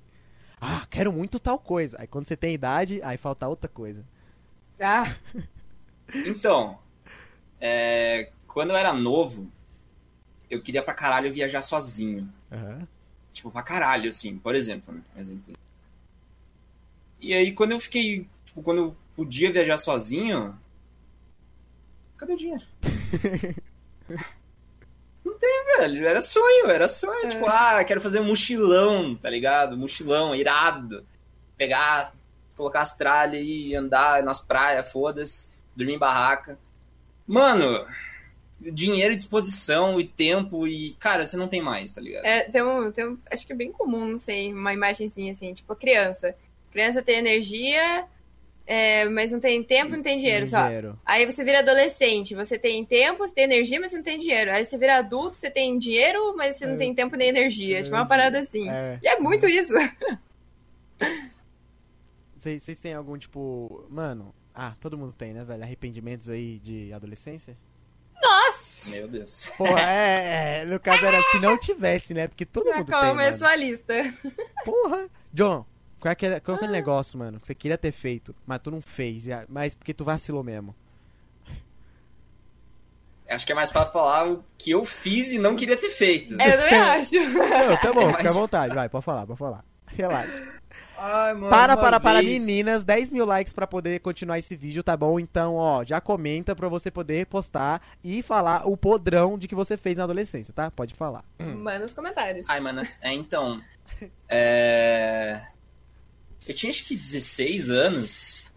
Ah, 0.61 0.87
quero 0.89 1.13
muito 1.13 1.41
tal 1.41 1.59
coisa. 1.59 1.97
Aí 2.01 2.07
quando 2.07 2.27
você 2.27 2.37
tem 2.37 2.55
idade, 2.55 3.01
aí 3.03 3.17
falta 3.17 3.49
outra 3.49 3.69
coisa. 3.69 4.05
Ah, 4.81 5.15
Então, 6.27 6.79
é, 7.61 8.31
quando 8.47 8.71
eu 8.71 8.77
era 8.77 8.93
novo, 8.93 9.51
eu 10.51 10.61
queria 10.61 10.83
pra 10.83 10.95
caralho 10.95 11.33
viajar 11.33 11.63
sozinho. 11.63 12.29
Aham. 12.53 12.87
Tipo, 13.33 13.51
pra 13.51 13.63
caralho, 13.63 14.09
assim, 14.09 14.39
por 14.39 14.55
exemplo, 14.55 14.95
né? 14.95 15.01
Exemplo. 15.17 15.55
E 17.19 17.35
aí, 17.35 17.53
quando 17.53 17.73
eu 17.73 17.81
fiquei. 17.81 18.29
Tipo, 18.45 18.63
quando 18.63 18.79
eu 18.79 18.97
podia 19.17 19.53
viajar 19.53 19.77
sozinho. 19.77 20.57
Cadê 22.17 22.33
o 22.33 22.37
dinheiro? 22.37 22.63
Não 25.25 25.39
tem, 25.39 25.65
velho. 25.79 26.07
Era 26.07 26.21
sonho, 26.21 26.67
era 26.71 26.89
sonho. 26.89 27.27
É. 27.27 27.31
Tipo, 27.31 27.47
ah, 27.47 27.83
quero 27.85 28.01
fazer 28.01 28.21
um 28.21 28.25
mochilão, 28.27 29.15
tá 29.17 29.31
ligado? 29.31 29.77
Mochilão, 29.77 30.35
irado. 30.35 31.05
Pegar, 31.57 32.13
colocar 32.57 32.83
as 32.83 32.97
tralhas 32.97 33.41
e 33.43 33.75
andar 33.75 34.23
nas 34.23 34.41
praias, 34.41 34.91
foda-se. 34.91 35.51
Dormir 35.75 35.95
em 35.95 35.99
barraca. 35.99 36.59
Mano, 37.27 37.87
dinheiro, 38.61 39.17
disposição 39.17 39.99
e 39.99 40.05
tempo 40.07 40.67
e. 40.69 40.93
Cara, 41.01 41.27
você 41.27 41.37
não 41.37 41.49
tem 41.49 41.63
mais, 41.63 41.91
tá 41.91 42.01
ligado? 42.01 42.25
é, 42.25 42.43
tem 42.45 42.63
um, 42.63 42.93
tem 42.93 43.09
um- 43.09 43.19
acho 43.33 43.47
que 43.47 43.53
é 43.53 43.57
bem 43.57 43.73
comum, 43.73 44.07
não 44.07 44.19
sei, 44.19 44.53
uma 44.53 44.73
imagenzinha 44.75 45.33
assim, 45.33 45.53
tipo 45.55 45.75
criança. 45.75 46.37
Criança 46.71 47.03
tem 47.03 47.17
energia, 47.17 48.07
é, 48.67 49.05
mas 49.07 49.31
não 49.33 49.41
tem 49.41 49.63
tempo, 49.63 49.93
não 49.97 50.03
tem 50.03 50.19
dinheiro, 50.19 50.47
só. 50.47 50.63
Dinheiro. 50.65 50.99
Aí 51.05 51.27
você 51.27 51.45
vira 51.45 51.59
adolescente, 51.61 52.35
você 52.35 52.59
tem 52.59 52.85
tempo, 52.85 53.19
você 53.19 53.35
tem 53.35 53.45
energia, 53.45 53.79
mas 53.81 53.91
você 53.91 53.97
não 53.97 54.05
tem 54.05 54.19
dinheiro. 54.19 54.51
Aí 54.53 54.65
você 54.65 54.79
vira 54.79 54.97
adulto, 54.97 55.37
você 55.37 55.51
tem 55.51 55.79
dinheiro, 55.79 56.35
mas 56.37 56.57
você 56.57 56.67
não 56.67 56.75
É. 56.75 56.79
tem 56.79 56.95
tempo 56.95 57.17
nem 57.17 57.29
energia. 57.29 57.83
Tipo, 57.83 57.95
é 57.97 57.99
uma 57.99 58.03
Energia. 58.05 58.09
parada 58.09 58.39
assim. 58.41 58.69
É. 58.71 58.99
E 59.03 59.09
é 59.09 59.19
muito 59.21 59.47
isso. 59.47 59.75
Vocês 62.41 62.79
têm 62.81 62.93
algum 62.95 63.17
tipo. 63.17 63.87
Mano, 63.89 64.35
ah, 64.55 64.75
todo 64.81 64.99
mundo 64.99 65.13
tem, 65.13 65.33
né, 65.33 65.45
velho? 65.45 65.63
Arrependimentos 65.63 66.29
aí 66.29 66.59
de 66.59 66.93
adolescência? 66.93 67.57
Nossa! 68.23 68.91
Meu 68.91 69.09
Deus. 69.09 69.51
Pô, 69.57 69.67
é, 69.79 70.61
é, 70.61 70.65
no 70.67 70.79
caso 70.79 71.05
era 71.05 71.21
se 71.31 71.39
não 71.41 71.59
tivesse, 71.59 72.13
né? 72.15 72.29
Porque 72.29 72.45
todo 72.45 72.69
Já 72.69 72.77
mundo 72.77 72.87
tem. 72.87 72.95
Mano. 72.95 73.11
começou 73.11 73.47
a 73.47 73.57
lista. 73.57 73.95
Porra! 74.65 75.09
John, 75.33 75.65
qual 76.05 76.11
é 76.11 76.13
aquele, 76.13 76.39
qual 76.41 76.55
é 76.55 76.59
aquele 76.59 76.73
negócio, 76.73 77.19
mano, 77.19 77.41
que 77.41 77.47
você 77.47 77.55
queria 77.55 77.79
ter 77.79 77.91
feito, 77.93 78.35
mas 78.47 78.59
tu 78.61 78.71
não 78.71 78.83
fez, 78.83 79.25
mas 79.49 79.75
porque 79.75 79.95
tu 79.95 80.05
vacilou 80.05 80.45
mesmo? 80.45 80.75
Acho 83.27 83.47
que 83.47 83.53
é 83.53 83.55
mais 83.55 83.71
fácil 83.73 83.91
falar 83.91 84.29
o 84.31 84.45
que 84.59 84.73
eu 84.73 84.85
fiz 84.85 85.33
e 85.33 85.39
não 85.39 85.57
queria 85.57 85.79
ter 85.79 85.89
feito. 85.89 86.35
É, 86.39 86.47
eu 86.55 86.59
também 86.59 86.75
acho. 86.79 87.15
Não, 87.15 87.77
tá 87.79 87.93
bom, 87.93 88.07
Mas- 88.09 88.17
fica 88.19 88.29
à 88.29 88.33
vontade, 88.35 88.75
vai, 88.75 88.87
pode 88.91 89.03
falar, 89.03 89.27
pode 89.27 89.39
falar. 89.39 89.65
Relaxa. 89.87 90.53
Ai, 90.99 91.33
mano, 91.35 91.49
Para, 91.51 91.77
para, 91.77 91.99
para, 91.99 92.21
vez- 92.21 92.45
meninas, 92.45 92.85
10 92.85 93.11
mil 93.13 93.25
likes 93.25 93.53
pra 93.55 93.67
poder 93.67 93.99
continuar 94.01 94.39
esse 94.39 94.55
vídeo, 94.55 94.83
tá 94.85 94.95
bom? 94.97 95.19
Então, 95.19 95.55
ó, 95.57 95.83
já 95.85 96.01
comenta 96.03 96.55
pra 96.55 96.69
você 96.69 96.91
poder 96.91 97.27
postar 97.27 97.81
e 98.03 98.23
falar 98.23 98.69
o 98.69 98.77
podrão 98.77 99.39
de 99.39 99.49
que 99.49 99.55
você 99.55 99.77
fez 99.79 99.97
na 99.99 100.05
adolescência, 100.05 100.53
tá? 100.55 100.71
Pode 100.71 100.95
falar. 100.95 101.25
Manda 101.39 101.79
nos 101.81 101.95
comentários. 101.95 102.47
Ai, 102.49 102.61
mano, 102.61 102.83
é, 103.01 103.13
então. 103.13 103.61
É... 104.29 105.41
Eu 106.47 106.55
tinha 106.55 106.71
acho 106.71 106.85
que 106.85 106.97
16 106.97 107.71
anos. 107.71 108.51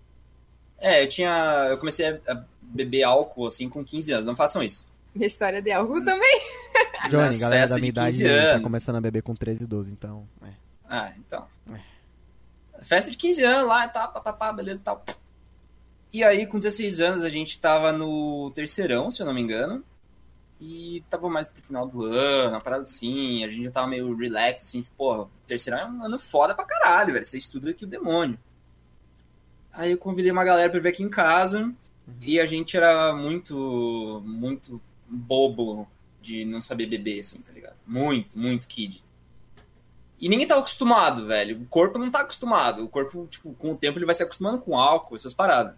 É, 0.78 1.04
eu 1.04 1.10
tinha. 1.10 1.68
Eu 1.70 1.78
comecei 1.78 2.08
a 2.28 2.44
beber 2.62 3.04
álcool 3.04 3.48
assim 3.48 3.70
com 3.70 3.84
15 3.84 4.12
anos. 4.12 4.26
Não 4.26 4.36
façam 4.36 4.62
isso. 4.62 4.92
Minha 5.16 5.28
história 5.28 5.62
de 5.62 5.72
algo 5.72 6.04
também. 6.04 6.42
Johnny, 7.10 7.24
Nas 7.24 7.40
galera 7.40 7.68
da 7.68 7.76
minha 7.76 7.84
de 7.84 7.90
idade 7.90 8.18
15 8.18 8.28
aí, 8.28 8.54
tá 8.54 8.60
começando 8.60 8.96
a 8.98 9.02
beber 9.02 9.24
com 9.24 9.34
13 9.34 9.64
e 9.64 9.68
12, 9.68 9.92
então. 9.92 10.28
É. 10.44 10.50
Ah, 10.90 11.14
então. 11.18 11.48
Festa 12.84 13.10
de 13.10 13.18
15 13.18 13.44
anos 13.44 13.68
lá 13.68 13.86
e 13.86 13.90
tal, 13.90 14.12
papapá, 14.14 14.52
beleza 14.54 14.80
e 14.80 14.84
tal. 14.84 15.04
E 16.14 16.24
aí, 16.24 16.48
com 16.48 16.58
16 16.58 17.02
anos, 17.02 17.24
a 17.24 17.30
gente 17.30 17.60
tava 17.60 17.92
no 17.92 18.52
terceirão, 18.52 19.12
se 19.12 19.22
eu 19.22 19.26
não 19.26 19.34
me 19.34 19.42
engano. 19.42 19.84
E 20.60 21.04
tava 21.10 21.30
mais 21.30 21.50
pro 21.50 21.62
final 21.62 21.88
do 21.88 22.04
ano, 22.04 22.50
uma 22.50 22.62
parada 22.62 22.84
assim. 22.84 23.44
A 23.44 23.50
gente 23.50 23.66
já 23.66 23.72
tava 23.72 23.88
meio 23.88 24.16
relax, 24.16 24.64
assim, 24.64 24.82
tipo, 24.82 24.96
porra, 24.96 25.28
terceirão 25.46 25.80
é 25.80 25.86
um 25.86 26.04
ano 26.04 26.18
foda 26.18 26.56
pra 26.56 26.66
caralho, 26.66 27.14
velho. 27.14 27.26
Você 27.26 27.38
estuda 27.38 27.70
aqui 27.72 27.84
o 27.84 27.88
demônio. 27.88 28.40
Aí 29.72 29.92
eu 29.92 29.98
convidei 29.98 30.32
uma 30.32 30.44
galera 30.44 30.70
pra 30.72 30.80
vir 30.80 30.90
aqui 30.90 31.04
em 31.04 31.10
casa. 31.10 31.72
E 32.22 32.40
a 32.40 32.46
gente 32.46 32.76
era 32.76 33.14
muito, 33.14 34.22
muito 34.26 34.82
bobo 35.08 35.88
de 36.22 36.44
não 36.46 36.60
saber 36.60 36.88
beber, 36.88 37.20
assim, 37.20 37.42
tá 37.42 37.52
ligado? 37.52 37.76
Muito, 37.86 38.38
muito 38.38 38.68
kid. 38.68 39.04
E 40.20 40.28
ninguém 40.28 40.48
tava 40.48 40.62
acostumado, 40.62 41.28
velho. 41.28 41.62
O 41.62 41.66
corpo 41.68 42.00
não 42.00 42.10
tá 42.10 42.22
acostumado. 42.22 42.84
O 42.84 42.90
corpo, 42.90 43.28
tipo, 43.30 43.54
com 43.54 43.74
o 43.74 43.78
tempo 43.78 44.00
ele 44.00 44.06
vai 44.06 44.16
se 44.16 44.24
acostumando 44.24 44.60
com 44.60 44.78
álcool, 44.78 45.16
essas 45.16 45.34
paradas. 45.34 45.76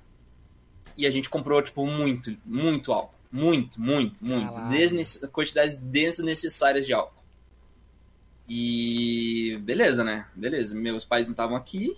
E 0.96 1.06
a 1.06 1.12
gente 1.12 1.30
comprou, 1.30 1.62
tipo, 1.62 1.86
muito, 1.86 2.38
muito 2.46 2.94
álcool. 2.94 3.19
Muito, 3.32 3.80
muito, 3.80 4.24
muito. 4.24 4.60
Desnece... 4.70 5.28
Quantidades 5.30 5.78
desnecessárias 5.78 6.86
de 6.86 6.94
álcool. 6.94 7.24
E 8.48 9.60
beleza, 9.62 10.04
né? 10.04 10.28
Beleza. 10.36 10.76
Meus 10.76 11.06
pais 11.06 11.28
não 11.28 11.34
estavam 11.34 11.56
aqui. 11.56 11.96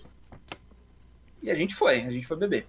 E 1.42 1.50
a 1.50 1.54
gente 1.54 1.74
foi, 1.74 2.02
a 2.02 2.10
gente 2.10 2.26
foi 2.26 2.36
beber. 2.36 2.66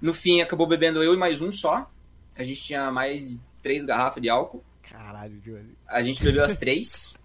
No 0.00 0.12
fim, 0.12 0.40
acabou 0.40 0.66
bebendo 0.66 1.02
eu 1.02 1.14
e 1.14 1.16
mais 1.16 1.40
um 1.40 1.52
só. 1.52 1.88
A 2.34 2.42
gente 2.42 2.62
tinha 2.62 2.90
mais 2.90 3.30
de 3.30 3.40
três 3.62 3.84
garrafas 3.84 4.20
de 4.20 4.28
álcool. 4.28 4.64
Caralho, 4.82 5.40
Johnny. 5.40 5.76
A 5.86 6.02
gente 6.02 6.22
bebeu 6.22 6.44
as 6.44 6.58
três. 6.58 7.16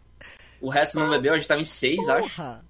O 0.61 0.69
resto 0.69 0.99
não 0.99 1.09
bebeu, 1.09 1.33
a 1.33 1.37
gente 1.37 1.47
tava 1.47 1.61
em 1.61 1.65
seis, 1.65 2.07
acho. 2.07 2.29
Porra! 2.29 2.63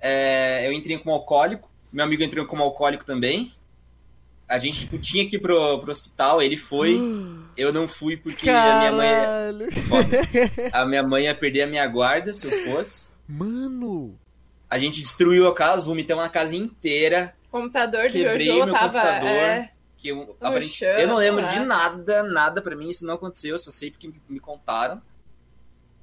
É, 0.00 0.66
eu 0.66 0.72
entrei 0.72 0.98
como 0.98 1.14
alcoólico. 1.14 1.70
Meu 1.92 2.04
amigo 2.04 2.22
entrou 2.22 2.46
como 2.46 2.62
alcoólico 2.62 3.04
também. 3.04 3.54
A 4.50 4.58
gente 4.58 4.80
tipo, 4.80 4.98
tinha 4.98 5.28
que 5.28 5.36
ir 5.36 5.38
pro, 5.38 5.78
pro 5.80 5.90
hospital, 5.90 6.42
ele 6.42 6.56
foi. 6.56 6.98
Eu 7.56 7.72
não 7.72 7.86
fui 7.86 8.16
porque 8.16 8.48
a 8.48 8.78
minha, 8.78 8.92
mãe, 8.92 9.10
Caralho! 9.10 9.72
Foda. 9.82 10.18
a 10.72 10.86
minha 10.86 11.02
mãe 11.02 11.24
ia 11.24 11.34
perder 11.34 11.62
a 11.62 11.66
minha 11.66 11.86
guarda 11.86 12.32
se 12.32 12.46
eu 12.46 12.50
fosse. 12.72 13.08
Mano! 13.28 14.18
A 14.68 14.78
gente 14.78 15.00
destruiu 15.00 15.46
a 15.46 15.54
casa, 15.54 15.84
vomitamos 15.84 16.24
na 16.24 16.30
casa 16.30 16.56
inteira. 16.56 17.34
O 17.48 17.50
computador 17.50 18.06
do 18.06 18.12
Quebrei 18.12 18.46
Jojo 18.46 18.64
meu 18.64 18.74
tava. 18.74 18.86
computador. 18.86 19.28
É, 19.28 19.70
Que 19.96 20.08
eu, 20.08 20.36
aparente- 20.40 20.68
chão, 20.68 20.88
eu 20.88 21.08
não 21.08 21.16
lembro 21.16 21.42
sei 21.48 21.58
de 21.58 21.64
nada, 21.66 22.22
nada 22.22 22.62
pra 22.62 22.74
mim, 22.76 22.88
isso 22.88 23.04
não 23.04 23.14
aconteceu, 23.14 23.50
eu 23.50 23.58
só 23.58 23.70
sei 23.70 23.90
porque 23.90 24.08
me, 24.08 24.14
me 24.28 24.40
contaram. 24.40 25.02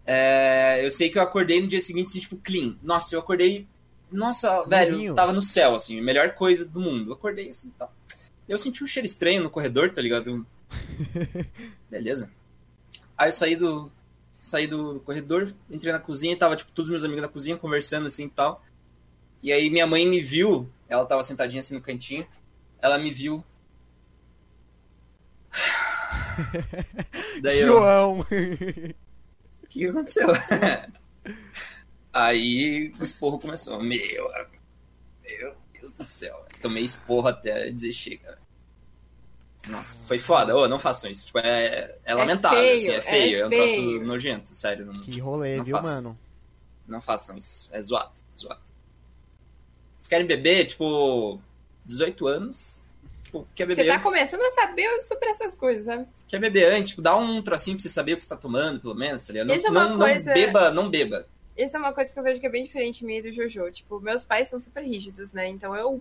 É, 0.05 0.85
eu 0.85 0.91
sei 0.91 1.09
que 1.09 1.17
eu 1.17 1.23
acordei 1.23 1.61
no 1.61 1.67
dia 1.67 1.81
seguinte, 1.81 2.07
assim, 2.09 2.19
tipo, 2.19 2.37
clean. 2.37 2.75
Nossa, 2.83 3.15
eu 3.15 3.19
acordei. 3.19 3.65
Nossa, 4.11 4.63
velho, 4.65 5.13
tava 5.15 5.33
no 5.33 5.41
céu, 5.41 5.75
assim, 5.75 5.99
melhor 6.01 6.33
coisa 6.35 6.65
do 6.65 6.79
mundo. 6.79 7.09
Eu 7.09 7.13
acordei 7.13 7.49
assim 7.49 7.71
tal. 7.77 7.91
Eu 8.47 8.57
senti 8.57 8.83
um 8.83 8.87
cheiro 8.87 9.05
estranho 9.05 9.43
no 9.43 9.49
corredor, 9.49 9.91
tá 9.91 10.01
ligado? 10.01 10.45
Beleza. 11.89 12.31
Aí 13.17 13.27
eu 13.27 13.31
saí 13.31 13.55
do. 13.55 13.91
Saí 14.37 14.67
do 14.67 14.99
corredor, 14.99 15.51
entrei 15.67 15.91
na 15.91 15.99
cozinha, 15.99 16.37
tava, 16.37 16.55
tipo, 16.55 16.71
todos 16.71 16.91
meus 16.91 17.03
amigos 17.03 17.23
na 17.23 17.27
cozinha 17.27 17.57
conversando 17.57 18.05
assim 18.05 18.25
e 18.25 18.29
tal. 18.29 18.63
E 19.41 19.51
aí 19.51 19.69
minha 19.69 19.87
mãe 19.87 20.07
me 20.07 20.21
viu, 20.21 20.69
ela 20.87 21.05
tava 21.05 21.23
sentadinha 21.23 21.59
assim 21.59 21.73
no 21.73 21.81
cantinho. 21.81 22.27
Ela 22.79 22.99
me 22.99 23.09
viu. 23.11 23.43
Daí 27.41 27.59
eu, 27.61 27.67
João! 27.67 28.19
o 28.19 28.25
que 28.25 29.79
que 29.79 29.87
aconteceu? 29.87 30.27
Aí 32.13 32.93
o 32.99 33.03
esporro 33.03 33.39
começou. 33.39 33.81
Meu, 33.81 34.29
meu 35.23 35.55
Deus 35.73 35.93
do 35.93 36.03
céu. 36.03 36.46
Tomei 36.61 36.83
esporro 36.83 37.27
até 37.27 37.69
dizer 37.69 37.93
chega. 37.93 38.37
Nossa, 39.67 39.97
foi 40.07 40.17
foda. 40.17 40.55
Ô, 40.55 40.67
não 40.67 40.79
façam 40.79 41.09
isso. 41.11 41.25
Tipo, 41.27 41.39
é, 41.39 41.95
é 42.05 42.13
lamentável, 42.13 42.57
feio, 42.59 42.75
assim, 42.75 42.91
é 42.91 42.95
é 42.95 43.01
feio. 43.01 43.39
É, 43.41 43.45
um 43.47 43.49
troço 43.49 43.81
nojento, 44.05 44.55
sério. 44.55 44.85
Não, 44.85 44.93
que 44.93 45.19
rolê, 45.19 45.57
Não 45.57 45.63
viu, 45.65 45.75
faço. 45.75 45.89
mano? 45.95 46.19
não 46.87 47.01
façam 47.01 47.37
isso. 47.37 47.69
É 47.73 47.81
zoado, 47.81 48.13
zoado. 48.39 48.61
Vocês 49.97 50.07
querem 50.07 50.25
beber, 50.25 50.67
tipo, 50.67 51.37
18 51.85 52.27
anos, 52.27 52.81
tipo, 53.25 53.45
quer 53.53 53.65
beber 53.65 53.83
Você 53.83 53.89
tá 53.89 53.95
antes. 53.97 54.07
começando 54.07 54.41
a 54.41 54.51
saber 54.51 55.01
sobre 55.01 55.27
essas 55.29 55.53
coisas, 55.53 55.83
sabe? 55.83 56.07
Quer 56.29 56.39
beber 56.39 56.71
antes, 56.73 56.91
tipo, 56.91 57.01
dá 57.01 57.17
um 57.17 57.41
trocinho 57.41 57.75
pra 57.75 57.83
você 57.83 57.89
saber 57.89 58.13
o 58.13 58.17
que 58.17 58.23
você 58.23 58.29
tá 58.29 58.37
tomando, 58.37 58.79
pelo 58.79 58.95
menos, 58.95 59.21
tá 59.25 59.33
ligado? 59.33 59.47
Não, 59.47 59.55
Isso 59.55 59.67
é 59.67 59.69
uma 59.69 59.89
não, 59.89 59.97
coisa- 59.97 60.29
não 60.29 60.33
beba, 60.33 60.71
não 60.71 60.89
beba. 60.89 61.27
Isso 61.57 61.75
é 61.75 61.79
uma 61.79 61.91
coisa 61.91 62.13
que 62.13 62.17
eu 62.17 62.23
vejo 62.23 62.39
que 62.39 62.45
é 62.45 62.49
bem 62.49 62.63
diferente 62.63 63.03
em 63.03 63.07
mim 63.07 63.15
e 63.17 63.21
do 63.23 63.31
Jojo. 63.33 63.69
Tipo, 63.71 63.99
meus 63.99 64.23
pais 64.23 64.47
são 64.47 64.59
super 64.61 64.81
rígidos, 64.83 65.33
né? 65.33 65.47
Então 65.49 65.75
eu 65.75 65.99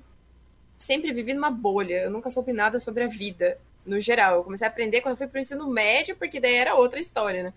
sempre 0.78 1.12
vivi 1.12 1.34
numa 1.34 1.50
bolha. 1.50 2.02
Eu 2.02 2.10
nunca 2.10 2.30
soube 2.30 2.52
nada 2.52 2.80
sobre 2.80 3.04
a 3.04 3.08
vida, 3.08 3.58
no 3.84 4.00
geral. 4.00 4.36
Eu 4.36 4.44
comecei 4.44 4.66
a 4.66 4.70
aprender 4.70 5.00
quando 5.00 5.12
eu 5.12 5.18
fui 5.18 5.26
pro 5.26 5.40
ensino 5.40 5.66
médio, 5.68 6.16
porque 6.16 6.40
daí 6.40 6.54
era 6.54 6.74
outra 6.74 7.00
história, 7.00 7.42
né? 7.42 7.52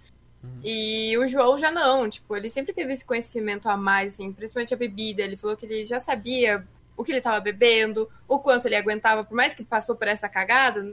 E 0.64 1.18
o 1.18 1.28
João 1.28 1.58
já 1.58 1.70
não, 1.70 2.10
tipo, 2.10 2.36
ele 2.36 2.50
sempre 2.50 2.72
teve 2.72 2.94
esse 2.94 3.04
conhecimento 3.04 3.68
a 3.68 3.76
mais, 3.76 4.14
assim, 4.14 4.32
principalmente 4.32 4.74
a 4.74 4.78
bebida. 4.78 5.22
Ele 5.22 5.36
falou 5.36 5.58
que 5.58 5.66
ele 5.66 5.86
já 5.86 6.00
sabia 6.00 6.66
o 6.96 7.04
que 7.04 7.12
ele 7.12 7.22
tava 7.22 7.40
bebendo, 7.40 8.10
o 8.28 8.40
quanto 8.40 8.66
ele 8.66 8.76
aguentava, 8.76 9.24
por 9.24 9.36
mais 9.36 9.54
que 9.54 9.64
passou 9.64 9.96
por 9.96 10.08
essa 10.08 10.30
cagada, 10.30 10.84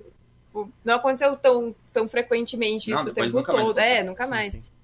tipo, 0.46 0.70
não 0.84 0.94
aconteceu 0.94 1.36
tão, 1.36 1.74
tão 1.92 2.08
frequentemente 2.08 2.90
Não, 2.90 3.00
isso 3.00 3.10
o 3.10 3.14
tempo 3.14 3.32
nunca 3.32 3.52
mais 3.52 3.66
todo. 3.66 3.78
É, 3.78 4.02
nunca 4.02 4.26
mais. 4.26 4.52
Sim, 4.52 4.60
sim. 4.60 4.76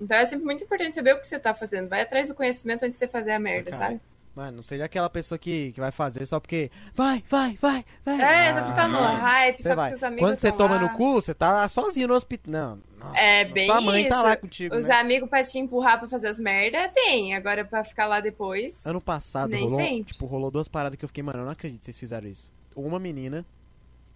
Então 0.00 0.16
é 0.16 0.26
sempre 0.26 0.44
muito 0.44 0.64
importante 0.64 0.94
saber 0.94 1.14
o 1.14 1.18
que 1.18 1.26
você 1.26 1.38
tá 1.38 1.52
fazendo. 1.52 1.88
Vai 1.88 2.02
atrás 2.02 2.28
do 2.28 2.34
conhecimento 2.34 2.84
antes 2.84 2.98
de 2.98 3.04
você 3.04 3.08
fazer 3.08 3.32
a 3.32 3.38
merda, 3.38 3.74
sabe? 3.74 4.00
Mano, 4.38 4.58
não 4.58 4.62
seja 4.62 4.84
aquela 4.84 5.10
pessoa 5.10 5.36
que, 5.36 5.72
que 5.72 5.80
vai 5.80 5.90
fazer 5.90 6.24
só 6.24 6.38
porque. 6.38 6.70
Vai, 6.94 7.24
vai, 7.28 7.58
vai, 7.60 7.84
vai. 8.04 8.20
É, 8.20 8.54
só 8.54 8.60
porque 8.60 8.76
tá 8.76 8.86
no 8.86 8.92
não. 8.94 9.16
hype, 9.16 9.62
só 9.64 9.74
porque 9.74 9.94
os 9.94 10.02
amigos 10.04 10.30
Quando 10.30 10.38
você 10.38 10.52
toma 10.52 10.76
lá. 10.76 10.80
no 10.82 10.90
cu, 10.90 11.14
você 11.14 11.34
tá 11.34 11.68
sozinho 11.68 12.06
no 12.06 12.14
hospital. 12.14 12.48
Não, 12.52 12.78
não. 13.00 13.16
É 13.16 13.44
bem 13.44 13.66
Sua 13.66 13.80
mãe 13.80 14.02
isso. 14.02 14.10
tá 14.10 14.22
lá 14.22 14.36
contigo, 14.36 14.76
Os 14.76 14.86
né? 14.86 14.94
amigos 14.94 15.28
pra 15.28 15.42
te 15.42 15.58
empurrar 15.58 15.98
pra 15.98 16.08
fazer 16.08 16.28
as 16.28 16.38
merda, 16.38 16.88
tem. 16.90 17.34
Agora 17.34 17.64
pra 17.64 17.82
ficar 17.82 18.06
lá 18.06 18.20
depois. 18.20 18.86
Ano 18.86 19.00
passado 19.00 19.50
Nem 19.50 19.64
rolou, 19.64 19.80
sempre. 19.80 20.12
tipo, 20.12 20.24
rolou 20.24 20.52
duas 20.52 20.68
paradas 20.68 20.96
que 20.96 21.04
eu 21.04 21.08
fiquei, 21.08 21.24
mano, 21.24 21.40
eu 21.40 21.44
não 21.44 21.50
acredito 21.50 21.80
que 21.80 21.86
vocês 21.86 21.98
fizeram 21.98 22.28
isso. 22.28 22.52
Uma 22.76 23.00
menina 23.00 23.44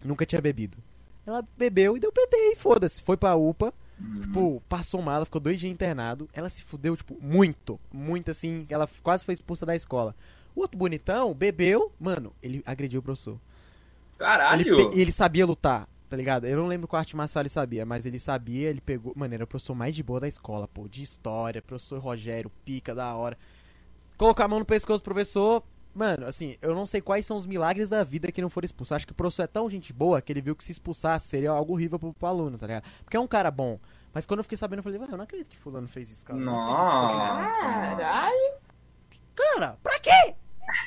nunca 0.05 0.25
tinha 0.25 0.41
bebido. 0.41 0.79
Ela 1.27 1.45
bebeu 1.59 1.97
e 1.97 2.01
deu 2.01 2.13
PT 2.13 2.37
e 2.53 2.55
foda-se. 2.55 3.03
Foi 3.03 3.17
pra 3.17 3.35
UPA, 3.35 3.75
tipo, 4.21 4.63
passou 4.69 5.03
mal, 5.03 5.17
ela 5.17 5.25
ficou 5.25 5.41
dois 5.41 5.59
dias 5.61 5.73
internado. 5.73 6.29
Ela 6.33 6.49
se 6.51 6.63
fudeu, 6.63 6.97
tipo, 6.97 7.17
muito, 7.21 7.79
muito 7.93 8.31
assim. 8.31 8.67
Ela 8.69 8.89
quase 9.03 9.25
foi 9.25 9.35
expulsa 9.35 9.67
da 9.67 9.75
escola. 9.77 10.15
O 10.55 10.61
outro 10.61 10.77
bonitão 10.79 11.33
bebeu, 11.33 11.93
mano, 11.99 12.33
ele 12.43 12.63
agrediu 12.67 13.01
o 13.01 13.03
professor. 13.03 13.35
Ele, 13.35 14.19
Caralho! 14.19 14.91
pe- 14.91 14.99
ele 14.99 15.11
sabia 15.13 15.47
lutar, 15.47 15.89
tá 16.09 16.17
ligado? 16.17 16.47
Eu 16.47 16.59
não 16.59 16.67
lembro 16.67 16.87
qual 16.87 17.01
arte 17.01 17.17
marcial 17.17 17.43
ele 17.43 17.49
sabia, 17.49 17.85
mas 17.87 18.05
ele 18.07 18.19
sabia, 18.19 18.69
ele 18.71 18.81
pegou. 18.81 19.13
Mano, 19.17 19.35
era 19.35 19.45
o 19.45 19.47
professor 19.47 19.75
mais 19.75 19.95
de 19.95 20.03
boa 20.03 20.21
da 20.21 20.29
escola, 20.29 20.69
pô. 20.69 20.87
De 20.89 21.03
história, 21.03 21.63
professor 21.63 21.99
Rogério, 21.99 22.51
pica 22.65 22.95
da 22.95 23.15
hora. 23.15 23.37
Colocar 24.19 24.45
a 24.45 24.49
mão 24.49 24.59
no 24.59 24.65
pescoço 24.65 25.01
do 25.01 25.05
professor. 25.05 25.63
Mano, 25.95 26.27
assim, 26.27 26.57
eu 26.63 26.75
não 26.75 26.87
sei 26.87 27.01
quais 27.01 27.27
são 27.27 27.37
os 27.37 27.47
milagres 27.47 27.91
da 27.91 28.03
vida 28.03 28.33
que 28.33 28.41
não 28.41 28.49
foram 28.49 28.65
expulsos. 28.65 28.93
Acho 28.93 29.07
que 29.07 29.13
o 29.13 29.17
professor 29.17 29.43
é 29.43 29.47
tão 29.47 29.69
gente 29.69 29.93
boa 29.93 30.23
que 30.23 30.33
ele 30.33 30.41
viu 30.41 30.57
que 30.57 30.65
se 30.65 30.73
expulsasse 30.73 31.29
seria 31.29 31.51
algo 31.51 31.73
horrível 31.75 31.99
pro, 31.99 32.15
pro 32.15 32.29
aluno, 32.29 32.57
tá 32.57 32.67
ligado? 32.67 32.85
Porque 33.05 33.17
é 33.17 33.21
um 33.21 33.27
cara 33.27 33.51
bom. 33.51 33.79
Mas 34.13 34.25
quando 34.27 34.39
eu 34.39 34.45
fiquei 34.45 34.59
sabendo, 34.59 34.79
eu 34.79 34.83
falei, 34.83 34.99
"Ué, 34.99 35.07
eu 35.11 35.17
não 35.17 35.25
acredito 35.25 35.49
que 35.49 35.57
fulano 35.57 35.89
fez 35.89 36.11
isso, 36.11 36.25
cara. 36.25 36.39
Eu 36.39 36.45
não 36.45 36.55
acredito 36.73 36.87
que 36.87 37.41
fez 37.41 37.51
isso." 37.51 37.63
Nossa. 37.63 37.97
Caralho. 37.97 38.53
Cara, 39.35 39.79
pra 39.83 39.99
quê? 39.99 40.35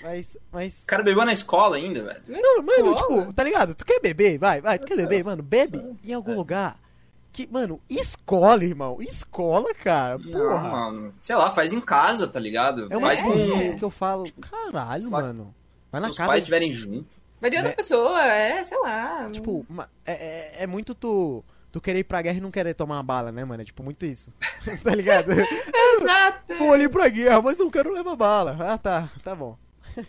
Mas, 0.02 0.38
mas... 0.52 0.84
O 0.84 0.88
cara 0.88 1.04
bebeu 1.04 1.26
na 1.26 1.34
escola 1.34 1.76
ainda, 1.76 2.04
velho. 2.04 2.22
Não, 2.28 2.64
mano, 2.64 2.96
Escola? 2.96 3.20
tipo, 3.22 3.34
tá 3.34 3.44
ligado? 3.44 3.76
Tu 3.76 3.86
quer 3.86 4.00
beber? 4.00 4.38
Vai, 4.38 4.62
vai, 4.62 4.80
tu 4.80 4.88
quer 4.88 4.96
beber? 4.96 5.24
Mano, 5.24 5.44
bebe 5.44 5.84
em 6.04 6.14
algum 6.14 6.36
lugar. 6.36 6.80
Que, 7.36 7.46
mano, 7.52 7.82
escola, 7.90 8.64
irmão. 8.64 8.98
Escola, 9.02 9.74
cara. 9.74 10.18
Não, 10.18 10.32
Porra. 10.32 10.70
mano. 10.70 11.14
Sei 11.20 11.36
lá, 11.36 11.52
faz 11.52 11.74
em 11.74 11.82
casa, 11.82 12.26
tá 12.30 12.40
ligado? 12.40 12.88
É 12.90 12.96
uma 12.96 13.08
faz 13.08 13.22
com. 13.22 13.32
coisa 13.34 13.76
que 13.76 13.84
eu 13.84 13.90
falo. 13.90 14.24
Caralho, 14.40 15.02
sei 15.04 15.12
lá, 15.12 15.22
mano. 15.22 15.54
Vai 15.92 16.00
na 16.00 16.08
Se 16.08 16.12
os 16.12 16.18
casa. 16.18 16.30
pais 16.30 16.44
estiverem 16.44 16.72
junto. 16.72 17.18
Vai 17.42 17.50
de 17.50 17.58
outra 17.58 17.72
Né? 17.72 17.76
pessoa, 17.76 18.24
é, 18.24 18.64
sei 18.64 18.80
lá. 18.80 19.30
Tipo, 19.34 19.66
é, 20.06 20.14
é, 20.14 20.64
é 20.64 20.68
muito 20.68 20.96
tu. 20.96 21.44
Tu 21.74 21.82
querer 21.82 22.00
ir 22.00 22.04
pra 22.06 22.22
guerra 22.22 22.38
e 22.38 22.42
não 22.42 22.52
querer 22.52 22.74
tomar 22.74 22.96
uma 22.96 23.04
bala, 23.04 23.34
né, 23.34 23.44
mano? 23.44 23.62
É 23.62 23.66
tipo 23.66 23.84
muito 23.84 24.06
isso. 24.06 24.32
tá 24.82 24.96
ligado? 24.96 25.32
Exato. 26.00 26.56
Vou 26.58 26.72
ali 26.72 26.88
pra 26.88 27.10
guerra, 27.10 27.42
mas 27.42 27.58
não 27.58 27.70
quero 27.70 27.92
levar 27.94 28.16
bala. 28.16 28.56
Ah, 28.62 28.78
tá. 28.78 29.10
Tá 29.22 29.36
bom. 29.36 29.58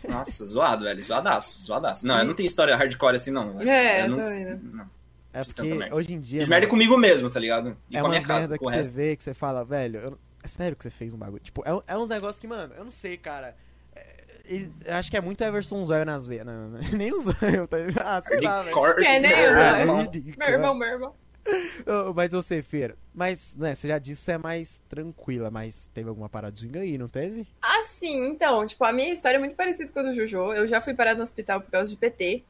Nossa, 0.09 0.47
zoado, 0.47 0.85
velho. 0.85 1.03
Zoadaço, 1.03 1.63
zoadaço. 1.65 2.07
Não, 2.07 2.19
eu 2.21 2.25
não 2.25 2.35
tenho 2.35 2.47
história 2.47 2.77
hardcore 2.77 3.17
assim, 3.17 3.33
não. 3.33 3.57
velho. 3.59 3.69
É, 3.69 4.03
eu 4.03 4.05
eu 4.05 4.11
não, 4.11 4.19
tô 4.19 4.25
vendo. 4.29 4.77
não. 4.77 4.96
É 5.41 5.45
porque 5.45 5.75
merda. 5.75 5.95
hoje 5.95 6.15
em 6.15 6.21
dia. 6.21 6.41
Fiz 6.41 6.49
merda 6.49 6.67
mano, 6.67 6.71
comigo 6.71 6.97
mesmo, 6.97 7.29
tá 7.29 7.39
ligado? 7.39 7.77
E 7.91 7.97
é 7.97 8.01
com 8.01 8.07
a 8.07 8.11
minha 8.11 8.23
casa, 8.23 8.41
merda 8.41 8.59
que 8.59 8.65
o 8.65 8.71
você 8.71 8.83
vê 8.83 9.17
que 9.17 9.23
você 9.23 9.35
fala, 9.35 9.65
velho, 9.65 10.01
eu 10.01 10.19
é 10.43 10.49
sério 10.49 10.77
que 10.77 10.85
você 10.85 10.91
fez 10.91 11.13
um 11.13 11.19
bagulho. 11.19 11.43
Tipo, 11.43 11.63
é, 11.67 11.95
é 11.95 11.99
uns 11.99 12.09
negócios 12.09 12.39
que, 12.39 12.47
mano, 12.47 12.73
eu 12.75 12.85
não 12.85 12.91
sei, 12.91 13.17
cara. 13.17 13.57
É, 13.95 14.25
ele- 14.45 14.73
acho 14.87 15.11
que 15.11 15.17
é 15.17 15.21
muito 15.21 15.43
Everson 15.43 15.85
Zóio 15.85 16.05
nas 16.05 16.25
veias. 16.25 16.47
Não, 16.47 16.71
não, 16.71 16.79
nem 16.97 17.13
o 17.13 17.21
Zóio, 17.21 17.67
tá 17.67 17.79
ligado? 17.79 18.07
Ah, 18.07 18.23
sei 18.25 18.41
lá, 18.41 18.63
velho. 18.63 19.05
É, 19.05 19.21
nem 19.21 19.21
né? 19.21 19.81
irmão. 19.81 20.03
Ridículo. 20.03 20.37
Meu 20.39 20.49
irmão, 20.49 20.75
meu 20.75 20.89
irmão. 20.89 21.15
Mas 22.15 22.33
você, 22.33 22.63
Feira, 22.63 22.97
mas, 23.15 23.55
né, 23.55 23.75
você 23.75 23.87
já 23.87 23.99
disse 23.99 24.21
que 24.21 24.25
você 24.25 24.33
é 24.33 24.39
mais 24.39 24.81
tranquila, 24.89 25.49
mas 25.49 25.89
teve 25.95 26.09
alguma 26.09 26.29
paradinha 26.29 26.81
aí, 26.81 26.99
não 26.99 27.07
teve? 27.07 27.47
Assim, 27.63 28.31
então, 28.31 28.67
tipo, 28.67 28.83
a 28.85 28.93
minha 28.93 29.13
história 29.13 29.37
é 29.37 29.39
muito 29.39 29.55
parecida 29.55 29.91
com 29.93 30.01
a 30.01 30.03
do 30.03 30.13
Jojo. 30.13 30.53
Eu 30.53 30.67
já 30.67 30.81
fui 30.81 30.93
parada 30.93 31.17
no 31.17 31.23
hospital 31.23 31.61
por 31.61 31.71
causa 31.71 31.89
de 31.89 31.97
PT. 31.97 32.45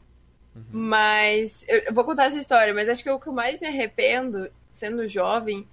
Mas. 0.70 1.64
Eu, 1.68 1.78
eu 1.86 1.94
vou 1.94 2.04
contar 2.04 2.26
essa 2.26 2.38
história, 2.38 2.72
mas 2.72 2.88
acho 2.88 3.02
que 3.02 3.10
o 3.10 3.18
que 3.18 3.28
eu 3.28 3.32
mais 3.32 3.60
me 3.60 3.66
arrependo, 3.66 4.50
sendo 4.72 5.06
jovem, 5.08 5.66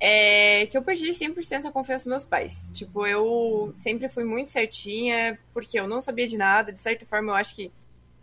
é 0.00 0.66
que 0.66 0.76
eu 0.76 0.82
perdi 0.82 1.10
100% 1.10 1.66
a 1.66 1.70
confiança 1.70 2.04
dos 2.04 2.10
meus 2.10 2.24
pais. 2.24 2.70
Tipo, 2.74 3.06
eu 3.06 3.72
sempre 3.74 4.08
fui 4.08 4.24
muito 4.24 4.50
certinha, 4.50 5.38
porque 5.54 5.78
eu 5.78 5.86
não 5.86 6.00
sabia 6.02 6.26
de 6.26 6.36
nada. 6.36 6.72
De 6.72 6.80
certa 6.80 7.06
forma, 7.06 7.32
eu 7.32 7.36
acho 7.36 7.54
que 7.54 7.70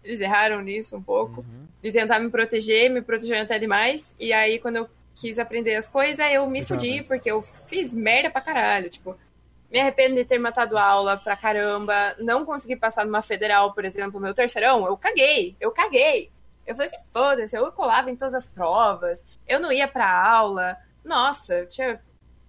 eles 0.03 0.19
erraram 0.19 0.61
nisso 0.61 0.95
um 0.97 1.01
pouco. 1.01 1.45
De 1.81 1.91
tentar 1.91 2.19
me 2.19 2.29
proteger, 2.29 2.89
me 2.89 3.01
proteger 3.01 3.41
até 3.41 3.57
demais. 3.57 4.13
E 4.19 4.33
aí, 4.33 4.59
quando 4.59 4.75
eu 4.75 4.89
quis 5.15 5.39
aprender 5.39 5.75
as 5.75 5.87
coisas, 5.87 6.19
eu 6.31 6.45
me 6.47 6.63
fudi, 6.63 6.89
Jovens. 6.89 7.07
porque 7.07 7.31
eu 7.31 7.41
fiz 7.41 7.93
merda 7.93 8.29
pra 8.29 8.41
caralho. 8.41 8.89
Tipo, 8.89 9.15
me 9.71 9.79
arrependo 9.79 10.15
de 10.15 10.25
ter 10.25 10.39
matado 10.39 10.77
aula 10.77 11.17
pra 11.17 11.35
caramba. 11.35 12.15
Não 12.19 12.45
consegui 12.45 12.75
passar 12.75 13.05
numa 13.05 13.21
federal, 13.21 13.73
por 13.73 13.85
exemplo, 13.85 14.19
meu 14.19 14.33
terceirão. 14.33 14.85
Eu 14.85 14.97
caguei, 14.97 15.55
eu 15.59 15.71
caguei. 15.71 16.31
Eu 16.65 16.75
falei 16.75 16.91
assim, 16.91 17.05
foda-se, 17.11 17.55
eu 17.55 17.71
colava 17.71 18.11
em 18.11 18.15
todas 18.15 18.33
as 18.33 18.47
provas. 18.47 19.23
Eu 19.47 19.59
não 19.59 19.71
ia 19.71 19.87
pra 19.87 20.09
aula. 20.09 20.77
Nossa, 21.03 21.55
eu 21.55 21.67
tinha. 21.67 22.01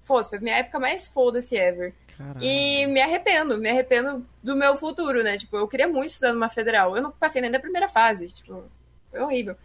Foda-se, 0.02 0.30
foi 0.30 0.38
minha 0.38 0.56
época 0.56 0.78
mais 0.78 1.06
foda-se 1.06 1.56
ever. 1.56 1.94
Caralho. 2.16 2.42
E 2.42 2.86
me 2.86 3.00
arrependo, 3.00 3.56
me 3.56 3.70
arrependo 3.70 4.26
do 4.42 4.56
meu 4.56 4.76
futuro, 4.76 5.22
né? 5.22 5.38
Tipo, 5.38 5.56
eu 5.56 5.68
queria 5.68 5.88
muito 5.88 6.10
estudar 6.10 6.32
numa 6.32 6.48
federal. 6.48 6.96
Eu 6.96 7.02
não 7.02 7.10
passei 7.10 7.40
nem 7.40 7.50
da 7.50 7.58
primeira 7.58 7.88
fase, 7.88 8.28
tipo, 8.28 8.64
foi 9.10 9.20
horrível. 9.20 9.56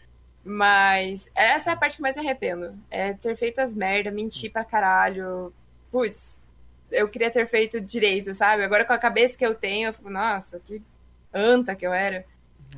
Mas 0.43 1.29
essa 1.33 1.71
é 1.71 1.73
a 1.73 1.75
parte 1.75 1.97
que 1.97 2.01
mais 2.01 2.15
me 2.15 2.21
arrependo. 2.21 2.77
É 2.89 3.13
ter 3.13 3.35
feito 3.35 3.59
as 3.59 3.73
merda, 3.73 4.11
mentir 4.11 4.51
pra 4.51 4.63
caralho. 4.63 5.51
Putz, 5.91 6.41
eu 6.95 7.07
queria 7.07 7.29
ter 7.29 7.47
feito 7.47 7.79
direito, 7.79 8.33
sabe? 8.33 8.63
Agora 8.63 8.85
com 8.85 8.93
a 8.93 8.97
cabeça 8.97 9.37
que 9.37 9.45
eu 9.45 9.53
tenho, 9.53 9.89
eu 9.89 9.93
fico, 9.93 10.09
nossa, 10.09 10.59
que 10.59 10.81
anta 11.33 11.75
que 11.75 11.85
eu 11.85 11.93
era. 11.93 12.25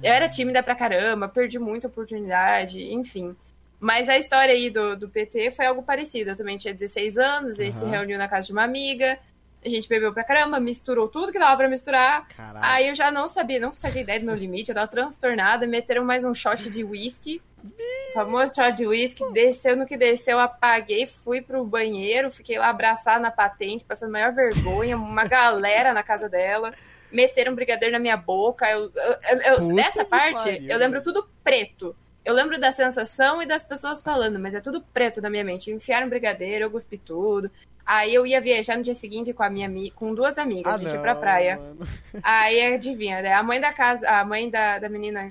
Eu 0.01 0.13
era 0.13 0.29
tímida 0.29 0.61
pra 0.61 0.75
caramba, 0.75 1.27
perdi 1.27 1.57
muita 1.57 1.87
oportunidade, 1.87 2.93
enfim. 2.93 3.35
Mas 3.79 4.09
a 4.09 4.17
história 4.17 4.53
aí 4.53 4.69
do, 4.69 4.95
do 4.95 5.09
PT 5.09 5.51
foi 5.51 5.65
algo 5.65 5.83
parecido. 5.83 6.31
Eu 6.31 6.35
também 6.35 6.57
tinha 6.57 6.73
16 6.73 7.17
anos, 7.17 7.59
a 7.59 7.63
gente 7.63 7.75
se 7.75 7.85
reuniu 7.85 8.17
na 8.17 8.27
casa 8.27 8.47
de 8.47 8.53
uma 8.53 8.63
amiga, 8.63 9.19
a 9.65 9.69
gente 9.69 9.87
bebeu 9.89 10.13
pra 10.13 10.23
caramba, 10.23 10.59
misturou 10.59 11.07
tudo 11.07 11.31
que 11.31 11.39
dava 11.39 11.57
pra 11.57 11.67
misturar. 11.67 12.27
Caralho. 12.29 12.65
Aí 12.65 12.87
eu 12.87 12.95
já 12.95 13.11
não 13.11 13.27
sabia, 13.27 13.59
não 13.59 13.73
fazia 13.73 14.01
ideia 14.01 14.19
do 14.19 14.25
meu 14.25 14.35
limite, 14.35 14.69
eu 14.69 14.75
tava 14.75 14.87
transtornada, 14.87 15.65
meteram 15.67 16.05
mais 16.05 16.23
um 16.23 16.33
shot 16.33 16.69
de 16.69 16.83
whisky. 16.83 17.41
O 17.63 18.13
famoso 18.13 18.53
shot 18.55 18.71
de 18.73 18.85
whisky, 18.87 19.23
desceu 19.33 19.75
no 19.75 19.85
que 19.85 19.97
desceu, 19.97 20.39
apaguei, 20.39 21.05
fui 21.07 21.41
pro 21.41 21.65
banheiro, 21.65 22.31
fiquei 22.31 22.57
lá 22.57 22.69
abraçada 22.69 23.19
na 23.19 23.31
patente, 23.31 23.83
passando 23.83 24.11
maior 24.11 24.31
vergonha, 24.33 24.95
uma 24.95 25.25
galera 25.27 25.93
na 25.93 26.03
casa 26.03 26.29
dela. 26.29 26.71
Meteram 27.11 27.53
um 27.53 27.55
brigadeiro 27.55 27.93
na 27.93 27.99
minha 27.99 28.17
boca. 28.17 28.69
Eu, 28.69 28.91
eu- 28.93 29.41
eu- 29.69 29.75
dessa 29.75 30.03
parte, 30.05 30.43
pariu, 30.43 30.67
eu 30.69 30.77
lembro 30.77 31.01
tudo 31.01 31.27
preto. 31.43 31.95
Eu 32.27 32.33
lembro 32.33 32.59
da 32.59 32.73
sensação 32.73 33.41
e 33.41 33.45
das 33.45 33.63
pessoas 33.63 34.01
falando, 34.01 34.37
mas 34.37 34.53
é 34.53 34.59
tudo 34.59 34.81
preto 34.81 35.21
na 35.21 35.29
minha 35.29 35.45
mente. 35.45 35.71
Enfiaram 35.71 36.09
brigadeiro, 36.09 36.65
eu 36.65 36.69
cuspi 36.69 36.97
tudo. 36.97 37.49
Aí 37.85 38.13
eu 38.13 38.27
ia 38.27 38.41
viajar 38.41 38.75
no 38.75 38.83
dia 38.83 38.93
seguinte 38.95 39.31
com 39.31 39.43
a 39.43 39.49
minha 39.49 39.71
com 39.95 40.13
duas 40.13 40.37
amigas, 40.37 40.73
Ah, 40.73 40.75
a 40.75 40.77
gente 40.77 40.89
ia 40.89 40.95
não, 40.95 41.01
pra 41.01 41.15
praia. 41.15 41.55
mano. 41.55 41.87
Aí 42.21 42.73
adivinha, 42.73 43.21
né? 43.21 43.31
A 43.31 43.41
mãe 43.41 43.61
da 43.61 43.71
casa, 43.71 44.09
a 44.09 44.25
mãe 44.25 44.49
da, 44.49 44.77
da 44.77 44.89
menina 44.89 45.29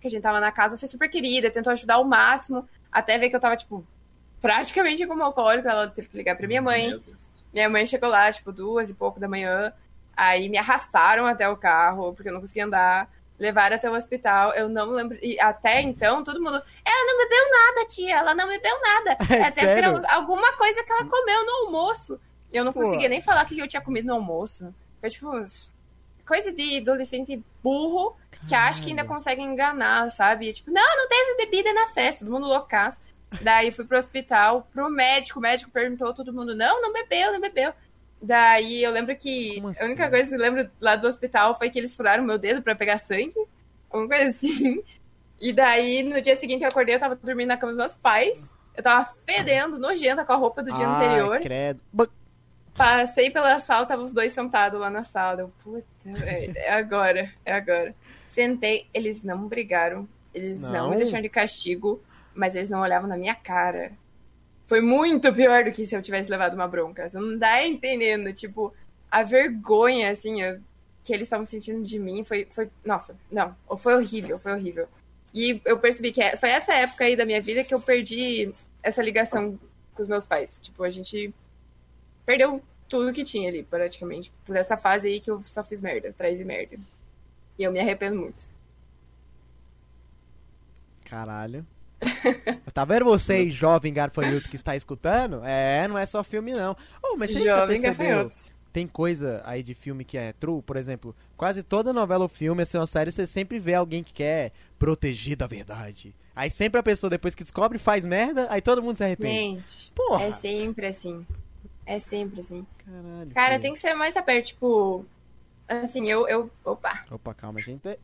que 0.00 0.06
a 0.06 0.10
gente 0.10 0.22
tava 0.22 0.38
na 0.38 0.52
casa 0.52 0.78
foi 0.78 0.86
super 0.86 1.10
querida, 1.10 1.50
tentou 1.50 1.72
ajudar 1.72 1.94
ao 1.94 2.04
máximo, 2.04 2.68
até 2.92 3.18
ver 3.18 3.30
que 3.30 3.34
eu 3.34 3.40
tava, 3.40 3.56
tipo, 3.56 3.84
praticamente 4.40 5.04
como 5.08 5.24
alcoólico, 5.24 5.66
ela 5.66 5.88
teve 5.88 6.06
que 6.06 6.16
ligar 6.16 6.36
pra 6.36 6.46
minha 6.46 6.62
mãe. 6.62 7.02
Minha 7.52 7.68
mãe 7.68 7.84
chegou 7.84 8.08
lá, 8.08 8.30
tipo, 8.30 8.52
duas 8.52 8.88
e 8.90 8.94
pouco 8.94 9.18
da 9.18 9.26
manhã. 9.26 9.72
Aí 10.16 10.48
me 10.48 10.56
arrastaram 10.56 11.26
até 11.26 11.48
o 11.48 11.56
carro, 11.56 12.14
porque 12.14 12.28
eu 12.28 12.32
não 12.32 12.40
conseguia 12.40 12.64
andar. 12.64 13.10
Levaram 13.38 13.76
até 13.76 13.88
o 13.90 13.94
hospital. 13.94 14.52
Eu 14.52 14.68
não 14.68 14.90
lembro. 14.90 15.18
E 15.22 15.38
até 15.40 15.80
então, 15.80 16.24
todo 16.24 16.40
mundo. 16.40 16.60
Ela 16.84 17.04
não 17.06 17.18
bebeu 17.18 17.50
nada, 17.50 17.88
tia. 17.88 18.16
Ela 18.16 18.34
não 18.34 18.48
bebeu 18.48 18.80
nada. 18.80 19.16
É 19.30 19.42
até 19.42 19.60
sério? 19.60 20.02
alguma 20.08 20.52
coisa 20.56 20.82
que 20.82 20.92
ela 20.92 21.04
comeu 21.04 21.46
no 21.46 21.66
almoço. 21.66 22.20
Eu 22.52 22.64
não 22.64 22.72
Pô. 22.72 22.80
conseguia 22.80 23.08
nem 23.08 23.20
falar 23.20 23.44
o 23.44 23.46
que 23.46 23.58
eu 23.58 23.68
tinha 23.68 23.82
comido 23.82 24.06
no 24.06 24.14
almoço. 24.14 24.74
Foi 25.00 25.10
tipo. 25.10 25.30
coisa 26.26 26.52
de 26.52 26.78
adolescente 26.78 27.42
burro 27.62 28.16
que 28.46 28.54
acha 28.54 28.82
que 28.82 28.90
ainda 28.90 29.04
consegue 29.04 29.42
enganar, 29.42 30.10
sabe? 30.10 30.52
Tipo, 30.52 30.70
não, 30.70 30.96
não 30.96 31.08
teve 31.08 31.36
bebida 31.36 31.72
na 31.72 31.88
festa, 31.88 32.24
todo 32.24 32.32
mundo 32.32 32.46
loucaço. 32.46 33.02
Daí 33.42 33.70
fui 33.70 33.84
pro 33.84 33.98
hospital, 33.98 34.66
pro 34.72 34.88
médico, 34.88 35.38
o 35.38 35.42
médico 35.42 35.70
perguntou 35.70 36.14
todo 36.14 36.32
mundo, 36.32 36.54
não, 36.54 36.80
não 36.80 36.92
bebeu, 36.92 37.32
não 37.32 37.40
bebeu. 37.40 37.72
Daí 38.20 38.82
eu 38.82 38.90
lembro 38.90 39.14
que 39.16 39.54
Como 39.56 39.68
a 39.68 39.84
única 39.84 40.02
assim? 40.04 40.10
coisa 40.10 40.28
que 40.28 40.34
eu 40.34 40.38
lembro 40.40 40.70
lá 40.80 40.96
do 40.96 41.06
hospital 41.06 41.56
foi 41.56 41.70
que 41.70 41.78
eles 41.78 41.94
furaram 41.94 42.24
meu 42.24 42.36
dedo 42.38 42.62
pra 42.62 42.74
pegar 42.74 42.98
sangue, 42.98 43.34
alguma 43.90 44.08
coisa 44.08 44.30
assim. 44.30 44.82
E 45.40 45.52
daí 45.52 46.02
no 46.02 46.20
dia 46.20 46.34
seguinte 46.34 46.62
eu 46.62 46.68
acordei, 46.68 46.96
eu 46.96 46.98
tava 46.98 47.14
dormindo 47.14 47.46
na 47.46 47.56
cama 47.56 47.70
dos 47.70 47.78
meus 47.78 47.96
pais, 47.96 48.52
eu 48.76 48.82
tava 48.82 49.08
fedendo, 49.24 49.78
nojenta 49.78 50.24
com 50.24 50.32
a 50.32 50.36
roupa 50.36 50.64
do 50.64 50.72
dia 50.72 50.84
Ai, 50.84 51.06
anterior. 51.06 51.38
credo. 51.40 51.80
Passei 52.74 53.30
pela 53.30 53.60
sala, 53.60 53.86
tava 53.86 54.02
os 54.02 54.12
dois 54.12 54.32
sentados 54.32 54.80
lá 54.80 54.90
na 54.90 55.04
sala. 55.04 55.42
Eu, 55.42 55.52
puta, 55.62 55.84
velho, 56.04 56.52
é 56.56 56.72
agora, 56.72 57.32
é 57.44 57.52
agora. 57.52 57.94
Sentei, 58.26 58.88
eles 58.92 59.22
não 59.22 59.46
brigaram, 59.46 60.08
eles 60.34 60.60
não, 60.60 60.72
Não? 60.72 60.90
me 60.90 60.96
deixaram 60.96 61.22
de 61.22 61.28
castigo, 61.28 62.02
mas 62.34 62.56
eles 62.56 62.68
não 62.68 62.80
olhavam 62.80 63.08
na 63.08 63.16
minha 63.16 63.36
cara. 63.36 63.92
Foi 64.68 64.82
muito 64.82 65.32
pior 65.32 65.64
do 65.64 65.72
que 65.72 65.86
se 65.86 65.96
eu 65.96 66.02
tivesse 66.02 66.30
levado 66.30 66.52
uma 66.52 66.68
bronca. 66.68 67.08
Você 67.08 67.18
não 67.18 67.38
dá 67.38 67.64
entendendo, 67.66 68.30
tipo, 68.34 68.72
a 69.10 69.22
vergonha, 69.22 70.10
assim, 70.10 70.42
eu- 70.42 70.60
que 71.02 71.10
eles 71.14 71.24
estavam 71.24 71.46
sentindo 71.46 71.82
de 71.82 71.98
mim 71.98 72.22
foi, 72.22 72.46
foi. 72.50 72.70
Nossa, 72.84 73.16
não, 73.32 73.56
foi 73.78 73.94
horrível, 73.94 74.38
foi 74.38 74.52
horrível. 74.52 74.86
E 75.32 75.60
eu 75.64 75.78
percebi 75.78 76.12
que 76.12 76.20
é- 76.22 76.36
foi 76.36 76.50
essa 76.50 76.74
época 76.74 77.04
aí 77.04 77.16
da 77.16 77.24
minha 77.24 77.40
vida 77.40 77.64
que 77.64 77.72
eu 77.72 77.80
perdi 77.80 78.50
essa 78.82 79.02
ligação 79.02 79.58
com 79.94 80.02
os 80.02 80.08
meus 80.08 80.26
pais. 80.26 80.60
Tipo, 80.62 80.84
a 80.84 80.90
gente 80.90 81.32
perdeu 82.26 82.62
tudo 82.90 83.10
que 83.12 83.24
tinha 83.24 83.48
ali, 83.48 83.62
praticamente. 83.62 84.30
Por 84.44 84.54
essa 84.54 84.76
fase 84.76 85.08
aí 85.08 85.18
que 85.18 85.30
eu 85.30 85.40
só 85.42 85.64
fiz 85.64 85.80
merda, 85.80 86.10
atrás 86.10 86.36
de 86.36 86.44
merda. 86.44 86.78
E 87.58 87.62
eu 87.64 87.72
me 87.72 87.80
arrependo 87.80 88.16
muito. 88.20 88.50
Caralho. 91.06 91.66
Tá 92.72 92.84
vendo 92.84 93.04
vocês, 93.06 93.52
jovem 93.52 93.92
garfanhoto 93.92 94.48
que 94.48 94.56
está 94.56 94.76
escutando? 94.76 95.42
É, 95.44 95.88
não 95.88 95.98
é 95.98 96.06
só 96.06 96.22
filme, 96.22 96.52
não. 96.52 96.76
Oh, 97.02 97.16
mas 97.16 97.30
você 97.30 97.44
já 97.44 97.56
Jovem 97.58 97.80
percebeu? 97.80 98.06
gafanhoto. 98.16 98.36
Tem 98.72 98.86
coisa 98.86 99.42
aí 99.44 99.62
de 99.62 99.74
filme 99.74 100.04
que 100.04 100.16
é 100.16 100.32
true, 100.32 100.62
por 100.62 100.76
exemplo, 100.76 101.16
quase 101.36 101.62
toda 101.62 101.92
novela 101.92 102.24
ou 102.24 102.28
filme, 102.28 102.62
assim, 102.62 102.78
uma 102.78 102.86
série, 102.86 103.10
você 103.10 103.26
sempre 103.26 103.58
vê 103.58 103.74
alguém 103.74 104.04
que 104.04 104.12
quer 104.12 104.52
proteger 104.78 105.36
da 105.36 105.46
verdade. 105.46 106.14
Aí 106.36 106.50
sempre 106.50 106.78
a 106.78 106.82
pessoa, 106.82 107.10
depois 107.10 107.34
que 107.34 107.42
descobre, 107.42 107.78
faz 107.78 108.04
merda, 108.06 108.46
aí 108.50 108.60
todo 108.60 108.82
mundo 108.82 108.96
se 108.98 109.02
arrepende. 109.04 109.56
Gente, 109.64 109.92
Porra! 109.96 110.22
é 110.24 110.32
sempre 110.32 110.86
assim. 110.86 111.26
É 111.84 111.98
sempre 111.98 112.40
assim. 112.40 112.64
Caralho. 112.84 113.30
Cara, 113.34 113.48
filho. 113.52 113.62
tem 113.62 113.72
que 113.72 113.80
ser 113.80 113.94
mais 113.94 114.16
aberto, 114.16 114.46
tipo. 114.48 115.04
Assim, 115.66 116.08
eu. 116.08 116.28
eu 116.28 116.50
opa. 116.64 117.04
Opa, 117.10 117.34
calma, 117.34 117.60
gente. 117.60 117.98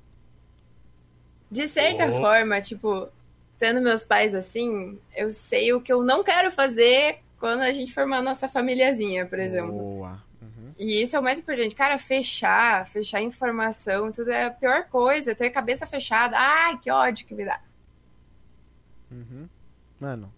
De 1.51 1.69
certa 1.69 2.07
Oh. 2.09 2.21
forma, 2.21 2.61
tipo, 2.61 3.09
tendo 3.59 3.81
meus 3.81 4.05
pais 4.05 4.35
assim, 4.35 4.99
eu 5.17 5.31
sei 5.31 5.73
o 5.73 5.81
que 5.81 5.93
eu 5.93 6.03
não 6.03 6.23
quero 6.23 6.51
fazer 6.51 7.21
quando 7.39 7.61
a 7.61 7.73
gente 7.73 7.93
formar 7.93 8.19
a 8.19 8.23
nossa 8.23 8.49
famíliazinha, 8.49 9.27
por 9.27 9.39
exemplo. 9.39 9.73
Boa. 9.73 10.23
Uhum. 10.41 10.73
E 10.79 11.03
isso 11.03 11.15
é 11.17 11.19
o 11.19 11.23
mais 11.23 11.39
importante. 11.39 11.75
Cara, 11.75 11.99
fechar, 11.99 12.87
fechar 12.89 13.21
informação, 13.21 14.11
tudo 14.11 14.31
é 14.31 14.47
a 14.47 14.51
pior 14.51 14.85
coisa. 14.89 15.35
Ter 15.35 15.51
cabeça 15.51 15.87
fechada. 15.87 16.37
Ai, 16.39 16.79
que 16.79 16.91
ódio 16.91 17.27
que 17.27 17.35
me 17.35 17.45
dá. 17.45 17.61
Uhum. 19.11 19.49
Mano, 20.01 20.33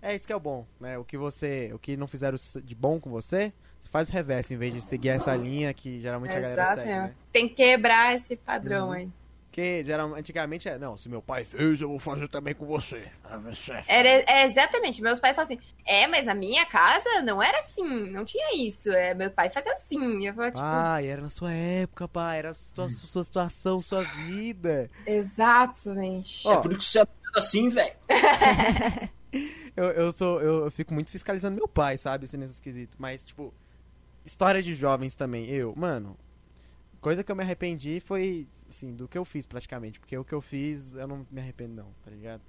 é 0.00 0.14
isso 0.14 0.26
que 0.26 0.32
é 0.32 0.36
o 0.36 0.40
bom, 0.40 0.66
né? 0.80 0.96
O 0.98 1.04
que 1.04 1.16
você, 1.16 1.70
o 1.74 1.78
que 1.78 1.96
não 1.96 2.06
fizeram 2.06 2.36
de 2.62 2.74
bom 2.74 2.98
com 3.00 3.10
você, 3.10 3.52
você 3.80 3.88
faz 3.88 4.08
o 4.08 4.12
reverso 4.12 4.54
em 4.54 4.56
vez 4.56 4.72
de 4.72 4.80
seguir 4.80 5.10
essa 5.10 5.34
linha 5.34 5.72
que 5.74 6.00
geralmente 6.00 6.36
a 6.36 6.40
galera 6.40 6.62
Exato, 6.62 6.80
segue, 6.82 6.92
é. 6.92 7.00
né? 7.02 7.14
Tem 7.32 7.48
que 7.48 7.54
quebrar 7.54 8.14
esse 8.14 8.36
padrão 8.36 8.86
Uhum. 8.86 8.92
aí. 8.92 9.08
Porque 9.56 9.82
geralmente, 9.86 10.18
antigamente 10.18 10.68
é, 10.68 10.78
não, 10.78 10.98
se 10.98 11.08
meu 11.08 11.22
pai 11.22 11.42
fez, 11.46 11.80
eu 11.80 11.88
vou 11.88 11.98
fazer 11.98 12.28
também 12.28 12.54
com 12.54 12.66
você. 12.66 13.08
Ah, 13.24 13.38
você. 13.38 13.80
Era, 13.88 14.06
é, 14.06 14.44
exatamente. 14.44 15.00
Meus 15.00 15.18
pais 15.18 15.34
falam 15.34 15.50
assim: 15.50 15.58
é, 15.86 16.06
mas 16.06 16.26
na 16.26 16.34
minha 16.34 16.66
casa 16.66 17.22
não 17.22 17.42
era 17.42 17.60
assim, 17.60 18.10
não 18.10 18.22
tinha 18.22 18.54
isso. 18.54 18.92
É, 18.92 19.14
meu 19.14 19.30
pai 19.30 19.48
fazia 19.48 19.72
assim. 19.72 20.26
Eu 20.26 20.34
falava, 20.34 20.52
tipo, 20.52 20.62
Pai, 20.62 21.06
era 21.06 21.22
na 21.22 21.30
sua 21.30 21.54
época, 21.54 22.06
pai, 22.06 22.38
era 22.38 22.50
a 22.50 22.54
sua, 22.54 22.90
sua 22.90 23.24
situação, 23.24 23.80
sua 23.80 24.02
vida. 24.02 24.90
exatamente. 25.06 26.46
Ó, 26.46 26.52
É 26.52 26.60
por 26.60 26.72
isso 26.72 26.80
que 26.80 26.84
você 26.84 26.98
é 27.00 27.06
assim, 27.34 27.70
velho. 27.70 27.96
Eu, 29.76 29.84
eu 29.90 30.12
sou. 30.12 30.40
Eu, 30.40 30.64
eu 30.64 30.70
fico 30.70 30.94
muito 30.94 31.10
fiscalizando 31.10 31.56
meu 31.56 31.68
pai, 31.68 31.98
sabe? 31.98 32.24
Assim, 32.24 32.38
nesse 32.38 32.54
esquisito. 32.54 32.96
Mas, 32.98 33.22
tipo, 33.22 33.52
história 34.24 34.62
de 34.62 34.74
jovens 34.74 35.14
também. 35.14 35.46
Eu, 35.50 35.74
mano. 35.76 36.16
Coisa 37.06 37.22
que 37.22 37.30
eu 37.30 37.36
me 37.36 37.44
arrependi 37.44 38.00
foi, 38.00 38.48
assim, 38.68 38.92
do 38.92 39.06
que 39.06 39.16
eu 39.16 39.24
fiz 39.24 39.46
praticamente. 39.46 40.00
Porque 40.00 40.18
o 40.18 40.24
que 40.24 40.32
eu 40.32 40.40
fiz, 40.40 40.96
eu 40.96 41.06
não 41.06 41.24
me 41.30 41.40
arrependo, 41.40 41.72
não, 41.72 41.86
tá 42.04 42.10
ligado? 42.10 42.42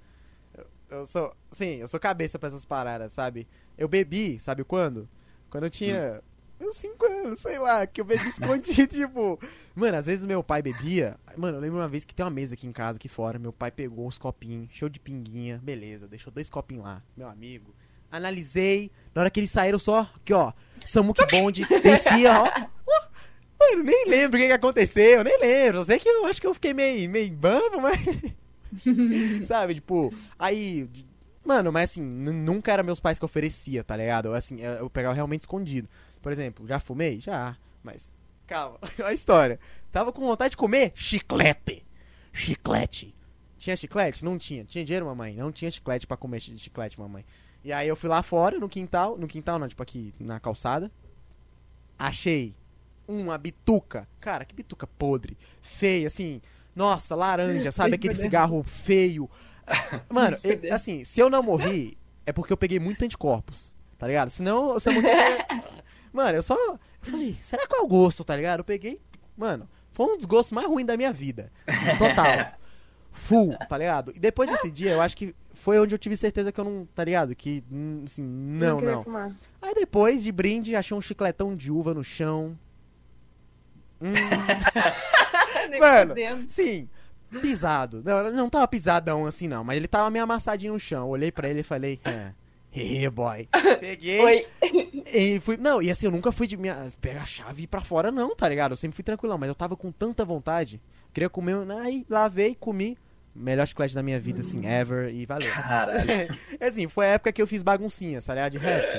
Eu, 0.52 0.66
eu 0.90 1.06
sou. 1.06 1.32
Sim, 1.52 1.76
eu 1.76 1.86
sou 1.86 2.00
cabeça 2.00 2.40
pra 2.40 2.48
essas 2.48 2.64
paradas, 2.64 3.12
sabe? 3.12 3.46
Eu 3.78 3.86
bebi, 3.86 4.36
sabe 4.40 4.64
quando? 4.64 5.08
Quando 5.48 5.62
eu 5.62 5.70
tinha. 5.70 6.20
Meus 6.58 6.76
5 6.76 7.06
anos, 7.06 7.40
sei 7.40 7.56
lá, 7.56 7.86
que 7.86 8.00
eu 8.00 8.04
bebi 8.04 8.28
escondido, 8.28 8.88
tipo. 8.98 9.38
Mano, 9.76 9.96
às 9.96 10.06
vezes 10.06 10.26
meu 10.26 10.42
pai 10.42 10.60
bebia. 10.60 11.16
Mano, 11.36 11.58
eu 11.58 11.60
lembro 11.60 11.78
uma 11.78 11.88
vez 11.88 12.04
que 12.04 12.12
tem 12.12 12.24
uma 12.26 12.30
mesa 12.30 12.54
aqui 12.54 12.66
em 12.66 12.72
casa, 12.72 12.98
aqui 12.98 13.08
fora. 13.08 13.38
Meu 13.38 13.52
pai 13.52 13.70
pegou 13.70 14.08
uns 14.08 14.18
copinhos, 14.18 14.70
show 14.72 14.88
de 14.88 14.98
pinguinha, 14.98 15.60
beleza, 15.62 16.08
deixou 16.08 16.32
dois 16.32 16.50
copinhos 16.50 16.82
lá, 16.82 17.00
meu 17.16 17.28
amigo. 17.28 17.72
Analisei, 18.10 18.90
na 19.14 19.20
hora 19.20 19.30
que 19.30 19.38
eles 19.38 19.52
saíram 19.52 19.78
só, 19.78 20.00
aqui 20.16 20.32
ó, 20.32 20.52
Samuque 20.84 21.24
Bond, 21.26 21.64
descia, 21.80 22.42
ó. 22.42 22.77
Mano, 23.58 23.82
nem 23.82 24.04
lembro 24.06 24.38
o 24.38 24.40
que, 24.40 24.46
que 24.46 24.52
aconteceu, 24.52 25.24
nem 25.24 25.38
lembro. 25.40 25.78
Eu 25.80 25.84
sei 25.84 25.98
que 25.98 26.08
eu 26.08 26.24
acho 26.26 26.40
que 26.40 26.46
eu 26.46 26.54
fiquei 26.54 26.72
meio, 26.72 27.08
meio 27.10 27.32
bambo, 27.32 27.80
mas. 27.80 27.98
Sabe, 29.46 29.74
tipo, 29.74 30.10
aí. 30.38 30.88
Mano, 31.44 31.72
mas 31.72 31.90
assim, 31.92 32.02
nunca 32.02 32.72
era 32.72 32.82
meus 32.82 33.00
pais 33.00 33.18
que 33.18 33.24
oferecia, 33.24 33.82
tá 33.82 33.96
ligado? 33.96 34.34
Assim, 34.34 34.60
eu 34.60 34.72
eu 34.72 34.90
pegava 34.90 35.14
realmente 35.14 35.42
escondido. 35.42 35.88
Por 36.20 36.30
exemplo, 36.30 36.66
já 36.66 36.78
fumei? 36.78 37.20
Já, 37.20 37.56
mas. 37.82 38.12
Calma, 38.46 38.78
a 39.04 39.12
história. 39.12 39.58
Tava 39.90 40.12
com 40.12 40.20
vontade 40.20 40.50
de 40.50 40.56
comer 40.56 40.92
chiclete. 40.94 41.84
Chiclete. 42.32 43.14
Tinha 43.56 43.76
chiclete? 43.76 44.24
Não 44.24 44.38
tinha. 44.38 44.64
Tinha 44.64 44.84
dinheiro, 44.84 45.06
mamãe? 45.06 45.34
Não 45.34 45.50
tinha 45.50 45.70
chiclete 45.70 46.06
pra 46.06 46.16
comer 46.16 46.40
chi- 46.40 46.58
chiclete, 46.58 46.98
mamãe. 47.00 47.24
E 47.64 47.72
aí 47.72 47.88
eu 47.88 47.96
fui 47.96 48.08
lá 48.08 48.22
fora, 48.22 48.58
no 48.58 48.68
quintal. 48.68 49.16
No 49.18 49.26
quintal, 49.26 49.58
não, 49.58 49.66
tipo 49.66 49.82
aqui 49.82 50.14
na 50.20 50.38
calçada. 50.38 50.90
Achei 51.98 52.54
uma 53.08 53.38
bituca. 53.38 54.06
Cara, 54.20 54.44
que 54.44 54.54
bituca 54.54 54.86
podre. 54.86 55.36
Feia, 55.62 56.06
assim. 56.06 56.40
Nossa, 56.76 57.14
laranja, 57.16 57.72
sabe? 57.72 57.94
Aquele 57.96 58.14
cigarro 58.14 58.62
feio. 58.62 59.28
Mano, 60.08 60.38
eu- 60.44 60.74
assim, 60.74 61.02
se 61.04 61.18
eu 61.18 61.30
não 61.30 61.42
morri, 61.42 61.96
é 62.26 62.32
porque 62.32 62.52
eu 62.52 62.56
peguei 62.56 62.78
muito 62.78 63.02
anticorpos. 63.04 63.74
Tá 63.96 64.06
ligado? 64.06 64.30
Senão, 64.30 64.78
se 64.78 64.88
eu 64.88 64.92
morrer. 64.92 65.46
Mano, 66.12 66.36
eu 66.36 66.42
só. 66.42 66.54
Eu 66.54 66.78
falei, 67.00 67.36
será 67.42 67.66
qual 67.66 67.82
é 67.82 67.84
o 67.84 67.88
gosto, 67.88 68.22
tá 68.24 68.36
ligado? 68.36 68.60
Eu 68.60 68.64
peguei. 68.64 69.00
Mano, 69.36 69.68
foi 69.92 70.06
um 70.06 70.16
dos 70.16 70.26
gostos 70.26 70.52
mais 70.52 70.68
ruins 70.68 70.86
da 70.86 70.96
minha 70.96 71.12
vida. 71.12 71.50
Total. 71.98 72.52
Full, 73.10 73.56
tá 73.68 73.76
ligado? 73.76 74.12
E 74.14 74.20
depois 74.20 74.48
desse 74.48 74.70
dia, 74.70 74.92
eu 74.92 75.00
acho 75.00 75.16
que 75.16 75.34
foi 75.52 75.80
onde 75.80 75.92
eu 75.94 75.98
tive 75.98 76.16
certeza 76.16 76.52
que 76.52 76.60
eu 76.60 76.64
não, 76.64 76.86
tá 76.94 77.02
ligado? 77.04 77.34
Que, 77.34 77.64
hum, 77.70 78.02
assim, 78.04 78.22
não, 78.22 78.80
não. 78.80 79.02
fumar. 79.02 79.34
Aí 79.60 79.74
depois, 79.74 80.22
de 80.22 80.30
brinde, 80.30 80.76
achei 80.76 80.96
um 80.96 81.00
chicletão 81.00 81.56
de 81.56 81.72
uva 81.72 81.92
no 81.92 82.04
chão. 82.04 82.56
Hum, 84.00 84.12
Mano. 85.80 86.14
sim, 86.48 86.88
pisado. 87.40 88.02
Não, 88.04 88.30
não 88.32 88.50
tava 88.50 88.66
pisadão 88.68 89.26
assim, 89.26 89.48
não. 89.48 89.64
Mas 89.64 89.76
ele 89.76 89.88
tava 89.88 90.10
meio 90.10 90.24
amassadinho 90.24 90.72
no 90.72 90.78
chão. 90.78 91.02
Eu 91.02 91.08
olhei 91.08 91.32
pra 91.32 91.48
ele 91.48 91.60
e 91.60 91.64
falei, 91.64 92.00
é. 92.04 92.32
Hehe, 92.70 93.08
boy. 93.08 93.48
Peguei 93.80 94.20
Oi. 94.20 94.46
e 95.12 95.40
fui. 95.40 95.56
Não, 95.56 95.80
e 95.82 95.90
assim, 95.90 96.06
eu 96.06 96.12
nunca 96.12 96.30
fui 96.30 96.46
de 96.46 96.56
minha, 96.56 96.86
pegar 97.00 97.22
a 97.22 97.26
chave 97.26 97.62
e 97.62 97.64
ir 97.64 97.66
pra 97.66 97.80
fora, 97.80 98.12
não, 98.12 98.36
tá 98.36 98.48
ligado? 98.48 98.72
Eu 98.72 98.76
sempre 98.76 98.94
fui 98.94 99.02
tranquilão, 99.02 99.38
mas 99.38 99.48
eu 99.48 99.54
tava 99.54 99.76
com 99.76 99.90
tanta 99.90 100.24
vontade. 100.24 100.80
Queria 101.12 101.30
comer. 101.30 101.56
Aí 101.80 102.04
lavei, 102.08 102.54
comi. 102.54 102.96
Melhor 103.34 103.66
chiclete 103.66 103.94
da 103.94 104.02
minha 104.02 104.18
vida, 104.18 104.40
assim, 104.40 104.66
ever. 104.66 105.14
E 105.14 105.24
valeu. 105.24 105.50
Caralho. 105.52 106.10
É 106.60 106.66
assim, 106.66 106.88
foi 106.88 107.06
a 107.06 107.10
época 107.10 107.32
que 107.32 107.40
eu 107.40 107.46
fiz 107.46 107.62
baguncinha, 107.62 108.20
tá 108.20 108.34
ligado? 108.34 108.52
De 108.52 108.58
resto. 108.58 108.92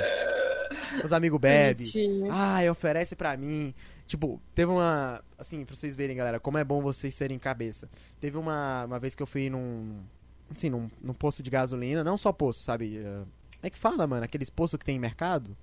Os 1.03 1.13
amigos 1.13 1.39
bebem. 1.39 1.87
Ah, 2.31 2.59
oferece 2.71 3.15
pra 3.15 3.35
mim. 3.37 3.73
Tipo, 4.09 4.41
teve 4.55 4.71
uma. 4.71 5.23
Assim, 5.37 5.63
pra 5.63 5.75
vocês 5.75 5.93
verem, 5.93 6.15
galera, 6.17 6.39
como 6.39 6.57
é 6.57 6.63
bom 6.63 6.81
vocês 6.81 7.13
serem 7.13 7.37
cabeça. 7.37 7.87
Teve 8.19 8.37
uma, 8.39 8.85
uma 8.85 8.97
vez 8.99 9.13
que 9.13 9.21
eu 9.21 9.27
fui 9.27 9.51
num. 9.51 10.01
Assim, 10.49 10.67
num, 10.67 10.89
num 10.99 11.13
posto 11.13 11.43
de 11.43 11.49
gasolina, 11.51 12.03
não 12.03 12.17
só 12.17 12.31
posto, 12.33 12.63
sabe? 12.63 12.97
eh, 12.97 13.03
Como 13.03 13.27
é 13.61 13.69
que 13.69 13.77
fala, 13.77 14.07
mano? 14.07 14.25
Aqueles 14.25 14.49
postos 14.49 14.79
que 14.79 14.85
tem 14.85 14.95
em 14.95 14.99
mercado? 14.99 15.55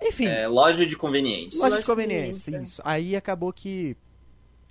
Enfim, 0.00 0.26
É, 0.26 0.48
loja 0.48 0.86
de 0.86 0.96
conveniência. 0.96 1.58
loja 1.60 1.76
loja 1.76 1.76
de 1.76 1.86
de 1.86 1.86
conveniência, 1.86 2.44
conveniência. 2.46 2.74
isso. 2.74 2.82
Aí 2.84 3.14
acabou 3.14 3.52
que 3.52 3.96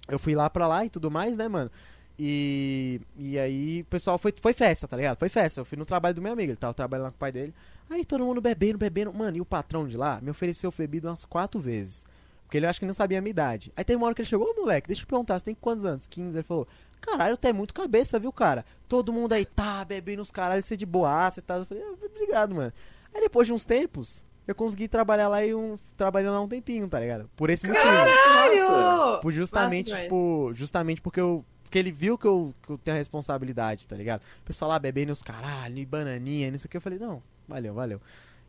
eu 0.10 0.20
fui 0.20 0.36
lá 0.36 0.50
pra 0.50 0.68
lá 0.68 0.84
e 0.86 0.90
tudo 0.90 1.10
mais, 1.12 1.38
né, 1.38 1.48
mano? 1.48 1.72
E, 2.20 3.00
e 3.18 3.40
aí 3.40 3.82
o 3.82 3.86
pessoal 3.86 4.18
foi, 4.18 4.34
foi 4.42 4.54
festa, 4.54 4.88
tá 4.88 4.98
ligado? 4.98 5.18
Foi 5.18 5.30
festa. 5.30 5.62
Eu 5.62 5.66
fui 5.66 5.78
no 5.78 5.86
trabalho 5.86 6.16
do 6.16 6.22
meu 6.22 6.34
amigo, 6.34 6.52
ele 6.52 6.58
tava 6.58 6.74
trabalhando 6.74 7.06
lá 7.06 7.12
com 7.12 7.16
o 7.18 7.20
pai 7.20 7.32
dele. 7.32 7.54
Aí 7.90 8.06
todo 8.06 8.26
mundo 8.26 8.42
bebendo, 8.42 8.78
bebendo. 8.78 9.14
Mano, 9.14 9.38
e 9.38 9.42
o 9.42 9.46
patrão 9.46 9.88
de 9.88 9.98
lá 9.98 10.20
me 10.22 10.30
ofereceu 10.30 10.74
bebida 10.76 11.10
umas 11.10 11.26
quatro 11.26 11.60
vezes. 11.60 12.06
Porque 12.44 12.58
ele 12.58 12.66
acho 12.66 12.80
que 12.80 12.86
não 12.86 12.94
sabia 12.94 13.20
a 13.20 13.22
minha 13.22 13.32
idade. 13.32 13.72
Aí 13.78 13.84
teve 13.84 13.98
uma 13.98 14.08
hora 14.08 14.16
que 14.16 14.22
ele 14.22 14.28
chegou, 14.28 14.50
ô 14.50 14.62
moleque, 14.62 14.88
deixa 14.88 15.04
eu 15.04 15.08
perguntar, 15.08 15.40
você 15.40 15.46
tem 15.46 15.56
quantos 15.56 15.86
anos? 15.86 16.06
15. 16.08 16.38
Ele 16.38 16.44
falou, 16.44 16.68
caralho, 17.00 17.38
tu 17.38 17.48
é 17.48 17.54
muito 17.54 17.74
cabeça, 17.74 18.20
viu, 18.20 18.32
cara? 18.32 18.66
Todo 18.88 19.14
mundo 19.14 19.34
aí 19.34 19.46
tá 19.46 19.86
bebendo 19.86 20.22
os 20.22 20.32
caralhos, 20.32 20.66
você 20.66 20.76
de 20.76 20.86
boaça 20.86 21.40
e 21.40 21.44
tal. 21.44 21.60
Eu 21.60 21.66
falei, 21.66 21.84
ah, 21.84 21.94
obrigado, 22.06 22.54
mano. 22.54 22.74
Aí 23.14 23.22
depois 23.22 23.48
de 23.48 23.54
uns 23.54 23.64
tempos, 23.64 24.26
eu 24.48 24.56
consegui 24.56 24.88
trabalhar 24.88 25.28
lá 25.28 25.46
e 25.46 25.54
um. 25.54 25.78
trabalhando 25.96 26.34
lá 26.34 26.42
um 26.42 26.48
tempinho, 26.48 26.88
tá 26.88 27.00
ligado? 27.00 27.30
Por 27.36 27.50
esse 27.50 27.66
motivo. 27.66 27.86
Caralho! 27.86 29.20
Por 29.22 29.32
justamente, 29.32 29.92
Massa 29.92 30.04
tipo, 30.04 30.52
justamente 30.54 31.02
porque 31.02 31.20
eu. 31.20 31.46
Porque 31.64 31.80
ele 31.80 31.92
viu 31.92 32.18
que 32.18 32.28
eu, 32.28 32.54
que 32.64 32.70
eu 32.70 32.78
tenho 32.78 32.96
a 32.96 32.98
responsabilidade, 32.98 33.88
tá 33.88 33.96
ligado? 33.96 34.22
O 34.42 34.44
pessoal 34.44 34.72
lá 34.72 34.78
bebendo 34.78 35.14
os 35.14 35.24
caralho, 35.24 35.78
e 35.78 35.86
bananinha, 35.86 36.52
não 36.52 36.60
sei 36.60 36.68
o 36.68 36.70
que. 36.70 36.76
Eu 36.76 36.82
falei, 36.82 37.00
não, 37.00 37.24
valeu, 37.48 37.74
valeu. 37.74 38.02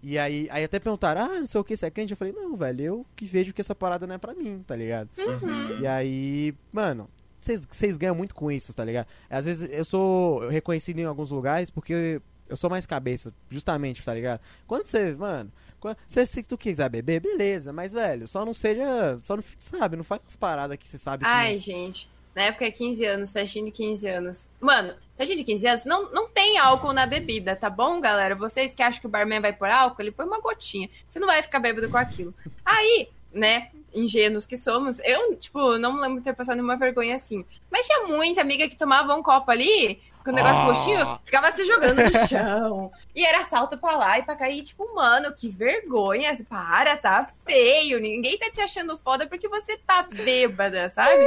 E 0.02 0.18
aí, 0.18 0.48
aí 0.50 0.64
até 0.64 0.80
perguntaram, 0.80 1.22
ah, 1.22 1.38
não 1.40 1.46
sei 1.46 1.60
o 1.60 1.64
que, 1.64 1.76
você 1.76 1.86
é 1.86 1.90
crente? 1.90 2.10
Eu 2.12 2.16
falei, 2.16 2.32
não, 2.32 2.56
velho, 2.56 2.82
eu 2.82 3.06
que 3.14 3.24
vejo 3.24 3.52
que 3.52 3.60
essa 3.60 3.74
parada 3.74 4.06
não 4.06 4.14
é 4.16 4.18
pra 4.18 4.34
mim, 4.34 4.62
tá 4.66 4.74
ligado? 4.74 5.08
Uhum. 5.16 5.78
E 5.80 5.86
aí, 5.86 6.54
mano, 6.72 7.08
vocês 7.38 7.64
vocês 7.70 7.96
ganham 7.96 8.14
muito 8.14 8.34
com 8.34 8.50
isso, 8.50 8.74
tá 8.74 8.84
ligado? 8.84 9.06
Às 9.30 9.44
vezes 9.44 9.70
eu 9.72 9.84
sou 9.84 10.48
reconhecido 10.48 10.98
em 10.98 11.04
alguns 11.04 11.30
lugares 11.30 11.70
porque 11.70 12.20
eu 12.48 12.56
sou 12.56 12.68
mais 12.68 12.84
cabeça, 12.84 13.32
justamente, 13.48 14.02
tá 14.02 14.12
ligado? 14.12 14.40
Quando 14.66 14.86
você, 14.86 15.14
mano, 15.14 15.52
quando, 15.78 15.96
se, 16.06 16.26
se 16.26 16.42
tu 16.42 16.58
quiser 16.58 16.88
beber, 16.88 17.20
beleza, 17.20 17.72
mas, 17.72 17.92
velho, 17.92 18.26
só 18.28 18.44
não 18.44 18.52
seja, 18.52 19.18
só 19.22 19.36
não, 19.36 19.44
sabe, 19.58 19.96
não 19.96 20.04
faz 20.04 20.20
umas 20.22 20.36
paradas 20.36 20.76
que 20.76 20.86
você 20.88 20.98
sabe 20.98 21.24
que 21.24 21.30
Ai, 21.30 21.54
não- 21.54 21.60
gente. 21.60 22.10
Na 22.34 22.42
época 22.42 22.64
é 22.64 22.70
15 22.70 23.04
anos, 23.04 23.32
festinha 23.32 23.64
de 23.64 23.70
15 23.70 24.06
anos. 24.08 24.48
Mano, 24.60 24.94
festinha 25.16 25.36
de 25.36 25.44
15 25.44 25.66
anos 25.66 25.84
não, 25.84 26.10
não 26.10 26.28
tem 26.28 26.58
álcool 26.58 26.92
na 26.92 27.06
bebida, 27.06 27.54
tá 27.54 27.68
bom, 27.68 28.00
galera? 28.00 28.34
Vocês 28.34 28.72
que 28.72 28.82
acham 28.82 29.00
que 29.00 29.06
o 29.06 29.10
barman 29.10 29.40
vai 29.40 29.52
pôr 29.52 29.68
álcool, 29.68 30.02
ele 30.02 30.10
põe 30.10 30.26
uma 30.26 30.40
gotinha. 30.40 30.88
Você 31.08 31.18
não 31.20 31.26
vai 31.26 31.42
ficar 31.42 31.60
bêbado 31.60 31.90
com 31.90 31.98
aquilo. 31.98 32.34
Aí, 32.64 33.08
né, 33.32 33.70
ingênuos 33.94 34.46
que 34.46 34.56
somos, 34.56 34.98
eu, 35.00 35.36
tipo, 35.36 35.76
não 35.78 36.00
lembro 36.00 36.18
de 36.18 36.24
ter 36.24 36.34
passado 36.34 36.56
nenhuma 36.56 36.76
vergonha 36.76 37.14
assim. 37.14 37.44
Mas 37.70 37.86
tinha 37.86 38.06
muita 38.06 38.40
amiga 38.40 38.68
que 38.68 38.76
tomava 38.76 39.14
um 39.14 39.22
copo 39.22 39.50
ali, 39.50 40.00
com 40.22 40.30
o 40.30 40.34
negócio 40.34 40.56
Ah. 40.60 40.64
gostinho, 40.66 41.20
ficava 41.24 41.52
se 41.52 41.64
jogando 41.64 41.98
no 42.02 42.28
chão. 42.28 42.90
E 43.14 43.24
era 43.24 43.44
salto 43.44 43.76
pra 43.78 43.96
lá 43.96 44.18
e 44.18 44.22
pra 44.22 44.36
cair, 44.36 44.62
tipo, 44.62 44.94
mano, 44.94 45.32
que 45.34 45.48
vergonha. 45.48 46.36
Para, 46.48 46.96
tá 46.96 47.28
feio. 47.44 48.00
Ninguém 48.00 48.38
tá 48.38 48.50
te 48.50 48.60
achando 48.60 48.96
foda 48.98 49.26
porque 49.26 49.48
você 49.48 49.76
tá 49.78 50.02
bêbada, 50.02 50.88
sabe? 50.88 51.22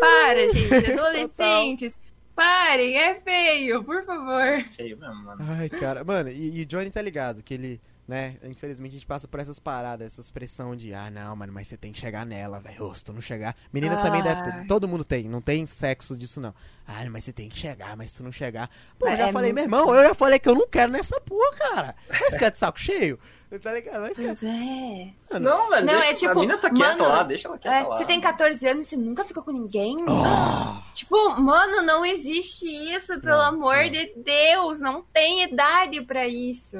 Para, 0.00 0.48
gente. 0.48 0.92
Adolescentes. 0.92 1.98
Parem, 2.34 2.96
é 2.98 3.14
feio, 3.20 3.84
por 3.84 4.04
favor. 4.04 4.64
Feio 4.76 4.96
mesmo, 4.98 5.22
mano. 5.24 5.44
Ai, 5.56 5.68
cara, 5.68 6.02
mano, 6.02 6.28
e, 6.30 6.58
e 6.58 6.62
o 6.62 6.66
Johnny 6.66 6.90
tá 6.90 7.00
ligado 7.00 7.42
que 7.44 7.54
ele, 7.54 7.80
né, 8.06 8.36
infelizmente 8.44 8.90
a 8.90 8.94
gente 8.98 9.06
passa 9.06 9.26
por 9.26 9.40
essas 9.40 9.58
paradas, 9.58 10.06
essas 10.12 10.30
pressão 10.30 10.76
de, 10.76 10.92
ah, 10.92 11.10
não, 11.10 11.34
mano, 11.34 11.52
mas 11.52 11.68
você 11.68 11.76
tem 11.76 11.90
que 11.92 11.98
chegar 11.98 12.26
nela, 12.26 12.60
velho, 12.60 12.94
se 12.94 13.04
tu 13.04 13.12
não 13.12 13.20
chegar. 13.20 13.56
Meninas 13.72 14.00
também 14.02 14.20
Ah. 14.20 14.24
devem 14.34 14.42
ter, 14.44 14.66
todo 14.66 14.86
mundo 14.88 15.04
tem, 15.04 15.28
não 15.28 15.40
tem 15.40 15.66
sexo 15.66 16.16
disso 16.16 16.40
não. 16.40 16.54
Ah, 16.86 17.02
mas 17.10 17.24
você 17.24 17.32
tem 17.32 17.48
que 17.48 17.56
chegar, 17.56 17.96
mas 17.96 18.10
se 18.10 18.18
tu 18.18 18.22
não 18.22 18.30
chegar. 18.32 18.68
Pô, 18.98 19.06
eu 19.06 19.10
Mas 19.10 19.18
já 19.18 19.28
é 19.28 19.32
falei, 19.32 19.52
muito 19.54 19.68
meu 19.70 19.78
irmão, 19.80 19.94
eu 19.94 20.02
já 20.08 20.14
falei 20.14 20.38
que 20.38 20.48
eu 20.48 20.54
não 20.54 20.68
quero 20.68 20.92
nessa 20.92 21.18
porra, 21.20 21.50
cara. 21.56 21.94
Vai 22.08 22.30
ficar 22.30 22.50
de 22.50 22.58
saco 22.58 22.78
cheio? 22.78 23.18
Tá 23.62 23.72
ligado? 23.72 24.00
Vai 24.00 24.14
ficar. 24.14 24.22
Pois 24.36 24.42
é. 24.42 25.08
Mano, 25.32 25.48
Não, 25.48 25.70
velho, 25.70 25.86
Não, 25.86 25.92
deixa, 25.94 26.08
é 26.10 26.14
tipo, 26.14 26.32
a 26.32 26.34
mina 26.34 26.58
tá 26.58 26.68
quieta 26.70 26.96
mano, 26.98 27.08
lá, 27.08 27.22
deixa 27.22 27.48
ela 27.48 27.56
quieta 27.56 27.76
É, 27.76 27.82
lá. 27.84 27.96
você 27.96 28.04
tem 28.04 28.20
14 28.20 28.66
anos 28.68 28.86
e 28.86 28.88
você 28.90 28.96
nunca 28.96 29.24
ficou 29.24 29.42
com 29.44 29.52
ninguém? 29.52 29.96
Ah, 30.08 30.82
Tipo, 30.92 31.40
mano, 31.40 31.80
não 31.86 32.04
existe 32.04 32.66
isso, 32.66 33.18
pelo 33.20 33.36
Não, 33.38 33.40
amor 33.46 33.76
não. 33.84 33.90
de 33.90 34.12
Deus. 34.16 34.78
Não 34.80 35.02
tem 35.02 35.44
idade 35.44 36.02
pra 36.02 36.26
isso. 36.26 36.76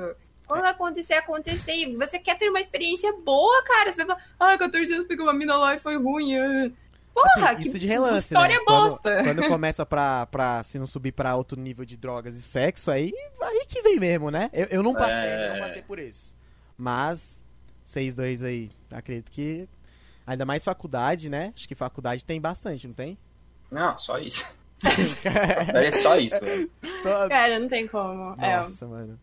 Quando 0.47 0.65
acontecer, 0.65 1.15
acontecer. 1.15 1.73
E 1.73 1.97
você 1.97 2.19
quer 2.19 2.37
ter 2.39 2.49
uma 2.51 2.61
experiência 2.61 3.13
boa, 3.25 3.63
cara. 3.65 3.93
Você 3.93 4.05
vai 4.05 4.17
falar, 4.17 4.29
ai, 4.39 4.59
14 4.59 4.93
anos 4.93 5.07
peguei 5.07 5.25
uma 5.25 5.33
mina 5.33 5.57
lá 5.57 5.75
e 5.75 5.79
foi 5.79 5.97
ruim. 5.97 6.37
ah." 6.37 6.71
Porra, 7.15 7.51
assim, 7.51 7.63
que 7.63 7.69
isso 7.69 7.79
de 7.79 7.87
relance, 7.87 8.27
história 8.35 8.57
né? 8.59 8.63
Quando- 8.65 8.89
bosta. 8.91 9.23
Quando, 9.23 9.47
começa 9.49 9.87
pra, 9.87 10.27
pra, 10.27 10.65
se 10.65 10.81
não 10.81 10.87
subir 10.87 11.13
pra 11.13 11.37
outro 11.37 11.59
nível 11.61 11.85
de 11.85 11.97
drogas 11.97 12.35
e 12.37 12.43
sexo, 12.43 12.91
aí, 12.91 13.13
aí 13.41 13.65
que 13.69 13.81
vem 13.83 14.01
mesmo, 14.01 14.33
né? 14.33 14.51
Eu, 14.53 14.67
eu 14.67 14.83
não 14.83 14.93
passei, 14.93 15.15
É. 15.23 15.49
eu 15.49 15.53
não 15.55 15.61
passei 15.61 15.83
por 15.83 15.99
isso. 16.01 16.35
Mas, 16.77 17.41
vocês 17.85 18.17
dois 18.17 18.43
aí, 18.43 18.69
acredito 18.91 19.31
que. 19.31 19.69
Ainda 20.27 20.45
mais 20.45 20.65
faculdade, 20.65 21.31
né? 21.31 21.53
Acho 21.55 21.69
que 21.69 21.75
faculdade 21.77 22.25
tem 22.25 22.41
bastante, 22.41 22.89
não 22.89 22.95
tem? 22.95 23.17
Não, 23.71 23.97
só 23.99 24.19
isso. 24.19 24.45
É 25.73 25.91
só 25.93 26.17
isso, 26.19 26.41
velho. 26.41 26.71
Só- 27.03 27.29
Cara, 27.29 27.59
não 27.61 27.69
tem 27.69 27.87
como. 27.87 28.35
Nossa, 28.37 28.87
mano. 28.87 29.19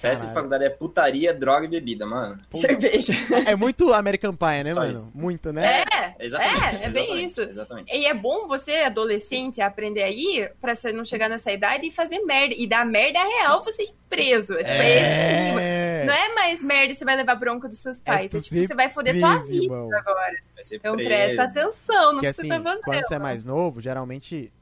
Festa 0.00 0.26
de 0.26 0.32
faculdade 0.32 0.64
é 0.64 0.70
putaria, 0.70 1.32
droga 1.34 1.66
e 1.66 1.68
bebida, 1.68 2.06
mano. 2.06 2.40
É. 2.52 2.56
Cerveja. 2.56 3.12
É 3.46 3.54
muito 3.54 3.92
American 3.92 4.34
Pie, 4.34 4.64
né, 4.64 4.74
Só 4.74 4.80
mano? 4.80 4.92
isso. 4.92 5.12
Muito, 5.14 5.52
né? 5.52 5.82
É, 5.82 6.14
Exatamente. 6.18 6.76
é, 6.76 6.84
é 6.84 6.88
bem 6.88 7.02
exatamente, 7.04 7.26
isso. 7.26 7.40
Exatamente. 7.42 7.96
E 7.96 8.06
é 8.06 8.14
bom 8.14 8.48
você, 8.48 8.72
adolescente, 8.76 9.60
aprender 9.60 10.02
aí 10.02 10.48
pra 10.60 10.74
você 10.74 10.92
não 10.92 11.04
chegar 11.04 11.28
nessa 11.28 11.52
idade 11.52 11.86
e 11.86 11.90
fazer 11.92 12.18
merda. 12.20 12.54
E 12.56 12.66
dar 12.66 12.84
merda 12.86 13.18
real 13.22 13.62
você 13.62 13.82
ir 13.82 13.94
preso. 14.08 14.54
É, 14.54 14.64
tipo, 14.64 14.72
é 14.72 14.90
esse. 14.96 15.60
É. 15.60 16.04
Não 16.06 16.14
é 16.14 16.34
mais 16.34 16.62
merda 16.62 16.92
e 16.92 16.96
você 16.96 17.04
vai 17.04 17.16
levar 17.16 17.34
bronca 17.34 17.68
dos 17.68 17.78
seus 17.78 18.00
pais. 18.00 18.26
É, 18.26 18.28
tu 18.38 18.40
tipo, 18.42 18.66
você 18.66 18.74
vai 18.74 18.88
foder 18.88 19.18
tua 19.18 19.30
preso, 19.34 19.46
vida 19.48 19.64
irmão. 19.64 19.90
agora. 19.92 20.36
Vai 20.54 20.64
ser 20.64 20.76
Então 20.76 20.94
preso. 20.96 21.08
presta 21.36 21.42
atenção 21.44 22.06
no 22.14 22.20
que 22.20 22.20
que 22.20 22.26
assim, 22.28 22.42
você 22.42 22.48
tá 22.48 22.62
fazendo. 22.62 22.82
quando 22.84 23.06
você 23.06 23.14
é 23.14 23.18
mais 23.18 23.44
novo, 23.46 23.80
geralmente. 23.80 24.52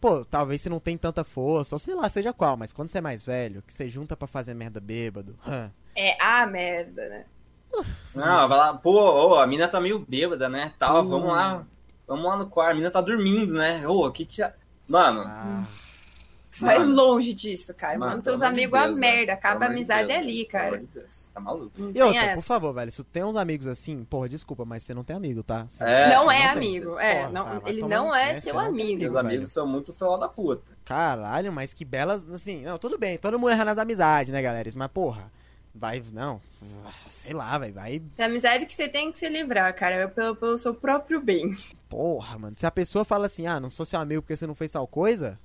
Pô, 0.00 0.24
talvez 0.24 0.60
você 0.60 0.68
não 0.68 0.78
tem 0.80 0.96
tanta 0.96 1.24
força, 1.24 1.74
ou 1.74 1.78
sei 1.78 1.94
lá, 1.94 2.08
seja 2.08 2.32
qual, 2.32 2.56
mas 2.56 2.72
quando 2.72 2.88
você 2.88 2.98
é 2.98 3.00
mais 3.00 3.24
velho, 3.24 3.62
que 3.66 3.72
você 3.72 3.88
junta 3.88 4.16
pra 4.16 4.28
fazer 4.28 4.54
merda 4.54 4.80
bêbado. 4.80 5.36
É 5.98 6.14
a 6.22 6.46
merda, 6.46 7.08
né? 7.08 7.24
Não, 8.14 8.46
vai 8.48 8.58
lá, 8.58 8.74
pô, 8.74 8.92
ô, 9.30 9.38
a 9.38 9.46
mina 9.46 9.66
tá 9.66 9.80
meio 9.80 9.98
bêbada, 9.98 10.46
né? 10.46 10.74
Tal, 10.78 11.02
Hum. 11.02 11.08
vamos 11.08 11.28
lá. 11.32 11.64
Vamos 12.06 12.24
lá 12.26 12.36
no 12.36 12.46
quarto, 12.50 12.72
a 12.72 12.74
mina 12.74 12.90
tá 12.90 13.00
dormindo, 13.00 13.54
né? 13.54 13.88
Ô, 13.88 14.06
o 14.06 14.12
que 14.12 14.26
que. 14.26 14.42
Mano, 14.86 15.22
Ah, 15.26 15.64
Vai 16.60 16.78
Mano. 16.78 16.94
longe 16.94 17.34
disso, 17.34 17.74
cara. 17.74 17.98
Mano, 17.98 18.12
Manda 18.12 18.22
teus 18.24 18.40
amor 18.42 18.54
de 18.54 18.60
amigos 18.64 18.78
a 18.80 18.84
Deus, 18.86 18.98
merda. 18.98 19.16
velho. 19.18 19.32
Acaba 19.32 19.52
a 19.52 19.56
amor 19.56 19.68
de 19.68 19.74
amizade 19.80 20.08
Deus, 20.08 20.18
ali, 20.20 20.44
cara. 20.46 20.78
De 20.78 20.86
Deus, 20.86 21.30
Tá 21.34 21.40
maluco. 21.40 21.72
Não 21.76 21.90
E 21.90 21.92
tem 21.92 22.02
outra, 22.02 22.20
essa. 22.20 22.34
por 22.34 22.42
favor, 22.42 22.72
velho, 22.72 22.90
se 22.90 22.96
tu 22.98 23.04
tem 23.04 23.24
uns 23.24 23.36
amigos 23.36 23.66
assim, 23.66 24.04
porra, 24.04 24.28
desculpa, 24.28 24.64
mas 24.64 24.82
você 24.82 24.94
não 24.94 25.04
tem 25.04 25.14
amigo, 25.16 25.42
tá? 25.42 25.66
Você- 25.68 25.84
É, 25.84 26.08
não 26.08 26.30
é 26.30 26.38
tem. 26.38 26.46
amigo. 26.48 26.98
É, 26.98 27.14
Porra, 27.20 27.30
não- 27.32 27.44
sabe, 27.44 27.60
vai 27.60 27.70
ele 27.72 27.80
não 27.82 28.14
é 28.14 28.32
pé, 28.34 28.40
seu 28.40 28.54
não 28.54 28.60
tem 28.60 28.70
amigo. 28.70 29.02
Meus 29.02 29.14
velho. 29.14 29.26
amigos 29.26 29.52
são 29.52 29.66
muito 29.66 29.92
fela 29.92 30.18
da 30.18 30.28
puta. 30.28 30.72
Caralho, 30.84 31.52
mas 31.52 31.74
que 31.74 31.84
belas, 31.84 32.28
assim, 32.30 32.62
não, 32.62 32.78
tudo 32.78 32.96
bem, 32.98 33.18
todo 33.18 33.38
mundo 33.38 33.50
erra 33.50 33.64
nas 33.64 33.78
amizades, 33.78 34.32
né, 34.32 34.40
galera? 34.40 34.70
Mas, 34.74 34.90
porra, 34.90 35.30
vai, 35.74 36.02
não, 36.12 36.40
sei 37.08 37.32
lá, 37.34 37.58
velho, 37.58 37.74
vai, 37.74 38.00
Tem 38.16 38.24
amizade 38.26 38.64
que 38.66 38.72
você 38.72 38.88
tem 38.88 39.12
que 39.12 39.18
se 39.18 39.28
livrar, 39.28 39.74
cara. 39.74 39.94
É 39.96 40.06
Pelo, 40.06 40.34
pelo 40.36 40.56
seu 40.56 40.72
próprio 40.74 41.20
bem. 41.20 41.56
porra, 41.88 42.38
mano. 42.38 42.54
Se 42.56 42.64
a 42.66 42.70
pessoa 42.70 43.04
fala 43.04 43.26
assim, 43.26 43.46
ah, 43.46 43.60
não 43.60 43.68
sou 43.68 43.84
seu 43.84 44.00
amigo 44.00 44.22
porque 44.22 44.36
você 44.36 44.46
não 44.46 44.54
fez 44.54 44.72
tal 44.72 44.86
coisa, 44.86 45.38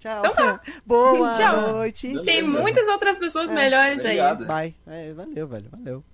tchau. 0.00 0.18
Então 0.20 0.34
tá. 0.34 0.60
Boa 0.84 1.32
Tchau. 1.38 1.72
noite. 1.72 2.08
Beleza. 2.08 2.24
Tem 2.24 2.42
muitas 2.42 2.86
outras 2.88 3.16
pessoas 3.18 3.48
É, 3.50 3.54
melhores 3.54 4.00
obrigado. 4.00 4.42
aí. 4.42 4.48
Bye. 4.48 4.74
É, 4.86 5.12
valeu, 5.12 5.46
velho, 5.46 5.68
valeu. 5.70 6.04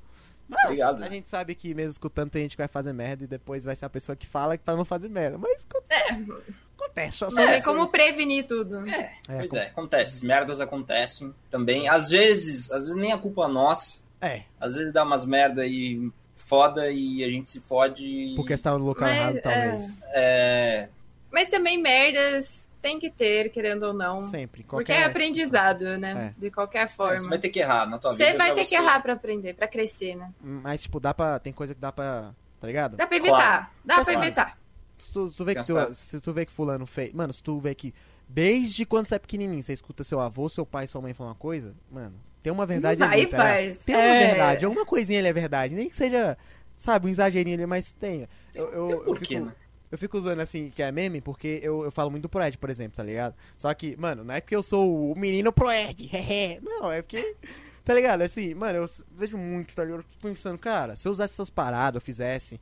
Mas 0.49 0.65
Obrigado. 0.65 1.03
a 1.03 1.09
gente 1.09 1.29
sabe 1.29 1.55
que 1.57 1.75
mesmo 1.75 1.91
escutando 1.91 2.31
tem 2.31 2.43
gente 2.43 2.53
que 2.53 2.63
vai 2.63 2.69
fazer 2.69 2.93
merda 2.93 3.25
e 3.25 3.27
depois 3.27 3.65
vai 3.65 3.75
ser 3.75 3.85
a 3.85 3.91
pessoa 3.91 4.15
que 4.15 4.27
fala 4.27 4.57
pra 4.57 4.77
não 4.77 4.85
fazer 4.85 5.09
merda. 5.09 5.37
Mas 5.39 5.67
acontece. 5.69 6.33
Acontece, 6.79 7.17
só, 7.17 7.31
só 7.31 7.53
isso. 7.53 7.65
como 7.65 7.89
prevenir 7.89 8.47
tudo. 8.47 8.87
É, 8.89 9.13
pois 9.27 9.51
com- 9.51 9.57
é, 9.57 9.63
acontece. 9.67 10.25
Merdas 10.27 10.61
acontecem 10.61 11.35
também. 11.51 11.89
Às 11.89 12.11
vezes, 12.11 12.71
às 12.71 12.83
vezes 12.85 12.97
nem 12.97 13.13
a 13.13 13.19
culpa 13.19 13.47
é 13.47 13.49
nossa. 13.49 13.99
É, 14.21 14.43
Às 14.61 14.75
vezes 14.77 14.93
dá 14.93 15.03
umas 15.03 15.25
merda 15.25 15.63
aí 15.63 16.11
foda 16.37 16.91
e 16.93 17.25
a 17.25 17.29
gente 17.29 17.51
se 17.51 17.59
fode. 17.61 18.05
e- 18.05 18.35
porque 18.37 18.57
você 18.57 18.63
tá 18.63 18.71
no 18.79 18.85
local 18.85 19.09
Mas, 19.09 19.17
errado, 19.19 19.37
é. 19.37 19.41
talvez. 19.41 20.03
É. 20.13 20.89
Mas 21.33 21.49
também 21.49 21.77
merdas 21.83 22.66
tem 22.87 22.99
que 23.01 23.11
ter, 23.11 23.51
querendo 23.51 23.83
ou 23.85 23.93
não. 23.93 24.23
Sempre. 24.23 24.63
Porque 24.63 24.93
Qualquer... 24.93 25.03
é 25.03 25.05
aprendizado, 25.05 25.99
né? 25.99 26.35
De 26.39 26.51
qualquer 26.51 26.89
forma. 26.89 27.19
Você 27.19 27.29
vai 27.29 27.39
ter 27.39 27.49
que 27.49 27.59
errar 27.59 27.87
na 27.87 27.99
tua 27.99 28.13
vida. 28.13 28.25
Você 28.25 28.37
vai 28.37 28.47
pra 28.49 28.55
ter 28.55 28.65
que 28.69 28.75
errar 28.77 29.01
pra 29.03 29.13
aprender, 29.15 29.55
pra 29.55 29.67
crescer, 29.67 30.15
né? 30.15 30.33
Mas, 30.41 30.83
tipo, 30.83 31.01
dá 31.01 31.13
pra. 31.13 31.39
Tem 31.41 31.53
coisa 31.53 31.75
que 31.75 31.81
dá 31.81 31.91
pra. 31.91 32.33
Tá 32.61 32.67
ligado? 32.67 32.97
Dá 32.97 33.07
pra 33.07 33.17
evitar. 33.17 33.37
Claro. 33.37 33.67
Dá 33.85 33.95
pra 33.97 34.05
Claro. 34.05 34.23
evitar. 34.23 34.59
Se 34.99 35.13
tu, 35.13 35.31
tu 35.31 35.45
vê 35.45 35.55
que 35.55 35.63
tu, 35.67 35.75
se 35.95 36.21
tu 36.21 36.33
vê 36.33 36.47
que 36.47 36.53
fulano 36.53 36.87
fez. 36.87 37.13
Mano, 37.13 37.33
se 37.33 37.43
tu 37.43 37.59
vê 37.59 37.75
que. 37.75 37.93
Desde 38.29 38.87
quando 38.87 39.07
você 39.07 39.17
é 39.17 39.19
pequenininho, 39.19 39.63
você 39.63 39.73
escuta 39.73 40.03
seu 40.05 40.21
avô, 40.21 40.49
seu 40.49 40.65
pai, 40.65 40.87
sua 40.87 41.01
mãe 41.01 41.13
falar 41.13 41.31
uma 41.31 41.37
coisa, 41.37 41.77
mano, 41.91 42.15
tem 42.43 42.53
uma 42.53 42.67
verdade 42.67 42.99
Vai 42.99 43.13
ali, 43.13 43.23
e 43.23 43.27
tá 43.27 43.37
faz. 43.37 43.79
Tem 43.81 43.95
uma 43.95 44.03
É. 44.05 44.27
verdade, 44.29 44.65
alguma 44.65 44.85
coisinha 44.87 45.19
ali 45.21 45.29
é 45.29 45.33
verdade. 45.33 45.75
Nem 45.77 45.89
que 45.89 45.97
seja, 45.97 46.37
sabe, 46.77 47.07
um 47.07 47.11
exagerinho 47.11 47.55
ali, 47.57 47.67
mas 47.67 47.93
tem. 47.93 48.27
Eu, 48.55 48.69
eu, 48.73 48.91
eu 48.91 48.99
Por 49.05 49.19
quê, 49.21 49.35
fico, 49.37 49.47
né? 49.47 49.53
Eu 49.91 49.97
fico 49.97 50.19
usando 50.19 50.41
assim, 50.41 50.71
que 50.71 50.83
é 50.83 50.91
meme, 50.91 51.21
porque 51.21 51.61
eu, 51.63 51.85
eu 51.85 51.93
falo 51.93 52.11
muito 52.11 52.23
do 52.23 52.29
Proed, 52.29 52.59
por 52.59 52.71
exemplo, 52.71 52.97
tá 52.97 53.03
ligado? 53.03 53.35
Só 53.57 53.73
que, 53.73 53.97
mano, 53.97 54.25
não 54.25 54.35
é 54.35 54.41
porque 54.41 54.57
eu 54.57 54.63
sou 54.63 55.13
o 55.13 55.19
menino 55.19 55.53
Proed, 55.53 56.09
hehe. 56.13 56.61
Não, 56.63 56.91
é 56.91 57.03
porque. 57.03 57.37
Tá 57.85 57.95
ligado? 57.95 58.23
Assim, 58.23 58.53
mano, 58.53 58.81
eu 58.81 58.87
vejo 59.13 59.39
muito, 59.39 59.75
tá 59.75 59.85
ligado? 59.85 60.01
Eu 60.01 60.05
fico 60.05 60.23
pensando, 60.23 60.59
cara, 60.59 60.97
se 60.97 61.07
eu 61.07 61.13
usasse 61.13 61.35
essas 61.35 61.51
paradas, 61.51 62.01
eu 62.01 62.05
fizesse. 62.05 62.61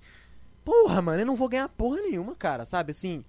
Porra, 0.63 1.01
mano, 1.01 1.23
eu 1.23 1.27
não 1.27 1.37
vou 1.37 1.49
ganhar 1.49 1.69
porra 1.69 2.01
nenhuma, 2.03 2.35
cara, 2.35 2.65
sabe? 2.67 2.91
Assim. 2.91 3.25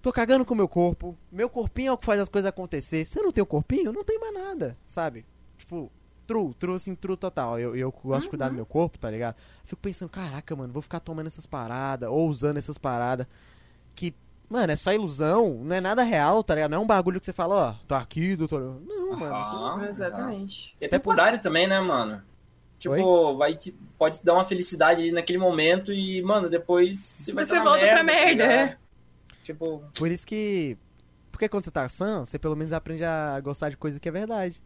Tô 0.00 0.12
cagando 0.12 0.44
com 0.46 0.54
o 0.54 0.56
meu 0.56 0.68
corpo. 0.68 1.18
Meu 1.30 1.50
corpinho 1.50 1.88
é 1.88 1.92
o 1.92 1.98
que 1.98 2.06
faz 2.06 2.20
as 2.20 2.28
coisas 2.28 2.48
acontecer. 2.48 3.04
Se 3.04 3.18
eu 3.18 3.24
não 3.24 3.32
tenho 3.32 3.44
corpinho, 3.44 3.92
não 3.92 4.02
tem 4.02 4.18
mais 4.18 4.32
nada, 4.32 4.78
sabe? 4.86 5.26
Tipo, 5.58 5.92
true, 6.30 6.54
true, 6.54 6.76
assim, 6.76 6.94
true 6.94 7.16
total. 7.16 7.58
Eu, 7.58 7.74
eu 7.74 7.90
gosto 8.04 8.22
de 8.24 8.28
cuidar 8.30 8.48
do 8.50 8.54
meu 8.54 8.64
corpo, 8.66 8.96
tá 8.98 9.10
ligado? 9.10 9.34
Fico 9.64 9.82
pensando, 9.82 10.08
caraca, 10.08 10.54
mano, 10.54 10.72
vou 10.72 10.80
ficar 10.80 11.00
tomando 11.00 11.26
essas 11.26 11.44
paradas, 11.44 12.08
ou 12.08 12.28
usando 12.28 12.56
essas 12.56 12.78
paradas, 12.78 13.26
que, 13.96 14.14
mano, 14.48 14.72
é 14.72 14.76
só 14.76 14.92
ilusão, 14.92 15.54
não 15.64 15.74
é 15.74 15.80
nada 15.80 16.04
real, 16.04 16.44
tá 16.44 16.54
ligado? 16.54 16.70
Não 16.70 16.78
é 16.78 16.80
um 16.80 16.86
bagulho 16.86 17.18
que 17.18 17.26
você 17.26 17.32
fala, 17.32 17.54
ó, 17.54 17.74
tô 17.88 17.96
aqui, 17.96 18.36
doutor. 18.36 18.80
Não, 18.86 19.16
mano, 19.16 19.34
Aham. 19.34 19.44
você- 19.44 19.56
Ah, 19.56 19.88
Exatamente. 19.90 20.76
E 20.80 20.84
é 20.84 20.88
temporário 20.88 21.40
também, 21.40 21.66
né, 21.66 21.80
mano? 21.80 22.22
Tipo, 22.78 23.36
vai 23.36 23.56
te, 23.56 23.72
pode 23.98 24.20
te 24.20 24.24
dar 24.24 24.34
uma 24.34 24.44
felicidade 24.44 25.00
ali 25.02 25.12
naquele 25.12 25.38
momento 25.38 25.92
e, 25.92 26.22
mano, 26.22 26.48
depois 26.48 26.98
você 26.98 27.32
vai 27.32 27.44
Você 27.44 27.54
tá 27.56 27.62
volta 27.64 27.80
pra 27.80 27.86
merda, 27.86 27.98
tá 27.98 28.04
merda, 28.04 28.30
ligado? 28.30 28.70
é. 28.70 28.78
Tipo, 29.42 29.82
Por 29.94 30.10
isso 30.10 30.26
que. 30.26 30.78
Porque 31.32 31.48
quando 31.48 31.64
você 31.64 31.70
tá 31.70 31.88
sã, 31.88 32.24
você 32.24 32.38
pelo 32.38 32.54
menos 32.54 32.72
aprende 32.72 33.02
a 33.04 33.40
gostar 33.40 33.68
de 33.70 33.76
coisa 33.76 33.98
que 33.98 34.08
é 34.08 34.12
verdade. 34.12 34.62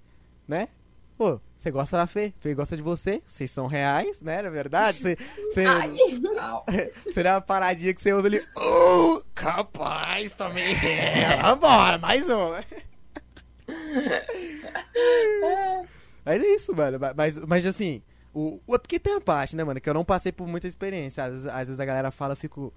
Né? 0.46 0.68
Pô, 1.16 1.40
você 1.64 1.70
gosta 1.70 1.96
da 1.96 2.06
Fê, 2.06 2.32
Fê 2.38 2.54
gosta 2.54 2.76
de 2.76 2.82
você, 2.82 3.22
vocês 3.26 3.50
são 3.50 3.66
reais, 3.66 4.20
né? 4.20 4.42
Na 4.42 4.50
verdade, 4.50 4.98
você. 4.98 5.16
Você, 5.50 5.64
você 7.04 7.22
dá 7.22 7.34
uma 7.34 7.40
paradinha 7.40 7.94
que 7.94 8.02
você 8.02 8.12
usa 8.12 8.26
ali. 8.28 8.40
Oh, 8.56 9.22
capaz 9.34 10.32
também. 10.32 10.74
É, 10.84 11.40
vambora, 11.42 11.98
mais 11.98 12.28
um. 12.28 12.52
Mas 16.24 16.42
é 16.42 16.46
isso, 16.54 16.74
mano. 16.74 16.98
Mas, 17.16 17.38
mas 17.38 17.66
assim, 17.66 18.02
o, 18.32 18.60
o- 18.66 18.74
é 18.74 18.78
porque 18.78 18.98
tem 18.98 19.14
a 19.14 19.20
parte, 19.20 19.56
né, 19.56 19.64
mano, 19.64 19.80
que 19.80 19.88
eu 19.88 19.94
não 19.94 20.04
passei 20.04 20.32
por 20.32 20.46
muita 20.46 20.66
experiência. 20.66 21.24
Às 21.24 21.30
vezes, 21.32 21.46
às 21.46 21.68
vezes 21.68 21.80
a 21.80 21.84
galera 21.84 22.10
fala, 22.10 22.32
eu 22.32 22.36
fico. 22.36 22.72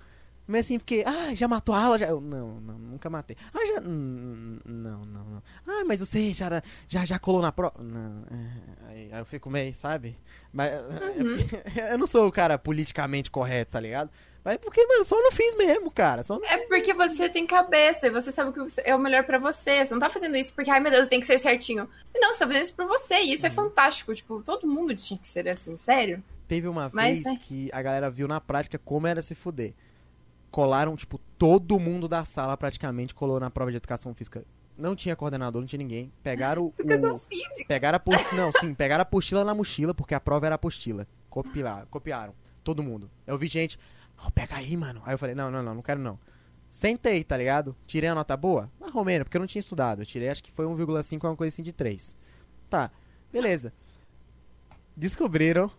Mas 0.48 0.65
assim, 0.65 0.80
porque, 0.80 1.03
ah, 1.06 1.34
já 1.36 1.48
matou 1.48 1.76
a 1.76 1.82
aula? 1.84 1.98
Já... 1.99 2.07
Eu, 2.07 2.22
não, 2.22 2.60
não, 2.61 2.78
nunca 2.80 3.10
matei. 3.10 3.36
Ah, 3.53 3.65
já. 3.68 3.82
Não, 3.82 5.06
não, 5.06 5.06
não. 5.06 5.44
Ah, 5.68 5.84
mas 5.86 5.99
você 5.99 6.34
já, 6.34 6.61
já, 6.88 7.06
já 7.06 7.19
colou 7.19 7.41
na 7.41 7.52
prova? 7.52 7.82
Não. 7.84 8.24
é, 8.32 8.88
Aí, 8.90 9.10
aí 9.14 9.19
eu 9.19 9.26
fico 9.26 9.49
meio, 9.49 9.74
sabe? 9.76 10.15
Mas 10.53 10.72
é 10.72 10.80
porque- 10.80 11.82
eu 11.91 11.98
não 11.98 12.07
sou 12.07 12.28
o 12.28 12.32
cara 12.32 12.57
politicamente 12.57 13.30
correto, 13.30 13.74
tá 13.74 13.80
ligado? 13.80 14.10
Mas 14.44 14.56
é 14.56 14.57
porque, 14.57 14.86
mano, 14.88 15.03
só 15.03 15.22
não 15.22 15.32
fiz 15.32 15.56
mesmo, 15.57 15.91
cara. 15.91 16.24
Só. 16.24 16.40
É 16.45 16.57
porque 16.68 16.94
você 16.94 17.28
tem 17.28 17.45
cabeça 17.45 18.07
e 18.07 18.10
você 18.10 18.32
sabe 18.32 18.52
o 18.57 18.65
que 18.65 18.82
é 18.86 18.95
o 18.95 18.99
melhor 18.99 19.26
pra 19.26 19.38
você. 19.38 19.86
Você 19.86 19.94
não 19.94 19.99
tá 19.99 20.10
fazendo 20.10 20.38
isso 20.38 20.53
porque, 20.53 20.72
ai 20.72 20.80
meu 20.80 20.90
Deus, 20.91 21.10
tem 21.10 21.19
que 21.19 21.26
ser 21.26 21.38
certinho. 21.38 21.90
Não, 22.15 22.32
você 22.32 22.40
tá 22.40 22.48
fazendo 22.48 22.64
isso 22.64 22.74
pra 22.74 22.86
você 22.86 23.15
e 23.15 23.34
isso 23.34 23.44
Uhum. 23.45 23.52
é 23.52 23.53
fantástico. 23.53 24.15
Tipo, 24.15 24.41
todo 24.41 24.65
mundo 24.65 24.95
tinha 24.95 25.19
que 25.19 25.28
ser 25.28 25.49
assim, 25.49 25.76
sério. 25.76 26.24
Teve 26.48 26.65
uma 26.69 26.90
Mas, 26.94 27.24
vez 27.24 27.26
né? 27.26 27.38
que 27.41 27.69
a 27.74 27.82
galera 27.82 28.10
viu 28.10 28.26
na 28.26 28.40
prática 28.40 28.80
como 28.80 29.06
era 29.06 29.22
se 29.22 29.36
fuder. 29.36 29.74
Colaram, 30.52 30.95
tipo, 30.95 31.19
todo 31.38 31.80
mundo 31.80 32.07
da 32.07 32.24
sala 32.26 32.56
praticamente 32.57 33.14
colou 33.14 33.40
na 33.40 33.49
prova 33.49 33.72
de 33.72 33.78
educação 33.78 34.14
física. 34.14 34.45
Não 34.78 34.95
tinha 34.95 35.15
coordenador, 35.15 35.61
não 35.61 35.68
tinha 35.68 35.78
ninguém. 35.78 36.11
Pegaram 36.24 36.65
o. 36.65 36.74
Educação 36.78 37.19
física. 37.19 37.65
Pegaram 37.68 37.95
a 37.95 37.98
apostila. 37.98 38.41
Não, 38.41 38.52
sim, 38.53 38.74
pegaram 38.74 39.02
a 39.02 39.03
apostila 39.03 39.44
na 39.44 39.53
mochila, 39.53 39.94
porque 39.94 40.14
a 40.14 40.19
prova 40.19 40.45
era 40.45 40.56
apostila. 40.56 41.07
Copiar, 41.30 41.86
copiaram. 41.88 42.34
Todo 42.64 42.84
mundo. 42.84 43.10
Eu 43.26 43.38
vi 43.38 43.48
gente. 43.48 43.80
"Ó, 44.24 44.30
pega 44.30 44.56
aí, 44.56 44.76
mano. 44.78 45.02
Aí 45.06 45.14
eu 45.14 45.18
falei, 45.18 45.36
não, 45.36 45.49
não, 45.52 45.64
não, 45.64 45.76
não 45.76 45.82
quero 45.82 45.99
não. 45.99 46.19
Sentei, 46.69 47.24
tá 47.24 47.38
ligado? 47.38 47.76
Tirei 47.86 48.10
a 48.10 48.15
nota 48.15 48.36
boa? 48.36 48.69
Mais 48.80 48.94
ou 48.94 49.03
menos, 49.06 49.24
porque 49.24 49.38
eu 49.38 49.40
não 49.40 49.48
tinha 49.48 49.60
estudado. 49.60 50.02
Eu 50.02 50.06
tirei, 50.06 50.30
acho 50.30 50.44
que 50.44 50.52
foi 50.52 50.65
1,5, 50.65 51.24
uma 51.28 51.36
coisa 51.36 51.53
assim 51.53 51.64
de 51.64 51.72
3. 51.74 52.15
Tá, 52.69 52.91
beleza. 53.32 53.74
Descobriram. 54.95 55.72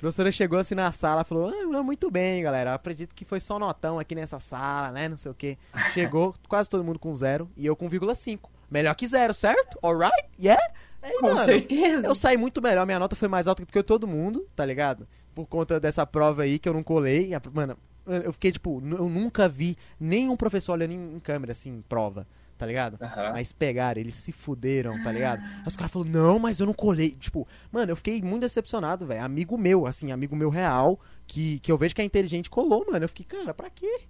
A 0.00 0.08
professora 0.08 0.32
chegou 0.32 0.58
assim 0.58 0.74
na 0.74 0.90
sala, 0.92 1.24
falou: 1.24 1.52
ah, 1.74 1.82
muito 1.82 2.10
bem, 2.10 2.42
galera. 2.42 2.70
Eu 2.70 2.74
acredito 2.74 3.14
que 3.14 3.22
foi 3.22 3.38
só 3.38 3.58
notão 3.58 3.98
aqui 3.98 4.14
nessa 4.14 4.40
sala, 4.40 4.90
né? 4.92 5.10
Não 5.10 5.18
sei 5.18 5.30
o 5.30 5.34
quê. 5.34 5.58
Chegou 5.92 6.34
quase 6.48 6.70
todo 6.70 6.82
mundo 6.82 6.98
com 6.98 7.14
zero 7.14 7.50
e 7.54 7.66
eu 7.66 7.76
com 7.76 7.86
1,5. 7.86 8.48
Melhor 8.70 8.94
que 8.94 9.06
zero, 9.06 9.34
certo? 9.34 9.78
Alright? 9.82 10.24
Yeah? 10.42 10.62
Aí, 11.02 11.18
Com 11.18 11.26
mano, 11.26 11.44
certeza. 11.44 12.06
eu 12.06 12.14
saí 12.14 12.38
muito 12.38 12.62
melhor, 12.62 12.86
minha 12.86 12.98
nota 12.98 13.14
foi 13.14 13.28
mais 13.28 13.46
alta 13.46 13.62
do 13.62 13.70
que 13.70 13.82
todo 13.82 14.06
mundo, 14.06 14.48
tá 14.56 14.64
ligado? 14.64 15.06
Por 15.34 15.46
conta 15.46 15.78
dessa 15.78 16.06
prova 16.06 16.44
aí 16.44 16.58
que 16.58 16.66
eu 16.66 16.72
não 16.72 16.82
colei. 16.82 17.32
Mano, 17.52 17.76
eu 18.06 18.32
fiquei 18.32 18.52
tipo, 18.52 18.82
eu 18.82 19.06
nunca 19.06 19.50
vi 19.50 19.76
nenhum 20.00 20.34
professor 20.34 20.72
olhando 20.72 20.92
em, 20.92 21.16
em 21.16 21.20
câmera, 21.20 21.52
assim, 21.52 21.76
em 21.76 21.82
prova, 21.82 22.26
tá 22.60 22.66
ligado? 22.66 22.98
Mas 23.32 23.52
pegaram, 23.52 23.98
eles 23.98 24.14
se 24.14 24.32
fuderam, 24.32 25.02
tá 25.02 25.10
ligado? 25.10 25.42
Aí 25.42 25.66
os 25.66 25.78
caras 25.78 25.90
falaram, 25.90 26.12
não, 26.12 26.38
mas 26.38 26.60
eu 26.60 26.66
não 26.66 26.74
colei. 26.74 27.12
Tipo, 27.12 27.48
mano, 27.72 27.90
eu 27.90 27.96
fiquei 27.96 28.20
muito 28.20 28.42
decepcionado, 28.42 29.06
velho. 29.06 29.24
Amigo 29.24 29.56
meu, 29.56 29.86
assim, 29.86 30.12
amigo 30.12 30.36
meu 30.36 30.50
real, 30.50 31.00
que, 31.26 31.58
que 31.60 31.72
eu 31.72 31.78
vejo 31.78 31.94
que 31.94 32.02
é 32.02 32.04
inteligente, 32.04 32.50
colou, 32.50 32.84
mano. 32.86 33.02
Eu 33.02 33.08
fiquei, 33.08 33.24
cara, 33.24 33.54
pra 33.54 33.70
quê? 33.70 34.02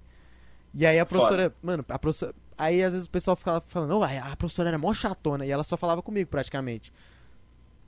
E 0.75 0.85
aí 0.85 0.99
a 0.99 1.07
professora, 1.07 1.55
mano, 1.63 1.85
a 1.89 1.99
professora. 1.99 2.35
Aí 2.59 2.83
às 2.83 2.93
vezes 2.93 3.07
o 3.07 3.11
pessoal 3.11 3.37
ficava 3.37 3.63
falando, 3.69 3.97
oh, 3.97 4.03
a 4.03 4.35
professora 4.35 4.71
era 4.71 4.79
mó 4.79 4.93
chatona, 4.93 5.47
e 5.47 5.51
ela 5.53 5.63
só 5.63 5.77
falava 5.77 6.03
comigo 6.03 6.29
praticamente. 6.29 6.93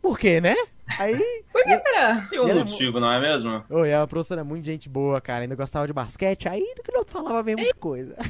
Por 0.01 0.17
quê, 0.17 0.41
né? 0.41 0.55
Aí. 0.97 1.17
Por 1.53 1.65
que 1.65 1.79
será? 1.81 2.29
Tem 2.31 2.39
um 2.39 2.49
ela 2.49 2.61
é 2.61 2.65
motivo, 2.65 3.01
não 3.01 3.11
é 3.11 3.21
mesmo? 3.21 3.65
Oi, 3.69 3.91
é 3.91 3.99
uma 3.99 4.07
professora 4.07 4.45
muito 4.45 4.65
gente 4.65 4.89
boa, 4.89 5.21
cara. 5.21 5.43
Ainda 5.43 5.57
gostava 5.57 5.89
de 5.89 5.93
basquete, 5.93 6.49
aí 6.49 6.75
no 6.77 6.85
que 6.85 6.93
não 6.93 7.05
falava 7.05 7.41
a 7.41 7.43
mesma 7.43 7.75
coisa. 7.75 8.17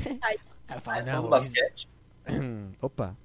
Ela 0.73 0.81
fala, 0.81 0.97
Mas 0.97 1.07
não, 1.07 1.29
basquete, 1.29 1.89
Opa. 2.81 3.17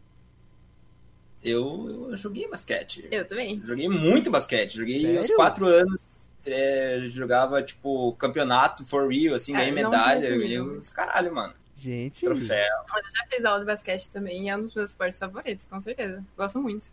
eu, 1.44 2.08
eu 2.10 2.18
joguei 2.18 2.48
basquete. 2.48 3.08
Eu 3.12 3.26
também. 3.26 3.62
Joguei 3.64 3.88
muito 3.88 4.30
basquete. 4.30 4.78
Joguei 4.78 5.02
Sério? 5.02 5.18
aos 5.20 5.30
quatro 5.32 5.66
anos. 5.68 6.30
é, 6.46 7.02
jogava, 7.08 7.62
tipo, 7.62 8.14
campeonato 8.14 8.86
for 8.86 9.10
real, 9.10 9.36
assim, 9.36 9.54
ganhei 9.54 9.72
medalha. 9.72 10.30
Ganhei 10.30 10.62
uns 10.62 10.90
caralho, 10.92 11.34
mano. 11.34 11.54
Gente. 11.76 12.26
Troféu. 12.26 12.58
Eu 12.58 13.10
já 13.16 13.28
fiz 13.30 13.46
aula 13.46 13.60
de 13.60 13.66
basquete 13.66 14.10
também 14.10 14.46
e 14.46 14.50
é 14.50 14.58
um 14.58 14.62
dos 14.62 14.74
meus 14.74 14.90
esportes 14.90 15.20
favoritos, 15.20 15.66
com 15.66 15.80
certeza. 15.80 16.26
Gosto 16.36 16.60
muito. 16.60 16.88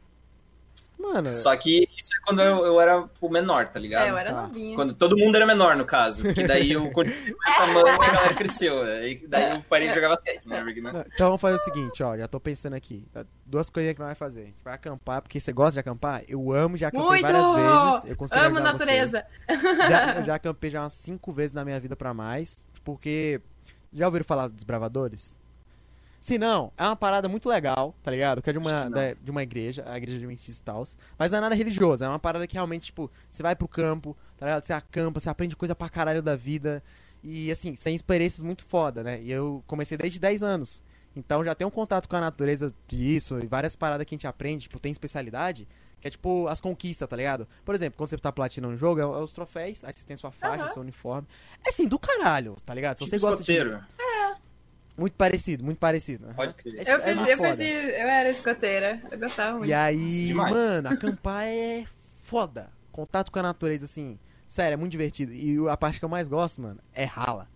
Mano. 0.99 1.33
Só 1.35 1.55
que 1.57 1.89
isso 1.99 2.11
é 2.17 2.21
quando 2.25 2.41
eu, 2.41 2.65
eu 2.65 2.81
era 2.81 3.05
o 3.21 3.29
menor, 3.29 3.69
tá 3.69 3.79
ligado? 3.79 4.07
É, 4.07 4.11
eu 4.11 4.17
era 4.17 4.33
Tá. 4.33 4.43
novinha. 4.43 4.75
Quando 4.77 4.95
todo 4.95 5.17
mundo 5.17 5.35
era 5.37 5.47
menor, 5.47 5.77
no 5.77 5.85
caso. 5.85 6.23
Que 6.33 6.47
daí 6.47 6.73
eu 6.73 6.91
continuei 6.93 7.35
mais 7.39 7.57
tamanho 7.59 7.87
e 7.87 7.91
a 7.91 8.13
galera 8.13 8.35
cresceu. 8.35 8.83
Aí, 8.83 9.27
daí 9.29 9.53
eu 9.57 9.61
parei 9.63 9.89
de 9.89 9.95
jogar 9.95 10.09
basquete, 10.11 10.49
né? 10.49 10.63
Porque, 10.63 10.81
né? 10.81 11.05
Então 11.13 11.27
vamos 11.29 11.41
fazer 11.41 11.57
o 11.57 11.59
seguinte, 11.59 12.03
ó, 12.03 12.17
já 12.17 12.27
tô 12.27 12.41
pensando 12.41 12.75
aqui. 12.75 13.07
Duas 13.45 13.69
coisinhas 13.69 13.95
que 13.95 14.01
nós 14.01 14.07
vamos 14.09 14.19
fazer. 14.19 14.41
A 14.43 14.45
gente 14.47 14.63
vai 14.65 14.75
acampar, 14.75 15.21
porque 15.21 15.39
você 15.41 15.53
gosta 15.53 15.73
de 15.75 15.81
acampar? 15.81 16.23
Eu 16.27 16.53
amo, 16.53 16.77
já 16.77 16.89
acampei 16.89 17.07
Muito! 17.07 17.23
várias 17.23 17.93
vezes. 17.93 18.11
Eu 18.11 18.17
consigo 18.17 18.41
Amo 18.41 18.61
natureza. 18.61 19.27
vocês. 19.49 19.77
Já, 19.89 20.15
eu 20.21 20.25
já 20.25 20.35
acampei 20.37 20.71
já 20.71 20.81
umas 20.83 20.93
cinco 20.95 21.33
vezes 21.33 21.53
na 21.55 21.65
minha 21.65 21.79
vida 21.81 21.95
pra 21.97 22.15
mais. 22.15 22.67
Porque. 22.83 23.41
Já 23.93 24.07
ouviram 24.07 24.25
falar 24.25 24.49
dos 24.49 24.65
bravadores? 24.65 25.39
Se 26.25 26.39
não, 26.39 26.73
é 26.79 26.85
uma 26.85 26.97
parada 26.97 27.29
muito 27.29 27.51
legal, 27.51 27.95
tá 28.03 28.11
ligado? 28.11 28.41
Que 28.41 28.49
é 28.49 28.53
de 28.55 28.59
uma, 28.59 28.89
da- 28.89 29.13
de 29.13 29.31
uma 29.31 29.43
igreja, 29.43 29.85
a 29.87 29.99
igreja 29.99 30.17
de 30.19 30.25
Adventista 30.25 30.63
e 30.63 30.65
tal. 30.65 30.83
Mas 31.19 31.31
não 31.31 31.37
é 31.37 31.41
nada 31.43 31.55
religioso, 31.55 32.03
é 32.03 32.09
uma 32.09 32.19
parada 32.19 32.47
que 32.47 32.55
realmente, 32.55 32.87
tipo, 32.87 33.11
você 33.31 33.43
vai 33.43 33.55
pro 33.55 33.69
campo, 33.69 34.17
tá 34.39 34.47
ligado? 34.47 34.65
Você 34.65 34.73
acampa, 34.73 35.21
você 35.21 35.29
aprende 35.29 35.55
coisa 35.55 35.75
pra 35.75 35.87
caralho 35.91 36.23
da 36.23 36.35
vida. 36.35 36.83
E 37.23 37.51
assim, 37.51 37.77
sem 37.77 37.95
experiências 37.95 38.41
muito 38.41 38.65
foda, 38.65 39.03
né? 39.05 39.21
E 39.21 39.31
eu 39.31 39.63
comecei 39.67 39.99
desde 39.99 40.19
10 40.19 40.43
anos. 40.43 40.83
Então 41.15 41.45
já 41.45 41.55
tenho 41.55 41.69
um 41.69 41.71
contato 41.71 42.09
com 42.09 42.17
a 42.17 42.21
natureza 42.23 42.73
disso 42.89 43.39
e 43.39 43.47
várias 43.47 43.77
paradas 43.77 44.07
que 44.07 44.15
a 44.15 44.17
gente 44.17 44.27
aprende, 44.27 44.63
tipo, 44.63 44.81
tem 44.81 44.93
especialidade, 44.93 45.69
que 46.01 46.09
é 46.09 46.11
tipo 46.11 46.49
as 46.49 46.59
conquistas, 46.59 47.07
tá 47.07 47.17
ligado? 47.17 47.47
Por 47.67 47.75
exemplo, 47.75 47.99
quando 47.99 48.09
você 48.09 48.17
tá 48.17 48.33
platinando 48.33 48.73
um 48.73 48.77
jogo, 48.79 48.99
é, 48.99 49.03
é 49.03 49.07
os 49.07 49.35
troféus, 49.35 49.85
aí 49.85 49.93
você 49.93 50.03
tem 50.07 50.17
sua 50.17 50.33
faixa, 50.33 50.65
Aham. 50.65 50.69
seu 50.73 50.81
uniforme. 50.81 51.29
É 51.67 51.69
assim, 51.69 51.87
do 51.87 51.99
caralho, 51.99 52.57
tá 52.65 52.73
ligado? 52.73 52.97
Se 52.97 53.05
Tipo 53.05 53.11
você 53.11 53.19
gosta 53.27 53.45
de. 53.45 53.53
escoteiro. 53.53 53.85
Muito 54.97 55.15
parecido, 55.15 55.65
muito 55.65 55.79
parecido. 55.79 56.33
Pode 56.35 56.55
crer. 56.55 56.75
Eu 56.87 56.97
É 56.97 57.01
fiz, 57.01 57.17
muito 57.17 57.31
eu 57.31 57.39
fiz, 57.57 57.59
eu 57.85 58.09
era 58.09 58.29
escoteira. 58.31 59.03
Eu 59.11 59.19
gostava 59.19 59.53
muito. 59.59 59.69
E 59.69 59.75
aí, 59.75 60.29
Demais. 60.29 60.53
mano, 60.53 60.89
acampar 60.89 61.45
é 61.47 61.85
foda. 62.23 62.71
Contato 62.93 63.33
com 63.33 63.41
a 63.41 63.43
natureza, 63.43 63.87
assim, 63.87 64.19
sério, 64.49 64.75
é 64.75 64.77
muito 64.77 64.93
divertido. 64.93 65.33
E 65.33 65.57
a 65.69 65.77
parte 65.77 65.99
que 65.99 66.05
eu 66.05 66.09
mais 66.09 66.29
gosto, 66.29 66.63
mano, 66.63 66.79
é 66.93 67.05
rala. 67.05 67.49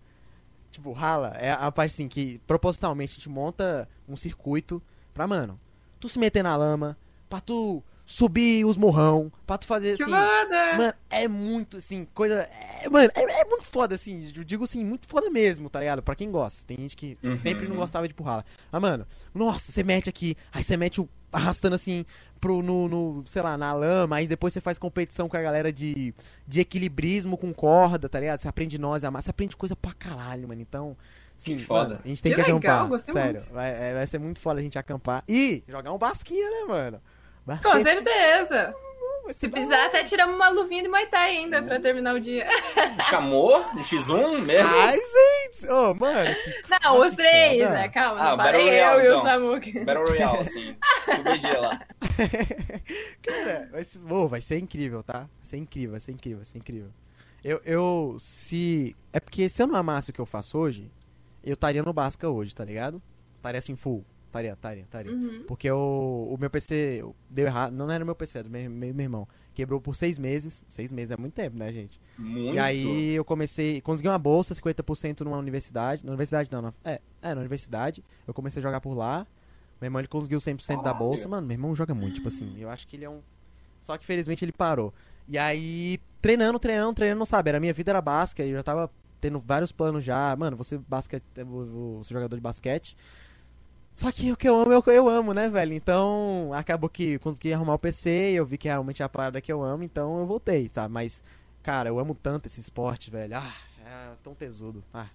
Tipo, 0.69 0.91
rala 0.91 1.29
é 1.37 1.51
a 1.51 1.71
parte, 1.71 1.91
assim, 1.93 2.07
que 2.09 2.39
propositalmente 2.45 3.13
a 3.13 3.15
gente 3.15 3.29
monta 3.29 3.87
um 4.07 4.17
circuito 4.17 4.81
pra, 5.13 5.25
mano, 5.25 5.59
tu 5.99 6.09
se 6.09 6.19
meter 6.19 6.43
na 6.43 6.55
lama, 6.57 6.97
pra 7.29 7.39
tu 7.39 7.81
subir 8.11 8.65
os 8.65 8.75
morrão, 8.75 9.31
pra 9.45 9.55
tu 9.55 9.67
fazer, 9.67 9.95
Que 9.95 10.01
assim... 10.01 10.11
foda! 10.11 10.77
Mano, 10.77 10.93
é 11.11 11.27
muito, 11.27 11.77
assim, 11.77 12.07
coisa. 12.11 12.49
É, 12.81 12.89
mano, 12.89 13.11
é, 13.13 13.41
é 13.41 13.45
muito 13.45 13.65
foda, 13.65 13.93
assim. 13.93 14.31
Eu 14.35 14.43
digo 14.43 14.63
assim, 14.63 14.83
muito 14.83 15.07
foda 15.07 15.29
mesmo, 15.29 15.69
tá 15.69 15.79
ligado? 15.79 16.01
Pra 16.01 16.15
quem 16.15 16.31
gosta. 16.31 16.65
Tem 16.65 16.77
gente 16.77 16.97
que 16.97 17.15
Uhum. 17.23 17.37
sempre 17.37 17.67
não 17.67 17.75
gostava 17.75 18.07
de 18.07 18.13
empurrar. 18.13 18.43
Mas, 18.71 18.81
mano, 18.81 19.05
nossa, 19.31 19.71
você 19.71 19.83
mete 19.83 20.09
aqui, 20.09 20.35
aí 20.51 20.63
você 20.63 20.75
mete 20.75 20.99
o. 20.99 21.07
arrastando 21.31 21.75
assim 21.75 22.03
pro, 22.41 22.63
no, 22.63 22.87
no, 22.89 23.23
sei 23.27 23.43
lá, 23.43 23.55
na 23.55 23.71
lama, 23.73 24.15
aí 24.15 24.27
depois 24.27 24.51
você 24.53 24.59
faz 24.59 24.79
competição 24.79 25.29
com 25.29 25.37
a 25.37 25.41
galera 25.43 25.71
de, 25.71 26.11
de 26.47 26.59
equilibrismo 26.61 27.37
com 27.37 27.53
corda, 27.53 28.09
tá 28.09 28.19
ligado? 28.19 28.39
Você 28.39 28.47
aprende 28.47 28.79
nós, 28.79 29.03
amar, 29.03 29.21
você 29.21 29.29
aprende 29.29 29.55
coisa 29.55 29.75
pra 29.75 29.93
caralho, 29.93 30.47
mano. 30.47 30.61
Então. 30.61 30.97
Sim, 31.37 31.55
Que 31.57 31.63
foda. 31.63 31.89
mano, 31.89 32.01
a 32.03 32.07
gente 32.07 32.23
tem 32.23 32.33
Que 32.33 32.43
que, 32.43 32.51
legal, 32.51 32.85
acampar. 32.87 32.99
sério, 32.99 33.41
vai, 33.53 33.69
é, 33.71 33.93
vai 33.93 34.07
ser 34.07 34.17
muito 34.19 34.39
foda 34.41 34.59
a 34.59 34.63
gente 34.63 34.77
acampar. 34.79 35.23
E 35.29 35.63
jogar 35.67 35.93
um 35.93 35.97
basquinha, 35.99 36.49
né, 36.49 36.65
mano? 36.67 36.99
Com 37.57 37.83
certeza. 37.83 38.73
Se 39.33 39.47
precisar, 39.47 39.85
até 39.85 40.03
tiramos 40.03 40.35
uma 40.35 40.49
luvinha 40.49 40.81
de 40.81 40.89
Muay 40.89 41.05
Thai 41.05 41.37
ainda 41.37 41.61
pra 41.61 41.79
terminar 41.79 42.15
o 42.15 42.19
dia. 42.19 42.47
Chamou 43.11 43.63
de 43.75 43.81
X1 43.81 44.39
mesmo? 44.41 44.67
Ai, 44.67 44.97
gente! 44.97 45.71
Ô, 45.71 45.93
mano, 45.93 46.35
que 46.35 46.63
Não, 46.83 46.99
os 47.01 47.13
três, 47.13 47.61
foda. 47.61 47.73
né? 47.75 47.89
Calma, 47.89 48.21
Ah, 48.21 48.35
não 48.35 48.43
Royale, 48.51 48.81
eu 48.81 49.03
e 49.03 49.07
o 49.07 49.11
então. 49.19 49.23
Samuca. 49.23 49.85
Battle 49.85 50.07
Royale, 50.07 50.39
assim. 50.39 50.75
BG 51.23 51.57
lá. 51.57 51.79
Cara, 53.21 53.69
vai 53.71 53.83
ser, 53.83 53.99
ô, 54.11 54.27
vai 54.27 54.41
ser 54.41 54.57
incrível, 54.57 55.03
tá? 55.03 55.19
Vai 55.19 55.27
ser 55.43 55.57
incrível, 55.57 55.91
vai 55.91 55.99
ser 55.99 56.11
incrível, 56.11 56.37
vai 56.39 56.45
ser 56.45 56.57
incrível. 56.57 56.89
Eu, 57.43 57.61
eu, 57.63 58.17
se... 58.19 58.95
É 59.13 59.19
porque 59.19 59.47
se 59.47 59.61
eu 59.61 59.67
não 59.67 59.75
amasse 59.75 60.09
o 60.09 60.13
que 60.13 60.19
eu 60.19 60.25
faço 60.25 60.57
hoje, 60.57 60.91
eu 61.43 61.53
estaria 61.53 61.83
no 61.83 61.93
Basca 61.93 62.27
hoje, 62.27 62.53
tá 62.55 62.65
ligado? 62.65 63.01
Estaria 63.37 63.59
assim, 63.59 63.75
full. 63.75 64.03
Estaria, 64.29 64.53
estaria, 64.53 64.83
estaria. 64.83 65.11
Uhum. 65.11 65.43
Porque 65.47 65.69
o, 65.71 66.29
o 66.31 66.37
meu 66.39 66.51
PC 66.51 67.03
deu 67.27 67.47
errado. 67.47 67.73
Não 67.73 67.89
era 67.89 68.05
meu 68.05 68.13
PC, 68.13 68.37
era 68.37 68.47
do 68.47 68.51
meu, 68.51 68.69
meu, 68.69 68.93
meu 68.93 69.03
irmão. 69.03 69.27
Quebrou 69.55 69.81
por 69.81 69.95
seis 69.95 70.19
meses. 70.19 70.63
Seis 70.69 70.91
meses 70.91 71.09
é 71.09 71.17
muito 71.17 71.33
tempo, 71.33 71.57
né, 71.57 71.73
gente? 71.73 71.99
Muito. 72.15 72.53
E 72.53 72.59
aí 72.59 73.15
eu 73.15 73.25
comecei. 73.25 73.81
Consegui 73.81 74.07
uma 74.07 74.19
bolsa, 74.19 74.53
50% 74.53 75.21
numa 75.21 75.37
universidade. 75.37 76.05
Na 76.05 76.11
universidade 76.11 76.47
não, 76.51 76.61
na, 76.61 76.73
é, 76.85 77.01
é, 77.23 77.33
na 77.33 77.39
universidade. 77.41 78.03
Eu 78.27 78.33
comecei 78.33 78.59
a 78.59 78.63
jogar 78.63 78.79
por 78.81 78.93
lá. 78.93 79.25
Meu 79.81 79.87
irmão 79.87 79.99
ele 79.99 80.07
conseguiu 80.07 80.37
100% 80.37 80.77
da 80.77 80.83
Caralho. 80.83 80.99
bolsa. 80.99 81.27
Mano, 81.27 81.47
meu 81.47 81.55
irmão 81.55 81.75
joga 81.75 81.95
muito, 81.95 82.15
tipo 82.15 82.27
assim. 82.27 82.55
Eu 82.59 82.69
acho 82.69 82.87
que 82.87 82.95
ele 82.97 83.05
é 83.05 83.09
um. 83.09 83.21
Só 83.81 83.97
que 83.97 84.05
felizmente 84.05 84.45
ele 84.45 84.51
parou. 84.51 84.93
E 85.27 85.37
aí, 85.39 85.99
treinando, 86.21 86.59
treinando, 86.59 86.93
treinando, 86.93 87.25
sabe? 87.25 87.49
Era, 87.49 87.57
a 87.57 87.61
minha 87.61 87.73
vida 87.73 87.91
era 87.91 88.01
basquete. 88.01 88.49
Eu 88.49 88.57
já 88.57 88.63
tava 88.63 88.91
tendo 89.19 89.39
vários 89.39 89.71
planos 89.71 90.03
já. 90.03 90.35
Mano, 90.35 90.55
você 90.55 90.77
basquete, 90.77 91.23
vou- 91.45 91.65
vou 91.65 92.03
ser 92.03 92.13
jogador 92.13 92.35
de 92.35 92.41
basquete. 92.41 92.95
Só 93.99 94.13
que 94.13 94.31
o 94.31 94.37
que 94.37 94.47
eu 94.47 94.57
amo 94.57 94.71
é 94.71 94.77
o 94.77 94.81
que 94.81 94.89
eu 94.91 95.09
amo, 95.09 95.33
né, 95.33 95.49
velho? 95.49 95.73
Então, 95.73 96.51
acabou 96.53 96.89
que 96.89 97.03
eu 97.15 97.19
consegui 97.19 97.51
arrumar 97.51 97.73
o 97.73 97.79
PC, 97.79 98.09
eu 98.33 98.45
vi 98.45 98.57
que 98.57 98.69
realmente 98.69 99.01
é 99.01 99.05
a 99.05 99.09
parada 99.09 99.41
que 99.41 99.51
eu 99.51 99.61
amo, 99.61 99.83
então 99.83 100.21
eu 100.21 100.25
voltei, 100.25 100.69
sabe? 100.73 100.93
Mas, 100.93 101.21
cara, 101.61 101.89
eu 101.89 101.99
amo 101.99 102.15
tanto 102.15 102.45
esse 102.45 102.61
esporte, 102.61 103.11
velho. 103.11 103.35
Ah, 103.35 103.53
é 103.85 104.11
tão 104.23 104.33
tesudo. 104.33 104.81
Ah, 104.93 105.07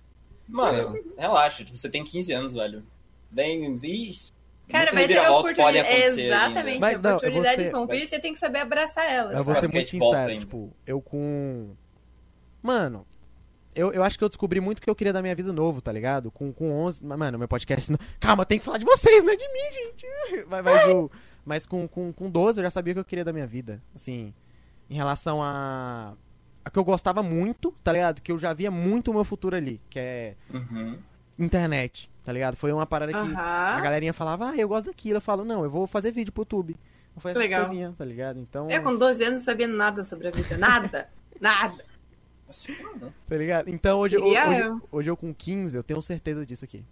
Mano, 0.47 0.98
relaxa, 1.16 1.65
tipo, 1.65 1.78
você 1.78 1.89
tem 1.89 2.05
15 2.05 2.31
anos, 2.35 2.52
velho. 2.52 2.85
Bem, 3.31 3.74
vi. 3.78 4.20
Cara, 4.69 4.93
muitas 4.93 4.94
vai 4.94 5.09
ter 5.09 5.31
oportunidades. 5.31 5.90
acontecer 5.90 6.27
Exatamente. 6.27 6.81
Mas 6.81 7.01
não, 7.01 7.11
eu 7.12 7.16
oportunidades 7.16 7.65
ser- 7.65 7.73
vão 7.73 7.86
vir 7.86 8.02
e 8.02 8.06
você 8.06 8.19
tem 8.20 8.32
que 8.35 8.39
saber 8.39 8.59
abraçar 8.59 9.11
elas. 9.11 9.35
eu 9.35 9.44
vou 9.44 9.55
ser 9.55 9.69
muito 9.73 9.89
sincero, 9.89 10.39
tipo, 10.39 10.77
eu 10.86 11.01
com. 11.01 11.70
Mano, 12.62 13.06
eu, 13.74 13.92
eu 13.92 14.02
acho 14.05 14.16
que 14.18 14.24
eu 14.24 14.28
descobri 14.28 14.60
muito 14.60 14.78
o 14.78 14.82
que 14.82 14.88
eu 14.90 14.94
queria 14.94 15.12
da 15.12 15.20
minha 15.22 15.34
vida 15.34 15.52
novo, 15.52 15.80
tá 15.80 15.92
ligado? 15.92 16.30
Com, 16.30 16.52
com 16.52 16.70
11. 16.84 17.05
mas, 17.05 17.18
Mano, 17.18 17.38
meu 17.38 17.48
podcast. 17.48 17.90
Não... 17.92 17.98
Calma, 18.20 18.44
tem 18.46 18.59
que 18.59 18.64
falar 18.64 18.78
de 18.78 18.84
vocês, 18.84 19.22
não 19.24 19.32
é 19.32 19.36
de 19.36 19.46
mim, 19.48 19.72
gente. 19.72 20.46
Mas, 20.48 20.64
mas, 20.64 20.88
o- 20.94 21.10
mas 21.44 21.66
com, 21.66 21.86
com, 21.88 22.12
com 22.12 22.30
12 22.30 22.60
eu 22.60 22.64
já 22.64 22.70
sabia 22.70 22.92
o 22.92 22.94
que 22.94 23.01
eu 23.01 23.05
queria 23.05 23.24
da 23.24 23.32
minha 23.32 23.46
vida. 23.46 23.82
Assim, 23.94 24.32
em 24.88 24.94
relação 24.94 25.42
a. 25.42 26.14
A 26.64 26.70
que 26.70 26.78
eu 26.78 26.84
gostava 26.84 27.22
muito, 27.22 27.72
tá 27.84 27.92
ligado? 27.92 28.22
Que 28.22 28.32
eu 28.32 28.38
já 28.38 28.52
via 28.55 28.70
muito 28.70 29.10
o 29.10 29.14
meu 29.14 29.24
futuro 29.24 29.55
ali, 29.55 29.80
que 29.90 29.98
é 29.98 30.34
Uhum. 30.52 30.98
internet, 31.38 32.10
tá 32.24 32.32
ligado? 32.32 32.56
Foi 32.56 32.72
uma 32.72 32.86
parada 32.86 33.12
que 33.12 33.18
a 33.18 33.80
galerinha 33.82 34.14
falava, 34.14 34.48
ah, 34.51 34.56
eu 34.56 34.66
gosto 34.66 34.86
daquilo. 34.86 35.18
Eu 35.18 35.20
falo, 35.20 35.44
não, 35.44 35.62
eu 35.62 35.68
vou 35.70 35.86
fazer 35.86 36.10
vídeo 36.10 36.32
pro 36.32 36.40
YouTube. 36.40 36.74
Vou 37.14 37.20
fazer 37.20 37.32
essas 37.38 37.42
Legal. 37.51 37.64
coisinhas, 37.66 37.96
tá 37.96 38.05
ligado? 38.05 38.38
Então. 38.40 38.70
Eu 38.70 38.82
com 38.82 38.96
12 38.96 39.22
anos 39.24 39.34
não 39.40 39.44
sabia 39.44 39.68
nada 39.68 40.02
sobre 40.05 40.28
a 40.28 40.30
vida. 40.30 40.56
Nada. 40.56 41.09
nada. 41.38 41.84
Tá 43.28 43.36
ligado? 43.36 43.68
Então 43.68 43.98
hoje, 43.98 44.16
hoje, 44.16 44.60
eu. 44.60 44.81
hoje 44.90 45.10
eu 45.10 45.16
com 45.16 45.35
15, 45.35 45.76
eu 45.76 45.82
tenho 45.82 46.01
certeza 46.02 46.44
disso 46.47 46.64
aqui. 46.64 46.85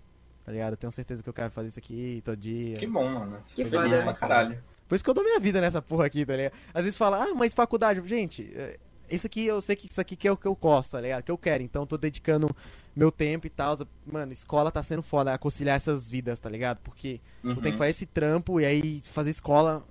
Tá 0.45 0.51
ligado? 0.53 0.73
Eu 0.73 0.77
tenho 0.77 0.91
certeza 0.91 1.23
que 1.23 1.29
eu 1.29 1.33
quero 1.33 1.51
fazer 1.51 1.69
isso 1.69 1.79
aqui 1.79 2.21
todo 2.25 2.37
dia. 2.37 2.75
Que 2.75 2.87
bom, 2.87 3.09
mano. 3.09 3.39
Que 3.55 3.65
Tô 3.65 3.71
feliz 3.71 4.03
pra 4.03 4.13
caralho. 4.15 4.63
Por 4.89 4.95
isso 4.97 5.05
que 5.05 5.09
eu 5.11 5.15
dou 5.15 5.23
minha 5.25 5.39
vida 5.41 5.61
nessa 5.61 5.81
porra 5.81 6.07
aqui, 6.07 6.27
tá 6.27 6.37
ligado? 6.37 6.53
Às 6.75 6.85
vezes 6.85 6.99
fala, 6.99 7.23
ah, 7.25 7.35
mas 7.35 7.55
faculdade, 7.55 8.07
gente, 8.07 8.53
é, 8.55 8.77
isso 9.09 9.27
aqui 9.27 9.47
eu 9.47 9.61
sei 9.61 9.77
que 9.77 9.87
isso 9.91 10.01
aqui 10.01 10.17
que 10.17 10.27
é 10.29 10.33
o 10.33 10.37
que 10.37 10.47
eu 10.47 10.55
gosto, 10.55 10.91
tá 10.93 11.01
ligado? 11.01 11.23
Que 11.23 11.31
eu 11.31 11.39
quero. 11.39 11.63
Então 11.63 11.83
eu 11.83 11.87
tô 11.87 11.97
dedicando 11.97 12.49
meu 12.95 13.11
tempo 13.13 13.47
e 13.47 13.51
tal. 13.51 13.75
Mano, 14.05 14.33
escola 14.33 14.71
tá 14.71 14.83
sendo 14.83 15.03
foda, 15.03 15.39
conciliar 15.39 15.77
essas 15.77 16.11
vidas, 16.11 16.39
tá 16.39 16.51
ligado? 16.51 16.79
Porque 16.83 17.21
eu 17.43 17.51
Uhum. 17.51 17.57
tenho 17.57 17.73
que 17.73 17.79
fazer 17.79 17.91
esse 17.91 18.07
trampo 18.07 18.61
e 18.61 18.65
aí 18.67 19.01
fazer 19.05 19.31
escola. 19.31 19.83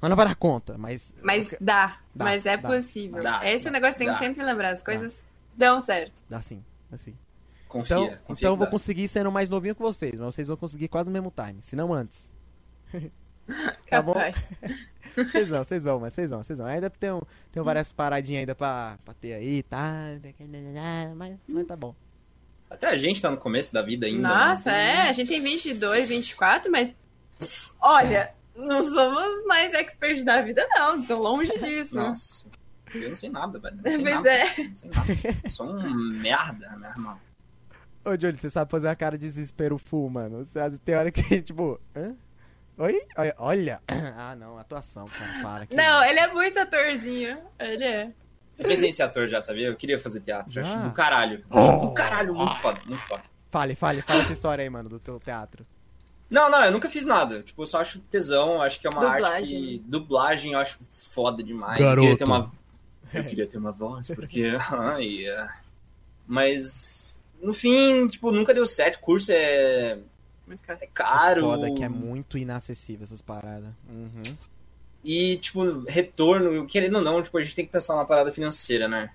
Mas 0.00 0.08
não 0.08 0.16
vai 0.16 0.26
dar 0.26 0.34
conta, 0.34 0.78
mas. 0.78 1.14
Mas 1.22 1.54
dá. 1.60 1.98
Dá, 2.14 2.24
mas 2.24 2.46
é 2.46 2.56
dá. 2.56 2.68
possível. 2.68 3.20
Dá, 3.20 3.46
Esse 3.48 3.66
é 3.66 3.70
o 3.70 3.72
negócio 3.72 3.94
que 3.94 3.98
tem 3.98 4.08
dá. 4.08 4.14
que 4.14 4.24
sempre 4.24 4.42
lembrar. 4.42 4.70
As 4.70 4.82
coisas 4.82 5.26
dão 5.56 5.80
certo. 5.80 6.22
Dá 6.28 6.40
sim, 6.40 6.64
dá 6.90 6.96
sim. 6.96 7.14
Confia. 7.68 7.96
Então, 7.96 8.06
confia 8.06 8.22
então 8.28 8.52
eu 8.52 8.56
vou 8.56 8.66
dá. 8.66 8.70
conseguir 8.70 9.06
sendo 9.08 9.30
mais 9.30 9.50
novinho 9.50 9.74
que 9.74 9.82
vocês, 9.82 10.18
mas 10.18 10.34
vocês 10.34 10.48
vão 10.48 10.56
conseguir 10.56 10.88
quase 10.88 11.08
no 11.08 11.12
mesmo 11.12 11.30
time, 11.30 11.62
se 11.62 11.76
não 11.76 11.92
antes. 11.92 12.30
Tá 13.88 14.00
bom? 14.00 14.14
Vocês 15.16 15.48
vão, 15.48 15.64
vocês 15.64 15.82
vão, 15.82 15.98
mas 15.98 16.12
vocês 16.12 16.30
vão, 16.30 16.42
vocês 16.42 16.58
vão. 16.58 16.68
Ainda 16.68 16.88
tem, 16.88 17.10
um, 17.10 17.20
tem 17.50 17.60
várias 17.62 17.92
paradinhas 17.92 18.40
ainda 18.40 18.54
pra, 18.54 18.96
pra 19.04 19.12
ter 19.12 19.32
aí, 19.32 19.64
tá? 19.64 19.92
Mas, 21.16 21.36
mas 21.48 21.66
tá 21.66 21.74
bom. 21.74 21.92
Até 22.70 22.86
a 22.86 22.96
gente 22.96 23.20
tá 23.20 23.28
no 23.28 23.36
começo 23.36 23.72
da 23.72 23.82
vida 23.82 24.06
ainda. 24.06 24.28
Nossa, 24.28 24.70
né? 24.70 24.94
é. 24.94 25.00
A 25.08 25.12
gente 25.12 25.26
tem 25.26 25.40
22, 25.40 26.08
24, 26.08 26.70
mas. 26.70 26.94
Olha, 27.80 28.32
não 28.66 28.82
somos 28.82 29.44
mais 29.46 29.72
experts 29.74 30.24
da 30.24 30.40
vida, 30.42 30.66
não. 30.70 31.02
Tô 31.04 31.18
longe 31.18 31.56
disso. 31.58 31.96
Nossa. 31.96 32.48
Eu 32.94 33.08
não 33.10 33.16
sei 33.16 33.30
nada, 33.30 33.58
velho. 33.58 33.76
Não 33.76 33.82
sei 33.92 34.02
Pois 34.02 34.14
nada. 34.16 34.30
é. 34.30 34.44
Não 34.64 34.76
sei 34.76 34.90
nada. 34.90 35.12
Eu 35.44 35.50
sou 35.50 35.66
um 35.70 35.94
merda, 36.18 36.76
meu 36.76 36.90
irmão. 36.90 37.20
Ô, 38.04 38.16
Johnny, 38.16 38.36
você 38.38 38.50
sabe 38.50 38.70
fazer 38.70 38.88
uma 38.88 38.96
cara 38.96 39.16
de 39.18 39.26
desespero 39.26 39.76
full, 39.78 40.08
mano. 40.10 40.44
Você- 40.44 40.58
Tem 40.84 40.94
hora 40.96 41.10
que, 41.10 41.22
tipo, 41.42 41.80
hã? 41.94 42.14
Oi? 42.78 43.00
Olha-. 43.38 43.80
Ah, 44.16 44.34
não, 44.34 44.58
atuação, 44.58 45.04
cara, 45.06 45.42
para. 45.42 45.66
que 45.66 45.74
Não, 45.74 46.02
ele 46.04 46.18
é 46.18 46.32
muito 46.32 46.58
atorzinho. 46.58 47.38
Ele 47.58 47.84
é. 47.84 48.10
Eu 48.58 48.68
pensei 48.68 48.88
em 48.88 48.92
ser 48.92 49.02
ator 49.04 49.26
já, 49.28 49.40
sabia? 49.40 49.68
Eu 49.68 49.76
queria 49.76 49.98
fazer 49.98 50.20
teatro. 50.20 50.52
Já? 50.52 50.62
Acho 50.62 50.78
do 50.88 50.92
caralho. 50.92 51.44
Oh. 51.50 51.86
Do 51.88 51.94
caralho, 51.94 52.34
muito 52.34 52.54
foda, 52.56 52.80
muito 52.86 53.02
foda. 53.04 53.22
Fale, 53.50 53.74
fale, 53.74 54.02
fala 54.02 54.20
essa 54.22 54.32
história 54.32 54.62
aí, 54.62 54.68
mano, 54.70 54.88
do 54.88 54.98
teu 55.00 55.18
teatro. 55.18 55.66
Não, 56.30 56.48
não, 56.48 56.64
eu 56.64 56.70
nunca 56.70 56.88
fiz 56.88 57.04
nada. 57.04 57.42
Tipo, 57.42 57.62
eu 57.62 57.66
só 57.66 57.80
acho 57.80 57.98
tesão, 58.02 58.62
acho 58.62 58.80
que 58.80 58.86
é 58.86 58.90
uma 58.90 59.04
arte 59.04 59.22
Dublagem. 59.24 59.60
que. 59.60 59.78
Dublagem 59.84 60.52
eu 60.52 60.58
acho 60.60 60.78
foda 60.82 61.42
demais. 61.42 61.78
Garoto. 61.78 62.06
Eu 62.06 62.16
queria 62.16 62.16
ter 62.18 62.24
uma, 62.24 62.52
eu 63.12 63.24
queria 63.24 63.46
ter 63.46 63.58
uma 63.58 63.72
voz, 63.72 64.08
porque. 64.14 64.52
Ai, 64.70 65.26
é. 65.26 65.48
Mas. 66.26 67.20
No 67.42 67.52
fim, 67.54 68.06
tipo, 68.06 68.30
nunca 68.30 68.52
deu 68.54 68.66
certo. 68.66 69.00
Curso 69.00 69.32
é, 69.32 69.98
Muito 70.46 70.62
caro. 70.62 70.78
é 70.82 70.86
caro. 70.86 71.40
Foda 71.42 71.70
que 71.72 71.82
é 71.82 71.88
muito 71.88 72.36
inacessível 72.36 73.02
essas 73.04 73.22
paradas. 73.22 73.70
Uhum. 73.88 74.22
E, 75.02 75.38
tipo, 75.38 75.80
retorno, 75.88 76.66
querendo 76.66 76.96
ou 76.96 77.02
não, 77.02 77.22
tipo, 77.22 77.38
a 77.38 77.42
gente 77.42 77.56
tem 77.56 77.64
que 77.64 77.72
pensar 77.72 77.94
numa 77.94 78.04
parada 78.04 78.30
financeira, 78.30 78.86
né? 78.86 79.10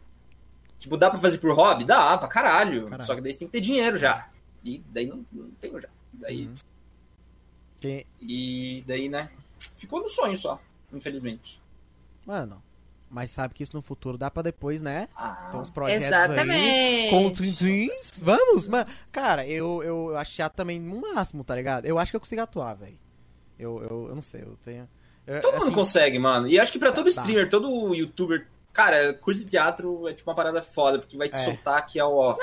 Tipo, 0.79 0.97
dá 0.97 1.09
pra 1.11 1.19
fazer 1.19 1.37
por 1.37 1.55
hobby? 1.55 1.85
Dá, 1.85 2.17
pra 2.17 2.27
caralho. 2.27 2.85
Caralho. 2.85 3.05
Só 3.05 3.13
que 3.13 3.21
daí 3.21 3.31
você 3.31 3.39
tem 3.39 3.47
que 3.47 3.51
ter 3.51 3.61
dinheiro 3.61 3.95
já. 3.95 4.27
E 4.63 4.83
daí 4.89 5.05
não, 5.05 5.23
não 5.31 5.49
tenho 5.61 5.79
já. 5.79 5.87
Daí, 6.13 6.47
Uhum. 6.47 6.55
Quem- 7.87 8.05
E 8.21 8.83
daí, 8.87 9.09
né? 9.09 9.29
Ficou 9.77 10.01
no 10.01 10.09
sonho 10.09 10.37
só, 10.37 10.59
infelizmente. 10.93 11.61
Mano, 12.25 12.61
mas 13.09 13.29
sabe 13.31 13.53
que 13.53 13.63
isso 13.63 13.75
no 13.75 13.81
futuro 13.81 14.17
dá 14.17 14.29
pra 14.31 14.41
depois, 14.41 14.81
né? 14.81 15.07
Ah, 15.15 15.49
Tem 15.51 15.59
uns 15.59 15.69
projetos 15.69 16.05
aí. 16.07 16.09
Exatamente. 16.13 17.09
Com 17.11 17.27
o 17.27 17.31
Twin 17.31 17.53
Twins. 17.53 18.19
Vamos, 18.23 18.67
mano. 18.67 18.89
Cara, 19.11 19.45
eu, 19.47 19.83
eu, 19.83 20.09
eu 20.11 20.17
acho 20.17 20.31
chato 20.31 20.53
também 20.55 20.79
no 20.79 20.99
máximo, 21.01 21.43
tá 21.43 21.55
ligado? 21.55 21.85
Eu 21.85 21.99
acho 21.99 22.11
que 22.11 22.15
eu 22.15 22.19
consigo 22.19 22.41
atuar, 22.41 22.73
velho. 22.75 22.97
Eu, 23.59 23.81
eu, 23.83 24.07
eu 24.09 24.15
não 24.15 24.21
sei, 24.21 24.41
eu 24.41 24.57
tenho. 24.63 24.89
eu- 25.27 25.39
todo 25.41 25.53
mundo 25.53 25.63
assim, 25.65 25.73
consegue, 25.73 26.19
mano. 26.19 26.47
E 26.47 26.59
acho 26.59 26.71
que 26.71 26.79
pra 26.79 26.91
todo 26.91 27.05
Tá. 27.13 27.21
streamer, 27.21 27.49
todo 27.49 27.93
youtuber. 27.93 28.47
Cara, 28.73 29.13
curso 29.13 29.45
de 29.45 29.51
teatro 29.51 30.05
é 30.09 30.13
tipo 30.13 30.29
uma 30.29 30.35
parada 30.35 30.61
foda, 30.61 30.99
porque 30.99 31.15
vai 31.15 31.29
te 31.29 31.35
É. 31.35 31.37
soltar 31.45 31.77
aqui 31.77 31.97
ao 31.99 32.13
ó. 32.13 32.37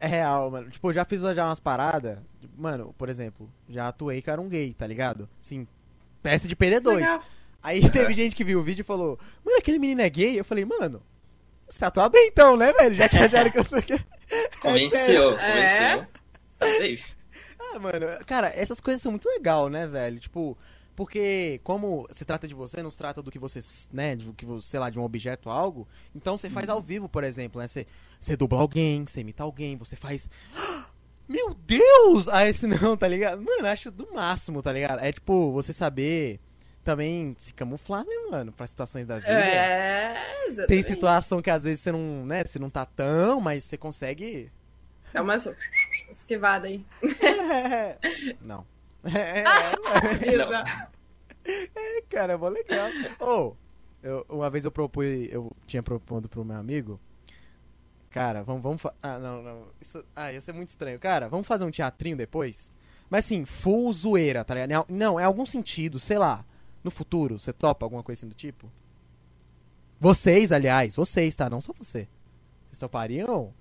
É 0.00 0.06
real, 0.06 0.50
mano. 0.50 0.70
Tipo, 0.70 0.88
eu 0.88 0.92
já 0.94 1.04
fiz 1.04 1.20
já 1.20 1.46
umas 1.46 1.60
paradas. 1.60 2.18
Mano, 2.56 2.94
por 2.96 3.08
exemplo, 3.10 3.50
já 3.68 3.88
atuei 3.88 4.22
que 4.22 4.30
era 4.30 4.40
um 4.40 4.48
gay, 4.48 4.72
tá 4.74 4.86
ligado? 4.86 5.28
Sim, 5.40 5.66
peça 6.22 6.48
de 6.48 6.56
PD2. 6.56 6.96
Legal. 6.96 7.22
Aí 7.62 7.88
teve 7.90 8.14
gente 8.14 8.34
que 8.34 8.42
viu 8.42 8.60
o 8.60 8.62
vídeo 8.62 8.80
e 8.80 8.84
falou: 8.84 9.18
Mano, 9.44 9.58
aquele 9.58 9.78
menino 9.78 10.00
é 10.00 10.08
gay? 10.08 10.40
Eu 10.40 10.44
falei, 10.44 10.64
mano, 10.64 11.02
você 11.68 11.84
atua 11.84 12.08
bem 12.08 12.28
então, 12.28 12.56
né, 12.56 12.72
velho? 12.72 12.94
Já 12.94 13.08
que 13.08 13.16
acharam 13.18 13.50
que 13.50 13.58
eu 13.58 13.64
sou 13.64 13.82
gay. 13.82 14.00
Convenceu, 14.62 15.38
É. 15.38 15.52
convenceu. 15.52 16.06
Tá 16.58 16.66
safe. 16.66 17.04
Ah, 17.58 17.78
mano, 17.78 18.06
cara, 18.26 18.48
essas 18.54 18.80
coisas 18.80 19.02
são 19.02 19.12
muito 19.12 19.28
legal, 19.28 19.68
né, 19.68 19.86
velho? 19.86 20.18
Tipo, 20.18 20.56
porque 21.00 21.62
como 21.64 22.06
se 22.10 22.26
trata 22.26 22.46
de 22.46 22.54
você, 22.54 22.82
não 22.82 22.90
se 22.90 22.98
trata 22.98 23.22
do 23.22 23.30
que 23.30 23.38
você, 23.38 23.62
né, 23.90 24.16
do 24.16 24.34
que 24.34 24.44
você, 24.44 24.68
sei 24.68 24.78
lá, 24.78 24.90
de 24.90 25.00
um 25.00 25.02
objeto, 25.02 25.48
algo, 25.48 25.88
então 26.14 26.36
você 26.36 26.50
faz 26.50 26.68
ao 26.68 26.78
vivo, 26.78 27.08
por 27.08 27.24
exemplo, 27.24 27.58
né? 27.58 27.66
Você, 27.66 27.86
você 28.20 28.36
dubla 28.36 28.60
alguém, 28.60 29.06
você 29.06 29.22
imita 29.22 29.42
alguém, 29.42 29.78
você 29.78 29.96
faz. 29.96 30.28
Meu 31.26 31.54
Deus! 31.54 32.28
Ah, 32.28 32.46
esse 32.46 32.66
não, 32.68 32.98
tá 32.98 33.08
ligado? 33.08 33.40
Mano, 33.40 33.66
acho 33.66 33.90
do 33.90 34.12
máximo, 34.12 34.62
tá 34.62 34.74
ligado? 34.74 35.02
É 35.02 35.10
tipo, 35.10 35.50
você 35.52 35.72
saber 35.72 36.38
também 36.84 37.34
se 37.38 37.54
camuflar, 37.54 38.04
né, 38.04 38.14
mano, 38.30 38.52
pra 38.52 38.66
situações 38.66 39.06
da 39.06 39.20
vida. 39.20 39.32
É, 39.32 40.48
exatamente. 40.48 40.66
Tem 40.66 40.82
situação 40.82 41.40
que 41.40 41.48
às 41.48 41.64
vezes 41.64 41.80
você 41.80 41.92
não, 41.92 42.26
né, 42.26 42.44
você 42.44 42.58
não 42.58 42.68
tá 42.68 42.84
tão, 42.84 43.40
mas 43.40 43.64
você 43.64 43.78
consegue. 43.78 44.52
Dá 45.14 45.22
uma 45.22 45.38
esquivada 46.12 46.66
aí. 46.66 46.84
não. 48.42 48.66
É, 49.04 49.40
é, 49.40 50.34
Exato. 50.34 50.90
É, 51.44 52.02
cara, 52.08 52.34
é 52.34 52.36
mó 52.36 52.48
legal. 52.48 52.88
Ô, 53.20 53.56
eu- 54.02 54.26
uma 54.28 54.50
vez 54.50 54.64
eu 54.64 54.70
propus, 54.70 55.04
eu 55.30 55.50
tinha 55.66 55.82
propondo 55.82 56.28
pro 56.28 56.44
meu 56.44 56.56
amigo. 56.56 57.00
Cara, 58.10 58.42
vamos, 58.42 58.62
vamos 58.62 58.82
Ah, 59.02 59.18
não, 59.18 59.42
não. 59.42 59.66
Isso, 59.80 60.04
ah, 60.14 60.32
ia 60.32 60.40
ser 60.40 60.52
muito 60.52 60.68
estranho. 60.70 60.98
Cara, 60.98 61.28
vamos 61.28 61.46
fazer 61.46 61.64
um 61.64 61.70
teatrinho 61.70 62.16
depois? 62.16 62.72
Mas 63.08 63.24
assim, 63.24 63.44
full 63.44 63.92
zoeira, 63.92 64.44
tá 64.44 64.54
ligado? 64.54 64.86
Não, 64.88 65.18
é 65.18 65.24
algum 65.24 65.46
sentido, 65.46 65.98
sei 65.98 66.18
lá. 66.18 66.44
No 66.82 66.90
futuro, 66.90 67.38
você 67.38 67.52
topa 67.52 67.84
alguma 67.86 68.02
coisa 68.02 68.20
assim 68.20 68.28
do 68.28 68.34
tipo? 68.34 68.70
Vocês, 69.98 70.50
aliás, 70.50 70.96
vocês, 70.96 71.34
tá? 71.36 71.48
Não 71.50 71.60
só 71.60 71.72
você. 71.72 72.08
Vocês 72.68 72.78
topariam? 72.80 73.52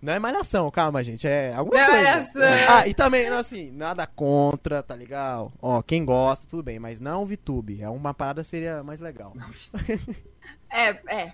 Não 0.00 0.12
é 0.12 0.18
malhação, 0.18 0.70
calma, 0.70 1.02
gente. 1.02 1.26
É 1.26 1.54
alguma 1.54 1.74
Não 1.78 1.84
é 1.84 1.88
coisa. 1.88 2.02
malhação. 2.40 2.74
Ah, 2.76 2.86
e 2.86 2.94
também, 2.94 3.26
assim, 3.28 3.70
nada 3.72 4.06
contra, 4.06 4.82
tá 4.82 4.94
legal? 4.94 5.52
Ó, 5.60 5.82
quem 5.82 6.04
gosta, 6.04 6.46
tudo 6.48 6.62
bem, 6.62 6.78
mas 6.78 7.00
não 7.00 7.24
VTube. 7.26 7.82
É 7.82 7.88
uma 7.88 8.12
parada 8.14 8.44
seria 8.44 8.82
mais 8.82 9.00
legal. 9.00 9.32
É, 10.70 10.88
é. 11.08 11.32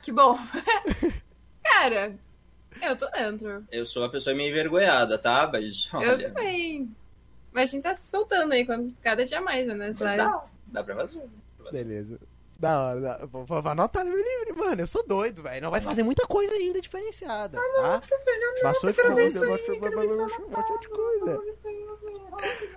Que 0.00 0.10
bom. 0.10 0.36
Cara, 1.62 2.14
eu 2.82 2.96
tô 2.96 3.08
dentro. 3.10 3.64
Eu 3.70 3.86
sou 3.86 4.02
uma 4.02 4.10
pessoa 4.10 4.34
meio 4.34 4.50
envergonhada, 4.50 5.16
tá? 5.16 5.48
Mas, 5.50 5.88
Eu 5.92 6.00
olha, 6.00 6.28
também. 6.28 6.90
Mas 7.52 7.70
a 7.70 7.72
gente 7.72 7.82
tá 7.84 7.94
se 7.94 8.08
soltando 8.08 8.52
aí 8.52 8.66
com- 8.66 8.90
cada 9.02 9.24
dia 9.24 9.40
mais, 9.40 9.66
né? 9.66 9.74
Lives. 9.86 9.98
dá, 9.98 10.44
dá 10.66 10.82
pra 10.84 10.96
fazer. 10.96 11.22
Beleza. 11.70 12.18
Da 12.62 12.80
hora, 12.80 13.00
da... 13.00 13.26
vou, 13.26 13.44
vou 13.44 13.58
anotar 13.58 14.04
no 14.04 14.12
meu 14.12 14.22
livro, 14.22 14.56
mano. 14.56 14.82
Eu 14.82 14.86
sou 14.86 15.04
doido, 15.04 15.42
velho. 15.42 15.60
Não 15.64 15.70
vai 15.72 15.80
fazer 15.80 16.04
muita 16.04 16.24
coisa 16.28 16.52
ainda 16.52 16.80
diferenciada, 16.80 17.58
tá? 17.58 18.00
Quero 18.94 19.16
ver 19.16 19.22
coisa, 19.22 19.26
isso 19.26 19.42
aí, 19.42 19.50
bastante 19.50 20.06
isso 20.06 20.22
aí. 20.22 20.48
bastante 20.48 20.88
coisa. 20.88 21.42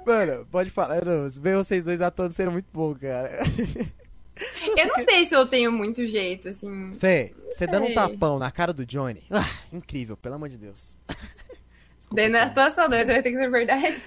Mano, 0.03 0.47
pode 0.47 0.71
falar. 0.71 1.05
Não, 1.05 1.29
ver 1.29 1.55
vocês 1.55 1.85
dois 1.85 2.01
atuando 2.01 2.33
seria 2.33 2.51
muito 2.51 2.65
bom, 2.73 2.95
cara. 2.95 3.29
Eu 4.75 4.87
não 4.87 5.05
sei 5.05 5.25
se 5.27 5.33
eu 5.33 5.45
tenho 5.45 5.71
muito 5.71 6.05
jeito, 6.05 6.49
assim. 6.49 6.93
Fê, 6.95 7.33
você 7.49 7.65
dando 7.65 7.85
um 7.85 7.93
tapão 7.93 8.37
na 8.37 8.51
cara 8.51 8.73
do 8.73 8.85
Johnny. 8.85 9.23
Ah, 9.31 9.47
incrível, 9.71 10.17
pelo 10.17 10.35
amor 10.35 10.49
de 10.49 10.57
Deus. 10.57 10.97
Desculpa, 11.95 12.15
Daí 12.15 12.27
na 12.27 12.43
atuação, 12.43 12.89
daí 12.89 13.05
vai 13.05 13.21
ter 13.21 13.31
que 13.31 13.37
ser 13.37 13.49
verdade. 13.49 14.01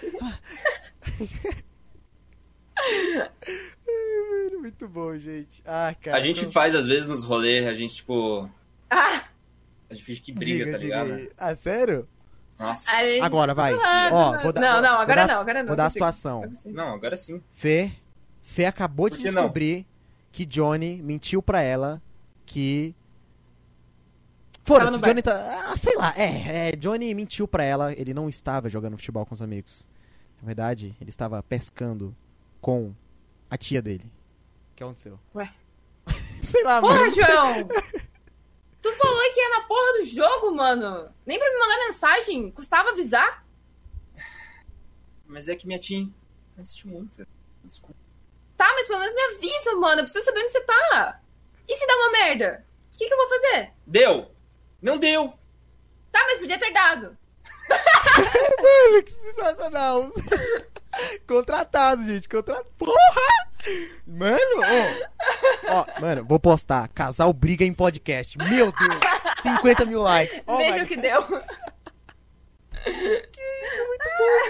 Ai, 2.81 4.44
mano, 4.50 4.60
muito 4.60 4.89
bom, 4.89 5.16
gente. 5.18 5.62
Ah, 5.66 5.94
cara. 6.00 6.16
A 6.16 6.20
gente 6.20 6.44
tô- 6.44 6.50
faz, 6.50 6.74
às 6.74 6.86
vezes, 6.86 7.08
nos 7.08 7.23
rolês, 7.24 7.66
a 7.66 7.74
gente, 7.74 7.97
tipo. 7.97 8.48
Ah, 8.90 9.23
A 9.90 9.94
gente 9.94 10.05
finge 10.05 10.20
que 10.20 10.32
briga, 10.32 10.65
Diga, 10.66 10.73
tá 10.73 10.78
diga 10.78 11.05
ligado? 11.05 11.32
Ah, 11.39 11.55
sério? 11.55 12.08
Nossa. 12.58 12.90
gente- 13.07 13.23
Agora, 13.23 13.55
vai. 13.55 13.73
Ah, 13.74 14.10
Ó, 14.12 14.42
vou 14.42 14.52
dar, 14.52 14.60
não, 14.60 14.82
não, 14.82 14.90
vou 14.90 14.98
agora 15.00 15.26
dar- 15.26 15.34
não, 15.34 15.40
agora 15.40 15.58
não. 15.62 15.66
Vou 15.68 15.76
dar 15.76 15.86
a 15.86 15.90
situação. 15.90 16.52
Não, 16.66 16.92
agora 16.92 17.16
sim. 17.16 17.42
Fê, 17.55 17.92
Fê 18.42 18.65
acabou 18.66 19.08
de 19.08 19.16
que 19.18 19.24
não? 19.31 19.32
descobrir 19.42 19.86
que 20.31 20.44
Johnny 20.44 21.00
mentiu 21.02 21.40
pra 21.42 21.62
ela 21.62 22.02
que. 22.44 22.94
Foda-se, 24.65 24.90
no 24.92 24.98
Johnny 25.00 25.23
tá. 25.23 25.70
Ah, 25.73 25.76
sei 25.78 25.97
lá, 25.97 26.12
é, 26.16 26.68
é, 26.68 26.73
Johnny 26.76 27.15
mentiu 27.15 27.48
pra 27.48 27.65
ela, 27.65 27.92
ele 27.94 28.12
não 28.12 28.28
estava 28.28 28.68
jogando 28.68 28.97
futebol 28.98 29.24
com 29.24 29.32
os 29.34 29.40
amigos. 29.40 29.89
Na 30.42 30.47
verdade, 30.47 30.94
ele 31.00 31.08
estava 31.08 31.42
pescando 31.42 32.15
com 32.60 32.94
a 33.50 33.56
tia 33.56 33.80
dele. 33.82 34.10
O 34.72 34.76
que 34.76 34.82
aconteceu? 34.82 35.18
Ué. 35.34 35.52
sei 36.42 36.62
lá, 36.62 36.80
Porra, 36.80 36.98
mano. 36.98 37.10
João! 37.10 37.68
Tu 38.80 38.92
falou 38.92 39.32
que 39.34 39.40
ia 39.40 39.50
na 39.50 39.60
porra 39.62 39.92
do 39.98 40.04
jogo, 40.04 40.54
mano. 40.54 41.12
Nem 41.26 41.38
pra 41.38 41.50
me 41.50 41.58
mandar 41.58 41.88
mensagem, 41.88 42.50
custava 42.52 42.90
avisar? 42.90 43.44
Mas 45.26 45.48
é 45.48 45.56
que 45.56 45.66
minha 45.66 45.80
tia 45.80 46.06
assistiu 46.56 46.90
muito. 46.90 47.26
Desculpa. 47.64 47.98
Tá, 48.56 48.72
mas 48.74 48.86
pelo 48.86 49.00
menos 49.00 49.14
me 49.14 49.22
avisa, 49.22 49.74
mano. 49.76 50.00
Eu 50.00 50.04
preciso 50.04 50.24
saber 50.24 50.40
onde 50.40 50.52
você 50.52 50.60
tá. 50.62 51.20
E 51.66 51.76
se 51.76 51.86
dá 51.86 51.96
uma 51.96 52.12
merda? 52.12 52.64
O 52.94 52.96
que, 52.96 53.06
que 53.06 53.12
eu 53.12 53.18
vou 53.18 53.28
fazer? 53.28 53.72
Deu! 53.86 54.30
Não 54.80 54.98
deu! 54.98 55.32
Tá, 56.10 56.20
mas 56.24 56.38
podia 56.38 56.58
ter 56.58 56.72
dado. 56.72 57.16
Mano, 57.68 59.02
que 59.04 59.10
sensacional. 59.10 60.12
Contratado, 61.27 62.05
gente. 62.05 62.28
Contratado. 62.28 62.67
Porra! 62.77 63.49
Mano, 64.07 64.39
ó. 65.68 65.73
Ó, 65.97 66.01
mano, 66.01 66.25
vou 66.25 66.39
postar. 66.39 66.89
Casal 66.89 67.33
briga 67.33 67.65
em 67.65 67.73
podcast. 67.73 68.39
Meu 68.39 68.73
Deus. 68.73 69.01
50 69.43 69.85
mil 69.85 70.02
likes. 70.02 70.43
Oh 70.47 70.57
Veja 70.57 70.85
o 70.85 70.86
que 70.86 70.97
deu. 70.97 71.23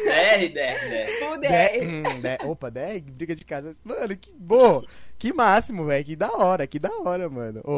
Der, 0.05 0.53
der. 0.53 1.07
Full 1.19 1.39
De- 1.41 1.49
10. 1.49 1.83
hum, 1.87 2.21
de- 2.21 2.47
Opa, 2.47 2.71
10? 2.71 3.03
Briga 3.03 3.35
de 3.35 3.45
casa. 3.45 3.75
Mano, 3.85 4.17
que 4.17 4.33
bom. 4.37 4.83
Que 5.19 5.33
máximo, 5.33 5.85
velho. 5.87 6.05
Que 6.05 6.15
da 6.17 6.31
hora, 6.33 6.67
que 6.67 6.79
da 6.79 6.91
hora, 7.01 7.29
mano. 7.29 7.61
Ô. 7.65 7.77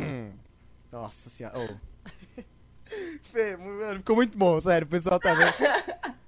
Hum. 0.00 0.32
Nossa 0.92 1.28
senhora. 1.28 1.58
Ô. 1.58 1.66
Fê, 3.24 3.56
mano, 3.56 3.98
ficou 3.98 4.14
muito 4.16 4.36
bom, 4.38 4.60
sério. 4.60 4.86
O 4.86 4.90
pessoal 4.90 5.18
tá 5.18 5.34
vendo. 5.34 5.52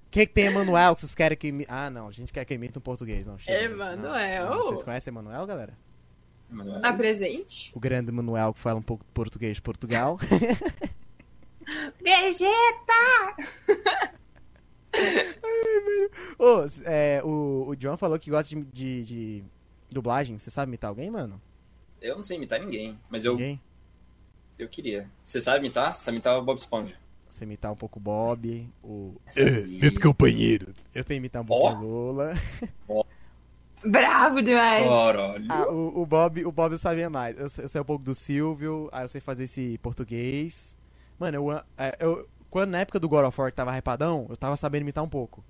O 0.08 0.10
que, 0.10 0.26
que 0.26 0.32
tem 0.32 0.46
Emanuel 0.46 0.94
que 0.94 1.02
vocês 1.02 1.14
querem 1.14 1.36
que 1.36 1.48
imite? 1.48 1.70
Ah, 1.70 1.90
não. 1.90 2.08
A 2.08 2.10
gente 2.10 2.32
quer 2.32 2.42
que 2.46 2.54
imite 2.54 2.78
um 2.78 2.80
português. 2.80 3.26
Não, 3.26 3.38
chega, 3.38 3.68
gente, 3.68 3.76
não. 3.76 3.92
Emanuel. 3.92 4.48
Não, 4.48 4.62
Vocês 4.64 4.82
conhecem 4.82 5.10
Emanuel, 5.10 5.46
galera? 5.46 5.76
Tá 6.80 6.94
presente? 6.94 7.70
O 7.74 7.78
grande 7.80 8.08
Emanuel 8.08 8.54
que 8.54 8.60
fala 8.60 8.78
um 8.78 8.82
pouco 8.82 9.04
de 9.04 9.10
português 9.12 9.56
de 9.56 9.62
Portugal. 9.62 10.18
Vegeta! 12.02 13.36
Ô, 16.38 16.64
é, 16.86 17.20
o, 17.22 17.66
o 17.68 17.76
John 17.76 17.98
falou 17.98 18.18
que 18.18 18.30
gosta 18.30 18.48
de, 18.54 18.64
de, 18.64 19.04
de 19.04 19.44
dublagem. 19.90 20.38
Você 20.38 20.50
sabe 20.50 20.70
imitar 20.70 20.88
alguém, 20.88 21.10
mano? 21.10 21.40
Eu 22.00 22.16
não 22.16 22.22
sei 22.22 22.38
imitar 22.38 22.60
ninguém, 22.60 22.98
mas 23.10 23.26
eu, 23.26 23.32
Ninguém? 23.32 23.60
eu 24.58 24.68
queria. 24.68 25.10
Você 25.22 25.40
sabe 25.40 25.58
imitar? 25.58 25.94
Você 25.94 26.04
sabe 26.04 26.16
imitar 26.16 26.38
o 26.38 26.42
Bob 26.42 26.56
Esponja. 26.56 26.96
Você 27.39 27.44
imitar 27.44 27.70
um 27.70 27.76
pouco 27.76 28.00
o 28.00 28.02
Bob, 28.02 28.68
o. 28.83 29.15
Sabia. 29.31 30.00
companheiro. 30.00 30.75
Eu 30.92 31.05
tenho 31.05 31.18
imitar 31.18 31.41
um 31.41 31.44
pouco 31.44 31.67
Ó. 31.67 31.68
a 31.68 31.78
Lula. 31.78 32.34
Bravo 33.84 34.42
demais. 34.42 34.84
Ah, 35.49 35.68
o, 35.70 36.02
o 36.02 36.07
Bob, 36.07 36.44
o 36.44 36.50
Bob 36.50 36.73
eu 36.73 36.78
sabia 36.78 37.08
mais. 37.08 37.39
Eu, 37.39 37.49
sei- 37.49 37.65
eu 37.65 37.68
sei 37.68 37.81
um 37.81 37.84
pouco 37.84 38.05
do 38.05 38.12
Silvio, 38.12 38.89
aí 38.91 39.05
eu 39.05 39.08
sei 39.08 39.20
fazer 39.20 39.44
esse 39.44 39.78
português. 39.78 40.76
Mano, 41.17 41.36
eu, 41.36 41.52
é, 41.78 41.97
eu 42.00 42.28
quando 42.50 42.70
na 42.70 42.81
época 42.81 42.99
do 42.99 43.08
God 43.08 43.26
of 43.26 43.41
War 43.41 43.50
que 43.52 43.57
tava 43.57 43.76
hypadão, 43.76 44.26
eu 44.28 44.36
tava 44.36 44.57
sabendo 44.57 44.83
imitar 44.83 45.05
um 45.05 45.08
pouco. 45.08 45.44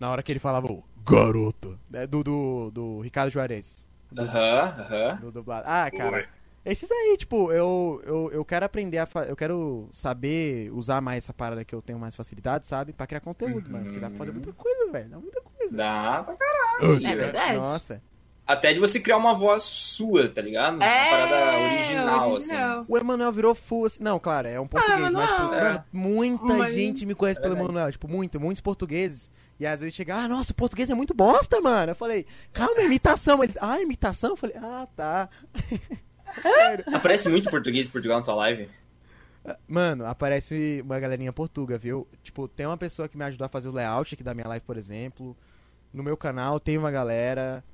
Na 0.00 0.10
hora 0.10 0.24
que 0.24 0.32
ele 0.32 0.40
falava 0.40 0.66
o 0.66 0.82
garoto, 1.06 1.78
né, 1.88 2.08
do, 2.08 2.24
do, 2.24 2.70
do 2.72 3.00
Ricardo 3.02 3.30
Juarez. 3.30 3.88
Do, 4.10 4.22
Aham, 4.22 4.74
aham. 4.80 5.16
do 5.20 5.30
dublado. 5.30 5.64
Ah, 5.68 5.88
cara. 5.92 6.28
Esses 6.64 6.90
aí, 6.90 7.16
tipo, 7.18 7.50
eu, 7.52 8.02
eu, 8.04 8.30
eu 8.32 8.44
quero 8.44 8.66
aprender 8.66 8.98
a 8.98 9.06
fa... 9.06 9.22
Eu 9.24 9.34
quero 9.34 9.88
saber 9.92 10.70
usar 10.72 11.00
mais 11.00 11.24
essa 11.24 11.32
parada 11.32 11.64
que 11.64 11.74
eu 11.74 11.80
tenho 11.80 11.98
mais 11.98 12.14
facilidade, 12.14 12.66
sabe? 12.68 12.92
Pra 12.92 13.06
criar 13.06 13.20
conteúdo, 13.20 13.70
mano. 13.70 13.84
Porque 13.86 13.98
dá 13.98 14.08
pra 14.10 14.18
fazer 14.18 14.32
muita 14.32 14.52
coisa, 14.52 14.92
velho. 14.92 15.08
Dá 15.08 15.18
muita 15.18 15.40
coisa. 15.40 15.74
Dá 15.76 16.22
pra 16.24 16.34
caralho. 16.36 17.06
É 17.06 17.16
verdade. 17.16 17.56
Nossa. 17.56 18.02
Até 18.46 18.74
de 18.74 18.80
você 18.80 18.98
criar 18.98 19.16
uma 19.16 19.32
voz 19.32 19.62
sua, 19.62 20.28
tá 20.28 20.42
ligado? 20.42 20.82
É, 20.82 21.08
Uma 21.14 21.28
parada 21.28 21.58
original, 21.74 22.36
assim. 22.36 22.54
O 22.88 22.98
Emanuel 22.98 23.32
virou 23.32 23.54
full, 23.54 23.84
assim. 23.86 24.02
Não, 24.02 24.18
claro, 24.18 24.48
é 24.48 24.58
um 24.60 24.66
português, 24.66 25.12
mas, 25.12 25.30
tipo, 25.30 25.42
Emanuel. 25.42 25.62
mano, 25.64 25.84
muita 25.92 26.44
Mas- 26.54 26.74
gente 26.74 27.06
me 27.06 27.14
conhece 27.14 27.38
É 27.38 27.42
pelo. 27.42 27.54
Emanuel. 27.56 27.92
Tipo, 27.92 28.08
muito, 28.08 28.40
muitos 28.40 28.60
portugueses. 28.60 29.30
E 29.58 29.64
às 29.66 29.80
vezes 29.80 29.94
chega, 29.94 30.16
ah, 30.16 30.26
nossa, 30.28 30.50
o 30.52 30.54
português 30.54 30.90
é 30.90 30.94
muito 30.94 31.14
bosta, 31.14 31.60
mano. 31.60 31.92
Eu 31.92 31.96
falei, 31.96 32.26
calma, 32.52 32.82
imitação. 32.82 33.42
Eles, 33.44 33.56
ah, 33.60 33.80
imitação? 33.80 34.30
Eu 34.30 34.36
falei, 34.36 34.56
ah, 34.60 34.86
tá. 34.96 35.28
Sério. 36.40 36.84
Aparece 36.94 37.28
muito 37.28 37.50
português 37.50 37.86
de 37.86 37.92
Portugal 37.92 38.18
na 38.18 38.24
tua 38.24 38.34
live? 38.34 38.68
Mano, 39.66 40.04
aparece 40.06 40.82
uma 40.84 41.00
galerinha 41.00 41.32
portuga, 41.32 41.78
viu? 41.78 42.06
Tipo, 42.22 42.46
tem 42.46 42.66
uma 42.66 42.76
pessoa 42.76 43.08
que 43.08 43.16
me 43.16 43.24
ajudou 43.24 43.46
a 43.46 43.48
fazer 43.48 43.68
o 43.68 43.72
layout 43.72 44.14
aqui 44.14 44.22
da 44.22 44.34
minha 44.34 44.46
live, 44.46 44.64
por 44.64 44.76
exemplo. 44.76 45.36
No 45.92 46.02
meu 46.02 46.16
canal 46.16 46.60
tem 46.60 46.76
uma 46.76 46.90
galera. 46.90 47.64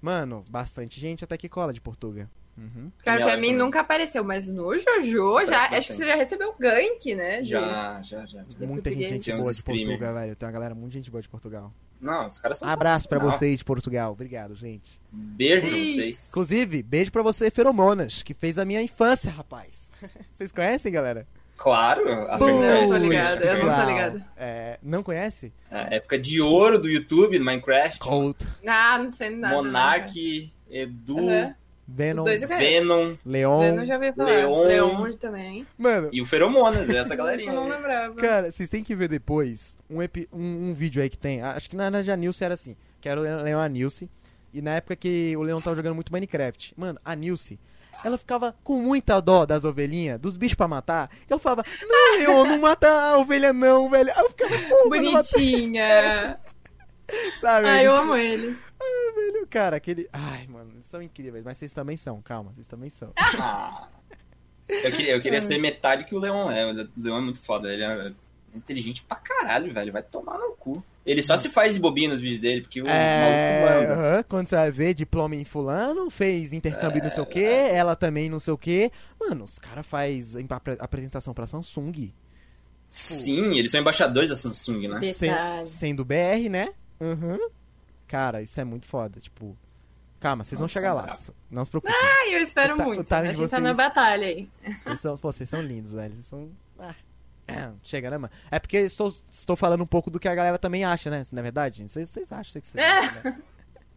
Mano, 0.00 0.44
bastante 0.48 1.00
gente 1.00 1.24
até 1.24 1.36
que 1.36 1.48
cola 1.48 1.72
de 1.72 1.80
Portuga. 1.80 2.30
Uhum. 2.56 2.90
Cara, 3.04 3.24
pra 3.24 3.36
mim 3.36 3.52
nunca 3.52 3.80
apareceu, 3.80 4.22
mas 4.24 4.46
no 4.48 4.76
Jojo, 4.78 5.44
já, 5.46 5.66
acho 5.66 5.88
que 5.88 5.94
você 5.94 6.06
já 6.06 6.14
recebeu 6.16 6.52
gank, 6.58 7.14
né? 7.14 7.40
de- 7.40 7.48
Já, 7.50 8.00
já, 8.02 8.24
já. 8.26 8.44
Muita 8.60 8.90
gente, 8.90 9.32
uns 9.32 9.38
boa 9.40 9.52
de. 9.52 9.62
Portugal, 9.62 10.14
velho. 10.14 10.36
Tem 10.36 10.46
uma 10.46 10.52
galera 10.52 10.74
muito 10.74 10.92
gente 10.92 11.10
boa 11.10 11.22
de 11.22 11.28
Portugal. 11.28 11.72
Não, 12.00 12.28
os 12.28 12.38
caras 12.38 12.58
são 12.58 12.68
Abraço 12.68 13.08
pra 13.08 13.18
sensacional. 13.18 13.38
vocês 13.38 13.58
de 13.58 13.64
Portugal. 13.64 14.12
Obrigado, 14.12 14.54
gente. 14.54 15.00
Beijo 15.10 15.66
pra 15.66 15.74
Sim. 15.76 15.84
vocês. 15.86 16.28
Inclusive, 16.30 16.82
beijo 16.82 17.10
pra 17.10 17.22
você, 17.22 17.50
Feromonas, 17.50 18.22
que 18.22 18.34
fez 18.34 18.58
a 18.58 18.64
minha 18.64 18.80
infância, 18.82 19.30
rapaz. 19.30 19.88
Vocês 20.32 20.52
conhecem, 20.52 20.92
galera? 20.92 21.26
Claro, 21.56 22.08
a 22.30 22.38
Não 22.38 22.46
Fernanda. 22.46 22.86
tô 22.86 22.96
ligada, 22.98 23.44
eu 23.44 23.66
não 23.66 23.74
tô 23.74 23.90
ligada. 23.90 24.26
É, 24.36 24.78
não 24.80 25.02
conhece? 25.02 25.52
A 25.68 25.92
época 25.92 26.16
de 26.16 26.40
ouro 26.40 26.78
do 26.80 26.88
YouTube, 26.88 27.36
do 27.36 27.44
Minecraft. 27.44 27.98
Colt, 27.98 28.40
Ah, 28.64 28.96
não 28.96 29.10
sei 29.10 29.30
nada. 29.34 29.56
Monark, 29.56 30.52
Edu, 30.70 31.18
Aham. 31.28 31.54
Venom. 31.90 32.22
Venom 32.24 33.16
Leon. 33.24 33.74
Não 33.76 33.86
já 33.86 33.94
ouvi 33.94 34.12
falar. 34.12 34.28
Leon. 34.30 34.62
Leon 34.64 35.12
também. 35.14 35.66
Mano, 35.78 36.10
e 36.12 36.20
o 36.20 36.26
Feromonas, 36.26 36.90
essa 36.90 37.14
Eu 37.14 37.18
galerinha. 37.18 37.52
não 37.52 37.66
lembrava. 37.66 38.14
Cara, 38.16 38.52
vocês 38.52 38.68
têm 38.68 38.84
que 38.84 38.94
ver 38.94 39.08
depois 39.08 39.74
um, 39.88 40.02
epi- 40.02 40.28
um, 40.32 40.68
um 40.70 40.74
vídeo 40.74 41.02
aí 41.02 41.08
que 41.08 41.16
tem. 41.16 41.40
Acho 41.42 41.70
que 41.70 41.76
na, 41.76 41.90
na 41.90 42.02
Janilce 42.02 42.44
era 42.44 42.52
assim. 42.54 42.76
Que 43.00 43.08
era 43.08 43.18
o 43.18 43.22
Leon 43.22 43.46
e 43.46 43.52
a 43.52 43.68
Nilce. 43.68 44.10
E 44.52 44.60
na 44.60 44.72
época 44.76 44.96
que 44.96 45.34
o 45.36 45.42
Leon 45.42 45.58
tava 45.60 45.76
jogando 45.76 45.94
muito 45.94 46.12
Minecraft. 46.12 46.74
Mano, 46.76 46.98
a 47.04 47.14
Nilce, 47.14 47.58
ela 48.04 48.18
ficava 48.18 48.54
com 48.64 48.74
muita 48.82 49.20
dó 49.20 49.46
das 49.46 49.64
ovelhinhas, 49.64 50.18
dos 50.20 50.36
bichos 50.36 50.54
pra 50.56 50.68
matar. 50.68 51.10
E 51.28 51.32
ela 51.32 51.38
falava, 51.40 51.64
não, 51.86 52.18
Leon, 52.18 52.44
não 52.44 52.58
mata 52.58 52.88
a 52.88 53.18
ovelha 53.18 53.52
não, 53.52 53.88
velho. 53.88 54.10
Aí 54.14 54.22
eu 54.24 54.30
ficava, 54.30 54.54
Bonitinha. 54.88 56.38
sabe? 57.40 57.66
Ai, 57.66 57.86
eu 57.86 57.94
gente- 57.94 58.02
amo 58.04 58.16
eles. 58.16 58.58
Ai, 58.80 59.14
velho, 59.14 59.46
cara, 59.48 59.76
aquele. 59.76 60.08
Ai, 60.12 60.46
mano, 60.46 60.70
eles 60.74 60.86
são 60.86 61.02
incríveis, 61.02 61.44
mas 61.44 61.58
vocês 61.58 61.72
também 61.72 61.96
são, 61.96 62.20
calma, 62.22 62.52
vocês 62.54 62.66
também 62.66 62.90
são. 62.90 63.12
Ah. 63.40 63.88
Eu 64.68 64.92
queria, 64.92 65.12
eu 65.14 65.20
queria 65.22 65.40
ser 65.40 65.56
metade 65.56 66.04
que 66.04 66.14
o 66.14 66.18
Leon 66.18 66.50
é. 66.50 66.66
O 66.70 66.88
Leon 66.98 67.16
é 67.16 67.20
muito 67.22 67.40
foda. 67.40 67.72
Ele 67.72 67.82
é 67.82 68.12
inteligente 68.54 69.02
pra 69.02 69.16
caralho, 69.16 69.72
velho. 69.72 69.90
Vai 69.90 70.02
tomar 70.02 70.36
no 70.38 70.52
cu. 70.56 70.84
Ele 71.06 71.22
só 71.22 71.38
se 71.38 71.48
faz 71.48 71.72
de 71.74 71.80
bobinho 71.80 72.10
nos 72.10 72.20
vídeos 72.20 72.38
dele, 72.38 72.60
porque 72.60 72.82
o 72.82 72.86
É, 72.86 73.64
maluco 73.64 74.02
manda. 74.02 74.24
quando 74.24 74.46
você 74.46 74.56
vai 74.56 74.70
ver 74.70 74.92
diploma 74.92 75.34
em 75.36 75.44
fulano, 75.44 76.10
fez 76.10 76.52
intercâmbio 76.52 77.02
não 77.02 77.08
sei 77.08 77.22
o 77.22 77.26
que, 77.26 77.42
ela 77.42 77.96
também 77.96 78.28
não 78.28 78.38
sei 78.38 78.52
o 78.52 78.58
que. 78.58 78.92
Mano, 79.18 79.44
os 79.44 79.58
caras 79.58 79.86
fazem 79.86 80.46
apresentação 80.78 81.32
pra 81.32 81.46
Samsung, 81.46 82.12
Sim, 82.90 83.56
eles 83.58 83.70
são 83.70 83.80
embaixadores 83.80 84.28
da 84.28 84.36
Samsung, 84.36 84.86
né? 84.88 85.08
sem- 85.10 85.30
sendo 85.64 86.04
BR, 86.04 86.50
né? 86.50 86.74
Uhum. 87.00 87.50
Cara, 88.06 88.42
isso 88.42 88.60
é 88.60 88.64
muito 88.64 88.86
foda, 88.86 89.20
tipo... 89.20 89.56
Calma, 90.20 90.42
vocês 90.42 90.58
vão 90.58 90.64
Nossa, 90.64 90.72
chegar 90.74 90.94
lá, 90.94 91.16
não 91.48 91.64
se 91.64 91.70
preocupem. 91.70 91.94
Ai, 91.96 92.34
eu 92.34 92.40
espero 92.40 92.74
O 92.74 92.82
muito. 92.82 93.14
A 93.14 93.32
gente 93.32 93.48
tá 93.48 93.60
na 93.60 93.72
vocês- 93.72 93.76
batalha 93.76 94.26
aí. 94.26 94.50
Vocês 94.82 94.98
são, 95.00 95.16
pô, 95.16 95.30
vocês 95.30 95.48
são 95.48 95.62
lindos, 95.62 95.92
velho. 95.92 96.12
Vocês 96.14 96.26
são. 96.26 96.50
Ah, 96.76 96.94
é, 97.46 97.70
chega, 97.84 98.10
né, 98.10 98.18
mano? 98.18 98.32
É 98.50 98.58
porque 98.58 98.78
estou, 98.78 99.14
estou 99.30 99.54
falando 99.54 99.82
um 99.82 99.86
pouco 99.86 100.10
do 100.10 100.18
que 100.18 100.26
a 100.26 100.34
galera 100.34 100.58
também 100.58 100.84
acha, 100.84 101.08
né? 101.08 101.24
Na 101.30 101.40
verdade, 101.40 101.88
vocês, 101.88 102.08
vocês 102.10 102.32
acham 102.32 102.50
sei 102.52 102.60
que 102.60 102.66
vocês 102.66 102.84
acham, 102.84 103.22
né? 103.22 103.42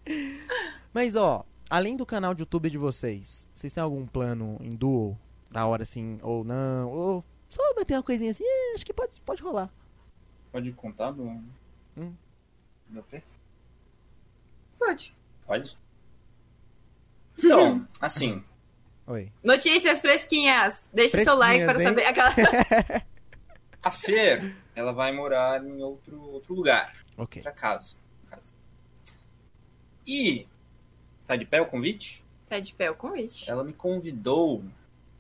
Mas, 0.93 1.15
ó, 1.15 1.43
além 1.67 1.95
do 1.97 2.05
canal 2.05 2.35
de 2.35 2.43
YouTube 2.43 2.69
de 2.69 2.77
vocês, 2.77 3.47
vocês 3.53 3.73
têm 3.73 3.81
algum 3.81 4.05
plano 4.05 4.57
em 4.61 4.75
duo? 4.75 5.17
Da 5.49 5.65
hora 5.65 5.81
assim, 5.83 6.19
ou 6.21 6.43
não? 6.43 6.87
Ou 6.91 7.25
só 7.49 7.61
meter 7.75 7.95
uma 7.95 8.03
coisinha 8.03 8.29
assim? 8.31 8.43
É, 8.45 8.75
acho 8.75 8.85
que 8.85 8.93
pode, 8.93 9.19
pode 9.21 9.41
rolar. 9.41 9.69
Pode 10.51 10.71
contar 10.73 11.11
do. 11.11 11.23
Hum. 11.97 12.13
Do 12.91 13.01
P? 13.03 13.23
Pode. 14.77 15.15
Pode? 15.45 15.77
Então, 17.43 17.87
assim, 17.99 18.43
Oi. 19.07 19.31
Notícias 19.43 19.99
fresquinhas. 19.99 20.81
Deixa 20.93 21.23
seu 21.23 21.35
like 21.35 21.65
para 21.65 21.73
Fresquinhas, 21.73 22.05
saber 22.05 22.21
aquela. 22.21 23.03
a 23.81 23.89
Fer, 23.89 24.55
ela 24.75 24.91
vai 24.93 25.11
morar 25.11 25.63
em 25.65 25.81
outro, 25.81 26.21
outro 26.29 26.53
lugar, 26.53 26.93
Ok. 27.17 27.39
outra 27.39 27.51
casa. 27.51 27.95
casa. 28.29 28.53
E. 30.05 30.45
Tá 31.25 31.35
de 31.35 31.45
pé 31.45 31.61
o 31.61 31.65
convite? 31.65 32.23
Tá 32.47 32.59
de 32.59 32.73
pé 32.73 32.91
o 32.91 32.95
convite. 32.95 33.49
Ela 33.49 33.63
me 33.63 33.73
convidou 33.73 34.63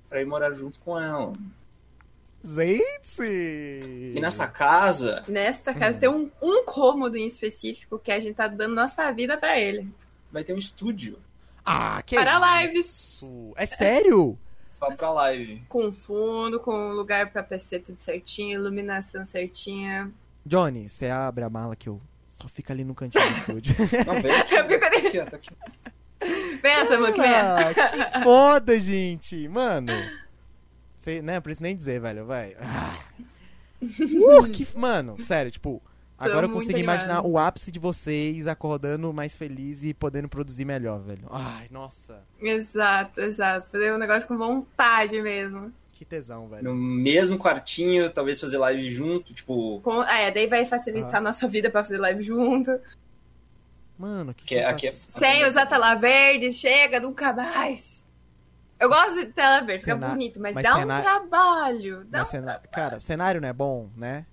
pra 0.07 0.21
ir 0.21 0.25
morar 0.25 0.53
junto 0.53 0.79
com 0.79 0.99
ela. 0.99 1.33
Gente! 2.43 3.21
E 4.15 4.19
nesta 4.19 4.47
casa, 4.47 5.23
Nesta 5.27 5.73
casa 5.73 5.97
Hum. 5.97 5.99
tem 5.99 6.09
um, 6.09 6.29
um 6.41 6.63
cômodo 6.65 7.17
em 7.17 7.27
específico 7.27 7.99
que 7.99 8.11
a 8.11 8.19
gente 8.19 8.35
tá 8.35 8.47
dando 8.47 8.75
nossa 8.75 9.11
vida 9.11 9.37
pra 9.37 9.59
ele. 9.59 9.87
vai 10.31 10.43
ter 10.43 10.53
um 10.53 10.57
estúdio 10.57 11.17
Ah, 11.65 12.01
que 12.05 12.15
Para 12.15 12.63
isso? 12.65 13.53
É 13.55 13.65
sério? 13.65 14.37
só 14.67 14.89
pra 14.91 15.11
live. 15.11 15.61
Com 15.69 15.91
fundo, 15.91 16.59
com 16.59 16.89
lugar 16.93 17.31
pra 17.31 17.43
PC 17.43 17.79
tudo 17.79 17.99
certinho, 17.99 18.59
iluminação 18.59 19.25
certinha. 19.25 20.11
Johnny, 20.45 20.89
você 20.89 21.07
abre 21.09 21.43
a 21.43 21.49
mala 21.49 21.75
que 21.75 21.87
eu 21.89 22.01
só 22.29 22.47
fica 22.47 22.73
ali 22.73 22.83
no 22.83 22.95
cantinho 22.95 23.23
do 23.23 23.37
estúdio. 23.37 23.75
Não, 24.07 24.19
vem 24.21 24.31
aqui. 24.31 24.55
Eu 24.55 24.67
fico 24.67 24.85
ali. 24.85 25.07
aqui, 25.07 25.19
ó, 25.19 25.23
aqui. 25.23 25.49
Pensa, 26.61 26.97
mano. 26.97 27.15
Ah, 27.19 27.73
que 27.73 28.23
foda, 28.23 28.79
gente. 28.79 29.47
Mano. 29.47 29.91
Sei, 31.01 31.19
né? 31.19 31.39
Por 31.39 31.49
isso 31.51 31.63
nem 31.63 31.75
dizer, 31.75 31.99
velho. 31.99 32.25
Vai. 32.25 32.55
Ah. 32.61 32.97
Uh, 33.81 34.47
que, 34.47 34.67
mano, 34.77 35.19
sério, 35.19 35.49
tipo. 35.49 35.81
Agora 36.15 36.45
eu 36.45 36.51
consegui 36.51 36.81
imaginar 36.81 37.25
o 37.25 37.35
ápice 37.39 37.71
de 37.71 37.79
vocês 37.79 38.45
acordando 38.45 39.11
mais 39.11 39.35
feliz 39.35 39.83
e 39.83 39.91
podendo 39.91 40.29
produzir 40.29 40.65
melhor, 40.65 40.99
velho. 41.01 41.27
Ai, 41.31 41.65
nossa. 41.71 42.21
Exato, 42.39 43.19
exato. 43.19 43.67
Fazer 43.69 43.91
um 43.91 43.97
negócio 43.97 44.27
com 44.27 44.37
vontade 44.37 45.19
mesmo. 45.19 45.73
Que 45.93 46.05
tesão, 46.05 46.47
velho. 46.47 46.63
No 46.63 46.75
mesmo 46.75 47.39
quartinho, 47.39 48.07
talvez 48.11 48.39
fazer 48.39 48.59
live 48.59 48.87
junto, 48.91 49.33
tipo. 49.33 49.81
Com, 49.81 50.03
é, 50.03 50.29
daí 50.29 50.45
vai 50.45 50.67
facilitar 50.67 51.15
Ah. 51.15 51.17
a 51.17 51.21
nossa 51.21 51.47
vida 51.47 51.71
pra 51.71 51.83
fazer 51.83 51.97
live 51.97 52.21
junto. 52.21 52.79
Mano, 53.97 54.31
que 54.31 54.45
Que 54.45 54.55
é, 54.57 54.65
aqui 54.65 54.89
é. 54.89 54.93
Sem 55.09 55.43
usar 55.47 55.65
tela 55.65 55.95
verde, 55.95 56.51
chega, 56.53 56.99
nunca 56.99 57.33
mais. 57.33 58.00
Eu 58.81 58.89
gosto 58.89 59.13
de 59.15 59.25
tela 59.27 59.61
verde, 59.61 59.81
fica 59.83 59.93
Cena- 59.93 60.09
bonito, 60.09 60.39
mas, 60.41 60.55
mas 60.55 60.63
dá 60.63 60.75
cena- 60.75 60.97
um 60.97 61.01
trabalho. 61.03 62.03
Dá 62.05 62.19
Mas 62.19 62.27
cena- 62.29 62.59
Cara, 62.71 62.99
cenário 62.99 63.39
não 63.39 63.47
é 63.47 63.53
bom, 63.53 63.89
né? 63.95 64.25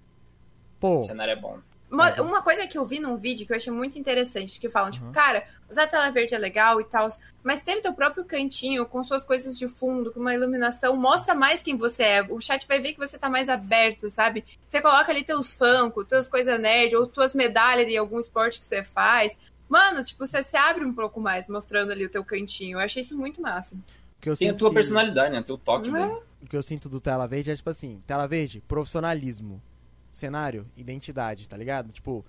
Pô, 0.81 1.01
O 1.01 1.03
cenário 1.03 1.33
é 1.33 1.37
bom. 1.37 1.59
Uma, 1.91 2.15
Uhum. 2.21 2.29
uma 2.29 2.43
coisa 2.43 2.67
que 2.67 2.77
eu 2.77 2.85
vi 2.85 2.99
num 2.99 3.17
vídeo 3.17 3.47
que 3.47 3.53
eu 3.53 3.57
achei 3.57 3.73
muito 3.73 3.99
interessante, 3.99 4.61
que 4.61 4.69
falam, 4.69 4.91
tipo, 4.91 5.07
Uhum. 5.07 5.13
cara, 5.13 5.45
usar 5.71 5.87
tela 5.87 6.11
verde 6.11 6.35
é 6.35 6.39
legal 6.39 6.81
e 6.81 6.85
tal, 6.85 7.09
mas 7.43 7.63
ter 7.63 7.81
teu 7.81 7.93
próprio 7.95 8.25
cantinho 8.25 8.85
com 8.87 9.03
suas 9.05 9.25
coisas 9.25 9.59
de 9.59 9.67
fundo, 9.69 10.13
com 10.13 10.21
uma 10.21 10.35
iluminação, 10.35 10.97
mostra 10.97 11.35
mais 11.35 11.63
quem 11.63 11.77
você 11.77 12.03
é. 12.03 12.23
O 12.23 12.41
chat 12.41 12.67
vai 12.67 12.79
ver 12.79 12.93
que 12.93 12.99
você 12.99 13.19
tá 13.19 13.29
mais 13.31 13.49
aberto, 13.49 14.09
sabe? 14.11 14.45
Você 14.67 14.81
coloca 14.83 15.11
ali 15.11 15.25
teus 15.25 15.53
funkos, 15.53 16.07
teus 16.07 16.29
coisas 16.29 16.61
nerd, 16.61 16.95
ou 16.95 17.07
tuas 17.07 17.35
medalhas 17.35 17.87
de 17.87 17.97
algum 17.97 18.19
esporte 18.19 18.61
que 18.61 18.67
você 18.67 18.83
faz. 18.83 19.37
Mano, 19.69 20.03
tipo, 20.05 20.27
você 20.27 20.43
se 20.43 20.57
abre 20.57 20.85
um 20.85 20.95
pouco 20.95 21.21
mais 21.21 21.47
mostrando 21.49 21.91
ali 21.93 22.05
o 22.07 22.11
teu 22.11 22.25
cantinho. 22.25 22.79
Eu 22.79 22.83
achei 22.85 23.03
isso 23.03 23.15
muito 23.17 23.41
massa. 23.41 23.77
Que 24.21 24.29
eu 24.29 24.37
Tem 24.37 24.51
a 24.51 24.55
tua 24.55 24.69
que- 24.71 24.75
personalidade, 24.75 25.33
né? 25.35 25.43
Teu 25.43 25.57
toque, 25.59 25.91
Não 25.91 25.99
né? 26.17 26.21
o 26.43 26.47
que 26.47 26.57
eu 26.57 26.63
sinto 26.63 26.89
do 26.89 27.01
Tela 27.01 27.27
Verde 27.27 27.51
é 27.51 27.57
tipo 27.57 27.71
assim, 27.71 28.03
Tela 28.07 28.27
Verde, 28.27 28.63
profissionalismo. 28.67 29.63
Cenário, 30.11 30.67
identidade, 30.77 31.49
tá 31.49 31.57
ligado? 31.57 31.93
Tipo, 31.93 32.25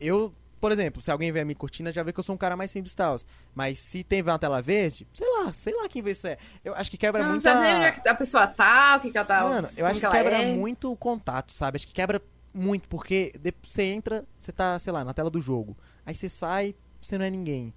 eu, 0.00 0.34
por 0.60 0.72
exemplo, 0.72 1.00
se 1.00 1.10
alguém 1.10 1.30
ver 1.32 1.40
a 1.40 1.44
minha 1.44 1.54
cortina, 1.54 1.92
já 1.92 2.02
vê 2.02 2.12
que 2.12 2.18
eu 2.18 2.22
sou 2.24 2.34
um 2.34 2.38
cara 2.38 2.56
mais 2.56 2.70
simples 2.70 2.92
e 2.92 2.96
tal. 2.96 3.16
Mas 3.54 3.78
se 3.78 4.02
tem 4.02 4.20
uma 4.22 4.38
tela 4.38 4.60
verde, 4.60 5.06
sei 5.14 5.26
lá, 5.38 5.52
sei 5.52 5.72
lá 5.74 5.88
quem 5.88 6.02
vê 6.02 6.10
isso 6.10 6.26
é. 6.26 6.36
Eu 6.64 6.74
acho 6.74 6.90
que 6.90 6.96
quebra 6.98 7.20
Você 7.22 7.24
não 7.24 7.30
muito 7.30 7.42
sabe 7.44 7.60
nem 7.60 7.72
a... 7.72 7.76
onde 7.76 7.84
é 7.86 7.92
que 7.92 8.08
a 8.08 8.14
pessoa 8.14 8.46
tá, 8.46 8.96
o 8.96 9.00
que, 9.00 9.10
que 9.10 9.16
ela 9.16 9.26
tá. 9.26 9.42
Mano, 9.44 9.68
eu 9.76 9.86
acho 9.86 10.00
que 10.00 10.04
ela 10.06 10.14
quebra 10.14 10.42
é. 10.42 10.52
muito 10.52 10.92
o 10.92 10.96
contato, 10.96 11.52
sabe? 11.52 11.76
Acho 11.76 11.86
que 11.86 11.94
quebra 11.94 12.20
muito, 12.52 12.88
porque 12.88 13.32
você 13.62 13.84
entra, 13.84 14.26
você 14.38 14.52
tá, 14.52 14.78
sei 14.78 14.92
lá, 14.92 15.04
na 15.04 15.14
tela 15.14 15.30
do 15.30 15.40
jogo. 15.40 15.76
Aí 16.04 16.14
você 16.14 16.28
sai, 16.28 16.74
você 17.00 17.16
não 17.16 17.24
é 17.24 17.30
ninguém. 17.30 17.72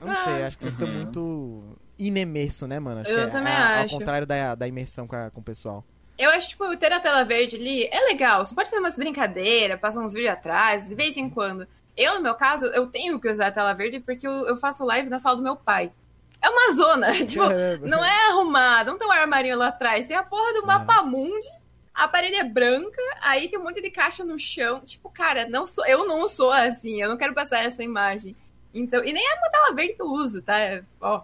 Eu 0.00 0.06
não 0.08 0.14
Ah. 0.14 0.24
sei, 0.24 0.42
acho 0.44 0.58
que 0.58 0.64
você 0.64 0.70
fica 0.72 0.84
Uhum. 0.86 0.94
muito 0.94 1.78
inemerso, 1.98 2.66
né, 2.66 2.78
mano? 2.78 3.00
Acho 3.00 3.10
Eu 3.10 3.20
é, 3.22 3.26
também 3.28 3.52
é 3.52 3.56
ao 3.78 3.84
acho. 3.84 3.98
contrário 3.98 4.26
da, 4.26 4.54
da 4.54 4.66
imersão 4.68 5.06
com, 5.06 5.16
a- 5.16 5.30
com 5.30 5.40
o 5.40 5.44
pessoal. 5.44 5.84
Eu 6.18 6.30
acho, 6.30 6.50
tipo, 6.50 6.76
ter 6.76 6.92
a 6.92 7.00
tela 7.00 7.24
verde 7.24 7.56
ali 7.56 7.84
é 7.90 8.00
legal. 8.06 8.44
Você 8.44 8.54
pode 8.54 8.68
fazer 8.68 8.80
umas 8.80 8.96
brincadeiras, 8.96 9.80
passar 9.80 10.00
uns 10.00 10.12
vídeos 10.12 10.32
atrás, 10.32 10.88
de 10.88 10.94
vez 10.94 11.16
em 11.16 11.28
quando. 11.28 11.66
Eu, 11.96 12.14
no 12.16 12.20
meu 12.22 12.34
caso, 12.34 12.66
eu 12.66 12.86
tenho 12.86 13.18
que 13.20 13.28
usar 13.28 13.48
a 13.48 13.52
tela 13.52 13.72
verde 13.72 14.00
porque 14.00 14.26
eu, 14.26 14.32
eu 14.46 14.56
faço 14.56 14.84
live 14.84 15.08
na 15.08 15.18
sala 15.18 15.36
do 15.36 15.42
meu 15.42 15.56
pai. 15.56 15.92
É 16.40 16.48
uma 16.48 16.72
zona. 16.72 17.12
tipo, 17.26 17.42
Caramba. 17.48 17.86
não 17.86 18.04
é 18.04 18.28
arrumada, 18.28 18.90
não 18.90 18.98
tem 18.98 19.08
um 19.08 19.12
armarinho 19.12 19.56
lá 19.58 19.68
atrás. 19.68 20.06
Tem 20.06 20.16
a 20.16 20.22
porra 20.22 20.52
do 20.54 20.66
mapa 20.66 21.02
mundi, 21.02 21.48
a 21.94 22.06
parede 22.08 22.36
é 22.36 22.44
branca, 22.44 23.00
aí 23.22 23.48
tem 23.48 23.58
um 23.58 23.62
monte 23.64 23.80
de 23.80 23.90
caixa 23.90 24.24
no 24.24 24.38
chão. 24.38 24.80
Tipo, 24.80 25.08
cara, 25.10 25.46
não 25.48 25.66
sou, 25.66 25.84
eu 25.86 26.06
não 26.06 26.28
sou 26.28 26.50
assim, 26.52 27.00
eu 27.02 27.08
não 27.08 27.16
quero 27.16 27.34
passar 27.34 27.64
essa 27.64 27.82
imagem. 27.82 28.34
Então, 28.74 29.04
e 29.04 29.12
nem 29.12 29.22
é 29.26 29.34
uma 29.34 29.50
tela 29.50 29.74
verde 29.74 29.94
que 29.94 30.02
eu 30.02 30.06
uso, 30.10 30.40
tá? 30.42 30.58
É, 30.58 30.82
Ó, 31.00 31.22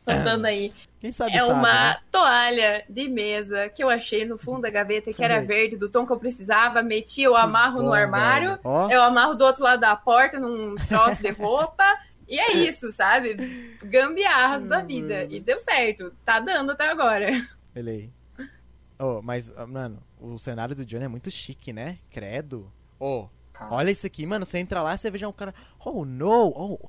soltando 0.00 0.46
aí. 0.46 0.72
Quem 0.98 1.12
sabe 1.12 1.32
É 1.34 1.38
sabe, 1.38 1.52
uma 1.52 1.72
né? 1.92 1.98
toalha 2.10 2.84
de 2.88 3.08
mesa 3.08 3.68
que 3.68 3.82
eu 3.84 3.88
achei 3.88 4.24
no 4.24 4.36
fundo 4.36 4.62
da 4.62 4.70
gaveta 4.70 5.12
que 5.12 5.22
era 5.24 5.40
verde, 5.40 5.76
do 5.76 5.88
tom 5.88 6.04
que 6.04 6.12
eu 6.12 6.18
precisava. 6.18 6.82
Meti, 6.82 7.22
eu 7.22 7.36
amarro 7.36 7.78
Bom, 7.78 7.86
no 7.86 7.92
armário, 7.92 8.58
eu 8.90 9.02
amarro 9.02 9.34
do 9.34 9.44
outro 9.44 9.62
lado 9.62 9.80
da 9.80 9.94
porta 9.96 10.38
num 10.40 10.74
troço 10.88 11.22
de 11.22 11.30
roupa. 11.30 11.84
E 12.28 12.38
é 12.38 12.52
isso, 12.68 12.90
sabe? 12.92 13.36
Gambiarras 13.82 14.64
da 14.64 14.80
vida. 14.80 15.24
E 15.30 15.40
deu 15.40 15.60
certo. 15.60 16.12
Tá 16.24 16.38
dando 16.40 16.72
até 16.72 16.88
agora. 16.90 17.46
ele 17.74 17.90
aí. 17.90 18.10
Oh, 18.98 19.22
mas, 19.22 19.50
mano, 19.68 20.02
o 20.20 20.38
cenário 20.38 20.74
do 20.76 20.84
Johnny 20.84 21.04
é 21.06 21.08
muito 21.08 21.30
chique, 21.30 21.72
né? 21.72 21.98
Credo. 22.10 22.70
Oh, 22.98 23.28
olha 23.70 23.90
isso 23.90 24.06
aqui, 24.06 24.24
mano. 24.24 24.44
Você 24.44 24.58
entra 24.58 24.82
lá, 24.82 24.96
você 24.96 25.10
vê 25.10 25.18
já 25.18 25.28
um 25.28 25.32
cara. 25.32 25.54
Oh, 25.84 26.04
no! 26.04 26.48
Oh, 26.48 26.88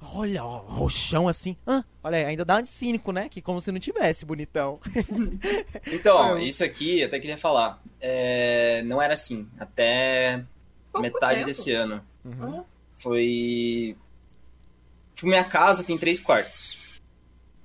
olha, 0.14 0.44
ó, 0.44 0.58
roxão 0.58 1.28
assim. 1.28 1.56
Ah, 1.66 1.84
olha 2.02 2.26
ainda 2.26 2.44
dá 2.44 2.56
um 2.56 2.62
de 2.62 2.68
cínico, 2.68 3.12
né? 3.12 3.28
Que 3.28 3.40
como 3.40 3.60
se 3.60 3.70
não 3.72 3.78
tivesse, 3.80 4.24
bonitão. 4.24 4.80
Então, 5.92 6.38
isso 6.40 6.64
aqui, 6.64 7.00
eu 7.00 7.06
até 7.06 7.18
queria 7.18 7.38
falar. 7.38 7.82
É, 8.00 8.82
não 8.84 9.00
era 9.00 9.14
assim. 9.14 9.48
Até 9.58 10.44
Pouco 10.90 11.02
metade 11.02 11.36
tempo. 11.36 11.46
desse 11.46 11.72
ano. 11.72 12.02
Uhum. 12.24 12.64
Foi. 12.94 13.96
Tipo, 15.14 15.28
minha 15.28 15.44
casa 15.44 15.84
tem 15.84 15.96
três 15.98 16.20
quartos. 16.20 17.00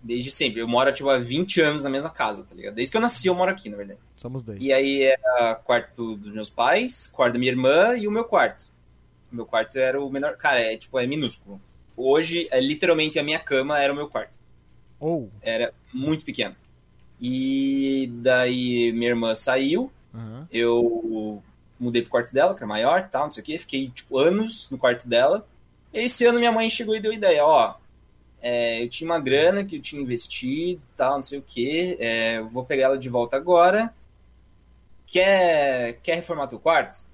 Desde 0.02 0.32
sempre. 0.32 0.62
Eu 0.62 0.68
moro, 0.68 0.94
tipo, 0.94 1.10
há 1.10 1.18
20 1.18 1.60
anos 1.62 1.84
na 1.84 1.90
mesma 1.90 2.10
casa, 2.10 2.44
tá 2.44 2.56
ligado? 2.56 2.76
Desde 2.76 2.92
que 2.92 2.98
eu 2.98 3.02
nasci, 3.02 3.28
eu 3.28 3.36
moro 3.36 3.52
aqui, 3.52 3.70
na 3.70 3.78
verdade. 3.78 4.00
Somos 4.18 4.44
dois. 4.44 4.60
E 4.62 4.74
aí 4.74 5.04
era 5.04 5.56
quarto 5.56 6.16
dos 6.18 6.34
meus 6.34 6.50
pais, 6.50 7.08
quarto 7.08 7.34
da 7.34 7.40
minha 7.40 7.52
irmã 7.52 7.96
e 7.96 8.08
o 8.08 8.12
meu 8.12 8.24
quarto. 8.26 8.68
O 9.32 9.36
meu 9.36 9.46
quarto 9.46 9.78
era 9.78 10.02
o 10.02 10.10
menor. 10.10 10.36
Cara, 10.38 10.60
é 10.60 10.76
tipo, 10.76 10.98
é 11.00 11.06
minúsculo. 11.06 11.62
Hoje, 11.96 12.48
é, 12.52 12.60
literalmente, 12.60 13.20
a 13.20 13.24
minha 13.24 13.40
cama 13.40 13.80
era 13.80 13.92
o 13.94 13.96
meu 13.96 14.08
quarto. 14.08 14.38
Ou. 15.00 15.30
Era 15.42 15.74
muito 15.94 16.26
pequeno. 16.26 16.56
E 17.20 18.10
daí 18.22 18.92
minha 18.92 19.10
irmã 19.10 19.34
saiu, 19.36 19.92
Aham. 20.14 20.48
eu 20.52 21.42
mudei 21.80 22.02
pro 22.02 22.12
quarto 22.12 22.34
dela, 22.34 22.56
que 22.56 22.64
é 22.64 22.66
maior 22.68 23.02
e 23.02 23.10
tal, 23.10 23.24
não 23.26 23.32
sei 23.32 23.42
o 23.42 23.46
quê. 23.46 23.58
Fiquei, 23.58 23.90
tipo, 23.90 24.18
anos 24.18 24.70
no 24.72 24.78
quarto 24.78 25.08
dela. 25.08 25.46
Esse 25.94 26.26
ano 26.26 26.40
minha 26.40 26.52
mãe 26.52 26.70
chegou 26.70 26.96
e 26.96 27.00
deu 27.00 27.14
ideia, 27.14 27.46
ó. 27.46 27.76
é, 28.42 28.84
eu 28.84 28.90
tinha 28.90 29.10
uma 29.10 29.20
grana 29.20 29.64
que 29.64 29.78
eu 29.78 29.82
tinha 29.82 30.02
investido 30.02 30.82
e 30.82 30.98
tal, 30.98 31.16
não 31.16 31.24
sei 31.24 31.40
o 31.40 31.42
que. 31.42 31.98
eu 32.00 32.48
vou 32.50 32.64
pegar 32.66 32.86
ela 32.86 32.98
de 32.98 33.10
volta 33.10 33.36
agora. 33.38 33.94
Quer, 35.08 35.94
quer 36.04 36.16
reformar 36.16 36.48
teu 36.48 36.60
quarto? 36.60 37.06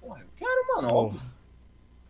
Porra, 0.00 0.20
eu 0.20 0.28
quero, 0.36 0.68
mano, 0.68 0.94
óbvio. 0.94 1.20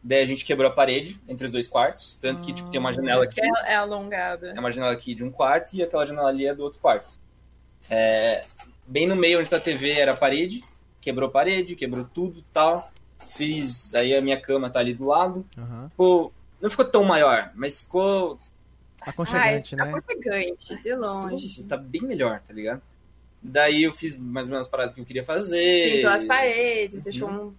Daí 0.02 0.22
a 0.22 0.26
gente 0.26 0.44
quebrou 0.44 0.70
a 0.70 0.72
parede 0.72 1.20
entre 1.26 1.46
os 1.46 1.52
dois 1.52 1.66
quartos. 1.66 2.16
Tanto 2.20 2.42
que, 2.42 2.52
tipo, 2.52 2.70
tem 2.70 2.78
uma 2.78 2.92
janela 2.92 3.24
aqui. 3.24 3.40
É, 3.40 3.72
é 3.72 3.76
alongada. 3.76 4.52
É 4.56 4.60
uma 4.60 4.70
janela 4.70 4.92
aqui 4.92 5.14
de 5.14 5.24
um 5.24 5.30
quarto 5.30 5.74
e 5.74 5.82
aquela 5.82 6.06
janela 6.06 6.28
ali 6.28 6.46
é 6.46 6.54
do 6.54 6.62
outro 6.62 6.78
quarto. 6.78 7.18
É, 7.88 8.44
bem 8.86 9.06
no 9.06 9.16
meio 9.16 9.40
onde 9.40 9.50
tá 9.50 9.56
a 9.56 9.60
TV 9.60 9.90
era 9.90 10.12
a 10.12 10.16
parede. 10.16 10.60
Quebrou 11.00 11.28
a 11.28 11.32
parede, 11.32 11.74
quebrou 11.74 12.04
tudo 12.04 12.38
e 12.38 12.44
tal. 12.52 12.90
Fiz. 13.28 13.94
Aí 13.94 14.14
a 14.14 14.20
minha 14.20 14.40
cama 14.40 14.70
tá 14.70 14.80
ali 14.80 14.94
do 14.94 15.06
lado. 15.06 15.46
Aham. 15.56 15.88
Ficou, 15.90 16.32
não 16.60 16.70
ficou 16.70 16.84
tão 16.84 17.04
maior, 17.04 17.50
mas 17.54 17.82
ficou. 17.82 18.38
Aconchegante, 19.00 19.76
Ai, 19.78 19.86
né? 19.86 19.98
aconchegante, 19.98 20.82
de 20.82 20.94
longe. 20.94 21.64
Tá 21.64 21.76
bem 21.76 22.02
melhor, 22.02 22.40
tá 22.40 22.52
ligado? 22.52 22.82
Daí 23.42 23.84
eu 23.84 23.92
fiz 23.92 24.16
mais 24.16 24.46
ou 24.46 24.52
menos 24.52 24.66
as 24.66 24.70
paradas 24.70 24.94
que 24.94 25.00
eu 25.00 25.04
queria 25.04 25.24
fazer. 25.24 25.94
Pintou 25.96 26.10
as 26.10 26.24
paredes, 26.24 27.04
deixou 27.04 27.28
Uhum. 27.28 27.54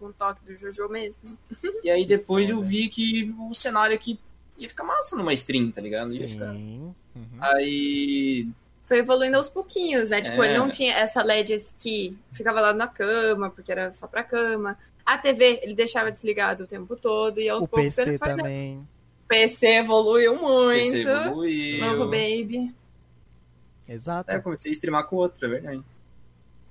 um, 0.00 0.06
um 0.06 0.12
toque 0.12 0.44
do 0.44 0.56
Jojo 0.56 0.88
mesmo. 0.88 1.36
E 1.82 1.90
aí 1.90 2.04
depois 2.06 2.48
eu 2.48 2.60
vi 2.60 2.88
que 2.88 3.34
o 3.38 3.52
cenário 3.54 3.94
aqui 3.96 4.18
ia 4.58 4.68
ficar 4.68 4.84
massa 4.84 5.16
numa 5.16 5.32
stream, 5.32 5.70
tá 5.72 5.80
ligado? 5.80 6.12
Ia 6.14 6.28
ficar... 6.28 6.52
Sim. 6.52 6.94
Uhum. 7.16 7.24
Aí. 7.40 8.48
Foi 8.86 8.98
evoluindo 8.98 9.36
aos 9.36 9.48
pouquinhos, 9.48 10.10
né? 10.10 10.20
Tipo, 10.20 10.42
É. 10.42 10.48
ele 10.50 10.58
não 10.58 10.70
tinha 10.70 10.94
essa 10.94 11.22
LED 11.22 11.56
que 11.78 12.16
ficava 12.32 12.60
lá 12.60 12.72
na 12.74 12.86
cama, 12.86 13.50
porque 13.50 13.72
era 13.72 13.92
só 13.92 14.06
pra 14.06 14.22
cama. 14.22 14.78
A 15.06 15.16
TV, 15.18 15.60
ele 15.62 15.74
deixava 15.74 16.12
desligado 16.12 16.64
o 16.64 16.66
tempo 16.66 16.94
todo, 16.96 17.40
e 17.40 17.48
aos 17.48 17.64
O 17.64 17.68
poucos 17.68 17.96
ele 17.98 18.12
PC 18.12 18.18
foi... 18.18 18.28
também. 18.36 18.76
O 18.78 19.26
PC 19.28 19.66
evoluiu 19.78 20.36
muito. 20.40 20.84
PC 20.92 21.00
evoluiu. 21.02 21.80
Novo 21.80 22.04
baby. 22.04 22.74
Exato. 23.88 24.30
Aí 24.30 24.38
eu 24.38 24.42
comecei 24.42 24.70
a 24.70 24.74
streamar 24.74 25.06
com 25.06 25.16
outro, 25.16 25.44
é 25.46 25.48
verdade. 25.48 25.82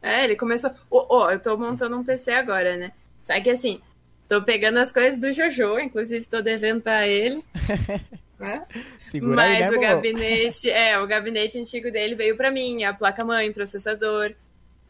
É, 0.01 0.23
ele 0.23 0.35
começou. 0.35 0.71
Ó, 0.89 1.05
ó, 1.09 1.31
eu 1.31 1.39
tô 1.39 1.57
montando 1.57 1.97
um 1.97 2.03
PC 2.03 2.31
agora, 2.31 2.75
né? 2.75 2.91
Só 3.21 3.39
que 3.39 3.49
assim, 3.49 3.81
tô 4.27 4.41
pegando 4.41 4.79
as 4.79 4.91
coisas 4.91 5.19
do 5.19 5.31
Jojo, 5.31 5.79
inclusive 5.79 6.25
tô 6.25 6.41
devendo 6.41 6.81
pra 6.81 7.07
ele. 7.07 7.43
né? 8.37 8.65
Segura 9.01 9.35
Mas 9.35 9.65
aí, 9.65 9.71
né, 9.71 9.77
o 9.77 9.81
gabinete, 9.81 10.69
é, 10.69 10.99
o 10.99 11.07
gabinete 11.07 11.57
antigo 11.57 11.89
dele 11.89 12.15
veio 12.15 12.35
pra 12.35 12.51
mim, 12.51 12.83
a 12.83 12.93
placa-mãe, 12.93 13.53
processador, 13.53 14.33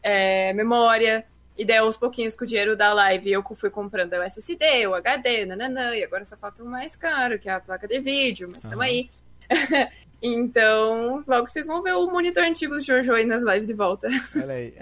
é, 0.02 0.52
memória. 0.52 1.24
E 1.56 1.64
daí, 1.64 1.78
aos 1.78 1.96
pouquinhos, 1.96 2.34
com 2.34 2.44
o 2.44 2.46
dinheiro 2.46 2.76
da 2.76 2.92
live, 2.92 3.30
eu 3.30 3.44
fui 3.54 3.70
comprando 3.70 4.14
o 4.14 4.22
SSD, 4.22 4.88
o 4.88 4.94
HD, 4.94 5.46
nananã, 5.46 5.94
e 5.94 6.02
agora 6.02 6.24
só 6.24 6.36
falta 6.36 6.64
o 6.64 6.66
mais 6.66 6.96
caro, 6.96 7.38
que 7.38 7.48
é 7.48 7.52
a 7.52 7.60
placa 7.60 7.86
de 7.86 8.00
vídeo, 8.00 8.48
mas 8.50 8.62
tamo 8.62 8.82
Aham. 8.82 8.90
aí. 8.90 9.10
então, 10.22 11.22
logo 11.26 11.48
vocês 11.48 11.66
vão 11.66 11.82
ver 11.82 11.94
o 11.94 12.10
monitor 12.10 12.42
antigo 12.44 12.74
do 12.74 12.82
Jojo 12.82 13.12
aí 13.12 13.24
nas 13.26 13.42
lives 13.42 13.66
de 13.66 13.74
volta. 13.74 14.08
Olha 14.36 14.54
aí. 14.54 14.74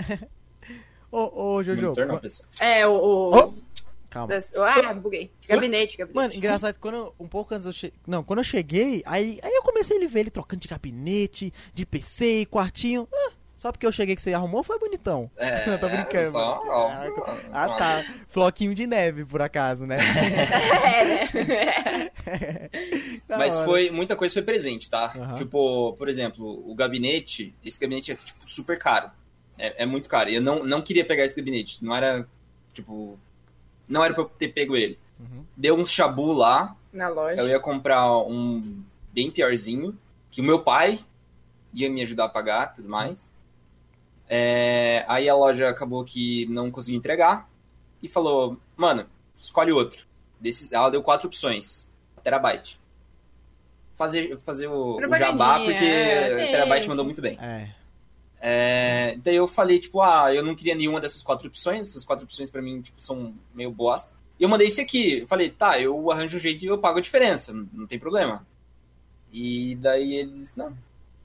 ô, 1.11 1.55
ô, 1.55 1.63
Jojo. 1.63 1.83
Monitor 1.95 2.07
não. 2.07 2.21
É, 2.61 2.87
o. 2.87 2.93
o 2.93 3.31
Oh! 3.35 3.55
Calma. 4.11 4.29
das- 4.29 4.53
ah, 4.57 4.93
buguei. 4.93 5.33
Gabinete, 5.49 5.97
gabinete. 5.97 6.15
Mano, 6.15 6.35
engraçado 6.35 6.75
que 6.75 6.81
quando 6.81 6.97
eu- 6.97 7.15
um 7.19 7.27
pouco 7.27 7.55
antes 7.55 7.65
eu 7.65 7.73
cheguei. 7.73 7.99
Não, 8.07 8.23
quando 8.23 8.41
eu 8.41 8.45
cheguei, 8.45 9.03
aí, 9.07 9.41
aí 9.43 9.55
eu 9.55 9.63
comecei 9.63 9.97
a 9.97 10.01
ele 10.01 10.07
ver 10.07 10.21
ele 10.21 10.31
trocando 10.31 10.61
de 10.61 10.69
gabinete, 10.69 11.51
de 11.73 11.87
PC, 11.87 12.47
quartinho. 12.51 13.09
Ah, 13.11 13.32
só 13.63 13.71
porque 13.71 13.87
eu 13.87 13.93
cheguei 13.93 14.17
que 14.17 14.23
você 14.23 14.35
arrumou 14.35 14.65
foi 14.65 14.77
bonitão. 14.77 15.31
É, 15.37 15.69
Eu 15.73 15.79
tô 15.79 15.89
brincando, 15.89 16.33
Só, 16.33 16.61
óbvio, 16.67 17.25
Ah, 17.53 17.69
mano. 17.69 17.79
tá. 17.79 18.05
Floquinho 18.27 18.75
de 18.75 18.89
neve, 18.89 19.25
por 19.25 19.41
acaso, 19.41 19.87
né? 19.87 19.99
é, 22.27 22.71
Mas 23.29 23.55
hora. 23.57 23.65
foi, 23.65 23.91
muita 23.91 24.17
coisa 24.17 24.33
foi 24.35 24.43
presente, 24.43 24.89
tá? 24.91 25.13
Aham. 25.17 25.35
Tipo, 25.37 25.95
por 25.95 26.09
exemplo, 26.09 26.71
o 26.71 26.75
gabinete, 26.75 27.55
esse 27.65 27.79
gabinete 27.79 28.13
é 28.13 28.15
tipo, 28.15 28.49
super 28.51 28.79
caro. 28.79 29.11
É, 29.59 29.83
é 29.85 29.87
muito 29.87 30.09
caro. 30.09 30.31
E 30.31 30.35
eu 30.35 30.43
não, 30.43 30.65
não 30.65 30.83
queria 30.83 31.05
pegar 31.05 31.25
esse 31.25 31.37
gabinete. 31.37 31.85
Não 31.85 31.95
era, 31.95 32.27
tipo. 32.73 33.19
Não 33.89 34.05
era 34.05 34.15
pra 34.15 34.23
eu 34.25 34.29
ter 34.29 34.49
pego 34.49 34.77
ele. 34.77 34.99
Uhum. 35.21 35.45
Deu 35.57 35.77
uns 35.77 35.91
chabu 35.91 36.33
lá. 36.33 36.77
Na 36.93 37.07
Eu 37.09 37.15
loja. 37.15 37.43
ia 37.45 37.61
comprar 37.61 38.11
um 38.19 38.83
bem 39.13 39.31
piorzinho. 39.31 39.97
Que 40.31 40.41
o 40.41 40.45
meu 40.45 40.61
pai 40.63 40.99
ia 41.75 41.91
me 41.91 42.03
ajudar 42.03 42.25
a 42.25 42.29
pagar 42.29 42.75
tudo 42.75 42.89
mais. 42.89 43.31
É, 44.29 45.05
aí 45.09 45.29
a 45.29 45.35
loja 45.35 45.69
acabou 45.69 46.05
que 46.05 46.47
não 46.47 46.71
conseguiu 46.71 46.99
entregar. 46.99 47.49
E 48.03 48.09
falou, 48.09 48.59
mano, 48.77 49.07
escolhe 49.37 49.73
outro. 49.73 50.07
Desse, 50.41 50.75
ela 50.75 50.91
deu 50.91 51.03
quatro 51.03 51.29
opções. 51.29 51.89
Terabyte. 52.23 52.81
Fazer, 53.97 54.39
fazer 54.41 54.67
o, 54.67 54.97
o 54.97 55.17
jabá, 55.17 55.61
porque 55.61 55.85
é. 55.85 56.51
Terabyte 56.51 56.89
mandou 56.89 57.05
muito 57.05 57.21
bem. 57.21 57.39
É. 57.41 57.71
É, 58.45 59.17
daí 59.23 59.37
eu 59.37 59.47
falei, 59.47 59.79
tipo, 59.79 60.01
ah, 60.01 60.35
eu 60.35 60.43
não 60.43 60.57
queria 60.57 60.75
nenhuma 60.75 61.01
dessas 61.01 61.23
quatro 61.23 61.47
opções. 61.47 61.89
Essas 61.89 62.05
quatro 62.05 62.25
opções 62.25 62.51
pra 62.51 62.61
mim, 62.61 62.81
tipo, 62.83 63.01
são 63.01 63.35
meio 63.55 63.71
bosta. 63.71 64.15
E 64.39 64.43
eu 64.43 64.49
mandei 64.49 64.67
esse 64.67 64.81
aqui. 64.81 65.21
Eu 65.21 65.29
falei, 65.29 65.49
tá, 65.49 65.81
eu 65.81 66.11
arranjo 66.11 66.37
um 66.37 66.41
jeito 66.41 66.65
e 66.65 66.67
eu 66.67 66.79
pago 66.79 66.99
a 66.99 67.03
diferença. 67.03 67.53
Não, 67.53 67.69
não 67.73 67.87
tem 67.87 68.01
problema. 68.01 68.45
E 69.33 69.77
daí 69.77 70.15
eles, 70.15 70.57
não, 70.57 70.67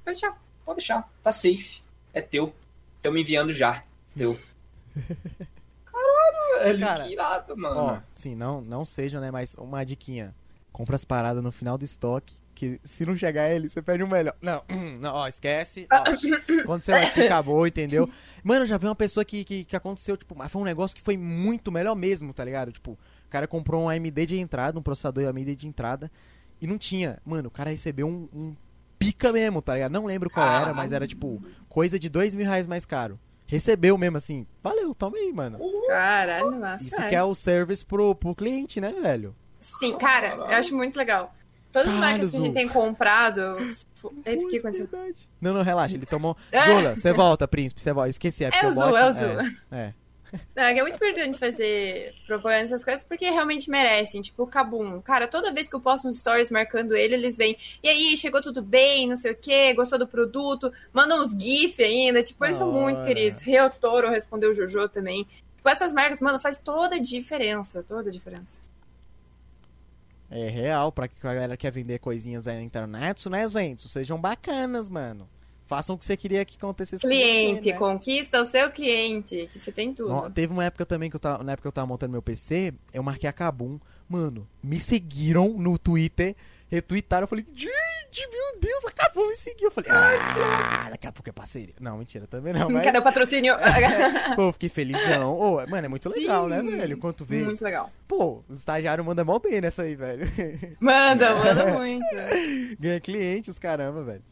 pode 0.05 0.19
deixar, 0.19 0.39
pode 0.63 0.77
deixar. 0.77 1.09
Tá 1.23 1.31
safe. 1.31 1.81
É 2.13 2.21
teu. 2.21 2.53
Estão 3.07 3.13
me 3.13 3.21
enviando 3.21 3.53
já. 3.53 3.83
Teu. 4.17 4.37
Caralho, 5.85 6.59
velho. 6.59 6.79
Cara, 6.79 7.03
que 7.05 7.13
irado, 7.13 7.55
mano. 7.55 7.79
Ó, 7.79 7.99
sim, 8.13 8.35
não, 8.35 8.59
não 8.59 8.83
sejam, 8.83 9.21
né? 9.21 9.31
Mas 9.31 9.55
uma 9.55 9.85
diquinha. 9.85 10.35
Compra 10.73 10.97
as 10.97 11.05
paradas 11.05 11.41
no 11.41 11.49
final 11.49 11.77
do 11.77 11.85
estoque. 11.85 12.35
Que 12.53 12.81
se 12.83 13.05
não 13.05 13.15
chegar 13.15 13.49
ele, 13.49 13.69
você 13.69 13.81
perde 13.81 14.03
o 14.03 14.07
melhor. 14.09 14.35
Não, 14.41 14.61
não, 14.99 15.13
ó, 15.13 15.25
esquece. 15.25 15.87
Ó, 15.89 16.03
quando 16.65 16.81
você 16.81 16.91
vai 16.91 17.09
que 17.09 17.21
acabou, 17.21 17.65
entendeu? 17.65 18.09
Mano, 18.43 18.63
eu 18.63 18.67
já 18.67 18.77
vi 18.77 18.87
uma 18.87 18.95
pessoa 18.95 19.23
que, 19.23 19.45
que, 19.45 19.63
que 19.63 19.75
aconteceu, 19.75 20.17
tipo, 20.17 20.35
mas 20.35 20.51
foi 20.51 20.61
um 20.61 20.65
negócio 20.65 20.93
que 20.93 21.01
foi 21.01 21.15
muito 21.15 21.71
melhor 21.71 21.95
mesmo, 21.95 22.33
tá 22.33 22.43
ligado? 22.43 22.73
Tipo, 22.73 22.91
o 22.91 23.29
cara 23.29 23.47
comprou 23.47 23.83
um 23.83 23.89
AMD 23.89 24.25
de 24.25 24.37
entrada, 24.37 24.77
um 24.77 24.83
processador 24.83 25.29
AMD 25.29 25.55
de 25.55 25.65
entrada, 25.65 26.11
e 26.59 26.67
não 26.67 26.77
tinha. 26.77 27.19
Mano, 27.25 27.47
o 27.47 27.51
cara 27.51 27.69
recebeu 27.69 28.05
um, 28.05 28.27
um 28.33 28.55
pica 28.97 29.31
mesmo, 29.31 29.61
tá 29.61 29.73
ligado? 29.75 29.91
Não 29.91 30.05
lembro 30.05 30.29
qual 30.29 30.45
era, 30.47 30.73
mas 30.73 30.91
era, 30.91 31.07
tipo, 31.07 31.41
coisa 31.69 31.99
de 31.99 32.09
dois 32.09 32.33
mil 32.35 32.45
reais 32.45 32.67
mais 32.67 32.85
caro. 32.85 33.19
Recebeu 33.45 33.97
mesmo, 33.97 34.17
assim. 34.17 34.45
Valeu, 34.61 34.93
toma 34.93 35.17
aí, 35.17 35.31
mano. 35.31 35.57
Caralho, 35.87 36.59
massa. 36.59 36.83
Isso 36.87 37.07
que 37.07 37.15
é 37.15 37.23
o 37.23 37.33
service 37.33 37.85
pro, 37.85 38.13
pro 38.13 38.35
cliente, 38.35 38.81
né, 38.81 38.93
velho? 39.01 39.33
Sim, 39.59 39.97
cara, 39.97 40.35
eu 40.35 40.57
acho 40.57 40.75
muito 40.75 40.97
legal. 40.97 41.33
Todas 41.71 41.87
as 41.87 41.93
Caralho, 41.93 42.11
marcas 42.13 42.31
que 42.31 42.37
a 42.37 42.39
gente 42.41 42.53
tem 42.53 42.67
comprado. 42.67 43.41
Eita, 44.25 44.45
o 44.45 44.49
que 44.49 44.57
aconteceu? 44.57 44.87
Não, 45.41 45.53
não, 45.53 45.61
relaxa, 45.63 45.95
ele 45.95 46.05
tomou. 46.05 46.35
Zula, 46.65 46.95
você 46.95 47.13
volta, 47.13 47.47
príncipe, 47.47 47.81
você 47.81 47.93
volta. 47.93 48.09
Esqueci, 48.09 48.43
é 48.43 48.51
porque 48.51 48.65
É 48.65 48.69
o 48.69 48.73
bot- 48.73 48.95
é 48.95 49.05
o 49.05 49.13
Zu. 49.13 49.25
É, 49.25 49.55
é. 49.71 49.93
É 50.55 50.77
é 50.77 50.81
muito 50.81 50.95
importante 50.95 51.37
fazer 51.37 52.13
propaganda 52.25 52.63
dessas 52.63 52.83
coisas 52.83 53.03
porque 53.03 53.29
realmente 53.29 53.69
merecem. 53.69 54.21
Tipo, 54.21 54.43
o 54.43 54.47
Kabum. 54.47 55.01
Cara, 55.01 55.27
toda 55.27 55.53
vez 55.53 55.69
que 55.69 55.75
eu 55.75 55.79
posto 55.79 56.07
nos 56.07 56.19
stories 56.19 56.49
marcando 56.49 56.95
ele, 56.95 57.15
eles 57.15 57.37
vêm. 57.37 57.57
E 57.81 57.87
aí, 57.87 58.17
chegou 58.17 58.41
tudo 58.41 58.61
bem, 58.61 59.07
não 59.07 59.17
sei 59.17 59.31
o 59.31 59.35
quê, 59.35 59.73
gostou 59.73 59.97
do 59.97 60.07
produto, 60.07 60.71
mandam 60.91 61.21
uns 61.21 61.31
GIF 61.31 61.81
ainda. 61.81 62.21
Tipo, 62.21 62.45
eles 62.45 62.57
são 62.57 62.71
muito 62.71 63.03
queridos. 63.05 63.39
Toro 63.79 64.09
respondeu 64.09 64.51
o 64.51 64.53
Jojo 64.53 64.89
também. 64.89 65.25
Tipo, 65.55 65.69
essas 65.69 65.93
marcas, 65.93 66.21
mano, 66.21 66.39
faz 66.39 66.59
toda 66.59 66.95
a 66.95 66.99
diferença. 66.99 67.83
Toda 67.83 68.09
a 68.09 68.11
diferença. 68.11 68.59
É 70.29 70.49
real, 70.49 70.91
pra 70.91 71.07
que 71.07 71.25
a 71.25 71.33
galera 71.33 71.55
quer 71.55 71.71
vender 71.71 71.99
coisinhas 71.99 72.47
aí 72.47 72.55
na 72.55 72.61
internet, 72.61 73.29
né, 73.29 73.47
gente? 73.47 73.87
Sejam 73.87 74.19
bacanas, 74.19 74.89
mano. 74.89 75.29
Façam 75.67 75.95
o 75.95 75.99
que 75.99 76.05
você 76.05 76.15
queria 76.15 76.45
que 76.45 76.55
acontecesse 76.55 77.05
Cliente, 77.05 77.55
com 77.57 77.63
você, 77.63 77.71
né? 77.73 77.77
conquista 77.77 78.41
o 78.41 78.45
seu 78.45 78.71
cliente, 78.71 79.47
que 79.51 79.59
você 79.59 79.69
tem 79.71 79.93
tudo. 79.93 80.09
Nó- 80.09 80.29
Teve 80.29 80.53
uma 80.53 80.63
época 80.63 80.85
também 80.85 81.09
que 81.09 81.15
eu 81.17 81.19
tava. 81.19 81.43
Na 81.43 81.51
época 81.51 81.63
que 81.63 81.67
eu 81.67 81.71
tava 81.73 81.85
montando 81.87 82.11
meu 82.13 82.21
PC, 82.21 82.73
eu 82.93 83.03
marquei 83.03 83.29
a 83.29 83.33
Kabum. 83.33 83.77
Mano, 84.07 84.47
me 84.63 84.79
seguiram 84.79 85.49
no 85.57 85.77
Twitter, 85.77 86.33
retweetaram. 86.69 87.23
Eu 87.25 87.27
falei, 87.27 87.45
gente, 87.53 88.29
meu 88.31 88.61
Deus, 88.61 88.85
a 88.85 88.91
Kabum 88.91 89.27
me 89.27 89.35
seguiu. 89.35 89.67
Eu 89.67 89.71
falei, 89.71 89.91
ah, 89.91 90.87
daqui 90.89 91.05
a 91.05 91.11
pouco 91.11 91.29
é 91.29 91.33
parceria. 91.33 91.73
Não, 91.81 91.97
mentira, 91.97 92.25
também 92.25 92.53
não. 92.53 92.69
Mas, 92.69 92.85
Cadê 92.85 92.99
o 92.99 93.03
patrocínio? 93.03 93.53
pô, 94.37 94.53
fiquei 94.53 94.69
felizão. 94.69 95.33
Ô, 95.37 95.55
mano, 95.67 95.85
é 95.85 95.89
muito 95.89 96.07
legal, 96.07 96.47
né, 96.47 96.61
Sim. 96.61 96.77
velho? 96.77 96.97
Quanto 96.97 97.25
vê. 97.25 97.43
Muito 97.43 97.61
legal. 97.61 97.91
Pô, 98.07 98.41
o 98.47 98.53
estagiário 98.53 99.03
manda 99.03 99.25
mó 99.25 99.37
bem 99.37 99.59
nessa 99.59 99.81
aí, 99.81 99.95
velho. 99.95 100.25
Manda, 100.79 101.35
manda 101.43 101.77
muito. 101.77 102.05
Ganha 102.79 103.01
cliente, 103.01 103.49
os 103.49 103.59
caramba, 103.59 104.01
velho. 104.03 104.23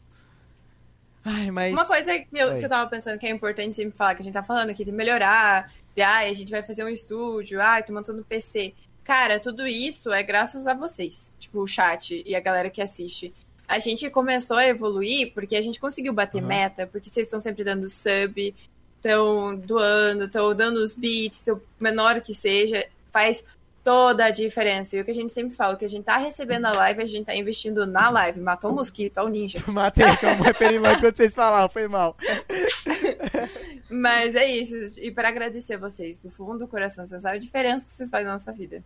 Ai, 1.28 1.50
mas. 1.50 1.72
Uma 1.72 1.84
coisa 1.84 2.16
que 2.20 2.28
eu, 2.32 2.48
Oi. 2.50 2.58
que 2.60 2.64
eu 2.64 2.68
tava 2.68 2.88
pensando 2.88 3.18
que 3.18 3.26
é 3.26 3.30
importante 3.30 3.74
sempre 3.74 3.98
falar, 3.98 4.14
que 4.14 4.22
a 4.22 4.24
gente 4.24 4.34
tá 4.34 4.44
falando 4.44 4.70
aqui 4.70 4.84
de 4.84 4.92
melhorar, 4.92 5.72
de 5.94 6.00
ai, 6.00 6.30
a 6.30 6.32
gente 6.32 6.52
vai 6.52 6.62
fazer 6.62 6.84
um 6.84 6.88
estúdio, 6.88 7.60
ai, 7.60 7.82
tô 7.82 7.92
montando 7.92 8.20
um 8.20 8.24
PC. 8.24 8.72
Cara, 9.02 9.40
tudo 9.40 9.66
isso 9.66 10.12
é 10.12 10.22
graças 10.22 10.68
a 10.68 10.74
vocês. 10.74 11.32
Tipo, 11.38 11.62
o 11.62 11.66
chat 11.66 12.22
e 12.24 12.36
a 12.36 12.40
galera 12.40 12.70
que 12.70 12.80
assiste. 12.80 13.34
A 13.66 13.80
gente 13.80 14.08
começou 14.08 14.56
a 14.56 14.68
evoluir 14.68 15.32
porque 15.34 15.56
a 15.56 15.62
gente 15.62 15.80
conseguiu 15.80 16.12
bater 16.12 16.38
Aham. 16.38 16.46
meta, 16.46 16.86
porque 16.86 17.10
vocês 17.10 17.26
estão 17.26 17.40
sempre 17.40 17.64
dando 17.64 17.90
sub, 17.90 18.54
estão 18.96 19.56
doando, 19.56 20.24
estão 20.24 20.54
dando 20.54 20.76
os 20.76 20.94
beats, 20.94 21.40
tão 21.40 21.60
menor 21.80 22.20
que 22.20 22.32
seja, 22.32 22.86
faz 23.12 23.42
toda 23.86 24.24
a 24.24 24.30
diferença. 24.30 24.96
E 24.96 25.00
o 25.00 25.04
que 25.04 25.12
a 25.12 25.14
gente 25.14 25.32
sempre 25.32 25.54
fala, 25.54 25.74
o 25.74 25.76
que 25.76 25.84
a 25.84 25.88
gente 25.88 26.02
tá 26.02 26.16
recebendo 26.16 26.62
na 26.62 26.72
live, 26.72 27.00
a 27.00 27.06
gente 27.06 27.24
tá 27.26 27.36
investindo 27.36 27.86
na 27.86 28.10
live. 28.10 28.40
Matou 28.40 28.72
um 28.72 28.74
mosquito, 28.74 29.18
o 29.20 29.28
ninja. 29.28 29.62
Matei, 29.70 30.04
como 30.16 30.42
referindo 30.42 30.82
lá 30.82 30.94
enquanto 30.94 31.16
vocês 31.16 31.32
falavam, 31.32 31.68
foi 31.68 31.86
mal. 31.86 32.16
Mas 33.88 34.34
é 34.34 34.44
isso. 34.44 34.74
E 34.98 35.12
para 35.12 35.28
agradecer 35.28 35.76
vocês, 35.76 36.20
do 36.20 36.28
fundo 36.28 36.58
do 36.58 36.68
coração. 36.68 37.06
Vocês 37.06 37.22
sabem 37.22 37.38
a 37.38 37.40
diferença 37.40 37.86
que 37.86 37.92
vocês 37.92 38.10
fazem 38.10 38.26
na 38.26 38.32
nossa 38.32 38.52
vida. 38.52 38.82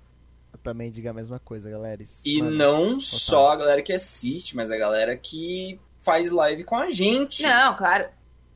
Eu 0.53 0.59
também 0.59 0.91
digo 0.91 1.09
a 1.09 1.15
mesma 1.15 1.39
coisa, 1.39 1.70
galera. 1.70 2.03
Isso, 2.03 2.20
E 2.23 2.43
mano, 2.43 2.57
não 2.59 3.01
só 3.01 3.53
a 3.53 3.57
galera 3.57 3.81
que 3.81 3.95
assiste, 3.95 4.55
mas 4.55 4.70
a 4.70 4.77
galera 4.77 5.17
que 5.17 5.81
faz 6.03 6.31
live 6.31 6.62
com 6.62 6.77
a 6.77 6.91
gente. 6.91 7.43
Não, 7.43 7.75
claro. 7.75 8.07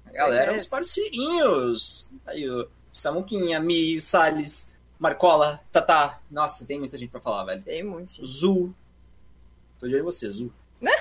A 0.05 0.12
galera, 0.12 0.55
os 0.55 0.66
parceirinhos. 0.66 2.10
Aí 2.26 2.47
o 2.47 2.68
Samuquinha, 2.92 3.58
Mi, 3.60 3.97
o 3.97 4.02
Salles, 4.02 4.73
Marcola, 5.05 5.60
Tatá. 5.70 6.18
Nossa, 6.31 6.65
tem 6.65 6.78
muita 6.78 6.97
gente 6.97 7.10
pra 7.10 7.20
falar, 7.20 7.44
velho. 7.44 7.62
Tem 7.62 7.83
muito. 7.83 8.24
Zu. 8.24 8.74
Tô 9.78 9.86
de 9.86 9.92
olho 9.92 10.00
em 10.00 10.05
você, 10.05 10.31
Zu. 10.31 10.50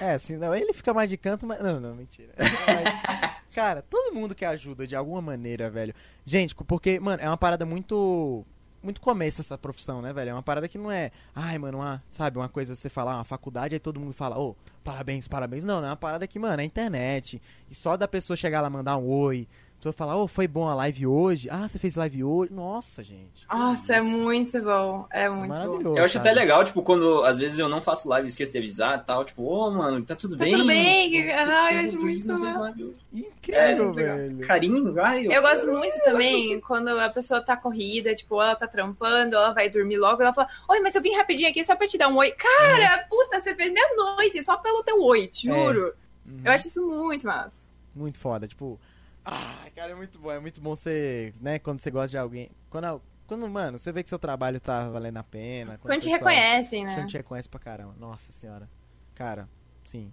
É, 0.02 0.12
assim, 0.12 0.36
não, 0.36 0.54
ele 0.54 0.74
fica 0.74 0.94
mais 0.94 1.10
de 1.10 1.16
canto, 1.16 1.48
mas. 1.48 1.64
Não, 1.64 1.80
não, 1.80 1.96
mentira. 1.96 2.34
Mas, 2.38 3.34
cara, 3.56 3.82
todo 3.82 4.14
mundo 4.14 4.36
que 4.36 4.44
ajuda 4.44 4.86
de 4.86 4.94
alguma 4.94 5.22
maneira, 5.22 5.70
velho. 5.70 5.96
Gente, 6.26 6.54
porque, 6.54 7.00
mano, 7.00 7.24
é 7.24 7.28
uma 7.30 7.38
parada 7.38 7.66
muito. 7.66 8.46
Muito 8.82 9.00
começo 9.00 9.40
essa 9.40 9.58
profissão, 9.58 10.02
né, 10.02 10.12
velho? 10.12 10.32
É 10.32 10.34
uma 10.34 10.44
parada 10.44 10.68
que 10.68 10.78
não 10.78 10.92
é. 10.92 11.10
Ai, 11.34 11.58
mano, 11.58 11.78
uma, 11.78 12.04
sabe, 12.10 12.38
uma 12.38 12.50
coisa 12.50 12.76
você 12.76 12.90
falar, 12.90 13.16
uma 13.16 13.24
faculdade, 13.24 13.74
aí 13.74 13.80
todo 13.80 13.98
mundo 14.02 14.12
fala, 14.12 14.38
ô, 14.38 14.54
parabéns, 14.84 15.30
parabéns. 15.30 15.64
Não, 15.64 15.80
não 15.80 15.88
é 15.88 15.92
uma 15.92 15.96
parada 15.96 16.28
que, 16.28 16.38
mano, 16.38 16.62
é 16.62 16.66
internet. 16.66 17.42
E 17.72 17.76
só 17.76 17.96
da 17.96 18.06
pessoa 18.06 18.36
chegar 18.36 18.60
lá 18.60 18.70
mandar 18.70 18.98
um 18.98 19.08
oi. 19.08 19.48
Tu 19.84 19.92
falar, 19.92 20.16
ô, 20.16 20.30
foi 20.30 20.48
bom 20.48 20.66
a 20.70 20.74
live 20.76 21.06
hoje? 21.06 21.50
Ah, 21.52 21.68
você 21.68 21.78
fez 21.78 21.98
live 21.98 22.24
hoje? 22.24 22.54
Nossa, 22.54 23.04
gente. 23.04 23.46
Nossa, 23.52 23.96
é 23.96 24.00
isso. 24.00 24.08
muito 24.08 24.62
bom. 24.62 25.06
É 25.12 25.28
muito 25.28 25.80
bom. 25.84 25.98
Eu 25.98 26.06
acho 26.06 26.14
sabe? 26.14 26.30
até 26.30 26.40
legal, 26.40 26.64
tipo, 26.64 26.82
quando 26.82 27.22
às 27.26 27.38
vezes 27.38 27.60
eu 27.60 27.68
não 27.68 27.82
faço 27.82 28.08
live 28.08 28.26
e 28.26 28.30
esqueço 28.30 28.54
de 28.54 28.60
avisar 28.60 28.98
e 28.98 29.02
tal. 29.04 29.26
Tipo, 29.26 29.44
ô, 29.44 29.70
mano, 29.72 30.02
tá 30.06 30.16
tudo 30.16 30.38
Tá 30.38 30.46
bem? 30.46 30.54
tudo 30.54 30.66
bem? 30.68 31.32
Ai, 31.34 31.80
eu 31.84 31.90
Tudo 31.92 31.98
acho 31.98 32.00
muito 32.00 32.28
bom. 32.28 32.94
Incrível, 33.12 33.90
É, 33.90 33.92
velho. 33.92 34.48
Carinho, 34.48 35.02
ai, 35.04 35.28
Eu 35.28 35.42
gosto 35.42 35.68
muito 35.70 36.02
também 36.06 36.62
quando 36.62 36.88
a 36.88 37.10
pessoa 37.10 37.42
tá 37.42 37.58
corrida, 37.58 38.16
tipo, 38.16 38.42
ela 38.42 38.56
tá 38.56 38.66
trampando, 38.66 39.36
ela 39.36 39.52
vai 39.54 39.68
dormir 39.68 39.98
logo, 39.98 40.22
ela 40.22 40.34
fala, 40.34 40.48
oi, 40.70 40.80
mas 40.80 40.96
eu 40.96 41.02
vim 41.02 41.14
rapidinho 41.14 41.50
aqui 41.50 41.62
só 41.62 41.76
pra 41.76 41.88
te 41.88 41.98
dar 41.98 42.08
um 42.08 42.16
oi. 42.16 42.32
Cara, 42.32 43.06
puta, 43.10 43.42
você 43.42 43.54
fez 43.54 43.74
meia-noite 43.74 44.42
só 44.46 44.56
pelo 44.56 44.82
teu 44.82 45.04
oi, 45.04 45.28
te 45.28 45.48
juro. 45.48 45.94
Uhum. 46.26 46.40
Eu 46.46 46.54
acho 46.54 46.68
isso 46.68 46.82
muito 46.88 47.28
massa. 47.28 47.66
Muito 47.94 48.18
foda, 48.18 48.48
tipo. 48.48 48.80
Ah, 49.26 49.68
cara, 49.76 49.92
é 49.92 49.96
muito 49.96 50.20
bom. 50.20 50.32
É 50.32 50.40
muito 50.40 50.60
bom 50.62 50.76
você, 50.76 51.34
né, 51.40 51.60
quando 51.60 51.80
você 51.82 51.90
gosta 51.92 52.10
de 52.10 52.18
alguém. 52.18 52.50
Quando, 52.70 53.02
quando 53.26 53.50
mano, 53.50 53.78
você 53.80 53.92
vê 53.92 54.04
que 54.04 54.10
seu 54.10 54.20
trabalho 54.20 54.60
tá 54.60 54.90
valendo 54.90 55.18
a 55.18 55.24
pena. 55.24 55.78
Quando 55.78 56.02
te 56.02 56.08
o 56.10 56.12
pessoal- 56.12 56.30
reconhecem, 56.32 56.86
Quando 56.86 56.98
né? 56.98 57.06
te 57.08 57.18
reconhece 57.18 57.50
pra 57.50 57.60
caramba. 57.60 57.96
Nossa 58.00 58.32
senhora. 58.32 58.70
Cara, 59.16 59.48
sim. 59.86 60.12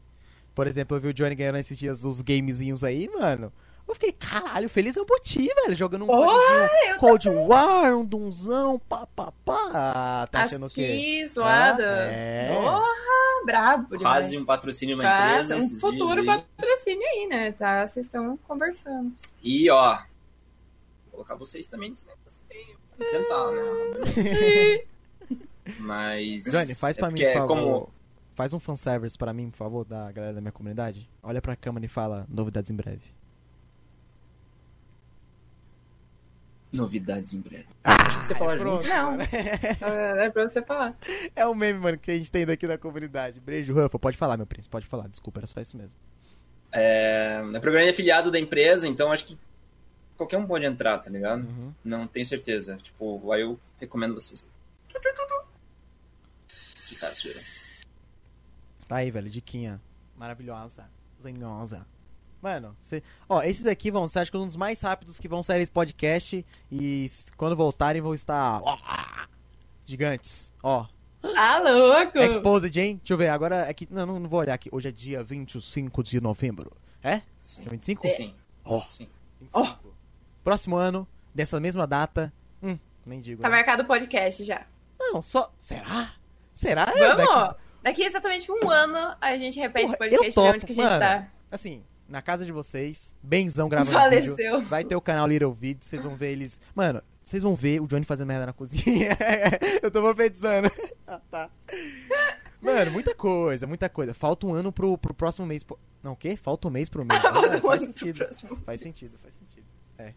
Por 0.55 0.67
exemplo, 0.67 0.97
eu 0.97 1.01
vi 1.01 1.09
o 1.09 1.15
Johnny 1.15 1.35
ganhando 1.35 1.59
esses 1.59 1.77
dias 1.79 2.05
os 2.05 2.21
gamezinhos 2.21 2.85
aí, 2.85 3.09
mano. 3.09 3.53
Eu 3.91 3.95
fiquei, 3.95 4.13
caralho, 4.13 4.71
feliz 4.71 4.95
eu 4.95 5.05
por 5.05 5.19
ti, 5.19 5.53
velho. 5.53 5.75
Jogando 5.75 6.05
um 6.05 6.07
Porra, 6.07 6.71
Cold 7.01 7.29
War, 7.29 7.97
um 7.99 8.05
dunzão, 8.05 8.79
pá, 8.79 9.05
pá, 9.05 9.33
pá. 9.45 10.29
Tá 10.31 10.45
achando 10.45 10.63
o 10.63 10.67
As 10.67 11.37
Ah, 11.39 11.73
da... 11.73 12.03
é. 12.05 12.55
Porra, 12.55 13.45
brabo 13.45 13.99
demais. 13.99 14.21
Quase 14.23 14.39
um 14.39 14.45
patrocínio 14.45 14.95
uma 14.95 15.03
Quase, 15.03 15.55
empresa. 15.55 15.75
um 15.75 15.81
futuro 15.81 16.25
patrocínio 16.25 17.05
aí, 17.05 17.27
né? 17.29 17.51
Tá, 17.51 17.85
vocês 17.85 18.07
estão 18.07 18.37
conversando. 18.47 19.13
E, 19.43 19.69
ó, 19.69 19.97
vou 19.97 20.05
colocar 21.11 21.35
vocês 21.35 21.67
também 21.67 21.91
nesse 21.91 22.07
negócio. 22.07 22.41
Vou 22.97 23.11
tentar, 23.11 23.51
né? 23.51 24.81
Mas. 25.81 26.45
Johnny, 26.45 26.77
faz 26.77 26.97
é 26.97 27.01
pra 27.01 27.09
mim, 27.09 27.15
porque 27.17 27.25
por 27.27 27.31
é 27.31 27.35
favor. 27.35 27.49
como 27.49 27.93
Faz 28.37 28.53
um 28.53 28.61
fanservice 28.61 29.19
pra 29.19 29.35
mim, 29.35 29.51
por 29.51 29.59
favor, 29.59 29.85
da 29.85 30.11
galera 30.13 30.33
da 30.35 30.41
minha 30.41 30.53
comunidade. 30.53 31.11
Olha 31.23 31.43
pra 31.43 31.57
câmera 31.57 31.85
e 31.85 31.89
fala 31.89 32.25
novidades 32.29 32.71
em 32.71 32.75
breve. 32.77 33.03
Novidades 36.73 37.35
em 37.35 37.41
breve. 37.41 37.67
Acho 37.83 38.21
que 38.21 38.27
você 38.27 38.35
falar 38.35 38.57
pronto. 38.57 38.83
junto. 38.85 38.95
Não, 38.95 39.21
é 39.21 40.31
pra 40.31 40.49
você 40.49 40.63
falar. 40.63 40.97
É 41.35 41.45
o 41.45 41.55
meme, 41.55 41.81
mano, 41.81 41.99
que 41.99 42.11
a 42.11 42.15
gente 42.15 42.31
tem 42.31 42.47
daqui 42.47 42.67
da 42.67 42.79
comunidade. 42.79 43.41
Beijo, 43.41 43.75
Rafa. 43.75 43.99
Pode 43.99 44.17
falar, 44.17 44.37
meu 44.37 44.47
príncipe, 44.47 44.71
pode 44.71 44.87
falar. 44.87 45.09
Desculpa, 45.09 45.41
era 45.41 45.47
só 45.49 45.61
isso 45.61 45.77
mesmo. 45.77 45.97
É, 46.73 47.43
é 47.55 47.59
programa 47.59 47.87
de 47.87 47.93
afiliado 47.93 48.31
da 48.31 48.39
empresa, 48.39 48.87
então 48.87 49.11
acho 49.11 49.27
que 49.27 49.39
qualquer 50.17 50.37
um 50.37 50.47
pode 50.47 50.65
entrar, 50.65 50.99
tá 50.99 51.11
ligado? 51.11 51.43
Uhum. 51.43 51.75
Não 51.83 52.07
tenho 52.07 52.25
certeza. 52.25 52.77
Tipo, 52.77 53.33
aí 53.33 53.41
eu 53.41 53.59
recomendo 53.81 54.15
vocês. 54.15 54.49
Sucesso. 56.79 57.29
Tá 58.87 58.97
aí, 58.97 59.11
velho, 59.11 59.29
diquinha. 59.29 59.81
Maravilhosa. 60.17 60.89
Zenhosa. 61.21 61.87
Mano, 62.43 62.75
cê... 62.81 63.03
ó, 63.29 63.43
esses 63.43 63.67
aqui 63.67 63.91
vão 63.91 64.07
ser, 64.09 64.21
acho 64.21 64.31
que 64.31 64.37
um 64.37 64.47
dos 64.47 64.57
mais 64.57 64.81
rápidos 64.81 65.19
que 65.19 65.29
vão 65.29 65.43
sair 65.43 65.61
esse 65.63 65.71
podcast. 65.73 66.45
E 66.73 67.07
quando 67.37 67.55
voltarem 67.57 68.01
vão 68.01 68.15
estar. 68.15 68.61
ó, 68.63 68.77
gigantes. 69.85 70.53
Ó, 70.63 70.87
Ah, 71.37 71.59
louco! 71.59 72.19
Exposed, 72.19 72.75
hein? 72.81 72.97
Deixa 72.97 73.13
eu 73.13 73.19
ver, 73.19 73.29
agora 73.29 73.67
é 73.69 73.75
que. 73.75 73.87
Não, 73.91 74.07
não, 74.07 74.29
vou 74.29 74.41
olhar 74.41 74.55
aqui. 74.55 74.69
Hoje 74.73 74.89
é 74.89 74.93
dia 74.93 75.23
25 75.23 76.03
de 76.03 76.21
novembro. 76.21 76.73
É? 77.03 77.23
Sim. 77.43 77.63
Dia 77.63 77.71
25? 77.73 78.09
Sim. 78.09 78.35
Ó, 78.65 78.83
Sim. 78.89 79.09
25. 79.41 79.95
Próximo 80.43 80.77
ano, 80.77 81.07
dessa 81.35 81.61
mesma 81.61 81.87
data. 81.87 82.33
Hum, 82.63 82.79
nem 83.05 83.21
digo. 83.21 83.43
Tá 83.43 83.49
né? 83.51 83.57
marcado 83.57 83.83
o 83.83 83.87
podcast 83.87 84.43
já. 84.45 84.63
Não, 84.99 85.21
só. 85.23 85.53
Será? 85.59 86.13
Será? 86.55 86.93
É, 86.95 86.99
Vamos! 87.09 87.17
daqui- 87.17 87.57
Daqui 87.83 88.03
exatamente 88.03 88.53
um 88.53 88.69
ano 88.69 89.17
a 89.19 89.37
gente 89.39 89.59
repete 89.59 89.87
Porra, 89.87 89.93
esse 89.95 89.97
podcast 89.99 90.29
de 90.29 90.35
topo, 90.35 90.49
onde 90.55 90.67
que 90.67 90.73
a 90.73 90.75
gente 90.75 90.85
mano. 90.85 91.01
tá. 91.01 91.29
Assim, 91.51 91.83
na 92.11 92.21
casa 92.21 92.45
de 92.45 92.51
vocês, 92.51 93.15
benzão 93.23 93.69
gravando 93.69 93.97
Faleceu. 93.97 94.37
vídeo. 94.37 94.63
Vai 94.63 94.85
ter 94.85 94.97
o 94.97 95.01
canal 95.01 95.29
Little 95.29 95.55
Vid, 95.55 95.85
vocês 95.85 96.03
vão 96.03 96.17
ver 96.17 96.33
eles. 96.33 96.61
Mano, 96.75 97.01
vocês 97.23 97.43
vão 97.43 97.55
ver 97.55 97.81
o 97.81 97.87
Johnny 97.87 98.05
fazendo 98.05 98.27
merda 98.27 98.47
na 98.47 98.53
cozinha. 98.53 99.17
eu 99.81 99.91
tô 99.91 100.03
profetizando. 100.03 100.71
ah, 101.07 101.21
tá. 101.31 101.49
Mano, 102.61 102.91
muita 102.91 103.15
coisa, 103.15 103.67
muita 103.67 103.89
coisa. 103.89 104.13
Falta 104.13 104.47
um 104.47 104.53
ano 104.53 104.73
pro, 104.73 104.99
pro 104.99 105.15
próximo 105.15 105.47
mês. 105.47 105.63
pô. 105.63 105.79
Não, 106.03 106.13
o 106.13 106.17
quê? 106.17 106.37
Falta 106.37 106.67
um 106.67 106.71
mês 106.71 106.89
pro 106.89 107.05
mês. 107.05 107.21
Ah, 107.25 107.33
faz 107.33 107.61
pro 107.61 107.79
sentido. 107.79 108.27
Faz 108.65 108.81
sentido, 108.81 109.19
faz 109.19 109.35
sentido. 109.35 109.67
É. 109.97 110.13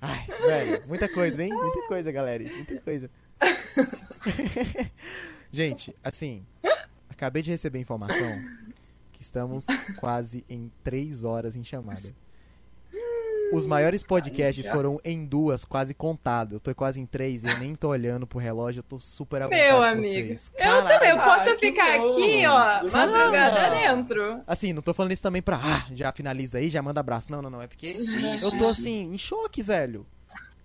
Ai, 0.00 0.26
velho, 0.26 0.82
muita 0.86 1.08
coisa, 1.08 1.42
hein? 1.42 1.54
Muita 1.54 1.88
coisa, 1.88 2.12
galera. 2.12 2.44
Muita 2.44 2.78
coisa. 2.80 3.10
Gente, 5.50 5.96
assim, 6.02 6.44
acabei 7.08 7.42
de 7.42 7.50
receber 7.50 7.78
informação 7.78 8.42
estamos 9.24 9.66
quase 9.98 10.44
em 10.48 10.70
três 10.82 11.24
horas 11.24 11.56
em 11.56 11.64
chamada. 11.64 12.02
Os 13.52 13.66
maiores 13.66 14.02
podcasts 14.02 14.66
foram 14.66 14.98
em 15.04 15.24
duas, 15.24 15.64
quase 15.64 15.94
contadas. 15.94 16.54
Eu 16.54 16.60
tô 16.60 16.74
quase 16.74 17.00
em 17.00 17.06
três 17.06 17.44
e 17.44 17.46
eu 17.46 17.56
nem 17.58 17.76
tô 17.76 17.88
olhando 17.88 18.26
pro 18.26 18.38
relógio, 18.38 18.80
eu 18.80 18.82
tô 18.82 18.98
super 18.98 19.42
à 19.42 19.48
Meu 19.48 19.80
amigo. 19.82 20.28
vocês. 20.28 20.50
Eu 20.58 20.82
também, 20.82 21.10
eu 21.10 21.18
posso 21.18 21.56
ficar 21.58 21.98
bom. 21.98 22.12
aqui, 22.14 22.46
ó, 22.46 22.82
madrugada 22.90 23.66
Ah. 23.66 23.70
dentro. 23.70 24.40
Assim, 24.46 24.72
não 24.72 24.82
tô 24.82 24.92
falando 24.92 25.12
isso 25.12 25.22
também 25.22 25.40
pra, 25.42 25.60
ah, 25.62 25.86
já 25.94 26.10
finaliza 26.10 26.58
aí, 26.58 26.68
já 26.68 26.82
manda 26.82 26.98
abraço. 26.98 27.30
Não, 27.30 27.40
não, 27.42 27.50
não, 27.50 27.62
é 27.62 27.68
porque 27.68 27.86
Sim, 27.86 28.32
eu 28.42 28.50
sim, 28.50 28.58
tô 28.58 28.64
sim. 28.74 28.80
assim, 28.82 29.14
em 29.14 29.18
choque, 29.18 29.62
velho. 29.62 30.04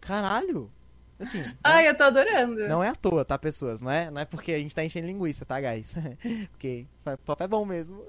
Caralho. 0.02 0.72
Assim, 1.20 1.44
Ai, 1.62 1.90
eu 1.90 1.98
tô 1.98 2.06
adorando. 2.06 2.66
Não 2.70 2.82
é 2.82 2.88
à 2.88 2.96
toa, 2.96 3.26
tá, 3.26 3.38
pessoas? 3.38 3.82
Não 3.82 3.92
é, 3.92 4.10
não 4.10 4.22
é 4.22 4.26
porque 4.26 4.54
a 4.54 4.58
gente 4.58 4.74
tá 4.74 4.86
enchendo 4.86 5.08
linguiça, 5.08 5.46
tá, 5.46 5.60
guys? 5.60 5.94
porque 6.52 6.86
o 7.06 7.18
papo 7.18 7.44
é 7.44 7.48
bom 7.48 7.66
mesmo. 7.66 8.02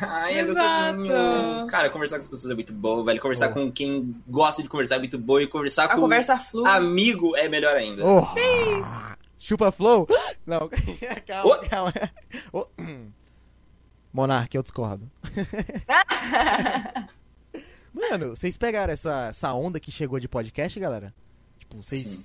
Ai, 0.00 0.38
é 0.38 0.40
Exato. 0.40 1.66
Cara, 1.68 1.90
conversar 1.90 2.16
com 2.16 2.22
as 2.22 2.28
pessoas 2.28 2.50
é 2.50 2.54
muito 2.54 2.72
bom, 2.72 3.04
velho. 3.04 3.20
Conversar 3.20 3.50
Boa. 3.50 3.66
com 3.66 3.70
quem 3.72 4.14
gosta 4.26 4.62
de 4.62 4.68
conversar 4.70 4.96
é 4.96 5.00
muito 5.00 5.18
bom. 5.18 5.38
E 5.40 5.46
conversar 5.46 5.84
A 5.84 5.88
com 5.94 6.00
conversa 6.00 6.38
flui. 6.38 6.66
amigo 6.66 7.36
é 7.36 7.46
melhor 7.48 7.76
ainda. 7.76 8.02
Oh, 8.04 8.22
chupa 9.38 9.70
flow? 9.70 10.08
Não, 10.46 10.70
calma, 11.26 11.60
Oh. 11.62 11.68
calma. 11.68 11.92
Oh, 12.50 12.66
Monark, 14.12 14.56
eu 14.56 14.62
discordo. 14.62 15.10
Mano, 17.92 18.30
vocês 18.34 18.56
pegaram 18.56 18.92
essa, 18.92 19.26
essa 19.28 19.52
onda 19.52 19.78
que 19.78 19.90
chegou 19.90 20.18
de 20.18 20.28
podcast, 20.28 20.78
galera? 20.80 21.14
Tipo, 21.58 21.76
vocês. 21.82 22.02
Sim. 22.02 22.24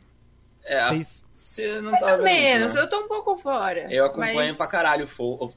É, 0.72 0.88
Vocês. 0.90 1.26
você 1.34 1.82
não 1.82 1.92
Mais 1.92 2.04
tá 2.06 2.16
ou 2.16 2.22
menos, 2.24 2.68
vendo, 2.68 2.74
né? 2.76 2.82
eu 2.82 2.90
tô 2.90 3.00
um 3.00 3.08
pouco 3.08 3.38
fora. 3.38 3.92
Eu 3.92 4.06
acompanho 4.06 4.36
mas... 4.50 4.58
pra 4.58 4.68
caralho 4.68 5.06
o 5.06 5.08
Fo- 5.08 5.52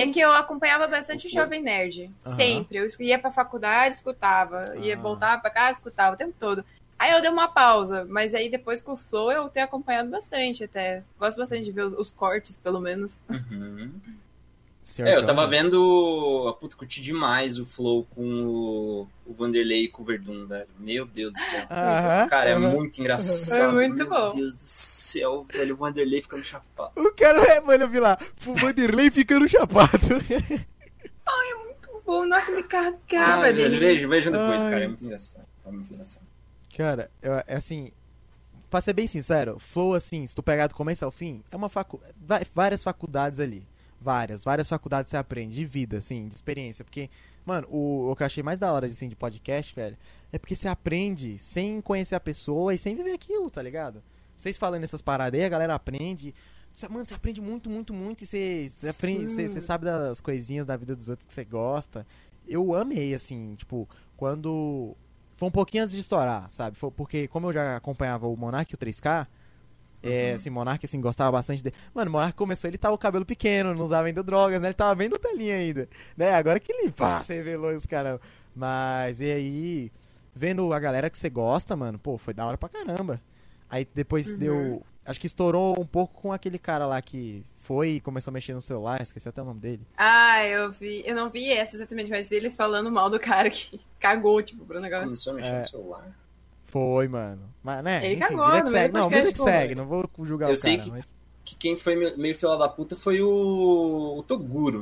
É 0.00 0.06
que 0.08 0.18
eu 0.18 0.32
acompanhava 0.32 0.88
bastante 0.88 1.26
o 1.26 1.30
Flow. 1.30 1.44
Jovem 1.44 1.62
Nerd. 1.62 2.10
Aham. 2.26 2.34
Sempre. 2.34 2.78
Eu 2.78 2.88
ia 2.98 3.18
pra 3.18 3.30
faculdade, 3.30 3.94
escutava. 3.94 4.74
Ia 4.78 4.94
Ah. 4.94 5.00
voltar 5.00 5.40
pra 5.40 5.50
casa, 5.50 5.78
escutava 5.78 6.14
o 6.14 6.18
tempo 6.18 6.34
todo. 6.38 6.64
Aí 6.98 7.12
eu 7.12 7.20
dei 7.20 7.30
uma 7.30 7.46
pausa, 7.46 8.04
mas 8.08 8.34
aí 8.34 8.48
depois 8.50 8.82
com 8.82 8.94
o 8.94 8.96
Flow 8.96 9.30
eu 9.30 9.48
tenho 9.48 9.66
acompanhado 9.66 10.10
bastante 10.10 10.64
até. 10.64 11.04
Gosto 11.16 11.38
bastante 11.38 11.64
de 11.64 11.70
ver 11.70 11.82
os, 11.82 11.92
os 11.92 12.10
cortes, 12.10 12.56
pelo 12.56 12.80
menos. 12.80 13.20
Uhum. 13.30 13.92
Sr. 14.88 15.06
É, 15.06 15.16
eu 15.16 15.24
tava 15.26 15.46
vendo. 15.46 16.56
Puta, 16.60 16.76
curti 16.76 17.00
demais 17.02 17.58
o 17.58 17.66
Flow 17.66 18.04
com 18.14 18.42
o, 18.46 19.08
o 19.26 19.34
Vanderlei 19.34 19.84
e 19.84 19.88
com 19.88 20.02
o 20.02 20.04
Verdun, 20.04 20.46
velho. 20.46 20.66
Meu 20.78 21.04
Deus 21.04 21.32
do 21.32 21.38
céu. 21.38 21.66
Cara, 21.68 22.50
é 22.50 22.58
muito 22.58 22.98
engraçado. 23.00 23.70
É 23.70 23.72
muito 23.72 23.96
Meu 23.96 24.08
bom. 24.08 24.34
Deus 24.34 24.54
do 24.56 24.62
céu, 24.66 25.46
velho. 25.52 25.74
O 25.74 25.78
Vanderlei 25.78 26.22
ficando 26.22 26.42
chapado. 26.42 26.92
O 26.96 27.12
cara, 27.12 27.38
é, 27.44 27.60
mano, 27.60 27.84
eu 27.84 27.88
vi 27.88 28.00
lá, 28.00 28.16
o 28.46 28.54
Vanderlei 28.54 29.10
ficando 29.10 29.46
chapado. 29.46 29.98
Bom, 32.04 32.24
nossa, 32.24 32.50
me 32.52 32.60
Ah, 32.60 32.64
cagava 32.64 33.52
dele. 33.52 33.78
Vejam, 33.78 34.08
vejam 34.08 34.32
depois, 34.32 34.62
Ai. 34.62 34.70
cara. 34.70 34.84
É 34.84 34.88
muito 34.88 35.04
engraçado. 35.04 35.46
É 35.66 35.70
muito 35.70 35.92
engraçado. 35.92 36.24
Cara, 36.74 37.10
eu, 37.20 37.32
é 37.34 37.44
assim, 37.56 37.90
pra 38.70 38.80
ser 38.80 38.94
bem 38.94 39.06
sincero, 39.06 39.58
Flow, 39.58 39.92
assim, 39.92 40.26
se 40.26 40.34
tu 40.34 40.42
pegar 40.42 40.68
do 40.68 40.74
começo 40.74 41.04
ao 41.04 41.10
fim, 41.10 41.42
é 41.50 41.56
uma 41.56 41.68
facu... 41.68 42.00
va- 42.26 42.40
várias 42.54 42.82
faculdades 42.82 43.40
ali. 43.40 43.66
Várias, 44.00 44.44
várias 44.44 44.68
faculdades 44.68 45.10
você 45.10 45.16
aprende, 45.16 45.56
de 45.56 45.64
vida, 45.64 45.98
assim, 45.98 46.28
de 46.28 46.34
experiência. 46.34 46.84
Porque, 46.84 47.10
mano, 47.44 47.66
o, 47.70 48.10
o 48.10 48.16
que 48.16 48.22
eu 48.22 48.26
achei 48.26 48.42
mais 48.42 48.58
da 48.58 48.72
hora, 48.72 48.86
assim, 48.86 49.08
de 49.08 49.16
podcast, 49.16 49.74
velho, 49.74 49.96
é 50.32 50.38
porque 50.38 50.54
você 50.54 50.68
aprende 50.68 51.38
sem 51.38 51.80
conhecer 51.80 52.14
a 52.14 52.20
pessoa 52.20 52.74
e 52.74 52.78
sem 52.78 52.94
viver 52.94 53.12
aquilo, 53.12 53.50
tá 53.50 53.62
ligado? 53.62 54.02
Vocês 54.36 54.56
falando 54.56 54.84
essas 54.84 55.02
paradas 55.02 55.38
aí, 55.38 55.44
a 55.44 55.48
galera 55.48 55.74
aprende. 55.74 56.32
Mano, 56.88 57.04
você 57.04 57.14
aprende 57.14 57.40
muito, 57.40 57.68
muito, 57.68 57.92
muito 57.92 58.22
e 58.22 58.26
você, 58.26 58.70
você 58.76 58.88
aprende, 58.88 59.26
você, 59.26 59.48
você 59.48 59.60
sabe 59.60 59.84
das 59.84 60.20
coisinhas 60.20 60.66
da 60.66 60.76
vida 60.76 60.94
dos 60.94 61.08
outros 61.08 61.26
que 61.26 61.34
você 61.34 61.44
gosta. 61.44 62.06
Eu 62.46 62.74
amei, 62.74 63.12
assim, 63.14 63.56
tipo, 63.56 63.88
quando 64.16 64.96
foi 65.36 65.48
um 65.48 65.52
pouquinho 65.52 65.84
antes 65.84 65.94
de 65.94 66.00
estourar, 66.00 66.50
sabe? 66.50 66.76
Foi 66.76 66.90
porque, 66.90 67.28
como 67.28 67.48
eu 67.48 67.52
já 67.52 67.76
acompanhava 67.76 68.28
o 68.28 68.36
Monark 68.36 68.72
e 68.72 68.74
o 68.74 68.78
3K, 68.78 69.26
é, 70.02 70.30
Uhum. 70.30 70.36
assim, 70.36 70.50
Monark, 70.50 70.84
assim, 70.84 71.00
gostava 71.00 71.32
bastante 71.32 71.62
dele. 71.62 71.74
Mano, 71.94 72.08
o 72.10 72.12
Monark 72.12 72.36
começou, 72.36 72.68
ele 72.68 72.78
tava 72.78 72.92
com 72.96 73.00
o 73.00 73.02
cabelo 73.02 73.24
pequeno, 73.26 73.74
não 73.74 73.84
usava 73.84 74.06
ainda 74.06 74.22
drogas, 74.22 74.60
né? 74.60 74.68
Ele 74.68 74.74
tava 74.74 74.94
bem 74.94 75.08
no 75.08 75.18
telinha 75.18 75.56
ainda, 75.56 75.88
né? 76.16 76.32
Agora 76.34 76.60
que 76.60 76.72
ele, 76.72 76.90
pá, 76.92 77.22
você 77.22 77.34
revelou 77.34 77.70
os 77.74 77.84
caramba. 77.86 78.20
Mas, 78.54 79.20
e 79.20 79.30
aí, 79.30 79.92
vendo 80.34 80.72
a 80.72 80.78
galera 80.80 81.08
que 81.10 81.18
você 81.18 81.28
gosta, 81.30 81.74
mano, 81.76 81.98
pô, 81.98 82.16
foi 82.18 82.32
da 82.34 82.46
hora 82.46 82.56
pra 82.58 82.68
caramba. 82.68 83.20
Aí 83.70 83.86
depois 83.94 84.30
Uhum. 84.30 84.38
deu, 84.38 84.82
acho 85.04 85.20
que 85.20 85.26
estourou 85.26 85.78
um 85.78 85.86
pouco 85.86 86.20
com 86.22 86.32
aquele 86.32 86.58
cara 86.58 86.86
lá 86.86 87.00
que 87.02 87.44
foi 87.58 87.90
e 87.90 88.00
começou 88.00 88.30
a 88.30 88.34
mexer 88.34 88.54
no 88.54 88.62
celular, 88.62 89.02
esqueci 89.02 89.28
até 89.28 89.42
o 89.42 89.44
nome 89.44 89.60
dele. 89.60 89.86
Ah, 89.96 90.42
eu 90.44 90.72
vi. 90.72 91.02
Eu 91.06 91.14
não 91.14 91.28
vi 91.28 91.52
essa 91.52 91.76
exatamente, 91.76 92.08
mas 92.08 92.28
vi 92.30 92.36
eles 92.36 92.56
falando 92.56 92.90
mal 92.90 93.10
do 93.10 93.20
cara 93.20 93.50
que 93.50 93.78
cagou, 94.00 94.42
tipo, 94.42 94.64
pro 94.64 94.80
negócio. 94.80 95.04
Começou 95.04 95.32
a 95.34 95.36
mexer 95.36 95.48
É. 95.48 95.58
no 95.60 95.68
celular. 95.68 96.16
Foi, 96.68 97.08
mano. 97.08 97.42
Mas, 97.62 97.82
né? 97.82 98.04
Ele 98.04 98.14
enfim, 98.14 98.20
cagou 98.36 98.46
vida 98.46 98.58
que 98.58 98.64
no 98.64 98.70
segue. 98.70 98.94
Não, 98.94 99.08
vida 99.08 99.32
que 99.32 99.38
segue, 99.38 99.74
não 99.74 99.86
vou 99.86 100.10
julgar 100.24 100.48
Eu 100.48 100.52
o 100.52 100.56
sei 100.56 100.76
cara, 100.76 100.84
que- 100.84 100.90
mas... 100.96 101.18
Que 101.44 101.56
quem 101.56 101.76
foi 101.76 102.14
meio, 102.16 102.34
fila 102.34 102.58
da 102.58 102.68
puta 102.68 102.94
foi 102.94 103.22
o, 103.22 104.16
o 104.18 104.22
Toguro. 104.22 104.80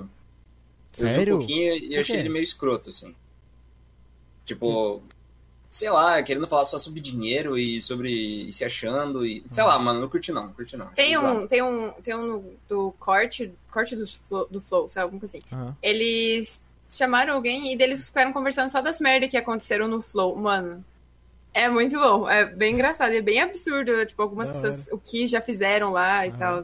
Eu 0.99 1.07
vi 1.07 1.13
Sério? 1.15 1.35
um 1.37 1.39
pouquinho 1.39 1.75
e 1.77 1.95
eu 1.95 2.01
achei 2.01 2.17
ele 2.17 2.29
meio 2.29 2.43
escroto, 2.43 2.89
assim. 2.89 3.15
Tipo, 4.45 5.01
sei 5.71 5.91
lá, 5.91 6.23
querendo 6.23 6.47
falar 6.49 6.65
só 6.65 6.79
sobre 6.79 7.01
dinheiro 7.01 7.59
e 7.59 7.81
sobre 7.81 8.51
se 8.53 8.65
achando 8.65 9.25
e. 9.27 9.45
Sei 9.49 9.63
lá, 9.63 9.79
mano, 9.79 10.01
não 10.01 10.09
curti 10.09 10.33
não, 10.33 10.47
não 10.47 10.53
curti 10.53 10.77
não. 10.77 10.87
Tem 10.89 11.17
um, 11.19 11.47
tem 11.47 11.63
um, 11.63 11.91
tem 12.03 12.15
um 12.17 12.27
no- 12.27 12.53
do 12.69 12.93
corte, 12.99 13.53
corte 13.71 13.95
do 13.95 14.07
flow, 14.07 14.47
do 14.51 14.61
flow, 14.61 14.89
sabe? 14.89 15.05
Alguma 15.05 15.21
coisa 15.21 15.37
assim. 15.39 15.47
Eles 15.83 16.63
chamaram 16.91 17.35
alguém 17.35 17.73
e 17.73 17.77
deles 17.77 18.07
ficaram 18.07 18.33
conversando 18.33 18.71
só 18.71 18.81
das 18.81 19.01
merdas 19.01 19.29
que 19.31 19.37
aconteceram 19.37 19.87
no 19.89 20.01
flow. 20.03 20.35
Mano, 20.37 20.85
é 21.65 21.69
muito 21.69 21.99
bom. 21.99 22.29
É 22.29 22.45
bem 22.45 22.75
engraçado 22.75 23.13
e 23.13 23.17
é 23.17 23.23
bem 23.23 23.41
absurdo. 23.41 24.05
Tipo, 24.07 24.23
algumas 24.23 24.49
Da 24.49 24.55
pessoas, 24.55 24.89
o 24.93 24.99
que 24.99 25.27
já 25.27 25.41
fizeram 25.41 25.91
lá 25.93 26.27
e 26.27 26.31
Aham. 26.31 26.39
tal. 26.39 26.63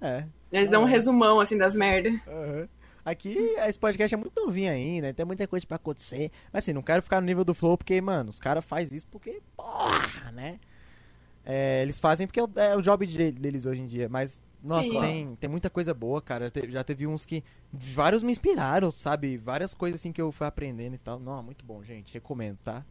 É. 0.00 0.26
Eles 0.52 0.70
dão 0.70 0.82
um 0.82 0.86
resumão, 0.86 1.40
assim, 1.40 1.58
das 1.58 1.74
merdas. 1.74 2.26
Aham. 2.28 2.68
Aqui, 3.04 3.36
esse 3.68 3.78
podcast 3.78 4.14
é 4.14 4.16
muito 4.16 4.32
novinho 4.40 4.72
ainda, 4.72 5.12
tem 5.12 5.26
muita 5.26 5.46
coisa 5.46 5.66
pra 5.66 5.76
acontecer. 5.76 6.30
Mas 6.50 6.64
assim, 6.64 6.72
não 6.72 6.80
quero 6.82 7.02
ficar 7.02 7.20
no 7.20 7.26
nível 7.26 7.44
do 7.44 7.52
Flow, 7.52 7.76
porque, 7.76 8.00
mano, 8.00 8.30
os 8.30 8.40
caras 8.40 8.64
fazem 8.64 8.96
isso 8.96 9.06
porque, 9.08 9.42
porra, 9.54 10.32
né? 10.32 10.58
É, 11.44 11.82
eles 11.82 11.98
fazem 11.98 12.26
porque 12.26 12.40
é 12.40 12.44
o, 12.44 12.50
é 12.56 12.74
o 12.76 12.80
job 12.80 13.06
de- 13.06 13.30
deles 13.32 13.66
hoje 13.66 13.82
em 13.82 13.86
dia. 13.86 14.08
Mas, 14.08 14.42
nossa, 14.62 14.88
Sim. 14.88 15.00
tem, 15.00 15.36
tem 15.36 15.50
muita 15.50 15.68
coisa 15.68 15.92
boa, 15.92 16.22
cara. 16.22 16.50
Te- 16.50 16.70
Já 16.70 16.82
teve 16.82 17.06
uns 17.06 17.26
que. 17.26 17.44
Vários 17.70 18.22
me 18.22 18.32
inspiraram, 18.32 18.90
sabe? 18.90 19.36
Várias 19.36 19.74
coisas 19.74 20.00
assim 20.00 20.10
que 20.10 20.22
eu 20.22 20.32
fui 20.32 20.46
aprendendo 20.46 20.94
e 20.94 20.98
tal. 20.98 21.18
Não, 21.20 21.42
muito 21.42 21.62
bom, 21.62 21.82
gente. 21.84 22.14
Recomendo, 22.14 22.56
tá? 22.64 22.82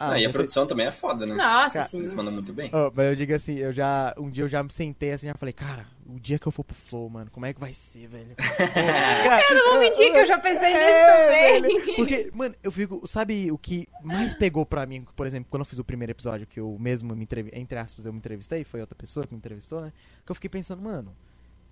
Ah, 0.00 0.18
e 0.18 0.24
a 0.24 0.28
você- 0.28 0.32
produção 0.32 0.66
também 0.66 0.86
é 0.86 0.90
foda, 0.90 1.26
né? 1.26 1.34
Nossa, 1.34 1.74
Cara, 1.74 1.88
sim. 1.88 1.98
Eles 2.00 2.14
mandam 2.14 2.32
muito 2.32 2.52
bem. 2.52 2.70
Ó, 2.72 2.90
mas 2.94 3.06
eu 3.10 3.16
digo 3.16 3.34
assim, 3.34 3.56
eu 3.56 3.72
já. 3.72 4.14
Um 4.18 4.30
dia 4.30 4.44
eu 4.44 4.48
já 4.48 4.62
me 4.62 4.72
sentei 4.72 5.12
assim 5.12 5.26
e 5.26 5.30
já 5.30 5.34
falei, 5.34 5.52
cara, 5.52 5.86
o 6.06 6.18
dia 6.18 6.38
que 6.38 6.46
eu 6.48 6.52
for 6.52 6.64
pro 6.64 6.74
Flow, 6.74 7.08
mano, 7.10 7.30
como 7.30 7.44
é 7.46 7.52
que 7.52 7.60
vai 7.60 7.72
ser, 7.74 8.06
velho? 8.08 8.34
Cara, 8.56 9.42
Eu 9.50 9.54
não 9.56 9.70
vou 9.72 9.80
mentir 9.80 10.10
que 10.10 10.18
eu 10.18 10.26
já 10.26 10.38
pensei 10.38 10.68
nisso 10.68 10.78
É, 10.78 11.24
também. 11.26 11.62
velho, 11.62 11.96
Porque, 11.96 12.30
mano, 12.34 12.54
eu 12.62 12.72
fico. 12.72 13.06
Sabe 13.06 13.52
o 13.52 13.58
que 13.58 13.86
mais 14.02 14.32
pegou 14.34 14.64
pra 14.66 14.86
mim, 14.86 15.04
por 15.14 15.26
exemplo, 15.26 15.46
quando 15.50 15.60
eu 15.60 15.66
fiz 15.66 15.78
o 15.78 15.84
primeiro 15.84 16.10
episódio, 16.12 16.46
que 16.46 16.58
eu 16.60 16.76
mesmo 16.80 17.14
me 17.14 17.22
entrevistei, 17.22 17.60
entre 17.60 17.78
aspas, 17.78 18.06
eu 18.06 18.12
me 18.12 18.18
entrevistei, 18.18 18.64
foi 18.64 18.80
outra 18.80 18.94
pessoa 18.96 19.26
que 19.26 19.32
me 19.32 19.38
entrevistou, 19.38 19.80
né? 19.82 19.92
Que 20.24 20.30
eu 20.32 20.34
fiquei 20.34 20.50
pensando, 20.50 20.82
mano, 20.82 21.14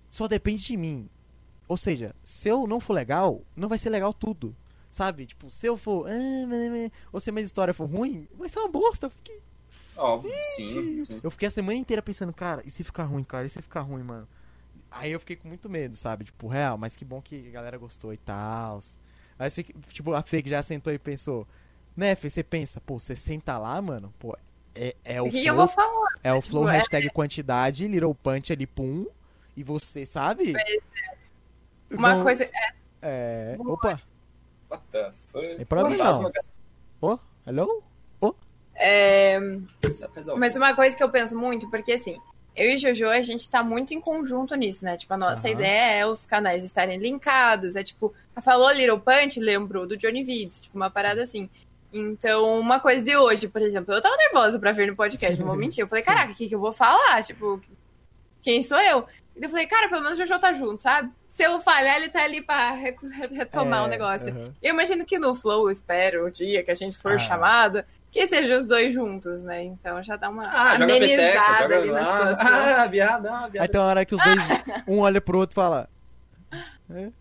só 0.09 0.27
depende 0.27 0.63
de 0.63 0.77
mim. 0.77 1.09
Ou 1.67 1.77
seja, 1.77 2.15
se 2.23 2.47
eu 2.49 2.65
não 2.65 2.79
for 2.79 2.93
legal, 2.93 3.41
não 3.55 3.67
vai 3.69 3.77
ser 3.77 3.89
legal 3.89 4.11
tudo. 4.13 4.55
Sabe? 4.91 5.25
Tipo, 5.25 5.49
se 5.51 5.67
eu 5.67 5.77
for. 5.77 6.07
ah, 6.07 6.91
Ou 7.11 7.19
se 7.19 7.29
a 7.29 7.33
minha 7.33 7.45
história 7.45 7.73
for 7.73 7.85
ruim, 7.85 8.27
vai 8.33 8.49
ser 8.49 8.59
uma 8.59 8.69
bosta. 8.69 9.05
Eu 9.07 9.09
fiquei, 9.11 9.41
Óbvio, 9.95 10.31
sim, 10.55 10.97
sim. 10.97 11.19
eu 11.21 11.29
fiquei 11.29 11.47
a 11.47 11.51
semana 11.51 11.77
inteira 11.77 12.01
pensando, 12.01 12.33
cara, 12.33 12.61
e 12.65 12.71
se 12.71 12.83
ficar 12.83 13.03
ruim, 13.03 13.23
cara, 13.23 13.45
e 13.45 13.49
se 13.49 13.61
ficar 13.61 13.81
ruim, 13.81 14.01
mano? 14.03 14.27
Aí 14.89 15.11
eu 15.11 15.19
fiquei 15.19 15.35
com 15.35 15.47
muito 15.47 15.69
medo, 15.69 15.95
sabe? 15.95 16.25
Tipo, 16.25 16.47
real, 16.47 16.77
mas 16.77 16.95
que 16.95 17.05
bom 17.05 17.21
que 17.21 17.47
a 17.49 17.51
galera 17.51 17.77
gostou 17.77 18.13
e 18.13 18.17
tal. 18.17 18.79
Fica- 19.51 19.73
tipo, 19.91 20.13
a 20.13 20.23
Fê 20.23 20.41
que 20.41 20.49
já 20.49 20.63
sentou 20.63 20.91
e 20.91 20.97
pensou, 20.97 21.47
né, 21.95 22.15
Fê, 22.15 22.29
você 22.29 22.43
pensa, 22.43 22.81
pô, 22.81 22.97
você 22.97 23.15
senta 23.15 23.57
lá, 23.57 23.79
mano, 23.81 24.11
pô, 24.17 24.35
é, 24.73 24.95
é 25.03 25.21
o 25.21 25.25
que 25.25 25.31
flow, 25.31 25.45
eu 25.45 25.55
vou 25.55 25.67
falar? 25.67 26.07
é 26.23 26.33
o 26.33 26.37
Tipo, 26.41 26.47
flow 26.51 26.69
é- 26.69 26.77
hashtag 26.77 27.09
quantidade, 27.11 27.87
little 27.87 28.15
punch 28.15 28.51
ali, 28.51 28.65
pum, 28.65 29.05
e 29.55 29.63
você, 29.63 30.05
sabe? 30.05 30.53
Uma 31.91 32.15
Não- 32.15 32.23
coisa. 32.23 32.49
É, 33.01 33.55
opa, 33.59 34.01
What 34.69 34.83
the 34.91 35.11
fuck? 35.27 35.55
Tem 35.55 35.65
pra 35.65 35.83
mim, 35.83 35.97
Fantasma, 35.97 36.31
ô, 37.01 37.17
hello? 37.45 37.83
É, 38.81 39.37
fez 40.13 40.29
ao 40.29 40.37
Mas 40.37 40.55
uma 40.55 40.73
coisa 40.73 40.95
que 40.95 41.03
eu 41.03 41.09
penso 41.09 41.37
muito, 41.37 41.69
porque 41.69 41.91
assim, 41.91 42.17
eu 42.55 42.69
e 42.71 42.77
Jojo, 42.77 43.07
a 43.07 43.19
gente 43.19 43.49
tá 43.49 43.61
muito 43.61 43.93
em 43.93 43.99
conjunto 43.99 44.55
nisso, 44.55 44.85
né? 44.85 44.95
Tipo, 44.95 45.13
a 45.13 45.17
nossa 45.17 45.47
Aham. 45.47 45.55
ideia 45.55 45.99
é 45.99 46.05
os 46.05 46.25
canais 46.25 46.63
estarem 46.63 46.97
linkados. 46.97 47.75
É 47.75 47.83
tipo, 47.83 48.13
a 48.35 48.41
falou 48.41 48.71
Little 48.71 48.99
Punch, 48.99 49.39
lembrou 49.39 49.85
do 49.85 49.97
Johnny 49.97 50.23
Vids, 50.23 50.61
tipo, 50.61 50.77
uma 50.77 50.89
parada 50.89 51.21
assim. 51.21 51.49
Então, 51.91 52.59
uma 52.59 52.79
coisa 52.79 53.03
de 53.03 53.15
hoje, 53.17 53.47
por 53.47 53.61
exemplo, 53.61 53.93
eu 53.93 54.01
tava 54.01 54.15
nervosa 54.15 54.59
pra 54.59 54.71
vir 54.71 54.87
no 54.87 54.95
podcast, 54.95 55.39
não 55.39 55.47
vou 55.47 55.55
mentir. 55.57 55.83
Eu 55.83 55.87
falei, 55.87 56.03
caraca, 56.03 56.31
o 56.31 56.35
que, 56.35 56.47
que 56.47 56.55
eu 56.55 56.59
vou 56.59 56.71
falar? 56.71 57.21
Tipo, 57.23 57.61
quem 58.41 58.63
sou 58.63 58.79
eu? 58.79 59.05
E 59.39 59.43
eu 59.45 59.49
falei, 59.49 59.65
cara, 59.67 59.87
pelo 59.87 60.01
menos 60.03 60.19
o 60.19 60.25
Jojo 60.25 60.39
tá 60.39 60.51
junto, 60.51 60.81
sabe? 60.83 61.09
Se 61.29 61.43
eu 61.43 61.59
falhar, 61.61 61.95
ele 61.95 62.09
tá 62.09 62.23
ali 62.23 62.41
pra 62.41 62.71
re- 62.71 62.95
re- 63.01 63.35
retomar 63.35 63.81
É, 63.83 63.85
o 63.85 63.87
negócio. 63.87 64.53
Eu 64.61 64.73
imagino 64.73 65.05
que 65.05 65.17
no 65.17 65.33
Flow, 65.33 65.67
eu 65.67 65.71
espero, 65.71 66.25
o 66.25 66.31
dia 66.31 66.61
que 66.63 66.71
a 66.71 66.75
gente 66.75 66.97
for 66.97 67.13
Ah. 67.13 67.19
chamado, 67.19 67.83
que 68.11 68.27
sejam 68.27 68.59
os 68.59 68.67
dois 68.67 68.93
juntos, 68.93 69.41
né? 69.43 69.63
Então 69.63 70.01
já 70.03 70.15
dá 70.17 70.29
uma 70.29 70.41
Ah, 70.43 70.73
amenizada 70.73 71.61
joga 71.63 71.77
ali 71.77 71.91
na 71.91 71.99
situação. 71.99 72.49
Ah, 72.79 72.85
viado, 72.87 73.27
ah, 73.27 73.45
Aí 73.45 73.51
viado. 73.51 73.69
tem 73.71 73.79
uma 73.79 73.87
hora 73.87 74.05
que 74.05 74.15
os 74.15 74.21
dois, 74.21 74.41
um 74.87 74.99
olha 74.99 75.21
pro 75.21 75.37
outro 75.37 75.53
e 75.53 75.55
fala, 75.55 75.87
É, 76.91 77.11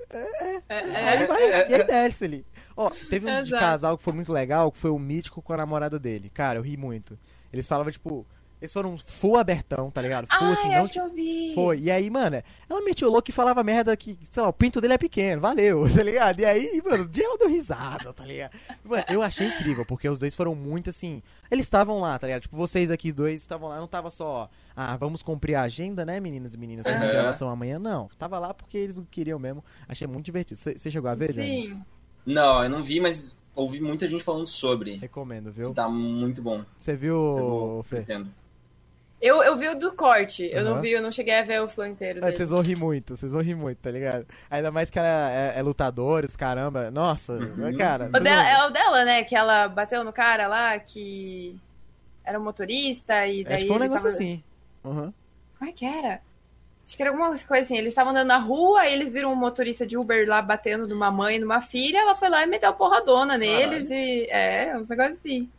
Aí 0.69 1.23
é, 1.23 1.27
vai, 1.27 1.49
e 1.71 1.75
aí 1.75 1.85
desce 1.85 2.25
ali. 2.25 2.47
Ó, 2.77 2.91
teve 2.91 3.31
um 3.31 3.35
de 3.43 3.51
Exato. 3.51 3.61
casal 3.63 3.99
que 3.99 4.05
foi 4.05 4.13
muito 4.13 4.33
legal, 4.33 4.73
que 4.73 4.79
foi 4.79 4.91
o 4.91 4.99
Mítico 4.99 5.43
com 5.43 5.53
a 5.53 5.57
namorada 5.57 5.99
dele. 5.99 6.31
Cara, 6.31 6.59
eu 6.59 6.63
ri 6.63 6.77
muito. 6.77 7.19
Eles 7.53 7.67
falavam, 7.67 7.93
tipo, 7.93 8.27
eles 8.61 8.73
foram 8.73 8.99
full 8.99 9.37
abertão, 9.37 9.91
tá 9.91 10.03
ligado? 10.03 10.27
Full 10.27 10.47
Ai, 10.49 10.53
assim, 10.53 10.69
acho 10.75 10.79
não 10.79 10.89
que 10.91 10.99
eu 11.01 11.15
vi. 11.15 11.55
foi. 11.55 11.79
E 11.81 11.91
aí, 11.91 12.11
mano, 12.11 12.43
ela 12.69 12.81
metia 12.83 13.07
o 13.07 13.11
louco 13.11 13.31
e 13.31 13.33
falava 13.33 13.63
merda 13.63 13.97
que, 13.97 14.19
sei 14.31 14.43
lá, 14.43 14.49
o 14.49 14.53
pinto 14.53 14.81
dele 14.81 14.95
é 14.95 14.99
pequeno, 14.99 15.41
valeu, 15.41 15.85
tá 15.95 16.03
ligado? 16.03 16.41
E 16.41 16.45
aí, 16.45 16.83
mano, 16.85 17.05
o 17.05 17.09
dia 17.09 17.25
ela 17.25 17.39
deu 17.39 17.49
risada, 17.49 18.13
tá 18.13 18.25
ligado? 18.25 18.53
Mano, 18.85 19.05
eu 19.09 19.23
achei 19.23 19.47
incrível, 19.47 19.85
porque 19.85 20.09
os 20.09 20.19
dois 20.19 20.35
foram 20.35 20.55
muito 20.55 20.91
assim. 20.91 21.23
Eles 21.51 21.67
estavam 21.67 22.01
lá, 22.01 22.19
tá 22.19 22.27
ligado? 22.27 22.43
Tipo, 22.43 22.57
vocês 22.57 22.91
aqui 22.91 23.13
dois 23.13 23.41
estavam 23.41 23.69
lá, 23.69 23.79
não 23.79 23.87
tava 23.87 24.11
só, 24.11 24.51
ah, 24.77 24.97
vamos 24.97 25.23
cumprir 25.23 25.55
a 25.55 25.63
agenda, 25.63 26.05
né, 26.05 26.19
meninas 26.21 26.55
e 26.55 26.59
meninas, 26.59 26.87
Aham. 26.87 27.07
gravação 27.13 27.49
amanhã, 27.49 27.79
não. 27.79 28.09
Tava 28.19 28.39
lá 28.39 28.53
porque 28.53 28.77
eles 28.77 29.01
queriam 29.11 29.39
mesmo. 29.39 29.65
Achei 29.89 30.07
muito 30.07 30.25
divertido. 30.27 30.59
Você 30.59 30.91
chegou 30.91 31.09
a 31.11 31.15
ver? 31.15 31.33
Sim. 31.33 31.83
Não, 32.27 32.63
eu 32.65 32.69
não 32.69 32.83
vi, 32.83 33.01
mas 33.01 33.35
ouvi 33.55 33.81
muita 33.81 34.07
gente 34.07 34.23
falando 34.23 34.47
sobre. 34.47 34.97
Recomendo, 34.97 35.51
Que 35.51 35.61
viu? 35.61 35.73
tá 35.73 35.89
muito 35.89 36.43
bom. 36.43 36.63
Você 36.79 36.95
viu, 36.95 37.15
vou, 37.17 37.83
Fê? 37.85 38.01
entendo. 38.01 38.29
Eu, 39.21 39.43
eu 39.43 39.57
vi 39.57 39.67
o 39.69 39.75
do 39.79 39.93
corte. 39.97 40.45
Eu 40.53 40.65
não 40.65 40.81
vi, 40.81 40.93
eu 40.93 41.03
não 41.03 41.11
cheguei 41.11 41.37
a 41.39 41.43
ver 41.43 41.61
o 41.61 41.69
flow 41.69 41.87
inteiro 41.87 42.21
É, 42.21 42.23
dele. 42.23 42.37
Vocês 42.37 42.51
vão 42.51 42.61
rir 42.61 42.77
muito, 42.77 43.17
vocês 43.17 43.33
vão 43.33 43.41
rir 43.43 43.57
muito, 43.57 43.79
tá 43.79 43.91
ligado? 43.91 44.25
Ainda 44.49 44.71
mais 44.71 44.91
que 44.91 44.99
ela 44.99 45.31
é, 45.33 45.59
é 45.59 45.63
lutadores, 45.63 46.37
caramba. 46.37 46.89
Nossa, 46.91 47.33
Uhum. 47.33 47.57
né, 47.57 47.73
cara. 47.77 48.07
O 48.15 48.21
dela, 48.21 48.49
é 48.49 48.67
o 48.67 48.71
dela, 48.71 49.05
né? 49.05 49.25
Que 49.25 49.35
ela 49.35 49.67
bateu 49.69 50.05
no 50.05 50.13
cara 50.13 50.47
lá, 50.47 50.79
que 50.79 51.59
era 52.25 52.39
um 52.39 52.45
motorista 52.45 53.27
e 53.27 53.43
daí 53.43 53.55
É 53.55 53.57
tipo 53.59 53.75
um 53.75 53.79
negócio 53.79 54.05
tava- 54.05 54.15
assim. 54.15 54.43
Uhum. 54.85 55.13
Como 55.59 55.69
é 55.71 55.73
que 55.73 55.85
era? 55.85 56.21
Acho 56.87 56.97
que 56.97 57.03
era 57.03 57.11
alguma 57.11 57.29
coisa 57.31 57.65
assim. 57.65 57.77
Eles 57.77 57.89
estavam 57.89 58.13
andando 58.13 58.29
na 58.29 58.39
rua, 58.39 58.83
aí 58.83 58.93
eles 58.95 59.11
viram 59.13 59.33
um 59.33 59.37
motorista 59.37 59.85
de 59.85 59.97
Uber 59.99 60.29
lá 60.29 60.41
batendo 60.41 60.87
numa 60.87 61.11
mãe 61.11 61.37
e 61.37 61.39
numa 61.41 61.61
filha. 61.61 61.99
Ela 61.99 62.15
foi 62.15 62.29
lá 62.29 62.45
e 62.45 62.47
meteu 62.47 62.71
a 62.71 62.73
porradona 62.73 63.37
neles 63.37 63.91
e. 63.91 64.27
É, 64.31 64.77
uns 64.79 64.89
negócios 64.89 65.19
assim. 65.19 65.51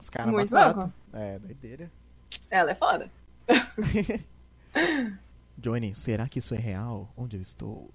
Os 0.00 0.10
caras 0.10 0.30
Muito 0.30 0.54
louco. 0.54 0.92
É, 1.14 1.38
doideira. 1.38 1.90
Ela 2.50 2.72
é 2.72 2.74
foda. 2.74 3.10
Johnny, 5.56 5.94
será 5.94 6.28
que 6.28 6.38
isso 6.38 6.54
é 6.54 6.58
real? 6.58 7.12
Onde 7.16 7.36
eu 7.36 7.42
estou? 7.42 7.90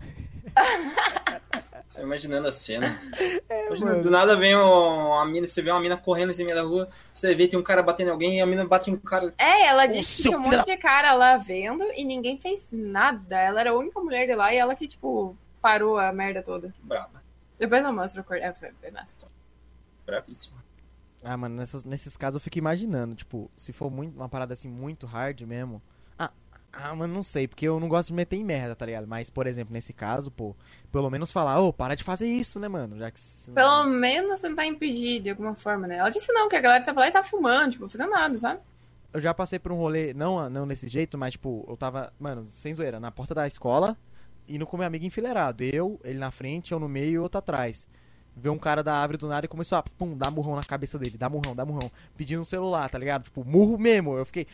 Tô 1.94 2.00
imaginando 2.00 2.48
a 2.48 2.52
cena. 2.52 3.00
Imaginando, 3.68 3.84
mano. 3.84 4.02
do 4.02 4.10
nada 4.10 4.36
vem 4.36 4.56
uma 4.56 5.24
mina, 5.26 5.46
você 5.46 5.62
vê 5.62 5.70
uma 5.70 5.80
mina 5.80 5.96
correndo 5.96 6.30
em 6.30 6.34
cima 6.34 6.52
da 6.52 6.62
rua, 6.62 6.88
você 7.12 7.34
vê 7.36 7.46
tem 7.46 7.56
um 7.56 7.62
cara 7.62 7.84
batendo 7.84 8.08
em 8.08 8.10
alguém 8.10 8.38
e 8.38 8.40
a 8.40 8.46
mina 8.46 8.66
bate 8.66 8.90
em 8.90 8.94
um 8.94 8.98
cara. 8.98 9.32
É, 9.38 9.66
ela 9.66 9.86
disse 9.86 10.16
que 10.16 10.28
tinha 10.28 10.38
um 10.38 10.42
monte 10.42 10.64
de 10.64 10.76
cara 10.76 11.14
lá 11.14 11.36
vendo 11.36 11.84
e 11.94 12.04
ninguém 12.04 12.36
fez 12.36 12.70
nada. 12.72 13.38
Ela 13.38 13.60
era 13.60 13.70
a 13.70 13.74
única 13.74 14.00
mulher 14.00 14.26
de 14.26 14.34
lá 14.34 14.52
e 14.52 14.56
ela 14.56 14.74
que, 14.74 14.88
tipo, 14.88 15.36
parou 15.62 15.96
a 15.96 16.12
merda 16.12 16.42
toda. 16.42 16.74
Brava. 16.82 17.22
Depois 17.58 17.84
eu 17.84 17.92
mostro 17.92 18.20
a 18.20 18.24
cor. 18.24 18.38
É, 18.38 18.52
foi, 18.52 18.72
foi 18.80 18.90
massa. 18.90 19.16
Bravíssima. 20.04 20.63
Ah, 21.24 21.36
mano, 21.36 21.56
nessas- 21.56 21.84
nesses 21.84 22.16
casos 22.16 22.36
eu 22.36 22.40
fico 22.40 22.58
imaginando, 22.58 23.14
tipo, 23.14 23.50
se 23.56 23.72
for 23.72 23.90
muito, 23.90 24.14
uma 24.14 24.28
parada 24.28 24.52
assim 24.52 24.68
muito 24.68 25.06
hard 25.06 25.40
mesmo. 25.42 25.80
Ah, 26.18 26.30
ah, 26.72 26.94
mano, 26.94 27.14
não 27.14 27.22
sei, 27.22 27.48
porque 27.48 27.66
eu 27.66 27.80
não 27.80 27.88
gosto 27.88 28.08
de 28.08 28.14
meter 28.14 28.36
em 28.36 28.44
merda, 28.44 28.76
tá 28.76 28.84
ligado? 28.84 29.06
Mas, 29.06 29.30
por 29.30 29.46
exemplo, 29.46 29.72
nesse 29.72 29.92
caso, 29.94 30.30
pô, 30.30 30.54
pelo 30.92 31.08
menos 31.10 31.30
falar, 31.30 31.58
ô, 31.60 31.72
para 31.72 31.94
de 31.94 32.04
fazer 32.04 32.26
isso, 32.28 32.60
né, 32.60 32.68
mano? 32.68 32.98
Já 32.98 33.10
que. 33.10 33.20
Pelo 33.54 33.84
menos 33.86 34.40
tentar 34.40 34.66
impedir 34.66 35.20
de 35.22 35.30
alguma 35.30 35.54
forma, 35.54 35.86
né? 35.86 35.96
Ela 35.96 36.10
disse 36.10 36.30
não, 36.32 36.48
que 36.48 36.56
a 36.56 36.60
galera 36.60 36.84
tava 36.84 37.00
lá 37.00 37.08
e 37.08 37.12
tava 37.12 37.26
filmando, 37.26 37.70
tipo, 37.72 37.88
fazendo 37.88 38.10
nada, 38.10 38.36
sabe? 38.36 38.60
Eu 39.12 39.20
já 39.20 39.32
passei 39.32 39.58
por 39.58 39.72
um 39.72 39.76
rolê, 39.76 40.12
não, 40.12 40.50
não 40.50 40.66
desse 40.66 40.88
jeito, 40.88 41.16
mas, 41.16 41.32
tipo, 41.32 41.64
eu 41.68 41.76
tava, 41.76 42.12
mano, 42.18 42.44
sem 42.44 42.74
zoeira, 42.74 42.98
na 43.00 43.10
porta 43.12 43.34
da 43.34 43.46
escola, 43.46 43.96
indo 44.46 44.66
com 44.66 44.76
meu 44.76 44.86
amigo 44.86 45.04
enfileirado. 45.06 45.62
Eu, 45.62 45.98
ele 46.04 46.18
na 46.18 46.30
frente, 46.32 46.72
eu 46.72 46.80
no 46.80 46.88
meio 46.88 47.12
e 47.12 47.18
outro 47.18 47.38
atrás. 47.38 47.88
Vê 48.36 48.48
um 48.48 48.58
cara 48.58 48.82
da 48.82 48.94
árvore 48.94 49.18
do 49.18 49.28
nada 49.28 49.46
e 49.46 49.48
começou 49.48 49.78
a, 49.78 49.82
pum, 49.82 50.16
dar 50.16 50.30
murrão 50.30 50.56
na 50.56 50.62
cabeça 50.62 50.98
dele, 50.98 51.16
dá 51.16 51.28
murrão, 51.28 51.54
dá 51.54 51.64
murrão. 51.64 51.90
Pedindo 52.16 52.42
um 52.42 52.44
celular, 52.44 52.90
tá 52.90 52.98
ligado? 52.98 53.24
Tipo, 53.24 53.44
murro 53.44 53.78
mesmo. 53.78 54.16
Eu 54.16 54.26
fiquei. 54.26 54.46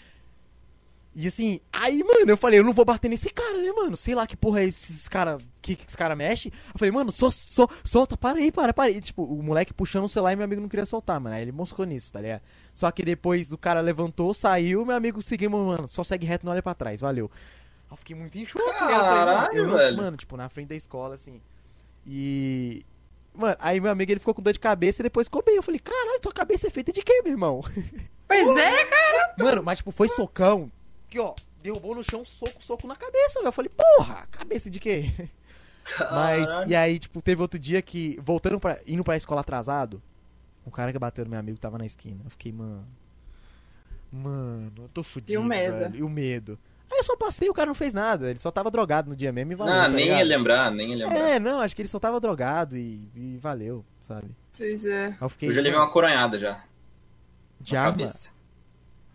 E 1.12 1.26
assim, 1.26 1.60
aí, 1.72 2.04
mano, 2.04 2.30
eu 2.30 2.36
falei, 2.36 2.60
eu 2.60 2.64
não 2.64 2.72
vou 2.72 2.84
bater 2.84 3.08
nesse 3.08 3.30
cara, 3.30 3.58
né, 3.58 3.72
mano? 3.72 3.96
Sei 3.96 4.14
lá 4.14 4.26
que 4.26 4.36
porra 4.36 4.60
é 4.60 4.66
esses 4.66 5.08
cara. 5.08 5.38
Que, 5.60 5.74
que 5.74 5.84
esse 5.86 5.96
cara 5.96 6.14
mexe. 6.14 6.52
Eu 6.72 6.78
falei, 6.78 6.92
mano, 6.92 7.10
só, 7.10 7.30
só, 7.30 7.66
solta, 7.82 8.16
para 8.16 8.38
aí, 8.38 8.52
para, 8.52 8.72
para. 8.72 8.90
E, 8.90 9.00
tipo, 9.00 9.24
o 9.24 9.42
moleque 9.42 9.74
puxando 9.74 10.04
o 10.04 10.08
celular 10.08 10.32
e 10.32 10.36
meu 10.36 10.44
amigo 10.44 10.60
não 10.60 10.68
queria 10.68 10.86
soltar, 10.86 11.18
mano. 11.18 11.34
Aí 11.34 11.42
ele 11.42 11.52
moscou 11.52 11.84
nisso, 11.84 12.12
tá 12.12 12.20
ligado? 12.20 12.42
Só 12.72 12.90
que 12.92 13.02
depois 13.02 13.52
o 13.52 13.58
cara 13.58 13.80
levantou, 13.80 14.32
saiu, 14.32 14.86
meu 14.86 14.94
amigo 14.94 15.20
seguiu, 15.20 15.50
mano, 15.50 15.88
só 15.88 16.04
segue 16.04 16.26
reto, 16.26 16.46
não 16.46 16.52
olha 16.52 16.62
pra 16.62 16.74
trás, 16.74 17.00
valeu. 17.00 17.28
Aí 17.34 17.94
Eu 17.94 17.96
fiquei 17.96 18.14
muito 18.14 18.38
em 18.38 18.46
choque? 18.46 18.64
Eu 18.64 18.74
falei, 18.74 18.94
mano, 18.94 19.08
Caralho, 19.08 19.56
eu 19.56 19.76
velho. 19.76 19.96
Mano, 19.96 20.16
tipo, 20.16 20.36
na 20.36 20.48
frente 20.48 20.68
da 20.68 20.76
escola, 20.76 21.14
assim. 21.14 21.40
E. 22.06 22.84
Mano, 23.40 23.56
aí 23.58 23.80
meu 23.80 23.90
amigo 23.90 24.12
ele 24.12 24.20
ficou 24.20 24.34
com 24.34 24.42
dor 24.42 24.52
de 24.52 24.60
cabeça 24.60 25.00
e 25.00 25.04
depois 25.04 25.26
ficou 25.26 25.42
bem. 25.42 25.56
Eu 25.56 25.62
falei, 25.62 25.80
caralho, 25.80 26.20
tua 26.20 26.32
cabeça 26.32 26.66
é 26.66 26.70
feita 26.70 26.92
de 26.92 27.02
quê, 27.02 27.22
meu 27.24 27.32
irmão? 27.32 27.60
Pois 28.28 28.56
é, 28.56 28.84
cara. 28.84 29.34
Mano, 29.36 29.60
mas 29.64 29.78
tipo, 29.78 29.90
foi 29.90 30.06
socão. 30.08 30.70
Que 31.08 31.18
ó, 31.18 31.34
derrubou 31.60 31.96
no 31.96 32.04
chão, 32.04 32.24
soco, 32.24 32.62
soco 32.62 32.86
na 32.86 32.94
cabeça, 32.94 33.40
velho. 33.40 33.48
Eu 33.48 33.52
falei, 33.52 33.68
porra, 33.68 34.28
cabeça 34.30 34.70
de 34.70 34.78
quê? 34.78 35.06
Mas, 36.12 36.48
e 36.68 36.76
aí, 36.76 37.00
tipo, 37.00 37.20
teve 37.20 37.42
outro 37.42 37.58
dia 37.58 37.82
que, 37.82 38.16
voltando 38.22 38.60
pra, 38.60 38.78
indo 38.86 39.02
pra 39.02 39.16
escola 39.16 39.40
atrasado, 39.40 40.00
o 40.64 40.70
cara 40.70 40.92
que 40.92 40.98
bateu 41.00 41.24
no 41.24 41.30
meu 41.32 41.40
amigo 41.40 41.58
tava 41.58 41.76
na 41.76 41.86
esquina. 41.86 42.20
Eu 42.22 42.30
fiquei, 42.30 42.52
mano. 42.52 42.86
Mano, 44.12 44.72
eu 44.78 44.88
tô 44.90 45.02
fudido. 45.02 45.32
E 45.32 45.36
o 45.36 45.42
medo? 45.42 45.78
velho, 45.78 45.96
E 45.96 46.02
o 46.04 46.08
medo. 46.08 46.56
Aí 46.90 46.98
eu 46.98 47.04
só 47.04 47.16
passei 47.16 47.48
o 47.48 47.54
cara 47.54 47.66
não 47.68 47.74
fez 47.74 47.94
nada. 47.94 48.30
Ele 48.30 48.38
só 48.38 48.50
tava 48.50 48.70
drogado 48.70 49.08
no 49.08 49.16
dia 49.16 49.32
mesmo 49.32 49.52
e 49.52 49.54
valeu. 49.54 49.74
Não, 49.74 49.82
tá 49.82 49.88
nem 49.88 50.04
ligado? 50.06 50.18
ia 50.18 50.24
lembrar, 50.24 50.70
nem 50.70 50.90
ia 50.90 51.06
lembrar. 51.06 51.18
É, 51.18 51.38
não, 51.38 51.60
acho 51.60 51.74
que 51.76 51.82
ele 51.82 51.88
só 51.88 51.98
tava 51.98 52.18
drogado 52.20 52.76
e, 52.76 53.08
e 53.14 53.38
valeu, 53.38 53.84
sabe? 54.00 54.28
Pois 54.56 54.84
é. 54.84 55.16
Eu 55.20 55.28
fiquei. 55.28 55.48
Eu 55.48 55.52
já 55.52 55.60
levei 55.60 55.78
uma 55.78 55.90
coronhada 55.90 56.38
já. 56.38 56.64
de 57.60 57.72
cabeça. 57.74 58.30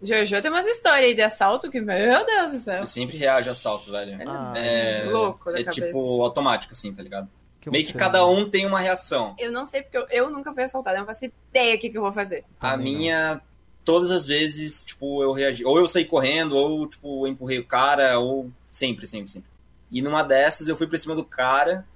Jojo 0.02 0.42
tem 0.42 0.52
umas 0.52 0.68
histórias 0.68 1.10
aí 1.10 1.16
de 1.16 1.22
assalto 1.22 1.70
que, 1.72 1.80
meu 1.82 2.26
Deus 2.26 2.52
do 2.52 2.60
céu. 2.60 2.82
Eu 2.82 2.88
sempre 2.88 3.18
reajo 3.18 3.50
a 3.50 3.52
assalto, 3.54 3.92
velho. 3.92 4.20
Ah, 4.28 4.54
É, 4.56 5.06
louco 5.06 5.52
da 5.52 5.60
é 5.60 5.64
cabeça. 5.64 5.88
tipo 5.88 6.22
automático, 6.22 6.74
assim, 6.74 6.94
tá 6.94 7.02
ligado? 7.02 7.28
que 7.60 7.72
Meio 7.72 7.86
que 7.86 7.94
cada 7.94 8.26
um 8.28 8.48
tem 8.48 8.66
uma 8.66 8.80
reação. 8.80 9.36
Eu 9.40 9.52
não 9.52 9.66
sei 9.66 9.82
porque 9.82 9.98
eu, 9.98 10.06
eu 10.12 10.30
nunca 10.30 10.54
fui 10.54 10.64
assaltada, 10.64 10.98
eu 10.98 11.00
não 11.00 11.08
faço 11.08 11.26
ideia 11.26 11.76
o 11.76 11.80
que, 11.80 11.90
que 11.90 11.98
eu 11.98 12.02
vou 12.02 12.12
fazer. 12.12 12.46
A 12.60 12.72
Também 12.72 13.12
não. 13.12 13.42
Todas 13.86 14.12
as 14.12 14.26
vezes, 14.26 14.84
tipo, 14.84 15.24
eu 15.24 15.32
reagi. 15.32 15.64
Ou 15.64 15.78
eu 15.78 15.88
saí 15.88 16.04
correndo, 16.04 16.58
ou, 16.58 16.88
tipo, 16.88 17.26
eu 17.26 17.32
empurrei 17.32 17.60
o 17.60 17.66
cara, 17.66 18.20
ou 18.20 18.52
sempre, 18.70 19.08
sempre, 19.08 19.32
sempre. 19.32 19.50
E 19.92 20.02
numa 20.02 20.24
dessas 20.24 20.68
eu 20.68 20.76
fui 20.76 20.88
pra 20.88 20.98
cima 20.98 21.16
do 21.16 21.24
cara, 21.24 21.88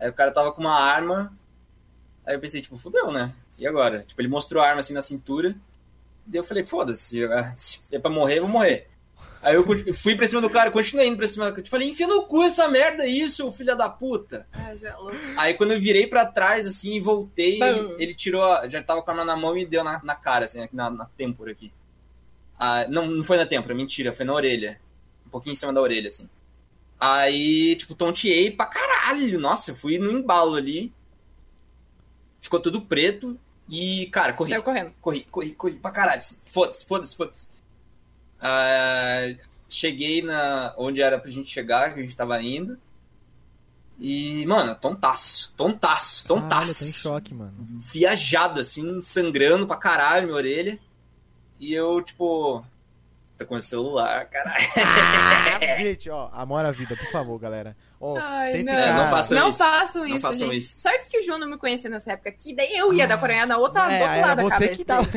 aí 0.00 0.08
o 0.08 0.14
cara 0.14 0.30
tava 0.30 0.52
com 0.52 0.60
uma 0.60 0.74
arma, 0.74 1.36
aí 2.24 2.34
eu 2.34 2.40
pensei, 2.40 2.62
tipo, 2.62 2.78
fudeu, 2.78 3.10
né? 3.10 3.34
E 3.58 3.66
agora? 3.66 4.04
Tipo, 4.04 4.20
ele 4.20 4.28
mostrou 4.28 4.62
a 4.62 4.66
arma 4.66 4.80
assim 4.80 4.94
na 4.94 5.02
cintura, 5.02 5.56
daí 6.24 6.38
eu 6.40 6.44
falei, 6.44 6.64
foda-se, 6.64 7.20
se 7.56 7.80
é 7.90 7.98
pra 7.98 8.10
morrer, 8.10 8.38
eu 8.38 8.42
vou 8.42 8.52
morrer. 8.52 8.88
Aí 9.42 9.54
eu 9.54 9.64
fui 9.94 10.16
pra 10.16 10.26
cima 10.26 10.40
do 10.40 10.50
cara, 10.50 10.70
continuei 10.70 11.06
indo 11.08 11.16
pra 11.16 11.28
cima 11.28 11.46
do 11.46 11.50
cara. 11.52 11.62
Eu 11.66 11.70
falei, 11.70 11.88
enfia 11.88 12.06
no 12.06 12.24
cu 12.24 12.42
essa 12.42 12.66
merda 12.68 13.04
aí, 13.04 13.28
seu 13.28 13.50
filho 13.52 13.76
da 13.76 13.88
puta. 13.88 14.46
Já 14.76 14.96
louco. 14.96 15.16
Aí 15.36 15.54
quando 15.54 15.72
eu 15.72 15.80
virei 15.80 16.06
pra 16.06 16.26
trás, 16.26 16.66
assim, 16.66 16.96
e 16.96 17.00
voltei, 17.00 17.58
Bam. 17.58 17.94
ele 17.98 18.14
tirou, 18.14 18.42
a- 18.44 18.68
já 18.68 18.82
tava 18.82 19.02
com 19.02 19.10
a 19.10 19.14
arma 19.14 19.24
na 19.24 19.36
mão 19.36 19.56
e 19.56 19.64
deu 19.64 19.84
na, 19.84 20.02
na 20.02 20.14
cara, 20.14 20.44
assim, 20.46 20.60
aqui 20.62 20.74
na, 20.74 20.90
na 20.90 21.04
têmpora 21.04 21.52
aqui. 21.52 21.72
Ah, 22.58 22.86
não, 22.88 23.06
não 23.06 23.22
foi 23.22 23.36
na 23.36 23.46
têmpora, 23.46 23.74
mentira, 23.74 24.12
foi 24.12 24.24
na 24.24 24.32
orelha. 24.34 24.80
Um 25.26 25.30
pouquinho 25.30 25.52
em 25.52 25.56
cima 25.56 25.72
da 25.72 25.80
orelha, 25.80 26.08
assim. 26.08 26.28
Aí, 26.98 27.76
tipo, 27.76 27.94
tonteei 27.94 28.50
pra 28.50 28.66
caralho. 28.66 29.38
Nossa, 29.38 29.72
fui 29.74 29.98
no 29.98 30.10
embalo 30.10 30.56
ali. 30.56 30.92
Ficou 32.40 32.58
tudo 32.60 32.80
preto 32.80 33.38
e, 33.68 34.06
cara, 34.06 34.32
corri. 34.32 34.50
Saiu 34.50 34.62
correndo. 34.62 34.92
Corri, 35.00 35.26
corri, 35.30 35.50
corri 35.54 35.74
pra 35.74 35.90
caralho. 35.90 36.22
Foda-se, 36.50 36.84
foda-se, 36.84 37.16
foda-se. 37.16 37.48
Ah, 38.40 39.32
cheguei 39.68 40.22
na 40.22 40.72
onde 40.76 41.00
era 41.02 41.18
pra 41.18 41.30
gente 41.30 41.50
chegar, 41.50 41.92
que 41.94 42.00
a 42.00 42.02
gente 42.02 42.16
tava 42.16 42.40
indo. 42.42 42.78
E, 44.00 44.46
mano, 44.46 44.76
tontaço, 44.76 45.52
tontaço, 45.56 46.22
Caralho, 46.24 46.40
eu 46.40 46.48
tontaço. 46.48 46.78
tô 46.84 46.84
em 46.88 46.92
choque, 46.92 47.34
mano. 47.34 47.54
Viajado, 47.92 48.60
assim, 48.60 49.00
sangrando 49.00 49.66
pra 49.66 49.76
caralho 49.76 50.26
minha 50.26 50.36
orelha. 50.36 50.78
E 51.58 51.74
eu, 51.74 52.00
tipo. 52.02 52.64
Tá 53.36 53.44
com 53.44 53.54
o 53.54 53.62
celular, 53.62 54.26
caralho. 54.26 54.64
Gente, 55.78 56.10
ó, 56.10 56.28
amor 56.32 56.64
à 56.64 56.72
vida, 56.72 56.96
por 56.96 57.10
favor, 57.12 57.38
galera. 57.38 57.76
Ó, 58.00 58.16
Ai, 58.18 58.62
não. 58.64 58.72
cara... 58.74 58.94
Não 58.94 59.10
façam 59.10 59.38
não 59.38 59.50
isso. 59.50 59.58
façam 59.58 60.02
Não 60.02 60.08
isso, 60.08 60.20
façam 60.20 60.38
gente. 60.48 60.58
isso. 60.58 60.80
Sorte 60.80 61.08
que 61.10 61.18
o 61.20 61.24
João 61.24 61.38
não 61.38 61.48
me 61.48 61.56
conhecia 61.56 61.88
nessa 61.88 62.12
época 62.12 62.30
aqui, 62.30 62.52
daí 62.54 62.76
eu 62.76 62.92
ia 62.92 63.06
dar 63.06 63.16
coronhada 63.18 63.46
na 63.46 63.56
outra, 63.56 63.84
do 63.86 63.90
É, 63.92 64.00
outro 64.00 64.16
era 64.16 64.26
lado 64.26 64.36
da 64.38 64.42
você 64.42 64.50
cabeça. 64.50 64.74
que 64.76 64.84
tava... 64.84 65.08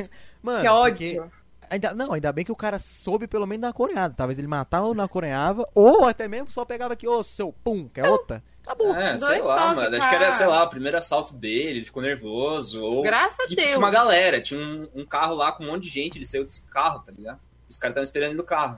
Mano, 0.43 0.61
Que 0.61 0.67
porque- 0.67 1.19
ódio. 1.19 1.31
Ainda, 1.71 1.93
não, 1.93 2.11
ainda 2.11 2.33
bem 2.33 2.43
que 2.43 2.51
o 2.51 2.55
cara 2.55 2.77
soube 2.77 3.27
pelo 3.27 3.47
menos 3.47 3.61
dar 3.61 3.67
uma 3.69 3.73
coreada. 3.73 4.13
Talvez 4.13 4.37
ele 4.37 4.47
matava 4.47 4.87
ou 4.87 4.93
não 4.93 5.07
coreava, 5.07 5.65
ou 5.73 6.03
até 6.03 6.27
mesmo 6.27 6.51
só 6.51 6.65
pegava 6.65 6.93
aqui, 6.93 7.07
ô, 7.07 7.23
seu 7.23 7.53
pum, 7.63 7.87
quer 7.87 8.09
outra? 8.09 8.43
Acabou. 8.61 8.93
É, 8.93 9.15
Dois 9.15 9.23
sei 9.23 9.41
lá, 9.41 9.73
mano. 9.73 9.95
Acho 9.95 10.09
que 10.09 10.15
era, 10.15 10.25
cara. 10.25 10.35
sei 10.35 10.47
lá, 10.47 10.65
o 10.65 10.69
primeiro 10.69 10.97
assalto 10.97 11.33
dele, 11.33 11.79
ele 11.79 11.85
ficou 11.85 12.03
nervoso. 12.03 12.83
Ou... 12.83 13.01
Graças 13.01 13.39
a 13.39 13.47
Deus. 13.47 13.61
tinha 13.61 13.77
uma 13.77 13.89
galera, 13.89 14.41
tinha 14.41 14.59
um, 14.59 14.85
um 14.93 15.05
carro 15.05 15.33
lá 15.33 15.53
com 15.53 15.63
um 15.63 15.67
monte 15.67 15.83
de 15.83 15.89
gente, 15.89 16.17
ele 16.17 16.25
saiu 16.25 16.43
desse 16.43 16.61
carro, 16.63 16.99
tá 17.05 17.11
ligado? 17.13 17.39
Os 17.69 17.77
caras 17.77 17.93
estavam 17.93 18.03
esperando 18.03 18.29
ele 18.31 18.37
no 18.37 18.43
carro. 18.43 18.77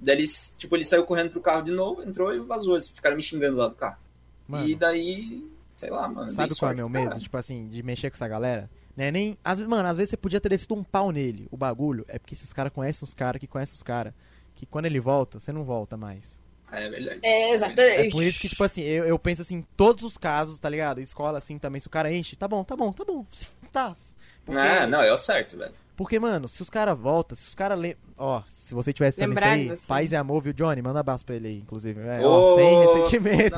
Daí 0.00 0.16
ele, 0.16 0.26
tipo, 0.58 0.74
ele 0.74 0.84
saiu 0.84 1.04
correndo 1.04 1.30
pro 1.30 1.40
carro 1.40 1.62
de 1.62 1.70
novo, 1.70 2.02
entrou 2.02 2.34
e 2.34 2.40
vazou. 2.40 2.74
Eles 2.74 2.88
ficaram 2.88 3.14
me 3.16 3.22
xingando 3.22 3.56
lá 3.56 3.68
do 3.68 3.76
carro. 3.76 3.96
Mano, 4.48 4.66
E 4.66 4.74
daí, 4.74 5.48
sei 5.76 5.88
lá, 5.88 6.08
mano. 6.08 6.30
sabe 6.32 6.48
qual 6.48 6.72
é 6.72 6.74
sorte 6.74 6.76
meu 6.78 6.90
pro 6.90 6.98
medo? 6.98 7.10
cara. 7.10 7.20
Tipo 7.20 7.36
assim, 7.36 7.68
de 7.68 7.80
mexer 7.80 8.10
com 8.10 8.16
essa 8.16 8.26
galera? 8.26 8.68
Né, 8.96 9.10
nem... 9.10 9.36
Às, 9.44 9.58
vezes- 9.58 9.68
mano, 9.68 9.88
às 9.88 9.96
vezes 9.96 10.10
você 10.10 10.16
podia 10.16 10.40
ter 10.40 10.48
descido 10.50 10.74
um 10.74 10.84
pau 10.84 11.10
nele. 11.10 11.48
O 11.50 11.56
bagulho 11.56 12.04
é 12.08 12.18
porque 12.18 12.34
esses 12.34 12.52
caras 12.52 12.72
conhecem 12.72 13.04
os 13.04 13.12
caras 13.14 13.40
que 13.40 13.46
conhecem 13.46 13.74
os 13.74 13.82
caras. 13.82 14.12
Que 14.54 14.64
quando 14.66 14.86
ele 14.86 15.00
volta, 15.00 15.40
você 15.40 15.52
não 15.52 15.64
volta 15.64 15.96
mais. 15.96 16.40
É 16.70 16.88
verdade. 16.88 17.20
É, 17.22 17.50
exatamente. 17.54 18.06
É 18.06 18.10
por 18.10 18.22
isso 18.22 18.40
que, 18.40 18.48
tipo 18.48 18.62
assim, 18.64 18.82
eu, 18.82 19.04
eu 19.04 19.18
penso 19.18 19.42
assim, 19.42 19.56
em 19.56 19.66
todos 19.76 20.04
os 20.04 20.16
casos, 20.16 20.58
tá 20.58 20.68
ligado? 20.68 21.00
Escola 21.00 21.38
assim 21.38 21.58
também, 21.58 21.80
se 21.80 21.86
o 21.86 21.90
cara 21.90 22.12
enche, 22.12 22.36
tá 22.36 22.46
bom, 22.48 22.62
tá 22.64 22.76
bom, 22.76 22.92
tá 22.92 23.04
bom. 23.04 23.24
Tá. 23.72 23.96
Porque, 24.44 24.60
Não, 24.60 24.86
não, 24.88 25.02
é 25.02 25.12
o 25.12 25.16
certo, 25.16 25.56
velho. 25.56 25.72
porque, 25.96 26.18
mano, 26.20 26.46
se 26.48 26.60
os 26.62 26.70
caras 26.70 26.96
voltam, 26.98 27.34
se 27.36 27.48
os 27.48 27.54
caras 27.54 27.78
lem... 27.78 27.96
Ó, 28.16 28.42
se 28.46 28.74
você 28.74 28.92
tivesse 28.92 29.18
também 29.18 29.36
isso 29.36 29.44
aí, 29.46 29.70
assim. 29.70 29.86
paz 29.88 30.12
e 30.12 30.16
amor, 30.16 30.42
viu, 30.42 30.52
Johnny? 30.52 30.82
Manda 30.82 31.00
abraço 31.00 31.24
pra 31.24 31.34
ele 31.34 31.48
aí, 31.48 31.58
inclusive. 31.58 32.00
É, 32.00 32.20
Ô, 32.20 32.28
ó, 32.30 32.54
sem 32.56 32.80
ressentimento. 32.80 33.56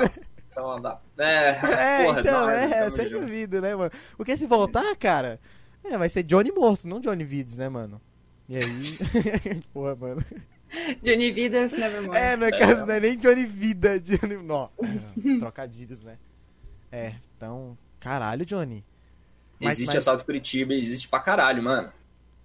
Então, 0.56 0.80
dá. 0.80 0.98
É, 1.18 1.48
É, 1.50 1.58
porra, 2.06 2.20
então, 2.20 2.40
não, 2.46 2.50
é, 2.50 2.68
tamo 2.78 2.90
sem 2.96 3.08
dúvida, 3.10 3.60
né, 3.60 3.74
mano? 3.76 3.90
Porque 4.16 4.38
se 4.38 4.46
voltar, 4.46 4.96
cara, 4.96 5.38
é, 5.84 5.98
vai 5.98 6.08
ser 6.08 6.22
Johnny 6.22 6.50
morto, 6.50 6.88
não 6.88 6.98
Johnny 6.98 7.24
Vides, 7.24 7.58
né, 7.58 7.68
mano? 7.68 8.00
E 8.48 8.56
aí. 8.56 8.64
Porra, 9.74 9.94
mano. 9.94 10.24
Johnny 11.02 11.30
Vidas, 11.30 11.72
Nevermore. 11.72 12.16
É, 12.16 12.36
no 12.36 12.50
caso, 12.50 12.86
não 12.86 12.94
é 12.94 13.00
nem 13.00 13.18
Johnny 13.18 13.44
Vida, 13.44 13.98
Johnny. 14.00 14.36
Não, 14.42 14.70
é, 14.82 15.38
trocadilhos, 15.38 16.02
né? 16.02 16.16
É, 16.90 17.12
então. 17.36 17.76
Caralho, 18.00 18.46
Johnny. 18.46 18.82
Mas- 19.60 19.72
Existe 19.74 19.88
mas- 19.88 19.96
assalto 19.98 20.22
em 20.22 20.26
Curitiba, 20.26 20.72
existe 20.74 21.06
pra 21.08 21.20
caralho, 21.20 21.62
mano. 21.62 21.92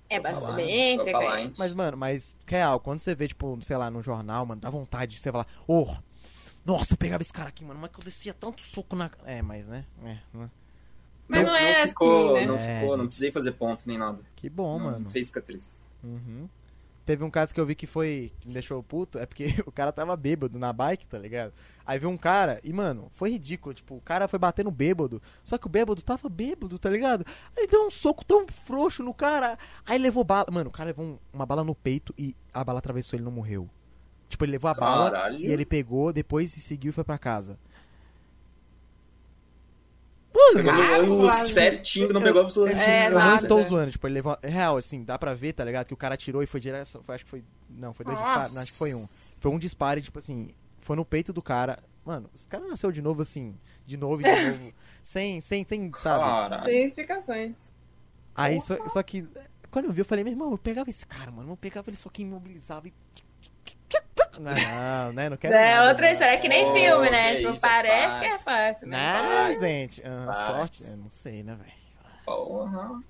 É 0.09 0.19
bastante 0.19 0.55
bem 0.55 0.99
frequente. 0.99 1.55
Mas, 1.57 1.71
mano, 1.71 1.95
mas, 1.95 2.35
real, 2.45 2.79
quando 2.81 2.99
você 2.99 3.15
vê, 3.15 3.29
tipo, 3.29 3.57
sei 3.61 3.77
lá, 3.77 3.89
no 3.89 4.03
jornal, 4.03 4.45
mano, 4.45 4.59
dá 4.59 4.69
vontade 4.69 5.13
de 5.13 5.19
você 5.19 5.31
falar, 5.31 5.47
ô, 5.65 5.87
nossa, 6.65 6.93
eu 6.93 6.97
pegava 6.97 7.21
esse 7.23 7.33
cara 7.33 7.49
aqui, 7.49 7.63
mano, 7.65 7.79
mas 7.79 7.91
que 7.91 7.99
eu 7.99 8.03
descia 8.03 8.33
tanto 8.33 8.61
soco 8.61 8.95
na. 8.95 9.09
É, 9.25 9.41
mas, 9.41 9.67
né? 9.67 9.85
É, 10.03 10.17
né? 10.33 10.49
Mas 11.27 11.45
não, 11.45 11.55
é 11.55 11.87
ficou, 11.87 12.35
assim, 12.35 12.39
né? 12.41 12.45
Não 12.45 12.55
É, 12.57 12.79
ficou, 12.79 12.89
não 12.97 13.03
gente. 13.03 13.07
precisei 13.09 13.31
fazer 13.31 13.51
ponto 13.53 13.83
nem 13.85 13.97
nada. 13.97 14.21
Que 14.35 14.49
bom, 14.49 14.77
não, 14.77 14.85
mano. 14.85 14.99
Não 15.01 15.09
fez 15.09 15.27
cicatriz. 15.27 15.79
Uhum. 16.03 16.47
Teve 17.05 17.23
um 17.23 17.31
caso 17.31 17.53
que 17.53 17.59
eu 17.59 17.65
vi 17.65 17.73
que 17.73 17.87
foi. 17.87 18.31
que 18.39 18.47
me 18.47 18.53
deixou 18.53 18.81
puto, 18.83 19.17
é 19.17 19.25
porque 19.25 19.45
o 19.65 19.71
cara 19.71 19.91
tava 19.91 20.15
bêbado 20.15 20.59
na 20.59 20.71
bike, 20.73 21.07
tá 21.07 21.17
ligado? 21.17 21.53
Aí 21.85 21.97
veio 21.97 22.11
um 22.11 22.17
cara, 22.17 22.59
e 22.63 22.71
mano, 22.71 23.09
foi 23.13 23.31
ridículo. 23.31 23.73
Tipo, 23.73 23.95
o 23.95 24.01
cara 24.01 24.27
foi 24.27 24.37
batendo 24.37 24.69
bêbado, 24.69 25.21
só 25.43 25.57
que 25.57 25.65
o 25.65 25.69
bêbado 25.69 26.01
tava 26.03 26.29
bêbado, 26.29 26.77
tá 26.77 26.89
ligado? 26.89 27.25
Aí 27.55 27.63
ele 27.63 27.67
deu 27.67 27.87
um 27.87 27.91
soco 27.91 28.23
tão 28.23 28.45
frouxo 28.47 29.01
no 29.01 29.13
cara. 29.13 29.57
Aí 29.85 29.97
levou 29.97 30.23
bala. 30.23 30.45
Mano, 30.51 30.69
o 30.69 30.73
cara 30.73 30.87
levou 30.87 31.05
um- 31.05 31.17
uma 31.33 31.45
bala 31.45 31.63
no 31.63 31.73
peito 31.73 32.13
e 32.17 32.35
a 32.53 32.63
bala 32.63 32.79
atravessou 32.79 33.17
ele 33.17 33.23
e 33.23 33.25
não 33.25 33.31
morreu. 33.31 33.67
Tipo, 34.31 34.45
ele 34.45 34.53
levou 34.53 34.71
a 34.71 34.73
bala 34.73 35.11
Caralho. 35.11 35.39
e 35.39 35.45
ele 35.45 35.65
pegou, 35.65 36.11
depois 36.11 36.51
se 36.51 36.59
seguiu 36.59 36.89
e 36.89 36.93
foi 36.93 37.03
pra 37.03 37.17
casa. 37.17 37.59
Mano, 40.33 40.55
Pegou 40.55 41.27
Ah, 41.27 41.35
certinho, 41.35 42.13
não 42.13 42.21
pegou 42.21 42.41
absolutamente 42.41 42.81
É, 42.81 43.07
eu 43.07 43.19
não 43.19 43.35
estou 43.35 43.61
zoando, 43.61 43.91
tipo, 43.91 44.07
ele 44.07 44.13
levou. 44.15 44.37
É 44.41 44.47
real, 44.47 44.77
assim, 44.77 45.03
dá 45.03 45.19
pra 45.19 45.33
ver, 45.33 45.53
tá 45.53 45.63
ligado? 45.65 45.87
Que 45.87 45.93
o 45.93 45.97
cara 45.97 46.15
atirou 46.15 46.41
e 46.41 46.47
foi 46.47 46.59
direto. 46.59 47.01
Foi, 47.03 47.15
acho 47.15 47.25
que 47.25 47.29
foi. 47.29 47.43
Não, 47.69 47.93
foi 47.93 48.05
dois 48.05 48.17
Nossa. 48.17 48.29
disparos. 48.29 48.53
Não, 48.53 48.61
acho 48.61 48.71
que 48.71 48.77
foi 48.77 48.93
um. 48.95 49.07
Foi 49.41 49.51
um 49.51 49.59
disparo 49.59 49.99
e, 49.99 50.03
tipo 50.03 50.17
assim, 50.19 50.51
foi 50.79 50.95
no 50.95 51.03
peito 51.05 51.33
do 51.33 51.41
cara. 51.41 51.79
Mano, 52.05 52.29
esse 52.33 52.47
cara 52.47 52.65
nasceu 52.65 52.91
de 52.91 53.01
novo, 53.01 53.21
assim, 53.21 53.55
de 53.85 53.97
novo 53.97 54.21
e 54.21 54.23
de 54.23 54.49
novo. 54.49 54.73
sem, 55.03 55.41
sem, 55.41 55.65
sem, 55.65 55.91
sabe? 55.99 56.23
Caralho. 56.23 56.63
Tem 56.63 56.85
explicações. 56.85 57.53
Aí, 58.33 58.59
só, 58.61 58.87
só 58.87 59.03
que. 59.03 59.27
Quando 59.69 59.85
eu 59.85 59.91
vi, 59.93 60.01
eu 60.01 60.05
falei, 60.05 60.23
meu 60.23 60.31
irmão, 60.33 60.51
eu 60.51 60.57
pegava 60.57 60.89
esse 60.89 61.05
cara, 61.05 61.29
mano. 61.29 61.51
Eu 61.51 61.57
pegava 61.57 61.89
ele 61.89 61.97
só 61.97 62.09
que 62.09 62.21
imobilizava 62.21 62.87
e. 62.87 62.93
Não, 64.39 64.51
não, 64.53 65.13
né? 65.13 65.29
Não 65.29 65.37
quero. 65.37 65.53
é 65.53 65.75
nada, 65.75 65.89
outra 65.89 66.05
né? 66.07 66.11
história, 66.13 66.31
é 66.33 66.37
que 66.37 66.47
nem 66.47 66.65
Oh, 66.69 66.73
filme, 66.73 67.09
né? 67.09 67.35
Tipo, 67.35 67.53
isso, 67.53 67.65
é 67.65 67.69
parece 67.69 68.19
que 68.19 68.25
é 68.25 68.37
fácil. 68.37 68.87
mas 68.87 69.53
Não, 69.53 69.59
gente. 69.67 70.01
ah, 70.05 70.33
sorte. 70.33 70.83
Eu 70.83 70.97
não 70.97 71.09
sei, 71.09 71.43
né, 71.43 71.55
velho? 71.55 71.71
Porra. 72.25 73.01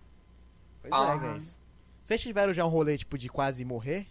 Pois 0.81 0.93
Ah. 0.93 1.13
é, 1.15 1.33
guys. 1.33 1.57
Vocês 2.03 2.21
tiveram 2.21 2.53
já 2.53 2.65
um 2.65 2.69
rolê, 2.69 2.97
tipo, 2.97 3.17
de 3.17 3.29
quase 3.29 3.63
morrer? 3.63 4.07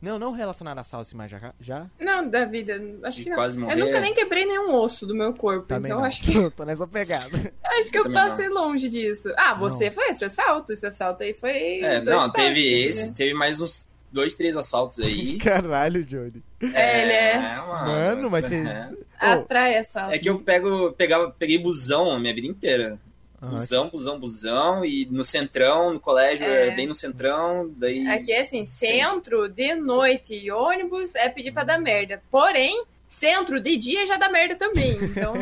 Não, 0.00 0.18
não 0.18 0.30
relacionado 0.32 0.78
a 0.78 0.84
salsa, 0.84 1.16
mas 1.16 1.30
já? 1.30 1.54
já? 1.58 1.86
Não, 1.98 2.28
da 2.28 2.44
vida, 2.44 2.74
acho 3.02 3.16
De 3.18 3.24
que 3.24 3.30
não. 3.30 3.36
quase 3.36 3.58
morrer. 3.58 3.72
Eu 3.80 3.86
nunca 3.86 3.98
nem 3.98 4.14
quebrei 4.14 4.44
nenhum 4.44 4.74
osso 4.74 5.06
do 5.06 5.14
meu 5.14 5.32
corpo, 5.32 5.66
Também 5.66 5.90
então 5.90 6.00
não. 6.00 6.06
acho 6.06 6.22
que, 6.22 6.50
Tô 6.52 6.64
nessa 6.64 6.86
pegada. 6.86 7.30
acho 7.64 7.90
que 7.90 7.98
eu 7.98 8.04
não. 8.04 8.12
passei 8.12 8.48
longe 8.48 8.88
disso. 8.90 9.32
Ah, 9.38 9.54
você 9.54 9.90
foi 9.90 10.08
esse 10.10 10.24
assalto, 10.24 10.72
esse 10.72 10.86
assalto 10.86 11.22
aí 11.22 11.32
foi. 11.32 11.80
É, 11.80 12.00
dois 12.00 12.16
não, 12.16 12.30
teve 12.30 12.60
esse, 12.84 13.06
né? 13.08 13.14
teve 13.16 13.32
mais 13.34 13.60
uns 13.60 13.86
dois, 14.12 14.34
três 14.34 14.56
assaltos 14.56 15.00
aí. 15.00 15.36
Caralho, 15.38 16.04
Johnny. 16.04 16.42
É, 16.74 17.02
ele 17.02 17.12
é. 17.12 17.38
mano. 17.38 17.86
Mano, 17.92 18.30
mas 18.30 18.44
você- 18.46 18.56
É. 18.66 18.88
Atrai 19.18 19.76
assalto. 19.78 20.14
É 20.14 20.18
que 20.18 20.28
eu 20.28 20.38
pego, 20.40 20.92
pegava, 20.92 21.30
peguei 21.38 21.58
busão 21.58 22.10
a 22.10 22.18
minha 22.20 22.34
vida 22.34 22.46
inteira. 22.46 22.98
Aham. 23.42 23.52
Busão, 23.52 23.88
busão, 23.90 24.18
busão. 24.20 24.84
E 24.84 25.06
no 25.10 25.24
centrão, 25.24 25.92
no 25.94 26.00
colégio, 26.00 26.44
é. 26.44 26.68
É. 26.68 26.74
bem 26.76 26.86
no 26.86 26.94
centrão. 26.94 27.70
Daí. 27.76 28.06
Aqui 28.08 28.32
é 28.32 28.40
assim, 28.40 28.64
Sim. 28.64 28.86
centro 28.86 29.48
de 29.48 29.74
noite 29.74 30.34
e 30.34 30.50
ônibus 30.50 31.14
é 31.14 31.28
pedir 31.28 31.52
pra 31.52 31.64
dar 31.64 31.78
merda. 31.78 32.22
Porém, 32.30 32.84
centro 33.06 33.60
de 33.60 33.76
dia 33.76 34.06
já 34.06 34.16
dá 34.16 34.28
merda 34.30 34.54
também. 34.56 34.92
Então, 35.02 35.34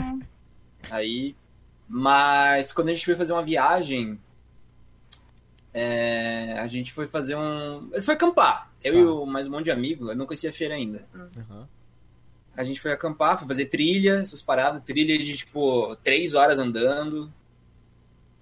Aí. 0.91 1.35
Mas 1.89 2.73
quando 2.73 2.89
a 2.89 2.93
gente 2.93 3.05
foi 3.05 3.15
fazer 3.15 3.33
uma 3.33 3.43
viagem. 3.45 4.19
É, 5.75 6.57
a 6.59 6.67
gente 6.69 6.93
foi 6.93 7.07
fazer 7.09 7.35
um. 7.37 7.89
Ele 7.93 8.01
foi 8.03 8.15
acampar. 8.15 8.71
Eu 8.83 8.93
Tá. 8.93 8.99
e 9.01 9.05
o, 9.05 9.27
mais 9.27 9.49
um 9.49 9.51
monte 9.51 9.65
de 9.65 9.71
amigo. 9.73 10.09
Eu 10.11 10.17
não 10.17 10.25
conhecia 10.27 10.51
a 10.51 10.53
feira 10.53 10.75
ainda. 10.75 11.05
Aham. 11.15 11.69
A 12.57 12.63
gente 12.63 12.81
foi 12.81 12.93
acampar, 12.93 13.37
foi 13.37 13.49
fazer 13.49 13.67
trilha, 13.67 14.21
essas 14.21 14.41
paradas. 14.41 14.83
Trilha 14.85 15.19
de 15.19 15.37
tipo 15.37 15.97
três 15.97 16.35
horas 16.35 16.59
andando. 16.59 17.31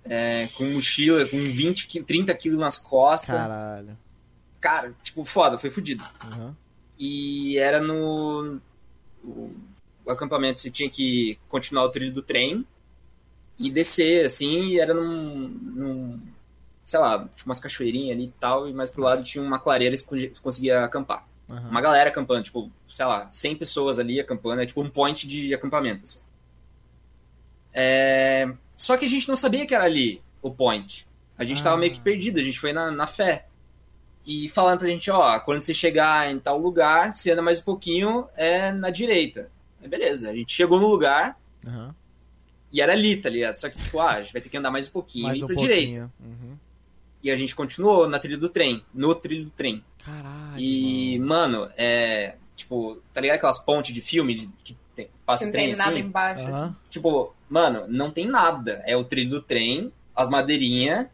é, 0.04 0.48
com 0.56 0.64
mochila, 0.64 1.24
com 1.26 1.36
20, 1.38 1.86
qui- 1.86 2.02
30 2.02 2.34
quilos 2.34 2.58
nas 2.58 2.76
costas. 2.76 3.34
Caralho. 3.36 3.96
Cara, 4.60 4.92
tipo, 5.02 5.24
foda, 5.24 5.58
foi 5.58 5.70
fudido. 5.70 6.04
Aham. 6.32 6.56
E 6.98 7.56
era 7.58 7.80
no. 7.80 8.60
O, 9.24 9.52
o 10.04 10.10
acampamento 10.10 10.58
você 10.58 10.70
tinha 10.70 10.90
que 10.90 11.38
continuar 11.48 11.84
o 11.84 11.88
trilho 11.88 12.12
do 12.12 12.20
trem 12.22 12.66
e 13.58 13.70
descer, 13.70 14.26
assim, 14.26 14.64
e 14.70 14.80
era 14.80 14.92
num. 14.92 15.48
num 15.48 16.20
sei 16.92 17.00
lá, 17.00 17.18
tinha 17.34 17.46
umas 17.46 17.58
cachoeirinhas 17.58 18.14
ali 18.16 18.26
e 18.26 18.32
tal, 18.38 18.68
e 18.68 18.72
mais 18.74 18.90
pro 18.90 19.02
lado 19.02 19.24
tinha 19.24 19.42
uma 19.42 19.58
clareira 19.58 19.94
e 19.94 19.98
você 19.98 20.28
conseguia 20.42 20.84
acampar. 20.84 21.26
Aham. 21.48 21.70
Uma 21.70 21.80
galera 21.80 22.10
acampando, 22.10 22.42
tipo, 22.42 22.70
sei 22.90 23.06
lá, 23.06 23.30
100 23.30 23.56
pessoas 23.56 23.98
ali 23.98 24.20
acampando, 24.20 24.60
é 24.60 24.66
tipo 24.66 24.82
um 24.82 24.90
point 24.90 25.26
de 25.26 25.54
acampamento. 25.54 26.04
assim. 26.04 26.20
É, 27.72 28.52
Só 28.76 28.96
que 28.96 29.04
a 29.04 29.08
gente 29.08 29.26
não 29.28 29.36
sabia 29.36 29.66
que 29.66 29.74
era 29.74 29.84
ali 29.84 30.20
o 30.42 30.50
point. 30.50 31.06
A 31.38 31.44
gente 31.44 31.62
tava 31.62 31.76
Ah. 31.76 31.78
meio 31.78 31.92
que 31.92 32.00
perdido, 32.00 32.38
a 32.38 32.42
gente 32.42 32.58
foi 32.60 32.72
na, 32.72 32.90
na 32.90 33.06
fé. 33.06 33.46
E 34.26 34.48
falaram 34.48 34.78
pra 34.78 34.88
gente, 34.88 35.10
ó, 35.10 35.38
quando 35.40 35.62
você 35.62 35.72
chegar 35.74 36.30
em 36.30 36.38
tal 36.38 36.58
lugar, 36.58 37.12
você 37.14 37.30
anda 37.32 37.42
mais 37.42 37.60
um 37.60 37.64
pouquinho, 37.64 38.26
é 38.36 38.70
na 38.70 38.90
direita. 38.90 39.50
Aí, 39.80 39.88
beleza, 39.88 40.30
a 40.30 40.34
gente 40.34 40.52
chegou 40.52 40.78
no 40.78 40.86
lugar 40.88 41.38
Aham. 41.66 41.94
e 42.72 42.80
era 42.80 42.92
ali, 42.92 43.16
tá 43.16 43.28
ligado? 43.30 43.56
Só 43.56 43.68
que, 43.68 43.78
tipo, 43.78 43.98
ah, 43.98 44.12
a 44.12 44.22
gente 44.22 44.32
vai 44.32 44.42
ter 44.42 44.48
que 44.48 44.56
andar 44.56 44.70
mais 44.70 44.86
um 44.88 44.92
pouquinho 44.92 45.24
Mais 45.26 45.38
e 45.38 45.40
ir 45.40 45.44
um 45.44 45.46
pra 45.48 45.56
pouquinho. 45.56 45.76
direita. 45.80 46.10
Uhum. 46.20 46.51
E 47.22 47.30
a 47.30 47.36
gente 47.36 47.54
continuou 47.54 48.08
na 48.08 48.18
trilha 48.18 48.38
do 48.38 48.48
trem, 48.48 48.84
no 48.92 49.14
trilho 49.14 49.44
do 49.44 49.50
trem. 49.50 49.84
Caralho. 50.04 50.58
E, 50.58 51.18
mano. 51.20 51.60
mano, 51.60 51.72
é. 51.76 52.36
Tipo, 52.56 53.00
tá 53.14 53.20
ligado 53.20 53.36
aquelas 53.36 53.58
pontes 53.58 53.94
de 53.94 54.00
filme 54.00 54.34
de- 54.34 54.48
que 54.62 54.76
tem, 54.94 55.08
passa 55.24 55.44
não 55.44 55.50
o 55.50 55.52
trem 55.52 55.66
tem 55.68 55.76
nada 55.76 55.90
assim? 55.90 56.00
embaixo. 56.00 56.42
assim. 56.42 56.52
Aham. 56.52 56.76
Tipo, 56.90 57.34
mano, 57.48 57.86
não 57.88 58.10
tem 58.10 58.26
nada. 58.26 58.82
É 58.86 58.96
o 58.96 59.04
trilho 59.04 59.30
do 59.30 59.42
trem, 59.42 59.92
as 60.14 60.28
madeirinhas 60.28 61.08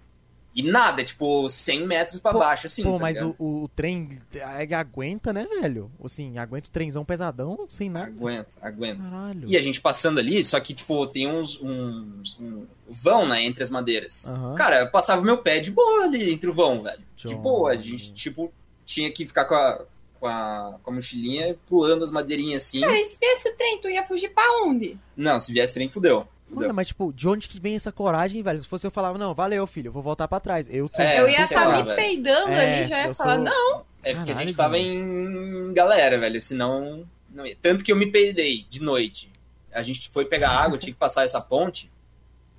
e 0.55 0.63
nada. 0.63 1.01
É 1.01 1.05
tipo 1.05 1.49
100 1.49 1.87
metros 1.87 2.21
pra 2.21 2.33
Pô, 2.33 2.41
baixo, 2.41 2.67
assim. 2.67 2.83
Pô, 2.83 2.95
tá 2.95 2.99
mas 2.99 3.23
o, 3.23 3.35
o 3.39 3.69
trem 3.75 4.21
é, 4.35 4.75
aguenta, 4.75 5.33
né, 5.33 5.47
velho? 5.61 5.91
Assim, 6.03 6.37
aguenta 6.39 6.69
o 6.69 6.73
trenzão 6.73 7.05
pesadão 7.05 7.67
sem 7.71 7.89
nada. 7.89 8.07
Aguenta, 8.09 8.51
aguenta. 8.61 9.03
Caralho. 9.03 9.49
E 9.49 9.57
a 9.57 9.63
gente 9.63 9.81
passando 9.81 10.19
ali, 10.19 10.43
só 10.45 10.59
que, 10.59 10.75
tipo, 10.75 11.07
tem 11.07 11.29
uns. 11.31 11.61
uns 11.63 12.39
um 12.41 12.67
vão, 12.89 13.29
né, 13.29 13.43
entre 13.45 13.63
as 13.63 13.71
madeiras. 13.71 14.27
Aham. 14.27 14.55
Cara, 14.55 14.81
eu 14.81 14.91
passava 14.91 15.21
o 15.21 15.25
meu 15.25 15.39
pé 15.39 15.61
de 15.61 15.71
boa 15.71 16.05
ali 16.05 16.33
entre 16.33 16.49
o 16.49 16.55
vão, 16.55 16.83
velho. 16.83 17.03
De 17.17 17.35
boa. 17.35 17.71
A 17.73 17.77
gente, 17.77 18.13
tipo, 18.13 18.53
tinha 18.87 19.11
que 19.11 19.27
ficar 19.27 19.45
com 19.45 19.55
a, 19.55 19.85
com 20.19 20.27
a, 20.27 20.75
com 20.83 20.91
a 20.91 20.95
mochilinha 20.95 21.57
pulando 21.67 22.03
as 22.05 22.11
madeirinhas 22.11 22.63
assim. 22.63 22.81
Cara, 22.81 22.99
e 22.99 23.05
se 23.05 23.19
viesse 23.21 23.49
o 23.49 23.57
trem, 23.57 23.81
tu 23.81 23.89
ia 23.89 24.03
fugir 24.03 24.31
pra 24.31 24.45
onde? 24.65 24.99
Não, 25.17 25.39
se 25.39 25.53
viesse 25.53 25.75
trem, 25.75 25.89
fudeu. 25.89 26.27
fudeu. 26.47 26.63
Mano, 26.63 26.75
mas 26.75 26.89
tipo, 26.89 27.13
de 27.13 27.29
onde 27.29 27.47
que 27.49 27.61
vem 27.61 27.77
essa 27.77 27.93
coragem, 27.93 28.43
velho? 28.43 28.61
Se 28.61 28.67
fosse 28.67 28.87
eu 28.87 28.91
falava, 28.91 29.19
não, 29.19 29.35
valeu, 29.35 29.67
filho, 29.67 29.89
eu 29.89 29.93
vou 29.93 30.03
voltar 30.03 30.27
pra 30.29 30.41
trás. 30.41 30.73
Eu 30.73 30.89
tô... 30.89 31.01
É, 31.03 31.21
eu 31.21 31.29
ia 31.29 31.43
estar 31.43 31.67
lá, 31.69 31.83
me 31.83 31.95
peidando 31.95 32.51
É, 32.53 32.79
ali, 32.81 32.89
já 32.89 33.07
ia 33.07 33.15
falar, 33.15 33.35
sou- 33.37 33.45
não. 33.45 33.85
É 34.03 34.15
porque 34.15 34.31
a 34.31 34.35
Caralho, 34.35 34.47
gente 34.49 34.57
tava 34.57 34.79
em 34.79 35.73
galera, 35.75 36.19
velho. 36.19 36.41
Senão. 36.41 37.05
Não 37.31 37.45
ia. 37.45 37.57
Tanto 37.61 37.85
que 37.85 37.93
eu 37.93 37.97
me 37.97 38.11
peidei 38.11 38.65
de 38.71 38.81
noite. 38.81 39.31
A 39.73 39.83
gente 39.83 40.09
foi 40.09 40.25
pegar 40.25 40.51
água, 40.51 40.79
tinha 40.79 40.93
que 40.93 40.99
passar 40.99 41.25
essa 41.25 41.41
ponte. 41.41 41.91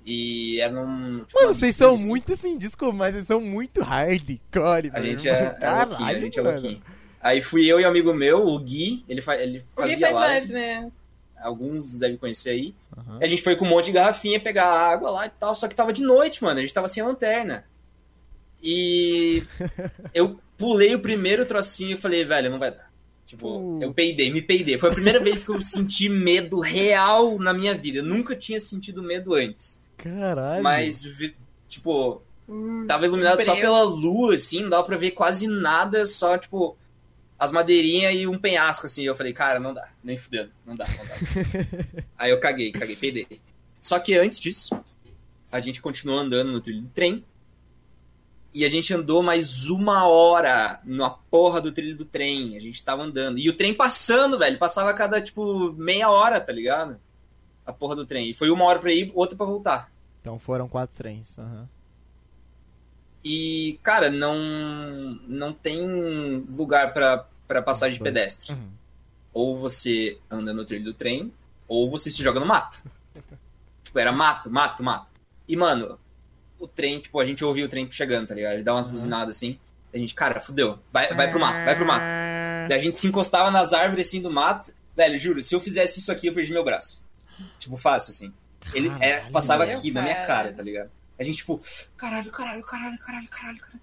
E 0.04 0.60
era 0.60 0.72
num. 0.72 1.24
tipo, 1.24 1.40
Mano, 1.40 1.54
vocês 1.54 1.76
são 1.76 1.94
assim. 1.94 2.08
muito 2.08 2.32
assim, 2.32 2.56
desculpa, 2.58 2.96
mas 2.96 3.14
vocês 3.14 3.26
são 3.26 3.40
muito 3.40 3.82
hardcore, 3.82 4.90
A 4.92 5.00
meu 5.00 5.02
gente 5.12 5.28
irmão. 5.28 5.40
é, 5.40 5.44
é 5.44 5.44
louquinho, 5.44 5.56
a 5.56 5.60
Caralho, 5.60 6.20
gente 6.20 6.38
é 6.38 6.42
louquinho. 6.42 6.82
Aí 7.20 7.42
fui 7.42 7.66
eu 7.66 7.78
e 7.78 7.84
um 7.84 7.88
amigo 7.88 8.14
meu, 8.14 8.46
o 8.46 8.58
Gui, 8.58 9.04
ele, 9.08 9.20
fa 9.20 9.36
ele 9.36 9.62
fazia 9.76 9.98
faz 10.00 10.14
live, 10.14 10.14
live 10.14 10.46
também. 10.48 10.92
alguns 11.38 11.96
devem 11.96 12.16
conhecer 12.16 12.50
aí. 12.50 12.74
Aham. 12.96 13.18
A 13.20 13.26
gente 13.26 13.42
foi 13.42 13.56
com 13.56 13.66
um 13.66 13.68
monte 13.68 13.86
de 13.86 13.92
garrafinha 13.92 14.40
pegar 14.40 14.66
água 14.66 15.10
lá 15.10 15.26
e 15.26 15.30
tal, 15.30 15.54
só 15.54 15.68
que 15.68 15.74
tava 15.74 15.92
de 15.92 16.02
noite, 16.02 16.42
mano, 16.42 16.58
a 16.58 16.62
gente 16.62 16.72
tava 16.74 16.88
sem 16.88 17.02
lanterna. 17.02 17.64
E 18.62 19.42
eu 20.14 20.40
pulei 20.56 20.94
o 20.94 21.00
primeiro 21.00 21.44
trocinho 21.46 21.92
e 21.94 22.00
falei, 22.00 22.24
velho, 22.24 22.50
não 22.50 22.58
vai 22.58 22.70
dar. 22.70 22.90
Tipo, 23.26 23.46
Pô. 23.60 23.78
eu 23.82 23.92
peidei, 23.94 24.32
me 24.32 24.42
peidei. 24.42 24.76
Foi 24.78 24.90
a 24.90 24.92
primeira 24.94 25.20
vez 25.20 25.44
que 25.44 25.50
eu 25.50 25.60
senti 25.62 26.08
medo 26.08 26.58
real 26.58 27.38
na 27.38 27.52
minha 27.54 27.74
vida. 27.76 27.98
Eu 27.98 28.04
nunca 28.04 28.34
tinha 28.34 28.58
sentido 28.58 29.02
medo 29.02 29.34
antes. 29.34 29.79
Caralho. 30.02 30.62
Mas, 30.62 31.02
tipo, 31.68 32.22
Hum, 32.50 32.84
Tava 32.84 33.06
iluminado 33.06 33.40
só 33.44 33.54
pela 33.54 33.82
lua, 33.82 34.34
assim, 34.34 34.62
não 34.62 34.70
dava 34.70 34.82
pra 34.82 34.96
ver 34.96 35.12
quase 35.12 35.46
nada, 35.46 36.04
só, 36.04 36.36
tipo, 36.36 36.76
as 37.38 37.52
madeirinhas 37.52 38.12
e 38.16 38.26
um 38.26 38.36
penhasco, 38.36 38.86
assim. 38.86 39.04
Eu 39.04 39.14
falei, 39.14 39.32
cara, 39.32 39.60
não 39.60 39.72
dá, 39.72 39.88
nem 40.02 40.16
fudendo, 40.16 40.50
não 40.66 40.74
dá, 40.74 40.84
não 40.88 41.04
dá. 41.06 42.02
Aí 42.18 42.32
eu 42.32 42.40
caguei, 42.40 42.72
caguei, 42.72 42.96
peidei. 42.96 43.40
Só 43.78 44.00
que 44.00 44.14
antes 44.14 44.40
disso, 44.40 44.78
a 45.50 45.60
gente 45.60 45.80
continuou 45.80 46.18
andando 46.18 46.50
no 46.50 46.60
trilho 46.60 46.82
do 46.82 46.88
trem. 46.88 47.24
E 48.52 48.64
a 48.64 48.68
gente 48.68 48.92
andou 48.92 49.22
mais 49.22 49.68
uma 49.68 50.08
hora 50.08 50.80
na 50.84 51.08
porra 51.08 51.60
do 51.60 51.70
trilho 51.70 51.96
do 51.96 52.04
trem. 52.04 52.56
A 52.56 52.60
gente 52.60 52.82
tava 52.82 53.04
andando. 53.04 53.38
E 53.38 53.48
o 53.48 53.56
trem 53.56 53.72
passando, 53.72 54.36
velho. 54.36 54.58
Passava 54.58 54.90
a 54.90 54.94
cada, 54.94 55.20
tipo, 55.20 55.72
meia 55.74 56.10
hora, 56.10 56.40
tá 56.40 56.52
ligado? 56.52 57.00
A 57.70 57.72
porra 57.72 57.94
do 57.96 58.04
trem. 58.04 58.28
E 58.30 58.34
foi 58.34 58.50
uma 58.50 58.64
hora 58.64 58.78
pra 58.78 58.92
ir, 58.92 59.10
outra 59.14 59.36
pra 59.36 59.46
voltar. 59.46 59.90
Então 60.20 60.38
foram 60.38 60.68
quatro 60.68 60.94
trens. 60.96 61.38
aham. 61.38 61.68
E, 63.24 63.78
cara, 63.82 64.10
não, 64.10 64.34
não 65.28 65.52
tem 65.52 65.86
lugar 66.50 66.92
pra, 66.94 67.26
pra 67.46 67.60
passagem 67.62 67.98
de 67.98 68.02
pedestre. 68.02 68.52
Uhum. 68.52 68.68
Ou 69.32 69.58
você 69.58 70.18
anda 70.30 70.52
no 70.54 70.64
trilho 70.64 70.84
do 70.84 70.94
trem, 70.94 71.32
ou 71.68 71.88
você 71.90 72.10
se 72.10 72.22
joga 72.22 72.40
no 72.40 72.46
mato. 72.46 72.82
tipo, 73.84 73.98
era 73.98 74.10
mato, 74.12 74.50
mato, 74.50 74.82
mato. 74.82 75.12
E, 75.46 75.54
mano, 75.56 75.98
o 76.58 76.66
trem, 76.66 76.98
tipo, 77.00 77.20
a 77.20 77.26
gente 77.26 77.44
ouvia 77.44 77.64
o 77.66 77.68
trem 77.68 77.90
chegando, 77.90 78.28
tá 78.28 78.34
ligado? 78.34 78.54
Ele 78.54 78.62
dá 78.62 78.72
umas 78.74 78.86
Uhum. 78.86 78.92
buzinadas 78.92 79.36
assim. 79.36 79.58
A 79.92 79.98
gente, 79.98 80.14
cara, 80.14 80.40
fudeu. 80.40 80.78
Vai, 80.92 81.12
vai 81.14 81.30
pro 81.30 81.40
mato, 81.40 81.64
vai 81.64 81.76
pro 81.76 81.84
mato. 81.86 82.04
Daí 82.68 82.78
a 82.78 82.78
gente 82.78 82.98
se 82.98 83.06
encostava 83.08 83.50
nas 83.50 83.72
árvores 83.72 84.06
assim 84.06 84.22
do 84.22 84.30
mato. 84.30 84.72
Velho, 84.96 85.18
juro, 85.18 85.42
se 85.42 85.54
eu 85.54 85.60
fizesse 85.60 85.98
isso 85.98 86.10
aqui, 86.12 86.26
eu 86.28 86.34
perdi 86.34 86.52
meu 86.52 86.64
braço. 86.64 87.04
Tipo, 87.58 87.76
fácil, 87.76 88.10
assim. 88.10 88.32
Ele 88.74 88.88
é, 89.00 89.12
Caralho, 89.14 89.32
passava 89.32 89.66
meu 89.66 89.76
aqui 89.76 89.90
na 89.90 90.02
minha 90.02 90.14
cara. 90.14 90.26
cara, 90.26 90.52
tá 90.52 90.62
ligado? 90.62 90.90
A 91.18 91.22
gente, 91.22 91.38
tipo, 91.38 91.60
caralho, 91.96 92.30
caralho, 92.30 92.62
caralho, 92.62 92.98
caralho, 92.98 93.28
caralho, 93.28 93.58
caralho. 93.58 93.80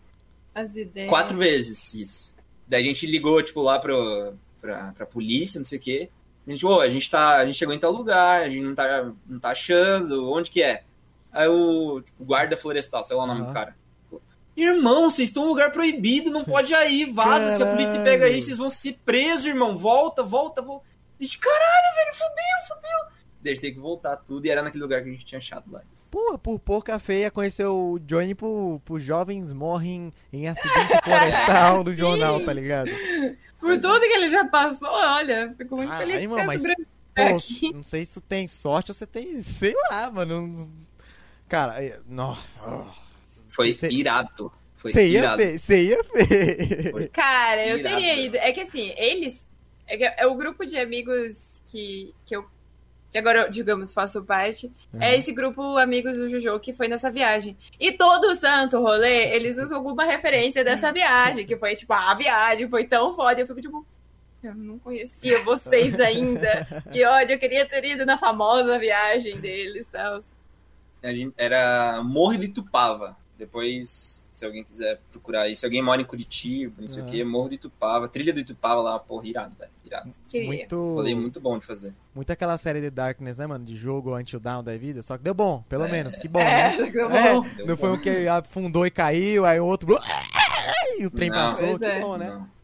As 0.53 0.75
ideias. 0.75 1.09
Quatro 1.09 1.37
vezes 1.37 1.93
isso. 1.93 2.35
Daí 2.67 2.81
a 2.81 2.85
gente 2.85 3.05
ligou, 3.05 3.41
tipo, 3.43 3.61
lá 3.61 3.79
pro, 3.79 4.33
pra, 4.59 4.91
pra 4.93 5.05
polícia, 5.05 5.59
não 5.59 5.65
sei 5.65 5.77
o 5.77 5.81
quê. 5.81 6.09
A 6.47 6.51
gente, 6.51 6.65
ô, 6.65 6.79
a 6.79 6.89
gente 6.89 7.09
tá. 7.11 7.35
A 7.37 7.45
gente 7.45 7.57
chegou 7.57 7.73
em 7.75 7.79
tal 7.79 7.91
lugar, 7.91 8.41
a 8.41 8.49
gente 8.49 8.63
não 8.63 8.73
tá, 8.73 9.11
não 9.25 9.39
tá 9.39 9.49
achando, 9.49 10.31
onde 10.31 10.49
que 10.49 10.63
é? 10.63 10.83
Aí 11.31 11.47
o 11.47 12.01
tipo, 12.01 12.23
guarda 12.23 12.57
florestal, 12.57 13.03
sei 13.03 13.15
lá 13.15 13.23
o 13.23 13.27
nome 13.27 13.41
Aham. 13.41 13.49
do 13.49 13.53
cara. 13.53 13.75
Irmão, 14.55 15.07
vocês 15.09 15.29
estão 15.29 15.43
em 15.43 15.45
um 15.45 15.49
lugar 15.49 15.71
proibido, 15.71 16.31
não 16.31 16.43
pode 16.43 16.73
aí, 16.73 17.05
vaza. 17.05 17.55
Se 17.55 17.61
a 17.61 17.67
polícia 17.67 18.01
pega 18.01 18.25
aí, 18.25 18.41
vocês 18.41 18.57
vão 18.57 18.69
ser 18.69 18.97
presos, 19.05 19.45
irmão. 19.45 19.77
Volta, 19.77 20.23
volta, 20.23 20.63
volta. 20.63 20.83
A 21.19 21.23
gente, 21.23 21.37
caralho, 21.37 21.95
velho, 21.95 22.13
fudeu, 22.13 22.67
fudeu. 22.67 23.16
Gente 23.45 23.61
tem 23.61 23.73
que 23.73 23.79
voltar 23.79 24.17
tudo 24.17 24.45
e 24.45 24.49
era 24.49 24.61
naquele 24.63 24.83
lugar 24.83 25.01
que 25.03 25.09
a 25.09 25.11
gente 25.11 25.23
tinha 25.25 25.37
achado 25.39 25.71
lá. 25.71 25.81
Porra, 26.11 26.37
por 26.37 26.59
pouca 26.59 26.97
feia 26.99 27.31
conheceu 27.31 27.91
o 27.93 27.99
Johnny 27.99 28.33
por, 28.35 28.81
por 28.83 28.99
jovens 28.99 29.53
morrem 29.53 30.11
em 30.33 30.47
acidente 30.47 30.97
florestal 31.03 31.83
do 31.83 31.93
jornal, 31.93 32.43
tá 32.43 32.51
ligado? 32.51 32.89
Por 33.59 33.79
tudo 33.79 33.99
que 34.01 34.05
ele 34.13 34.29
já 34.29 34.45
passou, 34.45 34.89
olha, 34.89 35.53
fico 35.57 35.75
muito 35.77 35.91
Ah, 35.93 35.97
feliz 35.97 36.15
aí, 36.17 36.27
mano, 36.27 36.45
mas- 36.45 36.61
Pô, 36.63 37.21
aqui. 37.35 37.73
não 37.73 37.81
sei 37.83 38.05
se 38.05 38.15
tu 38.15 38.21
tem 38.21 38.47
sorte 38.47 38.91
ou 38.91 38.93
você 38.95 39.07
tem, 39.07 39.41
sei 39.41 39.73
lá, 39.89 40.11
mano. 40.11 40.69
Cara, 41.47 41.83
é- 41.83 41.99
não. 42.07 42.37
Foi 43.49 43.73
Cê- 43.73 43.87
irado. 43.89 44.51
Foi 44.75 44.91
Você 44.91 45.07
ia 45.07 45.19
irado. 45.19 45.37
ver, 45.37 45.57
você 45.57 45.83
ia 45.85 46.03
ver. 46.13 47.09
Cara, 47.09 47.65
eu 47.67 47.79
Irado. 47.79 47.95
teria 47.95 48.19
ido. 48.25 48.37
É 48.37 48.51
que 48.51 48.59
assim, 48.61 48.93
eles. 48.95 49.47
É, 49.87 49.97
que 49.97 50.03
é 50.03 50.27
o 50.27 50.35
grupo 50.35 50.63
de 50.65 50.77
amigos 50.77 51.59
que, 51.65 52.13
que 52.25 52.35
eu. 52.35 52.45
Que 53.11 53.17
agora, 53.17 53.49
digamos, 53.49 53.93
faço 53.93 54.21
parte. 54.23 54.71
É 54.99 55.15
esse 55.15 55.31
grupo 55.31 55.77
Amigos 55.77 56.17
do 56.17 56.29
Juju 56.29 56.59
que 56.59 56.73
foi 56.73 56.87
nessa 56.87 57.09
viagem. 57.09 57.57
E 57.79 57.91
todo 57.93 58.35
santo 58.35 58.79
rolê, 58.81 59.33
eles 59.35 59.57
usam 59.57 59.77
alguma 59.77 60.03
referência 60.03 60.63
dessa 60.63 60.91
viagem. 60.91 61.47
Que 61.47 61.57
foi 61.57 61.75
tipo, 61.75 61.93
ah, 61.93 62.11
a 62.11 62.15
viagem 62.15 62.69
foi 62.69 62.85
tão 62.85 63.13
foda. 63.13 63.39
Eu 63.39 63.47
fico 63.47 63.61
tipo. 63.61 63.85
Eu 64.43 64.53
não 64.53 64.77
conhecia 64.77 65.41
vocês 65.43 65.97
ainda. 65.99 66.67
Que 66.91 67.03
ódio, 67.05 67.33
eu 67.35 67.39
queria 67.39 67.65
ter 67.65 67.83
ido 67.85 68.05
na 68.05 68.17
famosa 68.17 68.77
viagem 68.77 69.39
deles 69.39 69.87
e 69.87 69.91
tal. 69.91 70.21
A 71.03 71.13
gente- 71.13 71.33
era 71.37 72.01
Morro 72.03 72.37
de 72.37 72.45
Itupava. 72.45 73.15
Depois, 73.37 74.16
se 74.37 74.45
alguém 74.45 74.63
quiser 74.63 74.99
procurar 75.11 75.41
aí, 75.43 75.55
se 75.57 75.65
alguém 75.65 75.81
mora 75.81 75.99
em 75.99 76.05
Curitiba, 76.05 76.75
não 76.79 76.87
sei 76.87 77.01
o 77.01 77.05
Ah. 77.05 77.09
que, 77.09 77.23
Morro 77.23 77.49
de 77.49 77.55
Itupava, 77.55 78.07
Trilha 78.07 78.31
do 78.31 78.39
Itupava 78.39 78.81
lá, 78.81 78.99
porra, 78.99 79.25
irado, 79.27 79.55
velho, 79.57 79.71
irado. 79.83 80.11
Queria. 80.29 80.45
Muito, 80.47 80.75
Rolê 80.93 81.15
muito 81.15 81.39
bom 81.41 81.57
de 81.57 81.65
fazer. 81.65 81.91
muito 82.13 82.29
aquela 82.31 82.55
série 82.57 82.79
de 82.79 82.91
Darkness, 82.91 83.39
né, 83.39 83.47
mano? 83.47 83.65
De 83.65 83.75
jogo 83.75 84.15
Until 84.15 84.39
Down 84.39 84.63
da 84.63 84.77
vida. 84.77 85.01
Só 85.01 85.17
que 85.17 85.23
deu 85.23 85.33
bom, 85.33 85.63
pelo 85.67 85.85
É. 85.85 85.91
menos. 85.91 86.15
Que 86.17 86.27
bom, 86.27 86.39
É, 86.39 86.77
né? 86.77 86.91
tá 86.91 86.99
É, 87.17 87.33
bom. 87.33 87.41
Deu 87.55 87.65
não 87.67 87.77
foi 87.77 87.89
bom. 87.89 87.95
um 87.95 87.99
que 87.99 88.27
afundou 88.27 88.85
e 88.85 88.91
caiu, 88.91 89.43
aí 89.43 89.59
o 89.59 89.65
outro. 89.65 89.97
E 90.99 91.05
o 91.07 91.09
trem 91.09 91.29
Não. 91.31 91.37
passou, 91.37 91.79
que 91.79 91.85
é. 91.85 91.99
bom, 91.99 92.15
né? 92.17 92.29
Não. 92.29 92.57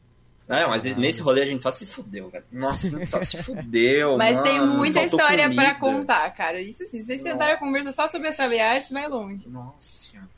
Não, 0.46 0.70
mas 0.70 0.84
Caralho. 0.84 1.02
nesse 1.02 1.22
rolê 1.22 1.42
a 1.42 1.46
gente 1.46 1.64
só 1.64 1.72
se 1.72 1.86
fudeu, 1.88 2.30
velho. 2.30 2.44
Nossa, 2.52 2.86
a 2.86 2.90
gente 2.92 3.08
só 3.10 3.20
se 3.20 3.42
fudeu. 3.42 4.16
Mas 4.20 4.42
tem 4.42 4.60
mano, 4.60 4.74
muita 4.78 5.00
faltou 5.00 5.18
história 5.20 5.50
pra 5.54 5.74
comida. 5.76 6.00
contar, 6.00 6.30
cara. 6.36 6.60
Isso 6.62 6.86
sim, 6.86 7.00
se 7.00 7.06
vocês 7.06 7.22
sentarem 7.22 7.56
a 7.56 7.58
conversa 7.58 7.94
só 7.94 8.10
sobre 8.10 8.28
essa 8.28 8.46
viagem, 8.48 8.88
você 8.90 8.94
vai 8.94 9.08
longe. 9.08 9.48
Nossa 9.50 9.78
senhora. 9.80 10.30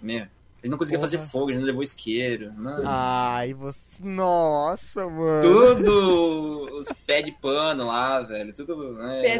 Meu, 0.00 0.26
gente 0.64 0.70
não 0.70 0.78
conseguia 0.78 0.98
Porra. 0.98 1.10
fazer 1.10 1.26
fogo, 1.26 1.48
gente 1.50 1.58
não 1.60 1.66
levou 1.66 1.82
isqueiro. 1.82 2.52
Mano. 2.54 2.82
Ai, 2.84 3.54
você. 3.54 4.02
Nossa, 4.02 5.06
mano. 5.08 5.42
Tudo 5.42 6.76
os 6.78 6.88
pés 7.06 7.24
de 7.24 7.32
pano 7.32 7.86
lá, 7.86 8.20
velho. 8.22 8.52
Tudo. 8.52 8.94
Né, 8.94 9.22
Pé 9.22 9.38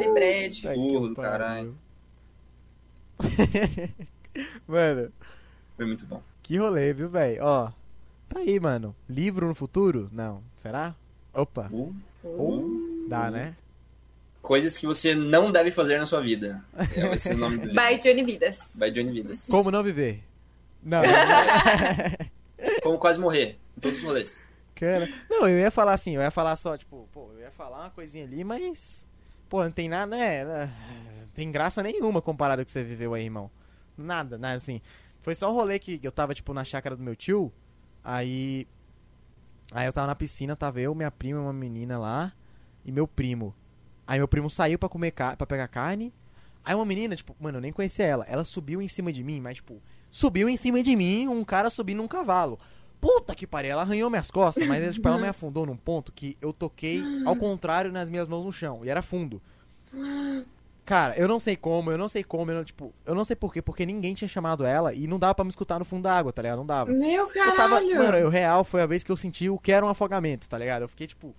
de. 0.49 0.61
Puta 0.61 0.75
que 0.75 0.81
burro 0.81 1.09
do 1.09 1.15
caralho. 1.17 1.77
mano, 4.67 5.13
Foi 5.77 5.87
muito 5.87 6.05
bom. 6.07 6.23
que 6.43 6.57
rolê, 6.57 6.93
viu, 6.93 7.09
velho? 7.09 7.43
Ó, 7.43 7.71
tá 8.29 8.41
aí, 8.41 8.59
mano. 8.61 8.95
Livro 9.09 9.47
no 9.47 9.55
futuro? 9.55 10.09
Não. 10.13 10.43
Será? 10.57 10.95
Opa, 11.33 11.69
Uh, 11.73 11.93
ou 12.23 13.09
dá, 13.09 13.31
né? 13.31 13.55
Coisas 14.41 14.77
que 14.77 14.87
você 14.87 15.15
não 15.15 15.51
deve 15.53 15.71
fazer 15.71 15.99
na 15.99 16.07
sua 16.07 16.21
vida. 16.21 16.63
É, 16.97 17.09
vai 17.09 17.19
ser 17.19 17.35
o 17.35 17.39
nome 17.39 17.59
do 17.59 17.67
livro. 17.69 17.83
By 17.83 17.99
Johnny 17.99 18.25
Vidas. 18.25 18.73
By 18.77 18.91
Johnny 18.91 19.13
Vidas. 19.13 19.47
Como 19.51 19.71
não 19.71 19.83
viver? 19.83 20.23
Não. 20.85 21.03
Como 22.83 22.99
quase 22.99 23.19
morrer. 23.19 23.59
Em 23.77 23.81
todos 23.81 23.99
os 23.99 24.05
rolês. 24.05 24.45
Cara, 24.75 25.09
não, 25.31 25.49
eu 25.49 25.59
ia 25.59 25.71
falar 25.71 25.93
assim, 25.93 26.13
eu 26.17 26.21
ia 26.21 26.31
falar 26.31 26.57
só, 26.57 26.77
tipo, 26.77 27.09
pô, 27.13 27.31
eu 27.35 27.41
ia 27.41 27.51
falar 27.51 27.81
uma 27.81 27.91
coisinha 27.91 28.25
ali, 28.25 28.45
mas. 28.45 29.07
Pô, 29.49 29.63
não 29.63 29.71
tem 29.71 29.89
nada, 29.89 30.17
né? 30.17 30.45
Não 31.21 31.29
tem 31.29 31.51
graça 31.51 31.83
nenhuma 31.83 32.21
comparado 32.21 32.61
com 32.61 32.63
o 32.65 32.67
que 32.67 32.73
você 32.73 32.83
viveu 32.83 33.15
aí, 33.15 33.25
irmão. 33.25 33.51
Nada, 33.97 34.37
nada 34.37 34.55
assim. 34.55 34.81
Foi 35.23 35.35
só 35.35 35.51
um 35.51 35.55
rolê 35.55 35.79
que 35.79 36.01
eu 36.03 36.13
tava, 36.13 36.35
tipo, 36.35 36.53
na 36.53 36.65
chácara 36.65 36.97
do 36.97 37.03
meu 37.03 37.17
tio. 37.17 37.53
Aí. 38.03 38.67
Aí 39.73 39.87
eu 39.87 39.93
tava 39.93 40.07
na 40.07 40.15
piscina, 40.15 40.55
tava 40.55 40.81
eu, 40.81 40.95
minha 40.95 41.11
prima, 41.11 41.41
uma 41.41 41.53
menina 41.53 41.99
lá, 41.99 42.33
e 42.85 42.93
meu 42.93 43.09
primo. 43.09 43.55
Aí 44.07 44.19
meu 44.19 44.29
primo 44.29 44.51
saiu 44.51 44.79
pra 44.79 44.89
comer 44.89 45.13
para 45.13 45.47
pegar 45.47 45.67
carne. 45.69 46.13
Aí 46.65 46.75
uma 46.75 46.85
menina, 46.85 47.17
tipo, 47.17 47.35
mano, 47.41 47.59
eu 47.59 47.63
nem 47.63 47.73
conhecia 47.73 48.05
ela. 48.07 48.25
Ela 48.29 48.45
subiu 48.45 48.83
em 48.83 48.89
cima 48.89 49.13
de 49.13 49.23
mim, 49.23 49.41
mas, 49.41 49.57
tipo, 49.57 49.81
subiu 50.15 50.49
em 50.49 50.57
cima 50.57 50.81
de 50.81 50.95
mim 50.95 51.27
um 51.27 51.43
cara 51.43 51.69
subindo 51.69 52.01
um 52.01 52.07
cavalo. 52.07 52.57
Puta 53.01 53.35
que 53.35 53.49
pariu, 53.49 53.73
ela 53.73 53.83
arranhou 53.83 54.09
minhas 54.09 54.31
costas, 54.31 54.65
mas 54.65 54.95
tipo, 54.95 55.09
ela 55.09 55.19
me 55.19 55.27
afundou 55.27 55.67
num 55.67 55.77
ponto 55.77 56.13
que 56.13 56.39
eu 56.41 56.53
toquei 56.53 57.03
ao 57.27 57.35
contrário 57.35 57.91
nas 57.91 58.09
minhas 58.09 58.29
mãos 58.29 58.45
no 58.45 58.53
chão, 58.53 58.85
e 58.85 58.89
era 58.89 59.03
fundo. 59.03 59.43
Cara, 60.85 61.17
eu 61.17 61.27
não 61.27 61.41
sei 61.41 61.57
como, 61.57 61.91
eu 61.91 61.99
não 61.99 62.09
sei 62.09 62.23
como, 62.23 62.53
eu 62.53 62.59
não, 62.59 62.65
tipo, 62.65 62.95
eu 63.05 63.13
não 63.13 63.25
sei 63.25 63.35
porquê, 63.35 63.61
porque 63.61 63.85
ninguém 63.85 64.15
tinha 64.15 64.29
chamado 64.29 64.65
ela 64.65 64.95
e 64.95 65.09
não 65.09 65.19
dava 65.19 65.35
pra 65.35 65.45
me 65.45 65.51
escutar 65.51 65.81
no 65.81 65.85
fundo 65.85 66.05
da 66.05 66.17
água, 66.17 66.33
tá 66.33 66.43
ligado? 66.43 66.59
Não 66.59 66.67
dava. 66.67 66.93
Meu 66.93 67.27
caralho! 67.27 67.51
Eu 67.51 67.57
tava, 67.57 67.81
mano, 67.81 68.17
eu 68.17 68.29
real 68.29 68.63
foi 68.63 68.83
a 68.83 68.87
vez 68.87 69.03
que 69.03 69.11
eu 69.11 69.17
senti 69.17 69.51
o 69.51 69.59
que 69.59 69.73
era 69.73 69.85
um 69.85 69.89
afogamento, 69.89 70.49
tá 70.49 70.57
ligado? 70.57 70.83
Eu 70.83 70.89
fiquei 70.89 71.09
tipo, 71.09 71.35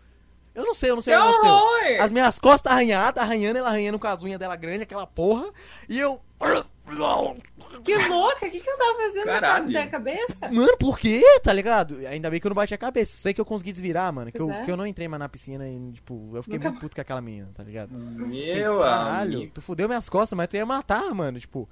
eu 0.53 0.65
não 0.65 0.73
sei, 0.73 0.91
eu 0.91 0.95
não 0.95 1.01
sei 1.01 1.13
que 1.15 1.19
o 1.19 1.23
que 1.23 1.29
aconteceu. 1.29 1.53
horror! 1.53 2.01
As 2.01 2.11
minhas 2.11 2.39
costas 2.39 2.73
arranhadas, 2.73 3.23
arranhando, 3.23 3.57
ela 3.57 3.69
arranhando 3.69 3.97
com 3.97 4.07
as 4.07 4.21
unhas 4.21 4.37
dela 4.37 4.57
grande, 4.57 4.83
aquela 4.83 5.07
porra, 5.07 5.49
e 5.87 5.97
eu 5.97 6.19
Que 6.85 7.95
louca! 8.07 8.45
O 8.45 8.49
que, 8.51 8.59
que 8.59 8.69
eu 8.69 8.77
tava 8.77 8.99
fazendo 8.99 9.25
Caralho. 9.25 9.71
na 9.71 9.87
cabeça? 9.87 10.51
Mano, 10.51 10.77
por 10.77 10.97
quê? 10.99 11.21
Tá 11.43 11.51
ligado? 11.51 11.97
Ainda 12.07 12.29
bem 12.29 12.39
que 12.39 12.47
eu 12.47 12.49
não 12.49 12.55
bati 12.55 12.73
a 12.73 12.77
cabeça. 12.77 13.17
Sei 13.17 13.33
que 13.33 13.41
eu 13.41 13.45
consegui 13.45 13.71
desvirar, 13.71 14.11
mano. 14.13 14.31
Que 14.31 14.39
eu, 14.39 14.51
é. 14.51 14.63
que 14.63 14.71
eu 14.71 14.77
não 14.77 14.85
entrei 14.87 15.07
mais 15.07 15.19
na 15.19 15.27
piscina 15.27 15.67
e, 15.67 15.91
tipo, 15.91 16.31
eu 16.33 16.43
fiquei 16.43 16.57
Nunca 16.57 16.69
muito 16.69 16.81
puto 16.81 16.95
com 16.95 17.01
aquela 17.01 17.21
menina, 17.21 17.49
tá 17.53 17.63
ligado? 17.63 17.91
Meu 17.91 18.79
Caralho, 18.79 19.37
amigo. 19.37 19.51
tu 19.53 19.61
fudeu 19.61 19.87
minhas 19.87 20.07
costas, 20.07 20.37
mas 20.37 20.47
tu 20.47 20.55
ia 20.55 20.65
matar, 20.65 21.13
mano. 21.13 21.39
Tipo. 21.39 21.67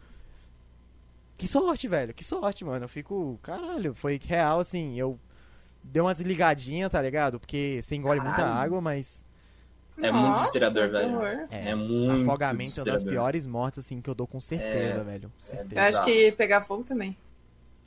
Que 1.38 1.48
sorte, 1.48 1.88
velho. 1.88 2.14
Que 2.14 2.24
sorte, 2.24 2.66
mano. 2.66 2.86
Eu 2.86 2.90
fico. 2.90 3.40
Caralho, 3.42 3.94
foi 3.94 4.20
real, 4.24 4.60
assim. 4.60 5.00
Eu 5.00 5.20
dei 5.84 6.02
uma 6.02 6.14
desligadinha, 6.14 6.90
tá 6.90 7.02
ligado? 7.02 7.40
Porque 7.40 7.82
você 7.84 7.96
engole 7.96 8.20
muita 8.20 8.38
Caralho. 8.38 8.62
água, 8.62 8.82
mas. 8.82 9.26
É 10.02 10.12
muito 10.12 10.28
Nossa, 10.30 10.40
desesperador, 10.40 10.86
que 10.86 10.92
velho. 10.92 11.14
horror. 11.16 11.48
É, 11.52 11.76
muito 11.76 12.24
afogamento 12.24 12.80
é 12.80 12.84
uma 12.84 12.92
das 12.94 13.04
piores 13.04 13.46
mortes, 13.46 13.80
assim, 13.86 14.02
que 14.02 14.10
eu 14.10 14.16
dou 14.16 14.26
com 14.28 14.40
certeza, 14.40 15.02
É. 15.02 15.04
velho. 15.04 15.26
Eu 15.26 15.32
Certeza. 15.38 15.82
acho 15.82 16.04
que 16.06 16.32
pegar 16.32 16.62
fogo 16.62 16.84
também. 16.84 17.16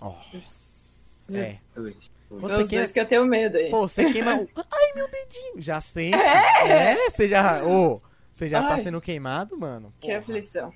Nossa. 0.00 0.86
É. 1.32 1.56
Ui. 1.76 1.96
Você 2.28 2.46
São 2.48 2.62
os 2.62 2.68
queima- 2.68 2.82
dois 2.82 2.92
que 2.92 3.00
eu 3.00 3.06
tenho 3.06 3.24
medo 3.24 3.56
aí. 3.56 3.70
Pô, 3.70 3.88
você 3.88 4.10
queima 4.12 4.36
o. 4.36 4.48
Ai, 4.56 4.92
meu 4.94 5.08
dedinho! 5.10 5.54
Já 5.60 5.80
sente. 5.80 6.16
É, 6.16 7.08
você 7.10 7.28
já. 7.28 7.64
Ô, 7.64 8.00
você 8.32 8.48
já 8.48 8.62
tá 8.62 8.74
Ai. 8.74 8.82
sendo 8.82 9.00
queimado, 9.00 9.56
mano. 9.56 9.92
que 10.00 10.08
Porra. 10.08 10.18
aflição. 10.18 10.72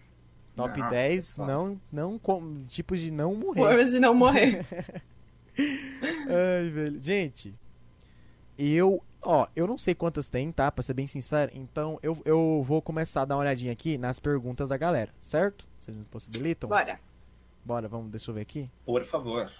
Top 0.56 0.78
Não, 0.78 0.88
10, 0.90 1.36
foda. 1.36 1.52
não, 1.52 1.80
não, 1.92 2.18
com, 2.18 2.64
tipos 2.66 3.00
de 3.00 3.10
não 3.10 3.34
morrer. 3.34 3.60
Formas 3.60 3.90
de 3.90 4.00
não 4.00 4.14
morrer. 4.14 4.64
Ai, 5.58 6.68
velho. 6.70 7.00
Gente, 7.02 7.54
eu, 8.58 9.02
ó, 9.22 9.46
eu 9.54 9.66
não 9.66 9.78
sei 9.78 9.94
quantas 9.94 10.28
tem, 10.28 10.50
tá? 10.52 10.70
Pra 10.70 10.82
ser 10.82 10.94
bem 10.94 11.06
sincero. 11.06 11.50
Então, 11.54 11.98
eu, 12.02 12.18
eu 12.24 12.64
vou 12.66 12.80
começar 12.80 13.22
a 13.22 13.24
dar 13.24 13.36
uma 13.36 13.42
olhadinha 13.42 13.72
aqui 13.72 13.98
nas 13.98 14.18
perguntas 14.18 14.68
da 14.68 14.76
galera, 14.76 15.12
certo? 15.18 15.66
Vocês 15.76 15.96
me 15.96 16.04
possibilitam? 16.04 16.68
Bora. 16.68 17.00
Bora, 17.64 17.88
vamos, 17.88 18.10
deixa 18.10 18.30
eu 18.30 18.34
ver 18.34 18.42
aqui. 18.42 18.70
Por 18.84 19.04
favor. 19.04 19.50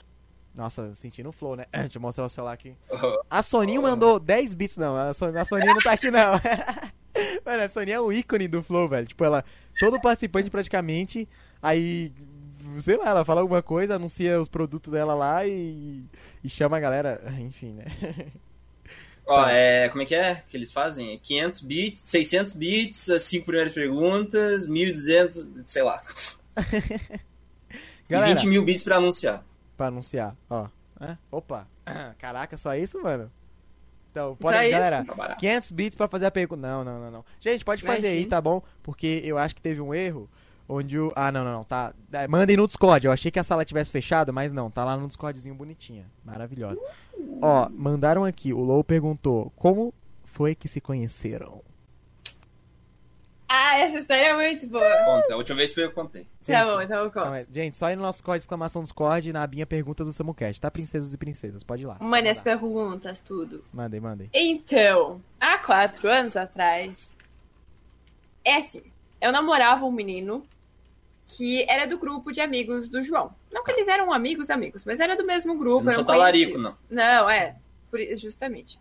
Nossa, 0.55 0.95
sentindo 0.95 1.29
o 1.29 1.33
flow, 1.33 1.57
né? 1.57 1.65
Deixa 1.73 1.99
eu 1.99 2.03
mostrar 2.03 2.25
o 2.25 2.29
celular 2.29 2.53
aqui. 2.53 2.75
A 3.31 3.43
Soninho 3.43 3.83
mandou 3.83 4.19
10 4.19 4.55
bits, 4.55 4.77
não. 4.77 4.97
A, 4.97 5.15
Son 5.15 5.27
a 5.37 5.45
Soninha 5.45 5.73
não 5.73 5.81
tá 5.81 5.93
aqui, 5.93 6.11
não. 6.11 6.33
Mano, 7.47 7.63
a 7.63 7.69
Soninha 7.69 7.97
é 7.97 8.01
o 8.01 8.13
ícone 8.13 8.49
do 8.49 8.63
Flow, 8.63 8.89
velho. 8.89 9.07
Tipo, 9.07 9.25
ela. 9.25 9.45
Todo 9.79 10.01
participante 10.01 10.51
praticamente. 10.51 11.29
Aí 11.63 12.13
sei 12.79 12.97
lá, 12.97 13.09
ela 13.11 13.25
fala 13.25 13.41
alguma 13.41 13.63
coisa, 13.63 13.97
anuncia 13.97 14.41
os 14.41 14.49
produtos 14.49 14.93
dela 14.93 15.15
lá 15.15 15.47
e, 15.47 16.05
e 16.43 16.49
chama 16.49 16.77
a 16.77 16.81
galera. 16.81 17.23
Enfim, 17.41 17.73
né? 17.73 17.85
Ó, 19.27 19.45
Tá. 19.45 19.53
é, 19.53 19.89
como 19.89 20.03
é 20.03 20.07
que 20.07 20.15
é 20.15 20.43
que 20.49 20.57
eles 20.57 20.73
fazem? 20.73 21.13
É 21.13 21.17
500 21.19 21.61
bits, 21.61 22.03
600 22.05 22.53
bits, 22.55 23.11
as 23.11 23.23
5 23.23 23.47
primeiras 23.47 23.73
perguntas, 23.73 24.67
1200, 24.67 25.47
sei 25.67 25.83
lá. 25.83 26.03
Galera, 28.09 28.35
20 28.35 28.47
mil 28.49 28.65
bits 28.65 28.83
pra 28.83 28.97
anunciar. 28.97 29.45
pra 29.77 29.87
anunciar, 29.87 30.37
ó. 30.49 30.67
É? 31.01 31.17
Opa. 31.31 31.67
Caraca, 32.19 32.57
só 32.57 32.75
isso, 32.75 33.01
mano? 33.03 33.31
Então, 34.11 34.35
pode, 34.37 34.59
isso? 34.63 34.71
galera, 34.73 35.05
Tá 35.05 35.15
barato. 35.15 35.39
500 35.41 35.71
bits 35.71 35.95
pra 35.97 36.09
fazer 36.09 36.27
a 36.27 36.31
pergunta. 36.31 36.61
Não, 36.61 36.83
não, 36.85 37.01
não, 37.01 37.11
não. 37.13 37.25
Gente, 37.41 37.65
pode 37.65 37.83
fazer 37.83 38.09
aí, 38.09 38.13
Imagina. 38.15 38.31
tá 38.31 38.41
bom? 38.41 38.61
Porque 38.83 39.23
eu 39.25 39.39
acho 39.39 39.55
que 39.55 39.63
teve 39.63 39.81
um 39.81 39.95
erro 39.95 40.29
onde 40.71 40.99
o. 40.99 41.13
Ah, 41.17 41.33
não, 41.33 41.45
não, 41.45 41.53
não. 41.53 41.65
Tá. 41.65 41.93
É, 42.13 42.29
Mandem 42.29 42.57
no 42.57 42.67
Discord. 42.67 43.07
Eu 43.07 43.13
achei 43.13 43.31
que 43.31 43.39
a 43.39 43.45
sala 43.45 43.65
tivesse 43.65 43.91
fechado, 43.91 44.33
mas 44.33 44.53
não. 44.53 44.71
Tá 44.71 44.85
lá 44.85 44.97
no 44.97 45.07
Discordzinho 45.09 45.55
bonitinha. 45.55 46.07
Maravilhosa. 46.25 46.81
Ó, 47.43 47.69
mandaram 47.71 48.25
aqui. 48.25 48.53
O 48.53 48.61
Low 48.61 48.85
perguntou: 48.85 49.53
Como 49.57 49.93
foi 50.25 50.55
que 50.55 50.69
se 50.69 50.81
conheceram? 50.81 51.63
Ah, 53.53 53.81
essa 53.81 53.99
história 53.99 54.27
é 54.27 54.37
muito 54.37 54.65
boa. 54.69 54.85
Conta, 55.05 55.35
a 55.35 55.37
última 55.37 55.57
vez 55.57 55.75
foi 55.75 55.83
eu 55.83 55.89
que 55.89 55.95
contei. 55.97 56.25
Tá 56.47 56.65
bom, 56.65 56.81
então 56.81 57.03
eu 57.03 57.11
conto. 57.11 57.53
Gente, 57.53 57.77
só 57.77 57.87
aí 57.87 57.97
no 57.97 58.03
nosso 58.03 58.23
código 58.23 58.39
de 58.39 58.45
exclamação 58.45 58.81
Discord 58.81 59.33
na 59.33 59.43
abinha 59.43 59.67
perguntas 59.67 60.07
do 60.07 60.13
Samucast, 60.13 60.61
tá? 60.61 60.71
Princesas 60.71 61.13
e 61.13 61.19
princesas, 61.19 61.65
pode 61.65 61.83
ir 61.83 61.87
lá. 61.87 61.97
Mande 62.01 62.29
as 62.29 62.41
perguntas, 62.41 63.21
tudo. 63.21 63.65
Mandem, 63.73 63.99
mandem. 63.99 64.31
Então, 64.33 65.21
há 65.41 65.59
quatro 65.59 66.09
anos 66.09 66.37
atrás. 66.37 67.17
É 68.45 68.59
assim, 68.59 68.83
eu 69.21 69.33
namorava 69.33 69.85
um 69.85 69.91
menino 69.91 70.45
que 71.37 71.65
era 71.69 71.87
do 71.87 71.99
grupo 71.99 72.31
de 72.33 72.41
amigos 72.41 72.89
do 72.89 73.03
João. 73.03 73.35
Não 73.53 73.63
que 73.65 73.71
eles 73.71 73.89
eram 73.89 74.13
amigos, 74.13 74.51
amigos, 74.51 74.85
mas 74.85 75.01
era 75.01 75.17
do 75.17 75.25
mesmo 75.25 75.57
grupo. 75.57 75.85
Não 75.85 75.93
eram 75.93 76.05
sou 76.05 76.05
talarico, 76.05 76.53
conhecidos. 76.53 76.81
Não, 76.91 77.31
é. 77.31 77.57
por 77.91 78.01
justamente. 78.17 78.79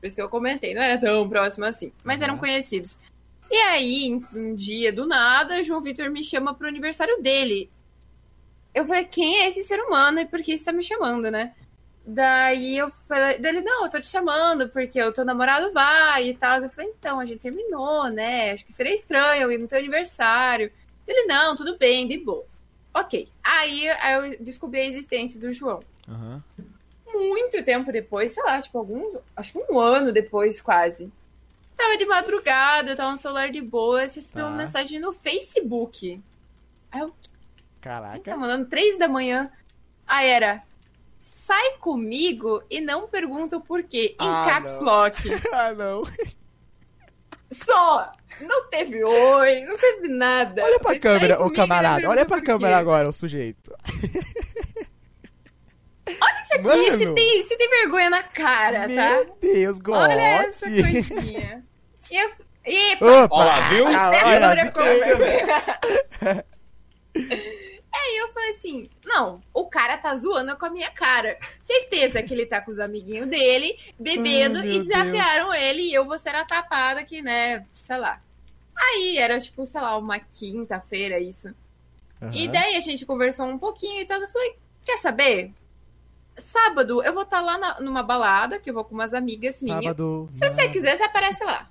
Por 0.00 0.06
isso 0.06 0.16
que 0.16 0.22
eu 0.22 0.28
comentei. 0.28 0.74
Não 0.74 0.82
era 0.82 0.98
tão 0.98 1.28
próximo 1.28 1.64
assim. 1.66 1.92
Mas 2.02 2.20
eram 2.22 2.34
Uhum. 2.34 2.40
conhecidos. 2.40 2.96
E 3.50 3.56
aí, 3.56 4.20
um 4.34 4.54
dia 4.54 4.92
do 4.92 5.06
nada, 5.06 5.62
João 5.62 5.80
Vitor 5.80 6.08
me 6.10 6.22
chama 6.22 6.54
pro 6.54 6.68
aniversário 6.68 7.20
dele. 7.20 7.70
Eu 8.72 8.86
falei, 8.86 9.04
quem 9.04 9.42
é 9.42 9.48
esse 9.48 9.62
ser 9.62 9.80
humano 9.80 10.20
e 10.20 10.26
por 10.26 10.40
que 10.40 10.56
você 10.56 10.64
tá 10.64 10.72
me 10.72 10.82
chamando, 10.82 11.30
né? 11.30 11.52
Daí 12.06 12.78
eu 12.78 12.90
falei, 13.06 13.38
dele, 13.38 13.60
não, 13.60 13.84
eu 13.84 13.90
tô 13.90 14.00
te 14.00 14.08
chamando 14.08 14.68
porque 14.68 15.02
o 15.02 15.12
teu 15.12 15.24
namorado 15.24 15.72
vai 15.72 16.28
e 16.28 16.34
tal. 16.36 16.62
Eu 16.62 16.70
falei, 16.70 16.90
então, 16.96 17.20
a 17.20 17.26
gente 17.26 17.40
terminou, 17.40 18.08
né? 18.08 18.52
Acho 18.52 18.64
que 18.64 18.72
seria 18.72 18.94
estranho 18.94 19.42
eu 19.42 19.52
ir 19.52 19.58
no 19.58 19.66
teu 19.68 19.78
aniversário. 19.78 20.72
Ele, 21.10 21.24
não, 21.26 21.56
tudo 21.56 21.76
bem, 21.76 22.06
de 22.06 22.18
boas. 22.18 22.62
Ok. 22.94 23.28
Aí, 23.42 23.88
aí 23.88 24.32
eu 24.36 24.44
descobri 24.44 24.78
a 24.80 24.84
existência 24.86 25.40
do 25.40 25.50
João. 25.52 25.80
Aham. 26.08 26.40
Muito 27.12 27.64
tempo 27.64 27.90
depois, 27.90 28.30
sei 28.32 28.42
lá, 28.44 28.62
tipo, 28.62 28.78
alguns. 28.78 29.16
Acho 29.34 29.52
que 29.52 29.72
um 29.72 29.80
ano 29.80 30.12
depois, 30.12 30.60
quase. 30.60 31.12
Tava 31.76 31.96
de 31.96 32.06
madrugada, 32.06 32.90
eu 32.92 32.96
tava 32.96 33.10
no 33.10 33.16
celular 33.18 33.50
de 33.50 33.60
boas, 33.60 34.14
recebi 34.14 34.40
uma 34.40 34.50
Tá. 34.52 34.56
mensagem 34.56 35.00
no 35.00 35.12
Facebook. 35.12 36.20
Aí 36.92 37.00
eu 37.00 37.12
Caraca. 37.80 38.20
tá 38.20 38.36
mandando 38.36 38.66
três 38.68 38.96
da 38.96 39.08
manhã. 39.08 39.50
Aí 40.06 40.28
era. 40.28 40.62
Sai 41.20 41.78
comigo 41.78 42.62
e 42.70 42.80
não 42.80 43.08
pergunta 43.08 43.56
o 43.56 43.60
porquê. 43.60 44.14
Em 44.20 44.28
Ah, 44.28 44.46
caps 44.48 44.76
não. 44.76 44.84
lock. 44.84 45.16
ah, 45.52 45.72
não. 45.74 46.02
Só. 47.52 48.12
Não 48.40 48.68
teve 48.68 49.02
oi, 49.04 49.60
não 49.62 49.76
teve 49.76 50.08
nada. 50.08 50.62
Olha 50.64 50.78
pra 50.78 50.90
Foi, 50.90 51.00
sai 51.00 51.12
câmera, 51.12 51.42
ô 51.44 51.50
camarada. 51.50 52.08
Olha 52.08 52.24
pra 52.24 52.40
câmera 52.40 52.78
agora, 52.78 53.08
o 53.08 53.12
sujeito. 53.12 53.74
Olha 56.20 56.40
isso 56.40 56.54
aqui, 56.54 56.62
Mano. 56.62 56.98
você 56.98 57.14
tem, 57.14 57.42
você 57.42 57.56
tem 57.56 57.68
vergonha 57.68 58.10
na 58.10 58.22
cara, 58.22 58.80
tá? 58.82 58.88
Meu 58.88 59.36
Deus, 59.40 59.78
goste. 59.78 60.02
Olha 60.12 60.20
essa 60.22 60.66
coisinha. 60.70 61.64
E 62.10 62.16
eu. 62.18 62.30
Epa, 62.62 63.24
Opa! 63.24 63.34
Ó 63.34 63.44
lá, 63.44 63.68
viu? 63.70 63.86
Ah, 63.86 64.08
Até 64.08 64.24
olha, 64.26 64.62
agora. 64.64 66.44
Aí 67.92 68.18
eu 68.18 68.28
falei 68.32 68.50
assim: 68.50 68.88
não, 69.04 69.42
o 69.52 69.66
cara 69.66 69.96
tá 69.98 70.16
zoando 70.16 70.56
com 70.56 70.66
a 70.66 70.70
minha 70.70 70.90
cara. 70.90 71.38
Certeza 71.60 72.22
que 72.22 72.32
ele 72.32 72.46
tá 72.46 72.60
com 72.60 72.70
os 72.70 72.78
amiguinhos 72.78 73.28
dele, 73.28 73.76
bebendo 73.98 74.58
Ai, 74.58 74.64
meu 74.64 74.74
e 74.74 74.78
desafiaram 74.80 75.52
ele 75.52 75.82
e 75.82 75.94
eu 75.94 76.04
vou 76.04 76.18
ser 76.18 76.34
a 76.34 76.44
tapada 76.44 77.00
aqui, 77.00 77.20
né? 77.20 77.66
Sei 77.74 77.96
lá. 77.96 78.20
Aí 78.76 79.18
era 79.18 79.38
tipo, 79.40 79.66
sei 79.66 79.80
lá, 79.80 79.96
uma 79.96 80.18
quinta-feira 80.18 81.18
isso. 81.18 81.54
E 82.32 82.44
Aham. 82.44 82.52
daí 82.52 82.76
a 82.76 82.80
gente 82.80 83.04
conversou 83.04 83.46
um 83.46 83.58
pouquinho 83.58 84.00
e 84.00 84.04
tal. 84.06 84.20
Eu 84.20 84.28
falei: 84.28 84.56
quer 84.84 84.96
saber? 84.98 85.52
Sábado 86.36 87.02
eu 87.02 87.12
vou 87.12 87.24
estar 87.24 87.40
lá 87.40 87.58
na- 87.58 87.80
numa 87.80 88.02
balada, 88.02 88.58
que 88.58 88.70
eu 88.70 88.74
vou 88.74 88.84
com 88.84 88.94
umas 88.94 89.12
amigas 89.12 89.60
minhas. 89.60 89.82
Sábado. 89.82 90.30
Se 90.34 90.48
você 90.48 90.68
quiser, 90.68 90.96
você 90.96 91.02
aparece 91.02 91.44
lá. 91.44 91.68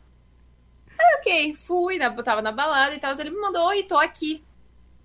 Aí, 0.99 1.17
ok, 1.19 1.55
fui, 1.55 1.97
né, 1.97 2.13
eu 2.15 2.23
tava 2.23 2.41
na 2.41 2.51
balada 2.51 2.93
e 2.93 2.99
tal. 2.99 3.17
Ele 3.19 3.29
me 3.31 3.39
mandou, 3.39 3.65
oi, 3.67 3.83
tô 3.83 3.97
aqui. 3.97 4.43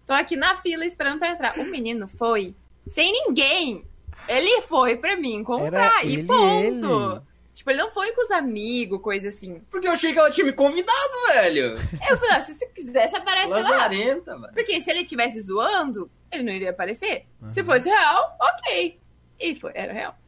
Tô 0.06 0.12
aqui 0.12 0.36
na 0.36 0.56
fila 0.58 0.84
esperando 0.84 1.18
pra 1.18 1.30
entrar. 1.30 1.58
O 1.58 1.64
menino 1.64 2.06
foi 2.08 2.54
sem 2.88 3.12
ninguém. 3.12 3.84
Ele 4.28 4.62
foi 4.62 4.96
pra 4.96 5.16
me 5.16 5.32
encontrar 5.32 5.98
Era 5.98 6.04
e 6.04 6.14
ele, 6.14 6.24
ponto. 6.24 7.12
ele. 7.14 7.20
Tipo, 7.54 7.70
ele 7.70 7.78
não 7.82 7.90
foi 7.90 8.10
com 8.12 8.22
os 8.22 8.30
amigos, 8.32 9.00
coisa 9.00 9.28
assim. 9.28 9.60
Porque 9.70 9.86
eu 9.86 9.92
achei 9.92 10.12
que 10.12 10.18
ela 10.18 10.30
tinha 10.30 10.44
me 10.44 10.52
convidado, 10.52 11.12
velho. 11.28 11.74
Eu 12.10 12.16
falei, 12.16 12.30
ah, 12.36 12.40
se 12.40 12.54
você 12.54 12.66
quiser, 12.66 13.08
você 13.08 13.16
aparece 13.16 13.50
lá. 13.52 13.58
Lazarenta, 13.60 14.36
velho. 14.38 14.52
Porque 14.52 14.80
se 14.80 14.90
ele 14.90 15.02
estivesse 15.02 15.40
zoando, 15.40 16.10
ele 16.32 16.42
não 16.42 16.52
iria 16.52 16.70
aparecer. 16.70 17.26
Se 17.50 17.60
Aham. 17.60 17.66
fosse 17.72 17.88
real, 17.88 18.36
ok. 18.40 18.98
E 19.38 19.54
foi, 19.56 19.70
era 19.74 19.92
real. 19.92 20.18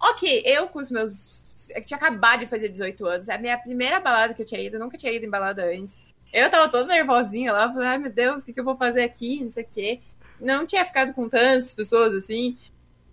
Ok, 0.00 0.42
eu 0.44 0.66
com 0.68 0.78
os 0.80 0.90
meus. 0.90 1.40
Eu 1.70 1.84
tinha 1.84 1.96
acabado 1.96 2.40
de 2.40 2.46
fazer 2.46 2.68
18 2.68 3.06
anos. 3.06 3.28
É 3.28 3.34
a 3.34 3.38
minha 3.38 3.56
primeira 3.58 4.00
balada 4.00 4.34
que 4.34 4.42
eu 4.42 4.46
tinha 4.46 4.60
ido. 4.60 4.76
Eu 4.76 4.80
nunca 4.80 4.96
tinha 4.98 5.12
ido 5.12 5.24
em 5.24 5.30
balada 5.30 5.64
antes. 5.64 5.98
Eu 6.32 6.50
tava 6.50 6.68
toda 6.68 6.92
nervosinha 6.92 7.52
lá. 7.52 7.72
Falei, 7.72 7.88
ai 7.88 7.98
meu 7.98 8.10
Deus, 8.10 8.42
o 8.42 8.46
que, 8.46 8.52
que 8.52 8.60
eu 8.60 8.64
vou 8.64 8.76
fazer 8.76 9.02
aqui? 9.02 9.42
Não 9.42 9.50
sei 9.50 9.64
o 9.64 9.68
quê. 9.70 10.00
Não 10.40 10.66
tinha 10.66 10.84
ficado 10.84 11.14
com 11.14 11.28
tantas 11.28 11.72
pessoas 11.72 12.14
assim. 12.14 12.58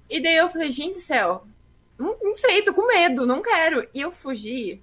E 0.10 0.22
daí 0.22 0.36
eu 0.36 0.50
falei, 0.50 0.72
gente 0.72 0.96
do 0.96 1.00
céu. 1.00 1.46
Não, 1.98 2.18
não 2.22 2.36
sei, 2.36 2.62
tô 2.64 2.74
com 2.74 2.88
medo, 2.88 3.26
não 3.26 3.42
quero. 3.42 3.88
E 3.94 4.02
eu 4.02 4.12
fugi 4.12 4.82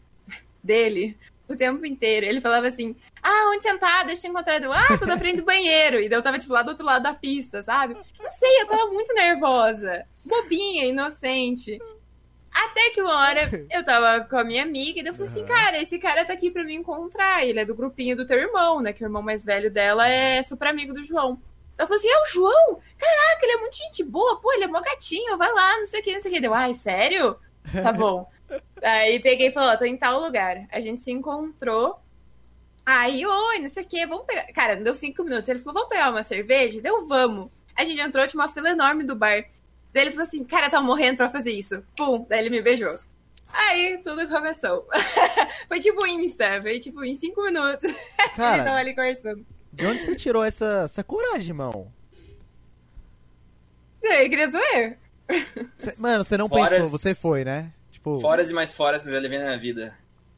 dele 0.62 1.16
o 1.48 1.56
tempo 1.56 1.84
inteiro. 1.84 2.24
Ele 2.26 2.40
falava 2.40 2.68
assim: 2.68 2.96
Ah, 3.22 3.50
onde 3.52 3.62
sentar? 3.62 4.06
Deixa 4.06 4.26
eu 4.26 4.30
encontrar. 4.30 4.60
Ah, 4.64 4.96
tô 4.98 5.06
na 5.06 5.18
frente 5.18 5.36
do 5.36 5.44
banheiro. 5.44 6.00
E 6.00 6.08
daí 6.08 6.18
eu 6.18 6.22
tava, 6.22 6.38
tipo, 6.38 6.52
lá 6.52 6.62
do 6.62 6.70
outro 6.70 6.84
lado 6.84 7.02
da 7.02 7.12
pista, 7.12 7.62
sabe? 7.62 7.94
Não 8.18 8.30
sei, 8.30 8.62
eu 8.62 8.66
tava 8.66 8.86
muito 8.86 9.12
nervosa. 9.12 10.04
Bobinha, 10.26 10.86
inocente. 10.86 11.78
Até 12.52 12.90
que 12.90 13.00
uma 13.00 13.14
hora 13.14 13.48
eu 13.70 13.84
tava 13.84 14.24
com 14.24 14.36
a 14.36 14.44
minha 14.44 14.62
amiga 14.62 15.00
e 15.00 15.06
eu 15.06 15.14
falei 15.14 15.28
assim, 15.28 15.42
Aham. 15.42 15.48
cara, 15.48 15.82
esse 15.82 15.98
cara 15.98 16.24
tá 16.24 16.32
aqui 16.32 16.50
pra 16.50 16.64
me 16.64 16.74
encontrar. 16.74 17.44
Ele 17.44 17.60
é 17.60 17.64
do 17.64 17.74
grupinho 17.74 18.16
do 18.16 18.26
teu 18.26 18.38
irmão, 18.38 18.80
né? 18.80 18.92
Que 18.92 19.04
o 19.04 19.06
irmão 19.06 19.22
mais 19.22 19.44
velho 19.44 19.70
dela 19.70 20.08
é 20.08 20.42
super 20.42 20.68
amigo 20.68 20.92
do 20.92 21.04
João. 21.04 21.40
Eu 21.78 21.86
falei 21.86 21.98
assim, 21.98 22.10
é 22.10 22.22
o 22.22 22.26
João? 22.26 22.80
Caraca, 22.98 23.40
ele 23.42 23.52
é 23.52 23.56
muito 23.56 23.76
gente 23.76 24.04
boa. 24.04 24.38
Pô, 24.40 24.52
ele 24.52 24.64
é 24.64 24.68
mó 24.68 24.80
gatinho, 24.80 25.38
vai 25.38 25.50
lá, 25.52 25.78
não 25.78 25.86
sei 25.86 26.00
o 26.00 26.04
que, 26.04 26.12
não 26.12 26.20
sei 26.20 26.30
o 26.30 26.34
que. 26.34 26.40
Deu, 26.40 26.52
ai, 26.52 26.74
sério? 26.74 27.38
Tá 27.82 27.92
bom. 27.92 28.30
Aí 28.82 29.18
peguei 29.20 29.48
e 29.48 29.50
falei, 29.50 29.74
ó, 29.74 29.78
tô 29.78 29.84
em 29.84 29.96
tal 29.96 30.20
lugar. 30.20 30.66
A 30.70 30.80
gente 30.80 31.00
se 31.00 31.10
encontrou. 31.10 31.98
Aí, 32.84 33.24
oi, 33.24 33.58
não 33.60 33.68
sei 33.68 33.84
o 33.84 33.86
que, 33.86 34.04
vamos 34.06 34.26
pegar. 34.26 34.46
Cara, 34.52 34.76
não 34.76 34.82
deu 34.82 34.94
cinco 34.94 35.22
minutos. 35.22 35.48
Ele 35.48 35.60
falou, 35.60 35.74
vamos 35.74 35.88
pegar 35.88 36.10
uma 36.10 36.22
cerveja? 36.22 36.80
Deu, 36.80 37.06
vamos. 37.06 37.50
A 37.76 37.84
gente 37.84 38.00
entrou, 38.00 38.26
tinha 38.26 38.42
uma 38.42 38.48
fila 38.48 38.70
enorme 38.70 39.04
do 39.04 39.14
bar. 39.14 39.44
Daí 39.92 40.04
ele 40.04 40.10
falou 40.12 40.22
assim, 40.24 40.44
cara, 40.44 40.66
eu 40.66 40.70
tava 40.70 40.86
morrendo 40.86 41.16
pra 41.16 41.28
fazer 41.30 41.50
isso. 41.50 41.82
Pum, 41.96 42.24
daí 42.28 42.40
ele 42.40 42.50
me 42.50 42.62
beijou. 42.62 42.98
Aí 43.52 43.98
tudo 44.04 44.28
começou. 44.28 44.86
foi 45.66 45.80
tipo 45.80 46.06
Insta, 46.06 46.60
foi 46.62 46.78
tipo 46.78 47.02
em 47.04 47.16
cinco 47.16 47.42
minutos. 47.42 47.82
ele 47.90 47.94
tava 48.36 48.36
Cara, 48.36 48.76
ali 48.76 48.94
conversando. 48.94 49.44
de 49.72 49.86
onde 49.86 50.04
você 50.04 50.14
tirou 50.14 50.44
essa, 50.44 50.82
essa 50.84 51.02
coragem, 51.02 51.48
irmão? 51.48 51.92
Ele 54.02 54.28
queria 54.28 54.48
zoar. 54.48 54.96
Cê- 55.76 55.94
mano, 55.98 56.24
você 56.24 56.36
não 56.36 56.48
Foras- 56.48 56.70
pensou, 56.70 56.88
você 56.88 57.14
foi, 57.14 57.44
né? 57.44 57.72
Tipo, 57.90 58.18
Foras 58.20 58.50
e 58.50 58.54
mais 58.54 58.72
foras 58.72 59.02
que 59.02 59.08
eu 59.08 59.12
já 59.12 59.18
levei 59.18 59.38
na 59.38 59.56
vida. 59.56 59.94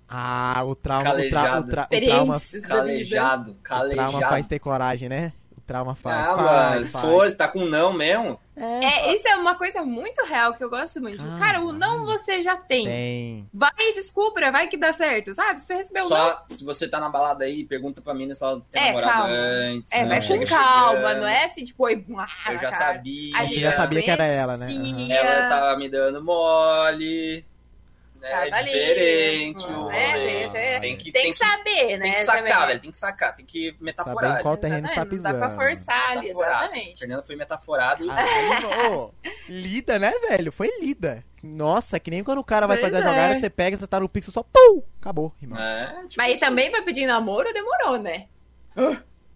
ah, 0.09 0.63
o 0.67 0.75
trauma, 0.75 1.15
o, 1.15 1.29
tra 1.31 1.61
o, 1.61 1.65
tra 1.65 1.83
o 1.85 2.01
trauma, 2.01 2.39
vida. 2.39 2.69
Calejado, 2.69 3.51
o 3.53 3.55
calejado. 3.57 4.11
trauma 4.11 4.29
faz 4.29 4.49
ter 4.49 4.59
coragem, 4.59 5.09
né? 5.09 5.33
Trauma 5.67 5.95
faz, 5.95 6.29
ah, 6.31 6.37
faz, 6.37 6.89
faz. 6.91 7.05
força, 7.07 7.37
tá 7.39 7.49
com 7.49 7.65
não 7.65 7.93
mesmo? 7.93 8.39
É, 8.55 9.15
isso 9.15 9.27
é 9.27 9.37
uma 9.37 9.55
coisa 9.55 9.83
muito 9.83 10.23
real 10.27 10.53
que 10.53 10.63
eu 10.63 10.69
gosto 10.69 11.01
muito. 11.01 11.23
Ah, 11.23 11.39
Cara, 11.39 11.61
o 11.61 11.73
não 11.73 12.05
você 12.05 12.43
já 12.43 12.57
tem. 12.57 12.85
Tem. 12.85 13.49
Vai 13.55 13.71
e 13.79 13.95
descubra, 13.95 14.53
vai 14.53 14.69
que 14.69 14.77
dá 14.77 14.93
certo, 14.93 15.33
sabe? 15.33 15.59
Se 15.61 15.67
você 15.67 15.75
recebeu 15.75 16.05
o 16.07 16.09
não, 16.11 16.17
Só 16.17 16.45
se 16.51 16.65
você 16.65 16.87
tá 16.87 17.01
na 17.01 17.09
balada 17.09 17.45
aí, 17.45 17.65
pergunta 17.65 18.03
pra 18.03 18.13
mina 18.13 18.35
se 18.35 18.43
ela 18.45 18.61
tem 18.71 18.83
É, 18.83 18.87
namorado 18.89 19.13
calma. 19.13 19.29
antes. 19.35 19.93
é, 19.93 20.03
não 20.03 20.09
vai 20.09 20.27
com 20.27 20.45
calma, 20.47 21.15
não 21.15 21.27
é 21.27 21.45
assim, 21.45 21.65
tipo, 21.65 21.85
oi, 21.85 22.05
ah, 22.19 22.27
Eu 22.49 22.55
na 22.55 22.61
já 22.61 22.71
cara. 22.71 22.73
sabia. 22.95 23.37
A 23.37 23.41
Você 23.41 23.47
gente 23.47 23.61
já 23.63 23.73
sabia 23.73 24.03
que 24.03 24.11
era 24.11 24.27
ela, 24.27 24.57
né? 24.59 24.67
conhecia. 24.67 25.15
Ela 25.17 25.49
tava 25.49 25.77
me 25.79 25.89
dando 25.89 26.23
mole. 26.23 27.47
É 28.25 28.31
Tava 28.51 28.57
ali. 28.57 28.71
diferente. 28.71 29.65
É, 29.65 29.69
o- 29.69 29.89
tem- 29.89 30.51
tem- 30.51 30.81
tem 30.81 30.97
que, 30.97 31.13
Tem 31.13 31.33
que 31.33 31.39
saber, 31.39 31.97
né? 31.99 32.05
Tem 32.05 32.13
que 32.13 32.21
sacar, 32.21 32.43
também. 32.45 32.67
velho. 32.69 32.81
Tem 32.81 32.91
que 32.91 32.97
sacar, 32.99 33.37
tem 33.37 33.45
que 33.45 33.67
Saber 33.73 33.85
metaforar. 33.85 34.39
em 34.39 34.43
qual 34.43 34.57
terreno 34.57 34.87
está 34.87 35.03
Exatamente, 35.03 35.17
Não 35.17 35.23
dá 35.33 35.39
pra 35.39 35.49
pisando. 35.49 35.63
forçar 35.77 36.11
ali, 36.11 36.29
exatamente. 36.31 36.99
Fernanda 37.01 37.23
foi 37.23 37.37
metaforado. 37.37 38.07
Ah, 38.11 39.09
lida, 39.49 39.99
né, 39.99 40.13
velho? 40.29 40.53
Foi 40.53 40.71
lida. 40.81 41.25
Nossa, 41.43 41.99
que 41.99 42.11
nem 42.11 42.23
quando 42.23 42.39
o 42.39 42.45
cara 42.45 42.67
vai 42.69 42.77
Pois 42.79 42.91
fazer 42.93 43.03
a 43.05 43.07
é. 43.07 43.11
jogada, 43.11 43.35
você 43.35 43.51
pega, 43.51 43.77
você 43.77 43.87
tá 43.87 43.99
no 43.99 44.09
pixel 44.09 44.33
só, 44.33 44.43
pum! 44.45 44.83
Acabou, 45.01 45.35
irmão. 45.43 45.61
É, 45.61 45.87
tipo, 46.09 46.15
Mas 46.19 46.33
aí 46.35 46.39
também 46.39 46.71
vai 46.71 46.83
pedir 46.83 47.05
namoro, 47.07 47.53
demorou, 47.53 47.99
né? 47.99 48.27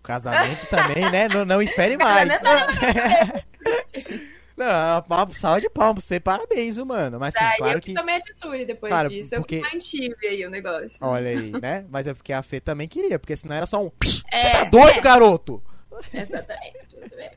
Casamento 0.02 0.66
também, 0.68 1.10
né? 1.10 1.26
Não, 1.28 1.44
não 1.44 1.60
espere 1.60 1.96
mais. 1.98 2.28
não, 4.56 5.04
uma 5.08 5.34
salva 5.34 5.60
de 5.60 5.68
palmas, 5.68 6.04
você 6.04 6.18
parabéns, 6.18 6.76
viu, 6.76 6.86
mano? 6.86 7.18
Mas 7.20 7.34
sim, 7.34 7.40
Daí 7.40 7.56
claro 7.58 7.78
eu 7.78 7.82
que 7.82 7.92
tomei 7.94 8.16
atitude 8.16 8.64
depois 8.64 8.90
Claro, 8.90 9.08
disso. 9.08 9.34
porque- 9.36 9.56
Eu 9.56 9.62
mantive 9.62 10.26
aí 10.26 10.46
o 10.46 10.50
negócio. 10.50 10.96
Olha 11.00 11.30
aí, 11.30 11.50
né? 11.60 11.84
Mas 11.90 12.06
é 12.06 12.14
porque 12.14 12.32
a 12.32 12.42
Fê 12.42 12.60
também 12.60 12.88
queria, 12.88 13.18
porque 13.18 13.36
senão 13.36 13.54
era 13.56 13.66
só 13.66 13.84
um. 13.84 13.90
Você 14.02 14.22
É, 14.30 14.50
tá 14.50 14.64
doido, 14.64 14.98
é. 14.98 15.00
garoto? 15.00 15.62
Exatamente. 16.12 16.78
Tudo 16.90 17.16
bem. 17.16 17.30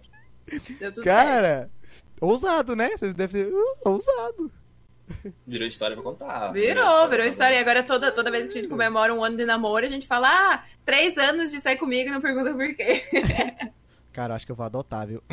Deu 0.80 0.92
tudo 0.92 1.04
certo. 1.04 1.04
Cara, 1.04 1.70
ousado, 2.22 2.76
né? 2.76 2.90
Você 2.98 3.14
deve 3.14 3.32
ser 3.34 3.46
uh, 3.54 3.78
ousado. 3.86 4.52
Virou 5.46 5.68
história 5.68 5.96
pra 5.96 6.04
contar. 6.04 6.52
Virou, 6.52 6.86
virou 6.86 7.08
pra 7.10 7.28
história. 7.28 7.56
E 7.56 7.60
agora 7.60 7.82
toda, 7.84 8.12
toda 8.12 8.30
vez 8.32 8.46
que 8.46 8.58
a 8.58 8.62
gente 8.62 8.70
comemora 8.70 9.14
um 9.14 9.24
ano 9.24 9.36
de 9.38 9.46
namoro, 9.46 9.86
a 9.86 9.90
gente 9.90 10.06
fala, 10.06 10.28
ah, 10.30 10.64
três 10.86 11.18
anos 11.18 11.52
de 11.52 11.60
sair 11.60 11.78
comigo 11.78 12.10
e 12.10 12.12
não 12.12 12.22
pergunta 12.22 12.54
por 12.54 12.76
quê. 12.76 13.04
Cara, 14.14 14.34
eu 14.34 14.36
acho 14.36 14.46
que 14.46 14.52
eu 14.52 14.56
vou 14.56 14.66
adotar, 14.66 15.08
viu? 15.08 15.24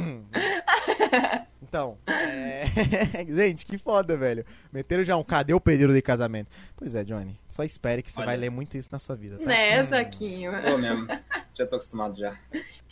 Então, 1.77 1.99
é... 2.07 2.65
gente, 3.29 3.67
que 3.67 3.77
foda, 3.77 4.17
velho. 4.17 4.47
Meteram 4.73 5.05
já 5.05 5.15
um 5.15 5.23
cadê 5.23 5.53
o 5.53 5.61
pedido 5.61 5.93
de 5.93 6.01
casamento? 6.01 6.49
Pois 6.75 6.95
é, 6.95 7.05
Johnny. 7.05 7.39
Só 7.47 7.65
espere 7.65 8.03
que 8.03 8.11
você 8.11 8.21
Olha. 8.21 8.27
vai 8.27 8.37
ler 8.39 8.51
muito 8.51 8.79
isso 8.79 8.89
na 8.91 8.99
sua 8.99 9.15
vida, 9.15 9.37
tá? 9.37 9.45
né, 9.45 9.83
Hum. 9.83 9.87
Zaquinho? 9.87 10.53
contar. 10.53 10.71
Pô, 10.71 10.79
mesmo. 10.79 11.07
Já 11.55 11.67
tô 11.67 11.77
acostumado 11.77 12.17
já. 12.17 12.35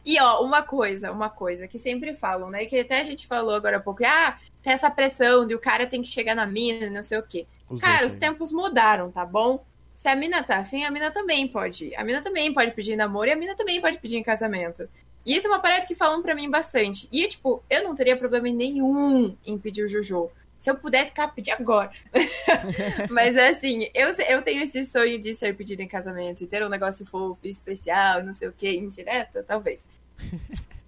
E 0.04 0.20
ó, 0.20 0.42
uma 0.44 0.62
coisa, 0.62 1.10
uma 1.10 1.30
coisa 1.30 1.66
que 1.66 1.78
sempre 1.78 2.14
falam, 2.14 2.50
né? 2.50 2.66
Que 2.66 2.80
até 2.80 3.00
a 3.00 3.04
gente 3.04 3.26
falou 3.26 3.54
agora 3.54 3.78
há 3.78 3.80
pouco, 3.80 4.04
ah, 4.04 4.38
tem 4.62 4.72
essa 4.74 4.90
pressão 4.90 5.46
de 5.46 5.54
o 5.54 5.58
cara 5.58 5.86
tem 5.86 6.02
que 6.02 6.08
chegar 6.08 6.34
na 6.34 6.46
mina, 6.46 6.90
não 6.90 7.02
sei 7.02 7.18
o 7.18 7.22
quê. 7.22 7.46
Os 7.70 7.80
Cara, 7.80 8.04
os 8.04 8.12
aí. 8.12 8.18
tempos 8.18 8.52
mudaram, 8.52 9.10
tá 9.10 9.24
bom? 9.24 9.64
Se 9.96 10.08
a 10.08 10.14
mina 10.16 10.42
tá 10.42 10.58
afim, 10.58 10.84
a 10.84 10.90
mina 10.90 11.10
também 11.10 11.48
pode. 11.48 11.86
ir. 11.86 11.96
A 11.96 12.04
mina 12.04 12.20
também 12.20 12.52
pode 12.52 12.72
pedir 12.72 12.96
namoro 12.96 13.30
e 13.30 13.32
a 13.32 13.36
mina 13.36 13.54
também 13.54 13.80
pode 13.80 13.98
pedir 13.98 14.18
em 14.18 14.22
casamento. 14.22 14.86
E 15.24 15.34
isso 15.36 15.46
é 15.46 15.50
uma 15.50 15.60
parada 15.60 15.86
que 15.86 15.94
falam 15.94 16.22
pra 16.22 16.34
mim 16.34 16.50
bastante. 16.50 17.08
E, 17.10 17.26
tipo, 17.28 17.62
eu 17.70 17.84
não 17.84 17.94
teria 17.94 18.16
problema 18.16 18.48
nenhum 18.48 19.36
em 19.44 19.58
pedir 19.58 19.84
o 19.84 19.88
Jojo. 19.88 20.30
Se 20.60 20.70
eu 20.70 20.76
pudesse, 20.76 21.12
cara, 21.12 21.28
pedir 21.28 21.50
agora. 21.50 21.90
Mas 23.10 23.36
é 23.36 23.48
assim, 23.48 23.88
eu, 23.94 24.08
eu 24.28 24.42
tenho 24.42 24.62
esse 24.62 24.84
sonho 24.86 25.20
de 25.20 25.34
ser 25.34 25.54
pedido 25.54 25.80
em 25.82 25.88
casamento 25.88 26.42
e 26.42 26.46
ter 26.46 26.64
um 26.64 26.70
negócio 26.70 27.04
fofo, 27.04 27.46
especial, 27.46 28.22
não 28.22 28.32
sei 28.32 28.48
o 28.48 28.52
que, 28.52 28.70
indireta, 28.74 29.42
talvez. 29.42 29.86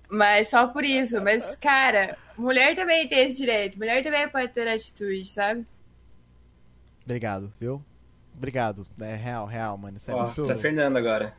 Mas 0.09 0.49
só 0.49 0.67
por 0.67 0.85
isso. 0.85 1.21
Mas, 1.21 1.57
cara, 1.57 2.17
mulher 2.39 2.75
também 2.75 3.07
tem 3.07 3.27
esse 3.27 3.37
direito. 3.37 3.79
Mulher 3.79 4.03
também 4.03 4.29
pode 4.29 4.49
ter 4.49 4.67
atitude, 4.69 5.27
sabe? 5.27 5.67
Obrigado, 7.05 7.53
viu? 7.61 7.83
Obrigado. 8.35 8.87
É 9.01 9.15
real, 9.15 9.47
real, 9.47 9.77
mano. 9.77 9.97
Isso 9.97 10.11
é 10.11 10.15
Ó, 10.15 10.25
muito. 10.25 10.45
pra 10.47 10.57
Fernanda 10.57 10.99
agora. 10.99 11.35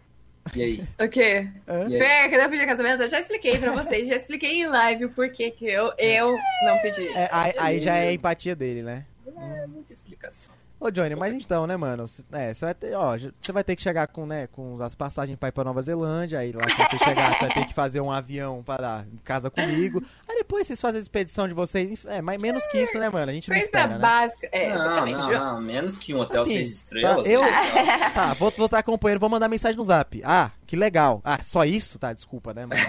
E 0.55 0.61
aí? 0.61 0.83
O 0.99 1.07
quê? 1.09 1.47
Fer, 1.65 2.29
cadê 2.29 2.45
o 2.45 2.49
pedido 2.49 2.59
de 2.59 2.65
casamento? 2.65 3.03
Eu 3.03 3.09
já 3.09 3.19
expliquei 3.19 3.57
pra 3.57 3.71
vocês, 3.71 4.07
já 4.07 4.15
expliquei 4.15 4.61
em 4.61 4.67
live 4.67 5.05
o 5.05 5.09
porquê 5.09 5.51
que 5.51 5.65
eu, 5.65 5.93
eu 5.97 6.35
não 6.65 6.77
pedi. 6.79 7.07
É, 7.09 7.29
aí, 7.31 7.53
aí 7.57 7.79
já 7.79 7.95
é 7.95 8.09
a 8.09 8.13
empatia 8.13 8.55
dele, 8.55 8.81
né? 8.81 9.05
É 9.25 9.67
muita 9.67 9.93
explicação. 9.93 10.56
Ô, 10.79 10.91
Johnny, 10.91 11.15
mas 11.15 11.33
então, 11.33 11.65
né, 11.65 11.75
mano? 11.75 12.05
É, 12.31 12.53
você 12.53 12.65
vai 12.65 12.73
ter, 12.75 12.93
ó, 12.95 13.17
você 13.17 13.51
vai 13.51 13.63
ter 13.63 13.75
que 13.75 13.81
chegar 13.81 14.05
com, 14.07 14.27
né, 14.27 14.45
com 14.45 14.79
as 14.81 14.93
passagens 14.93 15.35
pra 15.37 15.49
ir 15.49 15.51
pra 15.51 15.63
Nova 15.63 15.81
Zelândia, 15.81 16.37
aí 16.37 16.51
lá 16.51 16.63
que 16.65 16.75
você 16.75 17.03
chegar, 17.03 17.33
você 17.33 17.45
vai 17.47 17.53
ter 17.55 17.65
que 17.65 17.73
fazer 17.73 17.99
um 17.99 18.11
avião 18.11 18.61
pra 18.63 18.77
dar 18.77 19.07
em 19.11 19.17
casa 19.17 19.49
comigo. 19.49 20.03
Aí 20.29 20.35
depois 20.37 20.67
vocês 20.67 20.79
fazem 20.79 20.99
a 20.99 21.01
expedição 21.01 21.47
de 21.47 21.55
vocês, 21.55 22.05
é, 22.05 22.21
mas 22.21 22.39
menos 22.39 22.65
que 22.67 22.77
isso, 22.79 22.99
né, 22.99 23.09
mano? 23.09 23.31
A 23.31 23.33
gente 23.33 23.49
não 23.49 23.55
Coisa 23.55 23.65
espera, 23.65 23.87
né? 23.87 23.97
básica. 23.97 24.49
É, 24.51 24.69
não, 24.69 24.75
exatamente. 24.75 25.17
não, 25.17 25.29
não. 25.55 25.61
Menos 25.61 25.97
que 25.97 26.13
um 26.13 26.19
hotel 26.19 26.43
Assim, 26.43 26.53
seis 26.53 26.71
estrelas. 26.75 27.23
tá, 27.23 27.29
eu- 27.29 27.41
né? 27.41 28.11
Tá, 28.13 28.33
vou 28.35 28.51
vou 28.51 28.65
estar 28.67 28.77
acompanhando, 28.79 29.19
vou 29.19 29.29
mandar 29.29 29.49
mensagem 29.49 29.77
no 29.77 29.83
zap. 29.83 30.21
Ah, 30.23 30.51
que 30.67 30.75
legal. 30.75 31.21
Ah, 31.23 31.39
só 31.41 31.65
isso? 31.65 31.97
Tá, 31.97 32.13
desculpa, 32.13 32.53
né, 32.53 32.67
mano? 32.67 32.81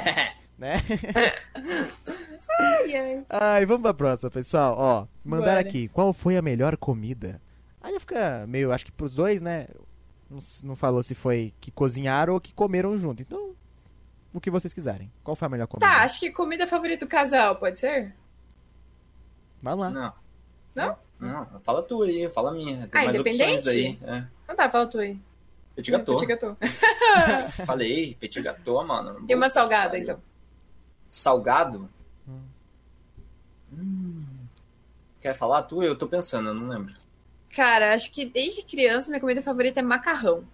né? 0.58 0.76
Ai, 2.60 2.96
ai. 2.96 3.24
Ai, 3.28 3.66
vamos 3.66 3.82
pra 3.82 3.94
próxima, 3.94 4.30
pessoal. 4.30 4.74
Ó, 4.78 5.06
mandaram 5.24 5.54
Bora. 5.54 5.60
aqui. 5.68 5.88
Qual 5.88 6.12
foi 6.12 6.36
a 6.36 6.42
melhor 6.42 6.76
comida? 6.76 7.40
Aí 7.82 7.92
já 7.92 8.00
fica 8.00 8.46
meio, 8.46 8.72
acho 8.72 8.84
que 8.86 8.92
pros 8.92 9.14
dois, 9.14 9.42
né? 9.42 9.66
Não, 10.30 10.38
não 10.62 10.76
falou 10.76 11.02
se 11.02 11.14
foi 11.14 11.52
que 11.60 11.70
cozinharam 11.70 12.34
ou 12.34 12.40
que 12.40 12.54
comeram 12.54 12.96
junto. 12.96 13.22
Então, 13.22 13.54
o 14.32 14.40
que 14.40 14.50
vocês 14.50 14.72
quiserem. 14.72 15.10
Qual 15.22 15.36
foi 15.36 15.46
a 15.46 15.48
melhor 15.50 15.66
comida? 15.66 15.86
Tá, 15.86 16.02
acho 16.02 16.18
que 16.20 16.30
comida 16.30 16.66
favorita 16.66 17.04
do 17.04 17.08
casal, 17.08 17.56
pode 17.56 17.78
ser? 17.80 18.14
Vai 19.62 19.74
lá. 19.74 19.90
Não. 19.90 20.12
Não? 20.74 20.98
Não, 21.20 21.60
fala 21.62 21.82
tu 21.82 22.02
aí, 22.02 22.28
fala 22.30 22.50
a 22.50 22.54
minha. 22.54 22.86
Tem 22.88 23.02
Ah, 23.02 23.04
mais 23.04 23.18
opções 23.18 23.60
daí. 23.62 23.98
É. 24.02 24.24
Então 24.44 24.56
tá, 24.56 24.68
fala 24.68 24.86
tu 24.86 24.98
aí. 24.98 25.18
Petit 25.76 25.90
gâteau. 25.90 26.16
Petit 26.16 26.26
gâteau. 26.26 26.56
Falei, 27.66 28.14
petit 28.20 28.40
gâteau, 28.42 28.84
mano. 28.86 29.24
E 29.28 29.34
uma 29.34 29.48
salgada, 29.48 29.98
então. 29.98 30.20
Salgado? 31.08 31.88
Hum. 33.78 34.24
Quer 35.20 35.34
falar 35.34 35.62
tu? 35.62 35.82
Eu 35.82 35.96
tô 35.96 36.06
pensando, 36.06 36.48
eu 36.50 36.54
não 36.54 36.68
lembro. 36.68 36.94
Cara, 37.54 37.94
acho 37.94 38.10
que 38.10 38.26
desde 38.26 38.62
criança 38.62 39.08
minha 39.10 39.20
comida 39.20 39.42
favorita 39.42 39.80
é 39.80 39.82
macarrão. 39.82 40.44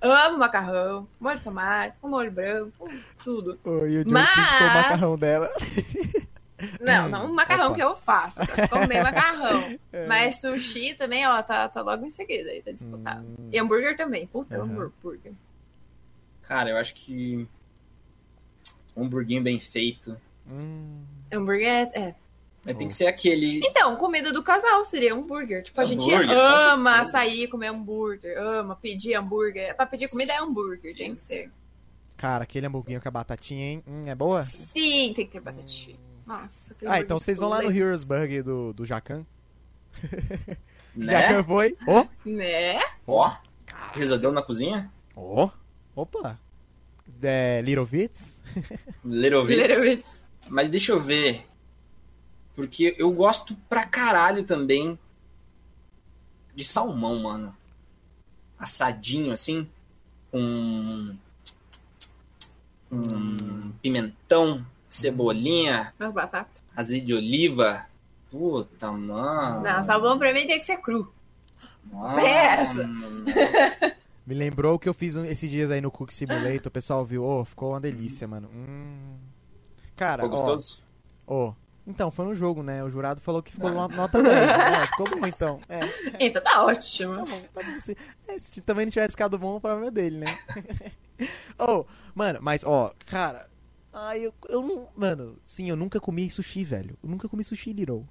Amo 0.00 0.38
macarrão, 0.38 1.06
molho 1.20 1.36
de 1.36 1.42
tomate, 1.44 1.96
com 2.00 2.08
molho 2.08 2.30
branco, 2.30 2.90
tudo. 3.22 3.58
Oi, 3.64 4.02
o 4.02 4.10
Mas- 4.10 4.60
o 4.60 4.64
macarrão 4.74 5.16
dela. 5.18 5.48
Não, 6.80 7.08
não 7.08 7.26
o 7.26 7.34
macarrão 7.34 7.66
opa. 7.68 7.74
que 7.74 7.82
eu 7.82 7.96
faço, 7.96 8.38
eu 8.40 8.68
comer 8.68 9.02
macarrão. 9.02 9.76
Mas 10.06 10.40
sushi 10.40 10.94
também, 10.94 11.26
ó, 11.26 11.42
tá, 11.42 11.68
tá 11.68 11.80
logo 11.82 12.04
em 12.06 12.10
seguida 12.10 12.50
aí, 12.50 12.62
tá 12.62 12.70
disputado. 12.70 13.24
Hum. 13.26 13.48
E 13.50 13.58
hambúrguer 13.58 13.96
também, 13.96 14.28
puta, 14.28 14.54
Aham. 14.56 14.64
hambúrguer. 14.80 15.32
Cara, 16.42 16.70
eu 16.70 16.76
acho 16.76 16.94
que. 16.94 17.48
Um 18.96 19.04
hamburguinho 19.06 19.42
bem 19.42 19.58
feito. 19.58 20.16
Hum, 20.48 21.02
Hambúrguer 21.32 21.90
é, 21.94 21.98
é. 22.00 22.14
Mas 22.64 22.76
tem 22.76 22.86
que 22.86 22.94
ser 22.94 23.06
aquele. 23.06 23.58
Então, 23.66 23.96
comida 23.96 24.32
do 24.32 24.42
casal 24.42 24.84
seria 24.84 25.12
hambúrguer. 25.14 25.64
Tipo, 25.64 25.80
a 25.80 25.84
gente 25.84 26.04
Hambúrguer, 26.12 26.36
ama 26.38 27.04
sair 27.06 27.48
comer 27.48 27.68
hambúrguer, 27.68 28.38
ama 28.38 28.76
pedir 28.76 29.14
hambúrguer. 29.14 29.74
Pra 29.74 29.84
pedir 29.84 30.08
comida 30.08 30.32
é 30.32 30.38
hambúrguer, 30.40 30.94
tem 30.96 31.10
que 31.10 31.16
ser. 31.18 31.50
cara, 32.16 32.44
aquele 32.44 32.66
hamburguinho 32.66 33.00
com 33.00 33.08
a 33.08 33.10
batatinha, 33.10 33.64
hein? 33.64 33.82
Hum, 33.86 34.04
é 34.06 34.14
boa? 34.14 34.42
Sim, 34.44 35.12
tem 35.14 35.26
que 35.26 35.32
ter 35.32 35.40
batatinha. 35.40 35.96
Nossa, 36.24 36.72
aquele 36.72 36.88
Ah, 36.90 37.00
então 37.00 37.16
hambúrguer 37.16 37.24
vocês 37.24 37.38
vão 37.38 37.48
lá 37.48 37.60
no. 37.62 37.72
Heroes 37.72 38.04
Burger 38.04 38.44
do, 38.44 38.72
do 38.72 38.84
Jacan. 38.86 39.26
Né? 40.94 41.12
Jacan 41.22 41.44
foi. 41.44 41.76
Ó, 41.86 42.04
Né? 42.24 42.78
Ó. 43.06 43.34
Resolveu 43.94 44.30
na 44.30 44.42
cozinha? 44.42 44.92
ó. 45.16 45.48
Opa. 45.96 46.38
É, 47.22 47.62
Little 47.64 47.84
Vits. 47.86 48.38
Little 49.04 49.44
Bits. 49.46 49.58
Little 49.62 49.82
bit. 49.82 50.04
Mas 50.48 50.68
deixa 50.68 50.92
eu 50.92 51.00
ver. 51.00 51.46
Porque 52.54 52.94
eu 52.98 53.10
gosto 53.12 53.54
pra 53.68 53.84
caralho 53.86 54.44
também 54.44 54.98
de 56.54 56.64
salmão, 56.64 57.22
mano. 57.22 57.56
Assadinho, 58.58 59.32
assim. 59.32 59.66
Com. 60.30 61.16
Com 62.88 63.72
pimentão, 63.80 64.64
cebolinha, 64.90 65.94
batata. 66.12 66.50
azeite 66.76 67.06
de 67.06 67.14
oliva. 67.14 67.86
Puta, 68.30 68.90
mano. 68.92 69.60
Não, 69.62 69.82
salmão 69.82 70.18
pra 70.18 70.32
mim 70.32 70.46
tem 70.46 70.58
que 70.60 70.66
ser 70.66 70.76
cru. 70.78 71.12
Mano. 71.90 72.16
Peça. 72.16 72.88
Me 74.24 74.34
lembrou 74.34 74.74
o 74.74 74.78
que 74.78 74.88
eu 74.88 74.94
fiz 74.94 75.16
um- 75.16 75.24
esses 75.24 75.50
dias 75.50 75.70
aí 75.70 75.80
no 75.80 75.90
Cook 75.90 76.12
Simulator. 76.12 76.68
O 76.68 76.70
pessoal 76.70 77.04
viu. 77.04 77.24
Ô, 77.24 77.44
ficou 77.44 77.70
uma 77.70 77.80
delícia, 77.80 78.28
mano. 78.28 78.48
Hum. 78.54 79.16
Cara, 79.96 80.22
Ficou 80.22 80.38
ó, 80.38 80.42
gostoso? 80.42 80.78
ó. 81.26 81.52
Então, 81.86 82.10
foi 82.12 82.24
no 82.26 82.34
jogo, 82.34 82.62
né? 82.62 82.82
O 82.84 82.88
jurado 82.90 83.20
falou 83.20 83.42
que 83.42 83.50
ficou 83.52 83.70
no- 83.70 83.88
nota 83.88 84.22
10. 84.22 84.34
né? 84.34 84.86
Ficou 84.86 85.08
bom, 85.10 85.26
então. 85.26 85.60
É, 85.68 86.24
Isso 86.24 86.40
tá 86.40 86.64
ótimo. 86.64 87.16
tá 87.16 87.24
bom. 87.24 87.40
Tá 87.54 87.62
bom 87.62 87.80
sim. 87.80 87.96
É, 88.28 88.38
se 88.38 88.60
também 88.60 88.86
não 88.86 88.90
tivesse 88.92 89.12
ficado 89.12 89.36
bom, 89.36 89.56
o 89.56 89.60
problema 89.60 89.88
é 89.88 89.90
dele, 89.90 90.18
né? 90.18 90.38
oh, 91.58 91.84
mano, 92.14 92.38
mas, 92.42 92.64
ó, 92.64 92.92
cara. 93.06 93.48
Ai, 93.92 94.20
eu, 94.26 94.32
eu 94.48 94.62
não. 94.62 94.88
Mano, 94.96 95.38
sim, 95.44 95.68
eu 95.68 95.76
nunca 95.76 96.00
comi 96.00 96.30
sushi, 96.30 96.64
velho. 96.64 96.96
Eu 97.02 97.10
nunca 97.10 97.28
comi 97.28 97.44
sushi, 97.44 97.72
Little. 97.72 98.06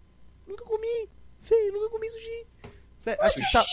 Nunca 0.46 0.64
comi. 0.66 1.10
Fê, 1.42 1.56
eu 1.70 1.74
nunca 1.74 1.90
comi 1.90 2.10
sushi. 2.10 2.46
Cê- 3.00 3.18
acho 3.20 3.34
que 3.36 3.44
sal- 3.46 3.66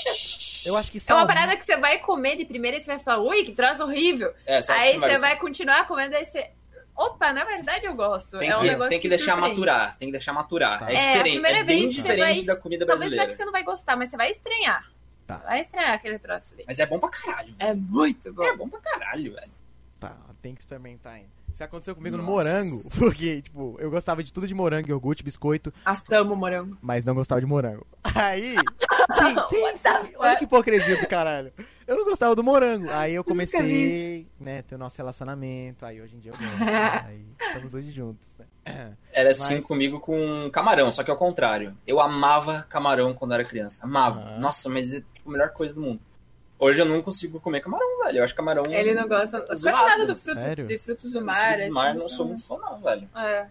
eu 0.65 0.75
acho 0.77 0.91
que 0.91 0.97
É 0.97 1.01
uma 1.01 1.07
salmão- 1.07 1.27
parada 1.27 1.55
que 1.57 1.65
você 1.67 1.77
vai 1.77 1.99
comer 1.99 2.37
de 2.37 2.47
primeira 2.47 2.79
e 2.79 2.81
você 2.81 2.87
vai 2.87 2.99
falar, 2.99 3.21
ui, 3.23 3.45
que 3.45 3.53
troço 3.53 3.83
horrível. 3.83 4.33
É, 4.47 4.59
Aí 4.71 4.99
você 4.99 5.19
vai 5.19 5.37
continuar 5.39 5.87
comendo, 5.87 6.17
aí 6.17 6.25
você. 6.25 6.51
Opa, 6.99 7.33
na 7.33 7.45
verdade 7.45 7.87
eu 7.87 7.95
gosto. 7.95 8.39
Tem 8.39 8.51
é 8.51 8.57
um 8.57 8.61
que, 8.61 8.67
negócio 8.67 8.91
tem 8.91 9.01
que, 9.01 9.09
deixar 9.09 9.33
surpreende. 9.33 9.51
maturar, 9.61 9.97
tem 9.99 10.09
que 10.09 10.13
deixar 10.13 10.33
maturar. 10.33 10.79
Tá. 10.81 10.91
É, 10.91 10.95
É, 10.95 10.99
a 10.99 11.03
diferente, 11.13 11.33
primeira 11.35 11.59
é 11.59 11.65
bem 11.65 11.79
vez 11.85 11.91
você 11.97 12.03
diferente 12.03 12.37
vai- 12.37 12.45
da 12.45 12.57
comida 12.57 12.85
Talvez 12.87 13.01
não 13.01 13.07
é 13.07 13.09
brasileira. 13.09 13.31
que 13.31 13.37
você 13.37 13.45
não 13.45 13.53
vai 13.53 13.63
gostar, 13.65 13.97
mas 13.97 14.11
você 14.11 14.17
vai 14.17 14.31
estranhar. 14.31 14.91
Tá. 15.27 15.37
Vai 15.39 15.61
estranhar 15.61 15.93
aquele 15.93 16.19
troço 16.19 16.55
ali. 16.55 16.65
Mas 16.67 16.79
é 16.79 16.87
bom 16.87 16.99
pra 16.99 17.09
caralho. 17.11 17.55
É 17.59 17.75
muito 17.75 18.33
bom. 18.33 18.43
É 18.43 18.57
bom 18.57 18.69
pra 18.69 18.81
caralho, 18.81 19.35
velho. 19.35 19.53
Tá, 20.01 20.17
tem 20.41 20.55
que 20.55 20.61
experimentar 20.61 21.15
ainda. 21.15 21.29
Isso 21.53 21.65
aconteceu 21.65 21.95
comigo 21.95 22.17
no 22.17 22.23
Nossa. 22.23 22.33
morango, 22.51 22.91
porque, 22.99 23.43
tipo, 23.43 23.77
eu 23.81 23.91
gostava 23.91 24.23
de 24.23 24.33
tudo 24.33 24.47
de 24.47 24.55
morango, 24.55 24.89
iogurte, 24.89 25.23
biscoito, 25.25 25.73
Assamo 25.85 26.37
morango. 26.37 26.77
mas 26.81 27.05
não 27.05 27.15
gostava 27.15 27.41
de 27.41 27.47
morango. 27.47 27.87
Aí, 28.15 28.55
sim, 29.19 29.37
sim, 29.49 29.79
the 29.83 30.05
sim, 30.05 30.15
olha 30.19 30.37
que 30.37 30.45
hipocrisia 30.45 31.01
do 31.01 31.07
caralho. 31.09 31.53
Eu 31.89 31.97
não 31.97 32.05
gostava 32.05 32.37
do 32.37 32.45
morango. 32.45 32.89
Aí 32.91 33.15
eu 33.15 33.25
comecei, 33.25 34.27
né, 34.39 34.61
ter 34.63 34.75
o 34.75 34.79
nosso 34.79 34.97
relacionamento, 34.99 35.87
aí 35.87 36.01
hoje 36.03 36.17
em 36.17 36.19
dia 36.19 36.33
eu 36.33 36.37
gosto. 36.37 36.59
né? 36.65 37.05
Aí 37.09 37.25
estamos 37.41 37.73
hoje 37.75 37.91
juntos, 37.91 38.29
né? 38.39 38.93
Era 39.13 39.31
assim 39.31 39.57
Mas- 39.57 39.65
comigo 39.65 39.99
com 39.99 40.51
camarão, 40.53 40.91
só 40.93 41.03
que 41.03 41.11
ao 41.11 41.17
contrário. 41.17 41.75
Eu 41.87 41.99
amava 41.99 42.63
camarão 42.69 43.15
quando 43.15 43.33
era 43.33 43.43
criança. 43.45 43.85
Amava. 43.87 44.39
Nossa, 44.39 44.69
mas 44.69 44.93
é 44.93 45.01
tipo, 45.15 45.31
a 45.31 45.33
melhor 45.33 45.51
coisa 45.51 45.73
do 45.75 45.81
mundo. 45.81 46.01
Hoje 46.59 46.81
eu 46.81 46.85
não 46.85 47.01
consigo 47.01 47.41
comer 47.41 47.61
camarão, 47.61 48.05
velho. 48.05 48.19
Eu 48.19 48.25
acho 48.25 48.35
camarão. 48.35 48.65
Ele 48.67 48.93
não 48.93 49.09
gosta. 49.09 49.41
Quase 49.41 49.65
nada 49.65 50.05
do 50.07 50.15
fruto, 50.17 50.41
Sério? 50.41 50.67
de 50.67 50.79
frutos 50.79 51.13
do 51.13 51.25
mar. 51.25 51.53
frutos 51.55 51.69
do 51.69 51.73
mar 51.75 51.89
assim, 51.91 51.99
não 51.99 52.09
sou 52.09 52.27
muito 52.27 52.43
fã, 52.45 52.59
não, 52.59 52.81
velho. 52.81 53.09
É, 53.17 53.47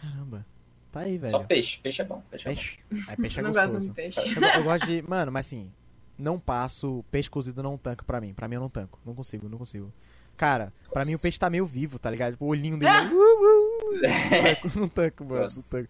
Caramba. 0.00 0.44
Tá 0.90 1.00
aí, 1.00 1.18
velho. 1.18 1.30
Só 1.30 1.40
peixe. 1.40 1.78
Peixe 1.80 2.02
é 2.02 2.04
bom. 2.04 2.22
Peixe 2.30 2.48
é 2.48 2.50
bom. 2.50 2.56
Peixe. 2.56 2.78
Aí 3.08 3.16
peixe 3.16 3.38
é 3.38 3.42
não 3.42 3.52
gosto 3.52 3.64
gostoso. 3.66 3.88
de 3.88 3.94
peixe. 3.94 4.20
Eu, 4.34 4.42
eu 4.42 4.64
gosto 4.64 4.86
de. 4.86 5.02
Mano, 5.08 5.30
mas 5.30 5.46
assim, 5.46 5.70
não 6.18 6.38
passo. 6.38 7.04
Peixe 7.10 7.28
cozido 7.30 7.62
não 7.62 7.76
tanco 7.76 8.04
pra 8.04 8.20
mim. 8.20 8.32
Pra 8.32 8.48
mim 8.48 8.56
eu 8.56 8.60
não 8.60 8.70
tanco. 8.70 8.98
Não 9.04 9.14
consigo, 9.14 9.48
não 9.48 9.58
consigo. 9.58 9.92
Cara, 10.36 10.72
pra 10.92 11.04
mim 11.04 11.14
o 11.14 11.18
peixe 11.18 11.38
tá 11.38 11.48
meio 11.48 11.64
vivo, 11.64 11.98
tá 11.98 12.10
ligado? 12.10 12.32
Tipo, 12.32 12.44
o 12.44 12.48
olhinho 12.48 12.78
dele. 12.78 12.92
uh, 13.08 13.16
uh, 13.16 14.00
não 14.00 14.38
tanco, 14.38 14.70
não 14.78 14.88
tanco, 14.88 15.24
mano. 15.24 15.42
Gosto. 15.42 15.56
Não 15.56 15.62
tanco. 15.62 15.88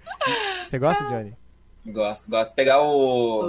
Você 0.68 0.78
gosta, 0.78 1.04
Johnny? 1.04 1.34
Gosto, 1.86 2.30
gosto. 2.30 2.54
Pegar 2.54 2.80
o 2.82 3.42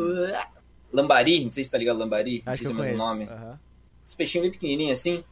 lambari, 0.91 1.43
não 1.43 1.51
sei 1.51 1.63
se 1.63 1.69
tá 1.69 1.77
ligado 1.77 1.97
lambari, 1.97 2.41
não 2.45 2.53
Acho 2.53 2.63
sei 2.63 2.71
se 2.73 2.77
é 2.79 2.81
o 2.81 2.83
mesmo 2.83 2.97
nome. 2.97 3.25
Aham. 3.25 3.59
Esse 4.05 4.15
peixinho 4.15 4.43
bem 4.43 4.51
pequenininho 4.51 4.93
assim, 4.93 5.23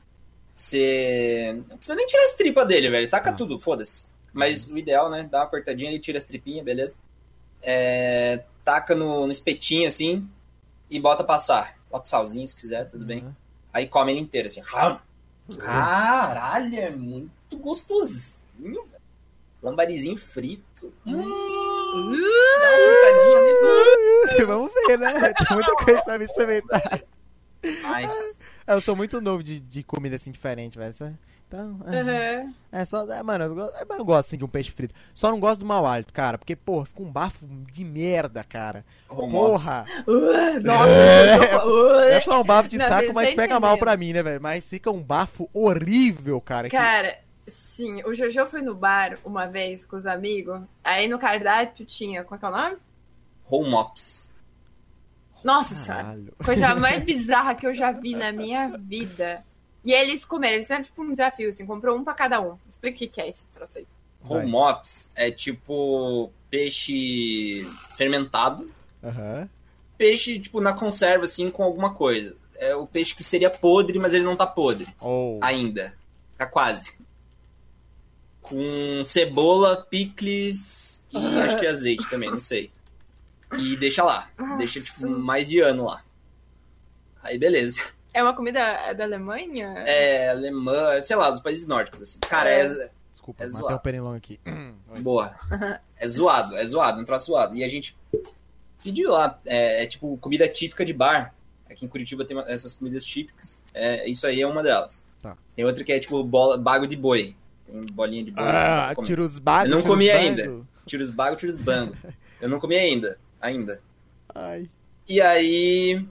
você 0.53 1.53
não 1.69 1.77
precisa 1.77 1.95
nem 1.95 2.05
tirar 2.05 2.23
as 2.23 2.33
tripas 2.33 2.67
dele, 2.67 2.89
velho. 2.89 3.09
Taca 3.09 3.29
Ah. 3.29 3.33
tudo, 3.33 3.59
foda-se. 3.59 4.07
Mas 4.33 4.67
o 4.67 4.77
ideal, 4.77 5.09
né? 5.09 5.27
Dá 5.29 5.39
uma 5.39 5.47
cortadinha, 5.47 5.89
ele 5.89 5.99
tira 5.99 6.17
as 6.17 6.25
tripinhas, 6.25 6.65
beleza? 6.65 6.97
É, 7.61 8.43
taca 8.63 8.93
no, 8.93 9.25
no 9.25 9.31
espetinho 9.31 9.87
assim 9.87 10.27
e 10.89 10.99
bota 10.99 11.23
passar. 11.23 11.77
Bota 11.89 12.07
salzinho 12.07 12.47
se 12.47 12.55
quiser, 12.55 12.85
tudo 12.85 13.05
bem. 13.05 13.19
Aham. 13.19 13.35
Aí 13.73 13.87
come 13.87 14.11
ele 14.11 14.21
inteiro 14.21 14.47
assim. 14.47 14.61
Ram. 14.61 14.99
Caralho, 15.59 16.79
é 16.79 16.89
muito 16.89 17.57
gostosinho, 17.57 18.39
velho. 18.59 19.03
Lambarizinho 19.61 20.17
frito. 20.17 20.93
Hum, 21.05 21.13
dá 21.13 22.69
uma 23.21 23.37
ali. 23.37 24.45
Vamos 24.45 24.71
ver, 24.73 24.99
né? 24.99 25.33
Tem 25.33 25.55
muita 25.55 25.75
coisa 25.75 26.01
pra 26.03 26.19
me 26.19 26.25
experimentar. 26.25 27.03
Mas 27.81 28.39
Eu 28.67 28.81
sou 28.81 28.95
muito 28.95 29.21
novo 29.21 29.43
de, 29.43 29.59
de 29.59 29.83
comida 29.83 30.15
assim 30.15 30.31
diferente, 30.31 30.77
velho. 30.77 30.93
Então, 31.47 31.79
é, 31.87 32.41
Uhum. 32.43 32.53
é 32.71 32.85
só. 32.85 33.09
é, 33.11 33.21
mano, 33.21 33.45
eu, 33.45 33.55
gosto- 33.55 33.93
eu 33.93 34.05
gosto 34.05 34.19
assim 34.27 34.37
de 34.37 34.43
um 34.43 34.47
peixe 34.47 34.71
frito. 34.71 34.95
Só 35.13 35.29
não 35.29 35.39
gosto 35.39 35.59
do 35.59 35.65
mau 35.65 35.85
hálito, 35.85 36.11
cara. 36.11 36.37
Porque, 36.39 36.55
pô, 36.55 36.83
fica 36.83 37.03
um 37.03 37.11
bafo 37.11 37.45
de 37.71 37.83
merda, 37.85 38.43
cara. 38.43 38.83
Porra! 39.07 39.85
Uh, 40.07 40.31
É, 40.31 40.59
Nossa! 40.59 41.65
uh. 41.67 41.99
é 41.99 42.19
só 42.21 42.41
um 42.41 42.43
bafo 42.43 42.67
de 42.67 42.77
Não, 42.77 42.87
saco, 42.87 43.13
mas 43.13 43.33
pega 43.33 43.59
mal 43.59 43.71
entendendo. 43.73 43.79
pra 43.85 43.95
mim, 43.97 44.11
né, 44.13 44.23
velho? 44.23 44.41
Mas 44.41 44.67
fica 44.69 44.89
um 44.91 45.01
bafo 45.01 45.47
horrível, 45.53 46.41
cara. 46.41 46.67
que- 46.69 46.75
Cara, 46.75 47.15
sim, 47.47 48.01
o 48.03 48.13
Jojo 48.15 48.47
foi 48.47 48.61
no 48.63 48.73
bar 48.73 49.17
uma 49.23 49.45
vez 49.45 49.85
com 49.85 49.95
os 49.95 50.07
amigos. 50.07 50.59
Aí 50.83 51.07
no 51.07 51.19
cardápio 51.19 51.85
tinha. 51.85 52.23
Qual 52.23 52.39
que 52.39 52.45
é 52.45 52.49
o 52.49 52.51
nome? 52.51 52.77
Home 53.47 53.69
Mops. 53.69 54.31
Nossa 55.43 55.75
senhora. 55.75 56.03
Caralho. 56.03 56.33
Coisa 56.43 56.73
mais 56.75 57.03
bizarra 57.05 57.53
que 57.53 57.67
eu 57.67 57.73
já 57.73 57.91
vi 57.91 58.15
na 58.15 58.31
minha 58.31 58.67
vida. 58.79 59.43
E 59.85 59.93
eles 59.93 60.25
comeram, 60.25 60.55
eles 60.55 60.65
fizeram 60.65 60.83
tipo 60.83 61.03
um 61.03 61.11
desafio, 61.11 61.47
assim, 61.47 61.65
comprou 61.65 61.95
um 61.95 62.03
pra 62.03 62.15
cada 62.15 62.41
um. 62.41 62.57
Explica 62.67 62.95
o 62.95 62.99
que 62.99 63.07
que 63.07 63.21
é 63.21 63.29
esse 63.29 63.45
troço 63.53 63.77
aí. 63.77 63.85
Vai. 64.19 64.39
Home 64.39 64.51
Mops 64.51 65.11
é 65.13 65.29
tipo 65.29 66.31
peixe 66.49 67.63
fermentado. 67.95 68.71
Aham. 69.03 69.47
Peixe, 69.95 70.39
tipo, 70.39 70.59
na 70.59 70.73
conserva, 70.73 71.25
assim, 71.25 71.51
com 71.51 71.63
alguma 71.63 71.93
coisa. 71.93 72.35
É 72.55 72.75
o 72.75 72.87
peixe 72.87 73.13
que 73.13 73.23
seria 73.23 73.49
podre, 73.49 73.99
mas 73.99 74.13
ele 74.13 74.23
não 74.23 74.35
tá 74.35 74.47
podre. 74.47 74.87
Ou. 74.99 75.39
Ainda. 75.43 75.93
Tá 76.37 76.47
quase. 76.47 76.97
Com 78.41 79.03
cebola, 79.03 79.77
picles 79.77 81.03
e 81.13 81.17
acho 81.17 81.59
que 81.59 81.67
azeite 81.67 82.09
também, 82.09 82.31
não 82.31 82.39
sei. 82.39 82.71
E 83.57 83.77
deixa 83.77 84.03
lá. 84.03 84.29
Deixa, 84.57 84.81
tipo, 84.81 85.07
mais 85.07 85.47
de 85.47 85.59
ano 85.59 85.85
lá. 85.85 86.03
Aí, 87.21 87.37
beleza. 87.37 87.81
É 88.15 88.23
uma 88.23 88.33
comida 88.33 88.59
é 88.59 88.93
da 88.93 89.03
Alemanha? 89.03 89.73
É 89.85 90.29
alemã, 90.29 91.01
sei 91.01 91.17
lá, 91.17 91.29
dos 91.29 91.41
países 91.41 91.67
nórdicos, 91.67 92.01
assim. 92.01 92.17
Cara, 92.21 92.49
é, 92.49 92.89
Desculpa, 93.11 93.43
É 93.43 93.47
matei 93.49 93.75
um 93.75 93.79
pernilongo 93.79 94.15
aqui. 94.15 94.39
Boa. 95.01 95.35
É 95.97 96.07
zoado, 96.07 96.55
é 96.55 96.65
zoado, 96.65 97.01
um 97.01 97.03
troço 97.03 97.27
zoado. 97.27 97.55
E 97.57 97.63
a 97.63 97.67
gente 97.67 97.93
pediu 98.81 99.11
lá, 99.11 99.37
é, 99.45 99.83
é 99.83 99.85
tipo 99.85 100.17
comida 100.17 100.47
típica 100.47 100.85
de 100.85 100.93
bar. 100.93 101.35
Aqui 101.69 101.85
em 101.85 101.89
Curitiba 101.89 102.23
tem 102.23 102.39
essas 102.47 102.73
comidas 102.73 103.03
típicas. 103.03 103.61
É, 103.73 104.07
isso 104.07 104.25
aí 104.25 104.41
é 104.41 104.47
uma 104.47 104.63
delas. 104.63 105.05
Tá. 105.21 105.35
Tem 105.53 105.65
outra 105.65 105.83
que 105.83 105.91
é 105.91 105.99
tipo 105.99 106.23
bola, 106.23 106.57
bago 106.57 106.87
de 106.87 106.95
boi. 106.95 107.35
Tem 107.65 107.85
bolinha 107.87 108.23
de 108.23 108.31
boi. 108.31 108.45
Ah, 108.45 108.93
tira 109.03 109.21
os 109.21 109.39
bagos. 109.39 109.71
Eu 109.71 109.77
não 109.77 109.85
comi 109.85 110.09
ainda. 110.09 110.63
Tira 110.85 111.03
os 111.03 111.09
bagos, 111.09 111.37
tira 111.37 111.51
os 111.51 111.57
bangos. 111.57 111.97
Eu 112.39 112.47
não 112.47 112.61
comi 112.61 112.77
ainda. 112.77 113.17
Ainda. 113.41 113.81
Ai. 114.33 114.69
E 115.05 115.19
aí. 115.19 116.05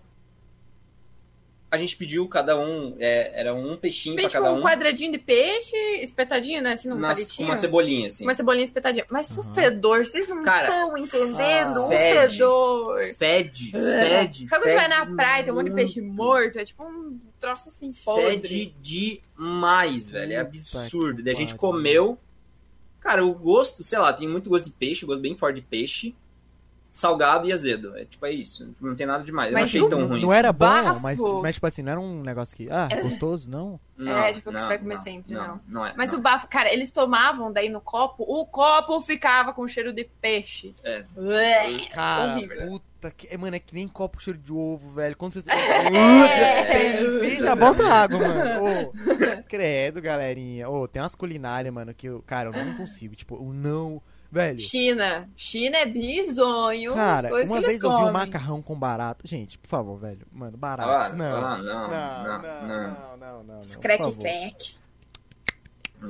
A 1.75 1.79
gente 1.79 1.97
pediu 1.97 2.27
cada 2.29 2.59
um. 2.59 2.95
é, 2.99 3.41
era 3.41 3.55
um 3.55 3.77
peixinho 3.77 4.15
pra 4.17 4.31
cada 4.31 4.53
um 4.53 4.59
um. 4.59 4.63
quadradinho 4.63 5.11
de 5.13 5.19
peixe, 5.19 5.77
espetadinho, 6.03 6.63
né? 6.63 6.73
Assim, 6.75 6.89
num 6.89 6.97
nas- 6.97 7.39
uma 7.39 7.57
cebolinha, 7.57 8.09
assim. 8.09 8.25
Uma 8.25 8.35
cebolinha 8.35 8.65
espetadinha. 8.65 9.05
Mas 9.11 9.37
o 9.37 9.41
Aham. 9.41 9.55
fedor, 9.55 10.05
vocês 10.07 10.29
não 10.29 10.43
Cara, 10.43 10.69
estão 10.69 10.97
entendendo? 10.97 11.81
ah, 11.81 11.87
o 11.87 11.89
fede. 11.89 12.33
fedor. 12.33 12.99
Fede, 13.17 13.71
fede. 13.73 14.49
Sabe 14.49 14.63
quando 14.63 14.65
você 14.71 14.75
vai 14.77 14.89
fede 14.89 14.99
na 15.01 15.17
praia, 15.17 15.43
tem 15.45 15.53
um 15.53 15.57
monte 15.57 15.69
de 15.71 15.75
peixe 15.75 16.01
morto? 16.01 16.59
É 16.59 16.65
tipo 16.65 16.85
um 16.85 17.19
troço 17.41 17.69
assim, 17.69 17.93
podre. 18.05 18.41
Fede 18.41 18.75
demais, 18.81 20.09
velho. 20.09 20.33
É 20.33 20.37
absurdo. 20.37 21.23
Daí 21.23 21.33
a 21.35 21.37
gente 21.37 21.55
comeu. 21.55 22.19
Cara, 23.01 23.25
o 23.25 23.35
gosto, 23.35 23.85
sei 23.85 23.99
lá, 23.99 24.13
tem 24.13 24.27
muito 24.29 24.49
gosto 24.49 24.67
de 24.67 24.71
peixe, 24.73 25.05
gosto 25.05 25.21
bem 25.21 25.35
forte 25.37 25.57
de 25.57 25.67
peixe. 25.67 26.15
Salgado 26.97 27.49
e 27.49 27.53
azedo. 27.53 27.99
É 27.99 28.05
tipo, 28.05 28.25
é 28.25 28.31
isso. 28.31 28.73
Não 28.81 28.95
tem 28.95 29.05
nada 29.05 29.25
demais. 29.25 29.49
Eu 29.49 29.55
não 29.55 29.61
Mas 29.61 29.69
achei 29.69 29.81
o- 29.83 29.89
tão 29.89 30.07
ruim. 30.07 30.23
Não 30.23 30.33
era 30.33 30.53
bom, 30.53 30.65
Bafo. 30.65 31.01
mas, 31.03 31.19
mas 31.43 31.55
tipo 31.57 31.67
assim, 31.67 31.83
não 31.83 31.91
era 31.91 32.01
um 32.01 32.23
negócio 32.23 32.57
que. 32.57 32.69
Ah, 32.71 32.87
gostoso, 33.03 33.51
não? 33.51 33.81
Não, 33.97 34.17
É, 34.17 34.33
tipo, 34.33 34.49
que 34.51 34.55
não, 34.55 34.61
você 34.63 34.69
vai 34.69 34.79
comer 34.79 34.95
não, 34.95 35.03
sempre, 35.03 35.35
não. 35.35 35.47
não. 35.49 35.61
Não 35.67 35.87
é. 35.87 35.93
Mas 35.97 36.13
não. 36.13 36.21
o 36.21 36.23
bafo, 36.23 36.47
cara, 36.47 36.73
eles 36.73 36.93
tomavam 36.93 37.53
daí 37.53 37.69
no 37.69 37.81
copo, 37.81 38.23
o 38.23 38.47
copo 38.47 39.01
ficava 39.01 39.53
com 39.53 39.67
cheiro 39.67 39.93
de 39.93 40.05
peixe. 40.21 40.73
É. 40.85 41.05
Ué, 41.17 41.81
Cara, 41.93 42.35
horrível. 42.37 42.69
puta 42.69 43.11
que. 43.11 43.27
é, 43.29 43.37
Mano, 43.37 43.57
é 43.57 43.59
que 43.59 43.75
nem 43.75 43.89
copo 43.89 44.23
cheiro 44.23 44.39
de 44.39 44.53
ovo, 44.53 44.91
velho. 44.91 45.17
Quando 45.17 45.33
você. 45.33 45.51
É. 45.51 47.03
Enfia, 47.03 47.41
já 47.43 47.57
bota 47.57 47.87
água, 47.87 48.19
mano. 48.21 48.65
Ô, 48.65 48.93
credo, 49.49 50.01
galerinha. 50.01 50.69
Ô, 50.69 50.87
tem 50.87 51.03
umas 51.03 51.15
culinárias, 51.17 51.75
mano, 51.75 51.93
que 51.93 52.07
eu. 52.09 52.23
Cara, 52.27 52.51
eu 52.57 52.65
não 52.65 52.75
consigo. 52.77 53.15
Tipo, 53.17 53.35
eu 53.37 53.53
não. 53.53 54.01
Velho. 54.35 54.59
China. 54.59 55.31
China 55.37 55.77
é 55.77 55.87
bizonho. 55.87 56.93
Cara, 56.93 57.29
uma 57.29 57.39
que 57.39 57.47
vez 57.53 57.65
eles 57.69 57.83
eu 57.85 57.97
vi 57.97 58.03
um 58.03 58.11
macarrão 58.11 58.61
com 58.61 58.75
barata. 58.75 59.21
Gente, 59.25 59.57
por 59.57 59.69
favor, 59.69 59.97
velho. 59.97 60.27
Mano, 60.33 60.57
barata. 60.57 60.91
Ah, 60.91 61.09
não. 61.11 61.37
ah, 61.37 61.57
não, 61.59 61.65
não, 61.65 61.89
não, 61.89 61.89
não, 61.89 62.43
não. 62.43 62.67
não, 62.67 63.17
não, 63.17 63.43
não, 63.45 63.61
não, 63.61 63.81
Crack 63.81 64.03
por 64.03 64.11
favor. 64.11 64.23
crack. 64.23 64.75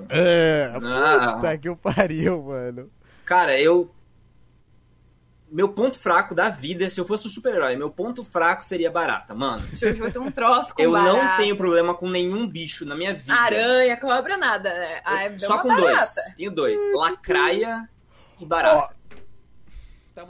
É, 0.08 0.72
Não. 0.80 1.34
puta 1.34 1.58
que 1.58 1.68
o 1.68 1.76
pariu, 1.76 2.42
mano. 2.44 2.90
Cara, 3.26 3.60
eu. 3.60 3.94
Meu 5.52 5.68
ponto 5.68 5.98
fraco 5.98 6.34
da 6.34 6.48
vida, 6.48 6.88
se 6.88 6.98
eu 6.98 7.04
fosse 7.04 7.28
um 7.28 7.30
super-herói, 7.30 7.76
meu 7.76 7.90
ponto 7.90 8.24
fraco 8.24 8.64
seria 8.64 8.90
barata, 8.90 9.34
mano. 9.34 9.62
Jojo 9.74 10.10
tem 10.10 10.20
um 10.22 10.30
troço 10.30 10.74
com 10.74 10.82
Eu 10.82 10.90
não 10.92 11.16
barata. 11.18 11.36
tenho 11.42 11.56
problema 11.56 11.94
com 11.94 12.08
nenhum 12.08 12.48
bicho 12.48 12.84
na 12.86 12.96
minha 12.96 13.12
vida. 13.14 13.34
Aranha, 13.34 13.96
cobra, 13.98 14.36
nada, 14.38 14.70
né? 14.70 15.00
Ah, 15.04 15.24
é 15.24 15.38
Só 15.38 15.58
com 15.58 15.68
barata. 15.68 15.82
dois. 15.90 16.14
Tenho 16.36 16.50
dois. 16.50 16.80
Lacraia 16.94 17.88
e 18.40 18.44
barata. 18.46 18.94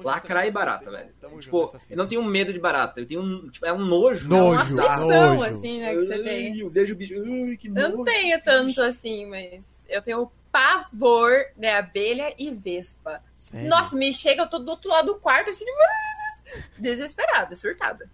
Lacraia 0.02 0.48
e 0.48 0.50
barata, 0.50 0.90
velho. 0.90 1.12
Tipo, 1.40 1.78
eu 1.90 1.96
não 1.96 2.06
tenho 2.08 2.24
medo 2.24 2.52
de 2.52 2.58
barata. 2.58 3.00
Eu 3.00 3.06
tenho. 3.06 3.50
Tipo, 3.50 3.66
é 3.66 3.72
um 3.72 3.84
nojo. 3.84 4.32
É 4.34 4.40
uma 4.40 4.54
Nojo, 4.54 4.80
aflição, 4.80 5.34
nojo. 5.36 5.42
assim, 5.44 5.80
né, 5.80 5.90
que 5.94 5.96
você 6.06 6.22
tem. 6.22 6.58
Eu 6.58 6.70
vejo 6.70 6.94
o 6.94 6.96
bicho. 6.96 7.14
Ai, 7.22 7.56
que 7.58 7.68
Eu 7.68 7.72
nojo. 7.74 7.96
não 7.98 8.04
tenho 8.04 8.42
tanto 8.42 8.80
assim, 8.80 9.26
mas 9.26 9.84
eu 9.88 10.00
tenho 10.00 10.32
pavor 10.50 11.32
de 11.56 11.66
abelha 11.66 12.34
e 12.38 12.50
vespa. 12.54 13.22
Sério? 13.36 13.68
Nossa, 13.68 13.94
me 13.94 14.10
chega, 14.14 14.42
eu 14.42 14.48
tô 14.48 14.58
do 14.58 14.70
outro 14.70 14.88
lado 14.88 15.06
do 15.12 15.16
quarto, 15.20 15.50
assim, 15.50 15.66
de- 15.66 16.62
desesperada, 16.80 17.54
surtada. 17.54 18.08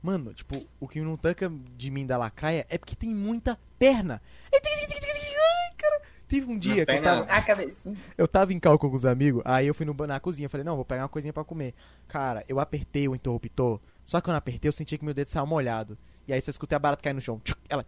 Mano, 0.00 0.32
tipo, 0.32 0.64
o 0.78 0.86
que 0.86 1.00
não 1.00 1.16
tanca 1.16 1.50
de 1.76 1.90
mim 1.90 2.06
da 2.06 2.16
lacraia 2.16 2.64
é 2.70 2.78
porque 2.78 2.94
tem 2.94 3.08
muita 3.12 3.58
perna. 3.80 4.22
Ai, 4.54 5.74
cara, 5.76 6.02
Teve 6.28 6.50
um 6.50 6.58
dia 6.58 6.84
que 6.84 6.92
eu 6.92 7.02
tava, 7.02 7.22
A 7.24 7.40
cabecinha. 7.42 7.96
eu 8.18 8.26
tava 8.26 8.52
em 8.52 8.58
cal 8.58 8.76
com 8.78 8.86
alguns 8.86 9.04
amigos, 9.04 9.42
aí 9.44 9.66
eu 9.66 9.74
fui 9.74 9.86
no, 9.86 9.94
na 10.06 10.18
cozinha, 10.18 10.48
falei, 10.48 10.64
não, 10.64 10.74
vou 10.74 10.84
pegar 10.84 11.02
uma 11.02 11.08
coisinha 11.08 11.32
pra 11.32 11.44
comer. 11.44 11.72
Cara, 12.08 12.44
eu 12.48 12.58
apertei 12.58 13.08
o 13.08 13.14
interruptor, 13.14 13.78
só 14.04 14.20
que 14.20 14.24
quando 14.24 14.34
eu 14.34 14.38
apertei, 14.38 14.68
eu 14.68 14.72
senti 14.72 14.98
que 14.98 15.04
meu 15.04 15.14
dedo 15.14 15.28
saiu 15.28 15.46
molhado. 15.46 15.96
E 16.26 16.32
aí 16.32 16.40
só 16.42 16.50
escutei 16.50 16.74
a 16.74 16.78
barata 16.80 17.02
cair 17.02 17.12
no 17.14 17.20
chão. 17.20 17.40
Ela. 17.68 17.84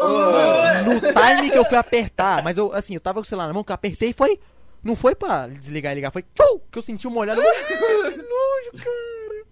Mano, 0.00 0.94
no 0.94 1.00
time 1.00 1.50
que 1.50 1.58
eu 1.58 1.64
fui 1.64 1.78
apertar, 1.78 2.42
mas 2.42 2.58
eu, 2.58 2.72
assim, 2.72 2.94
eu 2.94 3.00
tava 3.00 3.20
com 3.20 3.22
o 3.22 3.24
celular 3.24 3.46
na 3.46 3.52
mão, 3.54 3.62
que 3.64 3.70
eu 3.70 3.74
apertei 3.74 4.10
e 4.10 4.12
foi. 4.12 4.40
Não 4.82 4.94
foi 4.94 5.14
pra 5.14 5.46
desligar 5.46 5.92
e 5.92 5.94
ligar, 5.94 6.10
foi 6.12 6.22
tchum, 6.22 6.60
que 6.70 6.76
eu 6.76 6.82
senti 6.82 7.06
o 7.06 7.10
molhado. 7.10 7.40
Eu 7.40 7.54
falei, 7.54 8.12
que 8.12 8.18
nojo, 8.18 8.84
cara. 8.84 9.44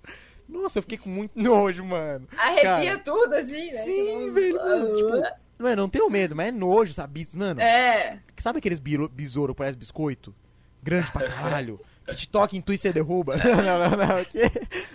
Nossa, 0.48 0.78
eu 0.78 0.82
fiquei 0.82 0.98
com 0.98 1.08
muito 1.08 1.32
nojo, 1.40 1.82
mano. 1.84 2.28
Arrepia 2.36 2.98
tudo, 2.98 3.32
assim, 3.34 3.70
né? 3.72 3.84
Sim, 3.84 4.30
velho, 4.32 4.56
mano, 4.56 4.96
tipo, 4.96 5.22
Mano, 5.62 5.72
eu 5.72 5.76
não 5.76 5.88
tenho 5.88 6.10
medo, 6.10 6.34
mas 6.36 6.48
é 6.48 6.52
nojo, 6.52 6.92
sabe? 6.92 7.26
Mano, 7.34 7.60
É. 7.60 8.18
sabe 8.38 8.58
aqueles 8.58 8.80
besouro, 8.80 9.54
parece 9.54 9.76
biscoito? 9.76 10.34
Grande 10.82 11.10
pra 11.12 11.28
caralho. 11.30 11.80
Que 12.06 12.16
te 12.16 12.28
toca 12.28 12.56
em 12.56 12.60
tu 12.60 12.72
e 12.72 12.78
você 12.78 12.92
derruba. 12.92 13.36
Não, 13.38 13.56
não, 13.62 13.90
não, 13.90 13.96
não. 14.16 14.24
que- 14.24 14.40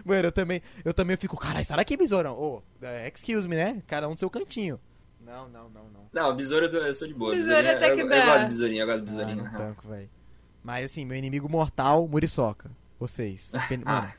Mano, 0.04 0.28
eu 0.28 0.32
também, 0.32 0.62
eu 0.84 0.94
também 0.94 1.16
fico, 1.16 1.38
caralho, 1.38 1.64
será 1.64 1.84
que 1.86 1.94
é 1.94 1.98
besouro? 1.98 2.30
Ô, 2.34 2.62
é, 2.82 3.08
excuse 3.08 3.48
me, 3.48 3.56
né? 3.56 3.82
Cada 3.88 4.10
um 4.10 4.14
do 4.14 4.20
seu 4.20 4.30
cantinho. 4.30 4.78
Não, 5.26 5.48
não, 5.48 5.70
não, 5.70 5.84
não. 5.90 6.08
Não, 6.12 6.36
besouro 6.36 6.66
eu, 6.66 6.72
tô- 6.72 6.78
eu 6.78 6.94
sou 6.94 7.08
de 7.08 7.14
boa. 7.14 7.32
Besouro 7.34 7.56
Besourinha- 7.64 7.78
até 7.78 7.96
que 7.96 8.02
eu, 8.02 8.10
dá. 8.10 8.18
eu 8.18 8.26
gosto 8.26 8.40
de 8.42 8.48
besourinha, 8.48 8.82
eu 8.84 8.88
gosto 8.88 9.06
de 9.06 9.22
Ah, 9.22 9.36
na 9.36 9.50
real. 9.50 9.62
tanco, 9.62 9.88
velho. 9.88 10.10
Mas 10.64 10.86
assim, 10.86 11.06
meu 11.06 11.18
inimigo 11.18 11.48
mortal, 11.50 12.06
Muriçoca. 12.08 12.70
Vocês. 13.00 13.52
Ah, 13.54 13.68
Mano, 14.02 14.14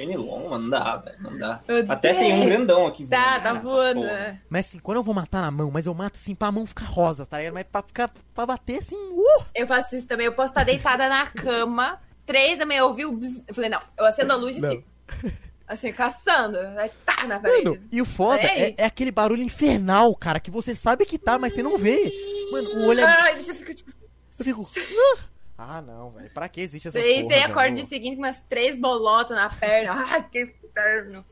Fenilon, 0.00 0.48
mano, 0.48 0.62
não 0.62 0.70
dá, 0.70 0.96
velho, 0.96 1.16
não 1.20 1.36
dá. 1.36 1.60
Eu 1.68 1.84
Até 1.86 2.14
tem 2.14 2.32
um 2.32 2.44
grandão 2.46 2.86
aqui. 2.86 3.06
Tá, 3.06 3.38
voando, 3.38 3.42
tá 3.42 3.52
voando. 3.52 4.00
porra. 4.00 4.12
né? 4.12 4.40
mas 4.48 4.66
assim, 4.66 4.78
quando 4.78 4.96
eu 4.96 5.02
vou 5.02 5.12
matar 5.14 5.42
na 5.42 5.50
mão, 5.50 5.70
mas 5.70 5.84
eu 5.84 5.92
mato 5.92 6.16
assim 6.16 6.34
pra 6.34 6.50
mão 6.50 6.66
ficar 6.66 6.86
rosa, 6.86 7.26
tá 7.26 7.36
ligado? 7.36 7.52
Mas 7.52 7.66
pra, 7.70 7.82
ficar, 7.82 8.10
pra 8.34 8.46
bater 8.46 8.78
assim, 8.78 8.96
uh! 8.96 9.44
Eu 9.54 9.66
faço 9.66 9.96
isso 9.96 10.08
também. 10.08 10.24
Eu 10.24 10.32
posso 10.32 10.52
estar 10.52 10.64
deitada 10.64 11.06
na 11.06 11.26
cama, 11.26 12.00
três 12.24 12.58
da 12.58 12.64
manhã, 12.64 12.80
eu 12.80 12.86
ouvi 12.86 13.04
o 13.04 13.12
bzz. 13.12 13.42
Eu 13.46 13.54
falei, 13.54 13.68
não, 13.68 13.80
eu 13.98 14.06
acendo 14.06 14.32
a 14.32 14.36
luz 14.36 14.56
e 14.56 14.60
Não. 14.60 14.70
fico. 14.70 14.84
Assim, 15.68 15.92
caçando. 15.92 16.58
Vai 16.74 16.90
tá 17.04 17.26
na 17.26 17.38
parede. 17.38 17.64
Mano, 17.64 17.82
e 17.92 18.00
o 18.00 18.06
foda 18.06 18.40
é, 18.42 18.74
é 18.78 18.86
aquele 18.86 19.12
barulho 19.12 19.42
infernal, 19.42 20.14
cara, 20.16 20.40
que 20.40 20.50
você 20.50 20.74
sabe 20.74 21.04
que 21.04 21.18
tá, 21.18 21.38
mas 21.38 21.52
você 21.52 21.62
não 21.62 21.76
vê. 21.76 22.10
Mano, 22.50 22.68
o 22.70 22.88
olho 22.88 23.00
é. 23.00 23.04
Ai, 23.04 23.38
você 23.38 23.52
fica 23.54 23.74
tipo. 23.74 23.92
Eu 24.38 24.44
fico. 24.44 24.66
"Ah!" 25.14 25.29
Ah, 25.62 25.82
não, 25.82 26.10
velho. 26.10 26.30
Pra 26.30 26.48
que 26.48 26.60
existe 26.62 26.88
essas 26.88 27.04
Aí 27.04 27.22
porra, 27.22 27.34
você 27.34 27.40
acorda 27.40 27.72
de 27.72 27.84
seguinte 27.84 28.16
com 28.16 28.22
umas 28.22 28.40
três 28.48 28.78
bolotas 28.78 29.36
na 29.36 29.50
perna. 29.50 29.92
Ai, 30.08 30.26
que 30.32 30.42
inferno. 30.64 31.22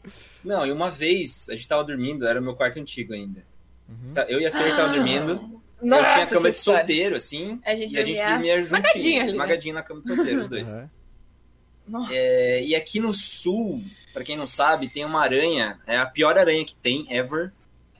Não, 0.45 0.67
e 0.67 0.71
uma 0.71 0.91
vez 0.91 1.49
a 1.49 1.55
gente 1.55 1.67
tava 1.67 1.83
dormindo, 1.83 2.27
era 2.27 2.39
o 2.39 2.43
meu 2.43 2.55
quarto 2.55 2.79
antigo 2.79 3.15
ainda. 3.15 3.43
Uhum. 3.89 4.13
Tá, 4.13 4.27
Eu 4.29 4.39
e 4.39 4.47
a 4.47 4.51
Fê 4.51 4.71
tava 4.77 4.93
dormindo. 4.93 5.31
eu 5.81 5.87
Nossa, 5.87 6.13
tinha 6.15 6.27
cama 6.27 6.43
de 6.43 6.49
essa 6.49 6.59
história. 6.59 6.81
solteiro, 6.81 7.17
assim. 7.17 7.59
A 7.65 7.75
gente 7.75 7.95
e 7.95 7.99
a 7.99 8.05
gente 8.05 8.23
dormia 8.23 8.55
esmagadinho 8.57 9.21
né? 9.21 9.27
Esmagadinho 9.27 9.75
na 9.75 9.83
cama 9.83 10.01
de 10.03 10.09
solteiro, 10.09 10.41
os 10.43 10.49
dois. 10.49 10.71
Nossa. 11.87 12.13
É, 12.13 12.63
e 12.63 12.75
aqui 12.75 13.01
no 13.01 13.15
sul, 13.15 13.83
pra 14.13 14.23
quem 14.23 14.37
não 14.37 14.47
sabe, 14.47 14.91
tem 14.91 15.07
uma 15.07 15.23
aranha. 15.23 15.81
É 15.87 15.97
a 15.97 16.05
pior 16.05 16.37
aranha 16.37 16.63
que 16.67 16.77
tem, 16.77 17.07
ever. 17.09 17.53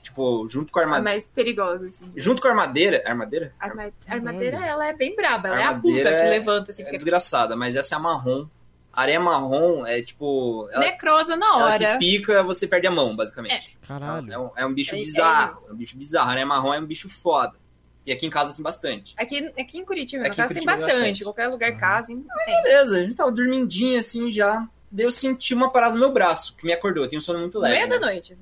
Tipo, 0.09 0.47
junto 0.49 0.71
com 0.71 0.79
a 0.79 0.81
É 0.81 0.85
armadeira. 0.85 1.11
mais 1.11 1.27
perigosa, 1.27 1.85
assim. 1.85 2.11
Junto 2.15 2.41
com 2.41 2.47
a 2.47 2.51
armadeira. 2.51 3.01
Armadeira? 3.05 3.53
Arma... 3.59 3.91
A 4.07 4.13
armadeira, 4.13 4.57
ela 4.65 4.87
é 4.87 4.93
bem 4.93 5.15
braba. 5.15 5.49
Ela 5.49 5.57
Armadeira 5.67 6.09
é 6.09 6.11
a 6.11 6.15
puta 6.15 6.21
que 6.21 6.27
é- 6.27 6.29
levanta, 6.29 6.71
assim. 6.71 6.81
É 6.81 6.85
Fica 6.85 6.97
desgraçada, 6.97 7.55
mas 7.55 7.75
essa 7.75 7.93
é 7.93 7.97
a 7.97 7.99
marrom. 7.99 8.47
A 8.91 9.01
areia 9.03 9.19
marrom 9.19 9.85
é 9.85 10.01
tipo. 10.01 10.67
Ela, 10.71 10.83
necrosa 10.85 11.35
na 11.37 11.45
ela 11.45 11.65
hora. 11.73 11.77
te 11.93 11.99
pica, 11.99 12.41
você 12.43 12.67
perde 12.67 12.87
a 12.87 12.91
mão, 12.91 13.15
basicamente. 13.15 13.77
Caralho. 13.87 14.33
É 14.33 14.37
um, 14.39 14.49
é 14.57 14.65
um 14.65 14.73
bicho 14.73 14.95
É- 14.95 14.97
é 14.97 15.01
bizarro. 15.01 15.67
É 15.69 15.71
um 15.71 15.75
bicho 15.75 15.95
bizarro. 15.95 16.27
A 16.27 16.31
areia 16.31 16.45
marrom 16.45 16.73
é 16.73 16.79
um 16.79 16.85
bicho 16.85 17.07
foda. 17.07 17.57
E 18.05 18.11
aqui 18.11 18.25
em 18.25 18.29
casa 18.31 18.51
tem 18.53 18.63
bastante. 18.63 19.13
Aqui, 19.17 19.53
aqui 19.59 19.77
em 19.77 19.85
Curitiba, 19.85 20.23
Aqui 20.25 20.33
em 20.33 20.35
tem 20.37 20.47
Curitiba 20.47 20.71
tem 20.73 20.81
bastante. 20.81 20.99
bastante. 21.01 21.23
Qualquer 21.23 21.47
lugar, 21.49 21.71
Ah. 21.71 21.75
casa, 21.77 22.11
hein? 22.11 22.25
tem. 22.45 22.63
Beleza, 22.63 22.97
a 22.97 23.01
gente 23.03 23.15
tava 23.15 23.31
dormindinho 23.31 23.99
assim 23.99 24.31
já. 24.31 24.67
Daí 24.91 25.05
eu 25.05 25.11
senti 25.11 25.53
uma 25.53 25.71
parada 25.71 25.93
no 25.93 25.99
meu 25.99 26.11
braço, 26.11 26.55
que 26.55 26.65
me 26.65 26.73
acordou. 26.73 27.03
Eu 27.03 27.09
tenho 27.09 27.19
um 27.19 27.23
sono 27.23 27.37
muito 27.39 27.59
leve. 27.59 27.75
meio 27.75 27.87
da 27.87 27.99
né? 27.99 28.05
noite. 28.07 28.33
assim. 28.33 28.41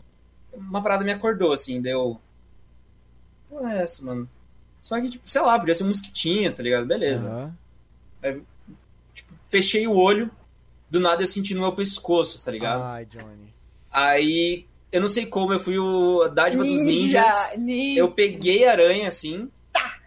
Uma 0.57 0.81
parada 0.81 1.03
me 1.03 1.11
acordou, 1.11 1.53
assim, 1.53 1.81
deu. 1.81 2.19
Não 3.49 3.69
é 3.69 3.83
essa, 3.83 4.03
mano. 4.03 4.29
Só 4.81 4.99
que, 4.99 5.09
tipo, 5.09 5.29
sei 5.29 5.41
lá, 5.41 5.59
podia 5.59 5.75
ser 5.75 5.83
um 5.83 5.89
mosquitinho, 5.89 6.53
tá 6.53 6.63
ligado? 6.63 6.85
Beleza. 6.85 7.29
Aham. 7.29 8.41
Tipo, 9.13 9.33
fechei 9.49 9.87
o 9.87 9.95
olho, 9.95 10.31
do 10.89 10.99
nada 10.99 11.21
eu 11.21 11.27
senti 11.27 11.53
no 11.53 11.61
meu 11.61 11.73
pescoço, 11.73 12.41
tá 12.41 12.51
ligado? 12.51 12.81
Ai, 12.83 13.05
Johnny. 13.05 13.53
Aí, 13.91 14.65
eu 14.91 15.01
não 15.01 15.07
sei 15.07 15.25
como, 15.25 15.53
eu 15.53 15.59
fui 15.59 15.77
o 15.77 16.23
a 16.23 16.27
dádiva 16.27 16.63
dos 16.63 16.81
ninjas. 16.81 17.57
ninja. 17.57 17.99
Eu 17.99 18.11
peguei 18.11 18.65
a 18.65 18.71
aranha 18.71 19.07
assim. 19.07 19.51
Tá! 19.71 19.99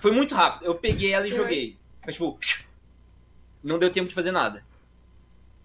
Foi 0.00 0.10
muito 0.12 0.34
rápido. 0.34 0.66
Eu 0.66 0.74
peguei 0.74 1.12
ela 1.12 1.26
e 1.28 1.32
joguei. 1.32 1.76
Mas, 2.04 2.14
tipo, 2.14 2.38
não 3.62 3.78
deu 3.78 3.90
tempo 3.90 4.08
de 4.08 4.14
fazer 4.14 4.32
nada. 4.32 4.64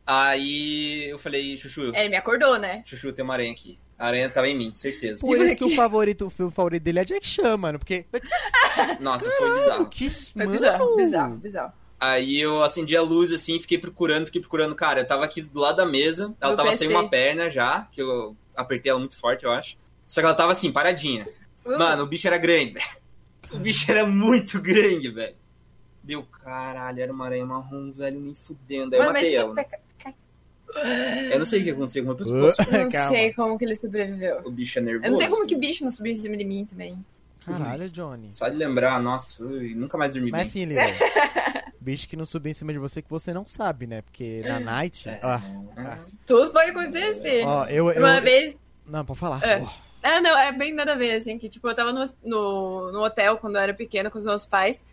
Aí 0.07 1.09
eu 1.09 1.19
falei, 1.19 1.57
Chuchu, 1.57 1.91
É, 1.93 2.01
ele 2.01 2.09
me 2.09 2.15
acordou, 2.15 2.57
né? 2.57 2.81
Chuchu, 2.85 3.11
tem 3.11 3.25
uma 3.25 3.33
aranha 3.33 3.51
aqui. 3.51 3.77
A 3.99 4.07
aranha 4.07 4.29
tava 4.29 4.47
em 4.47 4.55
mim, 4.55 4.71
certeza. 4.73 5.19
Por 5.19 5.37
isso 5.41 5.55
que 5.57 5.65
o 5.65 5.75
favorito, 5.75 6.25
o 6.27 6.29
filme 6.29 6.51
favorito 6.51 6.83
dele 6.83 6.99
é 6.99 7.03
Jack 7.05 7.27
Chan, 7.27 7.57
mano. 7.57 7.77
Porque. 7.77 8.05
Nossa, 9.01 9.29
foi 9.31 9.53
bizarro. 9.59 9.85
Que 9.89 10.09
Foi 10.09 10.31
mano. 10.45 10.51
bizarro, 10.51 10.95
bizarro, 10.95 11.35
bizarro. 11.35 11.73
Aí 11.99 12.39
eu 12.39 12.63
acendi 12.63 12.95
a 12.95 13.01
luz 13.01 13.31
assim, 13.31 13.59
fiquei 13.59 13.77
procurando, 13.77 14.27
fiquei 14.27 14.39
procurando. 14.39 14.75
Cara, 14.75 15.01
eu 15.01 15.07
tava 15.07 15.25
aqui 15.25 15.41
do 15.41 15.59
lado 15.59 15.77
da 15.77 15.85
mesa, 15.85 16.33
ela 16.39 16.51
Do 16.53 16.57
tava 16.57 16.69
PC. 16.69 16.85
sem 16.85 16.89
uma 16.95 17.09
perna 17.09 17.49
já, 17.49 17.87
que 17.91 18.01
eu 18.01 18.35
apertei 18.55 18.91
ela 18.91 18.99
muito 18.99 19.17
forte, 19.17 19.43
eu 19.45 19.51
acho. 19.51 19.75
Só 20.07 20.21
que 20.21 20.25
ela 20.27 20.35
tava 20.35 20.51
assim, 20.51 20.71
paradinha. 20.71 21.27
Uh, 21.65 21.77
Mano, 21.77 22.03
o 22.03 22.07
bicho 22.07 22.27
era 22.27 22.37
grande, 22.37 22.73
velho. 22.73 22.85
O 23.51 23.57
bicho 23.57 23.91
era 23.91 24.05
muito 24.05 24.61
grande, 24.61 25.09
velho. 25.09 25.35
Deu, 26.03 26.23
caralho, 26.23 27.01
era 27.01 27.11
uma 27.11 27.25
aranha 27.25 27.45
marrom, 27.45 27.91
velho, 27.91 28.19
nem 28.19 28.35
fudendo. 28.35 28.93
Aí 28.95 28.99
eu 29.01 29.05
mano, 29.05 29.13
matei 29.13 29.33
imagina 29.33 29.41
ela. 29.41 29.53
né? 29.55 29.63
peca- 29.63 29.79
Eu 31.31 31.39
não 31.39 31.45
sei 31.45 31.61
o 31.61 31.63
que 31.63 31.69
aconteceu 31.71 32.03
com 32.03 32.11
o 32.11 32.15
meu 32.15 32.17
pescoço. 32.17 32.61
Eu 32.69 32.83
não 32.83 32.89
Calma. 32.89 33.09
sei 33.09 33.33
como 33.33 33.57
que 33.57 33.65
ele 33.65 33.75
sobreviveu. 33.75 34.41
O 34.45 34.51
bicho 34.51 34.79
é 34.79 34.81
nervoso. 34.81 35.05
Eu 35.05 35.11
não 35.11 35.17
sei 35.17 35.27
como 35.27 35.47
que 35.47 35.55
bicho 35.55 35.83
não 35.83 35.91
subiu 35.91 36.11
em 36.11 36.15
cima 36.15 36.37
de 36.37 36.43
mim 36.43 36.65
também. 36.65 37.03
Caralho, 37.45 37.89
Johnny. 37.89 38.29
Só 38.31 38.49
de 38.49 38.57
lembrar, 38.57 39.01
nossa, 39.01 39.43
ui, 39.43 39.73
nunca 39.73 39.97
mais 39.97 40.11
dormi 40.11 40.31
Mas 40.31 40.53
bem. 40.53 40.65
assim, 40.65 40.73
Lilo. 40.73 40.81
bicho 41.79 42.07
que 42.09 42.17
não 42.17 42.25
subir 42.25 42.49
em 42.49 42.53
cima 42.53 42.73
de 42.73 42.79
você 42.79 43.01
que 43.01 43.09
você 43.09 43.33
não 43.33 43.47
sabe, 43.47 43.87
né? 43.87 44.01
Porque 44.01 44.41
na 44.41 44.59
night. 44.59 45.07
É. 45.07 45.19
Ó, 45.23 45.39
ah, 45.77 45.99
Tudo 46.25 46.51
pode 46.51 46.71
acontecer. 46.71 47.45
ó, 47.45 47.65
eu. 47.65 47.89
eu 47.89 48.03
Uma 48.03 48.19
vez. 48.19 48.57
Não, 48.85 49.05
pode 49.05 49.19
falar. 49.19 49.41
É. 49.43 49.65
Ah, 50.03 50.21
não, 50.21 50.37
é 50.37 50.51
bem 50.51 50.73
nada 50.73 50.93
a 50.93 50.95
ver, 50.95 51.13
assim, 51.13 51.37
que 51.37 51.49
tipo, 51.49 51.67
eu 51.67 51.75
tava 51.75 51.91
no, 51.91 52.03
no, 52.23 52.91
no 52.91 53.03
hotel 53.03 53.37
quando 53.37 53.55
eu 53.55 53.61
era 53.61 53.73
pequena 53.73 54.09
com 54.09 54.17
os 54.17 54.25
meus 54.25 54.45
pais. 54.45 54.83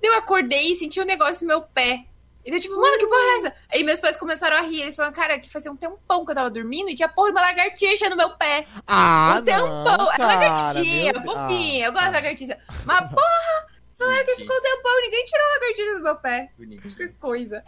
Eu 0.00 0.16
acordei 0.16 0.72
e 0.72 0.76
senti 0.76 1.00
um 1.00 1.04
negócio 1.04 1.42
no 1.42 1.48
meu 1.48 1.62
pé. 1.62 2.04
E 2.48 2.54
eu, 2.54 2.58
tipo, 2.60 2.74
mano, 2.80 2.96
que 2.98 3.06
porra 3.06 3.20
é 3.20 3.36
essa? 3.38 3.54
Aí 3.70 3.84
meus 3.84 4.00
pais 4.00 4.16
começaram 4.16 4.56
a 4.56 4.62
rir. 4.62 4.80
Eles 4.80 4.96
falaram, 4.96 5.14
cara, 5.14 5.38
que 5.38 5.50
fazia 5.50 5.70
um 5.70 5.76
tempão 5.76 6.24
que 6.24 6.30
eu 6.30 6.34
tava 6.34 6.48
dormindo 6.50 6.88
e 6.88 6.94
tinha 6.94 7.06
porra 7.08 7.28
de 7.28 7.32
uma 7.34 7.42
lagartixa 7.42 8.08
no 8.08 8.16
meu 8.16 8.30
pé. 8.30 8.66
Ah, 8.86 9.36
um 9.38 9.44
tempão. 9.44 9.84
não, 9.84 10.10
é 10.12 10.16
cara, 10.16 10.34
lagartixinha, 10.34 11.12
meu- 11.12 11.22
fofinha. 11.22 11.84
Ah, 11.84 11.88
eu 11.88 11.92
gosto 11.92 12.04
tá. 12.04 12.08
de 12.08 12.14
lagartixa. 12.16 12.58
Mas, 12.86 13.10
porra, 13.10 13.66
falaram 13.98 14.24
que 14.24 14.36
ficou 14.36 14.56
um 14.56 14.62
tempão. 14.62 15.00
Ninguém 15.02 15.24
tirou 15.24 15.46
a 15.46 15.52
lagartixa 15.54 15.94
do 15.98 16.02
meu 16.02 16.16
pé. 16.16 16.50
Que 16.56 16.64
Bonitinho. 16.64 17.14
coisa. 17.20 17.62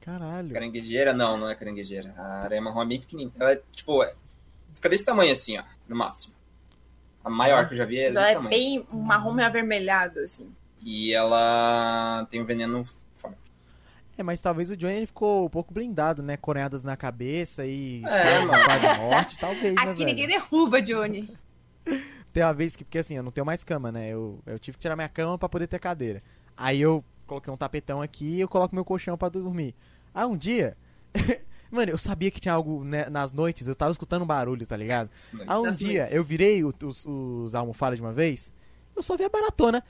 Caralho. 0.00 0.50
Caranguejeira? 0.52 1.12
Não, 1.12 1.36
não 1.36 1.50
é 1.50 1.54
caranguejeira. 1.54 2.14
A 2.16 2.44
aranha 2.44 2.62
marrom 2.62 2.82
é 2.82 2.86
bem 2.86 3.00
pequenininha. 3.00 3.34
Ela 3.38 3.52
é, 3.52 3.62
tipo, 3.72 4.02
é, 4.02 4.14
fica 4.74 4.88
desse 4.88 5.04
tamanho 5.04 5.32
assim, 5.32 5.58
ó, 5.58 5.62
no 5.86 5.94
máximo. 5.96 6.34
A 7.22 7.28
maior 7.30 7.66
que 7.68 7.74
eu 7.74 7.78
já 7.78 7.84
vi 7.84 7.98
era 7.98 8.08
Ela 8.10 8.20
desse 8.20 8.30
é 8.32 8.34
tamanho. 8.34 8.50
bem 8.50 8.86
um 8.90 9.02
marrom 9.02 9.32
meio 9.32 9.48
avermelhado, 9.48 10.20
assim. 10.20 10.50
E 10.82 11.12
ela 11.14 12.26
tem 12.30 12.40
um 12.40 12.44
veneno. 12.44 12.86
É, 14.16 14.22
mas 14.22 14.40
talvez 14.40 14.70
o 14.70 14.76
Johnny 14.76 14.94
ele 14.94 15.06
ficou 15.06 15.46
um 15.46 15.48
pouco 15.48 15.74
blindado, 15.74 16.22
né? 16.22 16.36
Coreadas 16.36 16.84
na 16.84 16.96
cabeça 16.96 17.66
e. 17.66 18.02
É, 18.04 18.46
quase 18.46 18.64
quase 18.64 19.00
morte, 19.00 19.38
talvez, 19.38 19.74
né, 19.74 19.82
Aqui 19.82 19.94
velho? 19.94 20.04
ninguém 20.06 20.26
derruba, 20.26 20.80
Johnny. 20.80 21.28
Tem 22.32 22.42
uma 22.42 22.52
vez 22.54 22.74
que, 22.74 22.82
porque 22.84 22.98
assim, 22.98 23.16
eu 23.16 23.22
não 23.22 23.30
tenho 23.30 23.44
mais 23.44 23.62
cama, 23.62 23.92
né? 23.92 24.08
Eu, 24.08 24.40
eu 24.46 24.58
tive 24.58 24.76
que 24.76 24.82
tirar 24.82 24.96
minha 24.96 25.08
cama 25.08 25.38
pra 25.38 25.48
poder 25.48 25.66
ter 25.68 25.78
cadeira. 25.78 26.20
Aí 26.56 26.80
eu 26.80 27.04
coloquei 27.26 27.52
um 27.52 27.56
tapetão 27.56 28.02
aqui 28.02 28.24
e 28.36 28.40
eu 28.40 28.48
coloco 28.48 28.74
meu 28.74 28.84
colchão 28.84 29.16
pra 29.16 29.28
dormir. 29.28 29.74
Aí 30.12 30.24
um 30.26 30.36
dia. 30.36 30.76
Mano, 31.70 31.90
eu 31.92 31.98
sabia 31.98 32.30
que 32.30 32.40
tinha 32.40 32.54
algo 32.54 32.84
né, 32.84 33.08
nas 33.10 33.32
noites, 33.32 33.66
eu 33.66 33.74
tava 33.74 33.90
escutando 33.90 34.22
um 34.22 34.26
barulho, 34.26 34.64
tá 34.66 34.76
ligado? 34.76 35.10
Aí 35.46 35.58
um 35.58 35.62
Nas 35.62 35.78
dia 35.78 36.08
eu 36.10 36.22
virei 36.22 36.62
o- 36.62 36.72
os, 36.84 37.04
os 37.06 37.54
almofadas 37.54 37.98
de 37.98 38.02
uma 38.04 38.12
vez, 38.12 38.52
eu 38.96 39.02
só 39.02 39.16
vi 39.16 39.24
a 39.24 39.28
baratona 39.28 39.82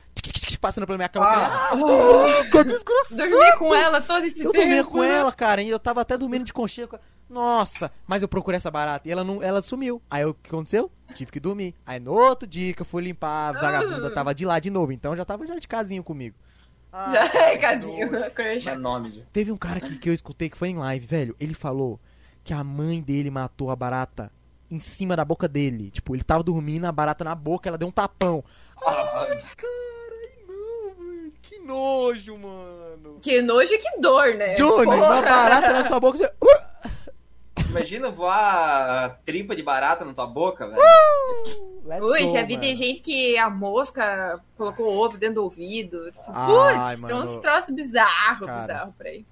passando 0.60 0.86
pela 0.86 0.96
minha 0.96 1.08
cama. 1.08 1.26
Eu 1.26 1.78
falei, 1.78 2.40
ah, 2.40 2.44
que 2.50 2.64
desgraçado! 2.64 3.30
Dormi 3.30 3.58
com 3.58 3.74
ela 3.74 4.00
todo 4.00 4.24
esse 4.24 4.42
Eu 4.42 4.50
tempo. 4.50 4.64
dormia 4.64 4.84
com 4.84 5.00
né? 5.00 5.08
ela, 5.10 5.32
cara, 5.32 5.62
e 5.62 5.68
eu 5.68 5.78
tava 5.78 6.00
até 6.00 6.16
dormindo 6.16 6.44
de 6.44 6.52
conchinha. 6.52 6.88
Nossa, 7.28 7.90
mas 8.06 8.22
eu 8.22 8.28
procurei 8.28 8.56
essa 8.56 8.70
barata 8.70 9.08
e 9.08 9.10
ela 9.12 9.24
não, 9.24 9.42
ela 9.42 9.60
sumiu. 9.62 10.00
Aí 10.10 10.24
o 10.24 10.34
que 10.34 10.48
aconteceu? 10.48 10.90
Tive 11.14 11.32
que 11.32 11.40
dormir. 11.40 11.74
Aí 11.84 11.98
no 11.98 12.12
outro 12.12 12.46
dia 12.46 12.72
que 12.74 12.82
eu 12.82 12.86
fui 12.86 13.02
limpar, 13.02 13.48
a 13.56 13.60
vagabunda 13.60 14.08
Ah. 14.08 14.10
tava 14.14 14.34
de 14.34 14.44
lá 14.44 14.58
de 14.58 14.70
novo, 14.70 14.92
então 14.92 15.16
já 15.16 15.24
tava 15.24 15.46
já 15.46 15.58
de 15.58 15.66
casinho 15.68 16.02
comigo. 16.02 16.36
Ah, 16.92 17.12
Já 17.34 17.48
é 17.50 17.56
casinho. 17.56 18.08
crush. 18.30 18.68
É 18.68 18.76
nome 18.76 19.10
de. 19.10 19.20
Teve 19.32 19.50
um 19.50 19.56
cara 19.56 19.80
que, 19.80 19.98
que 19.98 20.08
eu 20.08 20.12
escutei 20.14 20.48
que 20.48 20.56
foi 20.56 20.68
em 20.68 20.76
live, 20.76 21.04
velho. 21.06 21.34
Ele 21.40 21.54
falou 21.54 21.98
que 22.44 22.52
a 22.54 22.62
mãe 22.62 23.02
dele 23.02 23.30
matou 23.30 23.70
a 23.70 23.74
barata 23.76 24.30
em 24.74 24.80
cima 24.80 25.16
da 25.16 25.24
boca 25.24 25.46
dele. 25.48 25.90
Tipo, 25.90 26.14
ele 26.14 26.22
tava 26.22 26.42
dormindo, 26.42 26.84
a 26.86 26.92
barata 26.92 27.24
na 27.24 27.34
boca, 27.34 27.68
ela 27.68 27.78
deu 27.78 27.88
um 27.88 27.92
tapão. 27.92 28.44
Ai, 28.86 29.42
cara, 29.56 29.70
ai 30.22 30.44
não, 30.46 30.94
mano. 30.96 31.32
Que 31.42 31.58
nojo, 31.60 32.36
mano. 32.38 33.18
Que 33.20 33.40
nojo 33.42 33.72
e 33.72 33.78
que 33.78 34.00
dor, 34.00 34.34
né? 34.34 34.54
Johnny, 34.54 34.84
Porra. 34.84 34.96
uma 34.96 35.22
barata 35.22 35.72
na 35.72 35.84
sua 35.84 36.00
boca, 36.00 36.18
você... 36.18 36.26
Uh! 36.26 36.74
Imagina 37.70 38.08
voar 38.08 39.04
a 39.04 39.08
tripa 39.08 39.56
de 39.56 39.62
barata 39.62 40.04
na 40.04 40.14
tua 40.14 40.28
boca, 40.28 40.68
velho. 40.68 40.80
Let's 41.84 42.08
Ui, 42.08 42.22
go, 42.24 42.32
já 42.32 42.42
vi 42.44 42.54
mano. 42.54 42.68
de 42.68 42.74
gente 42.76 43.00
que 43.00 43.36
a 43.36 43.50
mosca 43.50 44.40
colocou 44.56 44.86
o 44.86 44.96
ovo 45.04 45.18
dentro 45.18 45.36
do 45.36 45.42
ouvido. 45.44 46.04
Tipo, 46.12 46.22
Ai, 46.28 46.96
Putz, 46.96 47.08
tem 47.08 47.16
uns 47.16 47.38
troços 47.40 47.74
bizarros, 47.74 48.46
Cara. 48.46 48.60
bizarros 48.60 48.94
por 48.94 49.06
aí. 49.06 49.26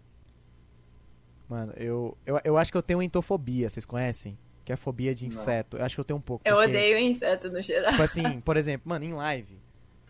Mano, 1.48 1.72
eu, 1.76 2.16
eu, 2.26 2.40
eu 2.42 2.56
acho 2.58 2.72
que 2.72 2.78
eu 2.78 2.82
tenho 2.82 3.02
entofobia, 3.02 3.68
vocês 3.70 3.84
conhecem? 3.84 4.36
Que 4.64 4.72
é 4.72 4.76
fobia 4.76 5.14
de 5.14 5.28
Não. 5.28 5.34
inseto. 5.34 5.76
Eu 5.76 5.84
acho 5.84 5.94
que 5.96 6.00
eu 6.00 6.04
tenho 6.04 6.18
um 6.18 6.22
pouco. 6.22 6.42
Eu 6.46 6.56
porque, 6.56 6.70
odeio 6.70 6.98
inseto 6.98 7.50
no 7.50 7.60
geral. 7.62 7.90
Tipo 7.90 8.02
assim, 8.02 8.40
por 8.44 8.56
exemplo, 8.56 8.88
mano, 8.88 9.04
em 9.04 9.12
live. 9.12 9.60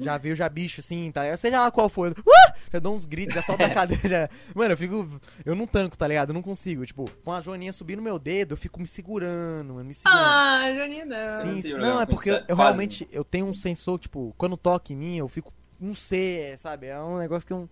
Já 0.01 0.19
viu 0.19 0.35
já 0.35 0.49
bicho 0.49 0.81
assim, 0.81 1.13
tá? 1.13 1.37
Seja 1.37 1.61
lá 1.61 1.71
qual 1.71 1.89
for. 1.89 2.09
eu- 2.09 2.13
Uh! 2.23 2.53
Já 2.73 2.79
dou 2.81 2.93
uns 2.95 3.05
gritos, 3.07 3.35
já 3.35 3.43
solto 3.43 3.63
a 3.63 3.69
cadeira. 3.71 4.09
já- 4.09 4.29
Mano, 4.55 4.73
eu 4.73 4.77
fico. 4.77 5.21
Eu 5.45 5.55
não 5.55 5.67
tanco, 5.67 5.97
tá 5.97 6.09
ligado? 6.09 6.31
Eu 6.31 6.35
não 6.35 6.43
consigo. 6.43 6.85
Tipo, 6.85 7.09
com 7.25 7.31
a 7.33 7.41
joaninha 7.41 7.73
subir 7.73 7.95
no 7.97 8.03
meu 8.03 8.19
dedo, 8.19 8.53
eu 8.55 8.57
fico 8.57 8.81
me 8.81 8.87
segurando, 8.87 9.75
mano, 9.75 9.85
me 9.85 9.95
segurando. 9.95 10.25
Ah, 10.25 10.73
Joninha, 10.75 11.05
não. 11.05 11.61
Sim, 11.63 11.71
não 11.75 11.79
não, 11.79 12.01
é 12.01 12.07
porque 12.07 12.31
eu, 12.31 12.35
inseto, 12.35 12.51
eu 12.53 12.57
quase. 12.57 12.69
realmente 12.71 13.09
eu 13.13 13.25
tenho 13.25 13.47
um 13.47 13.55
sensor, 13.55 13.99
tipo, 13.99 14.35
quando 14.37 14.57
toca 14.57 14.93
em 14.93 14.97
mim, 14.97 15.19
eu 15.19 15.29
fico. 15.29 15.53
Não 15.79 15.95
sei, 15.95 16.57
sabe? 16.59 16.87
É 16.89 16.99
um 17.01 17.19
negócio 17.19 17.47
que 17.47 17.53
eu 17.53 17.59
não, 17.61 17.71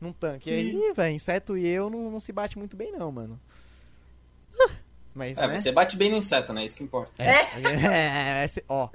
não 0.00 0.12
tanque. 0.12 0.50
E 0.50 0.52
aí, 0.52 0.92
velho, 0.94 1.14
inseto 1.16 1.56
e 1.56 1.66
eu 1.66 1.90
não, 1.90 2.10
não 2.12 2.20
se 2.20 2.32
bate 2.32 2.56
muito 2.58 2.76
bem, 2.76 2.92
não, 2.92 3.10
mano. 3.10 3.40
Mas, 5.14 5.36
É, 5.38 5.46
né? 5.46 5.58
você 5.58 5.70
bate 5.72 5.96
bem 5.96 6.10
no 6.10 6.16
inseto, 6.16 6.52
né? 6.52 6.64
Isso 6.64 6.76
que 6.76 6.82
importa. 6.84 7.12
É, 7.22 7.40
é, 8.44 8.44
é, 8.46 8.50
ó. 8.68 8.88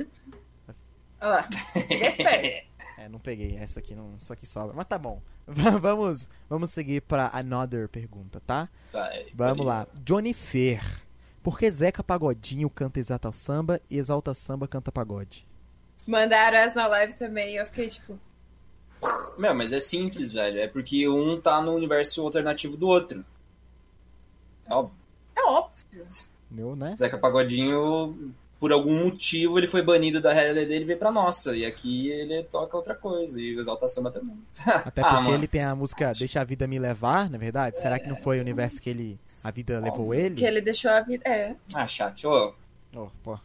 Olha 1.19 1.29
lá. 1.29 1.49
É, 2.99 3.07
não 3.07 3.19
peguei. 3.19 3.55
Essa 3.57 3.79
aqui 3.79 3.93
não. 3.93 4.15
Isso 4.19 4.33
aqui 4.33 4.47
sobra. 4.47 4.73
Mas 4.75 4.87
tá 4.87 4.97
bom. 4.97 5.21
vamos, 5.45 6.27
vamos 6.49 6.71
seguir 6.71 7.01
pra 7.01 7.29
another 7.31 7.87
pergunta, 7.87 8.41
tá? 8.45 8.67
Vai, 8.91 9.27
Vamos 9.35 9.63
vai. 9.65 9.77
lá. 9.81 9.87
Johnny 10.03 10.33
Fer. 10.33 10.81
Por 11.43 11.59
que 11.59 11.69
Zeca 11.69 12.03
Pagodinho 12.03 12.67
canta 12.71 12.99
Exalta 12.99 13.31
Samba 13.31 13.79
e 13.87 13.99
Exalta 13.99 14.33
Samba 14.33 14.67
canta 14.67 14.91
pagode? 14.91 15.47
Mandaram 16.07 16.57
essa 16.57 16.73
na 16.75 16.87
live 16.87 17.13
também. 17.13 17.55
Eu 17.55 17.67
fiquei 17.67 17.87
tipo. 17.87 18.19
Meu, 19.37 19.53
mas 19.53 19.71
é 19.71 19.79
simples, 19.79 20.31
velho. 20.31 20.59
É 20.59 20.67
porque 20.67 21.07
um 21.07 21.39
tá 21.39 21.61
no 21.61 21.75
universo 21.75 22.23
alternativo 22.23 22.75
do 22.75 22.87
outro. 22.87 23.23
É 24.65 24.73
óbvio. 24.73 24.97
É 25.35 25.41
óbvio. 25.43 25.76
Meu, 26.49 26.75
né? 26.75 26.95
Zeca 26.97 27.17
Pagodinho, 27.17 28.33
por 28.59 28.71
algum 28.71 29.03
motivo, 29.03 29.57
ele 29.59 29.67
foi 29.67 29.81
banido 29.81 30.21
da 30.21 30.31
realidade 30.33 30.65
dele 30.67 30.83
e 30.83 30.87
veio 30.87 30.99
pra 30.99 31.11
nossa. 31.11 31.55
E 31.55 31.65
aqui 31.65 32.09
ele 32.09 32.43
toca 32.43 32.75
outra 32.77 32.95
coisa. 32.95 33.39
E 33.39 33.55
o 33.55 33.59
Exalta 33.59 33.87
Samba 33.87 34.11
também. 34.11 34.37
Até 34.65 35.01
Ah, 35.03 35.09
porque 35.11 35.23
mano. 35.23 35.33
ele 35.35 35.47
tem 35.47 35.61
a 35.63 35.75
música 35.75 36.13
Deixa 36.17 36.41
a 36.41 36.43
Vida 36.43 36.65
Me 36.67 36.79
Levar, 36.79 37.29
na 37.29 37.35
é 37.35 37.39
verdade? 37.39 37.79
Será 37.79 37.99
que 37.99 38.07
não 38.07 38.15
foi 38.17 38.37
o 38.39 38.41
universo 38.41 38.81
que 38.81 38.89
ele. 38.89 39.19
A 39.43 39.51
vida 39.51 39.79
levou 39.79 40.13
ele? 40.13 40.35
Que 40.35 40.45
ele 40.45 40.61
deixou 40.61 40.89
a 40.91 41.01
vida. 41.01 41.23
É. 41.29 41.55
Ah, 41.73 41.87
chat. 41.87 42.25
Ô, 42.25 42.53
Oh, 42.95 43.07
pô. 43.23 43.37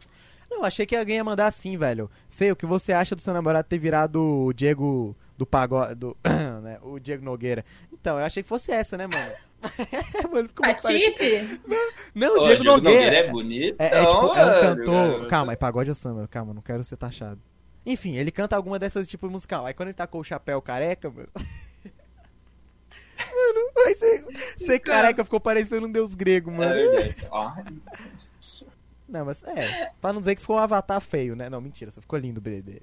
Não, 0.49 0.63
achei 0.63 0.85
que 0.85 0.95
alguém 0.95 1.17
ia 1.17 1.23
mandar 1.23 1.47
assim, 1.47 1.77
velho. 1.77 2.09
Feio, 2.29 2.53
o 2.53 2.55
que 2.55 2.65
você 2.65 2.91
acha 2.93 3.15
do 3.15 3.21
seu 3.21 3.33
namorado 3.33 3.67
ter 3.67 3.77
virado 3.77 4.19
o 4.45 4.53
Diego 4.53 5.15
do 5.37 5.45
pagode. 5.45 5.95
Do, 5.95 6.17
né, 6.61 6.77
o 6.81 6.99
Diego 6.99 7.23
Nogueira? 7.23 7.63
Então, 7.91 8.19
eu 8.19 8.25
achei 8.25 8.43
que 8.43 8.49
fosse 8.49 8.71
essa, 8.71 8.97
né, 8.97 9.07
mano? 9.07 9.31
mano 10.31 10.49
ficou 10.49 10.65
muito 10.65 10.81
parecido. 10.81 11.13
Patife? 11.13 11.61
Não, 12.13 12.37
o 12.37 12.41
ô, 12.41 12.47
Diego, 12.47 12.63
Nogueira. 12.63 13.15
é 13.15 13.29
bonito. 13.29 13.75
É, 13.79 13.85
é 13.85 14.05
tipo, 14.05 14.35
é 14.35 14.45
um 14.45 14.61
cantor. 14.61 15.27
Calma, 15.27 15.53
é 15.53 15.55
pagode 15.55 15.89
ou 15.89 15.95
samba? 15.95 16.27
Calma, 16.27 16.53
não 16.53 16.61
quero 16.61 16.83
ser 16.83 16.97
taxado. 16.97 17.39
Enfim, 17.85 18.15
ele 18.15 18.31
canta 18.31 18.55
alguma 18.55 18.79
dessas 18.79 19.07
tipo 19.07 19.29
musical. 19.29 19.65
Aí 19.65 19.73
quando 19.73 19.89
ele 19.89 19.95
tacou 19.95 20.21
o 20.21 20.23
chapéu 20.23 20.61
careca, 20.61 21.09
mano. 21.09 21.27
mano, 21.35 21.51
vai 23.73 23.95
ser, 23.95 24.25
ser 24.57 24.79
careca 24.79 25.23
ficou 25.23 25.39
parecendo 25.39 25.87
um 25.87 25.91
deus 25.91 26.13
grego, 26.15 26.51
É 26.51 26.57
mano. 26.57 26.75
Não, 29.07 29.25
mas 29.25 29.43
é, 29.43 29.91
pra 30.01 30.11
não 30.11 30.21
dizer 30.21 30.35
que 30.35 30.41
foi 30.41 30.55
um 30.55 30.59
avatar 30.59 30.99
feio, 30.99 31.35
né? 31.35 31.47
Não, 31.47 31.61
mentira, 31.61 31.91
só 31.91 32.01
ficou 32.01 32.17
lindo, 32.17 32.41
bebê. 32.41 32.81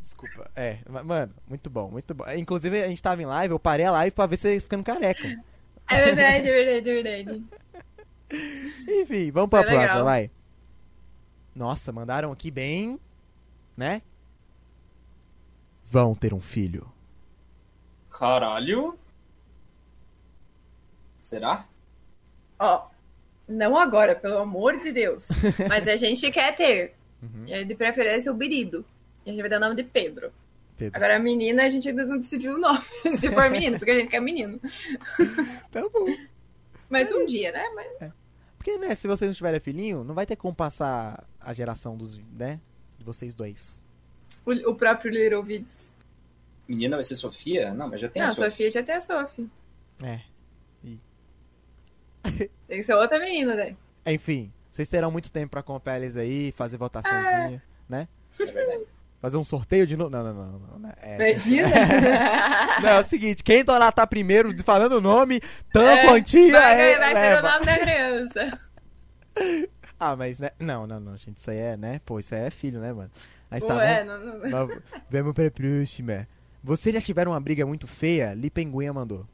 Desculpa. 0.00 0.50
É, 0.54 0.78
ma- 0.88 1.02
mano, 1.02 1.34
muito 1.48 1.68
bom, 1.70 1.90
muito 1.90 2.14
bom. 2.14 2.24
É, 2.26 2.38
Inclusive, 2.38 2.82
a 2.82 2.88
gente 2.88 3.02
tava 3.02 3.22
em 3.22 3.26
live, 3.26 3.52
eu 3.52 3.58
parei 3.58 3.86
a 3.86 3.90
live 3.92 4.14
pra 4.14 4.26
ver 4.26 4.36
você 4.36 4.60
ficando 4.60 4.82
careca. 4.84 5.28
É 5.88 6.04
verdade, 6.04 6.48
é 6.48 6.52
verdade, 6.52 6.90
é 6.90 7.02
verdade. 7.02 7.44
Enfim, 8.88 9.30
vamos 9.30 9.50
pra 9.50 9.60
legal. 9.60 9.78
próxima, 9.78 10.02
vai. 10.04 10.30
Nossa, 11.54 11.92
mandaram 11.92 12.32
aqui 12.32 12.50
bem, 12.50 12.98
né? 13.76 14.02
Vão 15.84 16.14
ter 16.14 16.34
um 16.34 16.40
filho. 16.40 16.90
Caralho. 18.10 18.98
Será? 21.22 21.66
Ó, 22.58 22.88
não 23.48 23.76
agora, 23.76 24.14
pelo 24.14 24.38
amor 24.38 24.78
de 24.78 24.90
Deus. 24.92 25.28
Mas 25.68 25.86
a 25.88 25.96
gente 25.96 26.30
quer 26.30 26.54
ter. 26.56 26.94
Aí, 27.48 27.64
de 27.64 27.74
preferência, 27.74 28.30
o 28.30 28.34
Birido. 28.34 28.84
E 29.26 29.30
a 29.30 29.32
gente 29.32 29.40
vai 29.40 29.50
dar 29.50 29.58
o 29.58 29.60
nome 29.60 29.74
de 29.74 29.82
Pedro. 29.82 30.32
Pedro. 30.76 30.96
Agora, 30.96 31.16
a 31.16 31.18
menina, 31.18 31.64
a 31.64 31.68
gente 31.68 31.88
ainda 31.88 32.06
não 32.06 32.16
decidiu 32.16 32.54
o 32.54 32.58
nome. 32.58 32.80
Se 33.18 33.28
for 33.30 33.50
menino, 33.50 33.76
porque 33.78 33.90
a 33.90 33.98
gente 33.98 34.08
quer 34.08 34.20
menino. 34.20 34.60
Tá 35.70 35.82
bom. 35.88 36.06
Mas 36.88 37.10
um 37.10 37.26
dia, 37.26 37.50
né? 37.50 37.68
Mas... 37.74 38.12
Porque, 38.56 38.78
né, 38.78 38.94
se 38.94 39.06
vocês 39.06 39.28
não 39.28 39.34
tiverem 39.34 39.60
filhinho, 39.60 40.04
não 40.04 40.14
vai 40.14 40.24
ter 40.24 40.36
como 40.36 40.54
passar 40.54 41.26
a 41.40 41.52
geração 41.52 41.96
dos, 41.96 42.18
né, 42.38 42.60
de 42.98 43.04
vocês 43.04 43.34
dois. 43.34 43.82
O, 44.44 44.52
o 44.70 44.74
próprio 44.74 45.10
Little 45.10 45.42
Vids. 45.42 45.92
Menina 46.68 46.96
vai 46.96 47.04
ser 47.04 47.16
Sofia? 47.16 47.74
Não, 47.74 47.88
mas 47.88 48.00
já 48.00 48.08
tem 48.08 48.22
Não, 48.22 48.30
a 48.30 48.34
Sofia. 48.34 48.50
Sofia 48.50 48.70
já 48.70 48.82
tem 48.82 48.94
a 48.94 49.00
Sophie. 49.00 49.50
É. 50.02 50.20
Tem 52.66 52.78
que 52.78 52.84
ser 52.84 52.94
outra 52.94 53.18
menina, 53.18 53.54
né? 53.54 53.76
Enfim, 54.04 54.52
vocês 54.70 54.88
terão 54.88 55.10
muito 55.10 55.32
tempo 55.32 55.50
pra 55.50 55.62
comprar 55.62 55.96
eles 55.98 56.16
aí, 56.16 56.52
fazer 56.52 56.76
votaçãozinha, 56.76 57.62
né? 57.88 58.08
É 58.38 58.44
verdade. 58.44 58.84
Fazer 59.26 59.38
um 59.38 59.42
sorteio 59.44 59.84
de 59.88 59.96
novo. 59.96 60.08
Não, 60.08 60.22
não, 60.22 60.32
não, 60.32 60.46
não. 60.60 60.78
não. 60.78 60.92
É, 61.02 61.32
Imagina? 61.32 61.68
não, 62.80 62.88
é 62.90 62.98
o 63.00 63.02
seguinte, 63.02 63.42
quem 63.42 63.64
donatar 63.64 64.06
primeiro 64.06 64.54
falando 64.62 64.92
o 64.92 65.00
nome, 65.00 65.40
tão 65.72 65.82
É, 65.82 66.06
quantia, 66.06 66.52
vai, 66.52 66.80
é, 66.92 66.98
vai 66.98 67.16
ser 67.16 67.38
o 67.38 67.42
nome 67.42 67.66
da 67.66 67.78
criança. 67.78 68.58
Ah, 69.98 70.14
mas 70.14 70.38
né? 70.38 70.50
Não, 70.60 70.86
não, 70.86 71.00
não, 71.00 71.16
gente, 71.16 71.38
isso 71.38 71.50
aí 71.50 71.56
é, 71.56 71.76
né? 71.76 72.00
Pô, 72.04 72.18
isso 72.18 72.34
aí 72.34 72.42
é 72.42 72.50
filho, 72.50 72.78
né, 72.80 72.92
mano? 72.92 73.10
Mas 73.50 73.64
tá 73.64 73.74
Ué, 73.76 74.04
bom. 74.04 74.10
não, 74.10 74.18
não. 74.20 74.50
Vamos- 74.50 74.78
Vamos 75.10 75.34
pra 75.34 75.50
próxima. 75.50 76.28
Vocês 76.62 76.94
já 76.94 77.00
tiveram 77.00 77.32
uma 77.32 77.40
briga 77.40 77.64
muito 77.66 77.86
feia? 77.86 78.32
Li 78.34 78.48
Penguinha 78.50 78.92
mandou. 78.92 79.26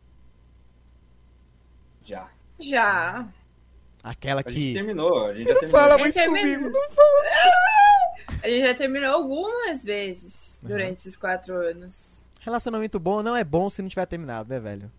Já. 2.04 2.28
Já. 2.60 3.26
Aquela 4.04 4.42
A 4.46 4.48
gente 4.50 4.60
que. 4.68 4.72
terminou. 4.74 5.26
A 5.26 5.34
gente 5.34 5.42
Você 5.42 5.48
já 5.48 5.54
não 5.54 5.60
terminou. 5.60 5.80
fala 5.80 5.98
mais 5.98 6.14
comigo, 6.14 6.70
não 6.70 6.90
fala. 6.92 7.22
A 8.42 8.48
gente 8.48 8.66
já 8.66 8.74
terminou 8.74 9.12
algumas 9.14 9.82
vezes 9.84 10.58
durante 10.62 10.98
esses 10.98 11.16
quatro 11.16 11.54
anos. 11.54 12.22
Relacionamento 12.40 12.98
bom 12.98 13.22
não 13.22 13.36
é 13.36 13.44
bom 13.44 13.68
se 13.70 13.82
não 13.82 13.88
tiver 13.88 14.06
terminado, 14.06 14.48
né, 14.48 14.58
velho? 14.58 14.90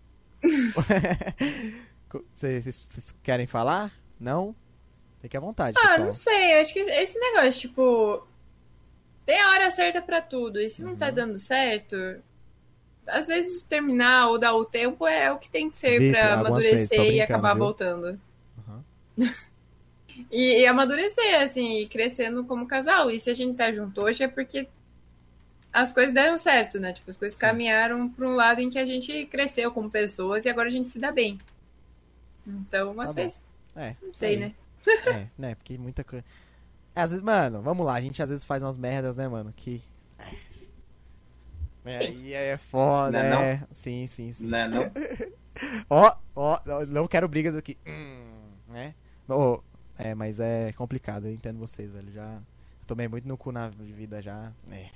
Vocês 2.34 3.14
querem 3.22 3.46
falar? 3.46 3.92
Não? 4.20 4.54
Fique 5.20 5.36
à 5.36 5.40
vontade, 5.40 5.76
Ah, 5.78 5.88
pessoal. 5.88 6.06
não 6.06 6.12
sei. 6.12 6.60
Acho 6.60 6.72
que 6.72 6.80
esse 6.80 7.18
negócio, 7.18 7.60
tipo. 7.60 8.26
Tem 9.26 9.40
a 9.40 9.50
hora 9.50 9.70
certa 9.70 10.02
pra 10.02 10.20
tudo. 10.20 10.60
E 10.60 10.68
se 10.68 10.82
não 10.82 10.90
Uhum. 10.92 10.96
tá 10.96 11.10
dando 11.10 11.38
certo. 11.38 11.96
Às 13.06 13.26
vezes 13.26 13.62
terminar 13.62 14.28
ou 14.28 14.38
dar 14.38 14.54
o 14.54 14.64
tempo 14.64 15.06
é 15.06 15.30
o 15.32 15.38
que 15.38 15.50
tem 15.50 15.68
que 15.70 15.76
ser 15.76 16.12
tô 16.12 16.18
amadurecer 16.18 17.00
e 17.00 17.20
acabar 17.20 17.54
voltando. 17.54 18.18
Uhum. 18.68 18.82
E, 20.30 20.60
e 20.60 20.66
amadurecer, 20.66 21.40
assim, 21.42 21.80
e 21.80 21.86
crescendo 21.88 22.44
como 22.44 22.66
casal. 22.66 23.10
E 23.10 23.18
se 23.18 23.30
a 23.30 23.34
gente 23.34 23.56
tá 23.56 23.72
junto 23.72 24.00
hoje 24.02 24.22
é 24.22 24.28
porque 24.28 24.68
as 25.72 25.92
coisas 25.92 26.14
deram 26.14 26.38
certo, 26.38 26.78
né? 26.78 26.92
Tipo, 26.92 27.10
as 27.10 27.16
coisas 27.16 27.36
caminharam 27.38 28.08
pra 28.08 28.28
um 28.28 28.34
lado 28.34 28.60
em 28.60 28.70
que 28.70 28.78
a 28.78 28.84
gente 28.86 29.26
cresceu 29.26 29.72
como 29.72 29.90
pessoas 29.90 30.44
e 30.44 30.48
agora 30.48 30.68
a 30.68 30.70
gente 30.70 30.88
se 30.90 30.98
dá 30.98 31.10
bem. 31.10 31.38
Então, 32.46 33.00
às 33.00 33.14
Tá 33.14 33.22
vezes, 33.22 33.42
É, 33.74 33.96
não 34.02 34.14
sei, 34.14 34.30
aí. 34.34 34.36
né? 34.36 34.54
É, 35.06 35.26
né? 35.36 35.54
Porque 35.54 35.76
muita 35.78 36.04
coisa. 36.04 36.24
Às 36.94 37.10
vezes, 37.10 37.24
mano, 37.24 37.60
vamos 37.62 37.84
lá, 37.84 37.94
a 37.94 38.00
gente 38.00 38.22
às 38.22 38.28
vezes 38.28 38.44
faz 38.44 38.62
umas 38.62 38.76
merdas, 38.76 39.16
né, 39.16 39.26
mano? 39.26 39.52
Que. 39.56 39.82
É, 41.84 42.00
Sim. 42.00 42.06
aí 42.12 42.32
é 42.32 42.56
foda, 42.56 43.10
Não 43.10 43.18
é 43.20 43.30
não? 43.30 43.40
é. 43.40 43.62
Sim, 43.74 44.06
sim, 44.06 44.32
sim. 44.32 44.46
Né, 44.46 44.66
não? 44.68 44.82
Ó, 45.88 46.16
ó, 46.34 46.58
não 46.88 47.06
quero 47.06 47.28
brigas 47.28 47.54
aqui. 47.54 47.76
Hum, 47.86 48.24
né? 48.68 48.94
Ô, 49.28 49.60
é, 49.98 50.14
mas 50.14 50.40
é 50.40 50.72
complicado, 50.72 51.26
eu 51.26 51.32
entendo 51.32 51.58
vocês, 51.58 51.90
velho. 51.90 52.10
Já 52.12 52.38
tomei 52.86 53.08
muito 53.08 53.26
no 53.28 53.36
cu 53.36 53.52
na 53.52 53.68
vida 53.68 54.20
já. 54.20 54.52
É. 54.70 54.88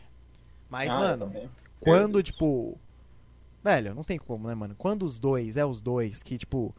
Mas, 0.68 0.90
Ah, 0.90 0.98
mano, 0.98 1.50
quando, 1.80 2.22
tipo. 2.22 2.78
Velho, 3.62 3.94
não 3.94 4.04
tem 4.04 4.18
como, 4.18 4.46
né, 4.48 4.54
mano? 4.54 4.74
Quando 4.76 5.04
os 5.04 5.18
dois, 5.18 5.56
é 5.56 5.64
os 5.64 5.80
dois 5.80 6.22
que, 6.22 6.36
tipo. 6.38 6.74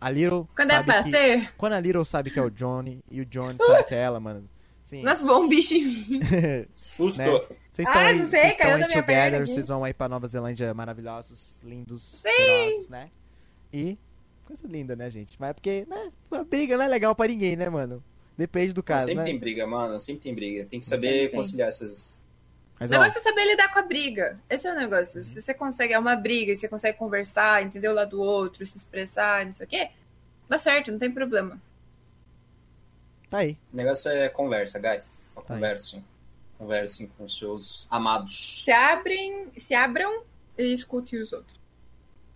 A 0.00 0.08
Little 0.08 0.48
Quando 0.56 0.70
é 0.70 0.74
sabe 0.76 0.86
pra 0.86 1.02
que... 1.02 1.10
ser, 1.10 1.52
Quando 1.58 1.74
a 1.74 1.80
Little 1.80 2.04
sabe 2.06 2.30
que 2.30 2.38
é 2.38 2.42
o 2.42 2.50
Johnny 2.50 3.04
e 3.10 3.20
o 3.20 3.26
Johnny 3.26 3.56
sabe 3.58 3.84
que 3.84 3.94
é 3.94 3.98
ela, 3.98 4.18
mano. 4.18 4.48
Sim. 4.82 5.02
nossa, 5.02 5.24
voou 5.26 5.44
um 5.44 5.48
bicho 5.48 5.74
em 5.74 5.84
mim. 5.84 6.20
Susto. 6.74 7.18
Né? 7.18 7.26
Vocês 7.70 7.86
estão 7.86 8.02
Ah, 8.02 8.06
aí, 8.06 8.18
não 8.18 8.26
sei, 8.26 8.40
vocês 8.40 8.56
caiu 8.56 8.76
estão 8.76 8.80
da 8.80 8.86
aí 8.86 8.90
minha 8.92 9.02
perna 9.02 9.36
together, 9.36 9.46
vocês 9.54 9.68
vão 9.68 9.84
aí 9.84 9.92
pra 9.94 10.08
Nova 10.08 10.26
Zelândia 10.26 10.72
maravilhosos, 10.74 11.58
lindos, 11.62 12.22
cheirosos, 12.22 12.88
né? 12.88 13.10
E 13.72 13.98
coisa 14.50 14.66
linda, 14.68 14.96
né, 14.96 15.08
gente? 15.10 15.36
Mas 15.38 15.50
é 15.50 15.52
porque, 15.52 15.86
né, 15.88 16.10
a 16.30 16.44
briga 16.44 16.76
não 16.76 16.84
é 16.84 16.88
legal 16.88 17.14
pra 17.14 17.26
ninguém, 17.28 17.56
né, 17.56 17.68
mano? 17.68 18.02
Depende 18.36 18.72
do 18.72 18.82
caso, 18.82 19.06
sempre 19.06 19.18
né? 19.22 19.24
tem 19.24 19.38
briga, 19.38 19.66
mano. 19.66 19.98
Sempre 20.00 20.22
tem 20.22 20.34
briga. 20.34 20.64
Tem 20.66 20.80
que 20.80 20.86
Sempre 20.86 21.06
saber 21.08 21.28
tem. 21.28 21.36
conciliar 21.38 21.68
essas. 21.68 22.20
Mas, 22.78 22.90
O 22.90 22.94
ó, 22.94 22.98
negócio 22.98 23.18
é 23.18 23.20
saber 23.22 23.44
lidar 23.44 23.70
com 23.72 23.78
a 23.78 23.82
briga. 23.82 24.40
Esse 24.48 24.66
é 24.66 24.72
o 24.72 24.76
negócio. 24.76 25.22
Se 25.22 25.40
você 25.42 25.52
consegue, 25.52 25.92
é 25.92 25.98
uma 25.98 26.16
briga, 26.16 26.50
e 26.52 26.56
você 26.56 26.66
consegue 26.66 26.96
conversar, 26.96 27.62
entender 27.62 27.88
o 27.88 27.92
lado 27.92 28.10
do 28.12 28.22
outro, 28.22 28.64
se 28.66 28.78
expressar, 28.78 29.44
não 29.44 29.52
sei 29.52 29.66
o 29.66 29.68
quê, 29.68 29.90
dá 30.48 30.58
certo, 30.58 30.90
não 30.90 30.98
tem 30.98 31.10
problema. 31.12 31.60
tá 33.28 33.38
aí. 33.38 33.56
O 33.72 33.76
negócio 33.76 34.10
é 34.10 34.28
conversa, 34.30 34.78
guys. 34.78 35.04
Só 35.34 35.42
Tá 35.42 35.54
aí. 35.54 35.60
conversem. 35.60 36.04
Conversem 36.58 37.06
com 37.18 37.28
seus 37.28 37.86
amados. 37.90 38.62
Se 38.64 38.72
abrem, 38.72 39.46
se 39.56 39.74
abram 39.74 40.22
e 40.58 40.72
escutem 40.72 41.20
os 41.20 41.32
outros. 41.32 41.60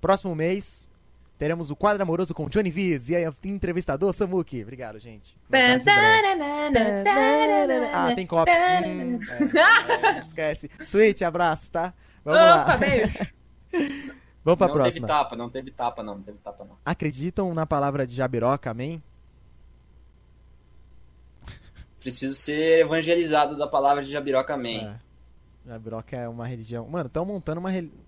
Próximo 0.01 0.35
mês, 0.35 0.91
teremos 1.39 1.71
o 1.71 1.77
quadro 1.77 2.03
amoroso 2.03 2.35
com 2.35 2.49
Johnny 2.49 2.71
Viz 2.71 3.09
e 3.11 3.15
o 3.29 3.35
entrevistador 3.45 4.13
Samuki. 4.13 4.63
Obrigado, 4.63 4.99
gente. 4.99 5.37
Ah, 7.93 8.15
tem 8.15 8.27
copo. 8.27 8.51
Hum, 8.51 8.55
é, 8.55 10.19
é, 10.19 10.19
esquece. 10.25 10.69
Twitch, 10.91 11.23
abraço, 11.23 11.71
tá? 11.71 11.93
Vamos 12.25 12.41
Opa, 12.41 12.65
lá. 12.65 12.77
beijo. 12.77 13.19
Vamos 14.45 14.59
pra 14.59 14.67
não 14.67 14.75
próxima. 14.75 15.07
teve 15.07 15.07
tapa, 15.07 15.37
não 15.37 15.51
teve 15.51 15.71
tapa, 15.71 16.03
não. 16.03 16.15
Não 16.17 16.23
teve 16.23 16.39
tapa, 16.39 16.65
não. 16.65 16.77
Acreditam 16.85 17.55
na 17.55 17.67
palavra 17.67 18.07
de 18.07 18.15
Jabiroca, 18.15 18.71
amém? 18.71 19.03
Preciso 21.99 22.35
ser 22.35 22.81
evangelizado 22.81 23.57
da 23.57 23.67
palavra 23.67 24.05
de 24.05 24.11
Jabiroca, 24.13 24.53
amém. 24.53 24.87
É. 24.87 25.71
Jabiroca 25.71 26.15
é 26.15 26.29
uma 26.29 26.47
religião. 26.47 26.87
Mano, 26.87 27.07
estão 27.07 27.25
montando 27.25 27.61
uma 27.61 27.71
religião. 27.71 28.04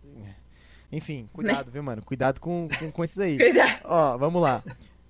Enfim, 0.90 1.28
cuidado, 1.34 1.70
viu, 1.70 1.82
mano? 1.82 2.02
Cuidado 2.04 2.40
com, 2.40 2.68
com, 2.78 2.92
com 2.92 3.04
esses 3.04 3.18
aí. 3.18 3.36
Cuidado. 3.38 3.80
Ó, 3.84 4.16
vamos 4.18 4.40
lá. 4.42 4.62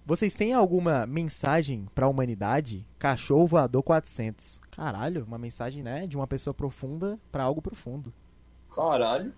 Vocês 0.04 0.34
têm 0.36 0.52
alguma 0.52 1.04
mensagem 1.04 1.86
pra 1.94 2.06
humanidade? 2.06 2.86
Cachorro 2.98 3.46
voador 3.46 3.82
400. 3.82 4.60
Caralho, 4.70 5.24
uma 5.24 5.36
mensagem, 5.38 5.82
né? 5.82 6.06
De 6.06 6.16
uma 6.16 6.26
pessoa 6.28 6.54
profunda 6.54 7.18
pra 7.32 7.42
algo 7.42 7.60
profundo. 7.60 8.12
Caralho. 8.72 9.32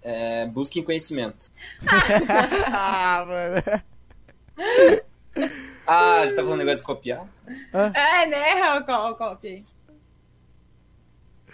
É, 0.00 0.46
busquem 0.46 0.82
conhecimento. 0.82 1.50
ah, 2.72 3.24
mano. 3.26 3.82
Ah, 5.86 6.20
a 6.20 6.24
gente 6.24 6.36
tá 6.36 6.42
falando 6.42 6.58
negócio 6.58 6.78
de 6.78 6.84
copiar? 6.84 7.28
É, 7.72 8.26
né, 8.26 8.82
ok. 9.20 9.64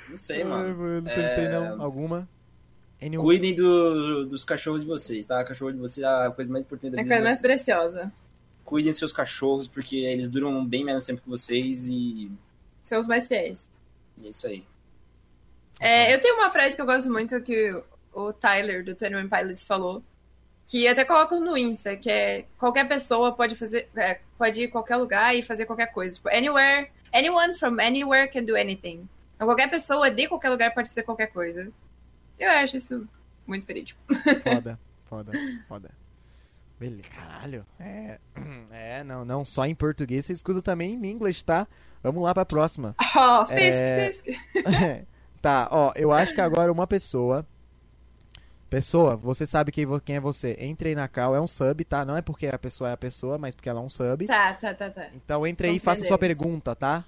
Não 0.09 0.17
sei, 0.17 0.43
Ai, 0.43 0.45
mano. 0.45 0.77
mano, 0.77 1.03
você 1.03 1.23
não 1.23 1.35
tem 1.35 1.45
É, 1.45 1.61
não? 1.61 1.83
Alguma? 1.83 2.29
Anyone? 3.01 3.23
Cuidem 3.25 3.55
do- 3.55 4.27
dos 4.27 4.43
cachorros 4.45 4.81
de 4.81 4.87
vocês, 4.87 5.25
tá? 5.25 5.43
cachorro 5.45 5.73
de 5.73 5.79
vocês 5.79 6.05
é 6.05 6.09
a 6.27 6.31
coisa 6.31 6.51
mais 6.53 6.65
importante 6.65 6.93
da 6.93 6.99
É 6.99 7.01
a 7.01 7.03
vida 7.05 7.15
coisa 7.15 7.29
mais 7.29 7.41
preciosa. 7.41 8.13
Cuidem 8.65 8.93
dos 8.93 8.99
seus 8.99 9.13
cachorros, 9.13 9.69
porque 9.69 9.97
eles 9.97 10.29
duram 10.29 10.65
bem 10.67 10.85
menos 10.85 11.05
tempo 11.05 11.23
que 11.23 11.29
vocês 11.29 11.87
e 11.89 12.31
São 12.85 13.01
os 13.01 13.07
mais 13.07 13.27
fiéis. 13.29 13.69
é 14.25 14.29
isso 14.29 14.47
aí. 14.47 14.65
É, 15.81 16.13
eu 16.13 16.21
tenho 16.21 16.35
uma 16.37 16.51
frase 16.51 16.75
que 16.75 16.83
eu 16.83 16.87
gosto 16.87 17.11
muito 17.11 17.41
que 17.41 17.73
o 18.13 18.33
Tyler, 18.33 18.85
do 18.85 18.95
Twenty 18.95 19.15
One 19.15 19.29
Pilots, 19.29 19.63
falou. 19.65 20.03
Que 20.67 20.87
até 20.87 21.03
coloco 21.05 21.37
no 21.41 21.57
Insta, 21.57 21.97
que 21.97 22.11
é 22.11 22.45
qualquer 22.59 22.87
pessoa 22.87 23.33
pode 23.33 23.55
fazer. 23.57 23.89
é, 23.97 24.21
pode 24.37 24.61
ir 24.61 24.65
em 24.65 24.71
qualquer 24.71 24.97
lugar 24.97 25.35
e 25.35 25.43
fazer 25.43 25.65
qualquer 25.67 25.87
coisa. 25.93 26.17
Tipo, 26.17 26.29
anywhere. 26.29 26.91
Anyone 27.15 27.55
from 27.55 27.79
anywhere 27.81 28.29
can 28.31 28.45
do 28.45 28.55
anything. 28.55 29.09
Então, 29.37 29.47
qualquer 29.47 29.71
pessoa 29.71 30.11
de 30.11 30.27
qualquer 30.29 30.51
lugar 30.51 30.75
pode 30.75 30.89
fazer 30.89 31.05
qualquer 31.05 31.29
coisa. 31.29 31.71
Eu 32.39 32.51
acho 32.51 32.77
isso 32.77 33.09
muito 33.47 33.67
verídico. 33.67 34.01
Foda, 34.45 34.79
foda, 35.09 35.33
foda. 35.67 35.91
Beleza, 36.79 37.09
caralho. 37.09 37.67
É, 37.81 38.19
é, 38.71 39.05
não, 39.05 39.25
não, 39.25 39.45
só 39.45 39.67
em 39.67 39.75
português, 39.75 40.27
você 40.27 40.33
escuta 40.33 40.63
também 40.63 40.95
em 40.95 41.11
inglês, 41.11 41.43
tá? 41.43 41.67
Vamos 42.03 42.23
lá 42.23 42.33
pra 42.33 42.45
próxima. 42.45 42.95
Oh, 43.17 43.47
fisk, 43.47 43.59
É. 43.59 44.13
fisk. 44.13 44.27
tá, 45.43 45.69
ó, 45.73 45.93
eu 45.97 46.13
acho 46.13 46.35
que 46.35 46.41
agora 46.41 46.71
uma 46.71 46.87
pessoa. 46.87 47.45
Pessoa, 48.71 49.17
você 49.17 49.47
sabe 49.47 49.73
quem, 49.73 49.87
quem 50.01 50.17
é 50.17 50.21
você. 50.21 50.55
Entre 50.61 50.91
aí 50.91 50.95
na 50.95 51.09
cal, 51.09 51.35
é 51.35 51.41
um 51.41 51.49
sub, 51.49 51.83
tá? 51.85 52.05
Não 52.05 52.17
é 52.17 52.21
porque 52.21 52.47
a 52.47 52.59
pessoa 52.59 52.91
é 52.91 52.93
a 52.93 52.97
pessoa, 52.99 53.39
mas 53.39 53.55
porque 53.55 53.69
ela 53.69 53.81
é 53.81 53.83
um 53.83 53.89
sub. 53.89 54.27
Tá, 54.27 54.53
tá, 54.55 54.75
tá, 54.75 54.91
tá. 54.91 55.09
Então 55.15 55.47
entre 55.47 55.69
aí 55.69 55.77
e 55.77 55.81
faça 55.81 56.05
sua 56.05 56.19
pergunta, 56.19 56.77
tá? 56.77 57.05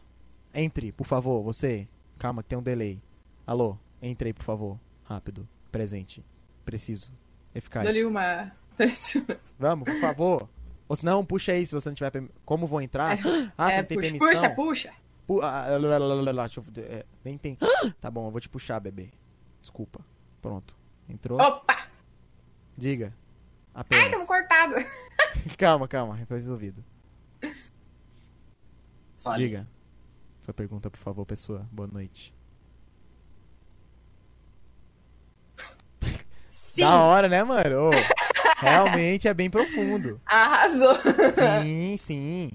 Entre, 0.54 0.90
por 0.90 1.06
favor, 1.06 1.42
você. 1.42 1.86
Calma, 2.18 2.42
que 2.42 2.48
tem 2.48 2.58
um 2.58 2.62
delay. 2.62 2.98
Alô, 3.46 3.76
entre 4.02 4.30
aí, 4.30 4.32
por 4.32 4.42
favor. 4.42 4.78
Rápido. 5.10 5.48
Presente. 5.72 6.24
Preciso. 6.64 7.10
Eficaz. 7.52 7.82
Dou-lhe 7.84 8.04
uma. 8.04 8.52
Vamos, 9.58 9.88
por 9.90 10.00
favor. 10.00 10.48
Ou 10.88 10.94
se 10.94 11.04
não, 11.04 11.24
puxa 11.26 11.50
aí 11.50 11.66
se 11.66 11.74
você 11.74 11.88
não 11.88 11.94
tiver 11.96 12.10
permi- 12.10 12.30
Como 12.44 12.64
vou 12.64 12.80
entrar? 12.80 13.18
Ah, 13.58 13.66
você 13.66 13.72
é, 13.74 13.76
não 13.78 13.84
tem 13.84 13.98
puxa, 13.98 14.10
permissão? 14.18 14.54
puxa, 14.54 14.54
puxa. 14.54 14.92
Pu- 15.26 15.40
ah, 15.42 15.66
lá, 15.78 15.98
lá, 15.98 16.32
lá, 16.32 16.46
eu- 16.56 16.64
é, 16.84 17.04
nem 17.24 17.36
tem. 17.36 17.58
Tá 18.00 18.08
bom, 18.08 18.26
eu 18.28 18.30
vou 18.30 18.40
te 18.40 18.48
puxar, 18.48 18.78
bebê. 18.78 19.10
Desculpa. 19.60 20.04
Pronto. 20.40 20.76
Entrou? 21.08 21.40
Opa! 21.40 21.88
Diga. 22.76 23.12
Ai, 23.74 23.80
Apenas. 23.82 24.10
tamo 24.12 24.26
cortado. 24.26 24.74
calma, 25.58 25.88
calma. 25.88 26.16
Foi 26.26 26.36
resolvido. 26.38 26.84
Fale. 29.18 29.42
Diga. 29.44 29.68
Sua 30.40 30.54
pergunta, 30.54 30.88
por 30.88 30.98
favor, 30.98 31.26
pessoa. 31.26 31.68
Boa 31.70 31.88
noite. 31.88 32.32
Sim, 36.70 36.82
Da 36.82 37.02
hora, 37.02 37.28
né, 37.28 37.42
mano? 37.42 37.88
Ô, 37.88 37.90
realmente 38.58 39.26
é 39.28 39.34
bem 39.34 39.50
profundo. 39.50 40.20
arrasou. 40.26 40.96
Sim, 41.62 41.96
sim. 41.96 42.50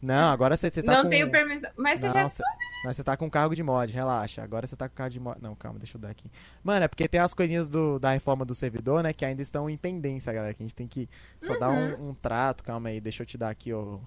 Não, 0.00 0.30
agora 0.32 0.56
você, 0.56 0.68
você 0.68 0.82
tá 0.82 0.92
não 0.96 1.04
com... 1.04 1.10
tenho 1.10 1.30
permissão. 1.30 1.70
Mas 1.76 2.00
você 2.00 2.06
Não, 2.06 2.12
já. 2.14 2.28
cê- 2.28 2.42
mas 2.84 2.96
você 2.96 3.04
tá 3.04 3.16
com 3.16 3.30
cargo 3.30 3.54
de 3.54 3.62
mod, 3.62 3.92
relaxa. 3.92 4.42
Agora 4.42 4.66
você 4.66 4.74
tá 4.74 4.88
com 4.88 4.96
cargo 4.96 5.12
de 5.12 5.20
mod. 5.20 5.38
Não, 5.40 5.54
calma, 5.54 5.78
deixa 5.78 5.96
eu 5.96 6.00
dar 6.00 6.10
aqui. 6.10 6.28
Mano, 6.64 6.84
é 6.84 6.88
porque 6.88 7.06
tem 7.06 7.20
as 7.20 7.32
coisinhas 7.32 7.68
do, 7.68 8.00
da 8.00 8.10
reforma 8.10 8.44
do 8.44 8.52
servidor, 8.54 9.00
né? 9.04 9.12
Que 9.12 9.24
ainda 9.24 9.40
estão 9.42 9.70
em 9.70 9.76
pendência, 9.76 10.32
galera. 10.32 10.52
Que 10.54 10.62
a 10.62 10.66
gente 10.66 10.74
tem 10.74 10.88
que 10.88 11.08
só 11.40 11.56
dar 11.56 11.70
Uhum. 11.70 12.06
um, 12.06 12.08
um 12.10 12.14
trato. 12.14 12.64
Calma 12.64 12.88
aí, 12.88 13.00
deixa 13.00 13.22
eu 13.22 13.26
te 13.26 13.38
dar 13.38 13.50
aqui, 13.50 13.72
o, 13.72 14.00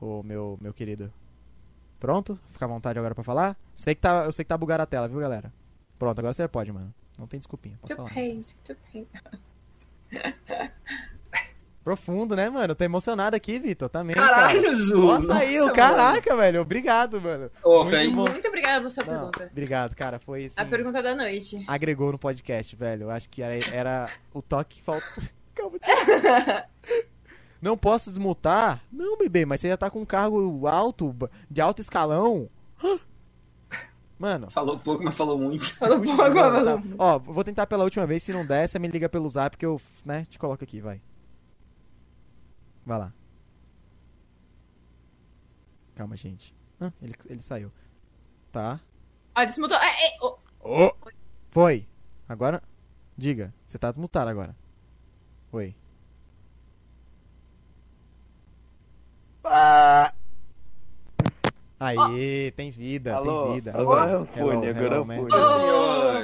o 0.00 0.22
meu, 0.22 0.56
meu 0.58 0.72
querido. 0.72 1.12
Pronto? 2.00 2.38
Fica 2.52 2.64
à 2.64 2.68
vontade 2.68 2.98
agora 2.98 3.14
pra 3.14 3.22
falar? 3.24 3.54
Sei 3.74 3.94
que 3.94 4.00
tá, 4.00 4.24
eu 4.24 4.32
sei 4.32 4.44
que 4.44 4.48
tá 4.48 4.56
bugada 4.56 4.84
a 4.84 4.86
tela, 4.86 5.06
viu, 5.08 5.20
galera? 5.20 5.52
Pronto, 5.98 6.18
agora 6.18 6.32
você 6.32 6.48
pode, 6.48 6.72
mano. 6.72 6.94
Não 7.18 7.26
tem 7.26 7.38
desculpinha. 7.38 7.78
Pode 7.80 7.94
Too 7.94 7.96
falar. 7.96 8.08
too 8.64 8.76
paid. 8.92 9.08
Profundo, 11.82 12.34
né, 12.34 12.50
mano? 12.50 12.74
Tô 12.74 12.82
emocionado 12.82 13.36
aqui, 13.36 13.60
Vitor, 13.60 13.88
também. 13.88 14.16
cara. 14.16 14.28
Caralho, 14.28 14.76
Zu! 14.76 14.96
Nossa, 14.96 15.34
aí, 15.36 15.56
Nossa, 15.56 15.72
caraca, 15.72 16.36
velho. 16.36 16.60
Obrigado, 16.60 17.20
mano. 17.20 17.48
Ô, 17.62 17.84
Muito 17.84 18.12
bom. 18.12 18.28
Muito 18.28 18.48
obrigada 18.48 18.78
pela 18.78 18.90
sua 18.90 19.04
Não, 19.04 19.12
pergunta. 19.12 19.48
obrigado, 19.52 19.94
cara. 19.94 20.18
Foi 20.18 20.46
assim, 20.46 20.54
A 20.60 20.64
pergunta 20.64 21.00
da 21.00 21.14
noite. 21.14 21.62
agregou 21.68 22.10
no 22.10 22.18
podcast, 22.18 22.74
velho. 22.74 23.04
Eu 23.04 23.10
acho 23.12 23.28
que 23.30 23.40
era, 23.40 23.54
era 23.72 24.10
o 24.34 24.42
toque 24.42 24.78
que 24.78 24.82
falta. 24.82 25.06
Calma, 25.54 25.78
desculpa. 25.78 26.64
Não 27.62 27.76
posso 27.76 28.10
desmutar? 28.10 28.82
Não, 28.92 29.16
bebê, 29.16 29.46
mas 29.46 29.60
você 29.60 29.68
já 29.68 29.76
tá 29.76 29.88
com 29.88 30.00
um 30.00 30.04
cargo 30.04 30.66
alto, 30.66 31.14
de 31.48 31.60
alto 31.60 31.80
escalão. 31.80 32.50
Mano. 34.18 34.50
falou 34.50 34.78
pouco, 34.78 35.04
mas 35.04 35.14
falou 35.14 35.38
muito. 35.38 35.66
Falou 35.76 36.00
pouco, 36.00 36.16
não, 36.16 36.32
falou 36.32 36.80
tá. 36.80 36.82
Ó, 36.98 37.18
vou 37.18 37.44
tentar 37.44 37.66
pela 37.66 37.84
última 37.84 38.06
vez. 38.06 38.22
Se 38.22 38.32
não 38.32 38.46
der, 38.46 38.66
você 38.66 38.78
me 38.78 38.88
liga 38.88 39.08
pelo 39.08 39.28
zap 39.28 39.56
que 39.56 39.66
eu, 39.66 39.80
né, 40.04 40.24
te 40.30 40.38
coloco 40.38 40.64
aqui, 40.64 40.80
vai. 40.80 41.02
Vai 42.84 42.98
lá. 42.98 43.12
Calma, 45.94 46.16
gente. 46.16 46.54
Ah, 46.80 46.92
ele, 47.02 47.14
ele 47.26 47.42
saiu. 47.42 47.70
Tá. 48.52 48.80
Ó, 49.36 49.44
desmutou. 49.44 49.76
É, 49.76 49.88
é, 49.88 50.16
ó. 50.20 50.36
Ô! 50.60 50.94
Foi. 51.50 51.86
Agora, 52.28 52.62
diga. 53.16 53.52
Você 53.66 53.78
tá 53.78 53.90
desmutado 53.90 54.30
agora. 54.30 54.56
Oi. 55.52 55.74
Ah! 59.44 60.12
Aí, 61.78 62.50
tem 62.52 62.70
vida, 62.70 63.14
Alô, 63.16 63.44
tem 63.46 63.54
vida. 63.56 63.72
agora 63.78 64.10
eu 64.12 64.26
fui, 64.26 64.68
agora 64.68 64.96
eu 64.96 65.04
fui. 65.06 65.28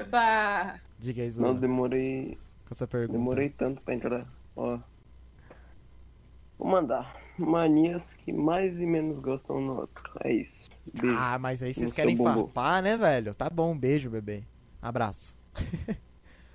Opa! 0.02 0.80
Diga 0.98 1.22
aí, 1.22 1.28
Não 1.28 1.32
Zula, 1.34 1.54
demorei, 1.54 2.38
com 2.66 2.74
essa 2.74 2.86
pergunta. 2.86 3.18
demorei 3.18 3.48
tanto 3.50 3.82
pra 3.82 3.94
entrar. 3.94 4.26
Ó. 4.56 4.78
Vou 6.58 6.68
mandar. 6.68 7.20
Manias 7.38 8.14
que 8.14 8.32
mais 8.32 8.78
e 8.80 8.86
menos 8.86 9.18
gostam 9.18 9.60
no 9.60 9.80
outro. 9.80 10.02
É 10.22 10.32
isso. 10.32 10.70
Beijo. 10.94 11.16
Ah, 11.18 11.38
mas 11.38 11.62
aí 11.62 11.74
vocês 11.74 11.92
querem 11.92 12.16
farpar, 12.16 12.82
né, 12.82 12.96
velho? 12.96 13.34
Tá 13.34 13.50
bom, 13.50 13.76
beijo, 13.76 14.08
bebê. 14.10 14.42
Abraço. 14.80 15.36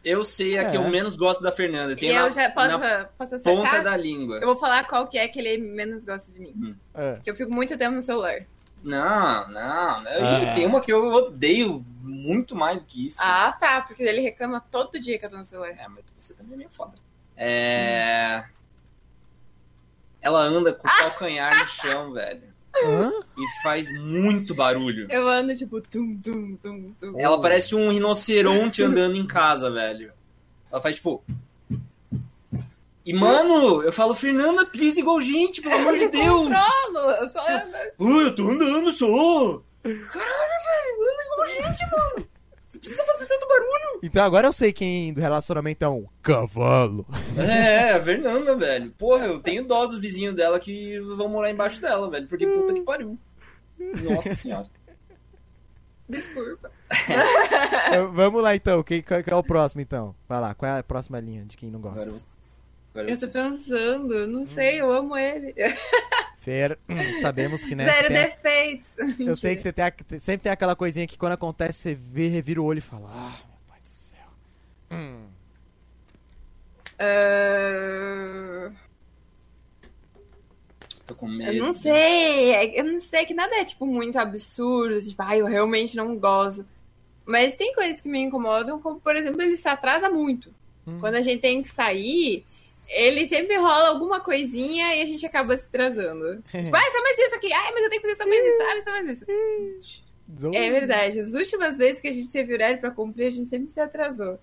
Eu 0.03 0.23
sei 0.23 0.57
a 0.57 0.69
que 0.69 0.77
É. 0.77 0.79
eu 0.79 0.87
menos 0.89 1.17
gosto 1.17 1.41
da 1.43 1.51
Fernanda. 1.51 1.93
Tem 1.93 2.09
e 2.11 2.13
na, 2.13 2.21
eu 2.21 2.31
já 2.31 2.49
posso, 2.49 2.77
na 2.77 3.05
posso 3.17 3.39
ponta 3.43 3.67
acertar? 3.67 3.83
da 3.83 3.97
língua. 3.97 4.37
Eu 4.37 4.47
vou 4.47 4.55
falar 4.55 4.87
qual 4.87 5.05
que 5.07 5.17
é 5.17 5.27
que 5.27 5.37
ele 5.37 5.57
menos 5.57 6.05
gosta 6.05 6.31
de 6.31 6.39
mim. 6.39 6.73
É. 6.93 7.19
Que 7.21 7.29
eu 7.31 7.35
fico 7.35 7.51
muito 7.51 7.77
tempo 7.77 7.93
no 7.95 8.01
celular. 8.01 8.45
Não, 8.87 9.49
não. 9.49 10.01
não. 10.01 10.11
É. 10.11 10.55
Tem 10.55 10.65
uma 10.65 10.79
que 10.79 10.91
eu 10.91 11.07
odeio 11.09 11.85
muito 12.01 12.55
mais 12.55 12.83
do 12.83 12.87
que 12.87 13.05
isso. 13.05 13.19
Ah, 13.21 13.51
tá. 13.51 13.81
Porque 13.81 14.01
ele 14.01 14.21
reclama 14.21 14.61
todo 14.61 14.99
dia 14.99 15.19
que 15.19 15.25
eu 15.25 15.29
tô 15.29 15.37
no 15.37 15.45
celular. 15.45 15.71
É, 15.71 15.87
mas 15.87 16.05
você 16.17 16.33
também 16.33 16.53
é 16.53 16.57
meio 16.57 16.69
foda. 16.69 16.93
É. 17.35 18.45
Ela 20.21 20.41
anda 20.41 20.73
com 20.73 20.87
o 20.87 20.91
calcanhar 20.91 21.59
no 21.59 21.67
chão, 21.67 22.13
velho. 22.13 22.55
Hã? 22.83 23.11
E 23.37 23.61
faz 23.63 23.89
muito 23.91 24.55
barulho. 24.55 25.07
Eu 25.09 25.27
ando 25.27 25.55
tipo 25.55 25.81
tum, 25.81 26.17
tum, 26.21 26.55
tum, 26.57 26.93
tum. 26.99 27.19
Ela 27.19 27.39
parece 27.41 27.75
um 27.75 27.89
rinoceronte 27.89 28.83
andando 28.83 29.15
em 29.15 29.25
casa, 29.25 29.69
velho. 29.69 30.13
Ela 30.71 30.81
faz 30.81 30.95
tipo. 30.95 31.23
E, 33.07 33.13
mano, 33.13 33.81
eu 33.83 33.93
falo, 33.93 34.13
Fernanda, 34.13 34.65
please 34.65 34.99
igual 34.99 35.21
gente, 35.21 35.61
pelo 35.61 35.75
amor 35.75 35.97
de 35.97 36.09
Deus. 36.09 36.49
Controlo, 36.49 37.11
eu 37.11 37.29
só 37.29 37.39
ando. 37.47 37.77
Uh, 37.97 38.21
eu 38.23 38.35
tô 38.35 38.49
andando 38.49 38.91
só. 38.91 39.61
Caralho, 39.81 40.57
velho, 40.67 41.03
anda 41.03 41.23
igual 41.23 41.47
gente, 41.47 41.89
mano. 41.89 42.27
Você 42.67 42.79
precisa 42.79 43.05
fazer 43.05 43.25
tanto 43.27 43.47
barulho. 43.47 43.99
Então 44.03 44.25
agora 44.25 44.47
eu 44.47 44.51
sei 44.51 44.73
quem 44.73 45.13
do 45.13 45.21
relacionamento 45.21 45.85
é 45.85 45.87
um 45.87 46.05
cavalo. 46.21 47.07
É, 47.37 47.93
a 47.93 48.03
Fernanda, 48.03 48.57
velho. 48.57 48.91
Porra, 48.97 49.25
eu 49.27 49.39
tenho 49.39 49.65
dó 49.65 49.85
dos 49.85 49.99
vizinhos 49.99 50.35
dela 50.35 50.59
que 50.59 50.99
vão 50.99 51.29
morar 51.29 51.49
embaixo 51.49 51.79
dela, 51.79 52.09
velho. 52.09 52.27
Porque 52.27 52.45
puta 52.45 52.73
que 52.73 52.81
pariu. 52.81 53.17
Nossa 54.03 54.35
senhora. 54.35 54.67
Desculpa. 56.09 56.69
Vamos 58.13 58.43
lá 58.43 58.53
então, 58.53 58.83
quem, 58.83 59.01
qual 59.01 59.23
que 59.23 59.31
é 59.31 59.35
o 59.35 59.43
próximo 59.43 59.81
então? 59.81 60.13
Vai 60.27 60.41
lá, 60.41 60.53
qual 60.53 60.75
é 60.75 60.79
a 60.79 60.83
próxima 60.83 61.21
linha 61.21 61.45
de 61.45 61.55
quem 61.55 61.71
não 61.71 61.79
gosta? 61.79 62.01
Agora 62.01 62.19
você. 62.19 62.36
Agora 62.97 63.11
Eu 63.13 63.19
tô 63.19 63.27
pensando, 63.27 64.25
não 64.27 64.47
sei, 64.47 64.81
eu 64.81 64.91
amo 64.91 65.15
ele. 65.15 65.53
Fer, 66.39 66.79
hum, 66.89 67.17
sabemos 67.17 67.63
que 67.63 67.75
né, 67.75 67.85
Zero 67.85 68.07
tem 68.07 68.17
a- 68.17 68.25
defeitos. 68.27 68.95
eu 69.19 69.35
sei 69.35 69.55
que 69.55 69.61
você 69.61 69.71
tem 69.71 69.85
a- 69.85 69.93
sempre 70.19 70.39
tem 70.43 70.51
aquela 70.51 70.75
coisinha 70.75 71.05
que 71.05 71.15
quando 71.17 71.33
acontece 71.33 71.77
você 71.79 71.93
vê, 71.93 72.27
revira 72.27 72.59
o 72.59 72.65
olho 72.65 72.79
e 72.79 72.81
fala, 72.81 73.07
ah, 73.11 73.37
meu 73.47 73.57
pai 73.67 73.79
do 73.81 73.87
céu. 73.89 74.27
Hum. 74.91 75.27
Ah, 76.97 78.71
Tô 81.05 81.13
com 81.15 81.27
medo. 81.27 81.51
eu 81.51 81.63
não 81.65 81.73
sei, 81.73 82.51
é- 82.53 82.79
eu 82.79 82.83
não 82.83 82.99
sei 82.99 83.25
que 83.27 83.33
nada 83.33 83.55
é 83.57 83.63
tipo 83.65 83.85
muito 83.85 84.17
absurdo, 84.17 84.99
tipo, 84.99 85.21
ai, 85.21 85.39
eu 85.41 85.45
realmente 85.45 85.95
não 85.95 86.17
gosto. 86.17 86.65
Mas 87.25 87.55
tem 87.55 87.73
coisas 87.75 88.01
que 88.01 88.09
me 88.09 88.19
incomodam, 88.21 88.81
como 88.81 88.99
por 88.99 89.15
exemplo, 89.15 89.41
ele 89.41 89.55
se 89.55 89.67
atrasa 89.67 90.09
muito. 90.09 90.51
Hum. 90.87 90.97
Quando 90.99 91.15
a 91.15 91.21
gente 91.21 91.41
tem 91.41 91.61
que 91.61 91.67
sair, 91.69 92.43
ele 92.89 93.27
sempre 93.27 93.55
rola 93.57 93.89
alguma 93.89 94.19
coisinha 94.19 94.95
e 94.95 95.01
a 95.01 95.05
gente 95.05 95.25
acaba 95.25 95.55
se 95.57 95.67
atrasando. 95.67 96.41
tipo, 96.51 96.75
ai, 96.75 96.91
só 96.91 97.01
mais 97.01 97.17
isso 97.17 97.35
aqui, 97.35 97.51
ai, 97.53 97.71
mas 97.73 97.83
eu 97.83 97.89
tenho 97.89 98.01
que 98.01 98.07
fazer 98.09 98.23
só 98.23 98.29
mais 98.29 98.45
isso, 98.45 98.61
ai, 98.63 98.81
só 98.81 98.91
mais 98.91 99.09
isso. 99.09 99.25
É 100.53 100.71
verdade, 100.71 101.19
as 101.21 101.33
últimas 101.33 101.77
vezes 101.77 102.01
que 102.01 102.07
a 102.07 102.11
gente 102.11 102.31
teve 102.31 102.53
horário 102.53 102.79
pra 102.79 102.91
cumprir, 102.91 103.27
a 103.27 103.31
gente 103.31 103.47
sempre 103.49 103.69
se 103.71 103.79
atrasou. 103.79 104.37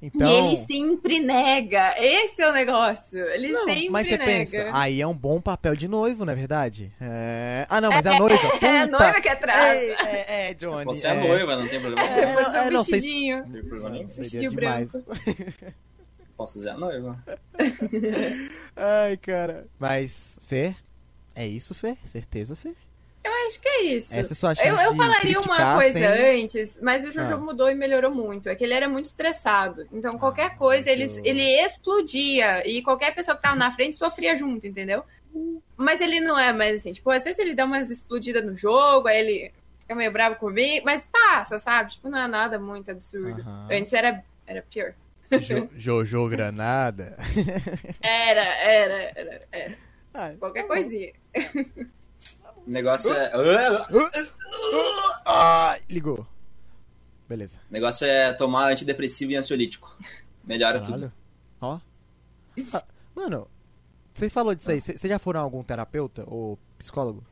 Então, 0.00 0.28
E 0.28 0.32
ele 0.32 0.56
sempre 0.66 1.18
nega. 1.18 1.94
Esse 1.98 2.42
é 2.42 2.48
o 2.48 2.52
negócio. 2.52 3.18
Ele 3.30 3.48
não, 3.48 3.64
sempre 3.64 3.88
mas 3.90 4.06
você 4.06 4.18
nega. 4.18 4.26
pensa, 4.26 4.70
aí 4.72 5.00
é 5.00 5.06
um 5.06 5.14
bom 5.16 5.40
papel 5.40 5.74
de 5.74 5.88
noivo, 5.88 6.24
não 6.24 6.32
é 6.32 6.36
verdade? 6.36 6.92
É... 7.00 7.66
Ah, 7.70 7.80
não, 7.80 7.88
mas 7.90 8.04
é 8.06 8.10
a 8.10 8.18
noiva. 8.20 8.36
Puta. 8.50 8.66
É 8.66 8.80
a 8.82 8.86
noiva 8.86 9.20
que 9.20 9.28
atrasa. 9.28 9.74
É, 9.80 9.86
é, 9.88 10.50
é, 10.50 10.54
Johnny. 10.54 10.84
Você 10.84 11.08
é 11.08 11.10
é. 11.10 11.14
noiva, 11.28 11.56
não 11.56 11.66
tem 11.66 11.80
problema. 11.80 12.08
É, 12.08 12.32
Pode 12.34 12.50
ser 12.52 12.58
é, 12.58 12.62
um 12.62 12.70
não, 12.70 12.84
vocês- 12.84 13.02
vestidinho. 13.02 13.38
Não 13.38 13.52
tem 13.52 13.62
problema 13.62 13.90
nenhum. 13.90 14.08
Seria 14.08 14.22
Vestidinho 14.22 14.50
demais. 14.50 14.88
Posso 16.36 16.58
dizer 16.58 16.70
a 16.70 16.76
noiva. 16.76 17.22
Ai, 18.76 19.16
cara. 19.16 19.66
Mas, 19.78 20.38
Fê, 20.46 20.74
é 21.34 21.46
isso, 21.46 21.74
Fê? 21.74 21.96
Certeza, 22.04 22.56
Fê? 22.56 22.74
Eu 23.22 23.32
acho 23.46 23.58
que 23.60 23.68
é 23.68 23.82
isso. 23.84 24.14
Essa 24.14 24.32
é 24.32 24.36
sua 24.36 24.54
chance 24.54 24.68
Eu, 24.68 24.76
eu 24.76 24.94
falaria 24.96 25.40
uma 25.40 25.76
coisa 25.76 25.98
sem- 25.98 26.42
antes, 26.44 26.78
mas 26.82 27.06
o 27.06 27.10
Jojo 27.12 27.34
Ah. 27.34 27.38
mudou 27.38 27.70
e 27.70 27.74
melhorou 27.74 28.10
muito. 28.14 28.48
É 28.50 28.54
que 28.54 28.62
ele 28.64 28.74
era 28.74 28.86
muito 28.88 29.06
estressado. 29.06 29.86
Então, 29.92 30.18
qualquer 30.18 30.46
Ah, 30.46 30.56
coisa, 30.56 30.90
ele, 30.90 31.06
ele 31.24 31.42
explodia. 31.64 32.66
E 32.68 32.82
qualquer 32.82 33.14
pessoa 33.14 33.34
que 33.36 33.42
tava 33.42 33.56
na 33.56 33.70
frente 33.70 33.98
sofria 33.98 34.36
junto, 34.36 34.66
entendeu? 34.66 35.04
Mas 35.76 36.00
ele 36.02 36.20
não 36.20 36.38
é 36.38 36.52
mais 36.52 36.80
assim. 36.80 36.92
Tipo, 36.92 37.10
às 37.10 37.24
vezes 37.24 37.38
ele 37.38 37.54
dá 37.54 37.64
umas 37.64 37.90
explodidas 37.90 38.44
no 38.44 38.54
jogo, 38.54 39.08
aí 39.08 39.18
ele 39.20 39.52
fica 39.80 39.94
meio 39.94 40.12
bravo 40.12 40.36
comigo, 40.36 40.84
mas 40.84 41.06
passa, 41.10 41.58
sabe? 41.58 41.92
Tipo, 41.92 42.10
não 42.10 42.18
é 42.18 42.28
nada 42.28 42.58
muito 42.58 42.90
absurdo. 42.90 43.42
Antes 43.70 43.92
era, 43.94 44.22
era 44.46 44.60
pior. 44.62 44.92
Jo- 45.40 45.68
Jojo 45.76 46.28
Granada. 46.28 47.16
Era, 48.02 48.42
era, 48.42 49.12
era, 49.18 49.48
era. 49.52 49.78
Ah, 50.12 50.30
Qualquer 50.38 50.66
coisinha. 50.66 51.12
O 52.66 52.70
negócio 52.70 53.12
é. 53.12 53.30
ah, 55.26 55.78
ligou. 55.88 56.26
Beleza. 57.28 57.58
O 57.70 57.72
negócio 57.72 58.06
é 58.06 58.32
tomar 58.32 58.70
antidepressivo 58.70 59.32
e 59.32 59.36
ansiolítico. 59.36 59.96
Melhora 60.44 60.78
tudo. 60.80 60.92
Caralho. 60.92 61.12
Ó. 61.60 61.80
Ah, 62.72 62.84
mano, 63.14 63.48
você 64.14 64.28
falou 64.30 64.54
disso 64.54 64.70
aí. 64.70 64.80
Você 64.80 65.08
já 65.08 65.18
foram 65.18 65.40
a 65.40 65.42
algum 65.42 65.62
terapeuta 65.62 66.22
ou 66.26 66.58
psicólogo? 66.78 67.24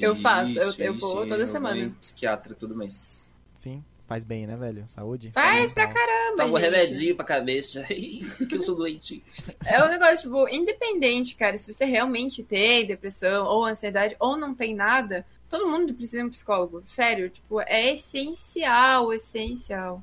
Eu 0.00 0.14
faço, 0.16 0.58
eu- 0.58 0.74
eu 0.78 0.98
vou 0.98 1.26
toda 1.26 1.46
semana. 1.46 1.78
em 1.78 1.90
psiquiatra 1.90 2.54
todo 2.54 2.74
mês. 2.76 3.30
Sim. 3.54 3.84
Faz 4.10 4.24
bem, 4.24 4.44
né, 4.44 4.56
velho? 4.56 4.82
Saúde? 4.88 5.30
Faz 5.30 5.72
pra 5.72 5.86
caramba, 5.86 6.38
Toma 6.38 6.58
um 6.58 6.60
remedinho 6.60 7.14
pra 7.14 7.24
cabeça. 7.24 7.84
que 7.86 8.56
eu 8.56 8.60
sou 8.60 8.74
doente. 8.74 9.22
É 9.64 9.80
um 9.84 9.88
negócio, 9.88 10.28
tipo, 10.28 10.48
independente, 10.48 11.36
cara, 11.36 11.56
se 11.56 11.72
você 11.72 11.84
realmente 11.84 12.42
tem 12.42 12.84
depressão 12.84 13.46
ou 13.46 13.64
ansiedade 13.64 14.16
ou 14.18 14.36
não 14.36 14.52
tem 14.52 14.74
nada, 14.74 15.24
todo 15.48 15.70
mundo 15.70 15.94
precisa 15.94 16.22
de 16.22 16.24
um 16.24 16.30
psicólogo. 16.30 16.82
Sério, 16.88 17.30
tipo, 17.30 17.60
é 17.60 17.94
essencial, 17.94 19.12
essencial. 19.12 20.02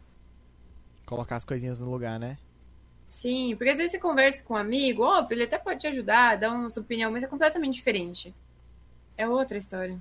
Colocar 1.05 1.35
as 1.35 1.43
coisinhas 1.43 1.81
no 1.81 1.91
lugar, 1.91 2.17
né? 2.17 2.37
Sim, 3.05 3.57
porque 3.57 3.71
às 3.71 3.77
vezes 3.77 3.91
você 3.91 3.99
conversa 3.99 4.41
com 4.41 4.53
um 4.53 4.57
amigo, 4.57 5.03
óbvio, 5.03 5.35
ele 5.35 5.43
até 5.43 5.57
pode 5.57 5.81
te 5.81 5.87
ajudar, 5.87 6.37
dar 6.37 6.53
uma 6.53 6.69
sua 6.69 6.81
opinião, 6.81 7.11
mas 7.11 7.25
é 7.25 7.27
completamente 7.27 7.73
diferente. 7.73 8.33
É 9.17 9.27
outra 9.27 9.57
história. 9.57 9.99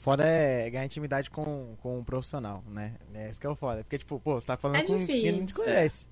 Foda 0.00 0.24
é 0.26 0.68
ganhar 0.70 0.84
intimidade 0.86 1.30
com, 1.30 1.76
com 1.82 1.98
um 1.98 2.02
profissional, 2.04 2.64
né? 2.66 2.94
É 3.14 3.28
isso 3.30 3.38
que 3.38 3.46
é 3.46 3.50
o 3.50 3.54
foda. 3.54 3.84
Porque, 3.84 3.98
tipo, 3.98 4.18
pô, 4.18 4.40
você 4.40 4.46
tá 4.46 4.56
falando 4.56 4.78
É 4.78 4.82
com 4.82 5.06
quem 5.06 5.32
não 5.32 5.40
te 5.40 5.46
difícil. 5.48 5.64
conhece. 5.64 6.06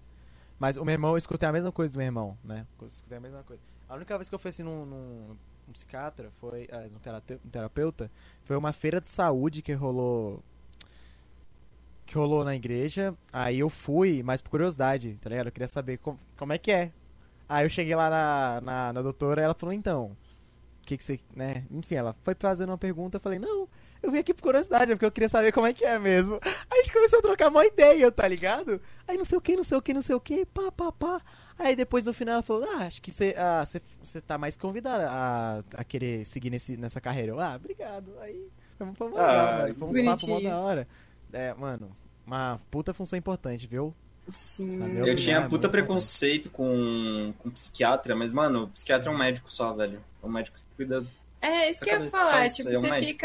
Mas 0.59 0.77
o 0.77 0.85
meu 0.85 0.93
irmão, 0.93 1.13
eu 1.13 1.17
escutei 1.17 1.49
a 1.49 1.53
mesma 1.53 1.73
coisa 1.73 1.91
do 1.93 1.97
meu 1.97 2.05
irmão, 2.07 2.37
né? 2.45 2.67
Eu 2.81 2.87
escutei 2.87 3.17
a 3.17 3.21
mesma 3.21 3.43
coisa. 3.43 3.63
A 3.89 3.95
única 3.95 4.17
vez 4.19 4.29
que 4.29 4.35
eu 4.35 4.39
fui 4.39 4.51
assim 4.51 4.63
num, 4.63 4.85
num, 4.85 5.37
num 5.67 5.73
psiquiatra, 5.73 6.31
foi. 6.39 6.69
Ah, 6.71 6.87
num 6.93 6.99
terate- 6.99 7.41
um 7.43 7.49
terapeuta, 7.49 8.11
foi 8.45 8.57
uma 8.59 8.75
feira 8.75 9.01
de 9.01 9.09
saúde 9.09 9.63
que 9.63 9.73
rolou. 9.73 10.43
Que 12.05 12.15
rolou 12.15 12.45
na 12.45 12.55
igreja. 12.55 13.15
Aí 13.33 13.59
eu 13.61 13.71
fui, 13.71 14.23
mas 14.23 14.41
por 14.43 14.51
curiosidade, 14.51 15.19
tá 15.21 15.31
ligado? 15.31 15.47
Eu 15.47 15.53
queria 15.53 15.69
saber 15.69 15.97
como, 15.99 16.19
como 16.37 16.53
é 16.53 16.59
que 16.59 16.71
é. 16.73 16.93
Aí 17.49 17.65
eu 17.65 17.71
cheguei 17.71 17.95
lá 17.95 18.11
na, 18.11 18.61
na, 18.61 18.93
na 18.93 19.03
doutora 19.03 19.41
e 19.41 19.45
ela 19.45 19.55
falou, 19.55 19.73
então. 19.73 20.17
O 20.83 20.87
que, 20.89 20.97
que 20.97 21.05
você. 21.05 21.21
né? 21.35 21.65
Enfim, 21.71 21.95
ela 21.97 22.15
foi 22.23 22.35
fazendo 22.39 22.71
uma 22.71 22.79
pergunta, 22.79 23.17
eu 23.17 23.21
falei, 23.21 23.39
não, 23.39 23.69
eu 24.03 24.11
vim 24.13 24.19
aqui 24.19 24.33
por 24.35 24.43
curiosidade, 24.43 24.91
porque 24.93 25.05
eu 25.05 25.11
queria 25.13 25.29
saber 25.29 25.53
como 25.53 25.67
é 25.67 25.73
que 25.73 25.85
é 25.85 25.99
mesmo. 25.99 26.39
Aí 26.45 26.81
a 26.81 26.83
gente 26.83 26.93
começou 26.93 27.19
a 27.19 27.23
trocar 27.23 27.49
uma 27.49 27.65
ideia, 27.67 28.11
tá 28.13 28.27
ligado? 28.29 28.81
Aí 29.07 29.17
não 29.17 29.25
sei 29.25 29.39
o 29.39 29.41
que, 29.41 29.57
não 29.57 29.65
sei 29.65 29.77
o 29.79 29.83
que, 29.83 29.95
não 29.95 30.03
sei 30.03 30.15
o 30.15 30.21
que, 30.21 30.45
pá, 30.47 30.71
pá, 30.71 30.93
pá. 30.93 31.21
Aí 31.59 31.75
depois 31.75 32.05
no 32.07 32.13
final 32.13 32.35
ela 32.35 32.43
falou, 32.43 32.65
ah, 32.77 32.85
acho 32.87 33.03
que 33.03 33.11
você 33.11 33.35
ah, 33.37 33.65
você- 33.67 33.83
você 34.03 34.21
tá 34.21 34.39
mais 34.39 34.57
convidada 34.57 35.09
a, 35.11 35.59
a 35.75 35.85
querer 35.85 36.25
seguir 36.25 36.51
nesse, 36.51 36.77
nessa 36.77 37.01
carreira. 37.01 37.33
Eu, 37.33 37.41
ah, 37.41 37.57
obrigado. 37.57 38.13
Aí 38.21 38.49
papo 38.79 39.07
legal, 39.07 39.25
Ah, 39.25 39.59
mano. 39.59 39.71
Um 39.71 39.75
papo 39.75 39.87
mó 39.87 39.93
bonitinho. 39.93 40.43
da 40.51 40.59
hora. 40.61 40.89
É, 41.33 41.53
mano, 41.55 41.91
uma 42.27 42.61
puta 42.71 42.95
função 42.95 43.19
importante, 43.19 43.67
viu? 43.67 43.93
Sim. 44.31 44.77
Eu 44.79 44.85
opinião, 44.91 45.17
tinha 45.17 45.37
é 45.39 45.49
puta 45.49 45.69
preconceito 45.71 46.51
com, 46.51 47.33
com 47.39 47.51
psiquiatra, 47.51 48.15
mas, 48.15 48.31
mano, 48.33 48.65
o 48.65 48.69
psiquiatra 48.69 49.11
é 49.11 49.15
um 49.15 49.17
médico 49.19 49.51
só, 49.53 49.73
velho. 49.73 50.01
É 50.23 50.27
um 50.27 50.31
médico 50.31 50.59
que 50.59 50.65
cuida. 50.77 51.05
É, 51.41 51.71
isso 51.71 51.81
que 51.83 51.91
eu 51.91 52.03
ia 52.05 52.11
falar. 52.11 52.49
só- 52.51 52.55
tipo, 52.57 52.69
é 52.69 52.79
um 52.79 52.83
você 52.83 52.91
médico. 52.91 53.19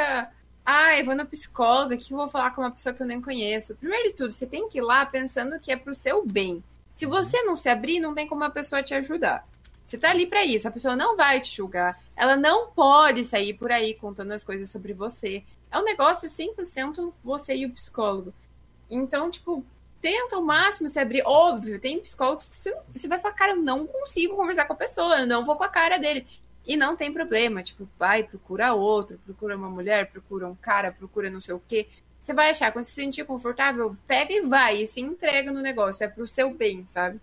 Fica. 0.64 0.72
Ai, 0.72 1.04
vou 1.04 1.16
na 1.16 1.26
psicóloga, 1.26 1.98
que 1.98 2.14
eu 2.14 2.18
vou 2.18 2.30
falar 2.30 2.52
com 2.52 2.62
uma 2.62 2.72
pessoa 2.72 2.94
que 2.94 3.02
eu 3.02 3.08
nem 3.08 3.22
conheço. 3.22 3.76
Primeiro 3.76 4.10
de 4.10 4.16
tudo, 4.16 4.32
você 4.32 4.46
tem 4.46 4.70
que 4.70 4.78
ir 4.78 4.82
lá 4.82 5.06
pensando 5.06 5.60
que 5.60 5.72
é 5.72 5.78
pro 5.78 5.94
seu 5.94 6.26
bem. 6.26 6.64
Se 6.96 7.06
você 7.06 7.42
não 7.44 7.58
se 7.58 7.70
abrir, 7.70 8.00
não 8.00 8.14
tem 8.14 8.28
como 8.28 8.44
a 8.44 8.50
pessoa 8.50 8.84
te 8.84 8.94
ajudar. 8.94 9.48
Você 9.86 9.98
tá 9.98 10.12
ali 10.12 10.26
pra 10.26 10.46
isso, 10.46 10.68
a 10.68 10.72
pessoa 10.72 10.96
não 10.96 11.18
vai 11.18 11.42
te 11.42 11.56
julgar. 11.56 12.00
Ela 12.16 12.36
não 12.38 12.72
pode 12.72 13.26
sair 13.26 13.54
por 13.54 13.72
aí 13.72 13.94
contando 13.94 14.32
as 14.32 14.44
coisas 14.44 14.70
sobre 14.70 14.94
você. 14.94 15.44
É 15.70 15.78
um 15.78 15.84
negócio 15.84 16.30
100% 16.30 17.14
você 17.24 17.56
e 17.56 17.66
o 17.66 17.72
psicólogo. 17.72 18.34
Então, 18.90 19.30
tipo, 19.30 19.66
tenta 20.00 20.36
ao 20.36 20.42
máximo 20.42 20.88
se 20.88 21.00
abrir. 21.00 21.24
Óbvio, 21.26 21.80
tem 21.80 22.00
psicólogos 22.00 22.48
que 22.48 22.56
você, 22.56 22.78
você 22.94 23.08
vai 23.08 23.20
falar, 23.20 23.34
cara, 23.34 23.52
eu 23.54 23.58
não 23.58 23.88
consigo 23.88 24.36
conversar 24.36 24.66
com 24.66 24.74
a 24.74 24.78
pessoa, 24.78 25.20
eu 25.20 25.28
não 25.28 25.44
vou 25.44 25.56
com 25.56 25.64
a 25.64 25.70
cara 25.70 25.98
dele. 25.98 26.28
E 26.66 26.78
não 26.78 26.96
tem 26.96 27.12
problema, 27.12 27.62
tipo, 27.62 27.88
vai, 28.00 28.24
procura 28.24 28.74
outro, 28.74 29.20
procura 29.26 29.58
uma 29.58 29.70
mulher, 29.70 30.10
procura 30.10 30.48
um 30.48 30.56
cara, 30.56 30.92
procura 30.92 31.30
não 31.30 31.42
sei 31.42 31.54
o 31.54 31.62
quê. 31.68 31.88
Você 32.20 32.34
vai 32.34 32.52
achar, 32.52 32.72
quando 32.72 32.86
você 32.86 32.92
se 32.92 33.02
sentir 33.02 33.26
confortável, 33.26 33.96
pega 34.08 34.32
e 34.32 34.42
vai, 34.42 34.78
e 34.84 34.88
se 34.88 35.02
entrega 35.02 35.52
no 35.52 35.60
negócio, 35.62 36.04
é 36.04 36.08
pro 36.08 36.26
seu 36.28 36.54
bem, 36.54 36.86
sabe? 36.88 37.20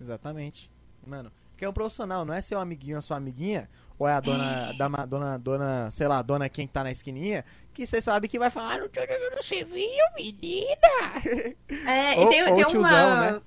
Exatamente. 0.00 0.70
Mano, 1.06 1.32
que 1.56 1.64
é 1.64 1.68
um 1.68 1.72
profissional, 1.72 2.24
não 2.24 2.34
é 2.34 2.40
seu 2.40 2.58
amiguinho 2.58 2.96
ou 2.96 3.02
sua 3.02 3.16
amiguinha, 3.16 3.68
ou 3.98 4.06
é 4.06 4.12
a 4.12 4.20
dona, 4.20 4.72
da, 4.72 4.88
ma- 4.88 5.06
dona, 5.06 5.38
dona, 5.38 5.90
sei 5.90 6.06
lá, 6.06 6.20
dona 6.20 6.48
quem 6.50 6.66
tá 6.66 6.84
na 6.84 6.90
esquininha, 6.90 7.44
que 7.72 7.86
você 7.86 8.00
sabe 8.00 8.28
que 8.28 8.38
vai 8.38 8.50
falar, 8.50 8.78
não, 8.78 8.88
não, 8.94 9.30
não 9.30 9.42
você 9.42 9.64
viu, 9.64 10.04
menina? 10.16 11.56
É, 11.86 12.16
Ou- 12.18 12.26
e 12.26 12.28
tem, 12.28 12.42
ou 12.48 12.54
tem 12.54 12.66
tiozão, 12.66 12.80
uma. 13.14 13.32
né? 13.32 13.40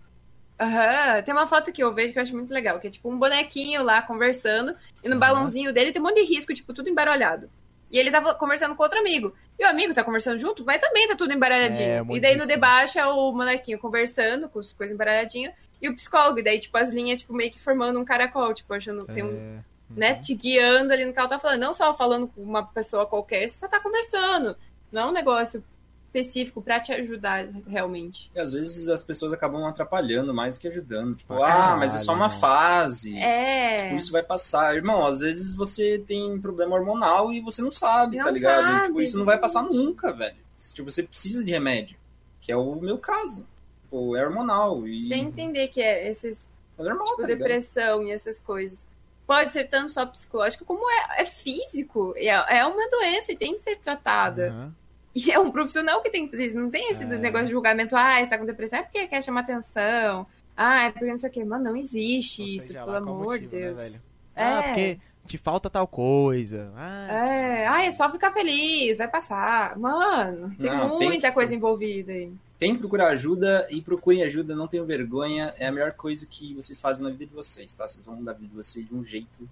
Aham, 0.60 1.22
tem 1.24 1.34
uma 1.34 1.48
foto 1.48 1.72
que 1.72 1.82
eu 1.82 1.94
vejo 1.94 2.12
que 2.12 2.20
eu 2.20 2.24
acho 2.24 2.36
muito 2.36 2.54
legal, 2.54 2.80
que 2.80 2.88
é 2.88 2.90
tipo 2.90 3.10
um 3.10 3.18
bonequinho 3.18 3.82
lá 3.82 4.02
conversando, 4.02 4.76
e 5.04 5.08
no 5.08 5.16
Aham. 5.16 5.20
balãozinho 5.20 5.74
dele 5.74 5.92
tem 5.92 6.02
um 6.02 6.06
monte 6.06 6.22
de 6.22 6.34
risco, 6.34 6.54
tipo, 6.54 6.74
tudo 6.74 6.90
embaralhado. 6.90 7.50
E 7.90 7.98
ele 7.98 8.12
tava 8.12 8.36
conversando 8.36 8.76
com 8.76 8.84
outro 8.84 9.00
amigo. 9.00 9.34
E 9.58 9.64
o 9.64 9.68
amigo 9.68 9.94
tá 9.94 10.04
conversando 10.04 10.38
junto, 10.38 10.64
mas 10.66 10.82
também 10.82 11.08
tá 11.08 11.16
tudo 11.16 11.34
embaralhadinho. 11.34 12.06
É, 12.12 12.16
e 12.16 12.20
daí 12.20 12.36
no 12.36 12.46
debaixo 12.46 13.00
é 13.00 13.06
o 13.08 13.32
molequinho 13.32 13.80
conversando 13.80 14.50
com 14.50 14.60
as 14.60 14.74
coisas 14.74 14.94
embaralhadinhas, 14.94 15.54
e 15.82 15.88
o 15.88 15.96
psicólogo, 15.96 16.40
e 16.40 16.44
daí, 16.44 16.60
tipo, 16.60 16.78
as 16.78 16.90
linhas, 16.90 17.22
tipo, 17.22 17.34
meio 17.34 17.50
que 17.50 17.60
formando 17.60 17.98
um 17.98 18.04
caracol, 18.06 18.54
tipo, 18.54 18.74
achando 18.74 19.06
tem 19.08 19.24
um 19.24 19.38
É, 19.38 19.60
né, 19.96 20.16
te 20.16 20.36
guiando 20.36 20.94
ali 20.94 21.06
no 21.06 21.14
que 21.14 21.20
ela 21.20 21.30
tá 21.30 21.40
falando. 21.40 21.62
Não 21.62 21.74
só 21.74 21.96
falando 21.96 22.28
com 22.28 22.42
uma 22.42 22.64
pessoa 22.64 23.06
qualquer, 23.06 23.48
você 23.48 23.58
só 23.60 23.68
tá 23.68 23.80
conversando. 23.80 24.56
Não 24.92 25.04
é 25.04 25.06
um 25.08 25.12
negócio 25.12 25.64
específico 26.10 26.62
pra 26.62 26.80
te 26.80 26.92
ajudar 26.92 27.48
realmente. 27.68 28.30
E 28.36 28.40
às 28.40 28.54
vezes 28.54 28.90
as 28.90 29.04
pessoas 29.04 29.32
acabam 29.32 29.64
atrapalhando 29.66 30.34
mais 30.34 30.58
que 30.58 30.68
ajudando. 30.68 31.16
Tipo, 31.16 31.42
ah, 31.44 31.76
mas 31.78 31.94
é 31.96 32.00
só 32.00 32.14
uma 32.14 32.26
irmão. 32.26 32.40
fase. 32.40 33.16
É. 33.18 33.84
Tipo, 33.86 33.96
isso 33.98 34.12
vai 34.12 34.24
passar. 34.24 34.76
Irmão, 34.76 35.06
às 35.06 35.20
vezes 35.20 35.54
você 35.54 36.00
tem 36.00 36.40
problema 36.40 36.76
hormonal 36.76 37.32
e 37.32 37.40
você 37.40 37.62
não 37.62 37.72
sabe, 37.72 38.18
Não 38.18 38.26
tá 38.26 38.32
ligado? 38.32 38.64
sabe, 38.66 38.88
tipo, 38.88 39.02
isso 39.02 39.18
não 39.18 39.26
vai 39.26 39.38
passar 39.38 39.64
nunca, 39.64 40.12
velho. 40.12 40.38
Tipo, 40.74 40.90
você 40.90 41.04
precisa 41.04 41.44
de 41.44 41.52
remédio. 41.52 41.98
Que 42.42 42.52
é 42.52 42.58
o 42.58 42.76
meu 42.76 42.98
caso. 42.98 43.48
Tipo, 43.84 44.16
é 44.16 44.26
hormonal. 44.26 44.88
E 44.88 45.00
Sem 45.02 45.26
entender 45.26 45.68
que 45.68 45.82
é 45.82 46.10
esses, 46.10 46.50
é 46.78 46.84
normal, 46.84 47.06
tipo, 47.06 47.18
tá 47.22 47.28
ligado? 47.28 47.38
depressão 47.38 48.04
e 48.04 48.12
essas 48.12 48.40
coisas. 48.40 48.86
Pode 49.28 49.52
ser 49.52 49.66
tanto 49.66 49.92
só 49.92 50.08
psicológico 50.08 50.66
como 50.66 50.90
é, 50.90 51.22
é 51.22 51.26
físico. 51.26 52.14
É, 52.18 52.28
é 52.58 52.66
uma 52.66 52.90
doença 52.90 53.32
e 53.32 53.38
tem 53.38 53.54
que 53.54 53.62
ser 53.62 53.78
tratada. 53.78 54.48
aham. 54.50 54.76
E 55.16 55.32
é 55.32 55.40
um 55.40 55.52
profissional 55.52 56.02
que 56.02 56.10
tem 56.10 56.26
que 56.26 56.32
fazer 56.32 56.46
isso. 56.48 56.58
Não 56.58 56.70
tem 56.70 56.92
esse 56.92 57.04
É. 57.04 57.06
negócio 57.18 57.48
de 57.48 57.52
julgamento. 57.52 57.96
Ah, 57.96 58.20
você 58.20 58.28
tá 58.28 58.38
com 58.38 58.46
depressão 58.46 58.80
é 58.80 58.84
porque 58.84 59.08
quer 59.08 59.24
chamar 59.24 59.42
atenção. 59.42 60.26
Ah, 60.56 60.84
é 60.84 60.92
porque 60.92 61.06
não 61.06 61.18
sei 61.18 61.30
o 61.30 61.34
quê. 61.34 61.44
Mano, 61.46 61.64
não 61.66 61.76
existe 61.76 62.42
Ou 62.42 62.48
isso, 62.48 62.68
seja 62.68 62.84
pelo 62.86 62.96
amor 62.98 63.40
de 63.40 63.46
motivo, 63.46 63.56
né, 63.62 63.68
Deus. 63.74 63.82
velho? 63.82 64.04
É. 64.36 64.44
Ah, 64.44 64.64
porque 64.64 65.00
te 65.26 65.38
falta 65.38 65.70
tal 65.70 65.88
coisa. 65.88 66.72
Ah, 66.76 67.08
É, 67.12 67.68
ah, 67.68 67.84
é 67.86 67.92
só 67.92 68.12
ficar 68.12 68.32
feliz, 68.32 68.98
vai 68.98 69.08
passar. 69.08 69.78
Mano, 69.80 70.56
tem 70.58 70.70
Não, 70.70 70.98
tem 71.00 71.08
muita 71.10 71.28
que- 71.30 71.34
coisa 71.34 71.56
envolvida 71.56 72.12
aí. 72.12 72.32
Tem 72.60 72.74
que 72.74 72.80
procurar 72.80 73.08
ajuda 73.10 73.68
e 73.72 73.82
procurem 73.82 74.22
ajuda, 74.24 74.54
não 74.56 74.68
tenham 74.68 74.86
vergonha. 74.86 75.54
É 75.58 75.68
a 75.68 75.72
melhor 75.72 75.94
coisa 75.94 76.26
que 76.28 76.54
vocês 76.56 76.80
fazem 76.80 77.04
na 77.04 77.10
vida 77.10 77.26
de 77.26 77.34
vocês, 77.34 77.74
tá? 77.74 77.88
Vocês 77.88 78.04
vão 78.06 78.16
mudar 78.18 78.32
a 78.32 78.34
vida 78.36 78.50
de 78.50 78.56
vocês 78.56 78.86
de 78.86 78.94
um 78.94 79.04
jeito 79.04 79.48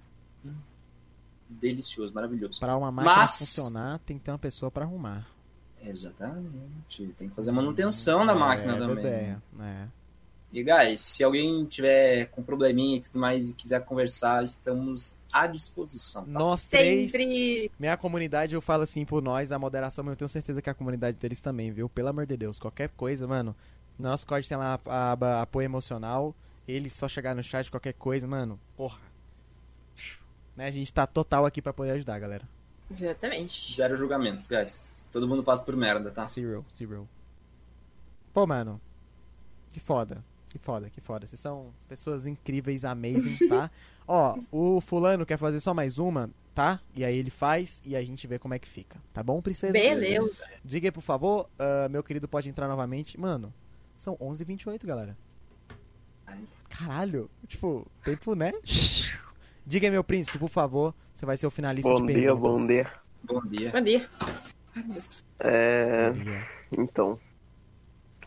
delicioso, 1.50 2.14
maravilhoso. 2.14 2.60
Pra 2.60 2.76
uma 2.76 2.92
máquina 2.92 3.16
Mas- 3.16 3.38
funcionar, 3.40 4.00
tem 4.00 4.18
que 4.18 4.26
ter 4.26 4.32
uma 4.32 4.38
pessoa 4.40 4.70
pra 4.70 4.84
arrumar. 4.84 5.26
Exatamente. 5.90 7.14
Tem 7.18 7.30
que 7.30 7.36
fazer 7.36 7.52
manutenção 7.52 8.26
da 8.26 8.36
máquina 8.36 8.76
é, 8.76 8.80
também. 8.80 8.96
bebê, 8.96 9.38
é. 9.62 9.88
E, 10.52 10.64
guys, 10.64 11.02
se 11.02 11.24
alguém 11.24 11.66
tiver 11.66 12.28
com 12.28 12.42
probleminha 12.42 12.98
e 12.98 13.02
tudo 13.02 13.20
mais 13.20 13.50
e 13.50 13.54
quiser 13.54 13.84
conversar, 13.84 14.44
estamos 14.44 15.18
à 15.32 15.46
disposição. 15.46 16.24
Tá? 16.24 16.32
Nós 16.32 16.68
três, 16.68 17.12
Sempre. 17.12 17.72
minha 17.78 17.98
comunidade, 17.98 18.56
eu 18.56 18.62
falo 18.62 18.84
assim 18.84 19.04
por 19.04 19.22
nós, 19.22 19.52
a 19.52 19.60
moderação, 19.60 20.06
mas 20.06 20.14
eu 20.14 20.18
tenho 20.18 20.30
certeza 20.30 20.62
que 20.62 20.70
a 20.70 20.74
comunidade 20.74 21.18
deles 21.18 21.42
também, 21.42 21.72
viu? 21.72 21.90
Pelo 21.90 22.08
amor 22.08 22.26
de 22.26 22.38
Deus, 22.38 22.60
qualquer 22.60 22.90
coisa, 22.90 23.28
mano. 23.28 23.56
No 24.00 24.08
nosso 24.10 24.26
código 24.26 24.48
tem 24.48 24.58
lá 24.58 24.80
a 24.86 25.12
aba 25.12 25.42
apoio 25.42 25.66
emocional. 25.66 26.34
Ele 26.68 26.90
só 26.90 27.08
chegar 27.08 27.36
no 27.36 27.44
chat, 27.44 27.70
qualquer 27.70 27.94
coisa, 27.94 28.28
mano, 28.28 28.60
porra. 28.76 29.00
Né, 30.56 30.68
a 30.68 30.72
gente 30.72 30.92
tá 30.92 31.06
total 31.06 31.46
aqui 31.46 31.62
pra 31.62 31.74
poder 31.74 31.92
ajudar, 31.92 32.20
galera. 32.20 32.48
Exatamente. 32.90 33.76
Zero 33.76 33.96
julgamentos, 33.98 34.48
guys. 34.48 35.06
Todo 35.12 35.28
mundo 35.28 35.44
passa 35.44 35.64
por 35.64 35.76
merda, 35.76 36.12
tá? 36.12 36.26
Zero, 36.26 36.66
zero. 36.74 37.08
Pô, 38.34 38.46
mano. 38.46 38.80
Que 39.72 39.80
foda. 39.80 40.24
Que 40.50 40.58
foda, 40.58 40.90
que 40.90 41.02
foda. 41.02 41.26
Vocês 41.28 41.40
são 41.40 41.74
pessoas 41.88 42.26
incríveis, 42.26 42.86
amazing, 42.86 43.38
tá? 43.50 43.70
Ó, 44.08 44.38
o 44.52 44.80
fulano 44.82 45.26
quer 45.26 45.38
fazer 45.38 45.60
só 45.60 45.74
mais 45.74 46.00
uma, 46.00 46.30
tá? 46.56 46.80
E 46.96 47.04
aí 47.04 47.18
ele 47.18 47.30
faz 47.30 47.82
e 47.86 47.96
a 47.96 48.02
gente 48.02 48.26
vê 48.26 48.40
como 48.40 48.54
é 48.54 48.60
que 48.60 48.68
fica. 48.68 48.98
Tá 49.14 49.22
bom, 49.22 49.42
princesa? 49.42 49.74
Beleza. 49.74 50.46
Diga 50.64 50.88
aí, 50.88 50.92
por 50.92 51.02
favor. 51.02 51.50
ah, 51.60 51.90
meu 51.90 52.02
querido 52.02 52.28
pode 52.28 52.50
entrar 52.50 52.68
novamente. 52.68 53.20
Mano, 53.20 53.54
são 53.98 54.16
11h28, 54.18 54.86
galera. 54.86 55.18
Caralho. 56.70 57.30
Tipo, 57.48 57.86
tempo, 58.04 58.36
né? 58.36 58.54
Diga 59.68 59.86
aí, 59.86 59.92
meu 59.92 60.04
príncipe, 60.04 60.38
por 60.40 60.48
favor. 60.50 60.96
Você 61.14 61.26
vai 61.26 61.36
ser 61.36 61.46
o 61.46 61.52
finalista 61.52 61.90
Bom 61.92 62.06
de 62.06 62.14
dia, 62.14 62.22
perguntas. 62.34 62.42
bom 62.62 62.68
dia. 62.68 62.92
Bom 63.24 63.42
dia. 63.50 63.72
Bom 63.72 63.82
dia. 63.82 64.10
É, 65.42 66.10
Bom 66.12 66.24
dia. 66.24 66.48
então. 66.72 67.20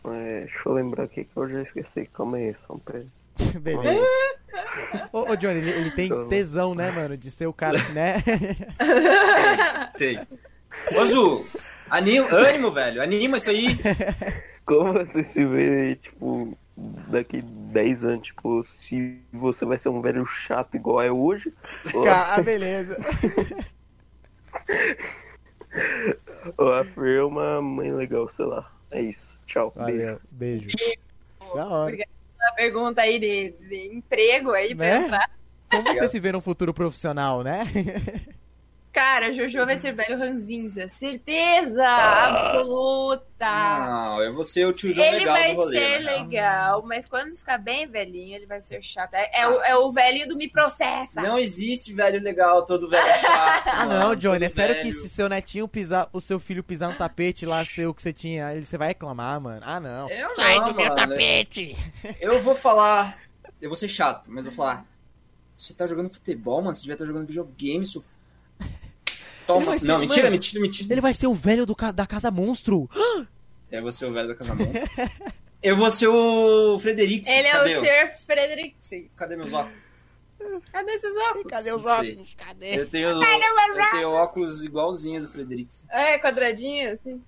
É, 0.05 0.41
deixa 0.41 0.69
eu 0.69 0.73
lembrar 0.73 1.05
aqui 1.05 1.23
que 1.23 1.35
eu 1.35 1.49
já 1.49 1.63
esqueci. 1.63 2.07
Calma 2.13 2.37
aí, 2.37 2.53
só 2.67 2.75
um 2.75 2.77
pé. 2.79 3.05
Beleza. 3.59 4.05
Ô, 5.11 5.31
ô, 5.31 5.35
Johnny, 5.35 5.57
ele, 5.61 5.71
ele 5.71 5.91
tem 5.91 6.09
tesão, 6.27 6.75
né, 6.75 6.91
mano? 6.91 7.17
De 7.17 7.31
ser 7.31 7.47
o 7.47 7.53
cara, 7.53 7.79
né? 7.89 8.17
Tem. 9.97 10.19
Ô, 10.95 11.05
Zu, 11.05 11.45
anima, 11.89 12.27
ânimo, 12.31 12.69
velho. 12.69 13.01
Anima 13.01 13.37
isso 13.37 13.49
aí. 13.49 13.79
Como 14.65 14.93
você 14.93 15.23
se 15.23 15.43
vê, 15.43 15.95
tipo, 15.95 16.55
daqui 16.77 17.41
10 17.41 18.03
anos, 18.05 18.27
tipo, 18.27 18.63
se 18.63 19.19
você 19.31 19.65
vai 19.65 19.77
ser 19.77 19.89
um 19.89 20.01
velho 20.01 20.25
chato 20.25 20.75
igual 20.75 21.01
é 21.01 21.11
hoje? 21.11 21.53
Ou, 21.93 22.07
ah, 22.07 22.41
beleza. 22.41 22.97
ou 26.57 26.73
a 26.73 26.83
Fer 26.85 27.17
é 27.19 27.23
uma 27.23 27.61
mãe 27.61 27.93
legal, 27.93 28.27
sei 28.29 28.45
lá. 28.45 28.71
É 28.89 29.01
isso. 29.01 29.39
Tchau. 29.45 29.71
Beijo. 29.75 29.99
Valeu, 30.01 30.19
beijo. 30.31 30.67
Da 31.55 31.67
hora. 31.67 31.83
Obrigada 31.83 32.09
pela 32.37 32.51
pergunta 32.55 33.01
aí 33.01 33.19
de, 33.19 33.51
de 33.67 33.95
emprego 33.95 34.51
aí 34.51 34.75
pra 34.75 34.85
Né? 34.85 35.05
entrar. 35.05 35.31
Como 35.69 35.83
você 35.83 36.07
se 36.09 36.19
vê 36.19 36.31
num 36.31 36.41
futuro 36.41 36.73
profissional, 36.73 37.43
né? 37.43 37.63
Cara, 38.93 39.33
Jojo 39.33 39.65
vai 39.65 39.77
ser 39.77 39.93
velho 39.93 40.17
ranzinza. 40.19 40.87
Certeza 40.89 41.81
absoluta. 41.87 43.29
Não, 43.39 44.21
eu 44.21 44.33
vou 44.33 44.43
ser 44.43 44.65
o 44.67 44.73
tiozão 44.73 45.03
Ele 45.03 45.19
legal 45.19 45.33
vai 45.35 45.51
do 45.53 45.55
rolê. 45.61 45.79
ser 45.79 45.99
né? 46.01 46.11
legal, 46.17 46.83
mas 46.85 47.05
quando 47.05 47.33
ficar 47.35 47.57
bem 47.57 47.87
velhinho, 47.87 48.35
ele 48.35 48.45
vai 48.45 48.61
ser 48.61 48.81
chato. 48.83 49.13
É, 49.13 49.41
é 49.41 49.47
o, 49.47 49.61
é 49.63 49.75
o 49.77 49.91
velhinho 49.91 50.27
do 50.27 50.35
me 50.37 50.49
processa. 50.49 51.21
Não 51.21 51.39
existe 51.39 51.93
velho 51.93 52.21
legal, 52.21 52.65
todo 52.65 52.89
velho 52.89 53.05
chato. 53.21 53.67
Ah, 53.67 53.85
mano, 53.85 53.99
não, 53.99 54.15
Johnny, 54.15 54.45
é 54.45 54.49
sério 54.49 54.75
velho. 54.75 54.85
que 54.85 54.91
se 54.93 55.07
seu 55.09 55.29
netinho 55.29 55.67
pisar, 55.67 56.09
o 56.11 56.19
seu 56.19 56.39
filho 56.39 56.63
pisar 56.63 56.89
no 56.89 56.95
tapete 56.97 57.45
lá, 57.45 57.63
seu 57.63 57.93
que 57.93 58.01
você 58.01 58.11
tinha, 58.11 58.51
ele- 58.53 58.65
você 58.65 58.77
vai 58.77 58.89
reclamar, 58.89 59.39
mano? 59.39 59.61
Ah, 59.65 59.79
não. 59.79 60.09
Eu 60.09 60.35
Sai 60.35 60.59
não, 60.59 60.65
do 60.69 60.75
meu 60.75 60.83
mano. 60.89 60.95
tapete! 60.95 61.75
Eu 62.19 62.41
vou 62.41 62.55
falar. 62.55 63.17
Eu 63.61 63.69
vou 63.69 63.77
ser 63.77 63.87
chato, 63.87 64.25
mas 64.29 64.45
eu 64.45 64.51
vou 64.51 64.65
falar. 64.65 64.85
Você 65.55 65.73
tá 65.73 65.85
jogando 65.87 66.09
futebol, 66.09 66.61
mano? 66.61 66.73
Você 66.73 66.81
devia 66.81 66.95
estar 66.95 67.05
jogando 67.05 67.27
videogame, 67.27 67.85
seu. 67.85 68.03
Toma. 69.59 69.77
ser- 69.79 69.85
Não, 69.85 69.99
mentira, 69.99 70.21
mano, 70.23 70.31
mentira, 70.33 70.61
mentira. 70.61 70.93
Ele 70.93 71.01
vai 71.01 71.13
ser 71.13 71.27
o 71.27 71.33
velho 71.33 71.65
do 71.65 71.75
da 71.93 72.05
casa 72.07 72.29
monstro. 72.31 72.89
Eu 73.71 73.81
vou 73.83 73.91
ser 73.91 74.05
o 74.05 74.11
velho 74.13 74.27
da 74.27 74.35
casa 74.35 74.53
monstro. 74.53 74.81
Eu 75.63 75.77
vou 75.77 75.89
ser 75.91 76.07
o 76.07 76.77
Frederic. 76.79 77.29
Ele 77.29 77.47
é 77.47 77.51
Cadê 77.51 77.77
o 77.77 77.77
eu? 77.77 77.83
Sr. 77.85 78.17
Frederiksen. 78.25 79.11
Cadê 79.15 79.35
meus 79.35 79.53
óculos? 79.53 79.77
Cadê 80.71 80.97
seus 80.97 81.15
óculos? 81.29 81.47
Cadê 81.47 81.71
os 81.71 81.85
óculos? 81.85 82.33
Cadê? 82.35 82.79
Eu 82.79 82.89
tenho, 82.89 83.09
eu 83.09 83.91
tenho 83.91 84.09
óculos 84.09 84.63
igualzinho 84.63 85.21
do 85.21 85.27
Frederic. 85.27 85.69
É, 85.89 86.17
quadradinho, 86.17 86.91
assim. 86.91 87.21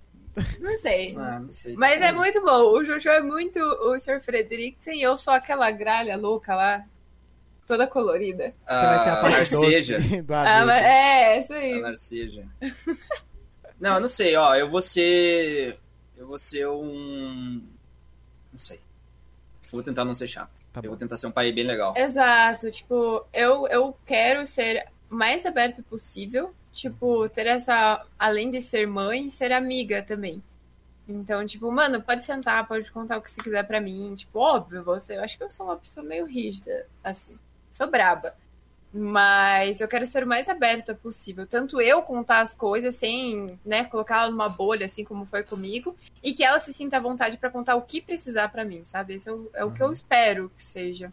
Não 0.59 0.75
sei. 0.77 1.15
Ah, 1.15 1.39
não 1.39 1.51
sei. 1.51 1.75
Mas 1.75 2.01
é 2.01 2.11
muito 2.11 2.41
bom. 2.43 2.71
O 2.71 2.83
Jojo 2.83 3.07
é 3.07 3.21
muito 3.21 3.59
o 3.59 3.97
Sr. 3.99 4.19
Frederiksen 4.19 4.97
e 4.97 5.03
eu 5.03 5.15
sou 5.17 5.31
aquela 5.31 5.69
gralha 5.69 6.17
louca 6.17 6.55
lá, 6.55 6.83
toda 7.67 7.87
colorida. 7.87 8.53
Você 8.67 8.73
vai 8.85 8.99
ser 9.03 9.09
a 9.09 9.13
Ah, 9.13 9.21
parte 9.21 9.37
Narceja. 9.37 9.99
do 10.23 10.33
Ah, 10.33 10.41
adulto. 10.41 10.65
mas 10.67 10.83
é, 10.85 11.39
isso 11.39 11.53
A 11.53 11.55
aí. 11.57 11.81
Narceja. 11.81 12.45
Não, 13.79 13.95
eu 13.95 14.01
não 14.01 14.07
sei, 14.07 14.35
ó. 14.35 14.55
Eu 14.55 14.69
vou 14.69 14.81
ser. 14.81 15.77
Eu 16.17 16.27
vou 16.27 16.37
ser 16.37 16.67
um. 16.67 17.61
Não 18.51 18.59
sei. 18.59 18.77
Eu 18.77 19.71
vou 19.71 19.83
tentar 19.83 20.05
não 20.05 20.13
ser 20.13 20.27
chato. 20.27 20.51
Tá 20.71 20.79
eu 20.79 20.83
bom. 20.83 20.89
vou 20.89 20.97
tentar 20.97 21.17
ser 21.17 21.27
um 21.27 21.31
pai 21.31 21.51
bem 21.51 21.65
legal. 21.65 21.93
Exato, 21.97 22.71
tipo, 22.71 23.25
eu, 23.33 23.67
eu 23.67 23.95
quero 24.05 24.45
ser 24.47 24.85
mais 25.09 25.45
aberto 25.45 25.83
possível. 25.83 26.53
Tipo, 26.71 27.29
ter 27.29 27.45
essa. 27.47 28.03
Além 28.17 28.49
de 28.49 28.61
ser 28.61 28.87
mãe, 28.87 29.29
ser 29.29 29.51
amiga 29.51 30.01
também. 30.01 30.41
Então, 31.07 31.45
tipo, 31.45 31.69
mano, 31.71 32.01
pode 32.01 32.23
sentar, 32.23 32.65
pode 32.67 32.89
contar 32.91 33.17
o 33.17 33.21
que 33.21 33.29
você 33.29 33.41
quiser 33.41 33.63
pra 33.67 33.81
mim. 33.81 34.15
Tipo, 34.15 34.39
óbvio, 34.39 34.83
você. 34.83 35.17
Eu 35.17 35.23
acho 35.23 35.37
que 35.37 35.43
eu 35.43 35.49
sou 35.49 35.65
uma 35.67 35.75
pessoa 35.77 36.03
meio 36.05 36.25
rígida, 36.25 36.87
assim. 37.03 37.37
Sou 37.73 37.91
braba. 37.91 38.33
Mas 38.95 39.81
eu 39.81 39.87
quero 39.87 40.05
ser 40.05 40.23
o 40.23 40.27
mais 40.27 40.47
aberta 40.47 40.93
possível. 40.93 41.47
Tanto 41.47 41.81
eu 41.81 42.03
contar 42.03 42.41
as 42.41 42.53
coisas 42.53 42.95
sem, 42.95 43.59
né, 43.65 43.85
colocar 43.85 44.19
ela 44.21 44.29
numa 44.29 44.47
bolha, 44.47 44.85
assim 44.85 45.03
como 45.03 45.25
foi 45.25 45.41
comigo, 45.41 45.95
e 46.21 46.31
que 46.31 46.43
ela 46.43 46.59
se 46.59 46.71
sinta 46.71 46.97
à 46.97 46.99
vontade 46.99 47.37
pra 47.39 47.49
contar 47.49 47.75
o 47.75 47.81
que 47.81 47.99
precisar 47.99 48.49
pra 48.49 48.63
mim, 48.63 48.83
sabe? 48.85 49.15
Esse 49.15 49.27
é 49.27 49.31
o, 49.33 49.49
é 49.55 49.65
o 49.65 49.71
que 49.71 49.81
eu 49.81 49.91
espero 49.91 50.51
que 50.55 50.63
seja. 50.63 51.11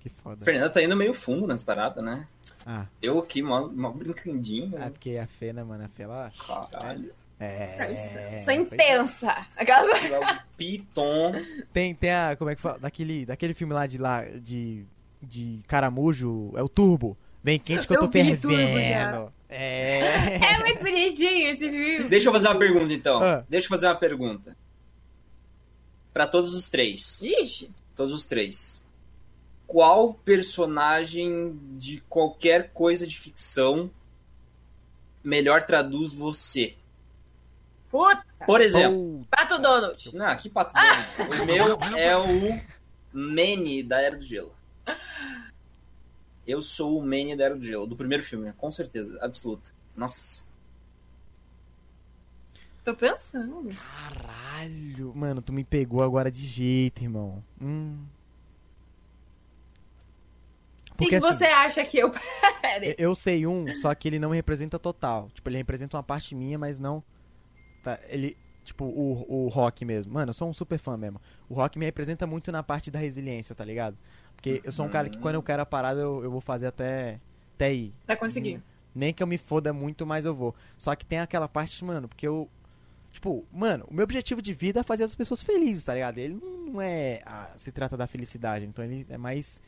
Que 0.00 0.10
foda. 0.10 0.44
Fernanda 0.44 0.68
tá 0.68 0.82
indo 0.82 0.94
meio 0.94 1.14
fundo 1.14 1.46
nas 1.46 1.62
paradas, 1.62 2.04
né? 2.04 2.28
Ah, 2.66 2.84
Eu 3.00 3.18
aqui, 3.18 3.40
mó, 3.40 3.68
mó 3.68 3.90
brincandinho. 3.90 4.76
é 4.78 4.90
porque 4.90 5.16
a 5.16 5.26
Fê, 5.26 5.54
né, 5.54 5.64
mano? 5.64 5.84
A 5.84 5.88
Fê, 5.88 6.02
ela... 6.02 6.30
Caralho. 6.70 7.14
É... 7.40 8.42
Sou 8.44 8.52
intensa. 8.52 9.46
Aquela... 9.56 10.44
Piton. 10.56 11.32
Tem, 11.72 11.94
tem 11.94 12.12
a... 12.12 12.36
Como 12.36 12.50
é 12.50 12.54
que 12.54 12.60
fala? 12.60 12.78
Daquele, 12.78 13.24
daquele 13.24 13.54
filme 13.54 13.72
lá 13.72 13.86
de 13.86 13.96
lá... 13.98 14.22
De, 14.22 14.84
de 15.26 15.60
caramujo... 15.66 16.52
É 16.56 16.62
o 16.62 16.68
Turbo. 16.68 17.16
Vem 17.42 17.58
quente 17.58 17.86
que 17.86 17.92
eu 17.92 18.00
tô 18.00 18.06
Eu 18.06 18.10
Turbo 18.40 18.56
fervendo. 18.56 19.32
É... 19.48 20.36
É 20.42 20.58
muito 20.58 20.80
bonitinho 20.80 21.50
esse 21.50 21.70
filme. 21.70 22.08
Deixa 22.08 22.28
eu 22.28 22.32
fazer 22.32 22.48
uma 22.48 22.58
pergunta, 22.58 22.92
então. 22.92 23.22
Ah. 23.22 23.44
Deixa 23.48 23.66
eu 23.66 23.70
fazer 23.70 23.86
uma 23.86 23.94
pergunta. 23.94 24.56
Pra 26.12 26.26
todos 26.26 26.54
os 26.54 26.68
três. 26.68 27.22
Ixi. 27.22 27.70
Todos 27.94 28.12
os 28.12 28.26
três. 28.26 28.84
Qual 29.66 30.14
personagem 30.14 31.58
de 31.78 32.02
qualquer 32.08 32.70
coisa 32.72 33.06
de 33.06 33.18
ficção 33.18 33.90
melhor 35.22 35.62
traduz 35.62 36.12
você? 36.12 36.74
Puta. 37.90 38.24
Por 38.46 38.60
exemplo. 38.60 39.26
Pato 39.30 39.58
Donald. 39.58 40.16
Não, 40.16 40.36
que 40.36 40.48
pato 40.48 40.74
Donald. 40.74 41.42
O 41.42 41.46
meu 41.46 41.78
é 41.96 42.16
o 42.16 42.60
Manny 43.12 43.82
da 43.82 44.00
Era 44.00 44.16
do 44.16 44.24
Gelo. 44.24 44.55
Eu 46.46 46.62
sou 46.62 46.98
o 46.98 47.02
Manny 47.02 47.34
da 47.34 47.44
Era 47.44 47.56
do 47.56 47.64
Gelo, 47.64 47.86
do 47.86 47.96
primeiro 47.96 48.22
filme, 48.22 48.52
com 48.52 48.70
certeza, 48.70 49.18
absoluta. 49.20 49.70
Nossa. 49.96 50.44
Tô 52.84 52.94
pensando. 52.94 53.68
Caralho. 53.74 55.12
Mano, 55.16 55.42
tu 55.42 55.52
me 55.52 55.64
pegou 55.64 56.04
agora 56.04 56.30
de 56.30 56.46
jeito, 56.46 57.02
irmão. 57.02 57.42
Hum. 57.60 58.04
O 60.92 61.08
que, 61.08 61.16
assim, 61.16 61.26
você 61.26 61.44
acha 61.44 61.84
que 61.84 61.98
eu. 61.98 62.12
Aí. 62.62 62.94
eu 62.96 63.14
sei 63.14 63.46
um, 63.46 63.74
só 63.76 63.94
que 63.94 64.08
ele 64.08 64.18
não 64.18 64.30
me 64.30 64.36
representa 64.36 64.78
total. 64.78 65.28
Tipo, 65.34 65.48
ele 65.48 65.58
representa 65.58 65.96
uma 65.96 66.02
parte 66.02 66.34
minha, 66.34 66.56
mas 66.58 66.78
não. 66.78 67.02
Tá, 67.82 67.98
ele. 68.08 68.36
Tipo, 68.64 68.84
o, 68.84 69.44
o 69.46 69.48
rock 69.48 69.84
mesmo. 69.84 70.14
Mano, 70.14 70.30
eu 70.30 70.34
sou 70.34 70.48
um 70.48 70.54
super 70.54 70.78
fã 70.78 70.96
mesmo. 70.96 71.20
O 71.48 71.54
rock 71.54 71.78
me 71.78 71.84
representa 71.84 72.26
muito 72.26 72.50
na 72.50 72.62
parte 72.62 72.90
da 72.90 72.98
resiliência, 72.98 73.54
tá 73.54 73.64
ligado? 73.64 73.96
Porque 74.46 74.62
eu 74.64 74.70
sou 74.70 74.86
um 74.86 74.88
cara 74.88 75.08
que 75.08 75.18
quando 75.18 75.34
eu 75.34 75.42
quero 75.42 75.62
a 75.62 75.66
parada, 75.66 76.00
eu, 76.00 76.22
eu 76.22 76.30
vou 76.30 76.40
fazer 76.40 76.68
até, 76.68 77.20
até 77.54 77.74
ir. 77.74 77.92
Pra 78.06 78.16
conseguir. 78.16 78.62
Nem 78.94 79.12
que 79.12 79.20
eu 79.20 79.26
me 79.26 79.36
foda 79.36 79.72
muito, 79.72 80.06
mas 80.06 80.24
eu 80.24 80.32
vou. 80.32 80.54
Só 80.78 80.94
que 80.94 81.04
tem 81.04 81.18
aquela 81.18 81.48
parte, 81.48 81.84
mano, 81.84 82.06
porque 82.06 82.26
eu. 82.26 82.48
Tipo, 83.10 83.44
mano, 83.52 83.84
o 83.88 83.94
meu 83.94 84.04
objetivo 84.04 84.40
de 84.40 84.54
vida 84.54 84.80
é 84.80 84.82
fazer 84.84 85.02
as 85.02 85.16
pessoas 85.16 85.42
felizes, 85.42 85.82
tá 85.82 85.94
ligado? 85.94 86.18
Ele 86.18 86.34
não 86.34 86.80
é. 86.80 87.20
ah, 87.26 87.50
se 87.56 87.72
trata 87.72 87.96
da 87.96 88.06
felicidade, 88.06 88.64
então 88.64 88.84
ele 88.84 89.04
é 89.08 89.18
mais. 89.18 89.60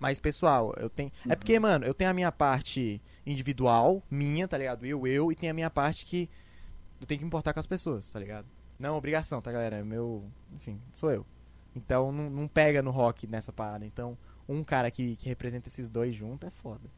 Mais 0.00 0.18
pessoal. 0.18 0.74
Eu 0.78 0.88
tenho. 0.88 1.12
É 1.28 1.36
porque, 1.36 1.58
mano, 1.58 1.84
eu 1.84 1.92
tenho 1.92 2.10
a 2.10 2.14
minha 2.14 2.32
parte 2.32 3.02
individual, 3.26 4.02
minha, 4.10 4.48
tá 4.48 4.56
ligado? 4.56 4.86
Eu, 4.86 5.06
eu, 5.06 5.30
e 5.30 5.34
tem 5.34 5.50
a 5.50 5.54
minha 5.54 5.68
parte 5.68 6.06
que. 6.06 6.30
Eu 7.00 7.06
tenho 7.06 7.18
que 7.18 7.26
importar 7.26 7.52
com 7.52 7.60
as 7.60 7.66
pessoas, 7.66 8.10
tá 8.10 8.18
ligado? 8.18 8.46
Não 8.78 8.96
obrigação, 8.96 9.42
tá, 9.42 9.52
galera? 9.52 9.76
É 9.76 9.84
meu. 9.84 10.24
Enfim, 10.54 10.80
sou 10.92 11.10
eu. 11.10 11.26
Então 11.74 12.10
não, 12.10 12.30
não 12.30 12.48
pega 12.48 12.82
no 12.82 12.90
rock 12.90 13.26
nessa 13.26 13.52
parada. 13.52 13.84
Então, 13.84 14.16
um 14.48 14.64
cara 14.64 14.90
que, 14.90 15.16
que 15.16 15.28
representa 15.28 15.68
esses 15.68 15.88
dois 15.88 16.14
juntos 16.14 16.48
é 16.48 16.50
foda. 16.50 16.88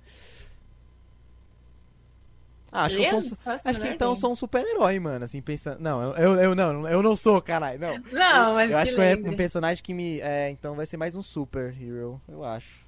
Ah, 2.73 2.85
acho 2.85 2.97
que 2.97 3.03
eu 3.03 3.09
sou 3.09 3.19
um, 3.19 3.37
Faço 3.37 3.67
a 3.67 3.71
Acho 3.71 3.81
que 3.81 3.89
então 3.89 4.11
eu 4.11 4.17
sou 4.17 4.31
um 4.31 4.35
super-herói, 4.35 5.01
mano, 5.01 5.25
assim, 5.25 5.43
pensando. 5.43 5.81
Não, 5.81 6.15
eu, 6.15 6.41
eu 6.41 6.55
não, 6.55 6.89
eu 6.89 7.03
não 7.03 7.17
sou, 7.17 7.43
caralho, 7.43 7.81
não. 7.81 7.95
Não, 8.13 8.55
mas 8.55 8.71
eu 8.71 8.79
acho 8.79 8.93
que 8.93 8.97
que 8.97 9.03
é 9.03 9.31
um 9.31 9.37
personagem 9.37 9.83
que 9.83 9.93
me. 9.93 10.21
É, 10.21 10.51
então 10.51 10.77
vai 10.77 10.87
ser 10.87 10.97
mais 10.97 11.17
um 11.17 11.23
super-hero, 11.23 12.21
eu 12.29 12.45
acho. 12.45 12.87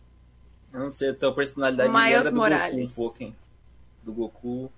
Eu 0.72 0.80
não 0.80 0.92
sei, 0.92 1.10
a 1.10 1.14
tua 1.14 1.34
personalidade 1.34 1.92
Miles 1.92 2.10
lembra 2.10 2.30
do 2.30 2.36
Morales. 2.36 2.74
Goku 2.76 2.84
um 2.84 2.94
pouco, 2.94 3.22
hein? 3.24 3.36
Do 4.04 4.12
Goku 4.12 4.72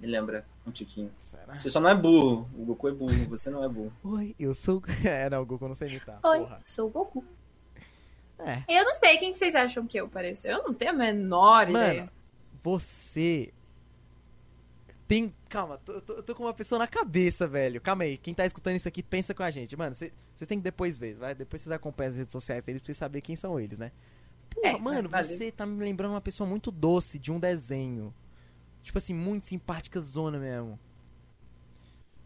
me 0.00 0.06
lembra 0.06 0.44
um 0.66 0.70
tiquinho. 0.70 1.10
Será? 1.20 1.58
Você 1.58 1.68
só 1.70 1.80
não 1.80 1.90
é 1.90 1.94
burro. 1.94 2.48
O 2.56 2.64
Goku 2.64 2.88
é 2.88 2.92
burro, 2.92 3.12
você 3.28 3.50
não 3.50 3.64
é 3.64 3.68
burro. 3.68 3.92
Oi, 4.04 4.34
eu 4.38 4.54
sou. 4.54 4.82
É, 5.04 5.28
não, 5.30 5.42
o 5.42 5.46
Goku 5.46 5.64
eu 5.64 5.68
não 5.68 5.74
sei 5.74 5.88
imitar. 5.88 6.18
Oi, 6.22 6.38
Porra. 6.40 6.60
sou 6.64 6.86
o 6.88 6.90
Goku. 6.90 7.24
É. 8.38 8.62
Eu 8.68 8.84
não 8.84 8.94
sei 8.94 9.18
quem 9.18 9.32
que 9.32 9.38
vocês 9.38 9.54
acham 9.54 9.86
que 9.86 9.98
eu 9.98 10.08
pareço. 10.08 10.46
Eu 10.46 10.62
não 10.62 10.72
tenho 10.72 10.92
a 10.92 10.94
menor 10.94 11.66
Mano, 11.68 11.84
ideia. 11.86 12.12
você. 12.62 13.52
Tem. 15.08 15.34
Calma, 15.48 15.80
eu 15.88 16.00
tô, 16.02 16.22
tô 16.22 16.34
com 16.34 16.44
uma 16.44 16.52
pessoa 16.54 16.78
na 16.78 16.86
cabeça, 16.86 17.46
velho. 17.46 17.80
Calma 17.80 18.04
aí, 18.04 18.18
quem 18.18 18.34
tá 18.34 18.44
escutando 18.44 18.76
isso 18.76 18.86
aqui, 18.86 19.02
pensa 19.02 19.34
com 19.34 19.42
a 19.42 19.50
gente. 19.50 19.74
Mano, 19.76 19.94
vocês 19.94 20.12
têm 20.46 20.58
que 20.58 20.64
depois 20.64 20.98
ver, 20.98 21.14
vai? 21.14 21.34
Depois 21.34 21.62
vocês 21.62 21.72
acompanham 21.72 22.10
as 22.10 22.16
redes 22.16 22.32
sociais 22.32 22.62
deles 22.62 22.80
pra 22.82 22.86
vocês 22.86 22.98
saberem 22.98 23.22
quem 23.22 23.34
são 23.34 23.58
eles, 23.58 23.78
né? 23.78 23.90
Porra, 24.50 24.68
É, 24.68 24.78
mano, 24.78 25.08
você 25.08 25.50
tá 25.50 25.64
me 25.64 25.82
lembrando 25.82 26.12
uma 26.12 26.20
pessoa 26.20 26.46
muito 26.48 26.70
doce 26.70 27.18
de 27.18 27.32
um 27.32 27.40
desenho. 27.40 28.14
Tipo 28.82 28.98
assim, 28.98 29.14
muito 29.14 29.46
simpática 29.46 30.00
zona 30.00 30.38
mesmo. 30.38 30.78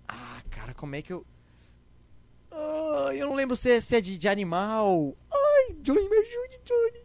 Ah, 0.08 0.40
cara, 0.50 0.74
como 0.74 0.94
é 0.94 1.02
que 1.02 1.12
eu. 1.12 1.24
Ah, 2.50 3.10
eu 3.14 3.26
não 3.28 3.34
lembro 3.34 3.56
se 3.56 3.70
é, 3.70 3.80
se 3.80 3.96
é 3.96 4.00
de, 4.00 4.16
de 4.18 4.28
animal. 4.28 5.14
Ai, 5.32 5.74
Johnny, 5.80 6.08
me 6.08 6.16
ajude, 6.18 6.60
Johnny. 6.64 7.04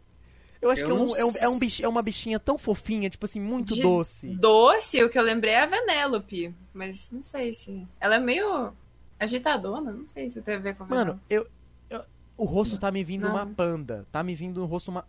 Eu 0.60 0.70
acho 0.70 0.82
Eu 0.82 0.86
que 0.86 0.92
é, 0.92 0.94
um, 0.94 1.06
não 1.06 1.16
é, 1.16 1.24
um, 1.24 1.32
é, 1.42 1.48
um 1.48 1.58
bich- 1.58 1.84
é 1.84 1.88
uma 1.88 2.02
bichinha 2.02 2.38
tão 2.40 2.58
fofinha, 2.58 3.08
tipo 3.08 3.24
assim, 3.24 3.40
muito 3.40 3.74
De- 3.74 3.82
doce. 3.82 4.28
Doce, 4.34 5.02
o 5.04 5.08
que 5.08 5.18
eu 5.18 5.22
lembrei 5.22 5.52
é 5.52 5.62
a 5.62 5.66
Vanellope. 5.66 6.52
Mas 6.74 7.08
não 7.12 7.22
sei 7.22 7.54
se. 7.54 7.86
Ela 8.00 8.16
é 8.16 8.18
meio 8.18 8.72
agitadona, 9.20 9.92
não 9.92 10.06
sei 10.08 10.28
se 10.30 10.42
tem 10.42 10.56
a 10.56 10.58
ver 10.58 10.74
com 10.76 10.84
a 10.84 10.86
Mano, 10.88 11.20
eu, 11.30 11.46
eu- 11.88 12.04
O 12.36 12.44
rosto 12.44 12.76
tá 12.78 12.90
me 12.90 13.02
vindo 13.04 13.22
Não. 13.28 13.30
uma 13.34 13.46
panda. 13.46 14.06
Tá 14.12 14.22
me 14.22 14.34
vindo 14.34 14.60
no 14.60 14.66
rosto 14.66 14.90
uma. 14.90 15.06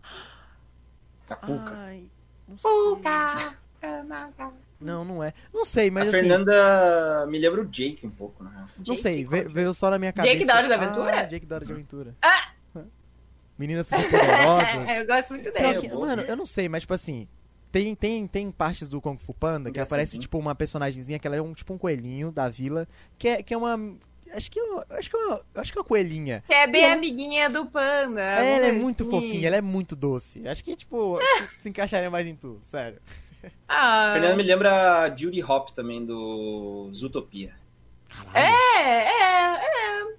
Tapuca. 1.26 1.72
Ai. 1.76 2.08
Não 2.48 2.56
sei. 2.58 2.70
Camaca. 3.80 4.52
Não, 4.80 5.04
não 5.04 5.22
é. 5.22 5.32
Não 5.52 5.64
sei, 5.64 5.90
mas 5.90 6.04
a 6.06 6.08
assim. 6.18 6.28
Fernanda 6.28 7.26
me 7.28 7.38
lembra 7.38 7.60
o 7.62 7.66
Jake 7.66 8.06
um 8.06 8.10
pouco, 8.10 8.42
na 8.42 8.50
real. 8.50 8.66
Não 8.86 8.96
sei, 8.96 9.24
Qual? 9.24 9.48
veio 9.50 9.74
só 9.74 9.90
na 9.90 9.98
minha 9.98 10.12
cabeça. 10.12 10.32
Jake 10.34 10.46
da 10.46 10.56
Hora 10.56 10.68
da 10.68 10.74
Aventura? 10.76 11.20
Ah, 11.20 11.22
Jake 11.24 11.46
da 11.46 11.54
Hora 11.56 11.64
de 11.66 11.72
Aventura. 11.72 12.16
Meninas 13.58 13.88
superpoderosas. 13.88 14.88
É, 14.88 15.00
eu 15.02 15.06
gosto 15.06 15.30
muito 15.34 15.52
Só 15.52 15.58
dele. 15.58 15.80
que, 15.80 15.86
É, 15.88 15.94
mano, 15.94 16.22
eu 16.22 16.36
não 16.36 16.46
sei, 16.46 16.68
mas 16.68 16.82
tipo 16.82 16.94
assim. 16.94 17.28
Tem, 17.70 17.94
tem, 17.94 18.26
tem 18.26 18.50
partes 18.50 18.88
do 18.88 19.00
Kung 19.00 19.16
Fu 19.16 19.32
Panda 19.32 19.70
que 19.70 19.78
aparece, 19.78 20.12
ser, 20.12 20.16
sim. 20.16 20.20
tipo, 20.22 20.38
uma 20.38 20.56
personagemzinha 20.56 21.20
que 21.20 21.26
ela 21.26 21.36
é 21.36 21.42
um, 21.42 21.52
tipo 21.54 21.72
um 21.72 21.78
coelhinho 21.78 22.32
da 22.32 22.48
vila. 22.48 22.88
Que 23.18 23.28
é, 23.28 23.42
que 23.42 23.54
é 23.54 23.56
uma. 23.56 23.78
Acho 24.32 24.50
que, 24.50 24.58
eu, 24.58 24.82
acho 24.90 25.10
que, 25.10 25.16
eu, 25.16 25.40
acho 25.56 25.72
que 25.72 25.78
é 25.78 25.80
uma 25.80 25.86
coelhinha. 25.86 26.42
Que 26.46 26.54
é 26.54 26.66
bem 26.66 26.80
E 26.80 26.84
ela- 26.84 26.94
amiguinha 26.94 27.50
do 27.50 27.66
panda. 27.66 28.20
ela 28.22 28.66
é 28.66 28.72
muito 28.72 29.04
ver. 29.04 29.10
fofinha, 29.10 29.46
ela 29.46 29.56
é 29.56 29.60
muito 29.60 29.94
doce. 29.94 30.46
Acho 30.48 30.64
que, 30.64 30.74
tipo, 30.74 31.18
se 31.60 31.68
encaixaria 31.68 32.10
mais 32.10 32.26
em 32.26 32.34
tu, 32.34 32.58
sério. 32.62 32.98
Ah, 33.68 34.10
A 34.10 34.12
Fernanda 34.14 34.36
me 34.36 34.42
lembra 34.42 35.02
a 35.02 35.16
Judy 35.16 35.42
Hop 35.42 35.70
também, 35.70 36.04
do 36.04 36.90
Zootopia. 36.94 37.54
Caralho. 38.08 38.36
é, 38.36 39.04
é, 39.06 39.56
é. 39.56 40.16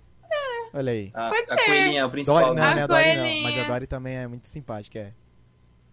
Olha 0.73 0.91
aí. 0.93 1.11
A, 1.13 1.29
Pode 1.29 1.51
a 1.51 1.55
ser. 1.55 1.65
coelhinha, 1.65 2.05
o 2.05 2.07
Dory, 2.07 2.11
principal. 2.11 2.41
não, 2.47 2.53
né? 2.55 2.61
não 2.61 2.67
é 2.67 2.79
A 2.79 2.83
a 2.83 2.87
Dory 2.87 3.15
não, 3.17 3.41
mas 3.43 3.59
a 3.59 3.63
Dory 3.67 3.87
também 3.87 4.15
é 4.17 4.27
muito 4.27 4.47
simpática, 4.47 4.99
é. 4.99 5.13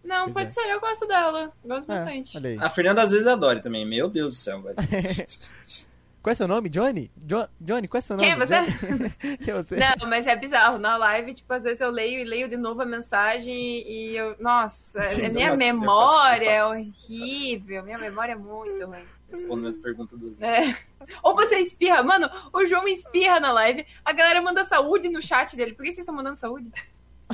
Não, 0.05 0.25
Pois 0.31 0.35
pode 0.35 0.47
é. 0.47 0.51
ser, 0.53 0.71
eu 0.73 0.81
gosto 0.81 1.07
dela. 1.07 1.53
Gosto 1.65 1.91
É, 1.93 1.95
bastante. 1.97 2.37
olha 2.37 2.51
aí. 2.51 2.59
A 2.61 2.71
Fernanda 2.71 3.03
às 3.03 3.11
vezes 3.11 3.27
adora 3.27 3.61
também. 3.61 3.85
Meu 3.85 4.09
Deus 4.09 4.33
do 4.35 4.37
céu, 4.37 4.63
velho. 4.63 4.77
Qual 6.29 6.33
é 6.33 6.35
seu 6.35 6.47
nome, 6.47 6.69
Johnny? 6.69 7.11
Jo- 7.17 7.49
Johnny, 7.59 7.89
qual 7.89 7.99
é 8.01 8.03
seu 8.03 8.15
nome? 8.15 8.29
Quem 8.29 8.35
é 8.35 8.47
você? 8.47 8.57
Quem 9.43 9.55
é 9.55 9.57
você? 9.57 9.77
Não, 9.77 10.07
mas 10.11 10.27
é 10.27 10.37
bizarro. 10.37 10.79
Na 10.79 10.99
live, 10.99 11.33
tipo, 11.33 11.51
às 11.55 11.63
vezes 11.63 11.81
eu 11.81 11.89
leio 11.91 12.21
e 12.21 12.25
leio 12.25 12.51
de 12.51 12.57
novo 12.59 12.83
a 12.83 12.85
mensagem 12.85 13.51
e 13.51 14.15
eu. 14.15 14.37
Nossa, 14.39 15.01
a 15.09 15.11
Sim, 15.11 15.29
minha 15.31 15.47
eu 15.47 15.51
faço, 15.53 15.53
eu 15.53 15.57
memória 15.57 16.45
é 16.51 16.61
faço, 16.61 16.75
eu 16.75 16.85
horrível. 16.85 17.83
Minha 17.83 17.97
memória 17.97 18.33
é 18.33 18.37
muito 18.37 18.85
ruim. 18.85 19.01
Respondo 19.31 19.61
minhas 19.63 19.79
perguntas 19.79 20.19
duas 20.19 20.39
vezes. 20.39 20.77
É. 20.77 20.77
Ou 21.23 21.35
você 21.35 21.61
espirra. 21.61 22.03
Mano, 22.03 22.29
o 22.53 22.67
João 22.67 22.87
espirra 22.87 23.41
na 23.41 23.51
live. 23.51 23.87
A 24.05 24.13
galera 24.13 24.43
manda 24.43 24.65
saúde 24.65 25.09
no 25.09 25.23
chat 25.23 25.57
dele. 25.57 25.73
Por 25.73 25.83
que 25.83 25.89
vocês 25.93 26.01
estão 26.01 26.15
mandando 26.15 26.37
saúde? 26.37 26.71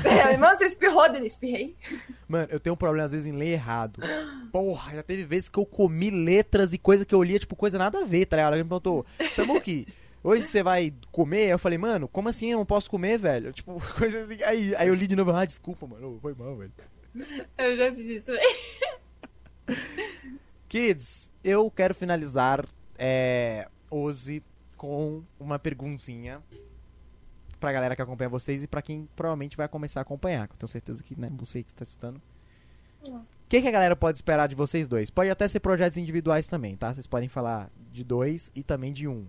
É, 0.02 0.36
Mano, 0.36 0.58
você 0.58 0.64
espirrou 0.64 1.10
dele. 1.10 1.26
Espirrei. 1.26 1.76
Mano, 2.26 2.48
eu 2.50 2.58
tenho 2.58 2.74
um 2.74 2.76
problema 2.76 3.06
às 3.06 3.12
vezes 3.12 3.26
em 3.26 3.36
ler 3.36 3.52
errado. 3.52 4.00
Porra, 4.50 4.94
já 4.94 5.02
teve 5.02 5.24
vezes 5.24 5.48
que 5.48 5.58
eu 5.58 5.66
comi 5.66 6.10
letras 6.10 6.72
e 6.72 6.78
coisa 6.78 7.04
que 7.04 7.14
eu 7.14 7.22
lia, 7.22 7.38
tipo, 7.38 7.54
coisa 7.54 7.78
nada 7.78 8.00
a 8.00 8.04
ver, 8.04 8.26
tá 8.26 8.36
ligado? 8.36 8.54
Ela 8.54 8.62
me 8.62 8.68
perguntou, 8.68 9.06
Samuki, 9.32 9.86
hoje 10.22 10.42
você 10.42 10.62
vai 10.62 10.92
comer? 11.12 11.48
Eu 11.48 11.58
falei, 11.58 11.78
mano, 11.78 12.08
como 12.08 12.28
assim 12.28 12.50
eu 12.50 12.58
não 12.58 12.66
posso 12.66 12.90
comer, 12.90 13.18
velho? 13.18 13.52
Tipo, 13.52 13.80
coisa 13.96 14.22
assim. 14.22 14.42
Aí, 14.42 14.74
aí 14.76 14.88
eu 14.88 14.94
li 14.94 15.06
de 15.06 15.16
novo, 15.16 15.30
ah, 15.30 15.44
desculpa, 15.44 15.86
mano, 15.86 16.18
foi 16.20 16.34
mal, 16.34 16.56
velho. 16.56 16.72
Eu 17.56 17.76
já 17.76 17.94
fiz 17.94 18.06
isso 18.06 18.24
também. 18.24 18.56
Kids, 20.68 21.32
eu 21.44 21.70
quero 21.70 21.94
finalizar 21.94 22.66
é, 22.98 23.68
hoje 23.88 24.42
com 24.76 25.22
uma 25.38 25.58
perguntinha 25.58 26.42
pra 27.64 27.72
galera 27.72 27.96
que 27.96 28.02
acompanha 28.02 28.28
vocês 28.28 28.62
e 28.62 28.66
pra 28.66 28.82
quem 28.82 29.08
provavelmente 29.16 29.56
vai 29.56 29.66
começar 29.66 30.00
a 30.00 30.02
acompanhar, 30.02 30.46
que 30.46 30.52
eu 30.52 30.58
tenho 30.58 30.68
certeza 30.68 31.02
que, 31.02 31.18
né, 31.18 31.30
você 31.34 31.62
que 31.62 31.70
está 31.70 31.82
escutando 31.82 32.20
O 33.08 33.22
que, 33.48 33.62
que 33.62 33.68
a 33.68 33.70
galera 33.70 33.96
pode 33.96 34.18
esperar 34.18 34.46
de 34.46 34.54
vocês 34.54 34.86
dois? 34.86 35.08
Pode 35.08 35.30
até 35.30 35.48
ser 35.48 35.60
projetos 35.60 35.96
individuais 35.96 36.46
também, 36.46 36.76
tá? 36.76 36.92
Vocês 36.92 37.06
podem 37.06 37.26
falar 37.26 37.70
de 37.90 38.04
dois 38.04 38.52
e 38.54 38.62
também 38.62 38.92
de 38.92 39.08
um. 39.08 39.24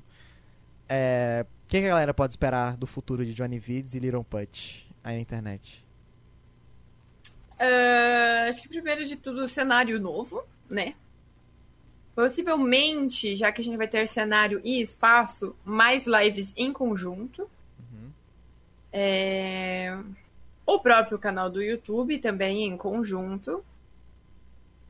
É, 0.90 1.46
O 1.66 1.70
que, 1.70 1.80
que 1.80 1.86
a 1.86 1.90
galera 1.90 2.14
pode 2.14 2.34
esperar 2.34 2.76
do 2.76 2.86
futuro 2.86 3.26
de 3.26 3.34
Johnny 3.34 3.58
Vids 3.58 3.94
e 3.96 4.00
Little 4.00 4.26
Putch 4.26 4.84
aí 5.02 5.16
na 5.16 5.22
internet? 5.22 5.86
Ah, 7.58 8.48
acho 8.50 8.62
que 8.62 8.68
primeiro 8.68 9.06
de 9.06 9.16
tudo, 9.16 9.48
cenário 9.48 9.98
novo, 9.98 10.44
né? 10.70 10.94
Possivelmente, 12.14 13.38
já 13.38 13.50
que 13.50 13.62
a 13.62 13.64
gente 13.64 13.78
vai 13.78 13.88
ter 13.88 14.06
cenário 14.10 14.60
e 14.62 14.82
espaço, 14.82 15.56
mais 15.64 16.06
lives 16.06 16.54
em 16.58 16.74
conjunto. 16.74 17.50
É, 18.98 19.98
O 20.66 20.80
próprio 20.80 21.20
canal 21.20 21.50
do 21.50 21.62
YouTube 21.62 22.18
também 22.20 22.64
em 22.64 22.78
conjunto. 22.78 23.64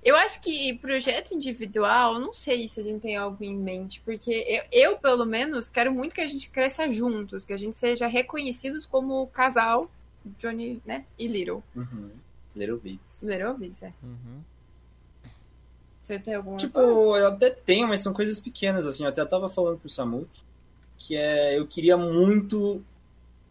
Eu 0.03 0.15
acho 0.15 0.39
que 0.39 0.75
projeto 0.77 1.33
individual, 1.33 2.19
não 2.19 2.31
sei 2.31 2.69
se 2.69 2.79
a 2.79 2.83
gente 2.83 3.01
tem 3.01 3.17
algo 3.17 3.43
em 3.43 3.57
mente, 3.57 3.99
porque 4.05 4.31
eu, 4.71 4.91
eu, 4.91 4.97
pelo 4.99 5.25
menos, 5.25 5.67
quero 5.67 5.91
muito 5.91 6.13
que 6.13 6.21
a 6.21 6.27
gente 6.27 6.51
cresça 6.51 6.91
juntos, 6.91 7.43
que 7.43 7.51
a 7.53 7.57
gente 7.57 7.75
seja 7.75 8.05
reconhecidos 8.05 8.85
como 8.85 9.25
casal 9.27 9.89
Johnny, 10.37 10.79
né? 10.85 11.05
E 11.17 11.27
Little. 11.27 11.63
Uhum. 11.75 12.11
Little 12.55 12.77
Bits. 12.77 13.23
Little 13.23 13.55
Vids, 13.55 13.81
é. 13.81 13.91
Uhum. 14.03 14.41
Você 16.03 16.19
tem 16.19 16.35
alguma 16.35 16.57
Tipo, 16.57 16.73
coisa? 16.79 17.23
eu 17.25 17.27
até 17.29 17.49
tenho, 17.49 17.87
mas 17.87 18.01
são 18.01 18.13
coisas 18.13 18.39
pequenas, 18.39 18.85
assim. 18.85 19.01
Eu 19.03 19.09
até 19.09 19.25
tava 19.25 19.49
falando 19.49 19.79
pro 19.79 19.89
Samuk 19.89 20.29
que 20.99 21.15
é. 21.15 21.57
Eu 21.57 21.65
queria 21.65 21.97
muito 21.97 22.83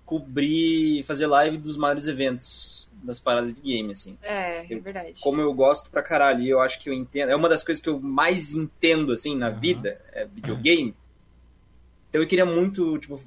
cobrir, 0.05 1.03
fazer 1.05 1.27
live 1.27 1.57
dos 1.59 1.77
maiores 1.77 2.07
eventos 2.09 2.89
das 3.03 3.19
paradas 3.21 3.55
de 3.55 3.61
game, 3.61 3.93
assim. 3.93 4.17
É, 4.23 4.61
é 4.61 4.67
eu- 4.71 4.81
verdade. 4.81 5.21
Como 5.21 5.41
eu 5.41 5.53
gosto 5.53 5.91
pra 5.91 6.03
caralho, 6.03 6.43
e 6.43 6.49
eu 6.49 6.61
acho 6.61 6.79
que 6.81 6.89
eu 6.89 6.95
entendo. 6.95 7.31
É 7.31 7.37
uma 7.37 7.49
das 7.49 7.63
coisas 7.63 7.83
que 7.83 7.89
eu 7.89 8.01
mais 8.01 8.55
entendo, 8.55 9.13
assim, 9.13 9.37
na 9.37 9.49
Aham. 9.49 9.59
vida, 9.61 10.01
é 10.13 10.25
videogame. 10.27 10.95
Então 12.09 12.23
eu 12.23 12.27
queria 12.29 12.47
muito, 12.47 12.97
tipo, 12.99 13.21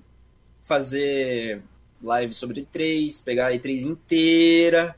fazer 0.61 1.61
live 2.01 2.33
sobre 2.33 2.61
E3, 2.61 3.21
pegar 3.23 3.47
a 3.47 3.51
E3 3.53 3.83
inteira, 3.83 4.95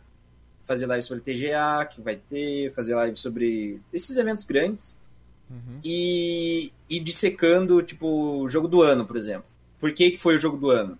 fazer 0.65 0.85
live 0.85 1.03
sobre 1.03 1.23
TGA, 1.23 1.85
que 1.85 2.01
vai 2.01 2.15
ter, 2.15 2.73
fazer 2.73 2.95
live 2.95 3.17
sobre 3.17 3.81
esses 3.91 4.17
eventos 4.17 4.43
grandes 4.45 4.97
Uhum. 5.49 5.79
e 5.83 6.71
ir 6.89 6.99
dissecando, 6.99 7.81
tipo, 7.81 8.07
o 8.41 8.47
jogo 8.49 8.67
do 8.67 8.81
ano, 8.83 9.05
por 9.05 9.17
exemplo. 9.17 9.49
Por 9.79 9.91
que, 9.93 10.11
que 10.11 10.17
foi 10.17 10.35
o 10.35 10.37
jogo 10.39 10.57
do 10.57 10.69
ano? 10.69 10.97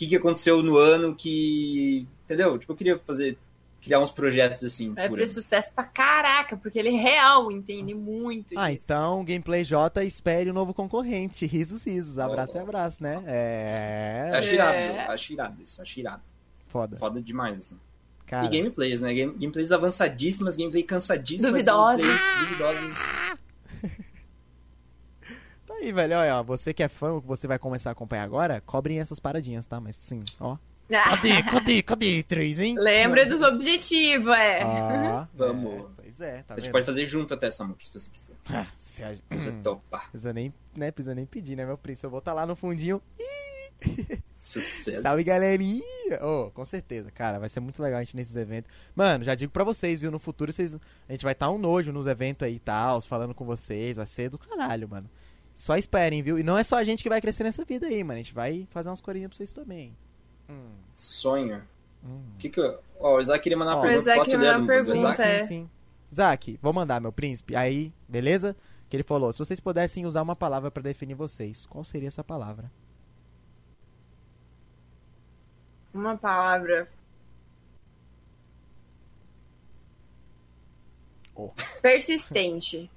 O 0.00 0.02
que, 0.02 0.06
que 0.08 0.16
aconteceu 0.16 0.62
no 0.62 0.78
ano 0.78 1.14
que. 1.14 2.06
Entendeu? 2.24 2.56
Tipo, 2.58 2.72
eu 2.72 2.76
queria 2.76 2.98
fazer. 2.98 3.36
Criar 3.82 3.98
uns 4.00 4.10
projetos 4.10 4.62
assim. 4.64 4.92
Vai 4.92 5.08
fazer 5.08 5.26
sucesso 5.26 5.72
pra 5.74 5.84
caraca, 5.84 6.54
porque 6.54 6.78
ele 6.78 6.90
real 6.90 7.50
entende 7.50 7.94
muito 7.94 8.52
Ah, 8.58 8.70
disso. 8.70 8.84
então, 8.84 9.24
Gameplay 9.24 9.64
J, 9.64 10.04
espere 10.04 10.50
o 10.50 10.52
novo 10.52 10.74
concorrente. 10.74 11.46
Risos, 11.46 11.84
risos. 11.84 12.18
Abraço 12.18 12.58
e 12.58 12.60
abraço, 12.60 13.02
né? 13.02 13.22
É. 13.26 14.30
Acho 14.34 14.50
irado, 14.52 14.74
É. 14.76 15.06
acho 15.06 15.32
irado 15.32 15.62
isso, 15.62 15.80
acho 15.80 15.98
irado. 16.00 16.22
Foda. 16.68 16.96
Foda 16.98 17.22
demais, 17.22 17.58
assim. 17.58 17.80
Cara, 18.26 18.44
E 18.46 18.48
gameplays, 18.50 19.00
né? 19.00 19.14
Game- 19.14 19.32
gameplays 19.38 19.72
avançadíssimas, 19.72 20.56
gameplay 20.56 20.82
cansadíssimas. 20.82 21.50
Duvidosas. 21.50 22.06
gameplays 22.06 22.48
duvidosas. 22.48 22.96
Tá 25.80 25.86
aí, 25.86 25.92
velho. 25.92 26.16
Olha, 26.16 26.36
ó, 26.38 26.42
você 26.42 26.72
que 26.74 26.82
é 26.82 26.88
fã, 26.88 27.20
que 27.20 27.26
você 27.26 27.46
vai 27.46 27.58
começar 27.58 27.90
a 27.90 27.92
acompanhar 27.92 28.22
agora, 28.24 28.60
cobrem 28.60 29.00
essas 29.00 29.18
paradinhas, 29.18 29.66
tá? 29.66 29.80
Mas 29.80 29.96
sim, 29.96 30.22
ó. 30.38 30.56
Ah, 30.92 31.10
Cadê, 31.16 31.42
cadê, 31.44 31.82
cadê? 31.82 32.22
Três, 32.24 32.58
hein? 32.58 32.74
lembra 32.76 33.24
dos 33.24 33.40
objetivos, 33.42 34.34
é. 34.34 34.64
Ó, 34.64 35.26
Vamos. 35.34 35.72
é, 35.72 35.84
pois 35.96 36.20
é, 36.20 36.42
tá 36.42 36.54
a 36.54 36.56
gente 36.56 36.64
vendo? 36.66 36.72
pode 36.72 36.86
fazer 36.86 37.06
junto 37.06 37.32
até, 37.32 37.50
Samuque, 37.50 37.86
se 37.86 37.92
você 37.92 38.10
quiser. 38.10 38.34
Ah, 38.52 38.66
se 38.76 39.04
a... 39.04 39.14
Você 39.30 39.52
topar. 39.62 40.10
Precisa 40.10 40.32
nem, 40.32 40.52
né, 40.76 40.90
precisa 40.90 41.14
nem 41.14 41.24
pedir, 41.24 41.56
né, 41.56 41.64
meu 41.64 41.78
príncipe? 41.78 42.06
Eu 42.06 42.10
vou 42.10 42.18
estar 42.18 42.32
lá 42.32 42.44
no 42.44 42.56
fundinho. 42.56 43.00
Sucesso. 44.36 45.02
Salve, 45.02 45.22
galerinha! 45.22 45.82
Ô, 46.22 46.50
com 46.50 46.64
certeza, 46.64 47.10
cara, 47.10 47.38
vai 47.38 47.48
ser 47.48 47.60
muito 47.60 47.82
legal 47.82 48.00
a 48.00 48.02
gente 48.02 48.16
nesses 48.16 48.34
eventos. 48.36 48.70
Mano, 48.94 49.24
já 49.24 49.34
digo 49.34 49.52
pra 49.52 49.64
vocês, 49.64 50.00
viu? 50.00 50.10
No 50.10 50.18
futuro 50.18 50.52
vocês, 50.52 50.74
a 51.08 51.12
gente 51.12 51.22
vai 51.22 51.32
estar 51.32 51.50
um 51.50 51.56
nojo 51.56 51.92
nos 51.92 52.06
eventos 52.06 52.44
aí 52.46 52.56
e 52.56 52.58
tal, 52.58 53.00
falando 53.02 53.34
com 53.34 53.44
vocês, 53.44 53.96
vai 53.96 54.06
ser 54.06 54.28
do 54.28 54.38
caralho, 54.38 54.88
mano. 54.88 55.08
Só 55.60 55.76
esperem, 55.76 56.22
viu? 56.22 56.38
E 56.38 56.42
não 56.42 56.56
é 56.56 56.64
só 56.64 56.76
a 56.76 56.84
gente 56.84 57.02
que 57.02 57.08
vai 57.10 57.20
crescer 57.20 57.44
nessa 57.44 57.66
vida 57.66 57.86
aí, 57.86 58.02
mano. 58.02 58.14
A 58.14 58.22
gente 58.22 58.32
vai 58.32 58.66
fazer 58.70 58.88
umas 58.88 59.00
corinhas 59.02 59.28
pra 59.28 59.36
vocês 59.36 59.52
também. 59.52 59.94
Hum, 60.48 60.72
Sonho. 60.94 61.62
hum. 62.02 62.22
O 62.34 62.38
que 62.38 62.48
que 62.48 62.58
eu... 62.58 62.80
Ó, 62.98 63.16
o 63.16 63.20
Isaac 63.20 63.42
queria 63.42 63.58
mandar 63.58 63.72
Ó, 63.72 63.74
uma 63.74 63.80
o 63.80 63.86
pergunta. 63.88 64.02
Isaac 64.02 64.18
Posso 64.20 64.30
queria 64.30 64.46
mandar 64.46 64.58
uma 64.58 64.66
pergunta. 64.66 64.96
Isaac? 64.96 65.22
é. 65.22 65.38
sim, 65.40 65.46
sim. 65.46 65.70
Zack, 66.14 66.58
vou 66.62 66.72
mandar, 66.72 66.98
meu 66.98 67.12
príncipe. 67.12 67.54
Aí, 67.54 67.92
beleza? 68.08 68.56
Que 68.88 68.96
ele 68.96 69.02
falou: 69.02 69.30
se 69.34 69.38
vocês 69.38 69.60
pudessem 69.60 70.06
usar 70.06 70.22
uma 70.22 70.34
palavra 70.34 70.70
pra 70.70 70.82
definir 70.82 71.14
vocês, 71.14 71.66
qual 71.66 71.84
seria 71.84 72.08
essa 72.08 72.24
palavra? 72.24 72.72
Uma 75.92 76.16
palavra. 76.16 76.88
Oh. 81.34 81.50
Persistente. 81.82 82.90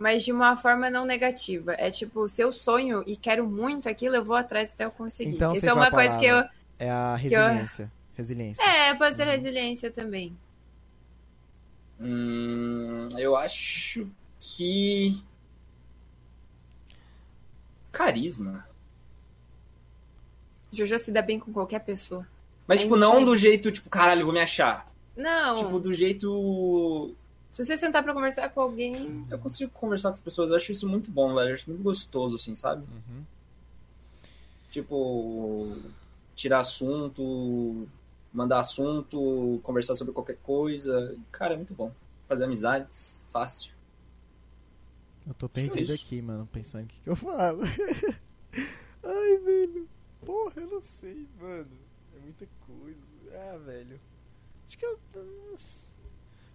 Mas 0.00 0.24
de 0.24 0.32
uma 0.32 0.56
forma 0.56 0.88
não 0.88 1.04
negativa. 1.04 1.74
É 1.76 1.90
tipo, 1.90 2.26
se 2.26 2.40
eu 2.40 2.50
sonho 2.50 3.04
e 3.06 3.14
quero 3.18 3.46
muito 3.46 3.86
aquilo, 3.86 4.16
eu 4.16 4.24
vou 4.24 4.34
atrás 4.34 4.72
até 4.72 4.86
eu 4.86 4.90
conseguir. 4.90 5.36
Então, 5.36 5.52
Isso 5.52 5.66
é 5.66 5.68
qual 5.68 5.76
uma 5.84 5.90
coisa 5.90 6.18
que 6.18 6.24
eu. 6.24 6.42
É 6.78 6.90
a 6.90 7.14
resiliência. 7.16 7.92
Resiliência. 8.16 8.62
É, 8.64 8.94
pode 8.94 9.10
Uhum. 9.10 9.16
ser 9.18 9.24
resiliência 9.24 9.90
também. 9.90 10.34
Hum, 12.00 13.10
eu 13.18 13.36
acho 13.36 14.08
que. 14.40 15.22
Carisma. 17.92 18.66
Jojo 20.72 20.98
se 20.98 21.10
dá 21.12 21.20
bem 21.20 21.38
com 21.38 21.52
qualquer 21.52 21.80
pessoa. 21.80 22.26
Mas, 22.66 22.80
É 22.80 22.82
tipo, 22.84 22.96
não 22.96 23.10
incrível. 23.14 23.26
do 23.34 23.36
jeito, 23.36 23.70
tipo, 23.72 23.90
caralho, 23.90 24.24
vou 24.24 24.32
me 24.32 24.40
achar. 24.40 24.86
Não, 25.14 25.56
Tipo, 25.56 25.78
do 25.78 25.92
jeito. 25.92 27.14
Se 27.52 27.64
você 27.64 27.76
sentar 27.76 28.02
pra 28.02 28.14
conversar 28.14 28.48
com 28.50 28.60
alguém. 28.60 29.26
Eu 29.28 29.38
consigo 29.38 29.70
conversar 29.72 30.10
com 30.10 30.14
as 30.14 30.20
pessoas, 30.20 30.50
eu 30.50 30.56
acho 30.56 30.70
isso 30.70 30.88
muito 30.88 31.10
bom, 31.10 31.34
velho. 31.34 31.50
Eu 31.50 31.54
acho 31.54 31.68
muito 31.68 31.82
gostoso, 31.82 32.36
assim, 32.36 32.54
sabe? 32.54 32.82
Uhum. 32.82 33.24
Tipo, 34.70 35.76
tirar 36.34 36.60
assunto, 36.60 37.88
mandar 38.32 38.60
assunto, 38.60 39.60
conversar 39.62 39.96
sobre 39.96 40.14
qualquer 40.14 40.36
coisa. 40.36 41.16
Cara, 41.32 41.54
é 41.54 41.56
muito 41.56 41.74
bom. 41.74 41.92
Fazer 42.28 42.44
amizades, 42.44 43.20
fácil. 43.32 43.72
Eu 45.26 45.34
tô 45.34 45.48
perdido 45.48 45.92
isso. 45.92 46.04
aqui, 46.04 46.22
mano, 46.22 46.48
pensando 46.52 46.84
o 46.84 46.86
que, 46.86 47.00
que 47.00 47.10
eu 47.10 47.16
falo. 47.16 47.62
Ai, 49.02 49.38
velho. 49.38 49.88
Porra, 50.24 50.54
eu 50.56 50.66
não 50.68 50.80
sei, 50.80 51.26
mano. 51.40 51.70
É 52.16 52.20
muita 52.20 52.48
coisa. 52.66 52.98
Ah, 53.32 53.58
velho. 53.58 54.00
Acho 54.66 54.78
que 54.78 54.86
eu. 54.86 54.98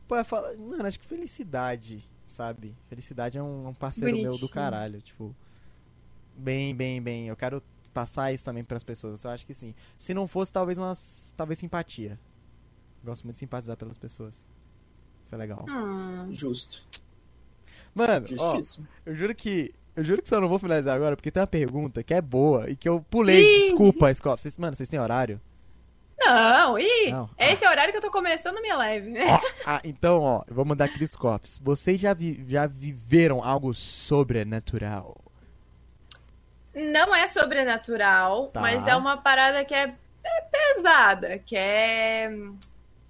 Pô, 0.08 0.16
eu 0.16 0.26
falo. 0.26 0.58
Mano, 0.58 0.86
acho 0.86 1.00
que 1.00 1.06
felicidade, 1.06 2.08
sabe? 2.28 2.76
Felicidade 2.88 3.38
é 3.38 3.44
um, 3.44 3.68
um 3.70 3.74
parceiro 3.74 4.16
meu 4.16 4.24
do 4.24 4.30
Bonitinho. 4.30 4.50
caralho. 4.52 5.02
Tipo. 5.02 5.36
Bem, 6.38 6.76
bem, 6.76 7.02
bem. 7.02 7.28
Eu 7.28 7.36
quero 7.36 7.62
passar 7.94 8.32
isso 8.34 8.44
também 8.44 8.64
pras 8.64 8.84
pessoas. 8.84 9.24
Eu 9.24 9.32
acho 9.32 9.46
que 9.46 9.54
sim. 9.54 9.74
Se 9.98 10.14
não 10.14 10.28
fosse, 10.28 10.52
talvez 10.52 10.78
umas. 10.78 11.34
Talvez 11.36 11.60
simpatia. 11.60 12.20
Gosto 13.04 13.24
muito 13.24 13.36
de 13.36 13.40
simpatizar 13.40 13.78
pelas 13.78 13.98
pessoas. 13.98 14.48
Isso 15.24 15.34
é 15.34 15.38
legal. 15.38 15.66
Hum, 15.70 16.28
Justo. 16.34 16.84
Mano, 17.94 18.26
ó, 18.40 18.60
eu 19.06 19.16
juro 19.16 19.34
que. 19.34 19.74
Eu 19.96 20.04
juro 20.04 20.22
que 20.22 20.28
só 20.28 20.42
não 20.42 20.50
vou 20.50 20.60
finalizar 20.60 20.94
agora, 20.94 21.16
porque 21.16 21.32
tem 21.32 21.40
uma 21.40 21.48
pergunta 21.48 22.04
que 22.04 22.14
é 22.14 22.22
boa 22.22 22.70
e 22.70 22.76
que 22.76 22.88
eu 22.90 23.00
pulei. 23.10 23.42
Ih! 23.42 23.70
Desculpa, 23.70 24.14
Scott. 24.14 24.42
Vocês, 24.42 24.58
mano, 24.58 24.76
vocês 24.76 24.90
têm 24.90 25.00
horário? 25.00 25.40
Não, 26.26 26.80
ih, 26.80 27.12
Não. 27.12 27.30
é 27.38 27.54
esse 27.54 27.68
horário 27.68 27.92
que 27.92 27.98
eu 27.98 28.02
tô 28.02 28.12
começando 28.12 28.58
a 28.58 28.62
minha 28.62 28.76
live. 28.78 29.14
Ah, 29.66 29.82
então, 29.84 30.20
ó, 30.22 30.44
eu 30.48 30.56
vou 30.56 30.66
mandar 30.66 30.90
os 31.02 31.16
copos. 31.16 31.60
Vocês 31.64 32.00
já, 32.00 32.14
vi- 32.14 32.44
já 32.48 32.66
viveram 32.68 33.44
algo 33.44 33.74
sobrenatural? 33.74 35.18
Não 36.74 37.16
é 37.16 37.26
sobrenatural, 37.28 38.48
Tá. 38.48 38.60
mas 38.62 38.86
é 38.88 38.96
uma 38.96 39.18
parada 39.18 39.64
que 39.64 39.74
é, 39.74 39.96
é 40.24 40.42
pesada, 40.42 41.40
que 41.40 41.56
é. 41.56 42.30
hum, 42.32 42.58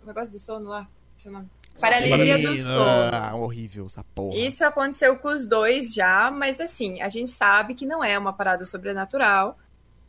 O 0.04 0.06
negócio 0.08 0.32
do 0.32 0.38
sono 0.40 0.70
lá. 0.70 0.88
Seu 1.18 1.32
nome? 1.32 1.50
Paralisia 1.82 2.38
do 2.38 2.56
Sim, 2.56 2.62
sono. 2.62 2.86
Ah, 3.12 3.36
horrível 3.36 3.88
essa 3.88 4.04
porra. 4.04 4.36
Isso 4.38 4.64
aconteceu 4.64 5.18
com 5.18 5.30
os 5.30 5.46
dois 5.48 5.94
já, 5.94 6.30
mas 6.32 6.60
assim, 6.60 7.02
a 7.02 7.10
gente 7.10 7.32
sabe 7.32 7.74
que 7.74 7.86
não 7.86 8.04
é 8.04 8.18
uma 8.20 8.32
parada 8.32 8.66
sobrenatural. 8.66 9.58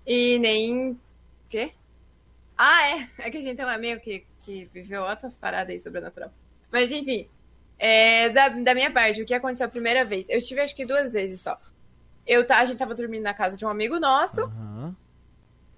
E 0.06 0.38
nem. 0.38 1.00
Quê? 1.48 1.72
Ah, 2.56 2.90
é! 2.90 3.08
É 3.18 3.30
que 3.30 3.36
a 3.36 3.40
gente 3.40 3.56
tem 3.56 3.66
um 3.66 3.68
amigo 3.68 4.00
que, 4.00 4.24
que 4.44 4.64
viveu 4.72 5.02
outras 5.02 5.36
paradas 5.36 5.74
aí 5.74 5.80
sobrenatural. 5.80 6.32
Mas 6.72 6.90
enfim, 6.90 7.28
é, 7.78 8.28
da, 8.30 8.48
da 8.48 8.74
minha 8.74 8.90
parte, 8.90 9.20
o 9.20 9.26
que 9.26 9.34
aconteceu 9.34 9.66
a 9.66 9.70
primeira 9.70 10.04
vez? 10.04 10.28
Eu 10.28 10.38
estive 10.38 10.60
acho 10.60 10.74
que 10.74 10.86
duas 10.86 11.10
vezes 11.10 11.40
só. 11.40 11.56
Eu, 12.26 12.44
a 12.48 12.64
gente 12.64 12.78
tava 12.78 12.94
dormindo 12.94 13.22
na 13.22 13.34
casa 13.34 13.56
de 13.56 13.64
um 13.64 13.68
amigo 13.68 14.00
nosso. 14.00 14.42
Aham. 14.42 14.96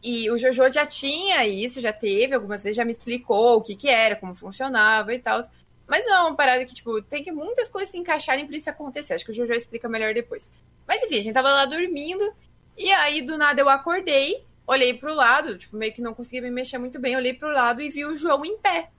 E 0.02 0.31
o 0.31 0.39
Jojo 0.39 0.73
já 0.73 0.86
tinha 0.86 1.44
isso, 1.44 1.81
já 1.81 1.92
teve 1.92 2.34
algumas 2.34 2.62
vezes, 2.62 2.76
já 2.76 2.84
me 2.84 2.92
explicou 2.92 3.57
o 3.57 3.62
que 3.62 3.74
que 3.74 3.89
era, 3.89 4.15
como 4.15 4.34
funcionava 4.34 5.12
e 5.12 5.18
tal. 5.18 5.40
Mas 5.89 6.05
não 6.05 6.15
é 6.15 6.20
uma 6.20 6.36
parada 6.36 6.65
que, 6.65 6.73
tipo, 6.73 7.02
tem 7.02 7.24
que 7.24 7.32
muitas 7.32 7.66
coisas 7.66 7.90
se 7.90 7.98
encaixarem 7.98 8.47
pra 8.47 8.57
isso 8.57 8.70
acontecer. 8.70 9.15
Acho 9.15 9.24
que 9.24 9.32
o 9.32 9.34
Jojo 9.34 9.52
explica 9.52 9.89
melhor 9.89 10.15
depois. 10.15 10.52
Mas 10.86 11.02
enfim, 11.02 11.18
a 11.18 11.23
gente 11.23 11.34
tava 11.34 11.50
lá 11.52 11.66
dormindo. 11.66 12.32
E 12.76 12.92
aí, 12.92 13.23
do 13.23 13.36
nada, 13.36 13.60
eu 13.60 13.68
acordei, 13.68 14.44
olhei 14.69 14.95
pro 14.95 15.15
lado, 15.15 15.57
tipo, 15.57 15.77
meio 15.77 15.93
que 15.93 16.03
não 16.03 16.15
conseguia 16.15 16.43
me 16.43 16.51
mexer 16.51 16.79
muito 16.79 17.01
bem. 17.01 17.17
Olhei 17.17 17.33
pro 17.33 17.51
lado 17.51 17.81
e 17.81 17.89
vi 17.89 18.05
o 18.05 18.17
João 18.17 18.45
em 18.45 18.59
pé. 18.59 18.91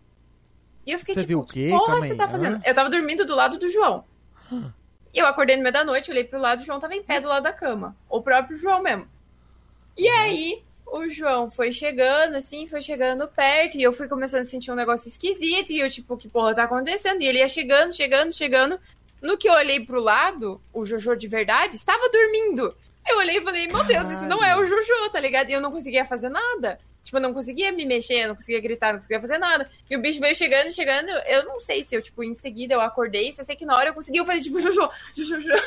E 0.85 0.91
eu 0.91 0.99
fiquei 0.99 1.13
Você 1.13 1.21
tipo, 1.21 1.27
viu 1.27 1.39
o 1.39 1.45
que 1.45 1.65
quê? 1.65 1.69
porra 1.69 2.01
você 2.01 2.15
tá 2.15 2.25
Hã? 2.25 2.29
fazendo? 2.29 2.61
Eu 2.65 2.73
tava 2.73 2.89
dormindo 2.89 3.23
do 3.23 3.35
lado 3.35 3.59
do 3.59 3.69
João. 3.69 4.03
E 5.13 5.19
eu 5.19 5.27
acordei 5.27 5.55
no 5.55 5.61
meio 5.61 5.73
da 5.73 5.83
noite, 5.83 6.09
olhei 6.09 6.23
pro 6.23 6.39
lado, 6.39 6.61
o 6.61 6.65
João 6.65 6.79
tava 6.79 6.95
em 6.95 7.03
pé 7.03 7.19
do 7.19 7.27
lado 7.27 7.43
da 7.43 7.53
cama. 7.53 7.95
O 8.09 8.21
próprio 8.21 8.57
João 8.57 8.81
mesmo. 8.81 9.07
E 9.95 10.07
aí, 10.07 10.63
o 10.87 11.07
João 11.09 11.51
foi 11.51 11.71
chegando, 11.71 12.35
assim, 12.35 12.67
foi 12.67 12.81
chegando 12.81 13.27
perto, 13.27 13.77
e 13.77 13.83
eu 13.83 13.93
fui 13.93 14.07
começando 14.07 14.41
a 14.41 14.45
sentir 14.45 14.71
um 14.71 14.75
negócio 14.75 15.07
esquisito, 15.07 15.71
e 15.71 15.79
eu, 15.79 15.89
tipo, 15.89 16.17
que 16.17 16.27
porra 16.27 16.55
tá 16.55 16.63
acontecendo? 16.63 17.21
E 17.21 17.27
ele 17.27 17.39
ia 17.39 17.47
chegando, 17.47 17.93
chegando, 17.93 18.33
chegando. 18.33 18.79
No 19.21 19.37
que 19.37 19.47
eu 19.49 19.53
olhei 19.53 19.85
pro 19.85 20.01
lado, 20.01 20.61
o 20.73 20.85
Jojo 20.85 21.15
de 21.15 21.27
verdade 21.27 21.75
estava 21.75 22.09
dormindo. 22.09 22.75
Eu 23.09 23.17
olhei 23.17 23.37
e 23.37 23.41
falei, 23.41 23.67
meu 23.67 23.83
Deus, 23.83 24.09
isso 24.11 24.25
não 24.25 24.43
é 24.43 24.55
o 24.55 24.65
Jojo, 24.65 25.09
tá 25.11 25.19
ligado? 25.19 25.49
E 25.49 25.53
eu 25.53 25.61
não 25.61 25.71
conseguia 25.71 26.05
fazer 26.05 26.29
nada. 26.29 26.79
Tipo, 27.03 27.17
eu 27.17 27.21
não 27.21 27.33
conseguia 27.33 27.71
me 27.71 27.85
mexer, 27.85 28.23
eu 28.23 28.27
não 28.27 28.35
conseguia 28.35 28.61
gritar, 28.61 28.91
não 28.91 28.99
conseguia 28.99 29.19
fazer 29.19 29.39
nada. 29.39 29.69
E 29.89 29.95
o 29.95 29.99
bicho 29.99 30.19
veio 30.19 30.35
chegando, 30.35 30.71
chegando. 30.71 31.09
Eu 31.25 31.45
não 31.45 31.59
sei 31.59 31.83
se 31.83 31.95
eu, 31.95 32.01
tipo, 32.01 32.23
em 32.23 32.35
seguida 32.35 32.75
eu 32.75 32.81
acordei, 32.81 33.31
só 33.31 33.43
sei 33.43 33.55
que 33.55 33.65
na 33.65 33.75
hora 33.75 33.89
eu 33.89 33.93
consegui 33.93 34.23
fazer, 34.23 34.41
tipo, 34.41 34.59
Jojo, 34.59 34.89
Jojo, 35.15 35.41
Jojo. 35.41 35.63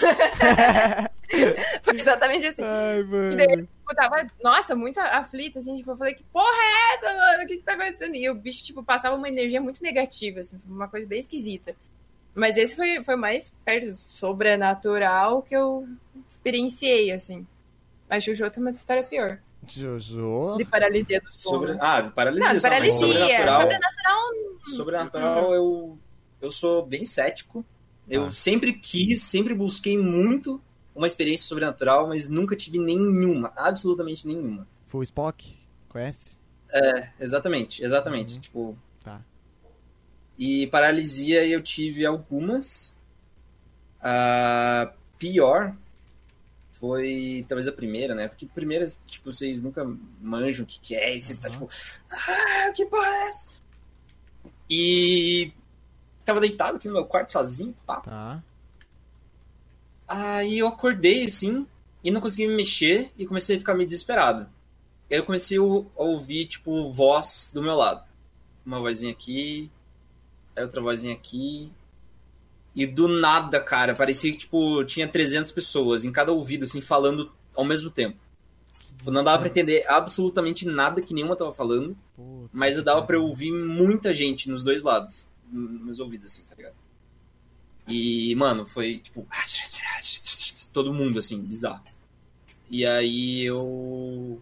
Foi 1.82 1.96
exatamente 1.96 2.46
assim. 2.46 2.62
Ai, 2.62 3.02
mano. 3.02 3.32
E 3.32 3.36
daí 3.36 3.58
eu 3.58 3.96
tava, 3.96 4.26
nossa, 4.42 4.76
muito 4.76 5.00
aflita, 5.00 5.58
assim, 5.58 5.76
tipo, 5.76 5.90
eu 5.90 5.96
falei, 5.96 6.14
que 6.14 6.22
porra 6.24 6.46
é 6.46 6.94
essa, 6.94 7.12
mano? 7.12 7.42
O 7.42 7.46
que 7.46 7.56
que 7.56 7.64
tá 7.64 7.72
acontecendo? 7.72 8.14
E 8.14 8.30
o 8.30 8.34
bicho, 8.34 8.62
tipo, 8.62 8.82
passava 8.84 9.16
uma 9.16 9.28
energia 9.28 9.60
muito 9.60 9.82
negativa, 9.82 10.40
assim, 10.40 10.60
uma 10.64 10.86
coisa 10.86 11.06
bem 11.06 11.18
esquisita. 11.18 11.74
Mas 12.34 12.56
esse 12.56 12.76
foi, 12.76 13.02
foi 13.02 13.16
mais 13.16 13.52
perto 13.64 13.94
sobrenatural 13.94 15.42
que 15.42 15.56
eu 15.56 15.86
experienciei, 16.32 17.12
assim. 17.12 17.46
Mas 18.08 18.24
Jojo 18.24 18.50
tem 18.50 18.62
uma 18.62 18.70
história 18.70 19.02
pior. 19.02 19.38
Jojo. 19.66 20.56
De 20.58 20.64
paralisia 20.64 21.20
do 21.20 21.30
sono. 21.30 21.66
Sobre... 21.68 21.76
Ah, 21.80 22.00
de 22.00 22.12
paralisia. 22.12 22.46
Não, 22.48 22.54
de 22.56 22.62
paralisia. 22.62 22.96
Sobrenatural, 22.98 23.58
Sobrenatural. 23.58 24.60
sobrenatural 24.76 25.54
eu, 25.54 25.98
eu 26.40 26.50
sou 26.50 26.84
bem 26.84 27.04
cético. 27.04 27.64
Eu 28.08 28.26
Tá. 28.26 28.32
sempre 28.32 28.72
quis, 28.72 29.22
sempre 29.22 29.54
busquei 29.54 29.96
muito 29.96 30.60
uma 30.94 31.06
experiência 31.06 31.46
sobrenatural, 31.46 32.08
mas 32.08 32.28
nunca 32.28 32.54
tive 32.56 32.78
nenhuma, 32.78 33.52
absolutamente 33.56 34.26
nenhuma. 34.26 34.66
Full 34.88 35.04
Spock? 35.04 35.56
Conhece? 35.88 36.36
Exatamente, 37.20 37.82
exatamente. 37.84 38.34
Uhum. 38.34 38.40
Tipo, 38.40 38.78
Tá. 39.04 39.20
E 40.38 40.66
paralisia 40.66 41.46
eu 41.46 41.62
tive 41.62 42.04
algumas. 42.04 42.98
A 44.00 44.92
pior 45.18 45.76
foi 46.82 47.46
talvez 47.48 47.68
a 47.68 47.72
primeira, 47.72 48.12
né? 48.12 48.26
Porque 48.26 48.44
primeira, 48.44 48.84
tipo, 49.06 49.32
vocês 49.32 49.62
nunca 49.62 49.88
manjam 50.20 50.64
o 50.64 50.66
que, 50.66 50.80
que 50.80 50.96
é, 50.96 51.16
e 51.16 51.22
você 51.22 51.36
tá 51.36 51.46
Aham. 51.46 51.52
tipo, 51.52 51.68
ah, 52.10 52.72
que 52.74 52.86
porra 52.86 53.06
é 53.06 53.28
essa? 53.28 53.46
E 54.68 55.52
tava 56.24 56.40
deitado 56.40 56.78
aqui 56.78 56.88
no 56.88 56.94
meu 56.94 57.04
quarto 57.04 57.30
sozinho, 57.30 57.72
pá. 57.86 58.00
Tá. 58.00 58.42
Aí 60.08 60.58
eu 60.58 60.66
acordei 60.66 61.24
assim 61.26 61.64
e 62.02 62.10
não 62.10 62.20
consegui 62.20 62.48
me 62.48 62.56
mexer 62.56 63.12
e 63.16 63.24
comecei 63.28 63.54
a 63.54 63.58
ficar 63.60 63.74
meio 63.74 63.86
desesperado. 63.86 64.48
Aí 65.08 65.18
eu 65.18 65.24
comecei 65.24 65.58
a 65.58 65.62
ouvir, 65.62 66.46
tipo, 66.46 66.92
voz 66.92 67.52
do 67.54 67.62
meu 67.62 67.76
lado. 67.76 68.04
Uma 68.66 68.80
vozinha 68.80 69.12
aqui, 69.12 69.70
aí 70.56 70.64
outra 70.64 70.80
vozinha 70.80 71.14
aqui. 71.14 71.70
E 72.74 72.86
do 72.86 73.06
nada, 73.06 73.60
cara, 73.60 73.94
parecia 73.94 74.32
que, 74.32 74.38
tipo, 74.38 74.82
tinha 74.84 75.06
300 75.06 75.52
pessoas 75.52 76.04
em 76.04 76.12
cada 76.12 76.32
ouvido, 76.32 76.64
assim, 76.64 76.80
falando 76.80 77.30
ao 77.54 77.64
mesmo 77.64 77.90
tempo. 77.90 78.18
Não 79.04 79.24
dava 79.24 79.38
pra 79.40 79.48
entender 79.48 79.84
absolutamente 79.88 80.64
nada 80.64 81.02
que 81.02 81.12
nenhuma 81.12 81.36
tava 81.36 81.52
falando, 81.52 81.96
Puta 82.14 82.48
mas 82.52 82.76
eu 82.76 82.82
dava 82.84 83.00
pra 83.00 83.16
pariu. 83.18 83.24
ouvir 83.28 83.50
muita 83.52 84.14
gente 84.14 84.48
nos 84.48 84.62
dois 84.62 84.82
lados, 84.82 85.30
nos 85.50 85.82
meus 85.82 85.98
ouvidos, 85.98 86.26
assim, 86.26 86.44
tá 86.44 86.54
ligado? 86.54 86.76
E, 87.88 88.34
mano, 88.36 88.64
foi 88.66 88.98
tipo. 88.98 89.26
Todo 90.72 90.94
mundo, 90.94 91.18
assim, 91.18 91.38
bizarro. 91.40 91.82
E 92.70 92.86
aí 92.86 93.42
eu. 93.44 94.40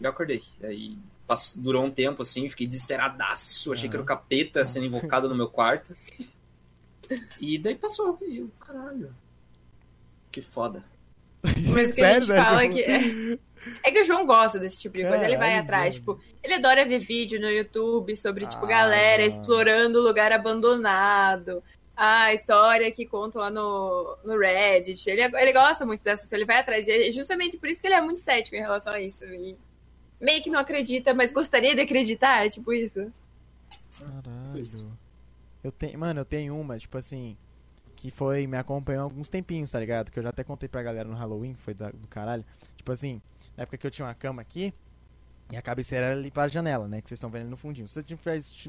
Eu 0.00 0.10
acordei. 0.10 0.42
Aí 0.62 0.96
passou, 1.26 1.62
durou 1.62 1.84
um 1.84 1.90
tempo, 1.90 2.22
assim, 2.22 2.48
fiquei 2.48 2.66
desesperadaço. 2.66 3.72
Achei 3.72 3.88
que 3.88 3.94
era 3.96 4.02
o 4.02 4.06
capeta 4.06 4.64
sendo 4.64 4.86
invocado 4.86 5.28
no 5.28 5.34
meu 5.34 5.48
quarto. 5.48 5.94
E 7.40 7.58
daí 7.58 7.74
passou. 7.74 8.18
E 8.22 8.38
eu, 8.38 8.50
caralho. 8.60 9.14
Que 10.30 10.40
foda. 10.42 10.84
Mas 11.42 11.90
o 11.90 11.94
que 11.94 12.02
a 12.02 12.14
gente 12.14 12.26
velho? 12.26 12.42
fala 12.44 12.62
é 12.62 12.68
que. 12.68 12.82
É, 12.82 13.38
é 13.88 13.90
que 13.90 14.00
o 14.00 14.04
João 14.04 14.26
gosta 14.26 14.58
desse 14.58 14.78
tipo 14.78 14.96
de 14.96 15.06
coisa. 15.06 15.24
Ele 15.24 15.36
vai 15.36 15.56
atrás, 15.58 15.94
tipo, 15.94 16.20
ele 16.42 16.54
adora 16.54 16.86
ver 16.86 16.98
vídeo 16.98 17.40
no 17.40 17.48
YouTube 17.48 18.14
sobre, 18.16 18.46
tipo, 18.46 18.64
Ah. 18.64 18.68
galera 18.68 19.22
explorando 19.24 20.00
lugar 20.00 20.32
abandonado. 20.32 21.62
A 21.96 22.32
história 22.32 22.90
que 22.90 23.04
contam 23.04 23.42
lá 23.42 23.50
no, 23.50 24.16
no 24.24 24.38
Reddit. 24.38 25.08
Ele, 25.10 25.20
ele 25.22 25.52
gosta 25.52 25.84
muito 25.84 26.02
dessas 26.02 26.28
coisas, 26.28 26.38
ele 26.38 26.46
vai 26.46 26.60
atrás. 26.60 26.86
E 26.88 27.08
é 27.08 27.12
justamente 27.12 27.58
por 27.58 27.68
isso 27.68 27.78
que 27.80 27.86
ele 27.86 27.94
é 27.94 28.00
muito 28.00 28.20
cético 28.20 28.56
em 28.56 28.60
relação 28.60 28.92
a 28.94 29.00
isso. 29.00 29.24
E 29.26 29.54
meio 30.18 30.42
que 30.42 30.48
não 30.48 30.58
acredita, 30.60 31.12
mas 31.12 31.30
gostaria 31.30 31.74
de 31.74 31.82
acreditar, 31.82 32.46
é 32.46 32.48
tipo 32.48 32.72
isso. 32.72 33.12
Isso. 34.54 34.82
Caralho. 34.82 34.99
Eu 35.62 35.70
tenho, 35.72 35.98
mano, 35.98 36.20
eu 36.20 36.24
tenho 36.24 36.58
uma, 36.58 36.78
tipo 36.78 36.96
assim, 36.96 37.36
que 37.96 38.10
foi, 38.10 38.46
me 38.46 38.56
acompanhou 38.56 39.04
alguns 39.04 39.28
tempinhos, 39.28 39.70
tá 39.70 39.78
ligado? 39.78 40.10
Que 40.10 40.18
eu 40.18 40.22
já 40.22 40.30
até 40.30 40.42
contei 40.42 40.68
pra 40.68 40.82
galera 40.82 41.08
no 41.08 41.14
Halloween, 41.14 41.54
foi 41.54 41.74
da- 41.74 41.90
do 41.90 42.08
caralho. 42.08 42.44
Tipo 42.76 42.92
assim, 42.92 43.20
na 43.56 43.62
época 43.64 43.76
que 43.76 43.86
eu 43.86 43.90
tinha 43.90 44.06
uma 44.06 44.14
cama 44.14 44.40
aqui, 44.40 44.72
e 45.52 45.56
a 45.56 45.62
cabeceira 45.62 46.06
era 46.06 46.14
ali 46.16 46.30
para 46.30 46.44
a 46.44 46.48
janela, 46.48 46.86
né? 46.88 47.00
Que 47.02 47.08
vocês 47.08 47.18
estão 47.18 47.28
vendo 47.28 47.48
no 47.50 47.56
fundinho. 47.56 47.86
Se 47.88 48.02
tiver, 48.04 48.40
se 48.40 48.68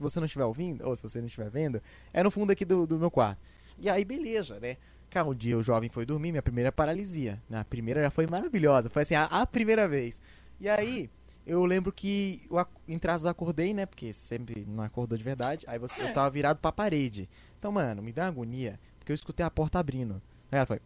você 0.00 0.18
não 0.18 0.24
estiver 0.26 0.44
ouvindo, 0.44 0.86
ou 0.88 0.96
se 0.96 1.02
você 1.02 1.20
não 1.20 1.26
estiver 1.26 1.50
vendo, 1.50 1.80
é 2.12 2.22
no 2.22 2.30
fundo 2.30 2.50
aqui 2.52 2.64
do, 2.64 2.86
do 2.86 2.98
meu 2.98 3.10
quarto. 3.10 3.38
E 3.78 3.88
aí, 3.88 4.04
beleza, 4.04 4.58
né? 4.58 4.76
Cara, 5.10 5.26
um 5.26 5.34
dia 5.34 5.58
o 5.58 5.62
jovem 5.62 5.90
foi 5.90 6.06
dormir, 6.06 6.30
minha 6.32 6.42
primeira 6.42 6.72
paralisia. 6.72 7.40
né? 7.48 7.64
Primeira 7.68 8.00
já 8.02 8.10
foi 8.10 8.26
maravilhosa, 8.26 8.88
foi 8.88 9.02
assim, 9.02 9.14
a, 9.14 9.24
a 9.24 9.46
primeira 9.46 9.86
vez. 9.86 10.20
E 10.58 10.68
aí, 10.68 11.10
eu 11.46 11.64
lembro 11.64 11.92
que 11.92 12.42
eu, 12.50 12.66
em 12.86 12.98
trás 12.98 13.24
eu 13.24 13.30
acordei, 13.30 13.74
né? 13.74 13.86
Porque 13.86 14.12
sempre 14.12 14.64
não 14.66 14.84
acordou 14.84 15.16
de 15.16 15.24
verdade. 15.24 15.64
Aí 15.68 15.78
você, 15.78 16.02
eu 16.02 16.12
tava 16.12 16.30
virado 16.30 16.58
pra 16.58 16.72
parede. 16.72 17.28
Então, 17.58 17.72
mano, 17.72 18.02
me 18.02 18.12
dá 18.12 18.22
uma 18.22 18.28
agonia, 18.28 18.78
porque 18.98 19.12
eu 19.12 19.14
escutei 19.14 19.44
a 19.44 19.50
porta 19.50 19.78
abrindo. 19.78 20.22
Aí 20.50 20.58
ela 20.58 20.66
foi. 20.66 20.80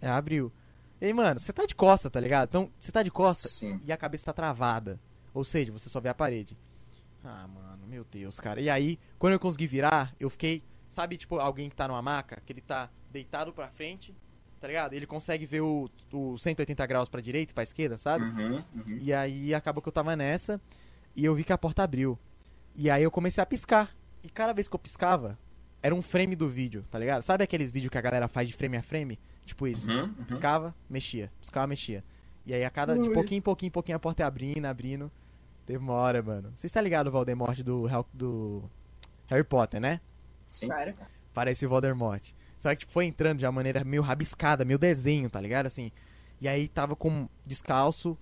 É, 0.00 0.08
abriu. 0.08 0.52
E 1.00 1.06
aí, 1.06 1.12
mano, 1.12 1.40
você 1.40 1.52
tá 1.52 1.64
de 1.64 1.74
costa, 1.74 2.10
tá 2.10 2.20
ligado? 2.20 2.48
Então, 2.48 2.70
você 2.78 2.92
tá 2.92 3.02
de 3.02 3.10
costa 3.10 3.48
Sim. 3.48 3.80
e 3.84 3.92
a 3.92 3.96
cabeça 3.96 4.26
tá 4.26 4.32
travada. 4.32 4.98
Ou 5.32 5.44
seja, 5.44 5.72
você 5.72 5.88
só 5.88 6.00
vê 6.00 6.08
a 6.08 6.14
parede. 6.14 6.56
Ah, 7.24 7.46
mano, 7.46 7.86
meu 7.86 8.04
Deus, 8.04 8.40
cara. 8.40 8.60
E 8.60 8.68
aí, 8.68 8.98
quando 9.18 9.34
eu 9.34 9.40
consegui 9.40 9.66
virar, 9.66 10.14
eu 10.18 10.30
fiquei. 10.30 10.62
Sabe, 10.88 11.16
tipo, 11.16 11.38
alguém 11.38 11.70
que 11.70 11.76
tá 11.76 11.86
numa 11.86 12.02
maca, 12.02 12.42
que 12.44 12.52
ele 12.52 12.60
tá 12.60 12.90
deitado 13.10 13.52
pra 13.52 13.68
frente, 13.68 14.14
tá 14.60 14.68
ligado? 14.68 14.92
Ele 14.92 15.06
consegue 15.06 15.46
ver 15.46 15.62
o, 15.62 15.90
o 16.12 16.36
180 16.38 16.86
graus 16.86 17.08
pra 17.08 17.20
direita 17.20 17.52
e 17.52 17.54
pra 17.54 17.62
esquerda, 17.62 17.96
sabe? 17.96 18.24
Uhum, 18.26 18.54
uhum. 18.54 18.98
E 19.00 19.12
aí 19.12 19.54
acabou 19.54 19.82
que 19.82 19.88
eu 19.88 19.92
tava 19.92 20.14
nessa 20.14 20.60
e 21.16 21.24
eu 21.24 21.34
vi 21.34 21.44
que 21.44 21.52
a 21.52 21.58
porta 21.58 21.82
abriu. 21.82 22.18
E 22.74 22.90
aí 22.90 23.02
eu 23.02 23.10
comecei 23.10 23.42
a 23.42 23.46
piscar. 23.46 23.94
E 24.22 24.28
cada 24.28 24.52
vez 24.52 24.68
que 24.68 24.74
eu 24.74 24.78
piscava, 24.78 25.38
era 25.82 25.94
um 25.94 26.02
frame 26.02 26.36
do 26.36 26.48
vídeo, 26.48 26.84
tá 26.90 26.98
ligado? 26.98 27.22
Sabe 27.22 27.42
aqueles 27.42 27.70
vídeos 27.70 27.90
que 27.90 27.96
a 27.96 28.02
galera 28.02 28.28
faz 28.28 28.46
de 28.46 28.54
frame 28.54 28.76
a 28.76 28.82
frame? 28.82 29.18
Tipo 29.46 29.66
isso. 29.66 29.90
Uhum, 29.90 30.02
uhum. 30.02 30.24
Piscava, 30.24 30.74
mexia. 30.88 31.32
Piscava, 31.40 31.66
mexia. 31.66 32.04
E 32.44 32.52
aí 32.52 32.64
a 32.64 32.70
cada. 32.70 32.94
De 32.94 33.08
Ui. 33.08 33.14
pouquinho 33.14 33.38
em 33.38 33.42
pouquinho 33.42 33.72
pouquinho 33.72 33.96
a 33.96 33.98
porta 33.98 34.22
ia 34.22 34.26
abrindo, 34.26 34.64
abrindo. 34.66 35.10
Demora, 35.66 36.22
mano. 36.22 36.52
Você 36.54 36.66
está 36.66 36.80
ligado 36.80 37.06
o 37.06 37.10
Voldemort 37.10 37.58
do, 37.62 37.88
do 38.12 38.70
Harry 39.28 39.44
Potter, 39.44 39.80
né? 39.80 40.00
Sim. 40.48 40.66
Claro. 40.66 40.94
Parece 41.32 41.64
o 41.64 41.68
Voldemort. 41.68 42.32
Só 42.60 42.70
que 42.70 42.80
tipo, 42.80 42.92
foi 42.92 43.06
entrando 43.06 43.38
de 43.38 43.46
uma 43.46 43.52
maneira 43.52 43.82
meio 43.82 44.02
rabiscada, 44.02 44.64
meio 44.64 44.78
desenho, 44.78 45.28
tá 45.28 45.40
ligado? 45.40 45.66
Assim. 45.66 45.90
E 46.40 46.48
aí 46.48 46.68
tava 46.68 46.94
com 46.94 47.28
descalço, 47.44 48.16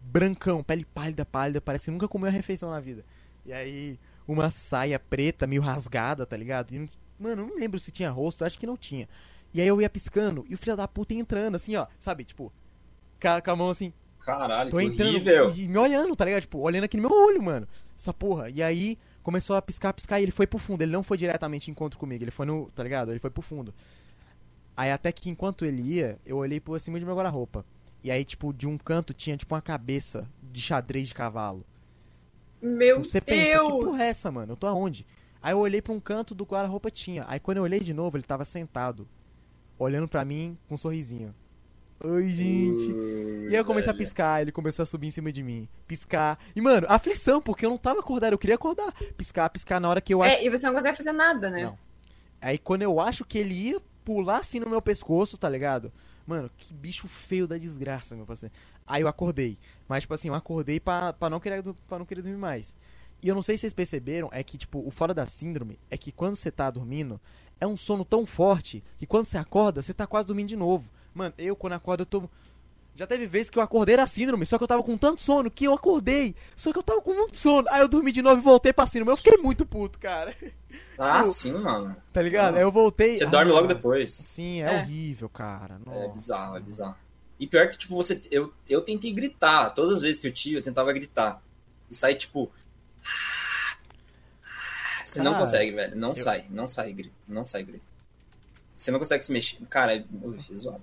brancão, 0.00 0.62
pele 0.62 0.84
pálida, 0.84 1.24
pálida, 1.24 1.60
parece 1.60 1.86
que 1.86 1.90
nunca 1.90 2.08
comeu 2.08 2.26
uma 2.26 2.32
refeição 2.32 2.70
na 2.70 2.80
vida. 2.80 3.04
E 3.46 3.52
aí, 3.52 3.98
uma 4.26 4.50
saia 4.50 4.98
preta, 4.98 5.46
meio 5.46 5.62
rasgada, 5.62 6.26
tá 6.26 6.36
ligado? 6.36 6.74
E, 6.74 6.90
mano, 7.18 7.46
não 7.46 7.56
lembro 7.56 7.78
se 7.78 7.90
tinha 7.90 8.10
rosto, 8.10 8.44
acho 8.44 8.58
que 8.58 8.66
não 8.66 8.76
tinha. 8.76 9.08
E 9.52 9.60
aí 9.60 9.68
eu 9.68 9.80
ia 9.80 9.88
piscando, 9.88 10.44
e 10.48 10.54
o 10.54 10.58
filho 10.58 10.76
da 10.76 10.88
puta 10.88 11.14
ia 11.14 11.20
entrando, 11.20 11.54
assim, 11.54 11.76
ó, 11.76 11.86
sabe? 11.98 12.24
Tipo, 12.24 12.52
com 13.20 13.28
a, 13.28 13.52
a 13.52 13.56
mão 13.56 13.70
assim, 13.70 13.92
Caralho, 14.24 14.70
Tô 14.70 14.80
entrando 14.80 15.16
horrível. 15.16 15.52
e 15.54 15.68
me 15.68 15.76
olhando, 15.76 16.16
tá 16.16 16.24
ligado? 16.24 16.40
Tipo, 16.42 16.58
olhando 16.58 16.84
aqui 16.84 16.96
no 16.96 17.08
meu 17.08 17.12
olho, 17.12 17.42
mano. 17.42 17.68
Essa 17.96 18.12
porra. 18.12 18.48
E 18.48 18.62
aí 18.62 18.98
começou 19.24 19.56
a 19.56 19.62
piscar, 19.62 19.92
piscar 19.92 20.20
e 20.20 20.22
ele 20.22 20.30
foi 20.30 20.46
pro 20.46 20.58
fundo. 20.58 20.82
Ele 20.82 20.92
não 20.92 21.02
foi 21.02 21.16
diretamente 21.16 21.68
em 21.68 21.72
encontro 21.72 21.98
comigo, 21.98 22.22
ele 22.22 22.30
foi 22.30 22.46
no. 22.46 22.70
Tá 22.72 22.84
ligado? 22.84 23.10
Ele 23.10 23.18
foi 23.18 23.30
pro 23.30 23.42
fundo. 23.42 23.74
Aí 24.76 24.92
até 24.92 25.10
que 25.10 25.28
enquanto 25.30 25.64
ele 25.64 25.82
ia, 25.82 26.18
eu 26.24 26.36
olhei 26.36 26.60
por 26.60 26.78
cima 26.80 27.00
de 27.00 27.04
meu 27.04 27.16
guarda-roupa. 27.16 27.64
E 28.02 28.10
aí, 28.10 28.24
tipo, 28.24 28.52
de 28.52 28.68
um 28.68 28.76
canto 28.76 29.14
tinha, 29.14 29.36
tipo, 29.36 29.54
uma 29.54 29.62
cabeça 29.62 30.28
de 30.42 30.60
xadrez 30.60 31.08
de 31.08 31.14
cavalo. 31.14 31.64
Meu 32.60 33.02
Você 33.02 33.20
pensa, 33.20 33.44
que 33.44 33.58
Deus! 33.58 33.84
porra 33.84 34.04
é 34.04 34.08
essa, 34.08 34.30
mano? 34.30 34.52
Eu 34.52 34.56
tô 34.56 34.66
aonde? 34.66 35.06
Aí 35.42 35.52
eu 35.52 35.58
olhei 35.58 35.80
pra 35.80 35.92
um 35.92 36.00
canto 36.00 36.34
do 36.34 36.44
guarda-roupa 36.44 36.90
tinha. 36.90 37.24
Aí 37.28 37.40
quando 37.40 37.58
eu 37.58 37.62
olhei 37.62 37.80
de 37.80 37.94
novo, 37.94 38.16
ele 38.16 38.24
tava 38.24 38.44
sentado, 38.44 39.08
olhando 39.78 40.06
pra 40.08 40.24
mim 40.24 40.58
com 40.68 40.74
um 40.74 40.78
sorrisinho. 40.78 41.34
Oi, 42.06 42.28
gente. 42.28 42.90
E 42.90 43.48
aí 43.48 43.54
eu 43.54 43.64
comecei 43.64 43.90
a 43.90 43.94
piscar, 43.94 44.42
ele 44.42 44.52
começou 44.52 44.82
a 44.82 44.86
subir 44.86 45.06
em 45.06 45.10
cima 45.10 45.32
de 45.32 45.42
mim. 45.42 45.66
Piscar. 45.86 46.38
E, 46.54 46.60
mano, 46.60 46.86
aflição, 46.90 47.40
porque 47.40 47.64
eu 47.64 47.70
não 47.70 47.78
tava 47.78 48.00
acordado, 48.00 48.32
eu 48.34 48.38
queria 48.38 48.56
acordar. 48.56 48.92
Piscar, 49.16 49.48
piscar 49.48 49.80
na 49.80 49.88
hora 49.88 50.02
que 50.02 50.12
eu 50.12 50.22
acho. 50.22 50.36
É, 50.36 50.44
e 50.44 50.50
você 50.50 50.66
não 50.66 50.74
consegue 50.74 50.98
fazer 50.98 51.12
nada, 51.12 51.48
né? 51.48 51.64
Não. 51.64 51.78
Aí 52.42 52.58
quando 52.58 52.82
eu 52.82 53.00
acho 53.00 53.24
que 53.24 53.38
ele 53.38 53.54
ia 53.54 53.80
pular 54.04 54.40
assim 54.40 54.60
no 54.60 54.68
meu 54.68 54.82
pescoço, 54.82 55.38
tá 55.38 55.48
ligado? 55.48 55.90
Mano, 56.26 56.50
que 56.58 56.74
bicho 56.74 57.08
feio 57.08 57.48
da 57.48 57.56
desgraça, 57.56 58.14
meu 58.14 58.26
parceiro. 58.26 58.54
Aí 58.86 59.00
eu 59.00 59.08
acordei. 59.08 59.56
Mas, 59.88 60.02
tipo 60.02 60.12
assim, 60.12 60.28
eu 60.28 60.34
acordei 60.34 60.78
pra, 60.78 61.14
pra, 61.14 61.30
não, 61.30 61.40
querer, 61.40 61.62
pra 61.88 61.98
não 61.98 62.04
querer 62.04 62.20
dormir 62.20 62.36
mais. 62.36 62.76
E 63.22 63.28
eu 63.28 63.34
não 63.34 63.42
sei 63.42 63.56
se 63.56 63.62
vocês 63.62 63.72
perceberam, 63.72 64.28
é 64.30 64.42
que, 64.42 64.58
tipo, 64.58 64.86
o 64.86 64.90
fora 64.90 65.14
da 65.14 65.26
síndrome 65.26 65.78
é 65.90 65.96
que 65.96 66.12
quando 66.12 66.36
você 66.36 66.50
tá 66.50 66.70
dormindo, 66.70 67.18
é 67.58 67.66
um 67.66 67.78
sono 67.78 68.04
tão 68.04 68.26
forte 68.26 68.84
que 68.98 69.06
quando 69.06 69.24
você 69.24 69.38
acorda, 69.38 69.80
você 69.80 69.94
tá 69.94 70.06
quase 70.06 70.26
dormindo 70.26 70.48
de 70.48 70.56
novo. 70.56 70.84
Mano, 71.14 71.32
eu 71.38 71.54
quando 71.56 71.74
acordo, 71.74 72.02
eu 72.02 72.06
tô. 72.06 72.28
Já 72.96 73.06
teve 73.08 73.26
vezes 73.26 73.50
que 73.50 73.58
eu 73.58 73.62
acordei 73.62 73.96
da 73.96 74.06
síndrome, 74.06 74.46
só 74.46 74.56
que 74.56 74.62
eu 74.62 74.68
tava 74.68 74.82
com 74.82 74.96
tanto 74.96 75.20
sono 75.20 75.50
que 75.50 75.64
eu 75.64 75.74
acordei. 75.74 76.34
Só 76.54 76.72
que 76.72 76.78
eu 76.78 76.82
tava 76.82 77.00
com 77.00 77.12
muito 77.12 77.36
sono. 77.36 77.66
Aí 77.70 77.80
eu 77.80 77.88
dormi 77.88 78.12
de 78.12 78.22
novo 78.22 78.40
e 78.40 78.44
voltei 78.44 78.72
pra 78.72 78.86
síndrome. 78.86 79.10
Eu 79.10 79.16
fiquei 79.16 79.36
muito 79.38 79.64
puto, 79.66 79.98
cara. 79.98 80.34
Ah, 80.98 81.20
Eu- 81.20 81.24
sim, 81.32 81.52
mano. 81.52 81.96
Tá 82.12 82.22
ligado? 82.22 82.52
Não. 82.52 82.58
Aí 82.58 82.64
eu 82.64 82.70
voltei. 82.70 83.16
Você 83.18 83.24
ah, 83.24 83.28
dorme 83.28 83.50
logo 83.50 83.66
depois. 83.66 84.12
Sim, 84.12 84.62
é, 84.62 84.74
É. 84.76 84.80
horrível, 84.80 85.28
cara. 85.28 85.80
É 85.86 85.90
Nossa. 85.90 86.12
bizarro, 86.14 86.56
é 86.56 86.60
bizarro. 86.60 86.96
E 87.38 87.46
pior 87.48 87.68
que, 87.68 87.78
tipo, 87.78 87.94
você. 87.96 88.22
Eu, 88.30 88.52
eu 88.68 88.80
tentei 88.80 89.12
gritar. 89.12 89.70
Todas 89.70 89.90
as 89.90 90.00
vezes 90.02 90.20
que 90.20 90.26
eu 90.28 90.32
tive, 90.32 90.56
eu 90.58 90.62
tentava 90.62 90.92
gritar. 90.92 91.42
E 91.90 91.94
sai, 91.94 92.14
tipo. 92.14 92.50
Você 95.04 95.20
não 95.20 95.32
Cara, 95.32 95.44
consegue, 95.44 95.72
velho. 95.72 95.96
Não 95.96 96.14
sai, 96.14 96.46
não 96.50 96.66
sai 96.68 96.92
grito. 96.92 97.14
Não 97.26 97.44
sai 97.44 97.62
grito. 97.62 97.84
Você 98.76 98.90
não 98.90 98.98
consegue 98.98 99.24
se 99.24 99.32
mexer. 99.32 99.58
Cara, 99.68 99.94
é 99.96 100.04
Ui, 100.22 100.38
é 100.38 100.54
zoado. 100.58 100.82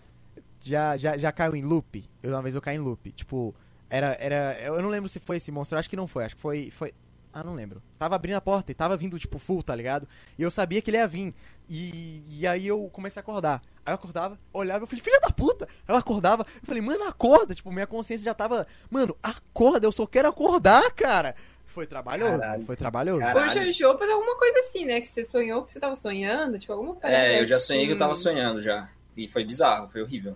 Já, 0.62 0.96
já, 0.98 1.18
já 1.18 1.32
caiu 1.32 1.56
em 1.56 1.64
loop? 1.64 2.04
Eu, 2.22 2.32
uma 2.32 2.42
vez 2.42 2.56
eu 2.56 2.62
caí 2.62 2.76
em 2.76 2.80
loop. 2.80 3.12
Tipo, 3.12 3.54
era, 3.90 4.16
era. 4.20 4.58
Eu 4.62 4.82
não 4.82 4.90
lembro 4.90 5.10
se 5.10 5.20
foi 5.20 5.38
esse 5.38 5.52
monstro, 5.52 5.76
eu 5.76 5.80
acho 5.80 5.90
que 5.90 5.96
não 5.98 6.08
foi. 6.08 6.26
Acho 6.26 6.36
que 6.36 6.42
foi. 6.42 6.72
foi... 6.72 6.94
Ah, 7.34 7.44
não 7.44 7.56
lembro. 7.56 7.82
Tava 7.98 8.16
abrindo 8.16 8.36
a 8.36 8.42
porta 8.42 8.72
e 8.72 8.76
tava 8.76 8.98
vindo, 8.98 9.18
tipo, 9.18 9.40
full, 9.40 9.64
tá 9.64 9.74
ligado? 9.74 10.08
E 10.38 10.44
eu 10.44 10.52
sabia 10.52 10.82
que 10.82 10.90
ele 10.90 10.98
ia 10.98 11.08
vir. 11.08 11.34
E, 11.70 12.22
e 12.28 12.46
aí 12.46 12.68
eu 12.68 12.90
comecei 12.92 13.20
a 13.20 13.24
acordar. 13.24 13.62
Aí 13.86 13.92
eu 13.92 13.96
acordava, 13.96 14.38
olhava, 14.54 14.84
eu 14.84 14.88
falei, 14.88 15.02
filha 15.02 15.20
da 15.22 15.30
puta! 15.32 15.66
Aí 15.88 15.96
eu 15.96 15.98
acordava, 15.98 16.44
eu 16.44 16.66
falei, 16.68 16.82
mano, 16.82 17.06
acorda! 17.06 17.56
Tipo, 17.56 17.72
minha 17.72 17.88
consciência 17.88 18.26
já 18.26 18.34
tava, 18.34 18.68
mano, 18.90 19.18
acorda, 19.24 19.88
eu 19.88 19.92
só 19.94 20.06
quero 20.06 20.28
acordar, 20.28 20.92
cara! 20.92 21.34
Foi 21.66 21.88
trabalhoso, 21.88 22.38
Caralho. 22.38 22.66
foi 22.66 22.76
trabalhoso. 22.76 23.22
Caralho. 23.22 23.50
O 23.50 23.72
Jojo 23.72 23.98
fez 23.98 24.12
alguma 24.12 24.36
coisa 24.38 24.60
assim, 24.60 24.84
né? 24.86 25.00
Que 25.00 25.08
você 25.08 25.24
sonhou 25.24 25.64
que 25.64 25.72
você 25.72 25.80
tava 25.80 25.96
sonhando, 25.96 26.60
tipo, 26.60 26.74
alguma 26.74 26.96
parada 26.96 27.18
É, 27.18 27.42
eu 27.42 27.48
já 27.48 27.58
sonhei 27.58 27.86
que 27.88 27.94
eu 27.94 27.98
tava 27.98 28.12
assim. 28.12 28.24
sonhando 28.24 28.62
já. 28.62 28.90
E 29.16 29.26
foi 29.28 29.46
bizarro, 29.46 29.88
foi 29.88 30.02
horrível. 30.02 30.36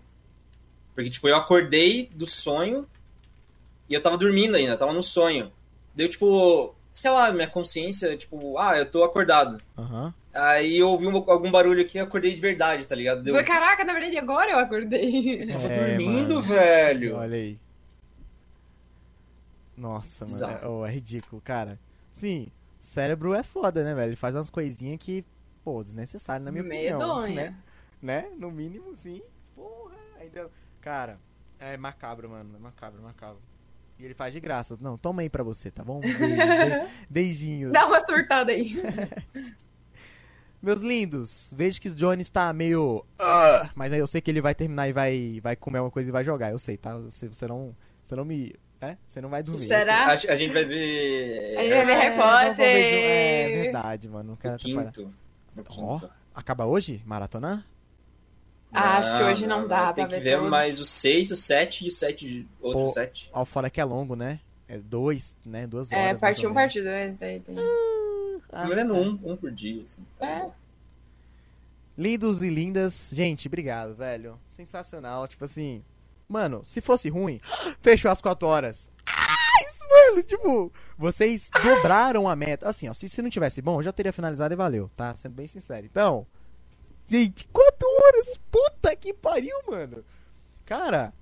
Porque, 0.95 1.09
tipo, 1.09 1.27
eu 1.27 1.35
acordei 1.35 2.09
do 2.15 2.25
sonho 2.25 2.87
e 3.89 3.93
eu 3.93 4.01
tava 4.01 4.17
dormindo 4.17 4.55
ainda, 4.55 4.77
tava 4.77 4.93
no 4.93 5.03
sonho. 5.03 5.51
Deu, 5.93 6.09
tipo, 6.09 6.73
sei 6.93 7.11
lá, 7.11 7.31
minha 7.31 7.47
consciência, 7.47 8.15
tipo, 8.17 8.57
ah, 8.57 8.77
eu 8.77 8.85
tô 8.89 9.03
acordado. 9.03 9.61
Aham. 9.77 10.13
Aí 10.33 10.77
eu 10.77 10.89
ouvi 10.89 11.07
um- 11.07 11.15
algum 11.29 11.49
barulho 11.51 11.81
aqui 11.81 11.97
e 11.97 12.01
acordei 12.01 12.33
de 12.33 12.41
verdade, 12.41 12.85
tá 12.85 12.95
ligado? 12.95 13.23
Deu, 13.23 13.33
Foi, 13.33 13.43
caraca, 13.43 13.83
na 13.85 13.93
verdade, 13.93 14.17
agora 14.17 14.51
eu 14.51 14.59
acordei. 14.59 15.43
eu 15.43 15.47
tava 15.53 15.67
É, 15.67 15.97
dormindo, 15.97 16.35
mano. 16.35 16.41
velho. 16.41 17.15
Olha 17.15 17.35
aí. 17.35 17.59
Nossa, 19.77 20.25
mano, 20.25 20.45
é, 20.45 20.67
oh, 20.67 20.85
é 20.85 20.91
ridículo, 20.91 21.41
cara. 21.41 21.77
Sim, 22.13 22.47
cérebro 22.79 23.33
é 23.33 23.43
foda, 23.43 23.83
né, 23.83 23.93
velho? 23.93 24.09
Ele 24.09 24.15
faz 24.15 24.35
umas 24.35 24.49
coisinhas 24.49 24.97
que, 24.99 25.23
pô, 25.63 25.83
desnecessário 25.83 26.45
na 26.45 26.51
minha 26.51 26.63
opinião, 26.63 26.99
Medonha. 26.99 27.35
né? 27.35 27.55
Né? 28.01 28.29
No 28.37 28.51
mínimo, 28.51 28.95
sim. 28.95 29.21
Porra, 29.55 29.95
ainda... 30.19 30.49
Cara, 30.85 31.17
é 31.59 31.75
macabro, 31.77 32.29
mano, 32.29 32.55
é 32.55 32.59
macabro, 32.59 33.01
macabro. 33.01 33.41
E 33.97 34.05
ele 34.05 34.13
faz 34.13 34.31
de 34.31 34.39
graça. 34.39 34.77
Não, 34.79 34.95
toma 34.99 35.23
aí 35.23 35.29
pra 35.31 35.41
você, 35.41 35.71
tá 35.71 35.83
bom? 35.83 35.99
Beijinhos. 37.09 37.73
Dá 37.73 37.87
uma 37.87 38.05
surtada 38.05 38.51
aí. 38.51 38.75
Meus 40.61 40.81
lindos, 40.83 41.51
vejo 41.55 41.81
que 41.81 41.89
o 41.89 41.95
Johnny 41.95 42.21
está 42.21 42.53
meio. 42.53 43.03
"Ah", 43.19 43.67
mas 43.73 43.91
aí 43.93 43.99
eu 43.99 44.05
sei 44.05 44.21
que 44.21 44.29
ele 44.29 44.41
vai 44.41 44.53
terminar 44.53 44.87
e 44.87 44.93
vai, 44.93 45.39
vai 45.41 45.55
comer 45.55 45.79
uma 45.79 45.89
coisa 45.89 46.09
e 46.09 46.11
vai 46.11 46.23
jogar. 46.23 46.51
Eu 46.51 46.59
sei, 46.59 46.77
tá? 46.77 46.95
Você, 46.99 47.27
você 47.27 47.47
não. 47.47 47.75
Você 48.03 48.15
não 48.15 48.23
me. 48.23 48.53
É? 48.79 48.95
Você 49.07 49.19
não 49.21 49.29
vai 49.29 49.41
dormir. 49.41 49.65
Será? 49.65 50.05
A, 50.05 50.11
a 50.11 50.15
gente 50.35 50.53
vai 50.53 50.65
ver. 50.65 51.57
A 51.57 51.63
gente 51.63 51.73
vai 51.73 51.85
ver 51.85 51.93
Harry 51.95 52.05
É, 52.05 52.17
vamos 52.17 52.41
ver 52.41 52.49
Potter. 52.49 52.65
É 52.67 53.61
verdade, 53.63 54.07
mano. 54.07 54.29
Não 54.29 54.35
quero 54.35 54.53
atrapalhar. 54.53 54.91
quinto. 54.91 55.13
Ó, 55.81 55.99
quinto. 55.99 56.13
acaba 56.35 56.65
hoje? 56.65 57.01
Maratona? 57.05 57.65
Ah, 58.75 58.97
acho 58.97 59.17
que 59.17 59.23
hoje 59.23 59.47
não 59.47 59.67
dá 59.67 59.93
Tem 59.93 60.07
que 60.07 60.19
ver 60.19 60.35
todos. 60.37 60.49
mais 60.49 60.79
o 60.79 60.85
6, 60.85 61.31
o 61.31 61.35
7 61.35 61.85
e 61.85 61.87
o 61.87 61.91
7 61.91 62.25
de 62.27 62.47
outro 62.61 62.83
Pô, 62.83 62.87
7. 62.89 63.29
Ó, 63.33 63.45
fora 63.45 63.69
que 63.69 63.79
é 63.79 63.83
longo, 63.85 64.15
né? 64.15 64.39
É 64.67 64.77
dois, 64.77 65.35
né? 65.45 65.65
Duas 65.67 65.91
horas. 65.91 66.03
É, 66.05 66.13
parte 66.15 66.45
ou 66.45 66.51
1, 66.51 66.55
menos. 66.55 66.73
parte 66.73 66.81
2, 66.81 67.17
daí 67.17 67.39
tem. 67.39 67.55
Ah, 68.51 68.67
vendo 68.67 68.93
um, 68.93 69.19
um 69.23 69.35
por 69.37 69.51
dia, 69.51 69.83
assim. 69.83 70.05
É. 70.19 70.47
Lindos 71.97 72.41
e 72.43 72.49
lindas. 72.49 73.11
Gente, 73.13 73.47
obrigado, 73.47 73.95
velho. 73.95 74.39
Sensacional. 74.51 75.27
Tipo 75.27 75.45
assim. 75.45 75.83
Mano, 76.27 76.61
se 76.65 76.81
fosse 76.81 77.07
ruim, 77.09 77.39
fechou 77.81 78.09
às 78.09 78.19
4 78.21 78.47
horas. 78.47 78.91
Ah, 79.05 79.35
isso, 79.67 79.83
mano, 79.87 80.23
tipo, 80.23 80.73
vocês 80.97 81.49
dobraram 81.63 82.27
a 82.27 82.35
meta. 82.35 82.67
Assim, 82.67 82.89
ó, 82.89 82.93
se, 82.93 83.07
se 83.07 83.21
não 83.21 83.29
tivesse 83.29 83.61
bom, 83.61 83.79
eu 83.79 83.83
já 83.83 83.91
teria 83.93 84.11
finalizado 84.11 84.53
e 84.53 84.57
valeu, 84.57 84.89
tá? 84.95 85.13
Sendo 85.13 85.33
bem 85.35 85.47
sincero. 85.47 85.85
Então, 85.85 86.25
gente, 87.07 87.47
4 87.51 87.87
horas. 87.87 88.39
Puta 88.51 88.95
que 88.95 89.13
pariu, 89.13 89.55
mano. 89.69 90.03
Cara, 90.65 91.13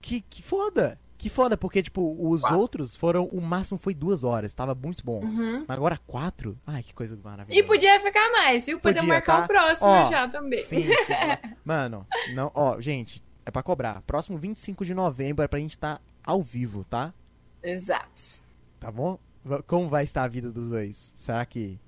que, 0.00 0.20
que 0.20 0.42
foda. 0.42 0.98
Que 1.16 1.30
foda, 1.30 1.56
porque, 1.56 1.80
tipo, 1.84 2.16
os 2.18 2.40
Quatro. 2.40 2.58
outros 2.58 2.96
foram. 2.96 3.26
O 3.26 3.40
máximo 3.40 3.78
foi 3.78 3.94
duas 3.94 4.24
horas. 4.24 4.52
Tava 4.52 4.74
muito 4.74 5.04
bom. 5.04 5.22
Uhum. 5.22 5.60
Mas 5.60 5.70
agora 5.70 5.96
quatro? 6.04 6.58
Ai, 6.66 6.82
que 6.82 6.92
coisa 6.92 7.16
maravilhosa. 7.22 7.60
E 7.60 7.62
podia 7.62 8.00
ficar 8.00 8.32
mais, 8.32 8.66
viu? 8.66 8.80
Podia, 8.80 9.00
Podia, 9.02 9.14
marcar 9.14 9.38
tá? 9.38 9.44
o 9.44 9.46
próximo 9.46 9.88
Ó, 9.88 10.10
já 10.10 10.26
também. 10.26 10.66
Sim, 10.66 10.82
sim. 10.82 10.92
Mano, 11.64 12.04
não, 12.34 12.50
ó, 12.52 12.80
gente, 12.80 13.22
é 13.46 13.52
pra 13.52 13.62
cobrar. 13.62 14.02
Próximo 14.02 14.36
25 14.36 14.84
de 14.84 14.94
novembro 14.94 15.44
é 15.44 15.48
pra 15.48 15.60
gente 15.60 15.70
estar 15.70 16.02
ao 16.24 16.42
vivo, 16.42 16.82
tá? 16.84 17.14
Exato. 17.62 18.42
Tá 18.80 18.90
bom? 18.90 19.16
Como 19.68 19.88
vai 19.88 20.02
estar 20.02 20.24
a 20.24 20.28
vida 20.28 20.50
dos 20.50 20.70
dois? 20.70 21.12
Será 21.16 21.46
que. 21.46 21.78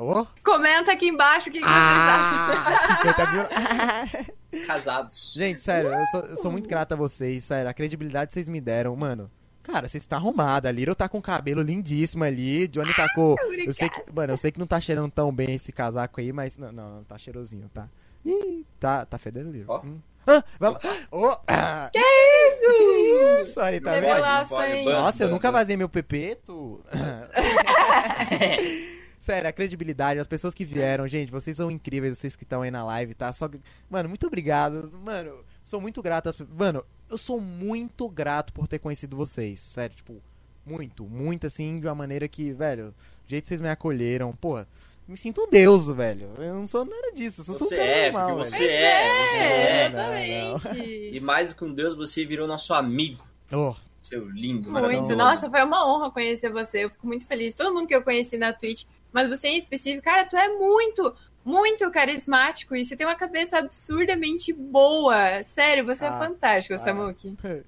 Ô? 0.00 0.26
Comenta 0.42 0.92
aqui 0.92 1.08
embaixo 1.08 1.50
o 1.50 1.52
que, 1.52 1.58
que 1.60 1.64
Ah, 1.66 2.96
50 2.98 3.26
mil. 3.32 3.42
vocês 3.42 3.52
acham. 3.60 4.24
Casados. 4.66 5.32
gente, 5.34 5.62
sério, 5.62 5.92
eu 5.92 6.06
sou, 6.06 6.20
eu 6.22 6.36
sou 6.38 6.50
muito 6.50 6.68
grato 6.68 6.92
a 6.92 6.96
vocês, 6.96 7.44
sério. 7.44 7.70
A 7.70 7.74
credibilidade 7.74 8.28
que 8.28 8.34
vocês 8.34 8.48
me 8.48 8.60
deram, 8.60 8.96
mano. 8.96 9.30
Cara, 9.62 9.88
você 9.88 9.98
está 9.98 10.16
arrumada. 10.16 10.68
A 10.68 10.72
Little 10.72 10.94
tá 10.94 11.08
com 11.08 11.18
o 11.18 11.22
cabelo 11.22 11.62
lindíssimo 11.62 12.24
ali. 12.24 12.66
Johnny 12.66 12.92
tá 12.94 13.08
com. 13.14 13.36
Eu 13.64 13.72
sei 13.74 13.88
que, 13.90 14.02
mano, 14.12 14.32
eu 14.32 14.38
sei 14.38 14.50
que 14.50 14.58
não 14.58 14.66
tá 14.66 14.80
cheirando 14.80 15.10
tão 15.10 15.30
bem 15.30 15.54
esse 15.54 15.70
casaco 15.70 16.18
aí, 16.18 16.32
mas. 16.32 16.56
Não, 16.56 16.72
não, 16.72 16.90
não 16.96 17.04
tá 17.04 17.18
cheirosinho, 17.18 17.68
tá? 17.72 17.86
Ih, 18.24 18.64
tá, 18.80 19.04
tá 19.04 19.18
fedendo 19.18 19.50
Little. 19.50 19.74
Ó. 19.74 19.80
Hum. 19.84 20.00
Ah, 20.26 20.42
vai... 20.58 20.72
oh, 21.10 21.36
ah, 21.46 21.90
Que 21.92 21.98
isso? 21.98 22.66
que 22.66 23.42
isso? 23.42 23.60
Aí, 23.60 23.80
tá 23.80 23.92
vendo? 23.98 24.90
Nossa, 24.90 25.24
eu 25.24 25.28
nunca 25.30 25.50
vazei 25.50 25.76
meu 25.76 25.88
pepeto. 25.88 26.82
Sério, 29.20 29.50
a 29.50 29.52
credibilidade, 29.52 30.18
as 30.18 30.26
pessoas 30.26 30.54
que 30.54 30.64
vieram, 30.64 31.06
gente, 31.06 31.30
vocês 31.30 31.54
são 31.58 31.70
incríveis, 31.70 32.16
vocês 32.16 32.34
que 32.34 32.42
estão 32.42 32.62
aí 32.62 32.70
na 32.70 32.82
live, 32.86 33.12
tá? 33.12 33.30
Só, 33.34 33.50
mano, 33.90 34.08
muito 34.08 34.26
obrigado. 34.26 34.90
Mano, 35.04 35.44
sou 35.62 35.78
muito 35.78 36.00
grato 36.00 36.30
às 36.30 36.38
Mano, 36.40 36.82
eu 37.08 37.18
sou 37.18 37.38
muito 37.38 38.08
grato 38.08 38.50
por 38.50 38.66
ter 38.66 38.78
conhecido 38.78 39.18
vocês. 39.18 39.60
Sério, 39.60 39.94
tipo, 39.94 40.22
muito, 40.64 41.04
muito 41.04 41.46
assim, 41.46 41.78
de 41.78 41.86
uma 41.86 41.94
maneira 41.94 42.26
que, 42.26 42.50
velho, 42.50 42.94
o 43.26 43.30
jeito 43.30 43.42
que 43.42 43.48
vocês 43.48 43.60
me 43.60 43.68
acolheram, 43.68 44.32
pô, 44.32 44.58
me 45.06 45.18
sinto 45.18 45.42
um 45.42 45.50
deus, 45.50 45.88
velho. 45.88 46.30
Eu 46.38 46.54
não 46.54 46.66
sou 46.66 46.84
nada 46.86 47.12
disso, 47.12 47.42
eu 47.42 47.44
sou 47.44 47.54
Você 47.56 47.64
super 47.64 47.78
é, 47.78 48.10
normal, 48.12 48.36
porque 48.38 48.50
velho. 48.50 48.56
você 48.56 48.66
é, 48.68 49.26
você 49.26 49.38
É, 49.38 49.82
é. 49.82 49.88
não, 49.90 50.14
exatamente. 50.14 51.10
E 51.16 51.20
mais 51.20 51.48
do 51.50 51.54
que 51.56 51.64
um 51.64 51.74
Deus, 51.74 51.94
você 51.94 52.24
virou 52.24 52.46
nosso 52.48 52.72
amigo. 52.72 53.22
Oh, 53.52 53.74
Seu 54.00 54.26
lindo, 54.30 54.62
Muito. 54.62 54.70
maravilhoso. 54.70 55.14
Nossa, 55.16 55.50
foi 55.50 55.62
uma 55.62 55.86
honra 55.86 56.10
conhecer 56.10 56.50
você. 56.50 56.84
Eu 56.84 56.90
fico 56.90 57.06
muito 57.06 57.26
feliz. 57.26 57.54
Todo 57.54 57.74
mundo 57.74 57.86
que 57.86 57.94
eu 57.94 58.02
conheci 58.02 58.38
na 58.38 58.52
Twitch, 58.52 58.84
mas 59.12 59.28
você 59.28 59.48
em 59.48 59.56
específico, 59.56 60.02
cara, 60.04 60.24
tu 60.24 60.36
é 60.36 60.48
muito, 60.48 61.14
muito 61.44 61.90
carismático 61.90 62.74
e 62.76 62.84
você 62.84 62.96
tem 62.96 63.06
uma 63.06 63.16
cabeça 63.16 63.58
absurdamente 63.58 64.52
boa. 64.52 65.42
Sério, 65.44 65.84
você 65.84 66.04
Ah, 66.04 66.08
é 66.14 66.26
fantástico, 66.26 66.74
ah. 66.74 66.78
Samuki. 66.78 67.36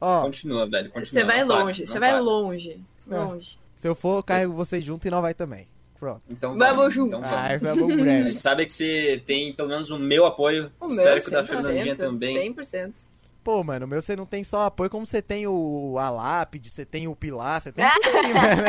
ó, 0.00 0.22
Continua, 0.22 0.68
velho. 0.68 0.90
Continua. 0.90 1.06
Você 1.06 1.24
vai 1.24 1.44
longe, 1.44 1.86
você 1.86 1.98
vai 1.98 2.20
longe. 2.20 2.80
É. 3.10 3.16
Longe. 3.16 3.58
se 3.76 3.88
eu 3.88 3.94
for, 3.94 4.18
eu 4.18 4.22
carrego 4.22 4.52
vocês 4.52 4.84
junto 4.84 5.06
e 5.06 5.10
não 5.10 5.22
vai 5.22 5.34
também. 5.34 5.66
Pronto. 5.98 6.22
Então 6.30 6.56
Vamos 6.56 6.94
junto. 6.94 7.08
Então 7.08 7.20
vamos. 7.20 7.36
Ai, 7.36 7.58
vamos 7.58 7.92
A 7.92 7.96
breve. 7.96 8.26
gente 8.26 8.36
sabe 8.38 8.64
que 8.64 8.72
você 8.72 9.22
tem 9.26 9.52
pelo 9.52 9.68
menos 9.68 9.90
o 9.90 9.98
meu 9.98 10.24
apoio. 10.24 10.72
O 10.80 10.88
Espero 10.88 11.14
meu, 11.14 11.22
que 11.22 11.28
o 11.28 11.30
da 11.30 11.44
Fernandinha 11.44 11.94
100%, 11.94 11.96
também. 11.98 12.54
100%. 12.54 13.10
Pô, 13.44 13.62
mano, 13.62 13.84
o 13.84 13.88
meu 13.88 14.00
você 14.00 14.16
não 14.16 14.24
tem 14.24 14.42
só 14.44 14.62
apoio, 14.62 14.88
como 14.88 15.06
você 15.06 15.20
tem 15.20 15.46
o 15.46 15.96
a 15.98 16.08
lápide, 16.10 16.70
você 16.70 16.86
tem 16.86 17.06
o 17.08 17.14
pilar, 17.16 17.60
você 17.60 17.70
tem 17.72 17.84
tudo 18.02 18.16
aí, 18.16 18.32
mano. 18.34 18.62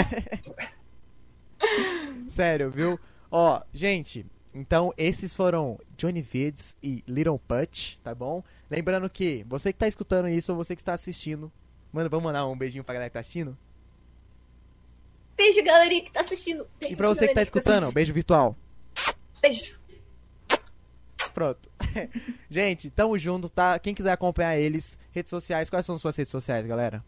Sério, 2.29 2.69
viu? 2.71 2.99
Ó, 3.29 3.61
gente, 3.73 4.25
então 4.53 4.93
esses 4.97 5.33
foram 5.33 5.79
Johnny 5.97 6.21
Vids 6.21 6.75
e 6.83 7.03
Little 7.07 7.39
Putch, 7.39 7.97
tá 8.03 8.13
bom? 8.13 8.43
Lembrando 8.69 9.09
que 9.09 9.45
você 9.47 9.71
que 9.71 9.79
tá 9.79 9.87
escutando 9.87 10.27
isso 10.27 10.51
ou 10.51 10.57
você 10.57 10.75
que 10.75 10.81
está 10.81 10.93
assistindo, 10.93 11.51
mano, 11.91 12.09
vamos 12.09 12.25
mandar 12.25 12.45
um 12.47 12.57
beijinho 12.57 12.83
pra 12.83 12.93
galera 12.93 13.09
que 13.09 13.13
tá 13.13 13.19
assistindo? 13.21 13.57
Beijo, 15.37 15.63
galerinha 15.63 16.03
que 16.03 16.11
tá 16.11 16.21
assistindo. 16.21 16.67
Beijo, 16.79 16.93
E 16.93 16.97
pra 16.97 17.07
você 17.07 17.21
que 17.27 17.33
tá 17.33 17.41
galerinha 17.41 17.43
escutando, 17.43 17.91
beijo 17.91 18.13
virtual. 18.13 18.55
Beijo. 19.41 19.79
Pronto. 21.33 21.69
Gente, 22.49 22.89
tamo 22.89 23.17
junto, 23.17 23.49
tá? 23.49 23.79
Quem 23.79 23.95
quiser 23.95 24.11
acompanhar 24.11 24.57
eles, 24.57 24.97
redes 25.11 25.29
sociais, 25.29 25.69
quais 25.69 25.85
são 25.85 25.97
suas 25.97 26.15
redes 26.15 26.31
sociais, 26.31 26.65
galera? 26.65 27.03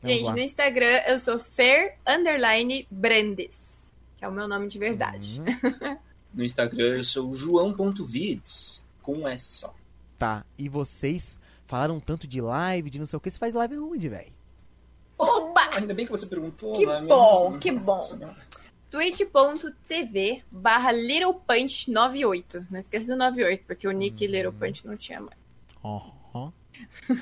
Vamos 0.00 0.16
Gente, 0.16 0.26
lá. 0.26 0.32
no 0.32 0.38
Instagram 0.38 1.02
eu 1.06 1.18
sou 1.18 1.38
Fer 1.38 1.96
Underline 2.06 2.86
Brandes, 2.90 3.90
que 4.16 4.24
é 4.24 4.28
o 4.28 4.32
meu 4.32 4.46
nome 4.46 4.68
de 4.68 4.78
verdade. 4.78 5.40
Uhum. 5.40 5.98
No 6.34 6.44
Instagram 6.44 6.98
eu 6.98 7.04
sou 7.04 7.34
joão.vids, 7.34 8.84
com 9.02 9.14
um 9.14 9.26
S 9.28 9.50
só. 9.50 9.74
Tá, 10.18 10.44
e 10.58 10.68
vocês 10.68 11.40
falaram 11.66 11.98
tanto 11.98 12.26
de 12.26 12.38
live, 12.40 12.90
de 12.90 12.98
não 12.98 13.06
sei 13.06 13.16
o 13.16 13.20
que, 13.20 13.30
você 13.30 13.38
faz 13.38 13.54
live 13.54 13.78
onde, 13.78 14.08
velho? 14.10 14.30
Opa! 15.16 15.70
Ainda 15.72 15.94
bem 15.94 16.04
que 16.04 16.10
você 16.12 16.26
perguntou. 16.26 16.74
Que 16.74 16.84
né? 16.84 17.00
Bom, 17.08 17.58
que 17.58 17.70
nossa 17.72 18.16
bom. 18.16 18.28
Twitch.tv 18.90 20.44
barra 20.50 20.92
littlepunch98. 20.92 22.66
Não 22.70 22.78
esqueça 22.78 23.06
do 23.12 23.16
98, 23.16 23.64
porque 23.66 23.88
o 23.88 23.90
nick 23.92 24.24
Hum. 24.26 24.30
Little 24.30 24.52
Punch 24.52 24.86
não 24.86 24.96
tinha 24.96 25.20
mais. 25.20 25.36
Aham. 25.84 26.52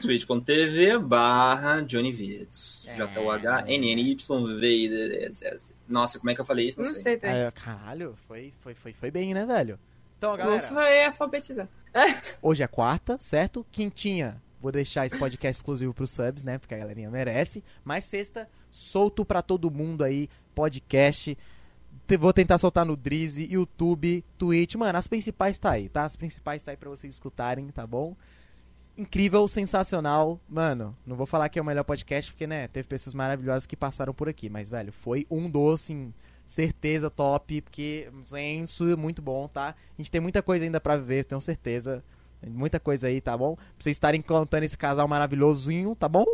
twitch.tv 0.03 0.99
barra 0.99 1.81
Johnny 1.83 2.13
Vids. 2.13 2.85
É. 2.89 2.97
J-O-H-N-N-Y-V-I-D-S. 2.97 5.73
Nossa, 5.89 6.19
como 6.19 6.31
é 6.31 6.35
que 6.35 6.41
eu 6.41 6.45
falei 6.45 6.67
isso? 6.69 6.81
Não 6.81 6.89
Não 6.89 6.95
sei. 6.95 7.19
sei 7.19 7.51
Caralho, 7.53 8.15
foi, 8.27 8.53
foi, 8.61 8.75
foi, 8.75 8.93
foi 8.93 9.11
bem, 9.11 9.33
né, 9.35 9.45
velho? 9.47 9.79
Então, 10.19 10.31
Não 10.31 10.39
galera, 10.39 10.63
foi 10.67 11.05
alfabetizado. 11.05 11.69
hoje 12.43 12.63
é 12.63 12.67
quarta, 12.67 13.17
certo? 13.21 13.65
Quintinha, 13.71 14.43
vou 14.61 14.73
deixar 14.73 15.07
esse 15.07 15.17
podcast 15.19 15.61
exclusivo 15.61 15.95
pros 15.95 16.11
subs, 16.11 16.43
né? 16.43 16.59
Porque 16.59 16.75
a 16.75 16.79
galerinha 16.79 17.11
merece. 17.11 17.63
Mas 17.85 18.05
sexta, 18.05 18.49
solto 18.71 19.25
pra 19.25 19.43
todo 19.43 19.71
mundo 19.71 20.03
aí, 20.05 20.29
podcast. 20.55 21.37
Vou 22.19 22.33
tentar 22.33 22.59
soltar 22.59 22.87
no 22.87 22.97
Drizzy, 22.97 23.49
YouTube, 23.51 24.25
Twitch. 24.39 24.75
Mano, 24.77 24.99
as 24.99 25.07
principais 25.07 25.59
tá 25.59 25.73
aí, 25.73 25.89
tá? 25.89 26.05
As 26.05 26.17
principais 26.17 26.63
tá 26.63 26.71
aí 26.71 26.77
pra 26.77 26.89
vocês 26.89 27.13
escutarem, 27.13 27.67
tá 27.69 27.87
bom? 27.87 28.17
Incrível, 28.97 29.47
sensacional. 29.47 30.41
Mano, 30.49 30.97
não 31.05 31.17
vou 31.17 31.27
falar 31.27 31.51
que 31.51 31.59
é 31.59 31.63
o 31.63 31.65
melhor 31.65 31.85
podcast, 31.85 32.33
porque, 32.33 32.47
né, 32.47 32.67
teve 32.67 32.89
pessoas 32.89 33.13
maravilhosas 33.13 33.67
que 33.67 33.77
passaram 33.77 34.15
por 34.15 34.29
aqui. 34.29 34.49
Mas, 34.49 34.71
velho, 34.71 34.91
foi 34.91 35.27
um 35.31 35.51
doce, 35.51 35.93
assim, 35.93 36.15
certeza 36.47 37.11
top, 37.11 37.61
porque, 37.61 38.11
senso, 38.25 38.97
muito 38.97 39.21
bom, 39.21 39.49
tá? 39.49 39.75
A 39.99 40.01
gente 40.01 40.11
tem 40.11 40.21
muita 40.21 40.43
coisa 40.43 40.65
ainda 40.65 40.81
pra 40.81 40.97
ver, 40.97 41.25
tenho 41.27 41.41
certeza. 41.41 42.03
Tem 42.41 42.51
muita 42.51 42.81
coisa 42.81 43.09
aí, 43.09 43.21
tá 43.21 43.37
bom? 43.37 43.57
Pra 43.57 43.65
vocês 43.79 43.97
estarem 43.97 44.23
contando 44.23 44.63
esse 44.63 44.79
casal 44.79 45.07
maravilhosinho, 45.07 45.95
tá 45.95 46.09
bom? 46.09 46.25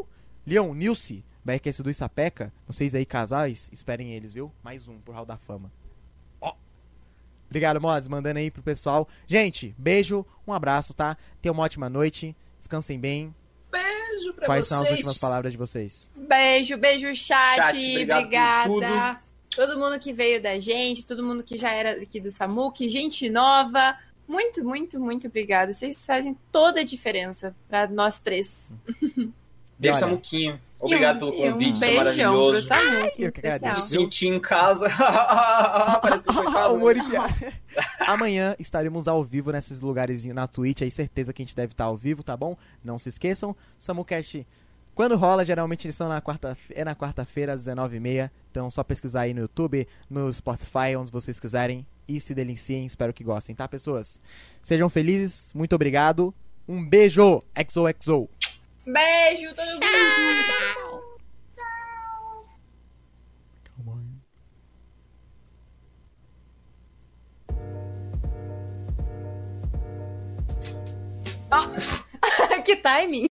Leon, 0.47 0.73
Nilce, 0.73 1.25
BRQS 1.45 1.81
do 1.81 1.91
Isapeca, 1.91 2.53
vocês 2.67 2.95
aí 2.95 3.05
casais, 3.05 3.71
esperem 3.73 4.13
eles, 4.13 4.33
viu? 4.33 4.53
Mais 4.63 4.87
um 4.87 4.99
pro 5.01 5.13
Hall 5.15 5.27
da 5.27 5.37
Fama. 5.37 5.73
Obrigado, 7.49 7.81
Mods, 7.83 8.09
mandando 8.09 8.39
aí 8.39 8.51
pro 8.51 8.63
pessoal. 8.63 9.07
Gente, 9.27 9.75
beijo, 9.77 10.25
um 10.47 10.55
abraço, 10.55 10.95
tá? 10.95 11.19
Tenham 11.43 11.53
uma 11.53 11.65
ótima 11.65 11.87
noite, 11.87 12.35
descansem 12.63 12.99
bem. 12.99 13.35
Beijo 13.71 14.33
pra 14.35 14.47
Quais 14.47 14.67
vocês. 14.67 14.79
são 14.79 14.87
as 14.87 14.93
últimas 14.93 15.19
palavras 15.19 15.53
de 15.53 15.59
vocês? 15.59 16.11
Beijo, 16.17 16.77
beijo, 16.77 17.13
chat. 17.15 17.57
Chat, 17.57 18.03
obrigada. 18.11 19.21
Todo 19.51 19.79
mundo 19.79 19.99
que 19.99 20.13
veio 20.13 20.41
da 20.41 20.59
gente, 20.59 21.05
todo 21.05 21.23
mundo 21.23 21.43
que 21.43 21.59
já 21.59 21.71
era 21.71 22.03
aqui 22.03 22.21
do 22.21 22.31
Samuque, 22.31 22.89
gente 22.89 23.29
nova. 23.29 23.97
Muito, 24.27 24.65
muito, 24.65 24.99
muito 24.99 25.27
obrigada. 25.27 25.73
Vocês 25.73 26.07
fazem 26.07 26.37
toda 26.51 26.81
a 26.81 26.85
diferença 26.85 27.55
pra 27.69 27.87
nós 27.87 28.19
três. 28.19 28.73
Beijo. 29.79 29.99
Samuquinho. 29.99 30.61
Obrigado 30.83 31.27
um- 31.27 31.31
pelo 31.31 31.53
convite, 31.53 31.71
um 31.71 31.73
isso 31.75 31.85
é 31.85 31.89
beijão 31.89 32.33
maravilhoso. 32.35 32.67
pro 32.69 32.77
Samuque, 32.77 33.23
Eu 33.23 33.33
que 33.33 33.39
agradeço. 33.41 33.77
Me 33.77 33.83
senti 34.05 34.27
em 34.29 34.41
casa. 34.41 34.89
Parece 36.03 36.25
que 36.25 36.33
foi 36.33 36.47
em 36.47 36.53
casa. 36.53 36.69
Humor 36.75 36.95
piada. 37.09 37.53
Amanhã 38.01 38.57
estaremos 38.59 39.09
ao 39.09 39.23
vivo 39.25 39.53
nesses 39.53 39.81
lugares 39.81 40.25
na 40.27 40.47
Twitch, 40.47 40.83
aí 40.83 40.91
certeza 40.91 41.33
que 41.33 41.43
a 41.43 41.45
gente 41.45 41.57
deve 41.57 41.73
estar 41.73 41.85
ao 41.85 41.97
vivo, 41.97 42.23
tá 42.23 42.37
bom? 42.37 42.57
Não 42.85 42.99
se 42.99 43.09
esqueçam, 43.09 43.57
SamuCast, 43.79 44.47
quando 44.95 45.17
rola, 45.17 45.45
geralmente 45.45 45.87
eles 45.87 45.97
são 45.97 46.09
na 46.09 46.21
quarta, 46.21 46.57
é 46.71 46.85
na 46.85 46.95
quarta-feira 46.95 47.55
às 47.55 47.63
19h30, 47.65 48.31
então 48.51 48.71
só 48.71 48.83
pesquisar 48.85 49.23
aí 49.23 49.33
no 49.33 49.41
YouTube, 49.41 49.89
no 50.11 50.31
Spotify, 50.33 50.95
onde 50.99 51.11
vocês 51.11 51.41
quiserem, 51.41 51.87
e 52.07 52.21
se 52.21 52.35
deliciem, 52.35 52.85
espero 52.85 53.13
que 53.13 53.25
gostem, 53.25 53.55
tá, 53.55 53.67
pessoas? 53.67 54.21
Sejam 54.63 54.91
felizes, 54.91 55.53
muito 55.55 55.75
obrigado, 55.75 56.35
um 56.69 56.85
beijo, 56.85 57.43
XOXO! 57.71 58.29
Beijo, 58.85 59.55
todo 59.55 59.67
mundo. 59.67 59.83
que 72.65 72.77
timing! 72.77 73.32